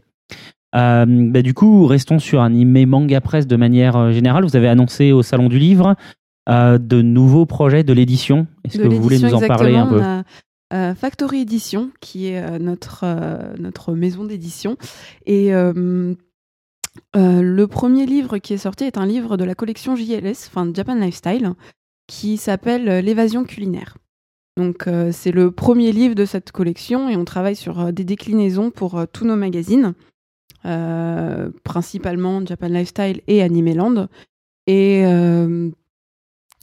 Euh, 0.76 1.06
bah, 1.08 1.42
du 1.42 1.54
coup, 1.54 1.86
restons 1.86 2.20
sur 2.20 2.42
Animé 2.42 2.86
Manga 2.86 3.22
Presse 3.22 3.48
de 3.48 3.56
manière 3.56 3.96
euh, 3.96 4.12
générale. 4.12 4.44
Vous 4.44 4.56
avez 4.56 4.68
annoncé 4.68 5.12
au 5.12 5.24
Salon 5.24 5.50
du 5.50 5.60
Livre 5.60 5.96
euh, 6.50 6.78
de 6.78 7.02
nouveaux 7.02 7.46
projets 7.46 7.84
de 7.84 7.94
l'édition. 7.94 8.48
Est-ce 8.64 8.78
que 8.78 8.88
vous 8.88 9.02
voulez 9.02 9.20
nous 9.20 9.34
en 9.34 9.40
parler 9.40 9.76
un 9.76 9.88
peu? 9.88 10.02
Euh, 10.74 10.94
Factory 10.96 11.42
Edition, 11.42 11.92
qui 12.02 12.28
est 12.28 12.60
notre, 12.60 13.06
notre 13.58 13.94
maison 13.94 14.26
d'édition. 14.26 14.78
Et 15.26 15.52
le 15.54 16.16
premier 17.66 18.06
livre 18.06 18.38
qui 18.38 18.54
est 18.54 18.58
sorti 18.58 18.84
est 18.84 18.98
un 18.98 19.06
livre 19.06 19.38
de 19.38 19.46
la 19.46 19.56
collection 19.56 19.96
JLS, 19.96 20.48
enfin 20.48 20.70
Japan 20.74 20.96
Lifestyle, 20.96 21.54
qui 22.08 22.36
s'appelle 22.36 23.04
L'évasion 23.04 23.46
culinaire. 23.46 23.98
Donc 24.58 24.90
c'est 25.12 25.32
le 25.32 25.52
premier 25.52 25.94
livre 25.94 26.16
de 26.16 26.26
cette 26.26 26.52
collection 26.52 27.08
et 27.08 27.16
on 27.16 27.24
travaille 27.24 27.56
sur 27.56 27.94
des 27.94 28.04
déclinaisons 28.04 28.70
pour 28.70 29.06
tous 29.14 29.24
nos 29.24 29.38
magazines, 29.38 29.94
euh, 30.68 31.50
principalement 31.64 32.46
Japan 32.46 32.68
Lifestyle 32.68 33.22
et 33.28 33.42
Animeland. 33.42 34.08
Et 34.68 35.06
euh, 35.06 35.70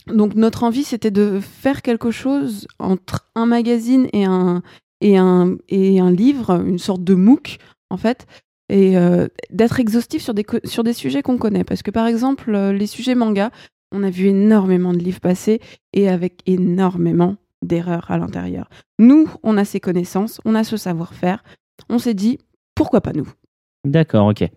donc 0.09 0.35
notre 0.35 0.62
envie, 0.62 0.85
c'était 0.85 1.10
de 1.10 1.40
faire 1.40 1.82
quelque 1.82 2.10
chose 2.10 2.66
entre 2.78 3.31
un 3.35 3.47
magazine 3.47 4.09
et 4.12 4.24
un, 4.24 4.62
et 5.01 5.16
un, 5.16 5.56
et 5.68 6.01
un 6.01 6.10
livre, 6.10 6.62
une 6.66 6.78
sorte 6.78 7.02
de 7.02 7.14
MOOC, 7.14 7.59
en 7.90 7.97
fait, 7.97 8.26
et 8.68 8.97
euh, 8.98 9.28
d'être 9.51 9.81
exhaustif 9.81 10.22
sur 10.22 10.35
des, 10.35 10.44
sur 10.64 10.85
des 10.85 10.93
sujets 10.93 11.22
qu'on 11.22 11.39
connaît. 11.39 11.64
Parce 11.64 11.82
que, 11.82 11.90
par 11.90 12.06
exemple, 12.06 12.52
les 12.52 12.86
sujets 12.86 13.14
manga, 13.14 13.51
on 13.93 14.02
a 14.02 14.10
vu 14.10 14.26
énormément 14.26 14.93
de 14.93 14.98
livres 14.98 15.20
passer 15.20 15.60
et 15.93 16.09
avec 16.09 16.43
énormément 16.47 17.36
d'erreurs 17.62 18.10
à 18.10 18.18
l'intérieur. 18.18 18.68
Nous, 18.98 19.28
on 19.43 19.56
a 19.56 19.64
ces 19.64 19.81
connaissances, 19.81 20.40
on 20.44 20.55
a 20.55 20.64
ce 20.64 20.76
savoir-faire. 20.76 21.43
On 21.89 21.98
s'est 21.98 22.14
dit, 22.14 22.39
pourquoi 22.74 23.01
pas 23.01 23.12
nous? 23.12 23.28
D'accord, 23.85 24.28
ok. 24.28 24.48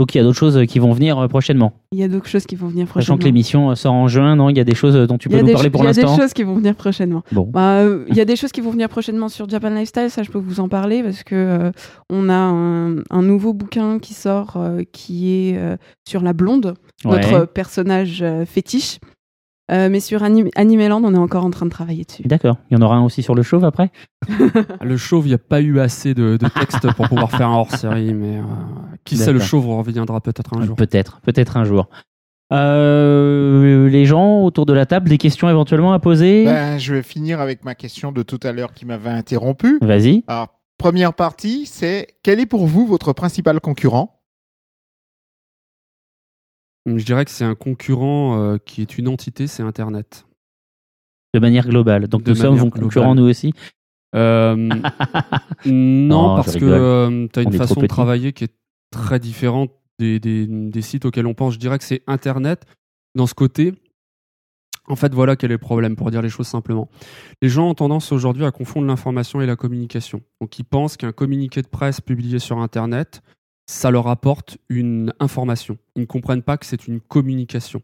Donc 0.00 0.12
il 0.12 0.18
y 0.18 0.20
a 0.20 0.24
d'autres 0.24 0.36
choses 0.38 0.60
qui 0.66 0.80
vont 0.80 0.90
venir 0.92 1.16
euh, 1.20 1.28
prochainement. 1.28 1.72
Il 1.92 2.00
y 2.00 2.02
a 2.02 2.08
d'autres 2.08 2.26
choses 2.26 2.46
qui 2.46 2.56
vont 2.56 2.66
venir 2.66 2.86
Sachant 2.88 2.94
prochainement. 2.94 3.18
que 3.18 3.24
l'émission 3.26 3.70
euh, 3.70 3.74
sort 3.76 3.92
en 3.94 4.08
juin, 4.08 4.34
non? 4.34 4.50
Il 4.50 4.56
y 4.56 4.60
a 4.60 4.64
des 4.64 4.74
choses 4.74 4.96
euh, 4.96 5.06
dont 5.06 5.18
tu 5.18 5.28
peux 5.28 5.40
nous 5.40 5.52
parler 5.52 5.70
pour 5.70 5.82
Il 5.82 5.84
y 5.84 5.86
a 5.86 5.90
l'instant? 5.92 6.16
des 6.16 6.20
choses 6.22 6.32
qui 6.32 6.42
vont 6.42 6.56
venir 6.56 6.74
prochainement. 6.74 7.22
Bon. 7.30 7.44
Bah, 7.48 7.76
euh, 7.76 8.04
il 8.08 8.16
y 8.16 8.20
a 8.20 8.24
des 8.24 8.34
choses 8.34 8.50
qui 8.50 8.60
vont 8.60 8.70
venir 8.72 8.88
prochainement 8.88 9.28
sur 9.28 9.48
Japan 9.48 9.70
Lifestyle, 9.70 10.10
ça 10.10 10.24
je 10.24 10.32
peux 10.32 10.38
vous 10.40 10.58
en 10.58 10.68
parler 10.68 11.04
parce 11.04 11.22
que 11.22 11.36
euh, 11.36 11.70
on 12.10 12.28
a 12.28 12.34
un, 12.34 12.96
un 13.08 13.22
nouveau 13.22 13.52
bouquin 13.52 14.00
qui 14.00 14.14
sort 14.14 14.54
euh, 14.56 14.82
qui 14.92 15.30
est 15.30 15.60
sur 16.08 16.22
la 16.22 16.32
blonde, 16.32 16.74
Ouais. 17.04 17.20
notre 17.20 17.44
personnage 17.44 18.24
fétiche. 18.46 18.98
Euh, 19.70 19.88
mais 19.88 20.00
sur 20.00 20.22
Anim 20.22 20.48
Animeland, 20.56 21.02
on 21.04 21.14
est 21.14 21.18
encore 21.18 21.44
en 21.44 21.50
train 21.50 21.64
de 21.64 21.70
travailler 21.70 22.04
dessus. 22.04 22.22
D'accord. 22.24 22.58
Il 22.70 22.74
y 22.74 22.76
en 22.76 22.82
aura 22.82 22.96
un 22.96 23.04
aussi 23.04 23.22
sur 23.22 23.34
le 23.34 23.42
chauve 23.42 23.64
après? 23.64 23.90
Le 24.82 24.96
chauve, 24.96 25.26
il 25.26 25.30
n'y 25.30 25.34
a 25.34 25.38
pas 25.38 25.60
eu 25.60 25.80
assez 25.80 26.12
de, 26.12 26.36
de 26.36 26.48
texte 26.48 26.92
pour 26.94 27.08
pouvoir 27.08 27.30
faire 27.30 27.48
un 27.48 27.56
hors-série, 27.56 28.12
mais 28.12 28.38
euh, 28.38 28.42
qui 29.04 29.16
sait, 29.16 29.32
le 29.32 29.40
chauve 29.40 29.66
reviendra 29.68 30.20
peut-être 30.20 30.56
un 30.56 30.64
jour. 30.64 30.76
Peut-être, 30.76 31.20
peut-être 31.22 31.56
un 31.56 31.64
jour. 31.64 31.88
Euh, 32.52 33.88
les 33.88 34.04
gens 34.04 34.42
autour 34.42 34.66
de 34.66 34.72
la 34.72 34.86
table, 34.86 35.08
des 35.08 35.18
questions 35.18 35.48
éventuellement 35.48 35.92
à 35.92 35.98
poser? 35.98 36.44
Ben, 36.44 36.78
je 36.78 36.94
vais 36.94 37.02
finir 37.02 37.40
avec 37.40 37.64
ma 37.64 37.74
question 37.74 38.12
de 38.12 38.22
tout 38.22 38.40
à 38.42 38.52
l'heure 38.52 38.74
qui 38.74 38.84
m'avait 38.84 39.10
interrompu. 39.10 39.78
Vas-y. 39.80 40.24
Alors, 40.26 40.48
première 40.78 41.14
partie, 41.14 41.66
c'est 41.66 42.08
quel 42.22 42.40
est 42.40 42.46
pour 42.46 42.66
vous 42.66 42.86
votre 42.86 43.12
principal 43.12 43.60
concurrent? 43.60 44.20
Je 46.86 47.04
dirais 47.04 47.24
que 47.24 47.30
c'est 47.30 47.44
un 47.44 47.54
concurrent 47.54 48.38
euh, 48.38 48.58
qui 48.58 48.82
est 48.82 48.98
une 48.98 49.08
entité, 49.08 49.46
c'est 49.46 49.62
Internet. 49.62 50.26
De 51.32 51.40
manière 51.40 51.66
globale. 51.68 52.08
Donc 52.08 52.22
De 52.22 52.30
nous 52.30 52.36
sommes 52.36 52.70
concurrents 52.70 53.14
nous 53.14 53.24
aussi? 53.28 53.52
Euh, 54.14 54.54
non, 55.64 55.72
Non, 56.30 56.36
parce 56.36 56.54
que 56.56 56.64
rigole. 56.64 57.28
tu 57.32 57.38
as 57.40 57.42
On 57.42 57.46
une 57.50 57.52
façon 57.58 57.80
de 57.80 57.86
travailler 57.86 58.32
qui 58.32 58.44
est 58.44 58.54
très 58.90 59.18
différente 59.18 59.70
des, 59.98 60.20
des- 60.20 60.46
des 60.46 60.82
sites 60.82 61.04
auxquels 61.06 61.26
on 61.26 61.34
pense. 61.34 61.54
Je 61.54 61.58
dirais 61.58 61.78
que 61.78 61.84
c'est 61.84 62.02
Internet 62.06 62.64
dans 63.14 63.26
ce 63.26 63.34
côté. 63.34 63.74
En 64.86 64.96
fait, 64.96 65.14
voilà 65.14 65.34
quel 65.34 65.50
est 65.50 65.54
le 65.54 65.58
problème, 65.58 65.96
pour 65.96 66.10
dire 66.10 66.20
les 66.20 66.28
choses 66.28 66.46
simplement. 66.46 66.90
Les 67.40 67.48
gens 67.48 67.70
ont 67.70 67.74
tendance 67.74 68.12
aujourd'hui 68.12 68.44
à 68.44 68.50
confondre 68.50 68.86
l'information 68.86 69.40
et 69.40 69.46
la 69.46 69.56
communication. 69.56 70.20
Donc, 70.42 70.58
ils 70.58 70.64
pensent 70.64 70.98
qu'un 70.98 71.12
communiqué 71.12 71.62
de 71.62 71.68
presse 71.68 72.02
publié 72.02 72.38
sur 72.38 72.58
Internet, 72.58 73.22
ça 73.66 73.90
leur 73.90 74.08
apporte 74.08 74.58
une 74.68 75.12
information. 75.20 75.78
Ils 75.96 76.02
ne 76.02 76.06
comprennent 76.06 76.42
pas 76.42 76.58
que 76.58 76.66
c'est 76.66 76.86
une 76.86 77.00
communication. 77.00 77.80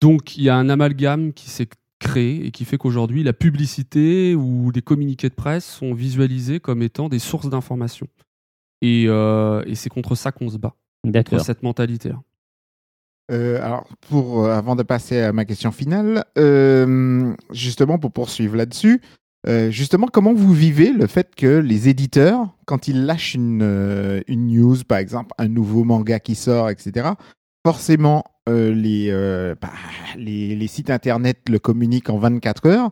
Donc, 0.00 0.36
il 0.36 0.44
y 0.44 0.48
a 0.48 0.56
un 0.56 0.68
amalgame 0.68 1.32
qui 1.32 1.50
s'est 1.50 1.68
créé 1.98 2.46
et 2.46 2.50
qui 2.50 2.64
fait 2.64 2.78
qu'aujourd'hui, 2.78 3.24
la 3.24 3.32
publicité 3.32 4.34
ou 4.34 4.70
des 4.70 4.82
communiqués 4.82 5.28
de 5.28 5.34
presse 5.34 5.64
sont 5.64 5.94
visualisés 5.94 6.60
comme 6.60 6.82
étant 6.82 7.08
des 7.08 7.18
sources 7.18 7.50
d'information. 7.50 8.06
Et, 8.80 9.06
euh, 9.08 9.62
et 9.66 9.74
c'est 9.74 9.90
contre 9.90 10.14
ça 10.14 10.30
qu'on 10.30 10.48
se 10.48 10.56
bat, 10.56 10.74
contre 11.02 11.12
D'accord. 11.12 11.40
cette 11.40 11.62
mentalité-là. 11.62 12.22
Euh, 13.30 13.60
alors, 13.62 13.86
pour, 14.08 14.44
euh, 14.44 14.50
avant 14.50 14.74
de 14.74 14.82
passer 14.82 15.20
à 15.20 15.32
ma 15.32 15.44
question 15.44 15.70
finale, 15.70 16.24
euh, 16.38 17.34
justement 17.50 17.98
pour 17.98 18.12
poursuivre 18.12 18.56
là-dessus, 18.56 19.02
Euh, 19.48 19.70
justement, 19.70 20.08
comment 20.12 20.34
vous 20.34 20.52
vivez 20.52 20.92
le 20.92 21.06
fait 21.06 21.34
que 21.34 21.46
les 21.46 21.88
éditeurs, 21.88 22.48
quand 22.66 22.86
ils 22.86 23.06
lâchent 23.06 23.34
une, 23.34 23.62
euh, 23.62 24.20
une 24.26 24.48
news, 24.48 24.76
par 24.86 24.98
exemple, 24.98 25.32
un 25.38 25.48
nouveau 25.48 25.84
manga 25.84 26.20
qui 26.20 26.34
sort, 26.34 26.68
etc., 26.68 27.10
forcément, 27.64 28.24
euh, 28.48 28.74
les, 28.74 29.10
bah, 29.60 29.70
les, 30.16 30.54
les 30.54 30.66
sites 30.66 30.90
internet 30.90 31.38
le 31.48 31.58
communiquent 31.58 32.10
en 32.10 32.18
24 32.18 32.66
heures. 32.66 32.90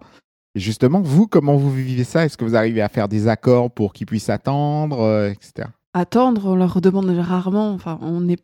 Justement, 0.55 1.03
vous, 1.03 1.27
comment 1.27 1.57
vous 1.57 1.71
vivez 1.71 2.05
ça? 2.05 2.25
Est-ce 2.25 2.39
que 2.39 2.45
vous 2.45 2.57
arrivez 2.57 2.81
à 2.81 2.89
faire 2.89 3.09
des 3.09 3.29
accords 3.29 3.71
pour 3.71 3.93
qu'ils 3.93 4.07
puissent 4.07 4.31
attendre, 4.31 5.31
etc. 5.31 5.69
attendre, 5.93 6.47
on 6.47 6.57
leur 6.57 6.81
demande 6.81 7.11
rarement. 7.11 7.73
Enfin, 7.73 7.99
on 8.01 8.27
est. 8.29 8.43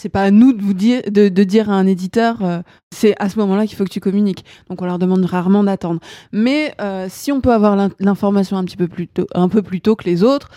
C'est 0.00 0.08
pas 0.08 0.22
à 0.22 0.30
nous 0.30 0.52
de 0.52 0.62
vous 0.62 0.74
dire 0.74 1.02
de, 1.10 1.28
de 1.28 1.44
dire 1.44 1.70
à 1.70 1.74
un 1.74 1.86
éditeur, 1.86 2.42
euh, 2.42 2.60
c'est 2.94 3.14
à 3.20 3.28
ce 3.28 3.38
moment-là 3.40 3.66
qu'il 3.66 3.76
faut 3.76 3.84
que 3.84 3.90
tu 3.90 3.98
communiques. 4.00 4.44
Donc 4.70 4.80
on 4.80 4.84
leur 4.86 4.98
demande 5.00 5.24
rarement 5.24 5.64
d'attendre. 5.64 6.00
Mais 6.32 6.72
euh, 6.80 7.06
si 7.10 7.32
on 7.32 7.40
peut 7.40 7.52
avoir 7.52 7.74
l'in- 7.74 7.90
l'information 7.98 8.56
un 8.56 8.64
petit 8.64 8.76
peu 8.76 8.86
plus 8.88 9.08
tôt, 9.08 9.26
un 9.34 9.48
peu 9.48 9.60
plus 9.62 9.80
tôt 9.80 9.96
que 9.96 10.04
les 10.04 10.22
autres, 10.22 10.50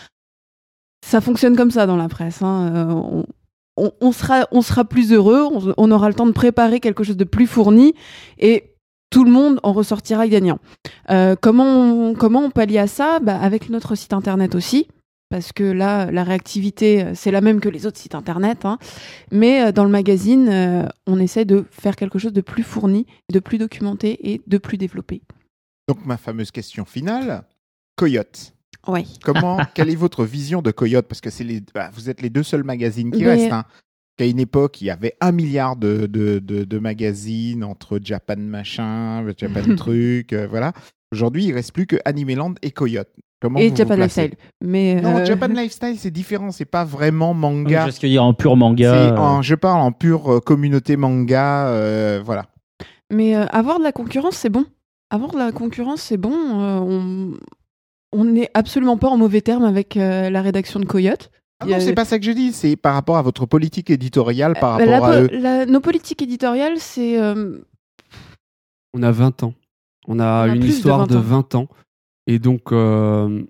ça 1.05 1.21
fonctionne 1.21 1.55
comme 1.55 1.71
ça 1.71 1.87
dans 1.87 1.97
la 1.97 2.07
presse. 2.07 2.41
hein. 2.43 2.71
Euh, 2.75 3.23
on, 3.77 3.91
on- 3.99 4.11
sera, 4.11 4.47
on 4.51 4.61
sera 4.61 4.85
plus 4.85 5.11
heureux, 5.11 5.41
on, 5.43 5.73
on 5.75 5.91
aura 5.91 6.07
le 6.07 6.13
temps 6.13 6.27
de 6.27 6.31
préparer 6.33 6.79
quelque 6.79 7.03
chose 7.03 7.17
de 7.17 7.23
plus 7.23 7.47
fourni 7.47 7.93
et 8.37 8.75
tout 9.09 9.23
le 9.23 9.31
monde 9.31 9.59
en 9.63 9.73
ressortira 9.73 10.27
gagnant. 10.27 10.59
Euh, 11.09 11.35
comment, 11.39 11.65
on, 11.65 12.13
comment 12.13 12.41
on 12.41 12.49
pallie 12.51 12.77
à 12.77 12.85
ça? 12.87 13.19
Bah, 13.19 13.39
Avec 13.41 13.69
notre 13.71 13.95
site 13.95 14.13
internet 14.13 14.53
aussi 14.55 14.87
parce 15.31 15.51
que 15.53 15.63
là, 15.63 16.11
la 16.11 16.23
réactivité, 16.23 17.03
euh, 17.03 17.11
c'est 17.15 17.31
la 17.31 17.41
même 17.41 17.59
que 17.59 17.69
les 17.69 17.87
autres 17.87 17.97
sites 17.97 18.13
internet. 18.13 18.65
hein. 18.65 18.77
Mais 19.31 19.63
euh, 19.63 19.71
dans 19.71 19.85
le 19.85 19.89
magazine, 19.89 20.47
euh, 20.49 20.85
on 21.07 21.17
essaie 21.19 21.45
de 21.45 21.65
faire 21.71 21.95
quelque 21.95 22.19
chose 22.19 22.33
de 22.33 22.41
plus 22.41 22.61
fourni, 22.63 23.07
de 23.31 23.39
plus 23.39 23.57
documenté 23.57 24.31
et 24.31 24.41
de 24.45 24.57
plus 24.59 24.77
développé. 24.77 25.23
Donc, 25.87 26.05
ma 26.05 26.17
fameuse 26.17 26.51
question 26.51 26.85
finale, 26.85 27.43
Coyote. 27.95 28.53
Ouais. 28.87 29.05
Comment, 29.23 29.59
quelle 29.73 29.89
est 29.89 29.95
votre 29.95 30.25
vision 30.25 30.61
de 30.61 30.69
Coyote? 30.71 31.07
Parce 31.07 31.21
que 31.21 31.29
c'est 31.31 31.43
les, 31.43 31.61
bah, 31.73 31.89
vous 31.93 32.09
êtes 32.09 32.21
les 32.21 32.29
deux 32.29 32.43
seuls 32.43 32.63
magazines 32.63 33.09
qui 33.11 33.21
Mais- 33.23 33.29
restent. 33.29 33.53
Hein. 33.53 33.65
Qu'à 34.17 34.25
une 34.25 34.39
époque, 34.39 34.81
il 34.81 34.85
y 34.85 34.89
avait 34.89 35.15
un 35.21 35.31
milliard 35.31 35.77
de, 35.77 36.05
de, 36.05 36.39
de, 36.39 36.65
de 36.65 36.79
magazines 36.79 37.63
entre 37.63 37.97
Japan 38.03 38.35
machin, 38.37 39.25
Japan 39.37 39.75
truc, 39.77 40.33
euh, 40.33 40.45
voilà. 40.47 40.73
Aujourd'hui, 41.11 41.45
il 41.45 41.53
reste 41.53 41.73
plus 41.73 41.85
que 41.87 41.97
Animeland 42.05 42.53
et 42.61 42.71
Coyote. 42.71 43.09
Comment 43.41 43.59
et 43.59 43.69
vous 43.69 43.75
Japan 43.75 43.95
vous 43.95 44.01
Lifestyle. 44.01 44.33
Mais 44.63 45.01
Non, 45.01 45.17
euh, 45.17 45.25
Japan 45.25 45.47
Lifestyle, 45.47 45.95
c'est 45.97 46.11
différent. 46.11 46.51
C'est 46.51 46.65
pas 46.65 46.85
vraiment 46.85 47.33
manga. 47.33 47.83
Parce 47.85 47.97
qu'il 47.99 48.09
y 48.09 48.17
a 48.17 48.23
en 48.23 48.33
pur 48.33 48.55
manga. 48.55 49.15
En- 49.19 49.41
je 49.41 49.55
parle 49.55 49.81
en 49.81 49.91
pure 49.91 50.33
euh, 50.33 50.39
communauté 50.39 50.95
manga, 50.95 51.67
euh, 51.67 52.21
voilà. 52.23 52.45
Mais 53.11 53.35
euh, 53.35 53.45
avoir 53.47 53.79
de 53.79 53.83
la 53.83 53.91
concurrence, 53.91 54.35
c'est 54.37 54.49
bon. 54.49 54.65
Avoir 55.09 55.31
de 55.31 55.37
la 55.39 55.51
concurrence, 55.51 56.01
c'est 56.01 56.17
bon. 56.17 56.31
Euh, 56.33 56.79
on 56.79 57.33
on 58.13 58.25
n'est 58.25 58.49
absolument 58.53 58.97
pas 58.97 59.07
en 59.07 59.17
mauvais 59.17 59.41
terme 59.41 59.63
avec 59.63 59.95
euh, 59.97 60.29
la 60.29 60.41
rédaction 60.41 60.79
de 60.79 60.85
Coyote. 60.85 61.29
Ah 61.61 61.65
non, 61.65 61.75
a- 61.75 61.79
c'est 61.79 61.93
pas 61.93 62.05
ça 62.05 62.19
que 62.19 62.25
je 62.25 62.31
dis. 62.31 62.51
C'est 62.53 62.75
par 62.75 62.93
rapport 62.93 63.17
à 63.17 63.21
votre 63.21 63.45
politique 63.45 63.89
éditoriale, 63.89 64.53
par 64.59 64.79
Euh, 64.79 64.85
rapport 64.85 65.09
la 65.09 65.17
à 65.17 65.21
po- 65.27 65.33
eux. 65.33 65.37
la- 65.39 65.65
nos 65.65 65.79
politiques 65.81 66.21
éditoriales, 66.21 66.77
c'est 66.77 67.19
euh, 67.19 67.57
On 68.93 69.01
a 69.03 69.11
20 69.11 69.43
ans. 69.43 69.53
On 70.11 70.19
a 70.19 70.47
On 70.47 70.51
a 70.51 70.55
une 70.55 70.61
de 70.61 70.67
histoire 70.67 70.99
20 70.99 71.07
de 71.07 71.17
ans. 71.17 71.21
20 71.21 71.55
ans. 71.55 71.67
Et 72.27 72.37
donc, 72.39 72.71
euh, 72.71 73.43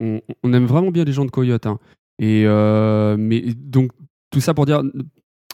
on, 0.00 0.20
on 0.42 0.52
aime 0.52 0.66
vraiment 0.66 0.90
bien 0.90 1.04
les 1.04 1.12
gens 1.12 1.24
de 1.24 1.30
Coyote. 1.30 1.66
hein. 1.66 1.78
Et 2.18 2.44
euh, 2.46 3.16
mais 3.18 3.40
donc, 3.54 3.92
tout 4.30 4.40
ça 4.40 4.52
pour 4.54 4.66
dire, 4.66 4.82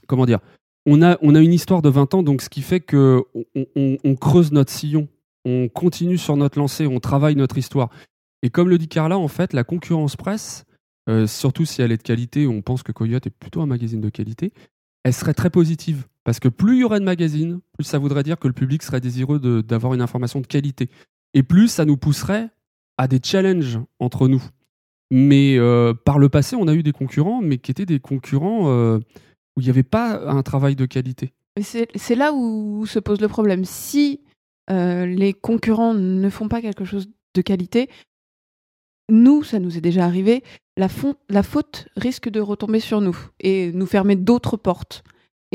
comment 0.09 0.27
dire, 0.27 0.41
on 0.85 1.01
a, 1.03 1.17
on 1.23 1.35
a 1.35 1.41
une 1.41 1.53
histoire 1.53 1.81
de 1.83 1.89
20 1.89 2.15
ans, 2.15 2.23
donc 2.23 2.43
ce 2.43 2.49
qui 2.49 2.63
fait 2.63 2.81
que 2.81 3.23
on, 3.55 3.67
on- 3.77 3.97
on 4.05 4.15
creuse 4.17 4.53
notre 4.53 4.73
sillon, 4.73 5.09
on 5.45 5.69
continue 5.69 6.19
sur 6.19 6.37
notre 6.37 6.59
lancée, 6.59 6.87
on 6.87 6.99
travaille 7.01 7.37
notre 7.37 7.57
histoire. 7.59 7.89
Et 8.43 8.51
comme 8.51 8.69
le 8.69 8.79
dit 8.79 8.89
Carla, 8.89 9.19
en 9.19 9.29
fait, 9.29 9.53
la 9.53 9.65
concurrence 9.65 10.17
presse, 10.17 10.65
euh, 11.09 11.27
surtout 11.27 11.65
si 11.65 11.83
elle 11.83 11.93
est 11.93 11.97
de 11.97 12.03
qualité, 12.03 12.47
on 12.49 12.63
pense 12.63 12.83
que 12.83 12.93
Coyote 12.93 13.27
est 13.27 13.31
plutôt 13.31 13.61
un 13.63 13.67
magazine 13.67 14.01
de 14.01 14.09
qualité, 14.11 14.53
elle 15.05 15.15
serait 15.15 15.35
très 15.35 15.51
positive. 15.51 16.07
Parce 16.27 16.41
que 16.41 16.49
plus 16.49 16.75
il 16.75 16.81
y 16.81 16.85
aurait 16.85 16.99
de 16.99 17.05
magazines, 17.05 17.61
plus 17.73 17.85
ça 17.85 17.99
voudrait 17.99 18.25
dire 18.25 18.37
que 18.37 18.49
le 18.49 18.53
public 18.53 18.83
serait 18.83 19.01
désireux 19.01 19.63
d'avoir 19.63 19.95
une 19.95 20.01
information 20.01 20.41
de 20.41 20.47
qualité. 20.49 20.91
Et 21.35 21.45
plus 21.45 21.69
ça 21.69 21.85
nous 21.85 21.97
pousserait 21.97 22.51
à 22.99 23.07
des 23.07 23.21
challenges 23.23 23.79
entre 24.01 24.27
nous. 24.27 24.43
Mais 25.13 25.57
euh, 25.57 25.95
par 25.95 26.19
le 26.19 26.29
passé, 26.29 26.57
on 26.57 26.67
a 26.67 26.75
eu 26.75 26.83
des 26.83 26.91
concurrents, 26.91 27.43
mais 27.43 27.59
qui 27.59 27.71
étaient 27.71 27.87
des 27.87 28.01
concurrents 28.01 28.69
euh, 28.69 28.99
où 29.57 29.61
il 29.61 29.65
n'y 29.65 29.71
avait 29.71 29.85
pas 29.85 30.29
un 30.29 30.43
travail 30.43 30.75
de 30.75 30.85
qualité. 30.85 31.33
C'est 31.63 32.17
là 32.17 32.33
où 32.33 32.87
se 32.87 32.99
pose 32.99 33.21
le 33.21 33.29
problème. 33.29 33.65
Si 33.65 34.21
euh, 34.69 35.07
les 35.07 35.33
concurrents 35.33 35.95
ne 35.95 36.29
font 36.29 36.49
pas 36.49 36.61
quelque 36.61 36.85
chose 36.85 37.09
de 37.37 37.41
qualité, 37.41 37.89
nous, 39.13 39.45
ça 39.45 39.61
nous 39.61 39.79
est 39.79 39.81
déjà 39.81 40.05
arrivé, 40.05 40.43
la 40.77 40.89
faute 40.89 41.87
risque 41.97 42.29
de 42.29 42.41
retomber 42.41 42.81
sur 42.81 43.01
nous 43.01 43.17
et 43.39 43.71
nous 43.71 43.87
fermer 43.87 44.17
d'autres 44.17 44.57
portes. 44.57 45.05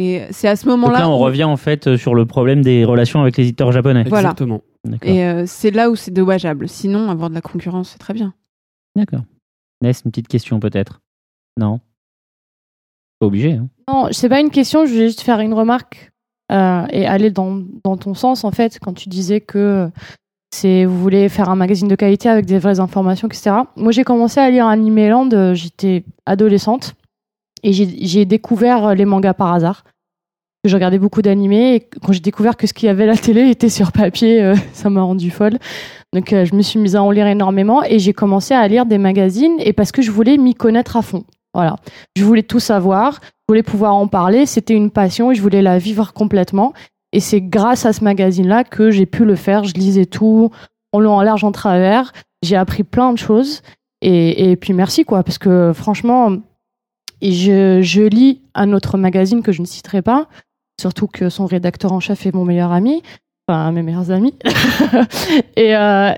Et 0.04 0.26
c'est 0.32 0.48
à 0.48 0.56
ce 0.56 0.66
Donc 0.66 0.80
moment-là 0.80 1.00
là, 1.00 1.10
on 1.10 1.16
où- 1.16 1.20
revient 1.20 1.44
en 1.44 1.58
fait 1.58 1.88
euh, 1.88 1.98
sur 1.98 2.16
le 2.16 2.26
problème 2.26 2.62
des 2.62 2.86
relations 2.86 3.22
avec 3.22 3.38
les 3.38 3.44
éditeurs 3.44 3.72
japonais. 3.72 4.04
Voilà. 4.08 4.30
Exactement. 4.30 4.62
Et 5.04 5.24
euh, 5.26 5.44
c'est 5.46 5.70
là 5.72 5.90
où 5.92 5.96
c'est 5.96 6.12
dommageable. 6.12 6.68
Sinon, 6.68 7.10
avoir 7.10 7.30
de 7.30 7.36
la 7.36 7.42
concurrence, 7.42 7.90
c'est 7.90 8.00
très 8.00 8.14
bien. 8.14 8.34
D'accord. 8.96 9.22
Ness, 9.84 10.02
une 10.06 10.12
petite 10.12 10.28
question 10.28 10.60
peut-être? 10.60 11.02
Non? 11.60 11.80
Pas 13.20 13.28
obligé. 13.28 13.54
Hein. 13.54 13.68
Non, 13.88 14.08
c'est 14.12 14.30
pas 14.30 14.40
une 14.40 14.50
question, 14.50 14.86
je 14.86 14.92
voulais 14.94 15.08
juste 15.08 15.22
faire 15.22 15.40
une 15.40 15.54
remarque 15.54 16.12
euh, 16.52 16.86
et 16.92 17.06
aller 17.06 17.30
dans, 17.30 17.62
dans 17.84 17.98
ton 17.98 18.14
sens, 18.14 18.44
en 18.44 18.52
fait, 18.52 18.80
quand 18.82 18.94
tu 18.94 19.10
disais 19.10 19.42
que 19.42 19.90
c'est 20.54 20.86
vous 20.86 21.00
voulez 21.00 21.30
faire 21.30 21.50
un 21.50 21.56
magazine 21.56 21.88
de 21.88 21.96
qualité 21.96 22.28
avec 22.30 22.46
des 22.46 22.58
vraies 22.60 22.80
informations, 22.80 23.28
etc. 23.28 23.52
Moi, 23.76 23.92
j'ai 23.92 24.04
commencé 24.04 24.40
à 24.40 24.50
lire 24.50 24.66
Animeland, 24.68 25.54
j'étais 25.54 26.04
adolescente, 26.26 26.96
et 27.64 27.72
j'ai 27.72 28.26
découvert 28.26 28.96
les 28.96 29.06
mangas 29.06 29.34
par 29.36 29.54
hasard. 29.54 29.84
Je 30.64 30.76
regardais 30.76 31.00
beaucoup 31.00 31.24
d'animés, 31.24 31.76
et 31.76 31.80
quand 31.80 32.12
j'ai 32.12 32.20
découvert 32.20 32.56
que 32.56 32.68
ce 32.68 32.74
qu'il 32.74 32.86
y 32.86 32.90
avait 32.90 33.06
à 33.06 33.08
la 33.08 33.18
télé 33.18 33.50
était 33.50 33.70
sur 33.70 33.92
papier, 33.92 34.44
euh, 34.44 34.56
ça 34.74 34.90
m'a 34.92 35.02
rendu 35.02 35.32
folle. 35.32 35.58
Donc, 36.14 36.34
euh, 36.34 36.46
je 36.46 36.54
me 36.54 36.62
suis 36.62 36.80
mise 36.80 36.96
à 36.96 37.02
en 37.02 37.10
lire 37.10 37.26
énormément, 37.26 37.84
et 37.84 37.98
j'ai 37.98 38.14
commencé 38.14 38.54
à 38.54 38.68
lire 38.68 38.86
des 38.86 39.00
magazines, 39.00 39.56
et 39.60 39.74
parce 39.74 39.92
que 39.92 40.04
je 40.04 40.12
voulais 40.12 40.38
m'y 40.38 40.54
connaître 40.54 40.98
à 40.98 41.02
fond. 41.02 41.24
Voilà. 41.54 41.78
Je 42.16 42.24
voulais 42.24 42.44
tout 42.44 42.60
savoir, 42.60 43.20
je 43.24 43.54
voulais 43.54 43.64
pouvoir 43.64 43.96
en 43.96 44.08
parler, 44.08 44.46
c'était 44.46 44.76
une 44.76 44.92
passion 44.92 45.32
et 45.32 45.36
je 45.36 45.42
voulais 45.42 45.62
la 45.62 45.78
vivre 45.80 46.14
complètement. 46.14 46.74
Et 47.12 47.20
c'est 47.20 47.42
grâce 47.42 47.86
à 47.86 47.92
ce 47.92 48.04
magazine-là 48.04 48.64
que 48.64 48.90
j'ai 48.90 49.06
pu 49.06 49.26
le 49.26 49.36
faire. 49.36 49.66
Je 49.66 49.74
lisais 49.74 50.06
tout, 50.06 50.50
en 50.94 51.00
long, 51.00 51.14
en 51.14 51.22
large, 51.22 51.44
en 51.44 51.52
travers. 51.52 52.14
J'ai 52.42 52.56
appris 52.56 52.84
plein 52.84 53.12
de 53.12 53.18
choses. 53.18 53.64
Et, 54.02 54.52
et 54.52 54.56
puis 54.56 54.72
merci, 54.72 55.04
quoi, 55.04 55.24
parce 55.24 55.38
que 55.38 55.74
franchement, 55.74 56.38
je, 57.22 57.82
je 57.82 58.02
lis 58.02 58.42
un 58.56 58.72
autre 58.72 58.98
magazine 58.98 59.44
que 59.44 59.52
je 59.52 59.62
ne 59.62 59.68
citerai 59.68 60.02
pas, 60.02 60.28
surtout 60.82 61.08
que 61.08 61.30
son 61.30 61.46
rédacteur 61.46 61.94
en 61.94 62.00
chef 62.00 62.26
est 62.26 62.34
mon 62.34 62.44
meilleur 62.44 62.72
ami, 62.72 63.02
enfin 63.48 63.72
mes 63.72 63.84
meilleurs 63.84 64.12
amis. 64.12 64.36
et 65.56 65.76
euh, 65.76 66.12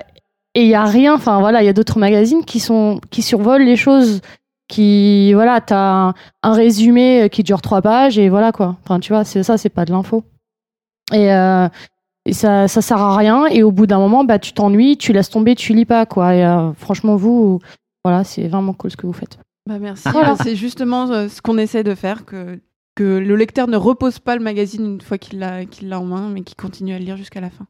et 0.56 0.62
il 0.64 0.68
y 0.68 0.76
a 0.76 0.86
rien, 0.86 1.16
enfin 1.16 1.40
voilà, 1.40 1.62
il 1.62 1.66
y 1.66 1.70
a 1.70 1.74
d'autres 1.74 2.00
magazines 2.00 2.46
qui 2.46 2.60
sont 2.60 3.00
qui 3.12 3.22
survolent 3.22 3.66
les 3.66 3.76
choses, 3.76 4.22
qui 4.68 5.34
voilà, 5.34 5.62
t'as 5.62 5.92
un, 5.92 6.14
un 6.44 6.54
résumé 6.54 7.30
qui 7.32 7.44
dure 7.44 7.62
trois 7.62 7.82
pages 7.82 8.18
et 8.18 8.30
voilà 8.30 8.52
quoi. 8.52 8.78
Enfin 8.84 9.00
tu 9.00 9.14
vois, 9.14 9.24
c'est 9.24 9.44
ça, 9.44 9.58
c'est 9.58 9.70
pas 9.70 9.86
de 9.86 9.92
l'info. 9.92 10.24
Et, 11.12 11.34
euh, 11.34 11.68
et 12.26 12.34
ça 12.34 12.68
ça 12.68 12.82
sert 12.82 13.00
à 13.00 13.18
rien 13.18 13.46
et 13.48 13.64
au 13.64 13.72
bout 13.72 13.86
d'un 13.86 14.00
moment 14.00 14.24
bah 14.24 14.40
tu 14.40 14.54
t'ennuies, 14.54 14.98
tu 14.98 15.12
laisses 15.12 15.30
tomber, 15.30 15.56
tu 15.56 15.74
lis 15.74 15.86
pas 15.86 16.06
quoi. 16.06 16.36
Et 16.36 16.46
euh, 16.46 16.72
franchement 16.74 17.16
vous, 17.16 17.60
voilà, 18.06 18.24
c'est 18.24 18.48
vraiment 18.48 18.74
cool 18.74 18.92
ce 18.92 18.98
que 18.98 19.06
vous 19.06 19.14
faites. 19.14 19.38
Bah, 19.68 19.80
merci. 19.80 20.10
Voilà. 20.10 20.36
C'est 20.36 20.56
justement 20.56 21.10
euh, 21.10 21.30
ce 21.30 21.42
qu'on 21.42 21.58
essaie 21.58 21.84
de 21.84 21.96
faire, 21.96 22.26
que, 22.26 22.60
que 22.96 23.18
le 23.18 23.36
lecteur 23.36 23.68
ne 23.68 23.78
repose 23.78 24.20
pas 24.20 24.36
le 24.36 24.44
magazine 24.44 24.86
une 24.86 25.02
fois 25.02 25.18
qu'il 25.18 25.40
l'a 25.40 26.00
en 26.00 26.06
main, 26.06 26.30
mais 26.30 26.42
qu'il 26.42 26.56
continue 26.56 26.94
à 26.94 27.00
le 27.00 27.06
lire 27.06 27.18
jusqu'à 27.18 27.42
la 27.42 27.50
fin. 27.50 27.66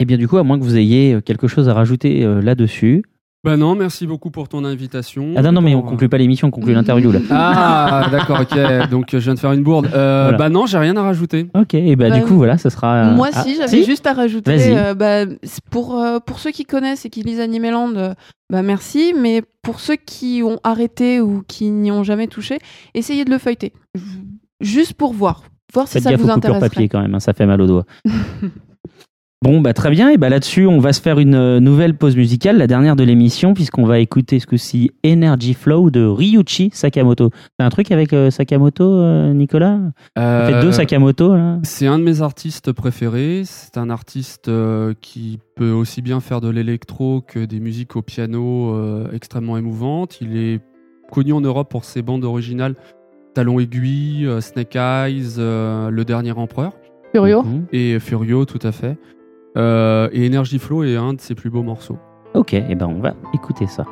Et 0.00 0.04
bien 0.04 0.16
du 0.16 0.28
coup, 0.28 0.38
à 0.38 0.44
moins 0.44 0.58
que 0.58 0.64
vous 0.64 0.76
ayez 0.76 1.14
euh, 1.14 1.20
quelque 1.20 1.48
chose 1.48 1.68
à 1.68 1.74
rajouter 1.74 2.24
euh, 2.24 2.40
là-dessus. 2.40 3.02
Bah 3.44 3.56
non, 3.56 3.76
merci 3.76 4.06
beaucoup 4.06 4.30
pour 4.32 4.48
ton 4.48 4.64
invitation. 4.64 5.32
Ah 5.36 5.42
non, 5.42 5.52
non, 5.52 5.60
mais 5.60 5.74
on 5.74 5.78
euh, 5.84 5.88
conclut 5.88 6.08
pas 6.08 6.18
l'émission, 6.18 6.48
on 6.48 6.50
conclut 6.50 6.74
l'interview 6.74 7.12
là. 7.12 7.20
Ah, 7.30 8.08
d'accord, 8.10 8.40
ok. 8.40 8.90
Donc 8.90 9.10
je 9.12 9.18
viens 9.18 9.34
de 9.34 9.38
faire 9.38 9.52
une 9.52 9.62
bourde. 9.62 9.86
Euh, 9.94 10.22
Voilà. 10.24 10.38
Bah 10.38 10.48
non, 10.48 10.66
j'ai 10.66 10.78
rien 10.78 10.96
à 10.96 11.02
rajouter. 11.02 11.46
Ok, 11.54 11.74
et 11.74 11.94
bah, 11.96 12.10
Bah, 12.10 12.18
du 12.18 12.24
coup, 12.24 12.34
voilà, 12.34 12.58
ça 12.58 12.68
sera. 12.70 13.10
euh, 13.10 13.14
Moi, 13.14 13.30
ah, 13.32 13.42
si, 13.44 13.54
j'avais 13.56 13.84
juste 13.84 14.06
à 14.08 14.12
rajouter. 14.12 14.56
Vas-y. 14.56 14.76
euh, 14.76 14.94
bah, 14.94 15.24
pour, 15.70 16.00
euh, 16.00 16.18
pour 16.18 16.40
ceux 16.40 16.50
qui 16.50 16.64
connaissent 16.64 17.04
et 17.06 17.10
qui 17.10 17.22
lisent 17.22 17.40
Animeland, 17.40 17.94
euh, 17.96 18.12
bah, 18.50 18.62
merci. 18.62 19.14
Mais 19.16 19.42
pour 19.62 19.78
ceux 19.80 19.96
qui 19.96 20.42
ont 20.44 20.58
arrêté 20.64 21.20
ou 21.20 21.42
qui 21.46 21.70
n'y 21.70 21.92
ont 21.92 22.02
jamais 22.02 22.26
touché, 22.26 22.58
essayez 22.94 23.24
de 23.24 23.30
le 23.30 23.38
feuilleter. 23.38 23.72
Juste 24.60 24.94
pour 24.94 25.12
voir. 25.12 25.42
Voir 25.72 25.86
si 25.86 26.00
ça 26.00 26.10
gaffe 26.10 26.20
vous 26.20 26.28
aux 26.28 26.34
coupures 26.34 26.54
intéresse. 26.54 26.70
papier 26.70 26.88
quand 26.88 27.00
même, 27.00 27.14
hein, 27.14 27.20
ça 27.20 27.32
fait 27.34 27.46
mal 27.46 27.60
aux 27.60 27.66
doigts. 27.66 27.84
Bon, 29.40 29.60
bah 29.60 29.72
très 29.72 29.90
bien. 29.90 30.10
Et 30.10 30.16
bah 30.16 30.28
là-dessus, 30.30 30.66
on 30.66 30.80
va 30.80 30.92
se 30.92 31.00
faire 31.00 31.20
une 31.20 31.36
euh, 31.36 31.60
nouvelle 31.60 31.94
pause 31.96 32.16
musicale, 32.16 32.58
la 32.58 32.66
dernière 32.66 32.96
de 32.96 33.04
l'émission, 33.04 33.54
puisqu'on 33.54 33.84
va 33.86 34.00
écouter 34.00 34.40
ce 34.40 34.48
coup-ci 34.48 34.90
Energy 35.06 35.54
Flow 35.54 35.90
de 35.90 36.04
Ryuichi 36.04 36.70
Sakamoto. 36.72 37.30
T'as 37.56 37.64
un 37.64 37.68
truc 37.68 37.92
avec 37.92 38.12
euh, 38.12 38.32
Sakamoto, 38.32 38.82
euh, 38.82 39.32
Nicolas? 39.32 39.78
Ça 40.16 40.44
fait 40.48 40.54
Euh, 40.54 40.62
deux 40.62 40.72
Sakamoto, 40.72 41.36
là 41.36 41.60
C'est 41.62 41.86
un 41.86 42.00
de 42.00 42.04
mes 42.04 42.20
artistes 42.20 42.72
préférés. 42.72 43.42
C'est 43.44 43.78
un 43.78 43.90
artiste 43.90 44.48
euh, 44.48 44.92
qui 45.00 45.38
peut 45.54 45.70
aussi 45.70 46.02
bien 46.02 46.18
faire 46.18 46.40
de 46.40 46.48
l'électro 46.48 47.20
que 47.24 47.44
des 47.44 47.60
musiques 47.60 47.94
au 47.94 48.02
piano 48.02 48.74
euh, 48.74 49.06
extrêmement 49.12 49.56
émouvantes. 49.56 50.18
Il 50.20 50.36
est 50.36 50.60
connu 51.12 51.32
en 51.32 51.40
Europe 51.40 51.70
pour 51.70 51.84
ses 51.84 52.02
bandes 52.02 52.24
originales 52.24 52.74
Talon 53.38 53.60
Aiguille, 53.60 54.26
euh, 54.26 54.40
Snake 54.40 54.74
Eyes, 54.74 55.36
euh, 55.38 55.90
Le 55.90 56.04
Dernier 56.04 56.32
Empereur 56.32 56.72
Furio. 57.14 57.44
Mhm. 57.44 57.66
et 57.70 58.00
Furio, 58.00 58.44
tout 58.44 58.58
à 58.64 58.72
fait. 58.72 58.98
Euh, 59.56 60.08
et 60.10 60.26
Energy 60.26 60.58
Flow 60.58 60.82
est 60.82 60.96
un 60.96 61.14
de 61.14 61.20
ses 61.20 61.36
plus 61.36 61.48
beaux 61.48 61.62
morceaux. 61.62 61.98
Ok, 62.34 62.54
et 62.54 62.74
ben 62.74 62.88
on 62.88 63.00
va 63.00 63.14
écouter 63.32 63.68
ça. 63.68 63.86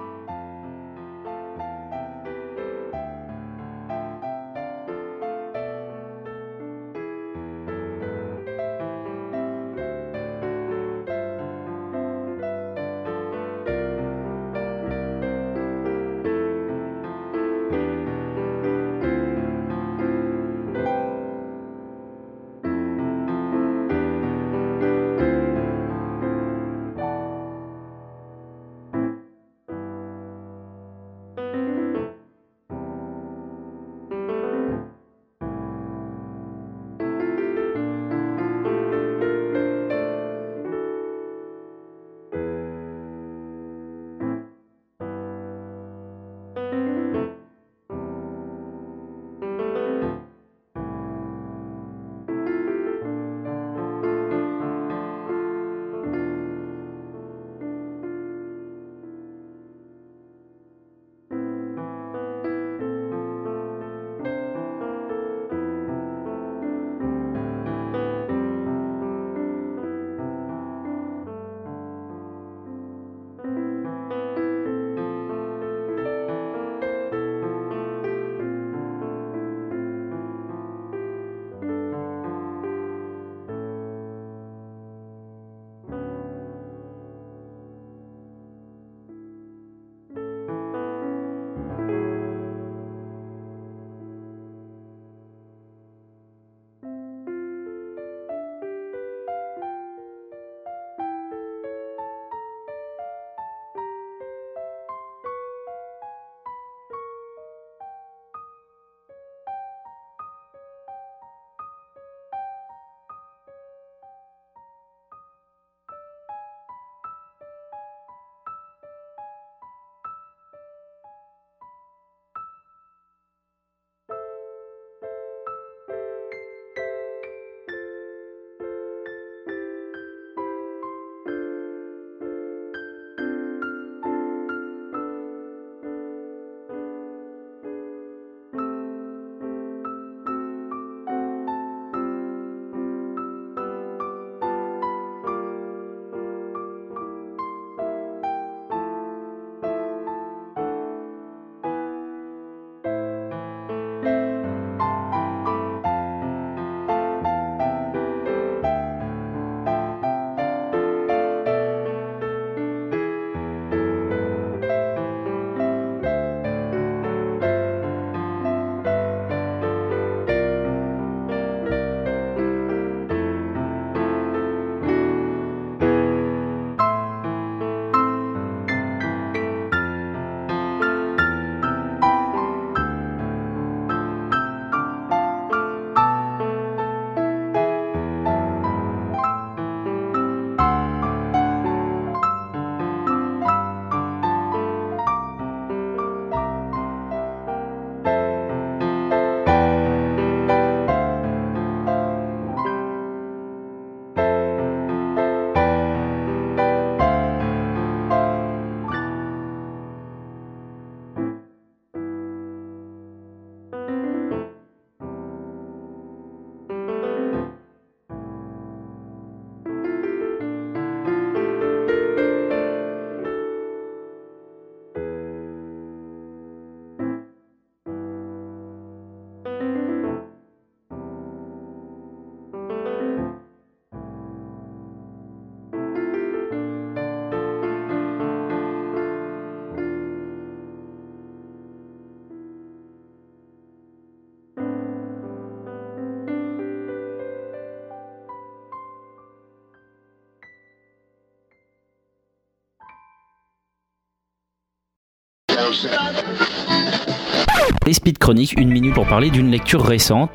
Les 257.86 257.92
Speed 257.92 258.18
Chroniques, 258.18 258.58
une 258.58 258.70
minute 258.70 258.94
pour 258.94 259.06
parler 259.06 259.30
d'une 259.30 259.50
lecture 259.50 259.82
récente. 259.84 260.30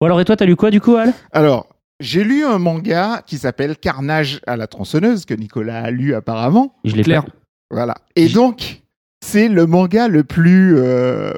Bon 0.00 0.06
alors 0.06 0.20
et 0.20 0.24
toi, 0.24 0.36
t'as 0.36 0.44
lu 0.46 0.56
quoi 0.56 0.70
du 0.70 0.80
coup, 0.80 0.96
Al? 0.96 1.12
Alors, 1.32 1.66
j'ai 2.00 2.24
lu 2.24 2.44
un 2.44 2.58
manga 2.58 3.22
qui 3.26 3.38
s'appelle 3.38 3.76
Carnage 3.78 4.40
à 4.46 4.56
la 4.56 4.66
tronçonneuse, 4.66 5.24
que 5.24 5.34
Nicolas 5.34 5.82
a 5.84 5.90
lu 5.90 6.14
apparemment. 6.14 6.74
Je 6.84 6.94
l'ai 6.94 7.02
Clair. 7.02 7.24
pas. 7.24 7.32
Voilà. 7.70 7.94
Et 8.16 8.28
donc, 8.28 8.82
c'est 9.24 9.48
le 9.48 9.66
manga 9.66 10.08
le 10.08 10.24
plus. 10.24 10.76
euh, 10.78 11.32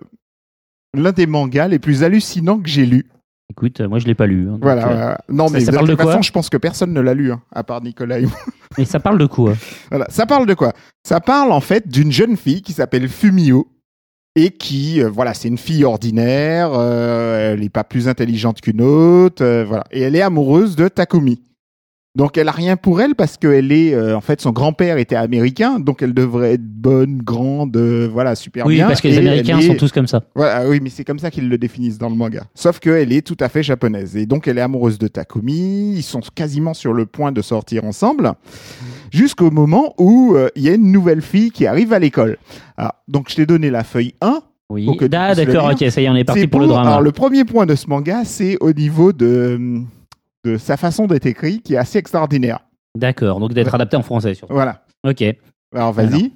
L'un 0.94 1.12
des 1.12 1.26
mangas 1.26 1.68
les 1.68 1.78
plus 1.78 2.02
hallucinants 2.02 2.58
que 2.58 2.68
j'ai 2.68 2.86
lu. 2.86 3.06
Écoute, 3.50 3.80
euh, 3.80 3.88
moi 3.88 3.98
je 3.98 4.06
l'ai 4.06 4.14
pas 4.14 4.26
lu. 4.26 4.48
hein, 4.50 4.58
Voilà. 4.60 4.82
euh, 4.82 4.94
voilà. 4.94 5.18
Non, 5.30 5.48
mais 5.50 5.60
ça 5.60 5.72
parle 5.72 5.86
de 5.86 5.92
toute 5.92 6.02
quoi 6.02 6.12
façon, 6.12 6.22
je 6.22 6.32
pense 6.32 6.50
que 6.50 6.56
personne 6.58 6.92
ne 6.92 7.00
l'a 7.00 7.14
lu, 7.14 7.32
hein, 7.32 7.40
à 7.52 7.64
part 7.64 7.80
Nicolas 7.82 8.18
et 8.18 8.22
moi. 8.26 8.36
Et 8.78 8.84
ça 8.84 9.00
parle 9.00 9.18
de 9.18 9.26
quoi 9.26 9.54
Voilà. 9.90 10.06
Ça 10.10 10.26
parle 10.26 10.46
de 10.46 10.54
quoi? 10.54 10.72
Ça 11.06 11.20
parle 11.20 11.52
en 11.52 11.60
fait 11.60 11.88
d'une 11.88 12.12
jeune 12.12 12.36
fille 12.36 12.60
qui 12.62 12.72
s'appelle 12.74 13.08
Fumio 13.08 13.66
et 14.36 14.50
qui, 14.50 15.02
euh, 15.02 15.08
voilà, 15.08 15.32
c'est 15.34 15.48
une 15.48 15.56
fille 15.58 15.84
ordinaire. 15.84 16.70
euh, 16.74 17.54
elle 17.54 17.60
n'est 17.60 17.70
pas 17.70 17.84
plus 17.84 18.06
intelligente 18.06 18.60
qu'une 18.60 18.82
autre, 18.82 19.42
euh, 19.42 19.64
voilà. 19.64 19.84
Et 19.90 20.02
elle 20.02 20.14
est 20.14 20.20
amoureuse 20.22 20.76
de 20.76 20.86
Takumi. 20.88 21.40
Donc 22.18 22.36
elle 22.36 22.48
a 22.48 22.52
rien 22.52 22.76
pour 22.76 23.00
elle 23.00 23.14
parce 23.14 23.36
que 23.36 23.46
elle 23.46 23.70
est, 23.70 23.94
euh, 23.94 24.16
en 24.16 24.20
fait, 24.20 24.40
son 24.40 24.50
grand-père 24.50 24.98
était 24.98 25.14
américain, 25.14 25.78
donc 25.78 26.02
elle 26.02 26.12
devrait 26.12 26.54
être 26.54 26.64
bonne, 26.66 27.18
grande, 27.22 27.76
euh, 27.76 28.08
voilà, 28.12 28.34
super 28.34 28.66
Oui, 28.66 28.74
bien. 28.74 28.88
parce 28.88 29.00
que 29.00 29.06
les 29.06 29.18
Américains 29.18 29.58
est- 29.60 29.68
sont 29.68 29.74
tous 29.76 29.92
comme 29.92 30.08
ça. 30.08 30.24
voilà, 30.34 30.68
oui, 30.68 30.80
mais 30.82 30.90
c'est 30.90 31.04
comme 31.04 31.20
ça 31.20 31.30
qu'ils 31.30 31.48
le 31.48 31.56
définissent 31.58 31.96
dans 31.96 32.08
le 32.10 32.16
manga. 32.16 32.42
Sauf 32.56 32.80
qu'elle 32.80 33.12
est 33.12 33.24
tout 33.24 33.36
à 33.38 33.48
fait 33.48 33.62
japonaise. 33.62 34.16
Et 34.16 34.26
donc, 34.26 34.48
elle 34.48 34.58
est 34.58 34.62
amoureuse 34.62 34.98
de 34.98 35.06
Takumi. 35.06 35.94
Ils 35.94 36.02
sont 36.02 36.18
quasiment 36.34 36.74
sur 36.74 36.92
le 36.92 37.06
point 37.06 37.30
de 37.30 37.40
sortir 37.40 37.84
ensemble. 37.84 38.32
Jusqu'au 39.12 39.52
moment 39.52 39.94
où 39.98 40.34
euh, 40.34 40.48
il 40.56 40.64
y 40.64 40.68
a 40.68 40.74
une 40.74 40.90
nouvelle 40.90 41.22
fille 41.22 41.52
qui 41.52 41.66
arrive 41.66 41.92
à 41.92 42.00
l'école. 42.00 42.36
Alors, 42.76 42.94
donc, 43.06 43.30
je 43.30 43.36
t'ai 43.36 43.46
donné 43.46 43.70
la 43.70 43.84
feuille 43.84 44.14
1. 44.20 44.40
Oui. 44.70 44.86
Ah, 45.14 45.34
d'accord, 45.36 45.70
ok, 45.72 45.88
ça 45.88 46.00
y 46.00 46.04
est, 46.04 46.08
on 46.10 46.16
est 46.16 46.24
parti 46.24 46.40
C'est 46.42 46.46
pour, 46.48 46.58
le 46.60 46.66
drama. 46.66 46.88
Alors, 46.90 47.00
le 47.00 47.12
premier 47.12 47.44
point 47.44 47.64
de 47.64 47.76
ce 47.76 47.86
manga, 47.88 48.24
c'est 48.24 48.56
au 48.60 48.72
niveau 48.72 49.12
de, 49.12 49.80
de 50.44 50.56
sa 50.56 50.76
façon 50.76 51.06
d'être 51.06 51.26
écrit, 51.26 51.60
qui 51.60 51.74
est 51.74 51.78
assez 51.78 51.98
extraordinaire. 51.98 52.60
D'accord, 52.96 53.40
donc 53.40 53.52
d'être 53.52 53.74
adapté 53.74 53.96
en 53.96 54.02
français 54.02 54.34
surtout. 54.34 54.54
Voilà. 54.54 54.82
Ok. 55.06 55.22
Alors, 55.74 55.92
vas-y. 55.92 56.32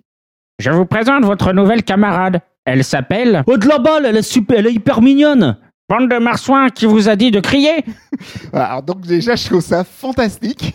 Je 0.58 0.70
vous 0.70 0.86
présente 0.86 1.24
votre 1.24 1.52
nouvelle 1.52 1.82
camarade. 1.82 2.40
Elle 2.64 2.84
s'appelle 2.84 3.42
Oh, 3.46 3.56
de 3.56 3.66
la 3.66 3.78
balle, 3.78 4.06
elle 4.06 4.16
est 4.16 4.22
super, 4.22 4.58
elle 4.58 4.66
est 4.68 4.72
hyper 4.72 5.02
mignonne. 5.02 5.56
Bande 5.88 6.08
de 6.08 6.18
marsouins 6.18 6.68
qui 6.68 6.86
vous 6.86 7.08
a 7.08 7.16
dit 7.16 7.30
de 7.30 7.40
crier. 7.40 7.84
Alors, 8.52 8.82
donc, 8.82 9.00
déjà, 9.00 9.34
je 9.34 9.46
trouve 9.46 9.60
ça 9.60 9.82
fantastique. 9.84 10.74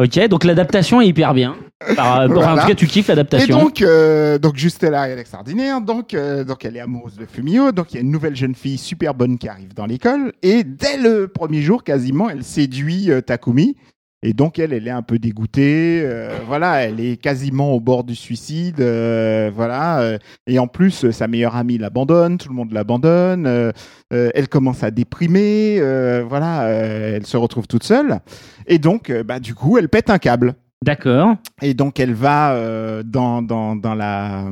Ok, 0.00 0.28
donc 0.28 0.44
l'adaptation 0.44 1.00
est 1.00 1.08
hyper 1.08 1.34
bien. 1.34 1.56
Par, 1.96 2.28
Voilà. 2.28 2.54
En 2.54 2.58
tout 2.58 2.68
cas, 2.68 2.74
tu 2.76 2.86
kiffes 2.86 3.08
Et 3.08 3.12
l'adaptation. 3.12 3.58
donc, 3.58 3.82
euh, 3.82 4.38
donc 4.38 4.56
juste 4.56 4.84
là, 4.84 5.08
elle 5.08 5.18
est 5.18 5.20
extraordinaire. 5.20 5.80
Donc, 5.80 6.14
euh, 6.14 6.44
donc, 6.44 6.64
elle 6.64 6.76
est 6.76 6.80
amoureuse 6.80 7.16
de 7.16 7.26
Fumio. 7.26 7.72
Donc, 7.72 7.92
il 7.92 7.96
y 7.96 7.98
a 7.98 8.02
une 8.02 8.12
nouvelle 8.12 8.36
jeune 8.36 8.54
fille 8.54 8.78
super 8.78 9.14
bonne 9.14 9.38
qui 9.38 9.48
arrive 9.48 9.74
dans 9.74 9.86
l'école. 9.86 10.32
Et 10.42 10.62
dès 10.62 10.98
le 10.98 11.26
premier 11.26 11.62
jour, 11.62 11.82
quasiment, 11.82 12.30
elle 12.30 12.44
séduit 12.44 13.10
euh, 13.10 13.20
Takumi. 13.20 13.76
Et 14.24 14.32
donc, 14.32 14.58
elle, 14.58 14.72
elle 14.72 14.88
est 14.88 14.90
un 14.92 15.02
peu 15.02 15.18
dégoûtée. 15.18 16.00
euh, 16.04 16.36
voilà, 16.46 16.82
elle 16.84 16.98
est 16.98 17.16
quasiment 17.16 17.72
au 17.72 17.80
bord 17.80 18.02
du 18.02 18.16
suicide. 18.16 18.80
euh, 18.80 19.50
voilà. 19.54 20.00
euh, 20.00 20.18
et 20.46 20.58
en 20.58 20.66
plus, 20.66 21.10
sa 21.12 21.28
meilleure 21.28 21.54
amie 21.54 21.78
l'abandonne. 21.78 22.36
Tout 22.38 22.48
le 22.48 22.54
monde 22.56 22.72
l'abandonne. 22.72 23.46
euh, 23.46 23.70
euh, 24.12 24.30
elle 24.34 24.48
commence 24.48 24.82
à 24.82 24.90
déprimer. 24.90 25.78
euh, 25.80 26.24
voilà, 26.28 26.62
euh, 26.64 27.16
elle 27.16 27.26
se 27.26 27.36
retrouve 27.36 27.68
toute 27.68 27.84
seule. 27.84 28.18
Et 28.66 28.78
donc, 28.78 29.12
bah, 29.24 29.38
du 29.38 29.54
coup, 29.54 29.78
elle 29.78 29.88
pète 29.88 30.10
un 30.10 30.18
câble. 30.18 30.54
D'accord. 30.84 31.34
Et 31.60 31.74
donc 31.74 31.98
elle 31.98 32.14
va 32.14 32.52
euh, 32.54 33.02
dans, 33.04 33.42
dans, 33.42 33.74
dans 33.74 33.94
la... 33.96 34.44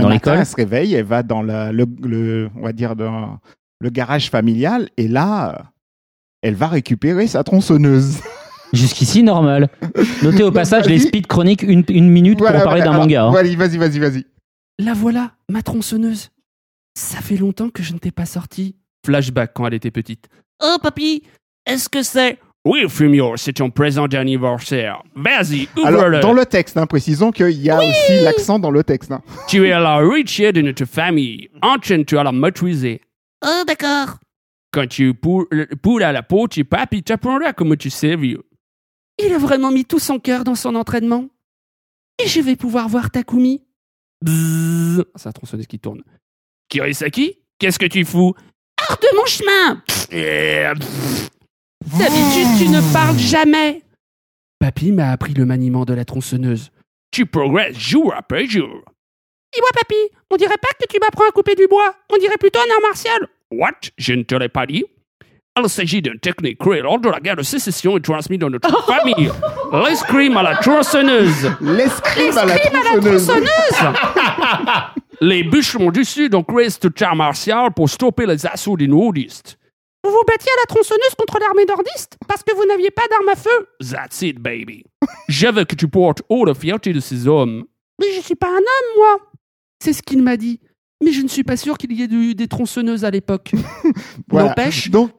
Dans 0.00 0.08
l'école 0.08 0.38
Elle 0.38 0.46
se 0.46 0.56
réveille, 0.56 0.94
elle 0.94 1.04
va 1.04 1.22
dans 1.22 1.42
la, 1.42 1.70
le, 1.70 1.84
le- 2.02 2.48
on 2.56 2.62
va 2.62 2.72
dire 2.72 2.96
dans 2.96 3.38
le 3.80 3.90
garage 3.90 4.30
familial 4.30 4.88
et 4.96 5.06
là, 5.06 5.70
elle 6.42 6.54
va 6.54 6.66
récupérer 6.68 7.26
sa 7.26 7.44
tronçonneuse. 7.44 8.20
Jusqu'ici, 8.74 9.22
normal. 9.22 9.68
Notez 10.22 10.42
au 10.42 10.50
passage 10.52 10.86
les 10.86 10.98
speed 10.98 11.26
chroniques 11.26 11.62
une, 11.62 11.84
une 11.88 12.08
minute 12.10 12.38
Voilà, 12.38 12.58
pour 12.60 12.64
parler 12.64 12.80
voilà. 12.82 12.90
d'un 12.90 12.94
Alors, 12.96 13.04
manga. 13.06 13.24
hein. 13.26 13.30
Vas-y, 13.32 13.56
vas-y, 13.56 13.78
vas-y, 13.78 13.98
vas-y. 13.98 14.26
La 14.78 14.92
voilà, 14.92 15.32
ma 15.50 15.62
tronçonneuse. 15.62 16.30
Ça 16.98 17.18
fait 17.20 17.36
longtemps 17.36 17.70
que 17.70 17.82
je 17.82 17.92
ne 17.92 17.98
t'ai 17.98 18.10
pas 18.10 18.26
sorti. 18.26 18.76
Flashback 19.06 19.52
quand 19.54 19.66
elle 19.66 19.74
était 19.74 19.90
petite. 19.90 20.28
Oh, 20.62 20.76
papy, 20.82 21.22
est-ce 21.66 21.88
que 21.88 22.02
c'est. 22.02 22.38
Oui, 22.66 22.84
Fumio, 22.88 23.36
c'est 23.36 23.52
ton 23.52 23.68
présent 23.70 24.08
d'anniversaire. 24.08 25.02
Vas-y, 25.14 25.68
Alors, 25.84 26.00
ouvre-le. 26.00 26.20
dans 26.20 26.32
le 26.32 26.46
texte, 26.46 26.76
hein, 26.78 26.86
précisons 26.86 27.30
qu'il 27.30 27.50
y 27.50 27.68
a 27.68 27.76
aussi 27.78 28.20
l'accent 28.22 28.58
dans 28.58 28.70
le 28.70 28.82
texte. 28.82 29.12
hein. 29.12 29.20
Tu 29.48 29.66
es 29.66 29.70
la 29.70 29.98
richier 29.98 30.50
de 30.52 30.62
notre 30.62 30.86
famille. 30.86 31.50
Entraîne-toi 31.60 32.20
à 32.22 32.24
la 32.24 32.32
maîtriser. 32.32 33.02
Oh, 33.44 33.62
d'accord. 33.66 34.18
Quand 34.72 34.88
tu 34.88 35.12
pou- 35.12 35.46
poules 35.82 36.02
à 36.04 36.12
la 36.12 36.22
peau, 36.22 36.48
tu 36.48 36.64
papy 36.64 37.02
t'apprendras 37.02 37.52
comment 37.52 37.76
tu 37.76 37.90
servir. 37.90 38.38
Il 39.18 39.32
a 39.32 39.38
vraiment 39.38 39.70
mis 39.70 39.84
tout 39.84 39.98
son 39.98 40.18
cœur 40.18 40.44
dans 40.44 40.54
son 40.54 40.74
entraînement. 40.74 41.28
Et 42.22 42.28
je 42.28 42.40
vais 42.40 42.56
pouvoir 42.56 42.88
voir 42.88 43.10
Takumi. 43.10 43.62
Bzzz. 44.22 45.04
C'est 45.16 45.26
la 45.26 45.32
tronçonneuse 45.32 45.66
qui 45.66 45.78
tourne. 45.78 46.02
Kirisaki, 46.68 47.38
qu'est-ce 47.58 47.78
que 47.78 47.86
tu 47.86 48.04
fous? 48.04 48.34
Hors 48.88 48.96
de 48.98 49.16
mon 49.16 49.26
chemin 49.26 49.82
D'habitude, 51.98 52.58
tu 52.58 52.68
ne 52.68 52.92
parles 52.92 53.18
jamais. 53.18 53.82
Papy 54.58 54.92
m'a 54.92 55.10
appris 55.10 55.34
le 55.34 55.44
maniement 55.44 55.84
de 55.84 55.94
la 55.94 56.04
tronçonneuse. 56.04 56.70
Tu 57.10 57.26
progresses 57.26 57.78
jour 57.78 58.12
après 58.16 58.46
jour. 58.46 58.82
Dis-moi, 59.52 59.68
papy, 59.74 59.94
on 60.30 60.36
dirait 60.36 60.58
pas 60.60 60.68
que 60.80 60.86
tu 60.90 60.98
m'apprends 60.98 61.28
à 61.28 61.32
couper 61.32 61.54
du 61.54 61.68
bois. 61.68 61.94
On 62.10 62.16
dirait 62.18 62.38
plutôt 62.38 62.58
un 62.58 62.74
art 62.74 62.80
martial. 62.82 63.28
What? 63.52 63.90
Je 63.98 64.14
ne 64.14 64.22
te 64.22 64.34
l'ai 64.34 64.48
pas 64.48 64.66
dit? 64.66 64.84
Il 65.56 65.68
s'agit 65.68 66.02
d'une 66.02 66.18
technique 66.18 66.58
créée 66.58 66.80
lors 66.82 66.98
de 66.98 67.08
la 67.08 67.20
guerre 67.20 67.36
de 67.36 67.44
sécession 67.44 67.96
et 67.96 68.00
transmise 68.00 68.40
dans 68.40 68.50
notre 68.50 68.84
famille. 68.86 69.30
L'escrime 69.72 70.36
à 70.36 70.42
la 70.42 70.56
tronçonneuse. 70.56 71.48
L'escrime 71.60 72.36
à 72.36 72.44
la 72.44 72.58
tronçonneuse. 72.58 73.48
Les 75.20 75.44
bûcherons 75.44 75.92
du 75.92 76.04
Sud 76.04 76.34
ont 76.34 76.42
créé 76.42 76.68
cet 76.70 77.00
art 77.02 77.14
martial 77.14 77.70
pour 77.72 77.88
stopper 77.88 78.26
les 78.26 78.44
assauts 78.46 78.76
des 78.76 78.88
nordistes. 78.88 79.56
Vous 80.02 80.10
vous 80.10 80.24
battiez 80.26 80.50
à 80.50 80.60
la 80.62 80.66
tronçonneuse 80.66 81.14
contre 81.16 81.38
l'armée 81.38 81.64
nordiste 81.66 82.18
parce 82.26 82.42
que 82.42 82.52
vous 82.54 82.66
n'aviez 82.66 82.90
pas 82.90 83.04
d'arme 83.08 83.28
à 83.28 83.36
feu. 83.36 83.68
That's 83.78 84.22
it, 84.22 84.40
baby. 84.40 84.84
Je 85.28 85.46
veux 85.46 85.64
que 85.64 85.76
tu 85.76 85.86
portes 85.86 86.22
haut 86.28 86.44
la 86.44 86.54
fierté 86.54 86.92
de 86.92 86.98
ces 86.98 87.28
hommes. 87.28 87.64
Mais 88.00 88.12
je 88.16 88.20
suis 88.22 88.34
pas 88.34 88.48
un 88.48 88.56
homme, 88.56 88.96
moi. 88.96 89.20
C'est 89.82 89.92
ce 89.92 90.02
qu'il 90.02 90.20
m'a 90.20 90.36
dit. 90.36 90.60
Mais 91.02 91.12
je 91.12 91.22
ne 91.22 91.28
suis 91.28 91.44
pas 91.44 91.56
sûr 91.56 91.78
qu'il 91.78 91.92
y 91.92 92.02
ait 92.02 92.08
eu 92.10 92.34
des 92.34 92.48
tronçonneuses 92.48 93.04
à 93.04 93.10
l'époque. 93.10 93.52
Voilà. 94.28 94.48
N'empêche. 94.48 94.90
Donc, 94.90 95.12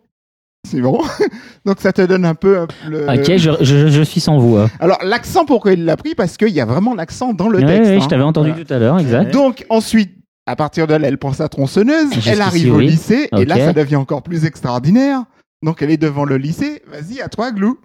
c'est 0.65 0.81
bon. 0.81 1.01
Donc, 1.65 1.79
ça 1.79 1.93
te 1.93 2.01
donne 2.01 2.25
un 2.25 2.35
peu 2.35 2.57
euh, 2.59 2.67
le... 2.87 3.07
Ok, 3.07 3.37
je, 3.37 3.51
je, 3.61 3.87
je 3.87 4.01
suis 4.01 4.19
sans 4.19 4.37
voix. 4.39 4.67
Alors, 4.79 4.97
l'accent, 5.03 5.45
pourquoi 5.45 5.73
il 5.73 5.85
l'a 5.85 5.95
pris? 5.97 6.15
Parce 6.15 6.35
qu'il 6.37 6.49
y 6.49 6.59
a 6.61 6.65
vraiment 6.65 6.93
l'accent 6.95 7.33
dans 7.33 7.47
le 7.49 7.59
Ouais, 7.59 7.65
texte. 7.65 7.89
ouais, 7.91 7.97
hein. 7.97 7.99
je 8.03 8.07
t'avais 8.09 8.23
entendu 8.23 8.49
Voilà. 8.49 8.65
tout 8.65 8.73
à 8.73 8.79
l'heure, 8.79 8.99
exact. 8.99 9.31
Donc 9.33 9.65
ensuite, 9.69 10.11
à 10.45 10.55
partir 10.55 10.85
de 10.87 10.93
là, 10.95 11.07
elle 11.07 11.17
prend 11.17 11.33
sa 11.33 11.47
tronçonneuse, 11.49 12.09
elle 12.27 12.41
arrive 12.41 12.73
au 12.73 12.77
oui. 12.77 12.87
lycée, 12.87 13.29
et 13.37 13.45
là, 13.45 13.55
ça 13.57 13.73
devient 13.73 13.95
encore 13.95 14.21
plus 14.23 14.45
extraordinaire. 14.45 15.23
Donc 15.63 15.81
elle 15.81 15.89
est 15.91 15.97
devant 15.97 16.25
le 16.25 16.37
lycée. 16.37 16.83
Vas-y, 16.87 17.21
à 17.21 17.29
toi, 17.29 17.51
Glou. 17.51 17.79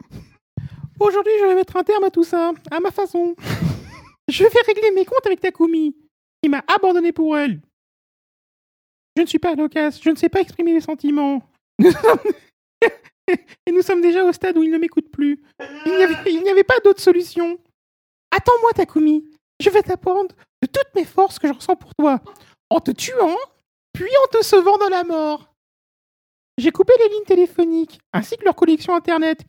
Aujourd'hui, 0.98 1.32
je 1.40 1.46
vais 1.46 1.54
mettre 1.54 1.76
un 1.78 1.82
terme 1.82 2.04
à 2.04 2.10
tout 2.10 2.24
ça, 2.24 2.52
à 2.70 2.80
ma 2.80 2.90
façon. 2.90 3.34
je 4.30 4.42
vais 4.44 4.50
régler 4.66 4.90
mes 4.94 5.04
comptes 5.06 5.24
avec 5.24 5.40
Takumi, 5.40 5.94
qui 6.42 6.50
m'a 6.50 6.62
abandonné 6.76 7.12
pour 7.12 7.38
elle. 7.38 7.60
Je 9.16 9.22
ne 9.22 9.26
suis 9.26 9.38
pas 9.38 9.54
loquace, 9.54 9.98
je 10.02 10.10
ne 10.10 10.16
sais 10.16 10.28
pas 10.28 10.40
exprimer 10.40 10.72
mes 10.74 10.80
sentiments. 10.82 11.42
Et 13.66 13.72
nous 13.72 13.82
sommes 13.82 14.00
déjà 14.00 14.24
au 14.24 14.32
stade 14.32 14.56
où 14.56 14.62
il 14.62 14.70
ne 14.70 14.78
m'écoute 14.78 15.10
plus. 15.10 15.42
Il 15.86 15.92
n'y 16.42 16.50
avait, 16.50 16.64
pas 16.64 16.78
d'autre 16.84 17.00
solution. 17.00 17.58
Attends-moi, 18.30 18.72
Takumi. 18.72 19.30
Je 19.60 19.70
vais 19.70 19.82
t'apprendre 19.82 20.34
de 20.62 20.66
toutes 20.66 20.94
mes 20.94 21.04
forces 21.04 21.38
que 21.38 21.46
je 21.46 21.52
ressens 21.52 21.76
pour 21.76 21.94
toi, 21.94 22.20
en 22.70 22.80
te 22.80 22.90
tuant, 22.90 23.36
puis 23.92 24.10
en 24.24 24.38
te 24.38 24.44
sauvant 24.44 24.78
de 24.78 24.90
la 24.90 25.04
mort. 25.04 25.54
J'ai 26.58 26.70
coupé 26.72 26.92
les 26.98 27.14
lignes 27.14 27.24
téléphoniques, 27.24 28.00
ainsi 28.12 28.36
que 28.36 28.44
leur 28.44 28.54
connexion 28.54 28.94
Internet. 28.94 29.40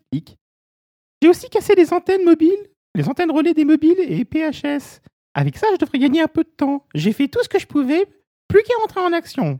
J'ai 1.21 1.29
aussi 1.29 1.49
cassé 1.49 1.75
les 1.75 1.93
antennes 1.93 2.25
mobiles, 2.25 2.69
les 2.95 3.07
antennes 3.07 3.31
relais 3.31 3.53
des 3.53 3.65
mobiles 3.65 3.99
et 3.99 4.25
PHS. 4.25 5.01
Avec 5.33 5.57
ça, 5.57 5.67
je 5.71 5.77
devrais 5.77 5.99
gagner 5.99 6.21
un 6.21 6.27
peu 6.27 6.43
de 6.43 6.49
temps. 6.49 6.85
J'ai 6.93 7.13
fait 7.13 7.27
tout 7.27 7.41
ce 7.43 7.49
que 7.49 7.59
je 7.59 7.67
pouvais, 7.67 8.05
plus 8.47 8.63
qu'à 8.63 8.73
rentrer 8.81 8.99
en 8.99 9.13
action. 9.13 9.59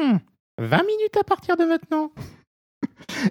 Hmm, 0.00 0.18
20 0.58 0.82
minutes 0.82 1.16
à 1.18 1.24
partir 1.24 1.56
de 1.56 1.64
maintenant. 1.64 2.10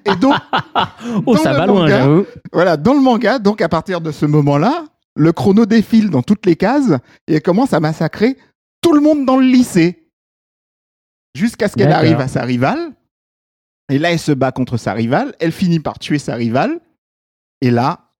Et 0.05 0.15
donc, 0.15 0.35
Oh, 1.25 1.37
ça 1.37 1.51
le 1.51 1.57
va 1.57 1.65
loin, 1.67 1.87
j'avoue. 1.87 2.25
voilà, 2.51 2.77
dans 2.77 2.93
le 2.93 3.01
manga, 3.01 3.39
donc 3.39 3.61
à 3.61 3.69
partir 3.69 4.01
de 4.01 4.11
ce 4.11 4.25
moment-là, 4.25 4.85
le 5.15 5.31
chrono 5.31 5.65
défile 5.65 6.09
dans 6.09 6.23
toutes 6.23 6.45
les 6.45 6.55
cases 6.55 6.91
et 7.27 7.35
elle 7.35 7.41
commence 7.41 7.73
à 7.73 7.79
massacrer 7.79 8.37
tout 8.81 8.93
le 8.93 9.01
monde 9.01 9.25
dans 9.25 9.37
le 9.37 9.45
lycée. 9.45 10.09
Jusqu'à 11.35 11.67
ce 11.67 11.75
qu'elle 11.75 11.91
arrive 11.91 12.19
à 12.19 12.27
sa 12.27 12.43
rivale. 12.43 12.91
Et 13.89 13.97
là, 13.99 14.11
elle 14.11 14.19
se 14.19 14.31
bat 14.31 14.51
contre 14.51 14.77
sa 14.77 14.93
rivale. 14.93 15.33
Elle 15.39 15.51
finit 15.51 15.79
par 15.79 15.97
tuer 15.99 16.19
sa 16.19 16.35
rivale. 16.35 16.79
Et 17.61 17.71
là, 17.71 18.11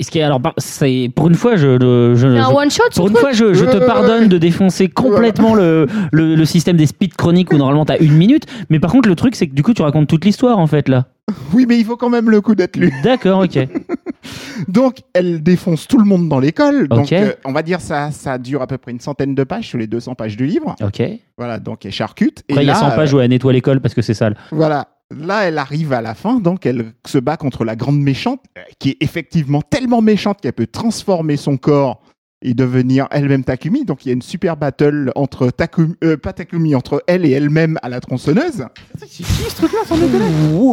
Ce 0.00 0.10
qui 0.10 0.18
est 0.18 0.22
alors, 0.22 0.40
c'est 0.58 1.10
pour 1.14 1.28
une 1.28 1.34
fois, 1.34 1.56
je, 1.56 1.78
je, 1.80 2.14
je- 2.14 2.28
C'est 2.34 2.38
un 2.38 2.50
je- 2.50 2.54
one 2.56 2.70
shot. 2.70 2.82
pour 2.94 3.08
une 3.08 3.16
fois, 3.16 3.32
je, 3.32 3.52
je 3.54 3.64
te 3.64 3.78
pardonne 3.84 4.28
de 4.28 4.38
défoncer 4.38 4.88
complètement 4.88 5.54
le, 5.54 5.86
le, 6.12 6.34
le 6.34 6.44
système 6.44 6.76
des 6.76 6.86
speed 6.86 7.14
chroniques 7.14 7.52
où 7.52 7.56
normalement 7.56 7.84
t'as 7.84 7.98
une 7.98 8.14
minute. 8.14 8.46
Mais 8.70 8.78
par 8.80 8.90
contre, 8.92 9.08
le 9.08 9.16
truc, 9.16 9.34
c'est 9.36 9.46
que 9.48 9.54
du 9.54 9.62
coup, 9.62 9.74
tu 9.74 9.82
racontes 9.82 10.08
toute 10.08 10.24
l'histoire 10.24 10.58
en 10.58 10.66
fait 10.66 10.88
là. 10.88 11.06
Oui, 11.52 11.66
mais 11.68 11.78
il 11.78 11.84
faut 11.84 11.96
quand 11.96 12.10
même 12.10 12.30
le 12.30 12.40
coup 12.40 12.54
d'être 12.54 12.76
lu. 12.76 12.92
D'accord, 13.04 13.44
ok. 13.44 13.58
Donc, 14.68 14.98
elle 15.14 15.42
défonce 15.42 15.88
tout 15.88 15.98
le 15.98 16.04
monde 16.04 16.28
dans 16.28 16.38
l'école. 16.38 16.88
Donc, 16.88 17.12
euh, 17.12 17.32
on 17.44 17.52
va 17.52 17.62
dire 17.62 17.80
ça, 17.80 18.10
ça 18.10 18.38
dure 18.38 18.62
à 18.62 18.66
peu 18.66 18.78
près 18.78 18.92
une 18.92 19.00
centaine 19.00 19.34
de 19.34 19.44
pages 19.44 19.68
sur 19.68 19.78
les 19.78 19.86
200 19.86 20.14
pages 20.14 20.36
du 20.36 20.46
livre. 20.46 20.76
Ok. 20.82 21.02
Voilà, 21.38 21.58
donc 21.58 21.84
elle 21.86 21.92
charcute. 21.92 22.44
Après, 22.50 22.62
et 22.62 22.64
il 22.64 22.68
y 22.68 22.70
a 22.70 22.74
là, 22.74 22.78
100 22.78 22.90
pages 22.90 23.12
euh, 23.14 23.16
où 23.16 23.20
elle 23.20 23.30
nettoie 23.30 23.52
l'école 23.52 23.80
parce 23.80 23.94
que 23.94 24.02
c'est 24.02 24.14
sale. 24.14 24.36
Voilà. 24.52 24.88
Là, 25.18 25.44
elle 25.44 25.58
arrive 25.58 25.92
à 25.92 26.00
la 26.00 26.14
fin, 26.14 26.40
donc 26.40 26.66
elle 26.66 26.92
se 27.06 27.18
bat 27.18 27.36
contre 27.36 27.64
la 27.64 27.76
grande 27.76 28.00
méchante, 28.00 28.40
euh, 28.56 28.62
qui 28.78 28.90
est 28.90 28.96
effectivement 29.00 29.62
tellement 29.62 30.02
méchante 30.02 30.40
qu'elle 30.40 30.52
peut 30.52 30.66
transformer 30.66 31.36
son 31.36 31.56
corps 31.56 32.00
et 32.44 32.54
devenir 32.54 33.06
elle-même 33.12 33.44
Takumi. 33.44 33.84
Donc 33.84 34.04
il 34.04 34.08
y 34.08 34.10
a 34.10 34.14
une 34.14 34.22
super 34.22 34.56
battle 34.56 35.12
entre 35.14 35.50
Takumi, 35.50 35.94
euh, 36.02 36.16
pas 36.16 36.32
Takumi, 36.32 36.74
entre 36.74 37.02
elle 37.06 37.24
et 37.24 37.30
elle-même 37.30 37.78
à 37.82 37.88
la 37.88 38.00
tronçonneuse. 38.00 38.64
C'est 38.98 39.06
qui 39.08 39.22
ce 39.22 39.54
truc-là, 39.56 39.78
sans 39.86 39.96
déconner 39.96 40.24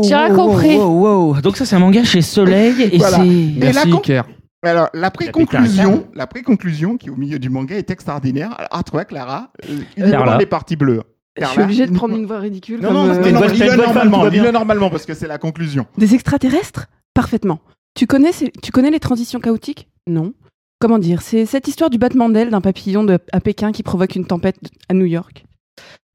J'ai 0.08 0.16
rien 0.16 0.34
compris. 0.36 0.76
Wow, 0.76 1.34
wow. 1.34 1.42
Donc 1.42 1.58
ça, 1.58 1.66
c'est 1.66 1.76
un 1.76 1.80
manga 1.80 2.04
chez 2.04 2.22
Soleil 2.24 2.82
et 2.92 2.98
Voilà. 2.98 3.18
c'est. 3.18 3.24
La 3.24 3.66
Merci, 3.74 3.90
con- 3.92 3.98
Iker. 4.00 4.24
Alors, 4.62 4.90
la 4.94 5.10
pré-conclusion, 5.10 6.08
la 6.14 6.28
pré-conclusion 6.28 6.98
qui 6.98 7.08
est 7.08 7.12
au 7.12 7.16
milieu 7.16 7.40
du 7.40 7.50
manga 7.50 7.76
est 7.78 7.90
extraordinaire. 7.92 8.54
Alors, 8.58 8.68
à 8.78 8.84
toi, 8.84 9.06
Clara, 9.06 9.52
euh, 9.70 10.10
Carla. 10.12 10.38
les 10.38 10.46
parties 10.46 10.76
bleues. 10.76 11.02
Je 11.40 11.46
suis 11.46 11.56
Carla, 11.56 11.64
obligée 11.64 11.88
de 11.88 11.94
prendre 11.94 12.16
une 12.16 12.26
voix 12.26 12.40
ridicule. 12.40 12.82
Non, 12.82 12.88
comme, 12.90 12.98
non, 12.98 13.10
euh, 13.10 13.16
non, 13.32 13.32
non, 13.32 13.40
t'as 13.42 13.52
dis-le 13.52 13.76
normalement, 13.76 14.30
dis-le 14.30 14.52
normalement 14.52 14.90
parce 14.90 15.06
que 15.06 15.14
c'est 15.14 15.28
la 15.28 15.38
conclusion. 15.38 15.86
Des 15.98 16.14
extraterrestres? 16.16 16.88
Parfaitement. 17.14 17.60
Tu 17.96 18.08
connais, 18.08 18.32
tu 18.62 18.72
connais 18.72 18.92
les 18.92 19.00
transitions 19.00 19.40
chaotiques? 19.40 19.88
Non. 20.08 20.34
Comment 20.80 21.00
dire? 21.00 21.22
C'est 21.22 21.46
cette 21.46 21.68
histoire 21.68 21.90
du 21.90 21.98
battement 21.98 22.30
d'aile 22.30 22.50
d'un 22.52 22.62
papillon 22.62 23.04
de- 23.04 23.20
à 23.34 23.40
Pékin 23.42 23.72
qui 23.72 23.84
provoque 23.84 24.16
une 24.16 24.26
tempête 24.26 24.58
à 24.88 24.94
New 24.94 25.06
York. 25.06 25.44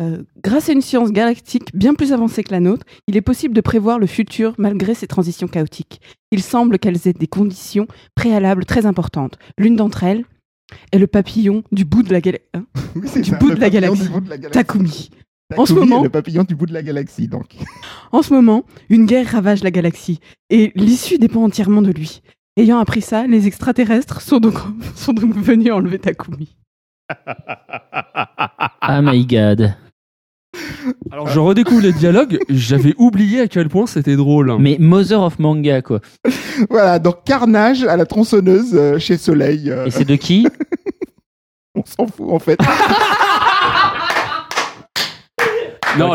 Euh, 0.02 0.22
grâce 0.42 0.68
à 0.68 0.72
une 0.72 0.80
science 0.80 1.12
galactique 1.12 1.70
bien 1.74 1.94
plus 1.94 2.12
avancée 2.12 2.42
que 2.42 2.50
la 2.52 2.60
nôtre, 2.60 2.84
il 3.06 3.16
est 3.16 3.20
possible 3.20 3.54
de 3.54 3.60
prévoir 3.60 3.98
le 3.98 4.06
futur 4.06 4.54
malgré 4.58 4.94
ces 4.94 5.06
transitions 5.06 5.46
chaotiques. 5.48 6.00
Il 6.32 6.42
semble 6.42 6.78
qu'elles 6.78 7.06
aient 7.06 7.12
des 7.12 7.26
conditions 7.28 7.86
préalables 8.14 8.64
très 8.64 8.86
importantes. 8.86 9.38
L'une 9.56 9.76
d'entre 9.76 10.02
elles 10.02 10.24
est 10.92 10.98
le 10.98 11.06
papillon 11.06 11.62
du 11.72 11.84
bout 11.84 12.02
de 12.02 12.12
la 12.12 12.20
galaxie. 12.20 12.44
Oui, 12.96 13.08
c'est 13.08 13.22
Du 13.22 13.30
ça, 13.30 13.36
bout 13.38 13.48
le 13.48 13.56
de 13.56 13.60
la 13.60 13.70
galaxie. 13.70 14.02
du 14.04 14.08
bout 14.08 14.20
de 14.20 14.28
la 14.30 14.38
galaxie. 14.38 14.52
Takumi. 14.64 15.10
En 15.56 15.66
ce 15.66 15.72
moment- 15.74 16.02
le 16.02 16.08
papillon 16.08 16.44
du 16.44 16.54
bout 16.54 16.66
de 16.66 16.72
la 16.72 16.82
galaxie, 16.82 17.28
donc. 17.28 17.56
En 18.12 18.22
ce 18.22 18.32
moment, 18.32 18.64
une 18.88 19.04
guerre 19.06 19.30
ravage 19.32 19.62
la 19.62 19.70
galaxie 19.70 20.20
et 20.50 20.72
l'issue 20.74 21.18
dépend 21.18 21.42
entièrement 21.44 21.82
de 21.82 21.90
lui. 21.92 22.22
Ayant 22.56 22.78
appris 22.78 23.02
ça, 23.02 23.26
les 23.26 23.46
extraterrestres 23.48 24.20
sont 24.20 24.38
donc, 24.38 24.54
sont 24.94 25.12
donc 25.12 25.34
venus 25.36 25.72
enlever 25.72 25.98
Takumi. 25.98 26.56
Ah 28.80 29.00
my 29.02 29.26
god. 29.26 29.74
Alors, 31.10 31.28
je 31.28 31.38
redécouvre 31.38 31.82
les 31.82 31.92
dialogues. 31.92 32.38
J'avais 32.48 32.94
oublié 32.98 33.40
à 33.40 33.48
quel 33.48 33.68
point 33.68 33.86
c'était 33.86 34.16
drôle. 34.16 34.54
Mais 34.58 34.76
Mother 34.80 35.22
of 35.22 35.38
Manga, 35.38 35.82
quoi. 35.82 36.00
Voilà, 36.70 36.98
donc 36.98 37.24
Carnage 37.24 37.82
à 37.84 37.96
la 37.96 38.06
tronçonneuse 38.06 38.70
euh, 38.74 38.98
chez 38.98 39.16
Soleil. 39.16 39.70
euh, 39.70 39.86
Et 39.86 39.90
c'est 39.90 40.04
de 40.04 40.16
qui? 40.16 40.46
On 41.74 41.82
s'en 41.84 42.06
fout 42.06 42.26
en 42.30 42.38
fait. 42.38 42.58
Non, 45.98 46.14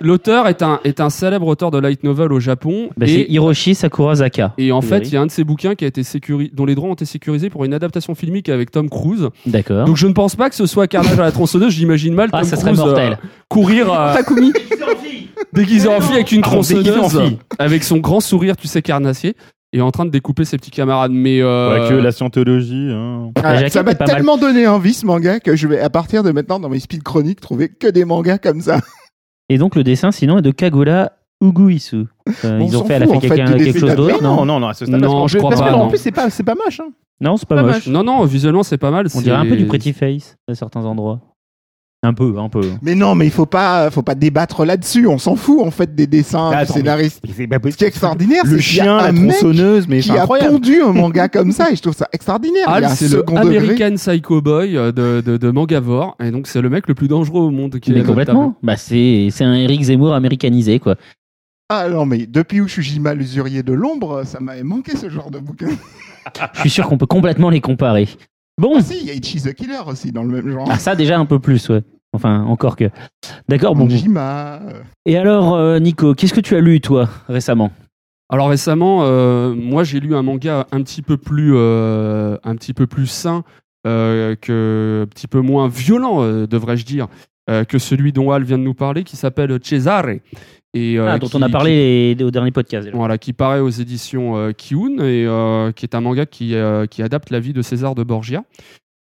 l'auteur 0.00 0.46
est 0.48 0.62
un, 0.62 0.80
est 0.84 1.00
un 1.00 1.10
célèbre 1.10 1.46
auteur 1.46 1.70
de 1.70 1.78
light 1.78 2.02
novel 2.04 2.32
au 2.32 2.40
Japon. 2.40 2.88
Bah, 2.96 3.06
C'est 3.06 3.12
et, 3.14 3.32
Hiroshi 3.32 3.74
Sakurazaka. 3.74 4.54
et 4.58 4.72
en 4.72 4.80
fait, 4.80 5.00
il 5.08 5.12
y 5.14 5.16
a 5.16 5.20
un 5.20 5.26
de 5.26 5.30
ses 5.30 5.44
bouquins 5.44 5.74
qui 5.74 5.84
a 5.84 5.88
été 5.88 6.02
sécuri- 6.02 6.50
dont 6.52 6.64
les 6.64 6.74
droits 6.74 6.90
ont 6.90 6.94
été 6.94 7.04
sécurisés 7.04 7.50
pour 7.50 7.64
une 7.64 7.74
adaptation 7.74 8.14
filmique 8.14 8.48
avec 8.48 8.70
Tom 8.70 8.88
Cruise. 8.88 9.28
D'accord. 9.46 9.84
Donc 9.86 9.96
je 9.96 10.06
ne 10.06 10.12
pense 10.12 10.36
pas 10.36 10.48
que 10.48 10.54
ce 10.56 10.66
soit 10.66 10.86
Carnage 10.86 11.18
à 11.18 11.22
la 11.22 11.32
tronçonneuse. 11.32 11.72
J'imagine 11.72 12.14
mal 12.14 12.28
Ah, 12.32 12.40
Tom 12.40 12.48
ça 12.48 12.56
serait 12.56 12.72
Cruise 12.72 12.84
mortel. 12.84 13.12
euh, 13.12 13.26
courir 13.48 13.92
euh, 13.92 14.14
Takumi. 14.14 14.52
déguisé 15.52 15.88
en 15.88 16.00
fille 16.00 16.14
avec 16.14 16.32
une 16.32 16.40
Ah, 16.44 16.48
tronçonneuse, 16.48 17.10
fille. 17.20 17.38
avec 17.58 17.84
son 17.84 17.98
grand 17.98 18.20
sourire, 18.20 18.56
tu 18.56 18.66
sais, 18.68 18.80
carnassier, 18.82 19.34
et 19.72 19.80
en 19.80 19.90
train 19.90 20.04
de 20.04 20.10
découper 20.10 20.44
ses 20.44 20.56
petits 20.58 20.70
camarades. 20.70 21.12
Mais 21.12 21.40
euh, 21.42 21.78
Pas 21.78 21.88
que 21.88 21.94
la 21.94 22.12
scientologie. 22.12 22.88
Hein. 22.90 23.30
Jaquette 23.42 23.72
ça 23.72 23.82
m'a 23.82 23.94
mal. 23.94 24.08
tellement 24.08 24.36
donné 24.36 24.66
envie 24.66 24.92
ce 24.94 25.06
manga 25.06 25.40
que 25.40 25.56
je 25.56 25.66
vais 25.68 25.80
à 25.80 25.90
partir 25.90 26.22
de 26.22 26.30
maintenant 26.30 26.60
dans 26.60 26.68
mes 26.68 26.80
speed 26.80 27.02
chroniques 27.02 27.40
trouver 27.40 27.68
que 27.68 27.86
des 27.88 28.04
mangas 28.04 28.38
comme 28.38 28.60
ça. 28.60 28.78
Et 29.48 29.58
donc 29.58 29.74
le 29.74 29.84
dessin, 29.84 30.10
sinon, 30.12 30.38
est 30.38 30.42
de 30.42 30.50
Kagura 30.50 31.10
Uguisu. 31.42 31.96
Euh, 32.44 32.58
On 32.60 32.66
ils 32.66 32.76
ont 32.76 32.84
fait, 32.84 32.94
elle 32.94 33.02
a 33.02 33.06
fout, 33.06 33.14
fait 33.14 33.16
en 33.16 33.20
fait, 33.20 33.28
quelqu'un- 33.36 33.56
du 33.56 33.64
quelque 33.64 33.78
chose 33.80 33.94
d'autre, 33.96 34.22
Non, 34.22 34.36
non 34.36 34.44
non, 34.46 34.60
non, 34.60 34.68
à 34.68 34.74
ce 34.74 34.86
stade. 34.86 35.00
Non, 35.00 35.26
je 35.26 35.38
crois 35.38 35.50
Parce 35.50 35.60
que 35.62 35.66
pas. 35.66 35.74
en 35.74 35.78
non. 35.84 35.88
plus, 35.88 35.98
c'est 35.98 36.12
pas, 36.12 36.30
c'est 36.30 36.44
pas 36.44 36.54
moche. 36.54 36.80
Hein. 36.80 36.90
Non, 37.20 37.36
c'est 37.36 37.48
pas, 37.48 37.56
Pas 37.56 37.62
moche. 37.62 37.74
moche. 37.74 37.86
Non, 37.88 38.04
non, 38.04 38.24
visuellement 38.24 38.62
c'est 38.62 38.78
pas 38.78 38.90
mal. 38.90 39.06
On 39.14 39.20
dirait 39.20 39.36
un 39.36 39.46
peu 39.46 39.56
du 39.56 39.66
Pretty 39.66 39.92
Face 39.92 40.36
à 40.48 40.54
certains 40.54 40.84
endroits. 40.84 41.20
Un 42.04 42.14
peu, 42.14 42.34
un 42.36 42.48
peu. 42.48 42.62
Mais 42.82 42.96
non, 42.96 43.14
mais 43.14 43.26
il 43.26 43.30
faut 43.30 43.46
pas, 43.46 43.88
faut 43.92 44.02
pas 44.02 44.16
débattre 44.16 44.64
là-dessus. 44.64 45.06
On 45.06 45.18
s'en 45.18 45.36
fout 45.36 45.60
en 45.64 45.70
fait 45.70 45.94
des 45.94 46.08
dessins 46.08 46.48
Ah, 46.52 46.56
du 46.56 46.62
attends, 46.62 46.74
scénariste. 46.74 47.20
mais 47.24 47.30
c'est 47.32 47.46
pas 47.46 47.58
Ce 47.70 47.76
qui 47.76 47.84
est 47.84 47.86
extraordinaire, 47.86 48.42
c'est 48.44 48.50
Le 48.50 48.58
chien, 48.58 48.96
la 48.96 49.12
tronçonneuse, 49.12 49.86
mais 49.86 50.00
qui 50.00 50.10
a 50.10 50.26
pondu 50.26 50.82
un 50.82 50.92
manga 50.92 51.28
comme 51.28 51.52
ça 51.52 51.70
et 51.70 51.76
je 51.76 51.82
trouve 51.82 51.94
ça 51.94 52.08
extraordinaire. 52.12 52.64
il 52.66 52.72
y 52.72 52.74
Al, 52.74 52.84
a 52.84 52.90
un 52.90 52.94
c'est 52.96 53.08
le 53.08 53.18
degré. 53.22 53.38
American 53.38 53.94
Psycho 53.94 54.42
Boy 54.42 54.76
euh, 54.76 54.90
de, 54.90 55.22
de, 55.24 55.36
de 55.36 55.50
Mangavore, 55.52 56.16
et 56.20 56.32
donc 56.32 56.48
c'est 56.48 56.60
le 56.60 56.68
mec 56.70 56.88
le 56.88 56.94
plus 56.94 57.06
dangereux 57.06 57.42
au 57.42 57.50
monde. 57.50 57.78
Qui 57.78 57.92
est 57.92 57.94
Mais 57.94 58.00
adoptable. 58.00 58.26
complètement. 58.26 58.56
Bah, 58.64 58.76
c'est 58.76 59.28
c'est 59.30 59.44
un 59.44 59.54
Eric 59.54 59.82
Zemmour 59.82 60.12
américanisé, 60.12 60.80
quoi. 60.80 60.96
Ah 61.68 61.88
non, 61.88 62.04
mais 62.04 62.26
depuis 62.26 62.58
Ushijima 62.58 63.14
l'usurier 63.14 63.62
de 63.62 63.72
l'ombre, 63.72 64.24
ça 64.26 64.40
m'avait 64.40 64.64
manqué 64.64 64.96
ce 64.96 65.08
genre 65.08 65.30
de 65.30 65.38
bouquin. 65.38 65.68
Je 66.54 66.60
suis 66.60 66.70
sûr 66.70 66.88
qu'on 66.88 66.98
peut 66.98 67.06
complètement 67.06 67.48
les 67.48 67.60
comparer. 67.60 68.08
Bon, 68.62 68.74
Ah 68.76 68.80
si, 68.80 68.98
il 69.00 69.06
y 69.08 69.10
a 69.10 69.14
Ichi 69.14 69.42
the 69.42 69.52
Killer 69.54 69.80
aussi 69.88 70.12
dans 70.12 70.22
le 70.22 70.28
même 70.28 70.48
genre. 70.48 70.68
ah, 70.70 70.78
ça 70.78 70.94
déjà 70.94 71.18
un 71.18 71.26
peu 71.26 71.40
plus, 71.40 71.68
ouais. 71.68 71.82
Enfin, 72.12 72.44
encore 72.44 72.76
que. 72.76 72.84
D'accord, 73.48 73.74
bon. 73.74 73.88
Jima. 73.88 74.60
Et 75.04 75.16
alors, 75.16 75.54
euh, 75.56 75.80
Nico, 75.80 76.14
qu'est-ce 76.14 76.32
que 76.32 76.40
tu 76.40 76.54
as 76.54 76.60
lu, 76.60 76.80
toi, 76.80 77.08
récemment? 77.28 77.72
Alors 78.30 78.48
récemment, 78.50 79.00
euh, 79.02 79.52
moi 79.52 79.82
j'ai 79.82 79.98
lu 79.98 80.14
un 80.14 80.22
manga 80.22 80.66
un 80.70 80.82
petit 80.82 81.02
peu 81.02 81.16
plus, 81.16 81.52
euh, 81.56 82.36
un 82.44 82.54
petit 82.54 82.72
peu 82.72 82.86
plus 82.86 83.08
sain, 83.08 83.42
euh, 83.84 84.36
que, 84.40 85.02
un 85.02 85.06
petit 85.08 85.26
peu 85.26 85.40
moins 85.40 85.66
violent, 85.66 86.22
euh, 86.22 86.46
devrais-je 86.46 86.84
dire, 86.86 87.08
euh, 87.50 87.64
que 87.64 87.78
celui 87.80 88.12
dont 88.12 88.30
Al 88.30 88.44
vient 88.44 88.58
de 88.58 88.62
nous 88.62 88.74
parler, 88.74 89.02
qui 89.02 89.16
s'appelle 89.16 89.58
Cesare. 89.62 90.06
Et, 90.74 90.98
euh, 90.98 91.06
Ah, 91.08 91.18
Dont 91.18 91.26
qui- 91.26 91.36
on 91.36 91.42
a 91.42 91.46
qui- 91.46 91.52
parlé 91.52 92.16
au 92.22 92.30
dernier 92.30 92.50
podcast. 92.50 92.86
déjà. 92.86 92.96
Voilà, 92.96 93.18
qui 93.18 93.32
paraît 93.32 93.60
aux 93.60 93.68
éditions 93.68 94.36
euh, 94.36 94.52
Kiun 94.52 94.98
et 95.00 95.26
euh, 95.26 95.70
qui 95.72 95.84
est 95.84 95.94
un 95.94 96.00
manga 96.00 96.24
qui, 96.26 96.54
euh, 96.54 96.86
qui 96.86 97.02
adapte 97.02 97.30
la 97.30 97.40
vie 97.40 97.52
de 97.52 97.60
César 97.62 97.94
de 97.94 98.02
Borgia. 98.02 98.44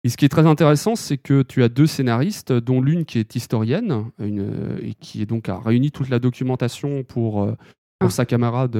Et 0.04 0.10
ce 0.10 0.18
qui 0.18 0.26
est 0.26 0.30
très 0.30 0.48
intéressant, 0.48 0.96
c'est 0.96 1.18
que 1.18 1.42
tu 1.44 1.62
as 1.62 1.70
deux 1.70 1.86
scénaristes, 1.86 2.54
dont 2.54 2.82
l'une 2.82 3.06
qui 3.06 3.20
est 3.20 3.36
historienne 3.36 4.06
une, 4.18 4.78
et 4.82 4.94
qui 4.94 5.22
est 5.22 5.26
donc 5.26 5.50
a 5.50 5.60
réuni 5.60 5.92
toute 5.92 6.10
la 6.10 6.20
documentation 6.20 7.04
pour, 7.04 7.44
euh, 7.44 7.52
pour 8.00 8.08
Un. 8.08 8.10
sa 8.10 8.26
camarade. 8.26 8.78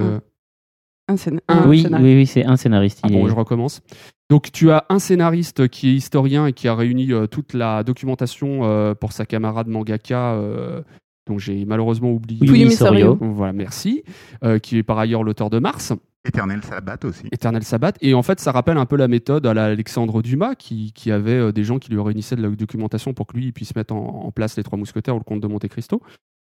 Un 1.10 1.16
scén- 1.16 1.40
Un 1.48 1.68
oui, 1.68 1.82
scénario. 1.82 2.06
oui, 2.08 2.16
oui, 2.16 2.26
c'est 2.26 2.46
un 2.46 2.56
scénariste. 2.56 3.00
ah 3.04 3.10
bon, 3.10 3.26
est- 3.26 3.30
je 3.30 3.36
recommence. 3.36 3.82
Donc 4.30 4.52
tu 4.52 4.72
as 4.72 4.86
un 4.90 5.00
scénariste 5.00 5.68
qui 5.68 5.90
est 5.90 5.94
historien 5.94 6.46
et 6.48 6.54
qui 6.54 6.68
a 6.68 6.76
réuni 6.76 7.12
euh, 7.12 7.28
toute 7.28 7.54
la 7.54 7.84
documentation 7.84 8.62
euh, 8.64 8.94
pour 8.96 9.12
sa 9.12 9.26
camarade 9.26 9.68
mangaka, 9.68 10.34
euh, 10.36 10.82
dont 11.30 11.38
j'ai 11.38 11.64
malheureusement 11.66 12.12
oublié. 12.12 12.40
Oui, 12.42 12.48
Fuyumi 12.48 12.70
oui, 12.72 12.76
Sorio. 12.76 13.16
Sorio. 13.18 13.34
Voilà, 13.34 13.54
merci. 13.54 14.04
euh, 14.44 14.60
qui 14.60 14.78
est 14.78 14.84
par 14.84 15.00
ailleurs 15.00 15.24
l'auteur 15.24 15.50
de 15.50 15.60
Mars. 15.60 15.94
Éternel 16.26 16.62
Sabbat 16.64 16.98
aussi. 17.06 17.24
Éternel 17.32 17.64
Sabbat. 17.64 17.94
Et 18.02 18.14
en 18.14 18.24
fait, 18.24 18.42
ça 18.42 18.52
rappelle 18.52 18.78
un 18.78 18.86
peu 18.86 18.98
la 18.98 19.08
méthode 19.08 19.48
à 19.48 19.54
la 19.54 19.66
Alexandre 19.66 20.22
Dumas, 20.22 20.56
qui, 20.56 20.92
qui 20.92 21.12
avait 21.12 21.32
euh, 21.32 21.52
des 21.54 21.64
gens 21.64 21.80
qui 21.80 21.92
lui 21.92 22.02
réunissaient 22.02 22.36
de 22.36 22.42
la 22.42 22.50
documentation 22.50 23.14
pour 23.14 23.26
que 23.28 23.38
lui 23.38 23.46
il 23.46 23.54
puisse 23.54 23.74
mettre 23.76 23.94
en, 23.94 24.26
en 24.26 24.32
place 24.32 24.58
les 24.58 24.64
Trois 24.64 24.78
Mousquetaires 24.78 25.16
ou 25.16 25.20
le 25.20 25.24
Comte 25.24 25.40
de 25.40 25.48
Monte 25.48 25.68
Cristo. 25.70 26.02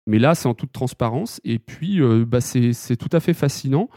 Mais 0.07 0.19
là, 0.19 0.35
c'est 0.35 0.47
en 0.47 0.53
toute 0.53 0.71
transparence. 0.71 1.41
Et 1.43 1.59
puis, 1.59 2.01
euh, 2.01 2.23
bah, 2.25 2.39
c'est 2.39 2.71
c'est 2.71 2.95
tout 2.95 3.09
à 3.11 3.19
fait 3.19 3.33
fascinant. 3.33 3.89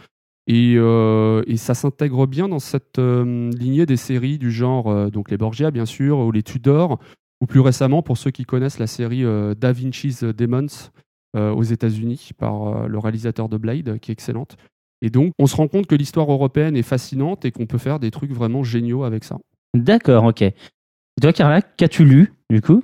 Et, 0.48 0.74
euh, 0.76 1.44
et 1.46 1.56
ça 1.56 1.74
s'intègre 1.74 2.26
bien 2.26 2.48
dans 2.48 2.58
cette 2.58 2.98
euh, 2.98 3.50
lignée 3.52 3.86
des 3.86 3.96
séries 3.98 4.38
du 4.38 4.50
genre, 4.50 4.88
euh, 4.88 5.08
donc 5.08 5.30
les 5.30 5.36
Borgia, 5.36 5.70
bien 5.70 5.86
sûr, 5.86 6.18
ou 6.18 6.32
les 6.32 6.42
Tudors, 6.42 6.98
ou 7.40 7.46
plus 7.46 7.60
récemment, 7.60 8.02
pour 8.02 8.18
ceux 8.18 8.30
qui 8.30 8.44
connaissent 8.44 8.78
la 8.78 8.86
série 8.86 9.24
euh, 9.24 9.54
Da 9.54 9.72
Vinci's 9.72 10.22
Demons 10.22 10.90
euh, 11.36 11.52
aux 11.52 11.62
États-Unis 11.62 12.30
par 12.36 12.68
euh, 12.68 12.86
le 12.86 12.98
réalisateur 12.98 13.48
de 13.48 13.56
Blade, 13.56 13.98
qui 14.00 14.10
est 14.10 14.14
excellente. 14.14 14.56
Et 15.02 15.10
donc, 15.10 15.32
on 15.38 15.46
se 15.46 15.56
rend 15.56 15.68
compte 15.68 15.86
que 15.86 15.94
l'histoire 15.94 16.30
européenne 16.30 16.76
est 16.76 16.82
fascinante 16.82 17.44
et 17.44 17.52
qu'on 17.52 17.66
peut 17.66 17.78
faire 17.78 17.98
des 18.00 18.10
trucs 18.10 18.32
vraiment 18.32 18.62
géniaux 18.62 19.04
avec 19.04 19.24
ça. 19.24 19.38
D'accord, 19.74 20.24
ok. 20.24 20.42
Et 20.42 20.54
toi, 21.22 21.32
Carla, 21.32 21.62
qu'as-tu 21.62 22.04
lu, 22.04 22.32
du 22.50 22.60
coup? 22.60 22.82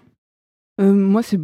Euh, 0.81 0.93
moi, 0.93 1.23
c'est 1.23 1.41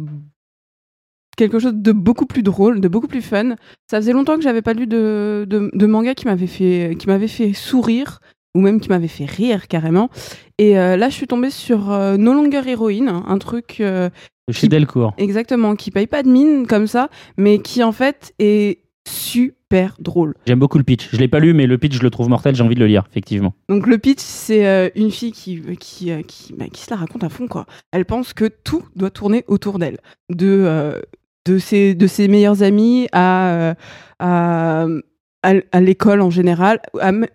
quelque 1.37 1.59
chose 1.59 1.73
de 1.75 1.91
beaucoup 1.91 2.25
plus 2.25 2.43
drôle, 2.43 2.79
de 2.81 2.87
beaucoup 2.87 3.07
plus 3.07 3.21
fun. 3.21 3.55
Ça 3.89 3.97
faisait 3.97 4.13
longtemps 4.13 4.35
que 4.35 4.41
j'avais 4.41 4.61
pas 4.61 4.73
lu 4.73 4.87
de, 4.87 5.45
de, 5.47 5.69
de 5.73 5.85
manga 5.85 6.15
qui 6.15 6.25
m'avait 6.25 6.47
fait, 6.47 6.95
qui 6.97 7.07
m'avait 7.07 7.27
fait 7.27 7.53
sourire 7.53 8.19
ou 8.55 8.61
même 8.61 8.79
qui 8.79 8.89
m'avait 8.89 9.07
fait 9.07 9.25
rire 9.25 9.67
carrément. 9.67 10.09
Et 10.57 10.77
euh, 10.77 10.95
là, 10.97 11.09
je 11.09 11.15
suis 11.15 11.27
tombée 11.27 11.49
sur 11.49 11.91
euh, 11.91 12.17
No 12.17 12.33
Longer 12.33 12.61
Heroine, 12.67 13.09
un 13.27 13.37
truc 13.37 13.77
euh, 13.79 14.09
Chez 14.51 14.67
Delcourt. 14.67 15.13
exactement 15.17 15.75
qui 15.75 15.89
paye 15.91 16.07
pas 16.07 16.23
de 16.23 16.29
mine 16.29 16.67
comme 16.67 16.87
ça, 16.87 17.09
mais 17.37 17.59
qui 17.59 17.83
en 17.83 17.91
fait 17.91 18.33
est 18.39 18.79
super 19.07 19.95
drôle. 19.99 20.35
J'aime 20.45 20.59
beaucoup 20.59 20.77
le 20.77 20.83
pitch. 20.83 21.09
Je 21.11 21.17
l'ai 21.17 21.27
pas 21.27 21.39
lu, 21.39 21.53
mais 21.53 21.65
le 21.67 21.77
pitch, 21.77 21.95
je 21.95 22.03
le 22.03 22.09
trouve 22.09 22.29
mortel. 22.29 22.55
J'ai 22.55 22.63
envie 22.63 22.75
de 22.75 22.79
le 22.79 22.87
lire, 22.87 23.03
effectivement. 23.09 23.53
Donc 23.69 23.87
le 23.87 23.97
pitch, 23.97 24.21
c'est 24.21 24.65
euh, 24.67 24.89
une 24.95 25.11
fille 25.11 25.31
qui, 25.31 25.59
qui, 25.79 26.11
euh, 26.11 26.21
qui, 26.21 26.53
bah, 26.53 26.65
qui 26.71 26.83
se 26.83 26.89
la 26.91 26.97
raconte 26.97 27.23
à 27.23 27.29
fond. 27.29 27.47
quoi. 27.47 27.65
Elle 27.91 28.05
pense 28.05 28.33
que 28.33 28.45
tout 28.45 28.83
doit 28.95 29.09
tourner 29.09 29.43
autour 29.47 29.79
d'elle. 29.79 29.97
De, 30.29 31.01
de, 31.45 31.57
ses, 31.57 31.95
de 31.95 32.07
ses 32.07 32.27
meilleurs 32.27 32.61
amis 32.63 33.07
à, 33.11 33.73
à, 34.19 34.85
à, 35.43 35.81
l'école 35.81 36.21
en 36.21 36.29
général, 36.29 36.79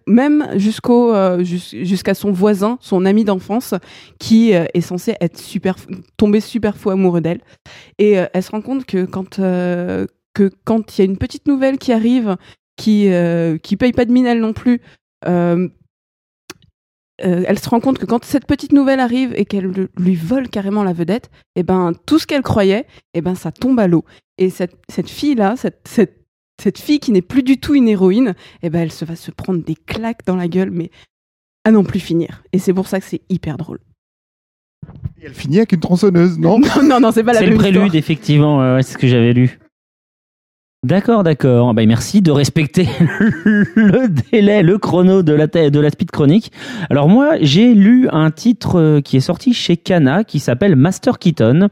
même 0.06 0.48
jusqu'au, 0.56 1.14
euh, 1.14 1.44
jus- 1.44 1.84
jusqu'à 1.84 2.14
son 2.14 2.32
voisin, 2.32 2.78
son 2.80 3.04
ami 3.04 3.24
d'enfance, 3.24 3.74
qui 4.18 4.54
euh, 4.54 4.64
est 4.74 4.80
censé 4.80 5.14
être 5.20 5.38
super, 5.38 5.76
tomber 6.16 6.40
super 6.40 6.76
fou 6.76 6.90
amoureux 6.90 7.20
d'elle. 7.20 7.40
Et 7.98 8.18
euh, 8.18 8.26
elle 8.32 8.42
se 8.42 8.50
rend 8.50 8.62
compte 8.62 8.84
que 8.86 9.04
quand 9.04 9.36
que 9.36 10.50
quand 10.64 10.96
il 10.96 11.00
y 11.00 11.02
a 11.02 11.04
une 11.04 11.18
petite 11.18 11.46
nouvelle 11.46 11.78
qui 11.78 11.92
arrive, 11.92 12.36
qui 12.76 13.08
qui 13.62 13.76
paye 13.76 13.92
pas 13.92 14.04
de 14.04 14.12
mine 14.12 14.26
elle 14.26 14.40
non 14.40 14.52
plus, 14.52 14.80
elle 17.18 17.58
se 17.58 17.68
rend 17.68 17.80
compte 17.80 17.98
que 17.98 18.06
quand 18.06 18.24
cette 18.24 18.46
petite 18.46 18.72
nouvelle 18.72 19.00
arrive 19.00 19.32
et 19.34 19.44
qu'elle 19.44 19.64
le- 19.66 19.90
lui 19.98 20.14
vole 20.14 20.48
carrément 20.48 20.84
la 20.84 20.92
vedette, 20.92 21.30
et 21.56 21.62
ben 21.64 21.92
tout 22.06 22.18
ce 22.18 22.26
qu'elle 22.26 22.42
croyait, 22.42 22.86
et 23.14 23.20
ben 23.20 23.34
ça 23.34 23.50
tombe 23.52 23.80
à 23.80 23.88
l'eau. 23.88 24.04
Et 24.38 24.50
cette, 24.50 24.76
cette 24.88 25.10
fille 25.10 25.34
là, 25.34 25.56
cette, 25.56 25.80
cette, 25.88 26.14
cette 26.60 26.78
fille 26.78 26.98
qui 27.00 27.12
n'est 27.12 27.22
plus 27.22 27.42
du 27.42 27.58
tout 27.58 27.74
une 27.74 27.88
héroïne, 27.88 28.34
et 28.62 28.70
ben 28.70 28.80
elle 28.80 28.92
se 28.92 29.04
va 29.04 29.16
se 29.16 29.30
prendre 29.30 29.62
des 29.64 29.76
claques 29.76 30.24
dans 30.26 30.36
la 30.36 30.48
gueule, 30.48 30.70
mais 30.70 30.90
à 31.64 31.70
n'en 31.70 31.84
plus 31.84 32.00
finir. 32.00 32.42
Et 32.52 32.58
c'est 32.58 32.72
pour 32.74 32.88
ça 32.88 33.00
que 33.00 33.06
c'est 33.06 33.22
hyper 33.28 33.56
drôle. 33.58 33.78
Et 35.20 35.26
elle 35.26 35.34
finit 35.34 35.58
avec 35.58 35.72
une 35.72 35.80
tronçonneuse, 35.80 36.38
non 36.38 36.58
Non, 36.76 36.82
non, 36.82 37.00
non, 37.00 37.12
c'est 37.12 37.24
pas 37.24 37.32
la 37.32 37.40
C'est 37.40 37.44
même 37.46 37.54
le 37.54 37.58
prélude, 37.58 37.82
histoire. 37.82 37.94
effectivement. 37.96 38.58
ouais, 38.74 38.82
c'est 38.82 38.92
ce 38.94 38.98
que 38.98 39.06
j'avais 39.08 39.32
lu. 39.32 39.58
D'accord, 40.86 41.24
d'accord. 41.24 41.74
Bah, 41.74 41.84
merci 41.86 42.22
de 42.22 42.30
respecter 42.30 42.86
le 43.74 44.08
délai, 44.30 44.62
le 44.62 44.78
chrono 44.78 45.22
de 45.24 45.32
la, 45.32 45.48
de 45.48 45.80
la 45.80 45.90
speed 45.90 46.10
chronique. 46.12 46.52
Alors 46.88 47.08
moi, 47.08 47.34
j'ai 47.40 47.74
lu 47.74 48.08
un 48.10 48.30
titre 48.30 48.78
euh, 48.78 49.00
qui 49.00 49.16
est 49.16 49.20
sorti 49.20 49.52
chez 49.52 49.76
Kana 49.76 50.22
qui 50.22 50.38
s'appelle 50.38 50.76
Master 50.76 51.18
Keaton 51.18 51.68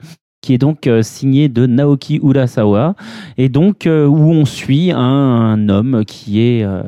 qui 0.46 0.54
est 0.54 0.58
donc 0.58 0.86
euh, 0.86 1.02
signé 1.02 1.48
de 1.48 1.66
Naoki 1.66 2.20
Urasawa. 2.22 2.94
Et 3.36 3.48
donc 3.48 3.88
euh, 3.88 4.06
où 4.06 4.30
on 4.30 4.44
suit 4.44 4.92
un, 4.92 5.00
un 5.00 5.68
homme 5.68 6.04
qui 6.06 6.40
est 6.40 6.62
euh, 6.62 6.84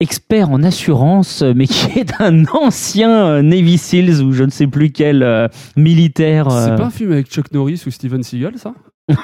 expert 0.00 0.50
en 0.50 0.64
assurance 0.64 1.44
mais 1.54 1.68
qui 1.68 1.86
est 2.00 2.20
un 2.20 2.46
ancien 2.46 3.42
Navy 3.42 3.78
Seals 3.78 4.22
ou 4.22 4.32
je 4.32 4.42
ne 4.42 4.50
sais 4.50 4.66
plus 4.66 4.90
quel 4.90 5.22
euh, 5.22 5.46
militaire 5.76 6.50
C'est 6.50 6.74
pas 6.74 6.86
un 6.86 6.90
film 6.90 7.12
avec 7.12 7.28
Chuck 7.28 7.52
Norris 7.52 7.80
ou 7.86 7.92
Steven 7.92 8.24
Seagal, 8.24 8.54
ça? 8.58 8.74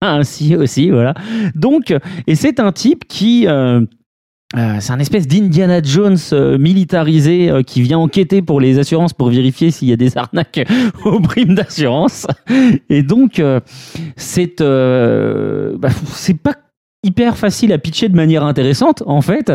Ainsi 0.00 0.56
aussi, 0.56 0.90
voilà. 0.90 1.14
Donc, 1.54 1.94
et 2.26 2.34
c'est 2.34 2.58
un 2.58 2.72
type 2.72 3.06
qui, 3.06 3.46
euh, 3.46 3.82
euh, 4.56 4.76
c'est 4.80 4.92
un 4.92 4.98
espèce 4.98 5.28
d'Indiana 5.28 5.80
Jones 5.82 6.18
euh, 6.32 6.58
militarisé 6.58 7.50
euh, 7.50 7.62
qui 7.62 7.82
vient 7.82 7.98
enquêter 7.98 8.42
pour 8.42 8.60
les 8.60 8.78
assurances 8.80 9.12
pour 9.12 9.28
vérifier 9.30 9.70
s'il 9.70 9.88
y 9.88 9.92
a 9.92 9.96
des 9.96 10.16
arnaques 10.18 10.66
aux 11.04 11.20
primes 11.20 11.54
d'assurance. 11.54 12.26
Et 12.88 13.02
donc, 13.04 13.38
euh, 13.38 13.60
c'est, 14.16 14.60
euh, 14.60 15.76
bah, 15.78 15.90
c'est 16.06 16.36
pas 16.36 16.54
hyper 17.04 17.38
facile 17.38 17.72
à 17.72 17.78
pitcher 17.78 18.08
de 18.10 18.16
manière 18.16 18.44
intéressante 18.44 19.02
en 19.06 19.22
fait 19.22 19.52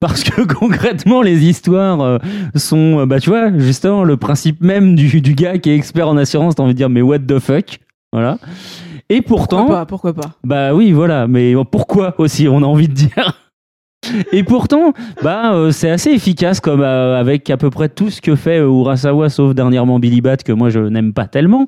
parce 0.00 0.24
que 0.24 0.42
concrètement 0.54 1.22
les 1.22 1.44
histoires 1.44 2.18
sont 2.56 3.06
bah 3.06 3.20
tu 3.20 3.30
vois 3.30 3.56
justement 3.56 4.02
le 4.02 4.16
principe 4.16 4.60
même 4.60 4.96
du, 4.96 5.20
du 5.20 5.34
gars 5.34 5.58
qui 5.58 5.70
est 5.70 5.76
expert 5.76 6.08
en 6.08 6.16
assurance 6.16 6.56
t'as 6.56 6.64
envie 6.64 6.72
de 6.72 6.76
dire 6.76 6.88
mais 6.88 7.00
what 7.00 7.20
the 7.20 7.38
fuck 7.38 7.78
voilà 8.12 8.38
et 9.10 9.22
pourtant 9.22 9.58
Pourquoi 9.58 9.76
pas, 9.76 9.86
pourquoi 9.86 10.12
pas? 10.12 10.30
bah 10.44 10.74
oui, 10.74 10.90
voilà, 10.92 11.26
mais 11.28 11.54
pourquoi 11.70 12.14
aussi, 12.18 12.46
on 12.48 12.58
a 12.58 12.66
envie 12.66 12.88
de 12.88 12.94
dire? 12.94 13.47
Et 14.32 14.42
pourtant, 14.42 14.92
bah, 15.22 15.54
euh, 15.54 15.70
c'est 15.70 15.90
assez 15.90 16.10
efficace 16.10 16.60
comme 16.60 16.80
euh, 16.80 17.18
avec 17.18 17.50
à 17.50 17.56
peu 17.56 17.70
près 17.70 17.88
tout 17.88 18.10
ce 18.10 18.20
que 18.20 18.36
fait 18.36 18.58
euh, 18.58 18.68
Urasawa, 18.68 19.28
sauf 19.28 19.54
dernièrement 19.54 19.98
Billy 19.98 20.20
Bat 20.20 20.38
que 20.38 20.52
moi 20.52 20.70
je 20.70 20.80
n'aime 20.80 21.12
pas 21.12 21.26
tellement. 21.26 21.66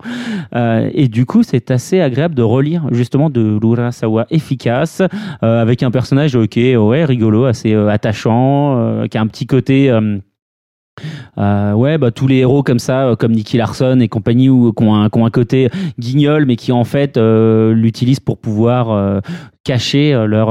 Euh, 0.55 0.91
et 0.93 1.09
du 1.09 1.27
coup, 1.27 1.43
c'est 1.43 1.71
assez 1.71 2.01
agréable 2.01 2.35
de 2.35 2.43
relire 2.43 2.85
justement 2.91 3.31
de 3.31 3.59
l'Urasawa 3.61 4.27
efficace 4.31 5.03
euh, 5.43 5.63
avec 5.63 5.83
un 5.83 5.91
personnage 5.91 6.35
ok, 6.35 6.57
ouais, 6.57 7.05
rigolo, 7.05 7.45
assez 7.45 7.75
euh, 7.75 7.89
attachant, 7.89 9.07
qui 9.11 9.19
a 9.19 9.21
un 9.21 9.27
petit 9.27 9.47
côté. 9.47 9.91
Euh, 11.39 11.73
ouais, 11.73 11.99
bah, 11.99 12.11
tous 12.11 12.27
les 12.27 12.37
héros 12.37 12.63
comme 12.63 12.79
ça, 12.79 13.09
euh, 13.09 13.17
comme 13.17 13.33
Nicky 13.33 13.57
Larson 13.57 13.99
et 14.01 14.09
compagnie, 14.09 14.49
ou 14.49 14.73
qui 14.73 14.85
ont 14.85 14.95
un, 14.95 15.09
qui 15.09 15.19
ont 15.19 15.27
un 15.27 15.31
côté 15.31 15.71
guignol, 15.99 16.47
mais 16.47 16.57
qui 16.57 16.73
en 16.73 16.85
fait 16.85 17.17
euh, 17.17 17.73
l'utilisent 17.73 18.21
pour 18.21 18.39
pouvoir 18.39 18.91
euh, 18.91 19.21
cacher 19.65 20.13
leur 20.27 20.51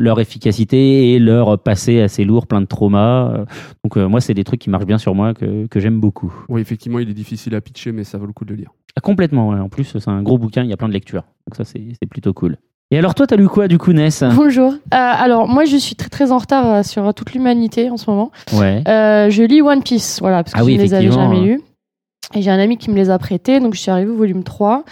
leur 0.00 0.20
efficacité 0.20 1.12
et 1.12 1.18
leur 1.18 1.58
passé 1.58 2.00
assez 2.00 2.24
lourd, 2.24 2.46
plein 2.46 2.60
de 2.60 2.66
traumas. 2.66 3.44
Donc 3.84 3.96
moi, 3.96 4.20
c'est 4.20 4.34
des 4.34 4.44
trucs 4.44 4.60
qui 4.60 4.70
marchent 4.70 4.86
bien 4.86 4.98
sur 4.98 5.14
moi 5.14 5.34
que, 5.34 5.66
que 5.66 5.80
j'aime 5.80 6.00
beaucoup. 6.00 6.32
Oui, 6.48 6.60
effectivement, 6.60 6.98
il 6.98 7.08
est 7.10 7.14
difficile 7.14 7.54
à 7.54 7.60
pitcher, 7.60 7.92
mais 7.92 8.04
ça 8.04 8.18
vaut 8.18 8.26
le 8.26 8.32
coup 8.32 8.44
de 8.44 8.50
le 8.50 8.56
lire. 8.56 8.70
Ah, 8.96 9.00
complètement. 9.00 9.50
ouais. 9.50 9.60
En 9.60 9.68
plus, 9.68 9.84
c'est 9.84 10.08
un 10.08 10.22
gros 10.22 10.38
bouquin, 10.38 10.64
il 10.64 10.70
y 10.70 10.72
a 10.72 10.76
plein 10.76 10.88
de 10.88 10.92
lectures. 10.92 11.24
Donc 11.46 11.56
ça, 11.56 11.64
c'est 11.64 11.80
plutôt 12.08 12.32
cool. 12.32 12.56
Et 12.92 12.98
alors 12.98 13.14
toi, 13.14 13.26
t'as 13.26 13.36
lu 13.36 13.48
quoi 13.48 13.68
du 13.68 13.78
coup, 13.78 13.92
Ness? 13.92 14.24
Bonjour. 14.34 14.72
Euh, 14.72 14.76
alors, 14.90 15.46
moi, 15.46 15.64
je 15.64 15.76
suis 15.76 15.94
très 15.94 16.08
très 16.08 16.32
en 16.32 16.38
retard 16.38 16.66
euh, 16.66 16.82
sur 16.82 17.14
toute 17.14 17.32
l'humanité 17.32 17.88
en 17.88 17.96
ce 17.96 18.10
moment. 18.10 18.32
Ouais. 18.52 18.82
Euh, 18.88 19.30
je 19.30 19.44
lis 19.44 19.62
One 19.62 19.82
Piece, 19.82 20.18
voilà, 20.20 20.42
parce 20.42 20.54
que 20.54 20.58
Ah 20.60 20.64
oui, 20.64 20.72
je 20.74 20.78
ne 20.78 20.82
les 20.82 20.94
avais 20.94 21.12
jamais 21.12 21.36
hein. 21.36 21.44
lus. 21.44 21.60
Et 22.34 22.42
j'ai 22.42 22.50
un 22.50 22.58
ami 22.58 22.78
qui 22.78 22.90
me 22.90 22.96
les 22.96 23.10
a 23.10 23.18
prêtés, 23.18 23.60
donc 23.60 23.74
je 23.74 23.80
suis 23.80 23.92
arrivée 23.92 24.10
au 24.10 24.16
volume 24.16 24.42
3. 24.42 24.84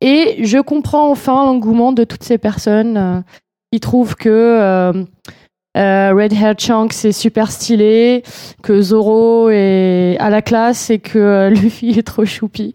Et 0.00 0.44
je 0.44 0.58
comprends 0.58 1.10
enfin 1.10 1.44
l'engouement 1.44 1.92
de 1.92 2.04
toutes 2.04 2.22
ces 2.22 2.38
personnes 2.38 2.96
euh, 2.96 3.20
qui 3.72 3.80
trouvent 3.80 4.14
que 4.14 5.04
euh, 5.76 6.10
euh, 6.10 6.14
Red 6.14 6.32
Hair 6.32 6.54
Chunk 6.54 6.92
c'est 6.92 7.12
super 7.12 7.50
stylé, 7.50 8.22
que 8.62 8.80
Zoro 8.80 9.48
est 9.50 10.16
à 10.18 10.30
la 10.30 10.42
classe 10.42 10.90
et 10.90 10.98
que 10.98 11.18
euh, 11.18 11.50
Luffy 11.50 11.90
est 11.90 12.06
trop 12.06 12.24
choupi. 12.24 12.74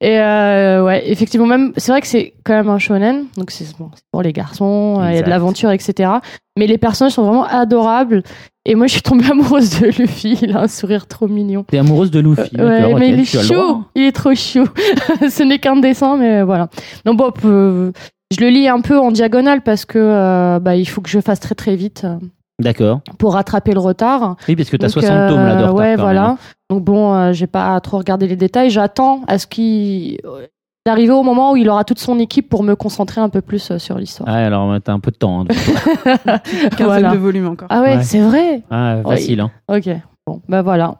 Et 0.00 0.18
euh, 0.18 0.84
ouais, 0.84 1.10
effectivement, 1.10 1.46
même 1.46 1.72
c'est 1.76 1.92
vrai 1.92 2.00
que 2.00 2.06
c'est 2.06 2.34
quand 2.44 2.54
même 2.54 2.68
un 2.68 2.78
shonen, 2.78 3.26
donc 3.36 3.50
c'est 3.50 3.76
bon, 3.78 3.90
c'est 3.94 4.04
pour 4.10 4.22
les 4.22 4.32
garçons, 4.32 5.00
euh, 5.00 5.10
il 5.10 5.16
y 5.16 5.18
a 5.18 5.22
de 5.22 5.30
l'aventure, 5.30 5.70
etc. 5.70 6.10
Mais 6.58 6.66
les 6.66 6.78
personnages 6.78 7.12
sont 7.12 7.22
vraiment 7.22 7.44
adorables. 7.44 8.22
Et 8.66 8.74
moi, 8.74 8.86
je 8.86 8.92
suis 8.92 9.02
tombée 9.02 9.24
amoureuse 9.30 9.80
de 9.80 9.86
Luffy. 9.86 10.38
Il 10.42 10.56
a 10.56 10.62
un 10.62 10.68
sourire 10.68 11.06
trop 11.06 11.26
mignon. 11.26 11.64
T'es 11.64 11.78
amoureuse 11.78 12.10
de 12.10 12.20
Luffy. 12.20 12.56
Ouais, 12.56 12.80
d'accord, 12.80 12.98
mais 12.98 13.10
il 13.10 13.20
est 13.20 13.24
chaud. 13.24 13.82
Il 13.94 14.04
est 14.04 14.12
trop 14.12 14.34
chou. 14.34 14.66
Ce 15.28 15.42
n'est 15.42 15.58
qu'un 15.58 15.76
dessin, 15.76 16.16
mais 16.16 16.42
voilà. 16.42 16.68
Donc 17.04 17.18
bon, 17.18 17.32
euh, 17.44 17.92
je 18.32 18.40
le 18.40 18.48
lis 18.48 18.68
un 18.68 18.80
peu 18.80 18.98
en 18.98 19.10
diagonale 19.10 19.60
parce 19.62 19.84
que 19.84 19.98
euh, 19.98 20.58
bah, 20.60 20.76
il 20.76 20.86
faut 20.86 21.00
que 21.00 21.08
je 21.10 21.20
fasse 21.20 21.40
très 21.40 21.54
très 21.54 21.76
vite 21.76 22.02
euh, 22.04 22.16
D'accord. 22.60 23.00
pour 23.18 23.34
rattraper 23.34 23.72
le 23.72 23.80
retard. 23.80 24.36
Oui, 24.48 24.56
parce 24.56 24.70
que 24.70 24.76
t'as 24.76 24.86
Donc, 24.86 24.92
60 24.94 25.28
tomes 25.28 25.44
là 25.44 25.54
de 25.56 25.60
euh, 25.62 25.66
retard. 25.66 25.74
Ouais, 25.74 25.94
quand 25.96 26.02
voilà. 26.02 26.20
même, 26.22 26.30
hein. 26.30 26.38
Donc 26.70 26.82
bon, 26.82 27.14
euh, 27.14 27.32
j'ai 27.32 27.46
pas 27.46 27.78
trop 27.80 27.98
regardé 27.98 28.26
les 28.26 28.36
détails. 28.36 28.70
J'attends 28.70 29.22
à 29.28 29.38
ce 29.38 29.46
qu'il 29.46 30.18
d'arriver 30.86 31.12
au 31.12 31.22
moment 31.22 31.52
où 31.52 31.56
il 31.56 31.68
aura 31.70 31.84
toute 31.84 31.98
son 31.98 32.18
équipe 32.18 32.48
pour 32.50 32.62
me 32.62 32.74
concentrer 32.74 33.20
un 33.20 33.28
peu 33.30 33.40
plus 33.40 33.70
euh, 33.70 33.78
sur 33.78 33.96
l'histoire. 33.98 34.28
Ah, 34.30 34.44
alors 34.46 34.74
t'as 34.82 34.92
un 34.92 35.00
peu 35.00 35.10
de 35.10 35.16
temps. 35.16 35.40
hein. 35.42 35.44
Quinzaine 36.76 36.86
Voilà. 36.86 37.10
de 37.12 37.16
volumes 37.18 37.48
encore. 37.48 37.68
Ah 37.70 37.80
ouais, 37.82 37.96
Ouais. 37.96 38.02
c'est 38.02 38.20
vrai. 38.20 38.62
ah, 38.70 38.96
facile. 39.06 39.40
Hein. 39.40 39.50
Ok. 39.68 39.88
Bon, 40.26 40.40
bah 40.48 40.62
voilà. 40.62 40.96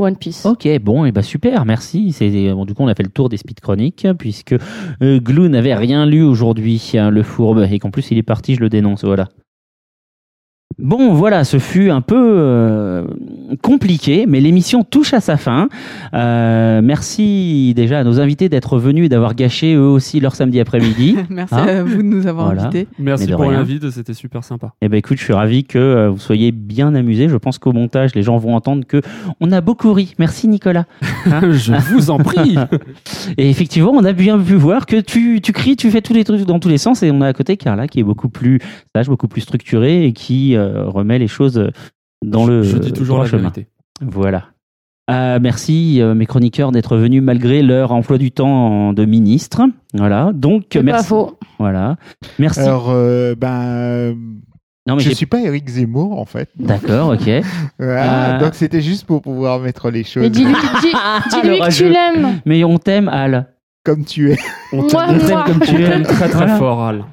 One 0.00 0.16
Piece. 0.16 0.46
Ok, 0.46 0.68
bon, 0.80 1.04
et 1.06 1.12
bah 1.12 1.22
super, 1.22 1.64
merci. 1.64 2.12
C'est 2.12 2.30
bon, 2.52 2.64
du 2.64 2.72
coup, 2.72 2.84
on 2.84 2.88
a 2.88 2.94
fait 2.94 3.02
le 3.02 3.08
tour 3.08 3.28
des 3.28 3.36
speed 3.36 3.58
chroniques 3.58 4.06
puisque 4.16 4.54
euh, 5.02 5.18
Glou 5.18 5.48
n'avait 5.48 5.74
rien 5.74 6.06
lu 6.06 6.22
aujourd'hui, 6.22 6.80
hein, 6.94 7.10
le 7.10 7.24
fourbe, 7.24 7.66
et 7.68 7.80
qu'en 7.80 7.90
plus 7.90 8.12
il 8.12 8.18
est 8.18 8.22
parti, 8.22 8.54
je 8.54 8.60
le 8.60 8.68
dénonce, 8.68 9.04
voilà. 9.04 9.28
Bon, 10.76 11.12
voilà, 11.12 11.42
ce 11.42 11.58
fut 11.58 11.90
un 11.90 12.02
peu 12.02 12.14
euh, 12.16 13.04
compliqué, 13.62 14.26
mais 14.28 14.38
l'émission 14.38 14.84
touche 14.84 15.12
à 15.12 15.20
sa 15.20 15.36
fin. 15.36 15.68
Euh, 16.14 16.80
merci 16.84 17.72
déjà 17.74 17.98
à 17.98 18.04
nos 18.04 18.20
invités 18.20 18.48
d'être 18.48 18.78
venus 18.78 19.06
et 19.06 19.08
d'avoir 19.08 19.34
gâché 19.34 19.74
eux 19.74 19.80
aussi 19.80 20.20
leur 20.20 20.36
samedi 20.36 20.60
après-midi. 20.60 21.16
Merci 21.30 21.54
Hein 21.54 21.66
à 21.66 21.82
vous 21.82 21.96
de 21.96 22.02
nous 22.02 22.26
avoir 22.28 22.46
Voilà. 22.46 22.64
invités. 22.66 22.86
Merci 22.98 23.26
pour 23.32 23.50
l'invite, 23.50 23.90
c'était 23.90 24.14
super 24.14 24.44
sympa. 24.44 24.72
Eh 24.80 24.88
ben 24.88 24.98
écoute, 24.98 25.16
je 25.18 25.24
suis 25.24 25.32
ravi 25.32 25.64
que 25.64 25.78
euh, 25.78 26.10
vous 26.10 26.18
soyez 26.18 26.52
bien 26.52 26.94
amusés. 26.94 27.28
Je 27.28 27.36
pense 27.36 27.58
qu'au 27.58 27.72
montage, 27.72 28.14
les 28.14 28.22
gens 28.22 28.36
vont 28.36 28.54
entendre 28.54 28.84
que 28.86 29.00
on 29.40 29.50
a 29.50 29.60
beaucoup 29.60 29.92
ri. 29.92 30.14
Merci 30.18 30.46
Nicolas. 30.46 30.84
Je 31.42 31.72
vous 31.92 32.10
en 32.10 32.18
prie. 32.18 32.56
Et 33.36 33.50
effectivement, 33.50 33.90
on 33.94 34.04
a 34.04 34.12
bien 34.12 34.38
pu 34.38 34.54
voir 34.54 34.86
que 34.86 35.00
tu, 35.00 35.40
tu 35.40 35.52
cries, 35.52 35.74
tu 35.76 35.90
fais 35.90 36.02
tous 36.02 36.12
les 36.14 36.22
trucs 36.24 36.42
dans 36.42 36.60
tous 36.60 36.68
les 36.68 36.78
sens. 36.78 37.02
Et 37.02 37.10
on 37.10 37.20
a 37.22 37.26
à 37.26 37.32
côté 37.32 37.56
Carla 37.56 37.88
qui 37.88 37.98
est 37.98 38.04
beaucoup 38.04 38.28
plus 38.28 38.60
sage, 38.94 39.08
beaucoup 39.08 39.28
plus 39.28 39.40
structurée 39.40 40.04
et 40.04 40.12
qui 40.12 40.54
euh, 40.54 40.57
remet 40.58 41.18
les 41.18 41.28
choses 41.28 41.70
dans 42.24 42.46
le 42.46 42.62
Je 42.62 42.78
dis 42.78 42.92
toujours 42.92 43.18
la 43.18 43.26
chemin. 43.26 43.42
vérité. 43.42 43.66
Voilà. 44.00 44.44
Euh, 45.10 45.38
merci 45.40 46.02
euh, 46.02 46.14
mes 46.14 46.26
chroniqueurs 46.26 46.70
d'être 46.70 46.96
venus 46.98 47.22
malgré 47.22 47.62
leur 47.62 47.92
emploi 47.92 48.18
du 48.18 48.30
temps 48.30 48.92
de 48.92 49.04
ministre. 49.06 49.62
Voilà. 49.94 50.32
Donc 50.34 50.64
C'est 50.72 50.80
pas 50.80 50.84
merci. 50.84 51.06
faux. 51.08 51.38
Voilà. 51.58 51.96
Merci. 52.38 52.60
Alors, 52.60 52.90
euh, 52.90 53.34
ben, 53.34 53.62
euh, 53.62 54.14
non 54.86 54.96
mais 54.96 55.02
je 55.02 55.10
suis 55.10 55.24
pas 55.26 55.40
Eric 55.40 55.66
Zemmour 55.68 56.18
en 56.20 56.24
fait. 56.26 56.50
D'accord, 56.58 57.10
ok. 57.14 57.28
Euh, 57.80 58.38
Donc 58.40 58.54
c'était 58.54 58.80
juste 58.82 59.06
pour 59.06 59.22
pouvoir 59.22 59.60
mettre 59.60 59.88
les 59.90 60.02
choses 60.04 60.22
Mais 60.24 60.30
dis-lui 60.30 60.52
dis- 60.82 60.90
que 60.92 61.70
tu 61.76 61.88
l'aimes. 61.88 62.40
Mais 62.44 62.64
on 62.64 62.76
t'aime 62.78 63.08
Al. 63.08 63.46
comme 63.84 64.04
tu 64.04 64.32
es. 64.32 64.36
On 64.72 64.82
t'aime 64.86 65.00
On 65.08 65.18
t'aime 65.18 65.28
moi. 65.30 65.44
comme 65.46 65.60
tu 65.60 65.74
es. 65.82 66.02
très 66.02 66.28
très 66.28 66.38
Voilà. 66.38 66.56
fort, 66.56 66.82
Al. 66.82 67.04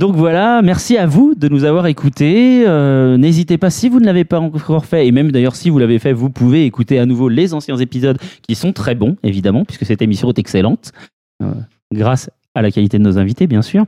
Donc 0.00 0.16
voilà, 0.16 0.62
merci 0.62 0.96
à 0.96 1.06
vous 1.06 1.34
de 1.34 1.48
nous 1.48 1.64
avoir 1.64 1.86
écoutés. 1.86 2.64
Euh, 2.66 3.18
N'hésitez 3.18 3.58
pas, 3.58 3.70
si 3.70 3.88
vous 3.88 4.00
ne 4.00 4.06
l'avez 4.06 4.24
pas 4.24 4.40
encore 4.40 4.86
fait, 4.86 5.06
et 5.06 5.12
même 5.12 5.30
d'ailleurs 5.30 5.54
si 5.54 5.68
vous 5.68 5.78
l'avez 5.78 5.98
fait, 5.98 6.12
vous 6.12 6.30
pouvez 6.30 6.64
écouter 6.64 6.98
à 6.98 7.06
nouveau 7.06 7.28
les 7.28 7.52
anciens 7.52 7.76
épisodes 7.76 8.18
qui 8.40 8.54
sont 8.54 8.72
très 8.72 8.94
bons, 8.94 9.16
évidemment, 9.22 9.64
puisque 9.64 9.84
cette 9.84 10.00
émission 10.00 10.30
est 10.30 10.38
excellente. 10.38 10.92
Euh, 11.42 11.52
grâce 11.92 12.30
à 12.54 12.62
la 12.62 12.70
qualité 12.70 12.98
de 12.98 13.02
nos 13.02 13.18
invités, 13.18 13.46
bien 13.46 13.62
sûr. 13.62 13.84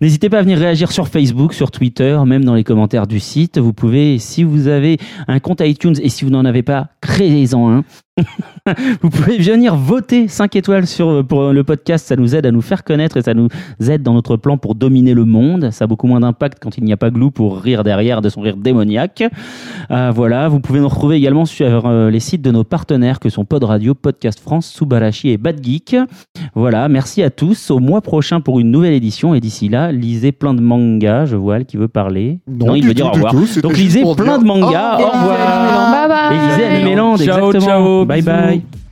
N'hésitez 0.00 0.28
pas 0.28 0.38
à 0.38 0.42
venir 0.42 0.58
réagir 0.58 0.92
sur 0.92 1.08
Facebook, 1.08 1.52
sur 1.52 1.70
Twitter, 1.70 2.18
même 2.26 2.44
dans 2.44 2.54
les 2.54 2.64
commentaires 2.64 3.06
du 3.06 3.20
site. 3.20 3.58
Vous 3.58 3.72
pouvez, 3.72 4.18
si 4.18 4.44
vous 4.44 4.68
avez 4.68 4.98
un 5.28 5.40
compte 5.40 5.60
iTunes 5.60 5.96
et 6.00 6.08
si 6.08 6.24
vous 6.24 6.30
n'en 6.30 6.44
avez 6.44 6.62
pas, 6.62 6.90
créez-en 7.00 7.70
un. 7.70 7.84
vous 9.02 9.10
pouvez 9.10 9.38
venir 9.38 9.74
voter 9.74 10.28
5 10.28 10.54
étoiles 10.54 10.86
sur, 10.86 11.26
pour 11.26 11.52
le 11.52 11.64
podcast. 11.64 12.06
Ça 12.06 12.14
nous 12.14 12.36
aide 12.36 12.46
à 12.46 12.52
nous 12.52 12.60
faire 12.60 12.84
connaître 12.84 13.16
et 13.16 13.22
ça 13.22 13.34
nous 13.34 13.48
aide 13.88 14.02
dans 14.02 14.14
notre 14.14 14.36
plan 14.36 14.56
pour 14.56 14.76
dominer 14.76 15.14
le 15.14 15.24
monde. 15.24 15.70
Ça 15.72 15.84
a 15.84 15.86
beaucoup 15.88 16.06
moins 16.06 16.20
d'impact 16.20 16.58
quand 16.62 16.78
il 16.78 16.84
n'y 16.84 16.92
a 16.92 16.96
pas 16.96 17.10
Glou 17.10 17.30
pour 17.32 17.58
rire 17.58 17.82
derrière 17.82 18.22
de 18.22 18.28
son 18.28 18.40
rire 18.40 18.56
démoniaque. 18.56 19.24
Euh, 19.90 20.12
voilà, 20.14 20.48
vous 20.48 20.60
pouvez 20.60 20.78
nous 20.78 20.88
retrouver 20.88 21.16
également 21.16 21.44
sur 21.44 21.86
euh, 21.86 22.10
les 22.10 22.20
sites 22.20 22.42
de 22.42 22.52
nos 22.52 22.62
partenaires 22.62 23.18
que 23.18 23.28
sont 23.28 23.44
Pod 23.44 23.64
Radio, 23.64 23.94
Podcast 23.94 24.38
France, 24.38 24.66
Subarashi 24.66 25.30
et 25.30 25.36
Bad 25.36 25.62
Geek. 25.62 25.96
Voilà, 26.54 26.88
merci 26.88 27.22
à 27.22 27.30
tous. 27.30 27.72
Au 27.72 27.80
mois 27.80 28.00
prochain 28.00 28.40
pour 28.40 28.60
une 28.60 28.70
nouvelle 28.70 28.94
édition. 28.94 29.34
Et 29.34 29.40
d'ici 29.40 29.68
là, 29.68 29.90
lisez 29.90 30.30
plein 30.30 30.54
de 30.54 30.60
mangas. 30.60 31.26
Je 31.26 31.36
vois 31.36 31.56
elle 31.56 31.66
qui 31.66 31.76
veut 31.76 31.88
parler. 31.88 32.38
Non, 32.48 32.76
il 32.76 32.86
veut 32.86 32.94
dire 32.94 33.06
tout, 33.06 33.20
au 33.20 33.24
revoir. 33.24 33.32
tout. 33.32 33.60
Donc 33.60 33.76
lisez 33.76 34.02
plein 34.02 34.24
dire 34.24 34.38
de 34.38 34.44
mangas. 34.44 34.98
au 34.98 35.02
Au 35.02 35.10
revoir. 35.10 35.90
Bye 35.90 36.08
bye. 36.08 36.36
Et 36.36 36.48
lisez 36.50 36.64
Animeland, 36.64 37.16
Ciao, 37.16 37.48
exactement. 37.48 37.60
ciao, 37.60 38.03
bye 38.04 38.20
bisous. 38.20 38.62
bye. 38.62 38.83